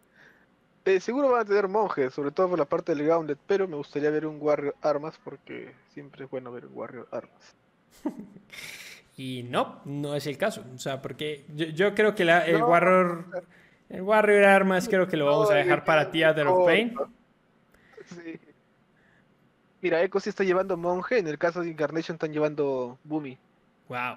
Eh, 0.84 1.00
seguro 1.00 1.30
van 1.30 1.42
a 1.42 1.44
tener 1.44 1.68
monjes, 1.68 2.14
sobre 2.14 2.30
todo 2.30 2.48
por 2.48 2.58
la 2.58 2.64
parte 2.64 2.94
del 2.94 3.06
Gauntlet, 3.06 3.38
pero 3.46 3.68
me 3.68 3.76
gustaría 3.76 4.10
ver 4.10 4.26
un 4.26 4.38
Warrior 4.40 4.74
Armas 4.80 5.20
porque 5.22 5.74
siempre 5.92 6.24
es 6.24 6.30
bueno 6.30 6.50
ver 6.50 6.64
un 6.64 6.72
Warrior 6.74 7.06
Armas. 7.12 7.56
y 9.16 9.42
no, 9.42 9.82
no 9.84 10.14
es 10.14 10.26
el 10.26 10.38
caso. 10.38 10.64
O 10.74 10.78
sea, 10.78 11.02
porque 11.02 11.44
yo, 11.54 11.94
creo 11.94 12.14
que 12.14 12.24
la, 12.24 12.46
el 12.46 12.62
Warrior 12.62 13.26
el 13.88 14.02
Warrior 14.02 14.44
Armas 14.44 14.88
creo 14.88 15.06
que 15.06 15.16
lo 15.16 15.26
vamos 15.26 15.50
a 15.50 15.54
dejar 15.54 15.84
para 15.84 16.10
Theater 16.10 16.46
of 16.46 16.66
Pain. 16.66 16.94
Sí. 18.06 18.40
Mira, 19.80 20.02
Echo 20.02 20.18
sí 20.18 20.30
está 20.30 20.44
llevando 20.44 20.76
monje, 20.76 21.18
en 21.18 21.28
el 21.28 21.38
caso 21.38 21.60
de 21.60 21.70
Incarnation 21.70 22.16
están 22.16 22.32
llevando 22.32 22.98
Boomy. 23.04 23.38
Wow. 23.88 24.16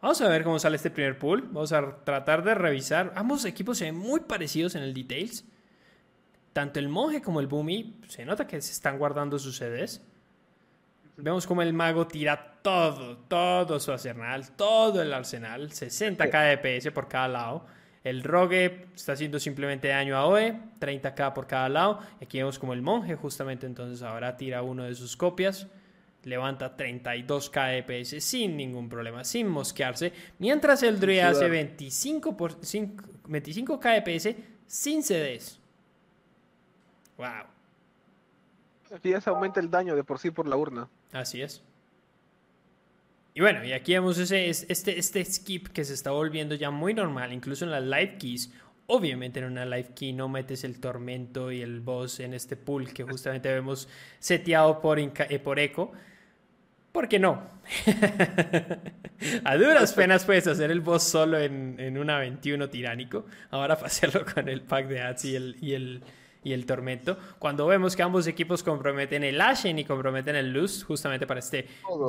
Vamos 0.00 0.20
a 0.22 0.28
ver 0.28 0.42
cómo 0.42 0.58
sale 0.58 0.76
este 0.76 0.90
primer 0.90 1.18
pool. 1.18 1.42
Vamos 1.52 1.72
a 1.72 1.96
tratar 2.04 2.42
de 2.42 2.54
revisar. 2.54 3.12
Ambos 3.14 3.44
equipos 3.44 3.76
se 3.76 3.84
ven 3.84 3.96
muy 3.96 4.20
parecidos 4.20 4.74
en 4.74 4.82
el 4.82 4.94
details. 4.94 5.44
Tanto 6.54 6.80
el 6.80 6.88
monje 6.88 7.20
como 7.20 7.40
el 7.40 7.46
Boomy 7.46 8.00
se 8.08 8.24
nota 8.24 8.46
que 8.46 8.60
se 8.62 8.72
están 8.72 8.98
guardando 8.98 9.38
sus 9.38 9.58
CDs. 9.58 10.00
Vemos 11.18 11.46
como 11.46 11.60
el 11.60 11.74
mago 11.74 12.06
tira 12.06 12.56
todo, 12.62 13.18
todo 13.18 13.78
su 13.78 13.92
arsenal, 13.92 14.50
todo 14.52 15.02
el 15.02 15.12
arsenal, 15.12 15.70
60k 15.70 16.62
de 16.62 16.80
PS 16.80 16.90
por 16.92 17.06
cada 17.06 17.28
lado. 17.28 17.66
El 18.02 18.22
rogue 18.22 18.86
está 18.94 19.12
haciendo 19.12 19.38
simplemente 19.38 19.88
daño 19.88 20.16
a 20.16 20.26
OE, 20.26 20.58
30k 20.80 21.32
por 21.34 21.46
cada 21.46 21.68
lado. 21.68 22.00
Aquí 22.22 22.38
vemos 22.38 22.58
como 22.58 22.72
el 22.72 22.82
monje 22.82 23.14
justamente 23.14 23.66
entonces 23.66 24.02
ahora 24.02 24.36
tira 24.36 24.62
uno 24.62 24.84
de 24.84 24.94
sus 24.94 25.16
copias 25.16 25.66
levanta 26.24 26.76
32 26.76 27.50
kps 27.50 28.22
sin 28.22 28.56
ningún 28.56 28.88
problema, 28.88 29.24
sin 29.24 29.48
mosquearse, 29.48 30.12
mientras 30.38 30.82
el 30.82 31.00
druida 31.00 31.30
hace 31.30 31.48
25, 31.48 32.36
por, 32.36 32.56
25 33.26 33.80
kps 33.80 34.28
sin 34.66 35.02
CDs. 35.02 35.60
Wow. 37.16 37.46
Aquí 38.94 39.10
ya 39.10 39.20
se 39.20 39.30
aumenta 39.30 39.60
el 39.60 39.70
daño 39.70 39.94
de 39.94 40.04
por 40.04 40.18
sí 40.18 40.30
por 40.30 40.48
la 40.48 40.56
urna. 40.56 40.88
Así 41.12 41.42
es. 41.42 41.62
Y 43.34 43.40
bueno, 43.40 43.64
y 43.64 43.72
aquí 43.72 43.92
vemos 43.92 44.18
ese, 44.18 44.48
este, 44.48 44.98
este 44.98 45.24
skip 45.24 45.68
que 45.68 45.84
se 45.84 45.94
está 45.94 46.10
volviendo 46.10 46.54
ya 46.54 46.70
muy 46.70 46.94
normal, 46.94 47.32
incluso 47.32 47.64
en 47.64 47.70
las 47.70 47.82
live 47.82 48.16
keys. 48.18 48.52
Obviamente 48.86 49.38
en 49.38 49.46
una 49.46 49.64
live 49.64 49.90
key 49.94 50.12
no 50.12 50.28
metes 50.28 50.64
el 50.64 50.80
tormento 50.80 51.52
y 51.52 51.62
el 51.62 51.80
boss 51.80 52.18
en 52.20 52.34
este 52.34 52.56
pool 52.56 52.92
que 52.92 53.04
justamente 53.04 53.48
vemos 53.52 53.88
seteado 54.18 54.80
por, 54.80 54.98
eh, 54.98 55.38
por 55.38 55.60
Echo. 55.60 55.92
¿Por 56.90 57.08
qué 57.08 57.20
no? 57.20 57.40
a 59.44 59.56
duras 59.56 59.92
penas 59.92 60.24
puedes 60.24 60.48
hacer 60.48 60.72
el 60.72 60.80
boss 60.80 61.04
solo 61.04 61.38
en, 61.38 61.76
en 61.78 61.98
una 61.98 62.18
21 62.18 62.68
tiránico. 62.68 63.26
Ahora 63.50 63.76
para 63.76 63.86
hacerlo 63.86 64.24
con 64.24 64.48
el 64.48 64.62
pack 64.62 64.88
de 64.88 65.00
ads 65.02 65.24
y 65.24 65.36
el, 65.36 65.56
y 65.60 65.74
el, 65.74 66.02
y 66.42 66.52
el 66.52 66.66
tormento. 66.66 67.18
Cuando 67.38 67.66
vemos 67.66 67.94
que 67.94 68.02
ambos 68.02 68.26
equipos 68.26 68.62
comprometen 68.62 69.24
el 69.24 69.40
Ashen 69.40 69.78
y 69.78 69.84
comprometen 69.84 70.36
el 70.36 70.52
Luz, 70.52 70.84
justamente 70.84 71.26
para 71.26 71.40
este 71.40 71.66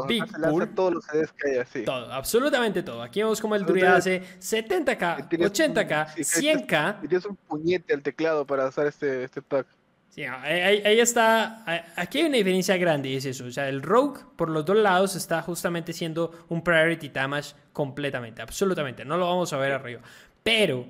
Big 0.07 0.23
Pool. 0.25 0.73
Todos 0.73 0.93
los 0.93 1.05
que 1.33 1.49
hay 1.49 1.57
así. 1.57 1.83
Todo, 1.83 2.11
absolutamente 2.11 2.83
todo. 2.83 3.01
Aquí 3.01 3.21
vemos 3.21 3.41
como 3.41 3.55
el 3.55 3.65
Druida 3.65 3.97
hace 3.97 4.21
70k, 4.39 5.29
80k, 5.29 6.15
100k. 6.15 7.01
Tienes 7.01 7.25
un 7.25 7.35
puñete 7.35 7.93
al 7.93 8.01
teclado 8.01 8.45
para 8.45 8.67
hacer 8.67 8.87
este, 8.87 9.23
este 9.23 9.41
pack. 9.41 9.67
Sí, 10.09 10.25
ahí, 10.25 10.99
está. 10.99 11.63
Aquí 11.95 12.19
hay 12.19 12.25
una 12.25 12.35
diferencia 12.35 12.75
grande 12.75 13.07
y 13.07 13.15
es 13.15 13.23
eso. 13.25 13.45
O 13.45 13.51
sea, 13.51 13.69
el 13.69 13.81
Rogue 13.81 14.19
por 14.35 14.49
los 14.49 14.65
dos 14.65 14.75
lados 14.75 15.15
está 15.15 15.41
justamente 15.41 15.93
siendo 15.93 16.31
un 16.49 16.61
priority 16.61 17.07
damage 17.07 17.53
completamente, 17.71 18.41
absolutamente. 18.41 19.05
No 19.05 19.15
lo 19.15 19.27
vamos 19.27 19.53
a 19.53 19.57
ver 19.57 19.71
arriba. 19.71 20.01
Pero 20.43 20.85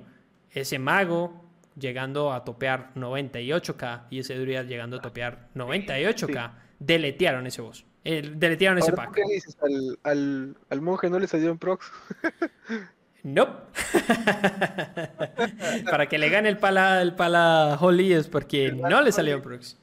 ese 0.50 0.80
mago 0.80 1.41
llegando 1.76 2.32
a 2.32 2.44
topear 2.44 2.92
98k 2.94 4.02
y 4.10 4.20
ese 4.20 4.38
druida 4.38 4.62
llegando 4.62 4.98
a 4.98 5.00
topear 5.00 5.48
98k, 5.54 6.52
deletearon 6.78 7.46
ese 7.46 7.62
boss. 7.62 7.84
deletearon 8.04 8.78
ese 8.78 8.92
pack. 8.92 9.14
¿Qué 9.14 9.22
dices? 9.32 9.56
¿Al, 9.62 9.98
al, 10.02 10.56
al 10.70 10.80
monje 10.80 11.10
no 11.10 11.18
le 11.18 11.26
salió 11.26 11.50
en 11.50 11.58
prox? 11.58 11.90
No. 13.22 13.46
Para 15.90 16.08
que 16.08 16.18
le 16.18 16.28
gane 16.28 16.48
el 16.48 16.58
pala, 16.58 17.00
el 17.02 17.14
pala 17.14 17.78
Holly 17.80 18.12
es 18.12 18.26
porque 18.26 18.72
no 18.72 19.00
le 19.00 19.12
salió 19.12 19.40
prox. 19.40 19.78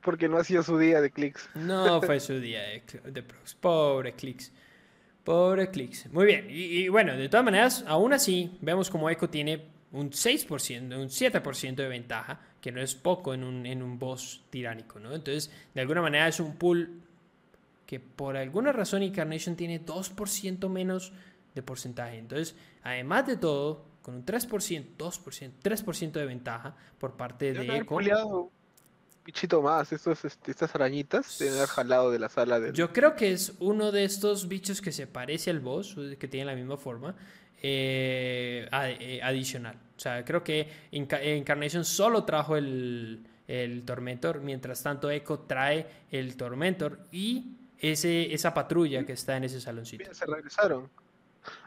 Porque 0.00 0.28
no 0.28 0.38
ha 0.38 0.44
sido 0.44 0.64
su 0.64 0.76
día 0.76 1.00
de 1.00 1.12
clics. 1.12 1.48
No 1.54 2.02
fue 2.02 2.18
su 2.18 2.40
día 2.40 2.62
de, 3.04 3.22
prox. 3.22 3.54
Pobre 3.54 4.14
clics. 4.14 4.50
Pobre 5.22 5.70
clics. 5.70 6.10
Muy 6.10 6.26
bien. 6.26 6.48
Y, 6.50 6.88
bueno, 6.88 7.16
de 7.16 7.28
todas 7.28 7.44
maneras, 7.44 7.84
aún 7.86 8.12
así, 8.12 8.58
vemos 8.60 8.90
como 8.90 9.08
Echo 9.08 9.28
tiene 9.28 9.68
un 9.92 10.10
6%, 10.10 10.96
un 10.96 11.08
7% 11.08 11.74
de 11.74 11.88
ventaja, 11.88 12.40
que 12.60 12.72
no 12.72 12.80
es 12.80 12.94
poco 12.94 13.34
en 13.34 13.44
un, 13.44 13.66
en 13.66 13.82
un 13.82 13.98
boss 13.98 14.42
tiránico, 14.50 14.98
¿no? 14.98 15.14
Entonces, 15.14 15.50
de 15.74 15.80
alguna 15.80 16.00
manera 16.00 16.28
es 16.28 16.40
un 16.40 16.56
pool 16.56 17.02
que 17.86 18.00
por 18.00 18.36
alguna 18.36 18.72
razón 18.72 19.02
Incarnation 19.02 19.54
tiene 19.54 19.84
2% 19.84 20.68
menos 20.70 21.12
de 21.54 21.62
porcentaje. 21.62 22.16
Entonces, 22.16 22.56
además 22.82 23.26
de 23.26 23.36
todo, 23.36 23.84
con 24.00 24.14
un 24.14 24.24
3%, 24.24 24.96
2%, 24.96 25.50
3% 25.62 26.12
de 26.12 26.24
ventaja 26.24 26.74
por 26.98 27.16
parte 27.16 27.52
de 27.52 27.76
Eco. 27.76 28.50
bichito 29.24 29.60
más, 29.60 29.92
estos, 29.92 30.24
este, 30.24 30.50
estas 30.50 30.74
arañitas 30.74 31.38
de 31.38 31.50
haber 31.50 31.68
jalado 31.68 32.10
de 32.10 32.18
la 32.18 32.30
sala 32.30 32.58
de... 32.58 32.72
Yo 32.72 32.92
creo 32.92 33.14
que 33.14 33.32
es 33.32 33.52
uno 33.60 33.92
de 33.92 34.04
estos 34.04 34.48
bichos 34.48 34.80
que 34.80 34.90
se 34.90 35.06
parece 35.06 35.50
al 35.50 35.60
boss, 35.60 35.94
que 36.18 36.28
tiene 36.28 36.46
la 36.46 36.54
misma 36.54 36.78
forma, 36.78 37.14
eh, 37.62 38.68
eh, 38.72 39.20
adicional. 39.22 39.76
O 39.96 40.00
sea, 40.00 40.24
creo 40.24 40.42
que 40.42 40.68
Incarnation 40.90 41.84
solo 41.84 42.24
trajo 42.24 42.56
el, 42.56 43.24
el 43.46 43.84
Tormentor, 43.84 44.40
mientras 44.40 44.82
tanto 44.82 45.10
Echo 45.10 45.40
trae 45.40 45.86
el 46.10 46.36
Tormentor 46.36 47.00
y 47.12 47.56
ese, 47.78 48.32
esa 48.34 48.52
patrulla 48.52 49.04
que 49.04 49.12
está 49.12 49.36
en 49.36 49.44
ese 49.44 49.60
saloncito. 49.60 50.12
se 50.12 50.26
regresaron. 50.26 50.90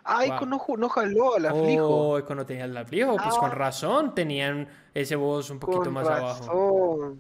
Ah, 0.04 0.26
Eco 0.26 0.46
no, 0.46 0.60
jaló 0.90 1.36
al 1.36 1.46
aflijo. 1.46 1.88
Oh, 1.88 2.18
Eco 2.18 2.36
no 2.36 2.46
tenía 2.46 2.66
el 2.66 2.76
aflijo. 2.76 3.18
Pues 3.18 3.36
con 3.36 3.52
ah. 3.52 3.56
razón 3.56 4.16
tenían 4.16 4.68
ese 4.94 5.16
boss 5.16 5.50
un 5.50 5.60
poquito 5.60 5.92
más 5.92 6.08
abajo. 6.08 7.16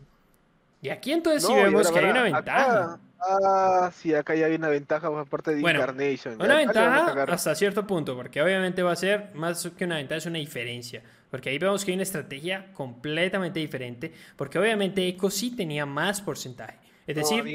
Y 0.81 0.89
aquí 0.89 1.11
entonces 1.11 1.45
sí 1.45 1.53
vemos 1.53 1.91
que 1.91 1.99
hay 1.99 2.11
una 2.11 2.23
ventaja. 2.23 2.99
Ah, 3.19 3.91
sí, 3.93 4.13
acá 4.13 4.35
ya 4.35 4.47
hay 4.47 4.55
una 4.55 4.69
ventaja 4.69 5.09
por 5.09 5.27
parte 5.27 5.55
de 5.55 5.61
Incarnation. 5.61 6.41
Una 6.41 6.57
ventaja 6.57 7.23
hasta 7.23 7.55
cierto 7.55 7.85
punto, 7.85 8.15
porque 8.15 8.41
obviamente 8.41 8.83
va 8.83 8.91
a 8.91 8.95
ser 8.95 9.31
más 9.33 9.69
que 9.77 9.85
una 9.85 9.97
ventaja, 9.97 10.17
es 10.17 10.25
una 10.25 10.39
diferencia. 10.39 11.03
Porque 11.29 11.49
ahí 11.49 11.57
vemos 11.57 11.83
que 11.83 11.91
hay 11.91 11.95
una 11.95 12.03
estrategia 12.03 12.71
completamente 12.73 13.59
diferente, 13.59 14.13
porque 14.35 14.59
obviamente 14.59 15.07
Echo 15.07 15.29
sí 15.29 15.55
tenía 15.55 15.85
más 15.85 16.21
porcentaje. 16.21 16.77
Es 17.05 17.15
decir, 17.15 17.45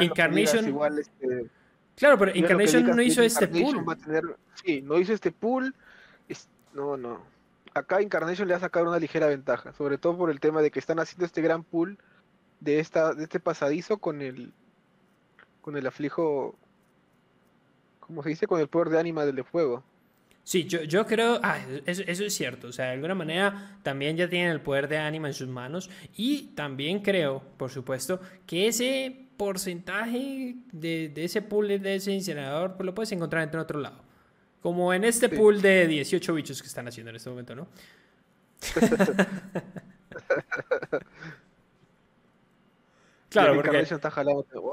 Incarnation... 0.00 0.68
igual 0.68 0.98
este 0.98 1.48
Claro, 2.00 2.16
pero 2.16 2.34
Incarnation 2.34 2.96
no 2.96 3.02
hizo 3.02 3.22
este 3.22 3.46
pool. 3.46 3.84
sí, 4.64 4.80
no 4.80 4.98
hizo 4.98 5.12
este 5.12 5.30
pool. 5.30 5.74
no, 6.72 6.96
no. 6.96 7.22
Acá 7.74 8.00
Incarnation 8.00 8.48
le 8.48 8.54
ha 8.54 8.58
sacado 8.58 8.88
una 8.88 8.98
ligera 8.98 9.26
ventaja, 9.26 9.74
sobre 9.74 9.98
todo 9.98 10.16
por 10.16 10.30
el 10.30 10.40
tema 10.40 10.62
de 10.62 10.70
que 10.70 10.78
están 10.78 10.98
haciendo 10.98 11.26
este 11.26 11.42
gran 11.42 11.62
pool 11.62 11.98
de 12.58 12.80
esta 12.80 13.14
de 13.14 13.24
este 13.24 13.38
pasadizo 13.38 13.98
con 13.98 14.22
el 14.22 14.52
con 15.60 15.76
el 15.76 15.86
aflijo 15.86 16.56
¿cómo 18.10 18.22
se 18.22 18.30
dice? 18.30 18.46
con 18.46 18.60
el 18.60 18.68
poder 18.68 18.88
de 18.88 18.98
ánima 18.98 19.24
del 19.24 19.36
de 19.36 19.44
fuego. 19.44 19.84
Sí, 20.42 20.64
yo, 20.64 20.82
yo 20.82 21.06
creo, 21.06 21.38
ah, 21.42 21.58
eso, 21.86 22.02
eso, 22.06 22.24
es 22.24 22.34
cierto, 22.34 22.68
o 22.68 22.72
sea, 22.72 22.86
de 22.86 22.92
alguna 22.92 23.14
manera 23.14 23.78
también 23.84 24.16
ya 24.16 24.28
tienen 24.28 24.50
el 24.50 24.60
poder 24.60 24.88
de 24.88 24.98
ánima 24.98 25.28
en 25.28 25.34
sus 25.34 25.46
manos 25.46 25.88
y 26.16 26.48
también 26.56 27.00
creo, 27.02 27.42
por 27.56 27.70
supuesto, 27.70 28.20
que 28.46 28.66
ese 28.66 29.28
porcentaje 29.36 30.56
de, 30.72 31.12
ese 31.14 31.42
pool 31.42 31.68
de 31.68 31.94
ese 31.94 32.12
incinerador, 32.12 32.76
pues 32.76 32.84
lo 32.84 32.94
puedes 32.94 33.12
encontrar 33.12 33.48
en 33.48 33.60
otro 33.60 33.78
lado. 33.78 34.02
Como 34.60 34.92
en 34.92 35.04
este 35.04 35.28
pool 35.28 35.62
de 35.62 35.86
18 35.86 36.34
bichos 36.34 36.60
que 36.60 36.68
están 36.68 36.88
haciendo 36.88 37.10
en 37.10 37.16
este 37.16 37.30
momento, 37.30 37.54
¿no? 37.54 37.68
claro, 43.30 43.54
porque, 43.54 43.86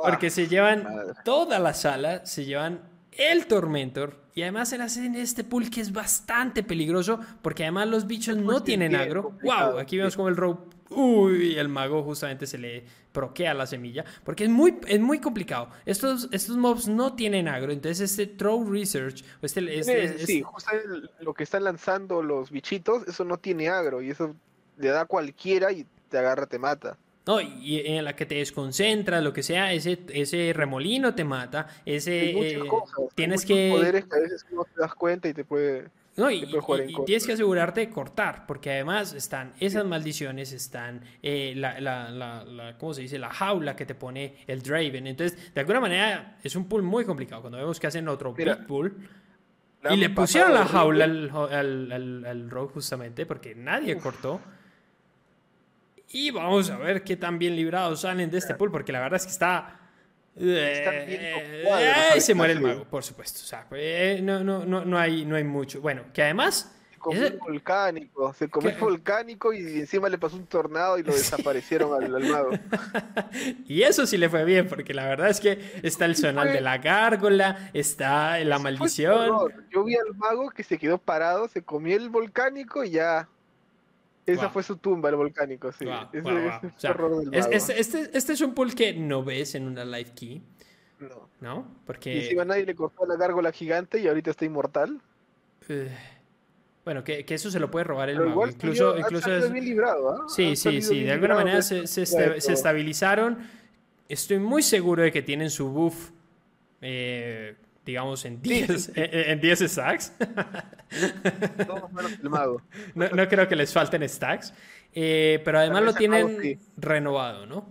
porque, 0.04 0.30
se 0.30 0.48
llevan 0.48 0.86
toda 1.24 1.60
la 1.60 1.74
sala, 1.74 2.26
se 2.26 2.44
llevan 2.44 2.82
el 3.12 3.48
Tormentor 3.48 4.16
y 4.36 4.42
además 4.42 4.70
se 4.70 4.76
hace 4.76 5.06
en 5.06 5.16
este 5.16 5.44
pool 5.44 5.70
que 5.70 5.82
es 5.82 5.92
bastante 5.92 6.62
peligroso 6.62 7.20
porque 7.42 7.64
además 7.64 7.88
los 7.88 8.06
bichos 8.06 8.36
no 8.36 8.62
tienen 8.62 8.96
agro. 8.96 9.38
¡Wow! 9.42 9.80
Aquí 9.80 9.98
vemos 9.98 10.16
como 10.16 10.28
el 10.28 10.36
Rogue 10.36 10.60
Uy, 10.90 11.58
el 11.58 11.68
mago 11.68 12.04
justamente 12.04 12.48
se 12.48 12.58
le 12.58 12.86
proquea 13.12 13.54
la 13.54 13.68
semilla. 13.68 14.06
Porque 14.24 14.46
es 14.46 14.50
muy, 14.50 14.80
es 14.88 15.00
muy 15.00 15.20
complicado. 15.20 15.70
Estos, 15.86 16.30
estos 16.32 16.58
mobs 16.58 16.88
no 16.88 17.14
tienen 17.14 17.48
agro. 17.48 17.72
Entonces, 17.72 18.12
este 18.12 18.28
Throw 18.28 18.70
Research. 18.70 19.24
Este, 19.42 19.80
este 19.80 20.26
sí, 20.26 20.42
justamente 20.42 21.10
lo 21.20 21.34
que 21.34 21.44
están 21.44 21.64
lanzando 21.66 22.22
los 22.22 22.52
bichitos, 22.52 23.08
eso 23.08 23.26
no 23.26 23.38
tiene 23.38 23.70
agro. 23.70 24.02
Y 24.02 24.12
eso 24.12 24.36
le 24.78 24.90
da 24.90 25.02
a 25.02 25.06
cualquiera 25.06 25.72
y 25.72 25.86
te 26.10 26.18
agarra, 26.18 26.46
te 26.46 26.60
mata. 26.60 26.98
No, 27.28 27.41
y 27.41 27.82
en 27.86 28.06
la 28.06 28.16
que 28.16 28.26
te 28.26 28.36
desconcentras, 28.36 29.22
lo 29.22 29.34
que 29.34 29.44
sea, 29.44 29.74
ese, 29.74 29.99
ese 30.14 30.54
remolino 30.56 31.14
te 31.14 31.26
mata, 31.26 31.68
ese... 31.86 32.30
Eh, 32.32 32.64
tienes 33.16 33.45
que... 33.45 33.70
poderes 33.70 34.06
que 34.06 34.16
a 34.16 34.20
veces 34.22 34.45
no 34.49 34.64
te 34.64 34.80
das 34.80 34.94
cuenta 34.95 35.28
y 35.28 35.34
te 35.34 35.44
puede... 35.44 35.90
No, 36.16 36.32
y, 36.32 36.49
tienes 37.06 37.28
que 37.28 37.34
asegurarte 37.34 37.82
de 37.82 37.90
cortar, 37.91 38.48
porque 38.48 38.72
además 38.72 39.14
están 39.14 39.54
esas 39.60 39.86
maldiciones, 39.86 40.52
están 40.52 41.02
eh, 41.22 41.54
la, 41.56 41.80
la, 41.80 42.10
la, 42.10 42.78
¿cómo 42.80 42.95
se 42.95 43.02
dice? 43.02 43.20
La 43.20 43.30
jaula 43.30 43.76
que 43.76 43.86
te 43.86 43.94
pone 43.94 44.38
el 44.48 44.64
Draven. 44.64 45.06
Entonces, 45.06 45.54
de 45.54 45.62
alguna 45.62 45.80
manera, 45.80 46.38
es 46.44 46.56
un 46.56 46.68
pool 46.68 46.82
muy 46.82 47.06
complicado. 47.06 47.41
Cuando 47.41 47.60
vemos 47.60 47.80
que 47.80 47.86
hacen 47.86 48.08
otro 48.08 48.34
big 48.34 48.66
pool, 48.66 48.95
y 49.91 49.95
le 49.95 50.10
pusieron 50.10 50.56
la 50.56 50.66
jaula 50.66 51.06
al, 51.06 51.30
al, 51.52 51.91
al, 51.91 52.26
al 52.26 52.49
Rogue 52.49 52.74
justamente, 52.74 53.28
porque 53.28 53.54
nadie 53.54 53.95
cortó. 53.98 54.41
Y 56.10 56.32
vamos 56.32 56.70
a 56.70 56.78
ver 56.78 57.04
qué 57.04 57.18
tan 57.18 57.38
bien 57.38 57.56
librados 57.56 58.02
salen 58.02 58.30
de 58.30 58.38
este 58.38 58.56
pool, 58.56 58.72
porque 58.72 58.92
la 58.92 59.00
verdad 59.02 59.18
es 59.18 59.26
que 59.26 59.32
está... 59.32 59.80
Eh, 60.40 62.14
se 62.20 62.34
muere 62.36 62.54
el 62.54 62.62
mago, 62.62 62.86
por 62.86 63.04
supuesto. 63.04 63.40
O 63.42 63.46
sea, 63.46 63.68
eh, 63.72 64.20
no, 64.24 64.44
no, 64.44 64.66
no, 64.66 64.86
no, 64.86 64.98
hay, 64.98 65.26
no 65.26 65.36
hay 65.36 65.44
mucho. 65.44 65.82
Bueno, 65.82 66.04
que 66.14 66.24
además... 66.24 66.74
Se 66.92 67.00
comió 67.00 67.28
el 67.28 67.38
volcánico, 67.38 68.34
se 68.34 68.50
comió 68.50 68.70
el 68.70 68.78
volcánico 68.78 69.54
y 69.54 69.60
encima 69.80 70.10
le 70.10 70.18
pasó 70.18 70.36
un 70.36 70.46
tornado 70.46 70.98
y 70.98 71.04
lo 71.04 71.12
desaparecieron 71.14 71.94
al, 72.02 72.24
mago. 72.24 72.52
y 73.68 73.82
eso 73.84 74.06
sí 74.06 74.18
le 74.18 74.30
fue 74.30 74.46
bien, 74.46 74.68
porque 74.68 74.94
la 74.94 75.06
verdad 75.06 75.30
es 75.30 75.40
que 75.40 75.80
está 75.84 76.06
el 76.06 76.16
sonal 76.16 76.54
de 76.54 76.62
la 76.62 76.78
gárgola, 76.78 77.70
está 77.74 78.40
la 78.40 78.60
maldición. 78.60 79.52
Yo 79.72 79.84
vi 79.84 79.96
al 79.96 80.16
mago 80.16 80.50
que 80.52 80.64
se 80.64 80.78
quedó 80.78 80.98
parado, 80.98 81.48
se 81.50 81.64
comió 81.64 81.96
el 81.98 82.10
volcánico 82.10 82.84
y 82.84 82.92
ya 82.92 83.28
esa 84.28 84.49
fue 84.49 84.62
su 84.62 84.78
tumba, 84.78 85.10
el 85.10 85.16
volcánico, 85.16 85.72
sí. 85.72 85.86
este, 87.32 88.18
este, 88.18 88.34
es 88.34 88.41
un 88.41 88.54
pool 88.54 88.76
que 88.76 88.94
no 88.94 89.24
ves 89.24 89.56
en 89.56 89.66
una 89.66 89.86
live 89.86 90.12
key. 90.14 90.44
No. 90.99 91.30
¿No? 91.40 91.68
Porque... 91.86 92.14
Y 92.14 92.20
encima 92.24 92.44
nadie 92.44 92.66
le 92.66 92.76
cortó 92.76 93.06
la 93.06 93.16
gárgola 93.16 93.52
gigante 93.52 93.99
y 93.99 94.08
ahorita 94.08 94.32
está 94.32 94.45
inmortal. 94.45 94.99
Eh, 95.70 95.95
bueno, 96.84 97.04
que, 97.04 97.26
que, 97.26 97.36
eso 97.36 97.52
se 97.52 97.60
lo 97.60 97.72
puede 97.72 97.86
robar 97.86 98.10
el 98.10 98.20
mago. 98.20 98.48
Incluso, 98.48 98.98
incluso 98.98 99.32
es... 99.32 99.52
bien 99.52 99.66
librado, 99.66 100.10
¿ah? 100.10 100.26
Sí, 100.28 100.56
sí, 100.56 100.82
sí. 100.82 101.04
De 101.04 101.12
alguna 101.12 101.36
manera 101.36 101.62
se, 101.62 101.88
se, 101.88 102.06
se, 102.06 102.54
estabilizaron. 102.54 103.38
Estoy 104.10 104.40
muy 104.40 104.64
seguro 104.64 105.04
de 105.04 105.12
que 105.12 105.22
tienen 105.22 105.49
su 105.49 105.70
buff 105.70 106.12
eh, 106.82 107.56
digamos, 107.88 108.26
en 108.26 108.41
10 108.41 108.91
en, 108.95 109.39
10 109.39 109.59
stacks. 109.72 110.14
no, 111.68 113.09
no, 113.09 113.27
creo 113.30 113.47
que 113.47 113.55
les 113.55 113.73
falten 113.73 114.07
stacks. 114.07 114.53
Eh, 114.93 115.41
pero 115.45 115.59
además 115.59 115.84
lo 115.84 115.93
tienen 115.93 116.59
renovado, 116.76 117.45
¿no? 117.45 117.65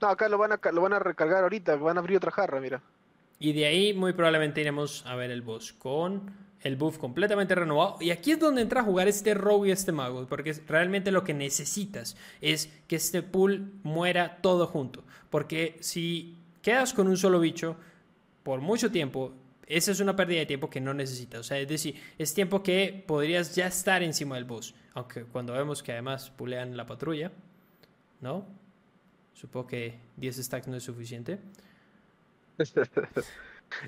No, 0.00 0.08
acá 0.08 0.28
lo 0.28 0.36
van, 0.38 0.52
a, 0.52 0.60
lo 0.72 0.82
van 0.82 0.92
a 0.92 0.98
recargar 0.98 1.42
ahorita, 1.42 1.76
van 1.76 1.96
a 1.96 2.00
abrir 2.00 2.18
otra 2.18 2.30
jarra, 2.30 2.60
mira. 2.60 2.82
Y 3.40 3.52
de 3.52 3.66
ahí 3.66 3.94
muy 3.94 4.12
probablemente 4.12 4.60
iremos 4.60 5.04
a 5.06 5.16
ver 5.16 5.30
el 5.30 5.42
boss 5.42 5.72
con 5.72 6.30
el 6.62 6.76
buff 6.76 6.98
completamente 6.98 7.54
renovado. 7.54 7.96
Y 8.00 8.10
aquí 8.10 8.32
es 8.32 8.38
donde 8.38 8.62
entra 8.62 8.82
a 8.82 8.84
jugar 8.84 9.08
este 9.08 9.32
rogue 9.32 9.70
y 9.70 9.72
este 9.72 9.92
mago, 9.92 10.26
porque 10.28 10.52
realmente 10.66 11.10
lo 11.12 11.24
que 11.24 11.34
necesitas 11.34 12.16
es 12.40 12.70
que 12.86 12.96
este 12.96 13.22
pool 13.22 13.72
muera 13.82 14.38
todo 14.42 14.66
junto. 14.66 15.02
Porque 15.30 15.76
si 15.80 16.36
quedas 16.62 16.92
con 16.92 17.08
un 17.08 17.16
solo 17.16 17.40
bicho, 17.40 17.76
por 18.42 18.60
mucho 18.60 18.90
tiempo, 18.90 19.34
esa 19.66 19.92
es 19.92 20.00
una 20.00 20.16
pérdida 20.16 20.40
de 20.40 20.46
tiempo 20.46 20.70
que 20.70 20.80
no 20.80 20.94
necesitas. 20.94 21.40
O 21.40 21.44
sea, 21.44 21.58
es 21.58 21.68
decir, 21.68 22.00
es 22.16 22.32
tiempo 22.34 22.62
que 22.62 23.04
podrías 23.06 23.54
ya 23.54 23.66
estar 23.66 24.02
encima 24.02 24.36
del 24.36 24.44
bus. 24.44 24.74
Aunque 24.94 25.24
cuando 25.24 25.52
vemos 25.52 25.82
que 25.82 25.92
además 25.92 26.30
pulean 26.30 26.76
la 26.76 26.86
patrulla, 26.86 27.32
¿no? 28.20 28.46
Supongo 29.34 29.66
que 29.68 30.00
10 30.16 30.36
stacks 30.38 30.68
no 30.68 30.76
es 30.76 30.82
suficiente. 30.82 31.38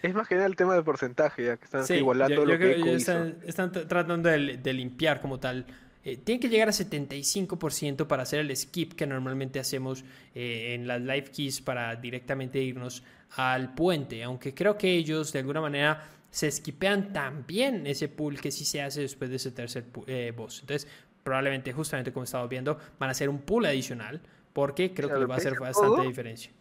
Es 0.03 0.15
más 0.15 0.29
que 0.29 0.35
nada 0.35 0.47
el 0.47 0.57
tema 0.57 0.75
del 0.75 0.85
porcentaje, 0.85 1.45
ya 1.45 1.57
que 1.57 1.65
están 1.65 1.85
igualando 1.97 2.45
lo 2.45 2.59
que, 2.59 2.95
están, 2.95 3.73
tratando 3.89 4.29
de, 4.29 4.73
limpiar 4.75 5.21
como 5.21 5.41
tal. 5.41 5.67
Eh, 6.03 6.17
tiene 6.17 6.41
que 6.41 6.49
llegar 6.49 6.69
a 6.69 6.73
75% 6.73 8.07
para 8.07 8.23
hacer 8.23 8.41
el 8.41 8.57
skip 8.57 8.95
que 8.95 9.07
normalmente 9.07 9.61
hacemos 9.61 10.05
eh, 10.35 10.75
en 10.75 10.87
las 10.87 11.01
live 11.01 11.25
keys 11.25 11.61
para 11.61 11.95
directamente 11.97 12.59
irnos 12.59 13.03
al 13.37 13.75
puente, 13.75 14.23
aunque 14.23 14.55
creo 14.55 14.79
que 14.79 14.91
ellos 14.91 15.33
de 15.33 15.41
alguna 15.41 15.61
manera 15.61 16.09
se 16.31 16.49
esquipean 16.49 17.13
también 17.13 17.87
ese 17.87 18.09
pool 18.09 18.41
que 18.41 18.51
sí 18.51 18.65
se 18.65 18.83
hace 18.83 19.03
después 19.03 19.31
de 19.31 19.37
ese 19.37 19.51
tercer 19.51 19.85
eh, 20.07 20.33
boss. 20.35 20.61
Entonces, 20.61 20.89
probablemente, 21.23 21.73
justamente 21.73 22.13
como 22.13 22.25
estamos 22.25 22.49
viendo, 22.49 22.79
van 22.99 23.09
a 23.09 23.13
hacer 23.13 23.29
un 23.29 23.43
pool 23.43 23.67
adicional, 23.67 24.21
porque 24.53 24.95
creo 24.95 25.09
que 25.09 25.27
va 25.27 25.35
a 25.35 25.39
hacer 25.39 25.59
bastante 25.59 26.03
diferencia. 26.03 26.53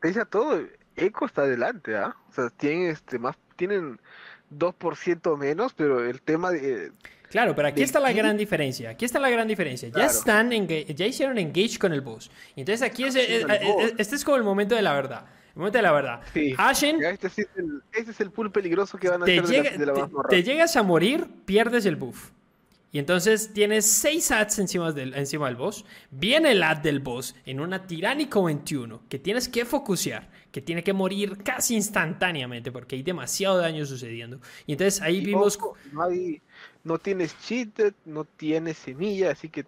Pese 0.00 0.20
a 0.20 0.24
todo, 0.24 0.60
Eco 0.94 1.26
está 1.26 1.42
adelante, 1.42 1.96
¿ah? 1.96 2.14
O 2.28 2.32
sea, 2.32 2.50
tienen, 2.50 2.90
este, 2.90 3.18
más, 3.18 3.36
tienen 3.56 3.98
2% 4.56 5.36
menos, 5.38 5.74
pero 5.74 6.04
el 6.04 6.20
tema 6.20 6.50
de... 6.50 6.92
Claro, 7.30 7.54
pero 7.54 7.68
aquí 7.68 7.82
está 7.82 8.00
la 8.00 8.12
gran 8.12 8.36
diferencia. 8.36 8.90
Aquí 8.90 9.04
está 9.04 9.18
la 9.18 9.30
gran 9.30 9.46
diferencia. 9.46 9.88
Ya 9.88 10.06
están, 10.06 10.50
ya 10.50 11.06
hicieron 11.06 11.38
engage 11.38 11.78
con 11.78 11.92
el 11.92 12.00
boss. 12.00 12.30
Entonces 12.56 12.82
aquí 12.82 13.04
es, 13.04 13.16
este 13.16 14.16
es 14.16 14.24
como 14.24 14.36
el 14.36 14.44
momento 14.44 14.74
de 14.74 14.82
la 14.82 14.92
verdad 14.94 15.26
momento 15.58 15.78
de 15.78 15.82
la 15.82 15.92
verdad. 15.92 16.20
Ashen. 16.56 17.02
Este, 17.02 17.26
es 17.26 17.38
el, 17.56 17.82
este 17.92 18.12
es 18.12 18.20
el 18.20 18.30
pool 18.30 18.52
peligroso 18.52 18.96
que 18.96 19.08
van 19.08 19.22
a 19.22 19.24
hacer 19.24 19.44
de, 19.44 19.86
la, 19.86 19.92
te, 19.92 20.10
te, 20.28 20.42
llegas 20.44 20.76
a 20.76 20.82
morir, 20.82 21.26
pierdes 21.44 21.84
el 21.84 21.96
buff. 21.96 22.30
Y 22.90 22.98
entonces 22.98 23.52
tienes 23.52 23.84
6 23.84 24.30
ads 24.30 24.58
encima 24.60 24.92
del, 24.92 25.12
encima 25.14 25.46
del 25.46 25.56
boss. 25.56 25.84
Viene 26.10 26.52
el 26.52 26.62
ad 26.62 26.78
del 26.78 27.00
boss 27.00 27.36
en 27.44 27.60
una 27.60 27.86
tiránico 27.86 28.44
21 28.44 29.02
que 29.10 29.18
tienes 29.18 29.46
que 29.48 29.66
focusear, 29.66 30.30
que 30.50 30.62
tiene 30.62 30.82
que 30.82 30.94
morir 30.94 31.36
casi 31.44 31.74
instantáneamente 31.74 32.72
porque 32.72 32.96
hay 32.96 33.02
demasiado 33.02 33.58
daño 33.58 33.84
sucediendo. 33.84 34.40
Y 34.66 34.72
entonces 34.72 35.02
ahí 35.02 35.20
vimos. 35.20 35.58
no, 35.92 36.02
hay, 36.02 36.40
no 36.88 36.98
tienes 36.98 37.38
cheated, 37.40 37.92
no 38.06 38.24
tienes 38.24 38.78
semilla, 38.78 39.30
así 39.30 39.50
que 39.50 39.66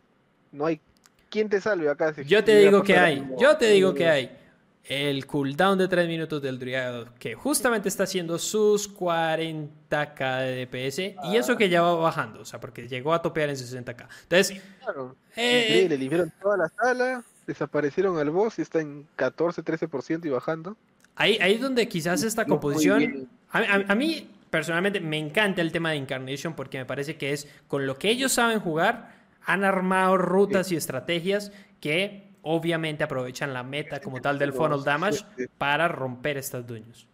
no 0.53 0.65
hay 0.67 0.81
quien 1.29 1.49
te 1.49 1.61
salve 1.61 1.89
acá. 1.89 2.15
Yo 2.23 2.43
te 2.43 2.57
digo 2.57 2.83
que 2.83 2.97
hay, 2.97 3.29
yo 3.39 3.57
te 3.57 3.67
digo 3.67 3.95
que 3.95 4.09
hay 4.09 4.37
el 4.85 5.27
cooldown 5.27 5.79
de 5.79 5.87
3 5.87 6.09
minutos 6.09 6.41
del 6.41 6.59
Druido, 6.59 7.07
que 7.19 7.35
justamente 7.35 7.89
está 7.89 8.05
haciendo 8.05 8.39
sus 8.39 8.93
40k 8.93 10.41
de 10.41 10.67
DPS, 10.67 10.99
y 11.31 11.37
eso 11.37 11.57
que 11.57 11.69
ya 11.69 11.83
va 11.83 11.95
bajando, 11.95 12.41
o 12.41 12.45
sea, 12.45 12.59
porque 12.59 12.89
llegó 12.89 13.13
a 13.13 13.21
topear 13.21 13.51
en 13.51 13.57
60k. 13.57 14.09
Entonces, 14.23 14.61
claro. 14.83 15.15
Eh, 15.37 15.87
le 15.89 15.99
limpiaron 15.99 16.33
toda 16.41 16.57
la 16.57 16.69
sala, 16.71 17.23
desaparecieron 17.47 18.19
al 18.19 18.31
boss 18.31 18.59
y 18.59 18.63
está 18.63 18.81
en 18.81 19.07
14, 19.17 19.63
13% 19.63 20.25
y 20.25 20.31
bajando. 20.31 20.77
Ahí, 21.15 21.39
ahí 21.41 21.55
es 21.55 21.61
donde 21.61 21.87
quizás 21.87 22.23
esta 22.23 22.47
composición. 22.47 23.29
A, 23.53 23.95
mí, 23.95 24.31
personalmente, 24.51 25.01
me 25.01 25.19
encanta 25.19 25.63
el 25.63 25.73
tema 25.73 25.91
de 25.91 25.97
Incarnation 25.97 26.55
porque 26.55 26.79
me 26.79 26.85
parece 26.85 27.17
que 27.17 27.33
es 27.33 27.49
con 27.69 27.87
lo 27.87 27.97
que 27.97 28.11
ellos 28.11 28.33
saben 28.33 28.61
jugar, 28.61 29.15
han 29.45 29.65
armado 29.65 30.19
rutas 30.19 30.71
y 30.73 30.77
estrategias 30.77 31.53
que 31.81 32.31
obviamente 32.43 33.05
aprovechan 33.05 33.55
la 33.55 33.63
meta 33.63 34.01
como 34.01 34.21
tal 34.21 34.39
del 34.39 34.53
funnel 34.53 34.83
damage 34.83 35.25
para 35.59 35.89
romper 35.89 36.37
estas 36.37 36.67
dueños. 36.67 37.07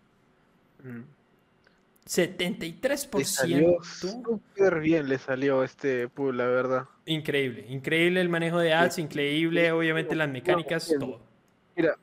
73%. 2.07 3.83
Súper 3.83 4.81
bien 4.81 5.09
le 5.09 5.19
salió 5.19 5.65
este 5.65 6.09
pool, 6.09 6.37
la 6.37 6.47
verdad. 6.47 6.87
Increíble, 7.05 7.67
increíble 7.69 8.21
el 8.21 8.29
manejo 8.29 8.59
de 8.59 8.75
ads, 8.75 8.99
increíble, 8.99 9.73
obviamente 9.73 10.15
las 10.15 10.29
mecánicas, 10.29 10.93
todo. 10.99 11.21
Mira, 11.75 11.97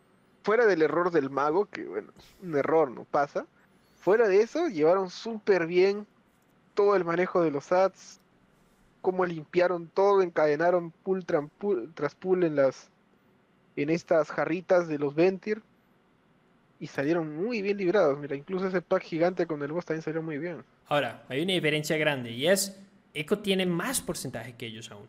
fuera 0.43 0.65
del 0.65 0.81
error 0.81 1.11
del 1.11 1.29
mago, 1.29 1.65
que 1.65 1.85
bueno, 1.85 2.11
un 2.41 2.55
error 2.55 2.91
no 2.91 3.05
pasa, 3.05 3.45
fuera 4.03 4.27
de 4.27 4.41
eso, 4.41 4.67
llevaron 4.67 5.09
súper 5.09 5.65
bien 5.65 6.05
todo 6.73 6.97
el 6.97 7.05
manejo 7.05 7.41
de 7.41 7.51
los 7.51 7.71
ads, 7.71 8.19
cómo 9.01 9.25
limpiaron 9.25 9.87
todo, 9.87 10.21
encadenaron 10.21 10.91
pool 10.91 11.25
tras 11.25 12.15
pool 12.15 12.43
en 12.43 12.57
las 12.57 12.89
en 13.77 13.89
estas 13.89 14.29
jarritas 14.29 14.87
de 14.87 14.99
los 14.99 15.15
Ventir 15.15 15.63
y 16.81 16.87
salieron 16.87 17.33
muy 17.33 17.61
bien 17.61 17.77
librados. 17.77 18.19
Mira, 18.19 18.35
incluso 18.35 18.67
ese 18.67 18.81
pack 18.81 19.03
gigante 19.03 19.47
con 19.47 19.63
el 19.63 19.71
boss 19.71 19.85
también 19.85 20.03
salió 20.03 20.21
muy 20.21 20.37
bien. 20.37 20.63
Ahora, 20.87 21.23
hay 21.29 21.41
una 21.41 21.53
diferencia 21.53 21.97
grande 21.97 22.31
y 22.31 22.47
es, 22.47 22.77
Echo 23.13 23.39
tiene 23.39 23.65
más 23.65 24.01
porcentaje 24.01 24.55
que 24.55 24.65
ellos 24.65 24.91
aún. 24.91 25.07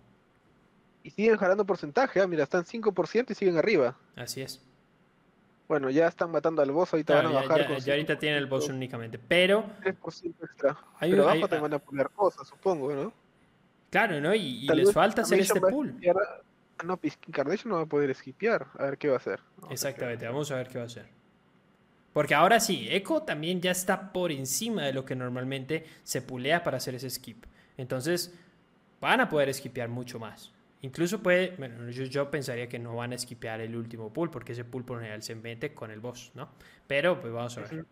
Y 1.02 1.10
siguen 1.10 1.36
jalando 1.36 1.66
porcentaje, 1.66 2.20
¿ah? 2.20 2.28
mira, 2.28 2.44
están 2.44 2.64
5% 2.64 3.31
y 3.31 3.34
siguen 3.34 3.58
arriba. 3.58 3.97
Así 4.14 4.40
es. 4.40 4.62
Bueno, 5.67 5.89
ya 5.89 6.09
están 6.09 6.31
matando 6.31 6.60
al 6.60 6.70
boss, 6.70 6.93
ahorita 6.93 7.15
van 7.15 7.26
a 7.26 7.31
bajar. 7.31 7.68
Ya, 7.68 7.78
ya 7.78 7.93
ahorita 7.94 8.18
tienen 8.18 8.39
el 8.39 8.47
boss 8.47 8.68
únicamente, 8.68 9.18
pero. 9.18 9.65
3% 9.83 10.34
extra. 10.43 10.76
Hay, 10.99 11.10
pero 11.10 11.28
abajo 11.28 11.49
te 11.49 11.59
van 11.59 11.75
a 11.75 11.78
poner 11.78 12.10
cosas, 12.10 12.47
supongo, 12.47 12.93
¿no? 12.93 13.12
Claro, 13.91 14.20
¿no? 14.20 14.34
Y, 14.34 14.67
les 14.68 14.93
falta 14.93 15.23
hacer 15.23 15.41
este 15.41 15.60
pool. 15.60 15.94
No, 16.84 16.99
Carnation 17.31 17.70
no 17.70 17.76
va 17.76 17.83
a 17.83 17.86
poder 17.86 18.15
skipear. 18.15 18.67
A 18.78 18.84
ver 18.86 18.99
qué 18.99 19.09
va 19.09 19.15
a 19.15 19.18
hacer. 19.18 19.41
Exactamente, 19.70 20.26
vamos 20.26 20.51
a 20.51 20.57
ver 20.57 20.68
qué 20.68 20.78
va 20.78 20.84
a 20.84 20.86
hacer. 20.86 21.07
Porque 22.12 22.34
ahora 22.34 22.60
sí, 22.60 22.86
Echo 22.91 23.23
también 23.23 23.60
ya 23.60 23.73
está 23.73 24.12
por 24.12 24.31
encima 24.31 24.83
de 24.83 24.93
lo 24.93 25.05
que 25.05 25.17
normalmente 25.17 25.84
se 26.05 26.23
pulea 26.23 26.62
para 26.62 26.76
hacer 26.76 26.94
ese 26.94 27.10
skip. 27.10 27.44
Entonces, 27.76 28.34
van 29.01 29.20
a 29.20 29.28
poder 29.28 29.52
skipear 29.52 29.89
mucho 29.89 30.18
más. 30.20 30.53
Incluso 30.84 31.22
puede, 31.22 31.54
bueno, 31.56 31.88
yo, 31.88 32.30
pensaría 32.30 32.68
que 32.68 32.78
no 32.78 32.94
van 32.94 33.14
a 33.14 33.18
skipear 33.18 33.62
el 33.62 33.74
último 33.74 34.12
pool, 34.12 34.30
porque 34.30 34.52
ese 34.52 34.66
pool 34.66 34.84
por 34.84 34.98
general 34.98 35.22
se 35.22 35.34
mete 35.34 35.72
con 35.72 35.90
el 35.90 35.98
boss, 35.98 36.30
¿no? 36.34 36.50
Pero 36.86 37.18
pues 37.18 37.32
vamos 37.32 37.56
a 37.56 37.62
ver. 37.62 37.86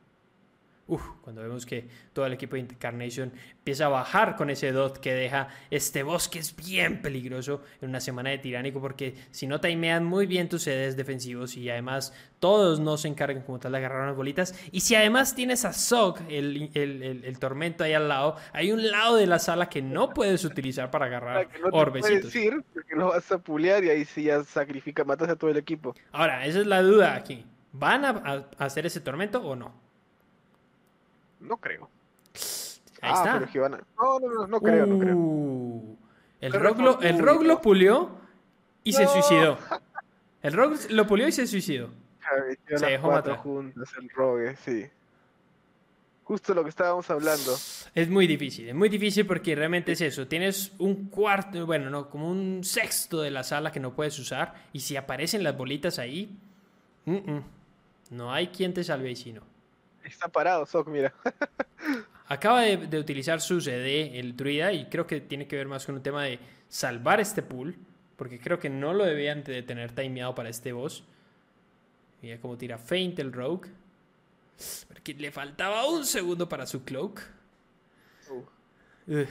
Uf, 0.89 1.03
cuando 1.23 1.43
vemos 1.43 1.65
que 1.65 1.87
todo 2.13 2.27
el 2.27 2.33
equipo 2.33 2.57
de 2.57 2.63
Incarnation 2.63 3.33
empieza 3.53 3.87
a 3.87 3.89
bajar 3.89 4.35
con 4.35 4.51
ese 4.51 4.73
dot 4.73 4.99
que 4.99 5.15
deja 5.15 5.47
este 5.71 6.03
bosque 6.03 6.41
es 6.41 6.57
bien 6.57 7.01
peligroso 7.01 7.63
en 7.81 7.91
una 7.91 8.01
semana 8.01 8.31
de 8.31 8.39
tiránico 8.39 8.81
porque 8.81 9.15
si 9.31 9.47
no 9.47 9.61
timean 9.61 10.05
muy 10.05 10.27
bien 10.27 10.49
tus 10.49 10.65
sedes 10.65 10.97
defensivos 10.97 11.57
y 11.57 11.71
además 11.71 12.13
todos 12.41 12.81
no 12.81 12.97
se 12.97 13.07
encargan 13.07 13.43
como 13.43 13.61
tal 13.61 13.73
de 13.73 13.79
agarrar 13.79 14.03
unas 14.03 14.17
bolitas 14.17 14.55
y 14.73 14.81
si 14.81 14.97
además 14.97 15.37
tienes 15.37 15.65
a 15.65 15.73
Zog, 15.73 16.19
el, 16.29 16.71
el, 16.75 17.39
tormento 17.39 17.85
ahí 17.85 17.93
al 17.93 18.09
lado, 18.09 18.37
hay 18.53 18.73
un 18.73 18.91
lado 18.91 19.15
de 19.15 19.29
la 19.29 19.39
sala 19.39 19.69
que 19.69 19.83
no 19.83 20.11
puedes 20.11 20.45
utilizar 20.45 20.91
para 20.91 21.07
agarrar 21.07 21.49
no 21.63 21.69
orbecitos. 21.69 22.25
decir 22.25 22.65
porque 22.75 22.97
lo 22.97 23.11
vas 23.11 23.31
a 23.31 23.39
pulear 23.39 23.85
y 23.85 23.91
ahí 23.91 24.05
sí 24.05 24.25
ya 24.25 24.43
sacrifica, 24.43 25.05
matas 25.05 25.29
a 25.29 25.37
todo 25.37 25.51
el 25.51 25.57
equipo. 25.57 25.95
Ahora, 26.11 26.45
esa 26.45 26.59
es 26.59 26.67
la 26.67 26.83
duda 26.83 27.15
aquí. 27.15 27.47
¿Van 27.73 28.05
a 28.05 28.49
hacer 28.59 28.85
ese 28.85 29.01
tormento 29.01 29.41
o 29.41 29.57
no? 29.57 29.92
No 31.43 31.57
creo. 31.57 31.89
Ahí 33.03 33.13
ah, 33.15 33.39
está. 33.39 33.51
Pero 33.53 33.69
No, 33.69 34.21
no, 34.21 34.29
no, 34.29 34.47
no 34.47 34.61
creo, 34.61 34.87
no 34.87 34.99
creo. 34.99 35.17
Uh, 35.17 35.97
el, 36.41 36.53
rock 36.53 36.79
lo, 36.79 37.01
el 37.03 37.19
rock 37.19 37.43
lo 37.43 37.61
pulió 37.61 38.11
y 38.85 38.93
se 38.93 39.07
suicidó. 39.07 39.59
El 40.43 40.53
rock 40.53 40.91
lo 40.91 41.07
pulió 41.07 41.29
y 41.29 41.33
se 41.33 41.47
suicidó. 41.47 41.91
se 42.67 42.87
dejó 42.87 43.11
matar. 43.11 43.39
juntas 43.39 43.91
el 44.01 44.09
rogue, 44.11 44.57
sí. 44.57 44.87
Justo 46.25 46.55
lo 46.55 46.63
que 46.63 46.71
estábamos 46.71 47.11
hablando. 47.11 47.57
Es 47.95 48.09
muy 48.09 48.27
difícil, 48.27 48.69
es 48.69 48.75
muy 48.75 48.89
difícil 48.89 49.27
porque 49.27 49.55
realmente 49.57 49.93
es 49.93 50.01
eso. 50.01 50.29
Tienes 50.29 50.73
un 50.79 51.09
cuarto, 51.09 51.67
bueno, 51.67 51.91
no, 51.91 52.09
como 52.09 52.31
un 52.31 52.63
sexto 52.63 53.21
de 53.21 53.31
la 53.31 53.43
sala 53.43 53.73
que 53.73 53.81
no 53.81 53.95
puedes 53.95 54.19
usar. 54.19 54.55
Y 54.73 54.81
si 54.81 54.97
aparecen 54.97 55.43
las 55.43 55.57
bolitas 55.57 55.99
ahí, 55.99 56.39
no 58.11 58.33
hay 58.33 58.49
quien 58.49 58.73
te 58.73 58.85
salve 58.85 59.13
y 59.13 59.33
no. 59.33 59.52
Está 60.05 60.29
parado, 60.29 60.67
Sok, 60.67 60.89
mira. 60.89 61.13
Acaba 62.29 62.63
de, 62.63 62.99
utilizar 62.99 63.41
su 63.41 63.61
CD, 63.61 64.19
el 64.19 64.37
druida, 64.37 64.73
y 64.73 64.87
creo 64.87 65.07
que 65.07 65.21
tiene 65.21 65.47
que 65.47 65.57
ver 65.57 65.69
más 65.69 65.85
con 65.85 65.97
un 65.97 66.03
tema 66.03 66.25
de 66.25 66.39
salvar 66.69 67.21
este 67.21 67.43
pool, 67.43 67.77
porque 68.17 68.41
creo 68.41 68.59
que 68.59 68.71
no 68.71 68.95
lo 68.95 69.05
debían 69.05 69.45
de 69.45 69.63
tener 69.63 69.93
timeado 69.93 70.35
para 70.35 70.49
este 70.49 70.73
boss. 70.73 71.05
Mira 72.23 72.41
cómo 72.41 72.57
tira 72.57 72.79
Feint 72.79 73.19
el 73.19 73.33
rogue. 73.33 73.69
Porque 74.89 75.15
le 75.15 75.31
faltaba 75.33 75.87
un 75.89 76.05
segundo 76.05 76.49
para 76.49 76.67
su 76.67 76.85
cloak. 76.85 77.21
Uh. 78.31 79.27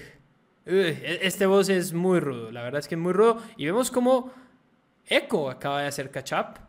E, 0.65 1.19
este 1.21 1.45
boss 1.45 1.69
es 1.69 1.93
muy 1.93 2.19
rudo, 2.19 2.51
la 2.51 2.61
verdad 2.61 2.79
es 2.79 2.87
que 2.87 2.95
es 2.95 3.01
muy 3.01 3.13
rudo. 3.13 3.41
Y 3.57 3.65
vemos 3.65 3.89
como 3.89 4.31
Echo 5.07 5.49
acaba 5.49 5.81
de 5.81 5.87
hacer 5.87 6.11
catch 6.11 6.33
up. 6.33 6.59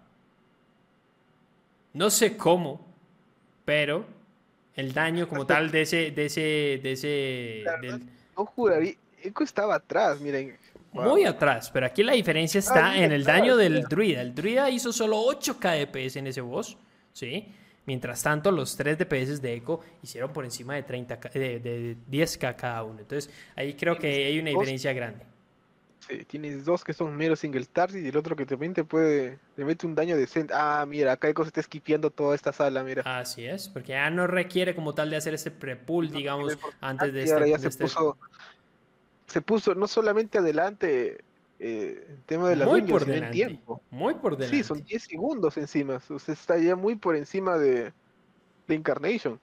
No 1.93 2.09
sé 2.11 2.37
cómo, 2.37 2.92
pero 3.65 4.05
el 4.75 4.93
daño 4.93 5.29
como 5.29 5.47
tal 5.47 5.71
de 5.71 5.83
ese, 5.83 6.11
de 6.11 6.27
ese, 6.27 6.81
de 6.83 6.93
ese... 6.93 7.65
No 8.37 8.47
juraría, 8.47 8.95
Echo 9.23 9.45
estaba 9.45 9.77
atrás, 9.77 10.21
miren. 10.21 10.57
Muy 10.93 11.25
atrás, 11.25 11.71
pero 11.71 11.87
aquí 11.87 12.03
la 12.03 12.13
diferencia 12.13 12.59
está 12.59 12.97
en 12.97 13.13
el 13.13 13.25
daño 13.25 13.57
del 13.57 13.85
druida. 13.85 14.21
El 14.21 14.35
druida 14.35 14.69
hizo 14.69 14.93
solo 14.93 15.19
8 15.21 15.59
KDPS 15.59 16.17
en 16.17 16.27
ese 16.27 16.41
boss, 16.41 16.77
¿sí? 17.13 17.49
Mientras 17.87 18.23
tanto, 18.23 18.51
los 18.51 18.77
3 18.77 18.99
DPS 18.99 19.41
de 19.41 19.55
Echo 19.55 19.81
hicieron 20.03 20.33
por 20.33 20.45
encima 20.45 20.75
de, 20.75 20.83
30, 20.83 21.17
de, 21.35 21.59
de 21.61 21.97
10k 22.11 22.55
cada 22.57 22.85
uno. 22.85 23.01
Entonces, 23.01 23.33
ahí 23.57 23.75
creo 23.75 23.99
que 23.99 24.27
hay 24.27 24.39
una 24.39 24.51
diferencia 24.51 24.93
grande. 24.93 25.25
Sí, 26.09 26.25
tienes 26.25 26.65
dos 26.65 26.83
que 26.83 26.93
son 26.93 27.17
mero 27.17 27.37
single 27.37 27.61
stars 27.61 27.95
y 27.95 28.09
el 28.09 28.17
otro 28.17 28.35
que 28.35 28.45
también 28.45 28.75
te 28.75 28.83
puede, 28.83 29.39
te 29.55 29.65
mete 29.65 29.87
un 29.87 29.95
daño 29.95 30.17
decente. 30.17 30.53
Ah, 30.57 30.85
mira, 30.87 31.13
acá 31.13 31.29
Echo 31.29 31.45
se 31.45 31.49
está 31.49 31.61
esquipeando 31.61 32.11
toda 32.11 32.35
esta 32.35 32.53
sala, 32.53 32.83
mira. 32.83 33.03
Así 33.21 33.45
es, 33.45 33.69
porque 33.69 33.93
ya 33.93 34.11
no 34.11 34.27
requiere 34.27 34.75
como 34.75 34.95
tal 34.95 35.11
de 35.11 35.17
hacer 35.17 35.35
ese 35.35 35.53
pre-pull, 35.53 36.11
digamos, 36.11 36.59
antes 36.81 37.13
de 37.13 37.23
este. 37.23 37.51
Ya 37.51 37.59
se, 37.59 37.69
este 37.69 37.85
puso, 37.85 38.19
se 39.29 39.41
puso 39.43 39.75
no 39.77 39.87
solamente 39.87 40.39
adelante 40.39 41.25
eh, 41.61 42.05
el 42.09 42.23
tema 42.25 42.49
de 42.49 42.57
la 42.57 42.67
muy 42.67 42.83
por 42.83 43.05
delante, 43.05 43.31
tiempo. 43.31 43.81
Muy 43.91 44.15
por 44.15 44.37
delante. 44.37 44.57
Sí, 44.57 44.65
son 44.65 44.83
10 44.83 45.05
segundos 45.05 45.57
encima. 45.57 46.01
O 46.09 46.19
sea, 46.19 46.35
está 46.35 46.59
ya 46.59 46.75
muy 46.75 46.97
por 46.97 47.15
encima 47.15 47.57
de, 47.59 47.93
de 48.67 48.75
Incarnation. 48.75 49.39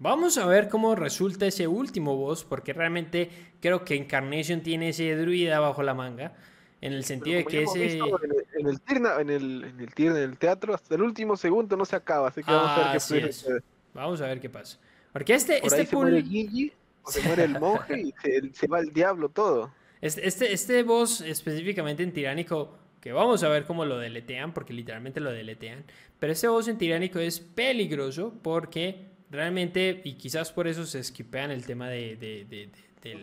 Vamos 0.00 0.38
a 0.38 0.46
ver 0.46 0.70
cómo 0.70 0.94
resulta 0.94 1.44
ese 1.44 1.68
último 1.68 2.16
boss, 2.16 2.42
porque 2.42 2.72
realmente 2.72 3.28
creo 3.60 3.84
que 3.84 3.94
Incarnation 3.94 4.62
tiene 4.62 4.88
ese 4.88 5.14
druida 5.14 5.60
bajo 5.60 5.82
la 5.82 5.92
manga. 5.92 6.32
En 6.80 6.94
el 6.94 7.04
sentido 7.04 7.36
de 7.36 7.44
que 7.44 7.64
ese. 7.64 7.98
En 7.98 8.66
el, 8.66 8.80
en, 8.88 8.96
el, 8.96 9.06
en, 9.20 9.30
el, 9.30 9.92
en 9.98 10.16
el 10.16 10.38
teatro, 10.38 10.72
hasta 10.72 10.94
el 10.94 11.02
último 11.02 11.36
segundo 11.36 11.76
no 11.76 11.84
se 11.84 11.96
acaba, 11.96 12.28
así 12.28 12.42
que 12.42 12.50
vamos 12.50 12.70
a 12.70 12.78
ver 12.78 12.92
qué 12.92 13.00
sucede. 13.00 13.60
Vamos 13.92 14.20
a 14.22 14.26
ver 14.26 14.40
qué 14.40 14.48
pasa. 14.48 14.78
Porque 15.12 15.34
este, 15.34 15.58
este 15.66 15.84
pool... 15.84 16.06
se 16.06 16.12
muere 16.12 16.22
Gigi, 16.22 16.72
o 17.02 17.10
se 17.10 17.20
muere 17.26 17.44
el 17.44 17.60
monje 17.60 18.00
y 18.00 18.14
se, 18.54 18.66
va 18.68 18.80
el 18.80 18.94
diablo 18.94 19.28
todo. 19.28 19.70
Este, 20.00 20.26
este, 20.26 20.50
este 20.54 20.82
boss, 20.82 21.20
específicamente 21.20 22.02
en 22.02 22.14
Tiránico, 22.14 22.74
que 23.02 23.12
vamos 23.12 23.42
a 23.42 23.50
ver 23.50 23.66
cómo 23.66 23.84
lo 23.84 23.98
deletean, 23.98 24.54
porque 24.54 24.72
literalmente 24.72 25.20
lo 25.20 25.30
deletean. 25.30 25.84
Pero 26.18 26.32
este 26.32 26.48
boss 26.48 26.68
en 26.68 26.78
Tiránico 26.78 27.18
es 27.18 27.38
peligroso 27.38 28.32
porque 28.42 29.10
realmente, 29.30 30.00
y 30.04 30.14
quizás 30.14 30.52
por 30.52 30.66
eso 30.66 30.84
se 30.84 31.02
skipean 31.02 31.50
el 31.50 31.64
tema 31.64 31.88
de... 31.88 32.16
de, 32.16 32.70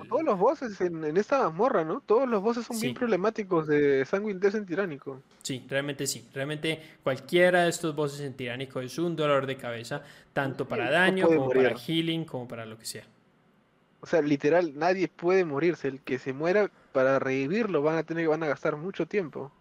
Todos 0.10 0.24
los 0.24 0.40
bosses 0.40 0.80
en, 0.82 1.18
esta 1.18 1.44
mazmorra, 1.44 1.84
¿no? 1.84 2.02
Todos 2.02 2.28
los 2.28 2.42
bosses 2.42 2.66
son 2.66 2.80
bien 2.80 2.96
problemáticos 2.96 3.68
de 3.68 4.06
Sanguine 4.06 4.40
en 4.42 4.66
Tiránico. 4.66 5.22
Sí, 5.44 5.64
realmente 5.70 6.08
sí. 6.08 6.28
Realmente 6.34 6.82
cualquiera 7.04 7.64
de 7.64 7.70
estos 7.70 7.96
bosses 7.96 8.22
en 8.22 8.34
Tiránico 8.34 8.82
es 8.82 8.98
un 8.98 9.16
dolor 9.16 9.46
de 9.46 9.58
cabeza, 9.58 10.02
tanto 10.34 10.68
para 10.68 10.90
daño 10.90 11.28
como 11.28 11.50
para 11.50 11.78
healing, 11.78 12.26
como 12.26 12.48
para 12.48 12.66
lo 12.66 12.78
que 12.78 12.86
sea. 12.86 13.04
O 14.00 14.06
sea, 14.06 14.22
literal, 14.22 14.74
nadie 14.76 15.08
puede 15.08 15.44
morirse. 15.44 15.88
El 15.88 16.02
que 16.02 16.20
se 16.20 16.34
muera 16.34 16.72
para 16.92 17.20
revivirlo 17.20 17.82
van 17.82 17.98
a 17.98 18.04
tener 18.04 18.28
van 18.28 18.44
a 18.44 18.48
gastar 18.48 18.78
mucho 18.78 19.06
tiempo. 19.06 19.52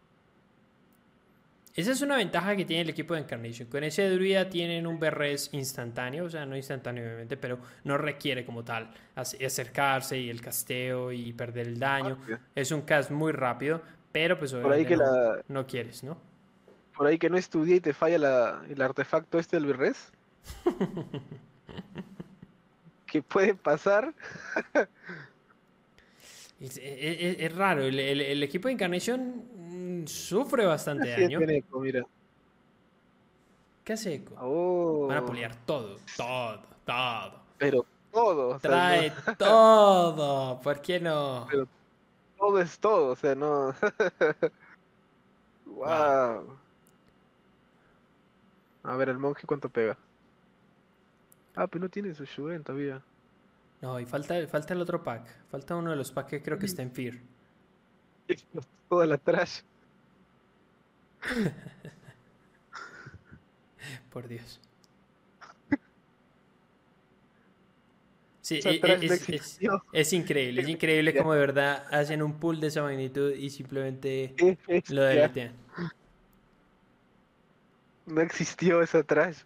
Esa 1.76 1.92
es 1.92 2.00
una 2.00 2.16
ventaja 2.16 2.56
que 2.56 2.64
tiene 2.64 2.82
el 2.82 2.88
equipo 2.88 3.12
de 3.12 3.20
Encarnation. 3.20 3.68
Con 3.68 3.84
ese 3.84 4.08
druida 4.08 4.48
tienen 4.48 4.86
un 4.86 4.98
BRS 4.98 5.50
instantáneo, 5.52 6.24
o 6.24 6.30
sea, 6.30 6.46
no 6.46 6.56
instantáneo 6.56 7.05
obviamente, 7.05 7.36
pero 7.36 7.58
no 7.84 7.98
requiere 7.98 8.46
como 8.46 8.64
tal 8.64 8.90
acercarse 9.14 10.18
y 10.18 10.30
el 10.30 10.40
casteo 10.40 11.12
y 11.12 11.34
perder 11.34 11.66
el 11.66 11.78
daño. 11.78 12.18
Ah, 12.32 12.38
es 12.55 12.72
un 12.72 12.80
cast 12.80 13.10
muy 13.10 13.32
rápido, 13.32 13.82
pero 14.10 14.38
pues 14.38 14.55
obviamente 14.55 14.96
no, 15.48 15.66
quieres, 15.66 16.02
¿no? 16.02 16.16
Por 16.96 17.08
ahí 17.08 17.18
que 17.18 17.28
no 17.28 17.36
estudié 17.36 17.76
y 17.76 17.80
te 17.80 17.92
falla 17.92 18.62
el 18.70 18.80
artefacto 18.80 19.38
este 19.38 19.60
del 19.60 19.66
BRS. 19.66 20.12
¿Qué 23.06 23.20
puede 23.20 23.55
pasar? 23.55 24.14
es, 26.60 27.54
raro, 27.54 27.82
el, 27.82 27.98
el, 27.98 28.42
equipo 28.42 28.68
de 28.68 28.74
Encarnation 28.74 30.04
sufre 30.06 30.64
bastante 30.64 31.10
daño. 31.10 31.40
¿Qué 33.84 33.92
hace 33.92 34.14
Echo? 34.14 34.34
Oh. 34.40 35.06
Van 35.08 35.18
a 35.18 35.24
poliar 35.24 35.54
todo, 35.64 35.96
todo, 36.16 36.60
todo. 36.84 37.40
Pero 37.58 37.86
todo. 38.10 38.58
Trae 38.58 39.12
todo. 39.38 40.60
¿Por 40.60 40.80
qué 40.80 40.98
no? 40.98 41.46
Pero 41.50 41.68
todo 42.36 42.60
es 42.60 42.78
todo, 42.78 43.12
o 43.12 43.16
sea, 43.16 43.34
no. 43.34 43.74
wow. 45.66 46.58
A 48.82 48.96
ver, 48.96 49.08
el 49.08 49.18
monje 49.18 49.46
cuánto 49.46 49.68
pega. 49.68 49.96
Ah, 51.54 51.66
pero 51.66 51.84
no 51.84 51.88
tiene 51.88 52.14
su 52.14 52.24
Shuren 52.24 52.64
todavía. 52.64 53.02
No, 53.80 54.00
y 54.00 54.06
falta, 54.06 54.46
falta 54.46 54.74
el 54.74 54.80
otro 54.80 55.02
pack. 55.02 55.26
Falta 55.48 55.76
uno 55.76 55.90
de 55.90 55.96
los 55.96 56.10
packs 56.10 56.30
que 56.30 56.42
creo 56.42 56.58
que 56.58 56.66
está 56.66 56.82
en 56.82 56.92
Fear. 56.92 57.14
Toda 58.88 59.06
la 59.06 59.18
trash. 59.18 59.60
Por 64.10 64.28
Dios. 64.28 64.60
Sí, 68.40 68.60
e, 68.64 68.80
e, 68.80 69.40
es, 69.92 70.12
increíble, 70.12 70.62
es 70.62 70.68
increíble 70.68 71.16
como 71.16 71.32
de 71.32 71.40
verdad 71.40 71.84
hacen 71.90 72.22
un 72.22 72.38
pool 72.38 72.60
de 72.60 72.68
esa 72.68 72.80
magnitud 72.80 73.34
y 73.34 73.50
simplemente 73.50 74.36
lo 74.88 75.02
deletean. 75.02 75.52
No 78.06 78.20
existió 78.20 78.82
esa 78.82 79.02
trash. 79.02 79.38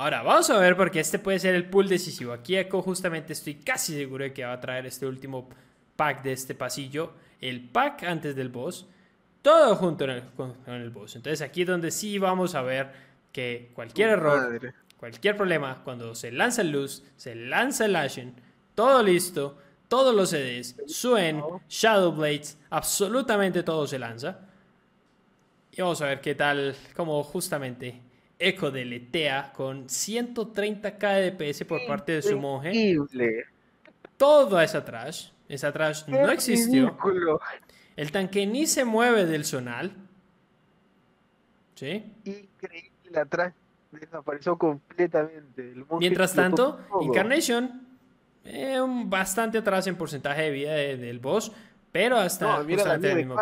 Ahora, 0.00 0.22
vamos 0.22 0.48
a 0.48 0.58
ver 0.58 0.78
porque 0.78 0.98
este 0.98 1.18
puede 1.18 1.38
ser 1.38 1.54
el 1.54 1.68
pool 1.68 1.86
decisivo. 1.86 2.32
Aquí 2.32 2.56
Echo 2.56 2.80
justamente 2.80 3.34
estoy 3.34 3.56
casi 3.56 3.94
seguro 3.94 4.24
de 4.24 4.32
que 4.32 4.46
va 4.46 4.54
a 4.54 4.58
traer 4.60 4.86
este 4.86 5.04
último 5.04 5.46
pack 5.94 6.22
de 6.22 6.32
este 6.32 6.54
pasillo. 6.54 7.12
El 7.38 7.68
pack 7.68 8.04
antes 8.04 8.34
del 8.34 8.48
boss. 8.48 8.86
Todo 9.42 9.76
junto 9.76 10.04
en 10.04 10.10
el, 10.10 10.22
con, 10.30 10.56
el 10.68 10.88
boss. 10.88 11.16
Entonces 11.16 11.42
aquí 11.42 11.60
es 11.60 11.68
donde 11.68 11.90
sí 11.90 12.16
vamos 12.16 12.54
a 12.54 12.62
ver 12.62 12.90
que 13.30 13.72
cualquier 13.74 14.08
error, 14.08 14.72
cualquier 14.96 15.36
problema, 15.36 15.82
cuando 15.84 16.14
se 16.14 16.32
lanza 16.32 16.62
el 16.62 16.70
luz, 16.70 17.04
se 17.18 17.34
lanza 17.34 17.84
el 17.84 17.94
Ashen, 17.94 18.34
todo 18.74 19.02
listo, 19.02 19.58
todos 19.86 20.14
los 20.14 20.30
CDs, 20.30 20.76
Suen, 20.86 21.42
Shadow 21.68 22.12
Blades, 22.12 22.56
absolutamente 22.70 23.62
todo 23.62 23.86
se 23.86 23.98
lanza. 23.98 24.48
Y 25.72 25.82
vamos 25.82 26.00
a 26.00 26.06
ver 26.06 26.22
qué 26.22 26.34
tal, 26.34 26.74
como 26.96 27.22
justamente 27.22 28.00
Echo 28.42 28.70
deletea 28.70 29.52
con 29.52 29.86
130k 29.86 31.14
de 31.14 31.30
DPS 31.30 31.64
por 31.64 31.86
parte 31.86 32.12
de 32.12 32.22
su 32.22 32.38
monje. 32.38 32.96
Todo 34.16 34.60
esa 34.60 34.84
trash. 34.84 35.30
Esa 35.48 35.72
trash 35.72 36.06
no 36.08 36.30
existió. 36.30 36.96
El 37.96 38.10
tanque 38.10 38.46
ni 38.46 38.66
se 38.66 38.84
mueve 38.84 39.26
del 39.26 39.44
zonal. 39.44 39.92
¿Sí? 41.74 42.04
Increíble, 42.24 42.90
la 43.10 43.26
trash 43.26 43.52
desapareció 43.90 44.56
completamente. 44.56 45.74
Mientras 45.98 46.34
tanto, 46.34 46.80
Incarnation, 47.02 47.86
eh, 48.44 48.78
bastante 49.06 49.58
atrás 49.58 49.86
en 49.86 49.96
porcentaje 49.96 50.42
de 50.42 50.50
vida 50.50 50.72
del 50.74 51.18
boss, 51.18 51.52
pero 51.92 52.16
hasta 52.16 52.58
no, 52.58 52.64
mira 52.64 52.84
la 52.84 52.98
mismo 52.98 53.36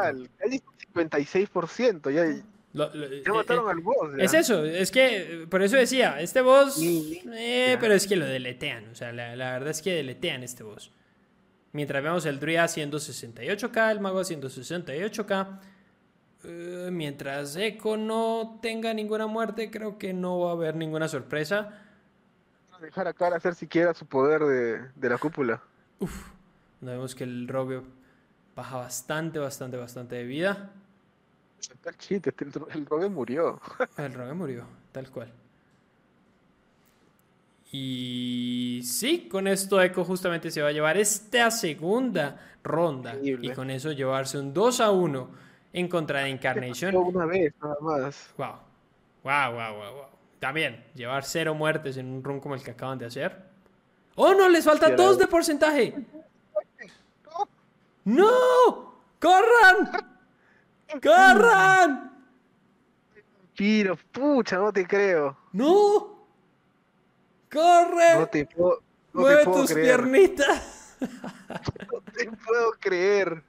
56%, 0.95 2.11
ya 2.11 2.25
ya 2.73 2.91
eh, 2.95 3.23
mataron 3.27 3.67
eh, 3.67 3.71
al 3.71 3.81
boss. 3.81 4.11
Es 4.19 4.35
eso, 4.35 4.65
es 4.65 4.91
que 4.91 5.47
por 5.49 5.63
eso 5.63 5.77
decía, 5.77 6.21
este 6.21 6.41
boss, 6.41 6.81
eh, 6.83 7.77
pero 7.81 7.95
es 7.95 8.07
que 8.07 8.17
lo 8.17 8.27
deletean, 8.27 8.91
o 8.91 8.95
sea, 8.95 9.13
la, 9.13 9.35
verdad 9.35 9.69
es 9.69 9.83
que 9.83 9.95
deletean 9.95 10.43
este 10.43 10.63
boss. 10.63 10.93
Mientras 11.73 12.03
vemos 12.03 12.27
el 12.27 12.41
Druid 12.41 12.57
haciendo 12.57 12.99
68k, 12.99 13.91
el 13.91 14.01
mago 14.01 14.21
haciendo 14.21 14.49
68k. 14.49 15.61
mientras 16.91 17.57
Echo 17.57 17.97
no 17.97 18.59
tenga 18.63 18.95
ninguna 18.95 19.27
muerte, 19.27 19.71
creo 19.71 19.99
que 19.99 20.13
no 20.13 20.41
va 20.41 20.51
a 20.51 20.53
haber 20.53 20.77
ninguna 20.77 21.09
sorpresa. 21.09 21.85
Dejar 22.81 23.09
a 23.09 23.13
Cara 23.13 23.37
hacer 23.37 23.57
siquiera 23.57 23.93
su 23.93 24.07
poder 24.07 24.43
de, 24.43 24.81
de 24.95 25.09
la 25.09 25.19
cúpula. 25.19 25.61
Uf, 25.99 26.29
vemos 26.81 27.15
que 27.15 27.25
el 27.25 27.49
rogue 27.49 27.83
baja 28.55 28.77
bastante, 28.77 29.41
bastante, 29.41 29.77
bastante 29.77 30.15
de 30.15 30.25
vida. 30.25 30.71
Este, 31.59 32.35
el, 32.73 32.87
rogue 32.87 33.09
murió. 33.09 33.61
El 33.97 34.15
rogue 34.15 34.35
murió, 34.35 34.65
tal 34.93 35.11
cual. 35.11 35.33
Y 37.71 38.81
sí, 38.85 39.29
con 39.29 39.47
esto 39.47 39.81
Echo 39.83 40.05
justamente 40.05 40.51
se 40.51 40.63
va 40.63 40.69
a 40.69 40.73
llevar 40.73 40.97
esta 40.97 41.51
segunda 41.51 42.41
ronda. 42.63 43.17
Y 43.23 43.51
con 43.51 43.71
eso 43.71 43.93
llevarse 43.93 44.39
un 44.39 44.55
2 44.55 44.81
a 44.81 44.91
1 44.91 45.31
en 45.73 45.89
contra 45.89 46.21
de 46.21 46.31
Incarnation. 46.31 46.97
Una 46.97 47.27
vez, 47.27 47.53
nada 47.63 47.77
más. 47.81 48.31
Wow. 48.37 48.55
Wow, 49.25 49.53
wow, 49.53 49.75
wow, 49.75 49.95
wow. 49.95 50.07
También, 50.39 50.85
llevar 50.95 51.25
cero 51.25 51.55
muertes 51.55 51.97
en 51.97 52.07
un 52.07 52.25
run 52.25 52.41
como 52.41 52.55
el 52.55 52.63
que 52.63 52.71
acaban 52.71 52.99
de 52.99 53.07
hacer. 53.07 53.37
¡Oh, 54.15 54.35
no! 54.35 54.49
¡Les 54.49 54.65
falta 54.65 54.91
dos 54.91 55.19
de 55.19 55.27
porcentaje! 55.27 55.95
¡No! 58.05 58.95
¡Corran! 59.21 60.18
¡Corran! 61.03 62.13
Piro, 63.57 63.99
pucha, 64.13 64.57
no 64.57 64.73
te 64.73 64.87
creo. 64.87 65.37
¡No! 65.53 66.27
¡Corre! 67.51 68.19
No 68.19 68.27
te 68.27 68.47
puedo. 68.47 68.83
No 69.13 69.21
¡Mueve 69.21 69.45
te 69.45 69.53
tus 69.53 69.73
piernitas! 69.73 70.97
no 71.01 72.01
te 72.13 72.31
puedo 72.31 72.73
creer. 72.79 73.43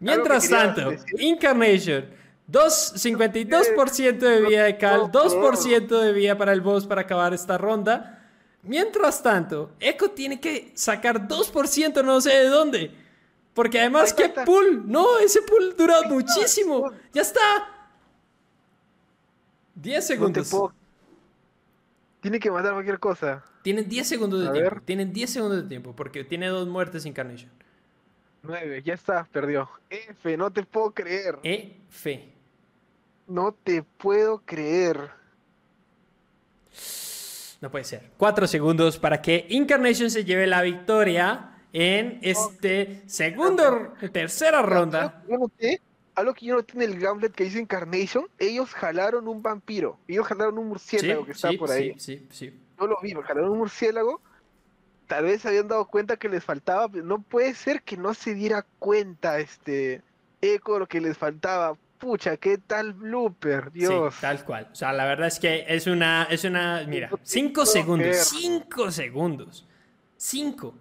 Mientras 0.00 0.48
tanto, 0.48 0.92
Incarnation. 1.18 2.18
52% 2.50 4.18
de 4.18 4.40
vida 4.40 4.64
de 4.64 4.78
Cal, 4.78 5.12
2% 5.12 6.00
de 6.00 6.12
vida 6.12 6.38
para 6.38 6.52
el 6.52 6.62
boss 6.62 6.86
para 6.86 7.02
acabar 7.02 7.34
esta 7.34 7.58
ronda. 7.58 8.26
Mientras 8.62 9.22
tanto, 9.22 9.72
Echo 9.78 10.10
tiene 10.10 10.40
que 10.40 10.72
sacar 10.74 11.28
2%, 11.28 12.04
no 12.04 12.20
sé 12.20 12.30
de 12.30 12.46
dónde. 12.46 13.07
Porque 13.58 13.80
además, 13.80 14.12
¿qué 14.12 14.28
pool? 14.28 14.84
No, 14.86 15.18
ese 15.18 15.42
pool 15.42 15.74
dura 15.76 16.02
muchísimo. 16.02 16.92
Ya 17.12 17.22
está. 17.22 17.90
10 19.74 20.06
segundos. 20.06 20.54
Tiene 22.20 22.38
que 22.38 22.52
matar 22.52 22.74
cualquier 22.74 23.00
cosa. 23.00 23.44
Tienen 23.62 23.88
10 23.88 24.08
segundos 24.08 24.44
de 24.44 24.52
tiempo. 24.52 24.80
Tienen 24.84 25.12
10 25.12 25.28
segundos 25.28 25.62
de 25.64 25.68
tiempo 25.68 25.92
porque 25.96 26.22
tiene 26.22 26.46
dos 26.46 26.68
muertes 26.68 27.04
Incarnation. 27.04 27.50
9, 28.42 28.80
ya 28.84 28.94
está, 28.94 29.24
perdió. 29.24 29.68
F, 29.90 30.36
no 30.36 30.52
te 30.52 30.62
puedo 30.62 30.92
creer. 30.92 31.40
F. 31.42 32.32
No 33.26 33.50
te 33.50 33.82
puedo 33.82 34.38
creer. 34.38 35.10
No 37.60 37.72
puede 37.72 37.82
ser. 37.82 38.08
4 38.18 38.46
segundos 38.46 38.98
para 38.98 39.20
que 39.20 39.46
Incarnation 39.48 40.12
se 40.12 40.24
lleve 40.24 40.46
la 40.46 40.62
victoria 40.62 41.56
en 41.72 42.18
este 42.22 43.02
segundo, 43.06 43.94
tercera 44.12 44.62
ronda. 44.62 45.22
algo 46.14 46.34
que 46.34 46.46
yo 46.46 46.56
no 46.56 46.62
tiene 46.62 46.86
el 46.86 46.98
gauntlet 46.98 47.32
que 47.32 47.44
dice 47.44 47.60
Incarnation, 47.60 48.26
ellos 48.38 48.70
jalaron 48.70 49.28
un 49.28 49.42
vampiro, 49.42 49.98
ellos 50.08 50.26
jalaron 50.26 50.58
un 50.58 50.68
murciélago 50.68 51.24
que 51.24 51.32
está 51.32 51.50
por 51.58 51.70
ahí. 51.70 51.94
Sí, 51.98 52.26
sí, 52.30 52.58
Yo 52.78 52.86
lo 52.86 52.98
vi, 53.02 53.12
jalaron 53.12 53.50
un 53.50 53.58
murciélago, 53.58 54.20
tal 55.06 55.24
vez 55.24 55.42
se 55.42 55.48
habían 55.48 55.68
dado 55.68 55.86
cuenta 55.86 56.16
que 56.16 56.28
les 56.28 56.44
faltaba, 56.44 56.88
no 56.92 57.20
puede 57.22 57.54
ser 57.54 57.82
que 57.82 57.96
no 57.96 58.14
se 58.14 58.34
diera 58.34 58.64
cuenta 58.78 59.38
este 59.38 60.02
Eco 60.40 60.74
de 60.74 60.78
lo 60.80 60.86
que 60.86 61.00
les 61.00 61.16
faltaba. 61.16 61.76
Pucha, 61.98 62.36
qué 62.36 62.58
tal 62.58 62.92
blooper, 62.92 63.72
Dios. 63.72 64.14
Sí, 64.14 64.20
tal 64.20 64.44
cual. 64.44 64.68
O 64.70 64.74
sea, 64.74 64.92
la 64.92 65.04
verdad 65.04 65.26
es 65.26 65.40
que 65.40 65.64
es 65.66 65.88
una, 65.88 66.28
es 66.30 66.44
una, 66.44 66.84
mira, 66.86 67.10
cinco 67.24 67.66
segundos, 67.66 68.16
cinco 68.18 68.92
segundos, 68.92 69.66
cinco 70.16 70.74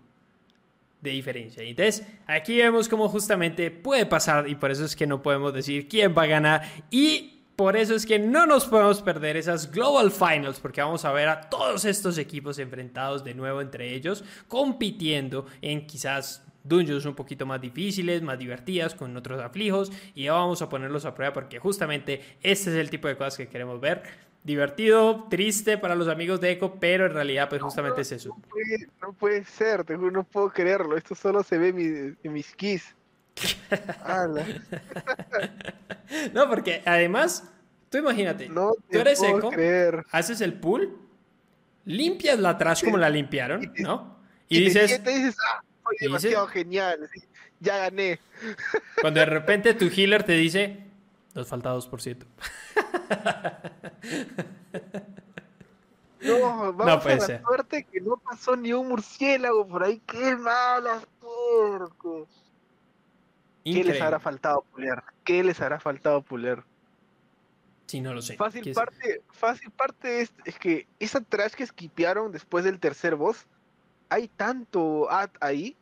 de 1.02 1.12
diferencia. 1.12 1.64
Entonces, 1.64 2.06
aquí 2.26 2.58
vemos 2.58 2.90
cómo 2.90 3.08
justamente 3.10 3.72
puede 3.72 4.06
pasar 4.06 4.50
y 4.50 4.56
por 4.56 4.72
eso 4.72 4.86
es 4.86 4.96
que 4.96 5.08
no 5.08 5.22
podemos 5.22 5.54
decir 5.54 5.88
quién 5.88 6.16
va 6.18 6.24
a 6.24 6.28
ganar 6.28 6.62
y 6.90 7.34
por 7.56 7.76
eso 7.76 7.96
es 7.96 8.06
que 8.06 8.20
no 8.20 8.46
nos 8.46 8.66
podemos 8.66 9.02
perder 9.02 9.36
esas 9.36 9.72
Global 9.72 10.12
Finals 10.12 10.60
porque 10.60 10.82
vamos 10.82 11.06
a 11.06 11.12
ver 11.12 11.28
a 11.28 11.42
todos 11.42 11.86
estos 11.86 12.18
equipos 12.20 12.60
enfrentados 12.60 13.24
de 13.24 13.34
nuevo 13.34 13.62
entre 13.62 13.96
ellos, 13.96 14.24
compitiendo 14.48 15.48
en 15.62 15.88
quizás 15.88 16.44
dungeons 16.64 17.06
un 17.06 17.16
poquito 17.16 17.46
más 17.46 17.62
difíciles, 17.62 18.22
más 18.22 18.38
divertidas, 18.38 18.94
con 18.94 19.16
otros 19.16 19.42
aflijos 19.42 19.92
y 20.14 20.26
ya 20.26 20.34
vamos 20.34 20.62
a 20.62 20.70
ponerlos 20.70 21.06
a 21.06 21.16
prueba 21.16 21.34
porque 21.34 21.60
justamente 21.60 22.22
este 22.44 22.70
es 22.70 22.76
el 22.76 22.90
tipo 22.90 23.08
de 23.08 23.18
cosas 23.18 23.38
que 23.38 23.48
queremos 23.48 23.80
ver 23.80 24.04
divertido, 24.48 25.28
triste 25.30 25.78
para 25.78 25.94
los 25.94 26.08
amigos 26.08 26.40
de 26.40 26.52
Echo, 26.52 26.78
pero 26.80 27.06
en 27.06 27.12
realidad 27.12 27.50
pues 27.50 27.62
justamente 27.62 28.02
es 28.02 28.14
eso. 28.14 28.36
No 29.02 29.12
puede, 29.12 29.44
ser, 29.44 29.84
te 29.84 29.96
juro, 29.96 30.10
no 30.10 30.24
puedo 30.24 30.50
creerlo, 30.50 30.96
esto 30.96 31.14
solo 31.14 31.44
se 31.44 31.58
ve 31.58 32.16
en, 32.24 32.34
mis 32.34 32.56
keys. 32.56 32.96
no, 36.34 36.50
porque 36.50 36.82
además, 36.86 37.52
tú 37.90 37.98
imagínate, 37.98 38.48
no 38.48 38.72
tú 38.90 38.98
eres 38.98 39.22
Echo, 39.22 39.52
haces 40.12 40.40
el 40.40 40.54
pool, 40.54 40.98
limpias 41.84 42.40
la 42.40 42.58
trash 42.58 42.86
como 42.86 42.98
la 42.98 43.10
limpiaron, 43.10 43.74
¿no? 43.80 44.16
Y, 44.48 44.64
dices, 44.64 45.04
te 45.04 45.10
dices, 45.10 45.36
ah, 45.46 45.62
demasiado 46.00 46.48
genial, 46.48 47.10
ya 47.60 47.80
gané. 47.80 48.20
Cuando 49.02 49.20
de 49.20 49.26
repente 49.26 49.74
tu 49.74 49.88
healer 49.88 50.24
te 50.24 50.34
dice, 50.34 50.87
nos 51.34 51.48
falta 51.48 51.74
2%. 51.74 52.26
No, 56.20 56.74
vamos 56.74 56.86
no 56.86 57.00
puede 57.00 57.24
a 57.24 57.28
la 57.28 57.42
suerte 57.42 57.84
que 57.84 58.02
no 58.02 58.18
pasó 58.18 58.56
ni 58.56 58.74
un 58.74 58.90
murciélago 58.90 59.68
por 59.68 59.84
ahí. 59.84 60.02
¡Qué 60.06 60.36
mala 60.36 61.02
suerte! 61.22 62.26
¿Qué 63.64 63.84
les 63.84 64.02
habrá 64.02 64.20
faltado 64.20 64.64
pulir? 64.72 64.96
¿Qué 65.24 65.44
les 65.44 65.62
hará 65.62 65.80
faltado 65.80 66.22
pulir? 66.22 66.64
Sí, 67.86 68.02
no 68.02 68.14
lo 68.14 68.22
sé. 68.22 68.36
Fácil 68.36 68.74
parte, 68.74 69.22
fácil 69.32 69.72
parte 69.72 70.22
es, 70.22 70.34
es, 70.46 70.58
que 70.58 70.88
esa 71.00 71.22
trash 71.22 71.54
que 71.54 71.66
skipearon 71.66 72.32
después 72.32 72.66
del 72.66 72.80
tercer 72.80 73.16
boss, 73.16 73.46
hay 74.10 74.28
tanto 74.28 75.10
ad 75.10 75.30
ahí 75.40 75.78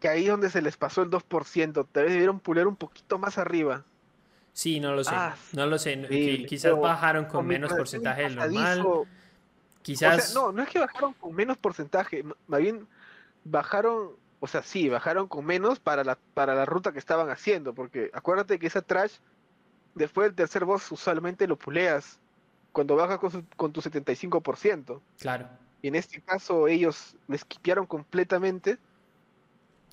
que 0.00 0.08
ahí 0.08 0.26
donde 0.26 0.50
se 0.50 0.62
les 0.62 0.76
pasó 0.76 1.02
el 1.02 1.10
2%, 1.10 1.86
tal 1.90 2.04
vez 2.04 2.12
debieron 2.12 2.40
pulir 2.40 2.66
un 2.66 2.76
poquito 2.76 3.18
más 3.18 3.38
arriba. 3.38 3.84
Sí, 4.52 4.80
no 4.80 4.94
lo 4.94 5.02
sé. 5.02 5.14
Ah, 5.14 5.34
no 5.52 5.66
lo 5.66 5.78
sé. 5.78 6.46
quizás 6.48 6.78
bajaron 6.78 7.24
con 7.26 7.46
menos 7.46 7.72
porcentaje 7.72 8.22
del 8.22 8.36
normal. 8.36 9.06
Quizás. 9.82 10.34
no, 10.34 10.52
no 10.52 10.62
es 10.62 10.68
que 10.68 10.78
bajaron 10.78 11.14
con 11.14 11.34
menos 11.34 11.58
porcentaje. 11.58 12.24
Más 12.46 12.60
bien 12.60 12.86
bajaron. 13.44 14.12
O 14.40 14.46
sea, 14.48 14.62
sí, 14.62 14.88
bajaron 14.88 15.28
con 15.28 15.44
menos 15.44 15.78
para 15.78 16.02
la, 16.02 16.18
para 16.34 16.54
la 16.54 16.64
ruta 16.66 16.92
que 16.92 16.98
estaban 16.98 17.30
haciendo. 17.30 17.74
Porque 17.74 18.10
acuérdate 18.12 18.58
que 18.58 18.66
esa 18.66 18.82
trash 18.82 19.14
después 19.94 20.26
del 20.26 20.34
tercer 20.34 20.64
boss 20.64 20.90
usualmente 20.90 21.46
lo 21.46 21.56
puleas 21.56 22.18
cuando 22.72 22.96
bajas 22.96 23.18
con, 23.18 23.46
con 23.56 23.72
tu 23.72 23.80
75%. 23.80 25.00
Claro. 25.18 25.48
Y 25.80 25.88
en 25.88 25.94
este 25.94 26.20
caso 26.20 26.68
ellos 26.68 27.16
me 27.26 27.36
esquipearon 27.36 27.86
completamente. 27.86 28.78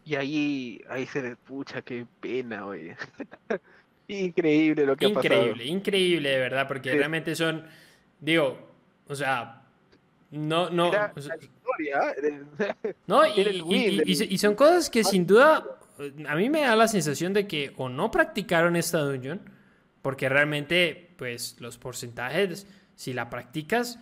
Y 0.06 0.16
ahí, 0.16 0.82
ahí 0.90 1.06
se 1.06 1.22
ve, 1.22 1.36
pucha, 1.36 1.82
qué 1.82 2.06
pena, 2.20 2.66
oye. 2.66 2.98
increíble 4.10 4.86
lo 4.86 4.98
que 4.98 5.06
ha 5.06 5.14
pasado. 5.14 5.36
Increíble, 5.36 5.66
increíble, 5.66 6.30
de 6.30 6.40
verdad, 6.40 6.68
porque 6.68 6.92
realmente 6.92 7.36
son, 7.36 7.66
digo, 8.20 8.58
o 9.08 9.16
sea, 9.16 9.62
no, 10.32 10.70
no. 10.70 10.92
no, 13.08 13.26
y, 13.26 14.04
y, 14.06 14.38
son 14.38 14.56
cosas 14.56 14.90
que 14.90 15.04
sin 15.04 15.26
duda 15.26 15.64
a 16.28 16.36
mí 16.36 16.50
me 16.50 16.62
da 16.62 16.76
la 16.76 16.88
sensación 16.88 17.34
de 17.34 17.48
que 17.48 17.74
o 17.78 17.90
no 17.90 18.12
practicaron 18.12 18.76
esta 18.76 19.00
dungeon, 19.00 19.42
porque 20.02 20.30
realmente, 20.30 21.12
pues, 21.18 21.58
los 21.60 21.78
porcentajes, 21.78 22.68
si 22.96 23.14
la 23.14 23.30
practicas, 23.30 24.00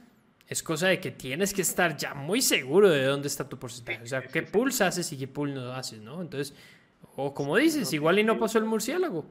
es 0.47 0.63
cosa 0.63 0.87
de 0.87 0.99
que 0.99 1.11
tienes 1.11 1.53
que 1.53 1.61
estar 1.61 1.97
ya 1.97 2.13
muy 2.13 2.41
seguro 2.41 2.89
de 2.89 3.03
dónde 3.03 3.27
está 3.27 3.49
tu 3.49 3.57
porcentaje. 3.57 4.03
O 4.03 4.07
sea, 4.07 4.21
qué 4.21 4.43
pulse 4.43 4.83
haces 4.83 5.11
y 5.11 5.17
qué 5.17 5.27
pull 5.27 5.53
no 5.53 5.73
haces, 5.73 6.01
¿no? 6.01 6.21
Entonces, 6.21 6.53
o 7.15 7.33
como 7.33 7.57
dices, 7.57 7.91
igual 7.93 8.19
y 8.19 8.23
no 8.23 8.39
pasó 8.39 8.59
el 8.59 8.65
murciélago. 8.65 9.25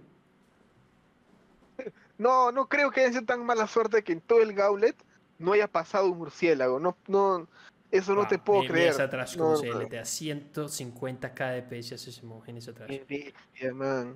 No, 2.19 2.53
no 2.53 2.69
creo 2.69 2.91
que 2.91 3.01
haya 3.01 3.11
sido 3.11 3.25
tan 3.25 3.45
mala 3.45 3.67
suerte 3.67 4.03
que 4.03 4.13
en 4.13 4.21
todo 4.21 4.41
el 4.41 4.55
gauntlet 4.55 4.97
no 5.39 5.53
haya 5.53 5.69
pasado 5.69 6.11
un 6.11 6.19
murciélago. 6.19 6.81
No, 6.81 6.97
no, 7.09 7.47
eso 7.91 8.15
no 8.15 8.27
te 8.27 8.39
puedo 8.39 8.65
creer. 8.67 8.91
Esa 8.91 9.05
atrás 9.05 9.37
no, 9.37 9.55
no. 9.63 9.87
te 9.87 9.97
da 9.97 10.05
150 10.05 11.35
kdp 11.35 11.83
si 11.83 11.95
haces 11.95 12.23
ese 12.57 12.71
atrás. 12.71 12.91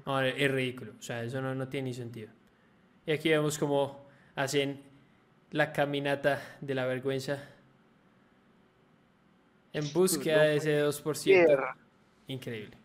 No, 0.07 0.21
es 0.21 0.51
ridículo. 0.51 0.93
O 0.99 1.03
sea, 1.03 1.23
eso 1.23 1.41
no, 1.41 1.55
no 1.55 1.69
tiene 1.69 1.89
ni 1.89 1.95
sentido. 1.95 2.31
Y 3.07 3.13
aquí 3.13 3.29
vemos 3.29 3.59
cómo 3.59 4.07
hacen 4.35 4.83
la 5.51 5.73
caminata 5.73 6.41
de 6.61 6.75
la 6.75 6.87
vergüenza. 6.87 7.43
En 9.73 9.93
búsqueda 9.93 10.43
de 10.43 10.57
ese 10.57 10.85
2%. 10.85 11.75
Increíble. 12.27 12.80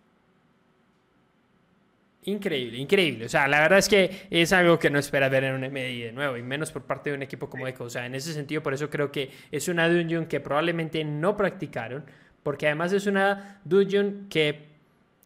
Increíble, 2.26 2.80
increíble. 2.80 3.26
O 3.26 3.30
sea, 3.30 3.48
la 3.48 3.60
verdad 3.60 3.78
es 3.78 3.88
que 3.88 4.28
es 4.32 4.52
algo 4.52 4.80
que 4.80 4.90
no 4.90 4.98
espera 4.98 5.30
ver 5.30 5.44
en 5.44 5.56
un 5.56 5.62
MDI 5.62 6.02
de 6.02 6.12
nuevo, 6.12 6.38
y 6.38 6.42
menos 6.42 6.72
por 6.72 6.84
parte 6.84 7.12
de 7.12 7.16
un 7.16 7.22
equipo 7.22 7.50
como 7.50 7.68
Echo. 7.68 7.84
O 7.84 7.90
sea, 7.90 8.06
en 8.06 8.16
ese 8.16 8.34
sentido, 8.34 8.64
por 8.64 8.74
eso 8.74 8.90
creo 8.90 9.12
que 9.12 9.32
es 9.52 9.68
una 9.68 9.88
dungeon 9.88 10.26
que 10.26 10.40
probablemente 10.40 11.04
no 11.04 11.38
practicaron, 11.38 12.04
porque 12.42 12.66
además 12.66 12.94
es 12.94 13.06
una 13.06 13.62
dungeon 13.64 14.26
que 14.28 14.74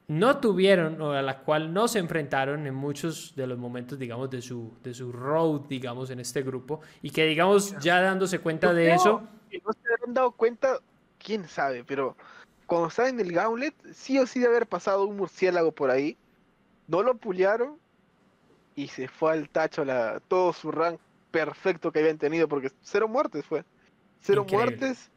no 0.09 0.39
tuvieron 0.39 1.01
o 1.01 1.13
a 1.13 1.21
la 1.21 1.39
cual 1.39 1.73
no 1.73 1.87
se 1.87 1.99
enfrentaron 1.99 2.67
en 2.67 2.75
muchos 2.75 3.33
de 3.35 3.47
los 3.47 3.57
momentos, 3.57 3.97
digamos, 3.97 4.29
de 4.29 4.41
su, 4.41 4.73
de 4.83 4.93
su 4.93 5.13
road, 5.13 5.61
digamos, 5.69 6.09
en 6.09 6.19
este 6.19 6.41
grupo, 6.41 6.81
y 7.01 7.11
que, 7.11 7.25
digamos, 7.25 7.77
ya 7.79 8.01
dándose 8.01 8.39
cuenta 8.39 8.73
de 8.73 8.91
eso... 8.91 9.21
no 9.21 9.71
se 9.71 10.05
han 10.05 10.13
dado 10.13 10.31
cuenta, 10.31 10.79
quién 11.17 11.47
sabe, 11.47 11.85
pero 11.85 12.17
cuando 12.65 12.89
está 12.89 13.07
en 13.07 13.21
el 13.21 13.31
gauntlet, 13.31 13.73
sí 13.93 14.19
o 14.19 14.27
sí 14.27 14.41
de 14.41 14.47
haber 14.47 14.67
pasado 14.67 15.05
un 15.05 15.15
murciélago 15.15 15.71
por 15.71 15.91
ahí 15.91 16.17
no 16.89 17.03
lo 17.03 17.15
pulearon 17.15 17.77
y 18.75 18.87
se 18.87 19.07
fue 19.07 19.33
al 19.33 19.49
tacho 19.49 19.85
la, 19.85 20.21
todo 20.27 20.51
su 20.53 20.71
rank 20.71 20.99
perfecto 21.31 21.91
que 21.91 21.99
habían 21.99 22.17
tenido, 22.17 22.47
porque 22.47 22.71
cero 22.81 23.07
muertes 23.07 23.45
fue. 23.45 23.63
Cero 24.21 24.45
muertes, 24.49 25.09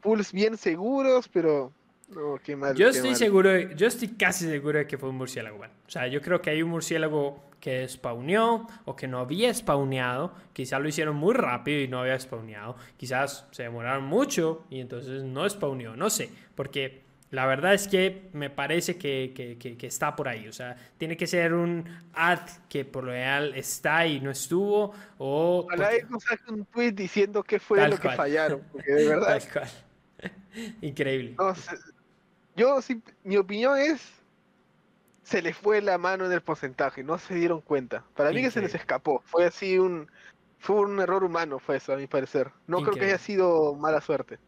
pulls 0.00 0.32
bien 0.32 0.56
seguros, 0.56 1.28
pero 1.28 1.72
no, 2.08 2.38
qué 2.42 2.56
mal. 2.56 2.74
Yo 2.74 2.88
estoy 2.88 3.14
seguro, 3.14 3.56
yo 3.56 3.86
estoy 3.86 4.08
casi 4.08 4.46
seguro 4.46 4.78
de 4.78 4.86
que 4.86 4.98
fue 4.98 5.10
un 5.10 5.16
murciélago. 5.16 5.58
o 5.58 5.90
sea, 5.90 6.08
yo 6.08 6.20
creo 6.20 6.42
que 6.42 6.50
hay 6.50 6.62
un 6.62 6.70
murciélago 6.70 7.42
que 7.60 7.86
spawneó 7.88 8.66
o 8.84 8.96
que 8.96 9.06
no 9.06 9.18
había 9.18 9.54
spawneado. 9.54 10.34
Quizás 10.52 10.80
lo 10.80 10.88
hicieron 10.88 11.14
muy 11.14 11.34
rápido 11.34 11.80
y 11.80 11.88
no 11.88 12.00
había 12.00 12.18
spawneado. 12.18 12.76
Quizás 12.96 13.46
se 13.52 13.62
demoraron 13.62 14.04
mucho 14.04 14.64
y 14.68 14.80
entonces 14.80 15.22
no 15.22 15.48
spawneó. 15.48 15.94
No 15.94 16.10
sé, 16.10 16.30
porque 16.56 17.01
la 17.32 17.46
verdad 17.46 17.72
es 17.72 17.88
que 17.88 18.28
me 18.34 18.50
parece 18.50 18.98
que, 18.98 19.78
está 19.80 20.14
por 20.14 20.28
ahí. 20.28 20.48
O 20.48 20.52
sea, 20.52 20.76
tiene 20.98 21.16
que 21.16 21.26
ser 21.26 21.54
un 21.54 21.88
ad 22.12 22.40
que 22.68 22.84
por 22.84 23.04
lo 23.04 23.12
general 23.12 23.54
está 23.56 24.06
y 24.06 24.20
no 24.20 24.30
estuvo. 24.30 24.92
O 25.16 25.64
Ojalá 25.64 25.92
porque... 26.10 26.52
un 26.52 26.66
tweet 26.66 26.92
diciendo 26.92 27.42
qué 27.42 27.58
fue 27.58 27.88
lo 27.88 27.96
que 27.96 28.10
fallaron. 28.10 28.62
Porque 28.70 28.92
de 28.92 29.08
verdad. 29.08 29.42
Increíble. 30.82 31.34
yo, 32.54 32.82
sí, 32.82 33.02
mi 33.24 33.38
opinión 33.38 33.78
es. 33.78 34.12
Se 35.22 35.40
les 35.40 35.56
fue 35.56 35.80
la 35.80 35.96
mano 35.96 36.26
en 36.26 36.32
el 36.32 36.42
porcentaje, 36.42 37.02
no 37.02 37.16
se 37.16 37.34
dieron 37.34 37.62
cuenta. 37.62 38.04
Para 38.14 38.30
mí 38.30 38.42
que 38.42 38.50
se 38.50 38.60
les 38.60 38.74
escapó. 38.74 39.22
Fue 39.24 39.46
así 39.46 39.78
un. 39.78 40.10
Fue 40.58 40.76
un 40.76 41.00
error 41.00 41.24
humano, 41.24 41.58
fue 41.58 41.78
eso, 41.78 41.94
a 41.94 41.96
mi 41.96 42.06
parecer. 42.06 42.52
No 42.66 42.82
creo 42.82 42.92
que 42.92 43.06
haya 43.06 43.18
sido 43.18 43.74
mala 43.74 44.02
suerte. 44.02 44.38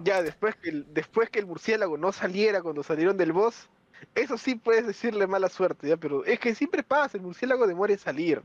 Ya 0.00 0.22
después 0.22 0.56
que, 0.56 0.70
el, 0.70 0.86
después 0.92 1.30
que 1.30 1.38
el 1.38 1.46
murciélago 1.46 1.96
no 1.96 2.12
saliera 2.12 2.62
cuando 2.62 2.82
salieron 2.82 3.16
del 3.16 3.32
boss, 3.32 3.68
eso 4.14 4.36
sí 4.36 4.54
puedes 4.54 4.86
decirle 4.86 5.26
mala 5.26 5.48
suerte, 5.48 5.88
ya, 5.88 5.96
pero 5.96 6.24
es 6.24 6.38
que 6.38 6.54
siempre 6.54 6.82
pasa, 6.82 7.16
el 7.16 7.22
murciélago 7.22 7.66
demora 7.66 7.92
en 7.92 7.98
salir. 7.98 8.42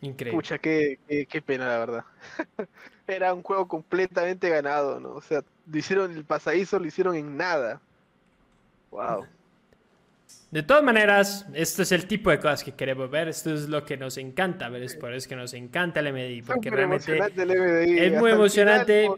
Increíble. 0.00 0.36
Pucha, 0.36 0.58
qué, 0.58 0.98
qué, 1.28 1.42
pena, 1.42 1.66
la 1.66 1.78
verdad. 1.78 2.04
Era 3.06 3.34
un 3.34 3.42
juego 3.42 3.68
completamente 3.68 4.48
ganado, 4.48 4.98
¿no? 4.98 5.10
O 5.10 5.20
sea, 5.20 5.42
lo 5.70 5.78
hicieron 5.78 6.12
el 6.12 6.24
pasadizo, 6.24 6.78
lo 6.78 6.86
hicieron 6.86 7.16
en 7.16 7.36
nada. 7.36 7.80
Wow. 8.90 9.26
De 10.50 10.62
todas 10.62 10.82
maneras, 10.82 11.46
esto 11.54 11.82
es 11.82 11.92
el 11.92 12.06
tipo 12.06 12.30
de 12.30 12.38
cosas 12.38 12.64
que 12.64 12.72
queremos 12.72 13.10
ver. 13.10 13.28
Esto 13.28 13.52
es 13.52 13.68
lo 13.68 13.84
que 13.84 13.96
nos 13.96 14.16
encanta 14.16 14.68
ver. 14.68 14.82
Es 14.82 14.96
por 14.96 15.12
eso 15.12 15.28
que 15.28 15.36
nos 15.36 15.54
encanta 15.54 16.00
el 16.00 16.12
MDI. 16.12 16.42
Porque 16.42 16.70
realmente 16.70 17.18
es 18.06 18.12
muy 18.18 18.30
emocionante. 18.30 19.08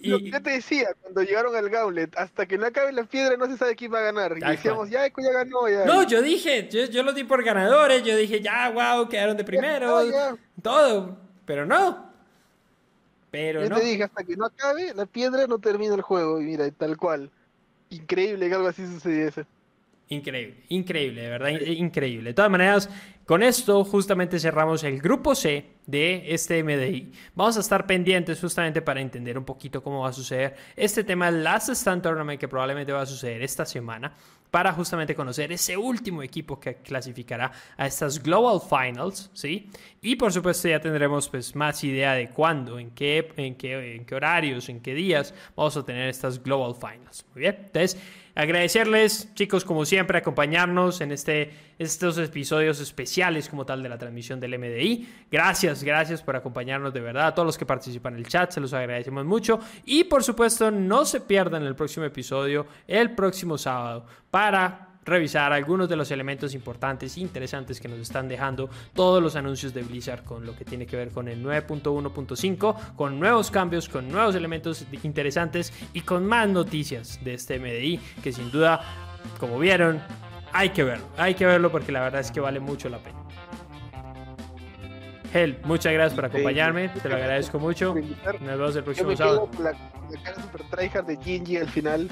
Yo 0.00 0.42
te 0.42 0.50
decía, 0.50 0.88
cuando 1.00 1.22
llegaron 1.22 1.56
al 1.56 1.68
Gauntlet, 1.68 2.16
hasta 2.16 2.46
que 2.46 2.58
no 2.58 2.66
acabe 2.66 2.92
la 2.92 3.04
piedra 3.04 3.36
no 3.36 3.46
se 3.46 3.56
sabe 3.56 3.74
quién 3.74 3.92
va 3.92 3.98
a 3.98 4.02
ganar. 4.02 4.36
Y 4.36 4.40
decíamos, 4.40 4.90
ya, 4.90 5.06
ya 5.06 5.32
ganó, 5.32 5.68
ya. 5.68 5.84
No, 5.84 6.02
yo 6.04 6.22
dije, 6.22 6.68
yo, 6.70 6.84
yo, 6.86 7.02
lo 7.02 7.12
di 7.12 7.24
por 7.24 7.42
ganadores, 7.42 8.02
yo 8.04 8.16
dije, 8.16 8.40
ya, 8.40 8.70
wow, 8.70 9.08
quedaron 9.08 9.36
de 9.36 9.44
primero, 9.44 10.02
todo. 10.62 11.16
Pero 11.44 11.66
no. 11.66 12.12
Pero 13.30 13.62
yo 13.62 13.68
no. 13.68 13.76
te 13.76 13.84
dije, 13.84 14.04
hasta 14.04 14.24
que 14.24 14.36
no 14.36 14.46
acabe 14.46 14.94
la 14.94 15.06
piedra 15.06 15.46
no 15.46 15.58
termina 15.58 15.94
el 15.94 16.02
juego. 16.02 16.40
Y 16.40 16.44
mira, 16.44 16.70
tal 16.70 16.96
cual. 16.96 17.30
Increíble 17.90 18.48
que 18.48 18.54
algo 18.54 18.68
así 18.68 18.86
sucediese. 18.86 19.46
Increíble, 20.08 20.62
increíble, 20.68 21.22
de 21.22 21.28
verdad, 21.28 21.48
increíble. 21.48 22.30
De 22.30 22.34
todas 22.34 22.50
maneras, 22.50 22.88
con 23.24 23.42
esto 23.42 23.82
justamente 23.84 24.38
cerramos 24.38 24.84
el 24.84 25.00
grupo 25.00 25.34
C 25.34 25.64
de 25.84 26.32
este 26.32 26.62
MDI. 26.62 27.10
Vamos 27.34 27.56
a 27.56 27.60
estar 27.60 27.88
pendientes 27.88 28.40
justamente 28.40 28.82
para 28.82 29.00
entender 29.00 29.36
un 29.36 29.44
poquito 29.44 29.82
cómo 29.82 30.02
va 30.02 30.10
a 30.10 30.12
suceder 30.12 30.54
este 30.76 31.02
tema 31.02 31.28
Last 31.32 31.70
Stand 31.70 32.02
Tournament 32.02 32.38
que 32.38 32.46
probablemente 32.46 32.92
va 32.92 33.02
a 33.02 33.06
suceder 33.06 33.42
esta 33.42 33.66
semana 33.66 34.12
para 34.48 34.72
justamente 34.72 35.16
conocer 35.16 35.50
ese 35.50 35.76
último 35.76 36.22
equipo 36.22 36.60
que 36.60 36.76
clasificará 36.76 37.50
a 37.76 37.88
estas 37.88 38.22
Global 38.22 38.60
Finals, 38.60 39.28
¿sí? 39.34 39.68
Y 40.00 40.14
por 40.14 40.32
supuesto 40.32 40.68
ya 40.68 40.80
tendremos 40.80 41.28
pues 41.28 41.54
más 41.56 41.82
idea 41.82 42.14
de 42.14 42.30
cuándo, 42.30 42.78
en 42.78 42.92
qué, 42.92 43.32
en 43.36 43.56
qué, 43.56 43.96
en 43.96 44.04
qué 44.04 44.14
horarios, 44.14 44.68
en 44.68 44.80
qué 44.80 44.94
días 44.94 45.34
vamos 45.56 45.76
a 45.76 45.84
tener 45.84 46.08
estas 46.08 46.40
Global 46.40 46.76
Finals. 46.76 47.26
Muy 47.34 47.40
bien, 47.40 47.56
entonces 47.66 48.00
agradecerles, 48.36 49.34
chicos, 49.34 49.64
como 49.64 49.84
siempre, 49.84 50.18
acompañarnos 50.18 51.00
en 51.00 51.10
este, 51.10 51.50
estos 51.78 52.18
episodios 52.18 52.78
especiales 52.80 53.48
como 53.48 53.64
tal 53.64 53.82
de 53.82 53.88
la 53.88 53.96
transmisión 53.98 54.38
del 54.38 54.58
MDI. 54.58 55.08
Gracias, 55.32 55.82
gracias 55.82 56.22
por 56.22 56.36
acompañarnos 56.36 56.92
de 56.92 57.00
verdad. 57.00 57.28
A 57.28 57.34
todos 57.34 57.46
los 57.46 57.58
que 57.58 57.64
participan 57.66 58.12
en 58.12 58.20
el 58.20 58.28
chat, 58.28 58.52
se 58.52 58.60
los 58.60 58.74
agradecemos 58.74 59.24
mucho. 59.24 59.58
Y 59.86 60.04
por 60.04 60.22
supuesto, 60.22 60.70
no 60.70 61.06
se 61.06 61.22
pierdan 61.22 61.64
el 61.64 61.74
próximo 61.74 62.04
episodio 62.04 62.66
el 62.86 63.12
próximo 63.12 63.56
sábado 63.56 64.06
para 64.30 64.85
revisar 65.06 65.52
algunos 65.52 65.88
de 65.88 65.96
los 65.96 66.10
elementos 66.10 66.52
importantes 66.54 67.16
e 67.16 67.20
interesantes 67.20 67.80
que 67.80 67.88
nos 67.88 68.00
están 68.00 68.28
dejando 68.28 68.68
todos 68.92 69.22
los 69.22 69.36
anuncios 69.36 69.72
de 69.72 69.82
Blizzard 69.82 70.24
con 70.24 70.44
lo 70.44 70.54
que 70.54 70.64
tiene 70.64 70.86
que 70.86 70.96
ver 70.96 71.10
con 71.10 71.28
el 71.28 71.42
9.1.5, 71.42 72.94
con 72.96 73.18
nuevos 73.18 73.50
cambios, 73.50 73.88
con 73.88 74.08
nuevos 74.08 74.34
elementos 74.34 74.84
interesantes 75.02 75.72
y 75.92 76.00
con 76.00 76.26
más 76.26 76.48
noticias 76.48 77.18
de 77.24 77.34
este 77.34 77.58
MDI 77.58 78.00
que 78.22 78.32
sin 78.32 78.50
duda, 78.50 78.80
como 79.38 79.58
vieron, 79.58 80.02
hay 80.52 80.70
que 80.70 80.84
verlo, 80.84 81.06
hay 81.16 81.34
que 81.34 81.46
verlo 81.46 81.70
porque 81.70 81.92
la 81.92 82.00
verdad 82.00 82.20
es 82.20 82.30
que 82.30 82.40
vale 82.40 82.60
mucho 82.60 82.88
la 82.88 82.98
pena. 82.98 83.15
Hel, 85.36 85.58
muchas 85.64 85.92
gracias 85.92 86.14
por 86.14 86.24
acompañarme, 86.24 86.88
te 86.88 87.08
lo 87.08 87.16
agradezco 87.16 87.58
mucho. 87.58 87.94
Nos 87.94 88.58
vemos 88.58 88.76
el 88.76 88.84
próximo 88.84 89.16
sábado 89.16 89.50
la 89.60 89.72
cara 90.22 90.40
super 90.40 90.62
tryhard 90.70 91.06
de 91.06 91.16
Gingy 91.16 91.56
al 91.58 91.68
final. 91.68 92.08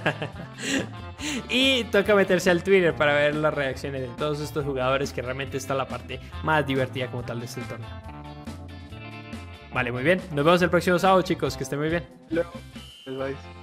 y 1.48 1.84
toca 1.84 2.14
meterse 2.14 2.50
al 2.50 2.62
Twitter 2.62 2.94
para 2.94 3.14
ver 3.14 3.34
las 3.34 3.52
reacciones 3.52 4.02
de 4.02 4.08
todos 4.16 4.40
estos 4.40 4.64
jugadores 4.64 5.12
que 5.12 5.22
realmente 5.22 5.56
está 5.56 5.74
la 5.74 5.88
parte 5.88 6.20
más 6.42 6.66
divertida 6.66 7.10
como 7.10 7.22
tal 7.22 7.40
de 7.40 7.46
este 7.46 7.62
torneo. 7.62 7.88
Vale, 9.72 9.92
muy 9.92 10.02
bien. 10.02 10.20
Nos 10.32 10.44
vemos 10.44 10.62
el 10.62 10.70
próximo 10.70 10.98
sábado, 10.98 11.22
chicos. 11.22 11.56
Que 11.56 11.64
estén 11.64 11.78
muy 11.78 11.88
bien. 11.88 12.04
Bye. 13.06 13.59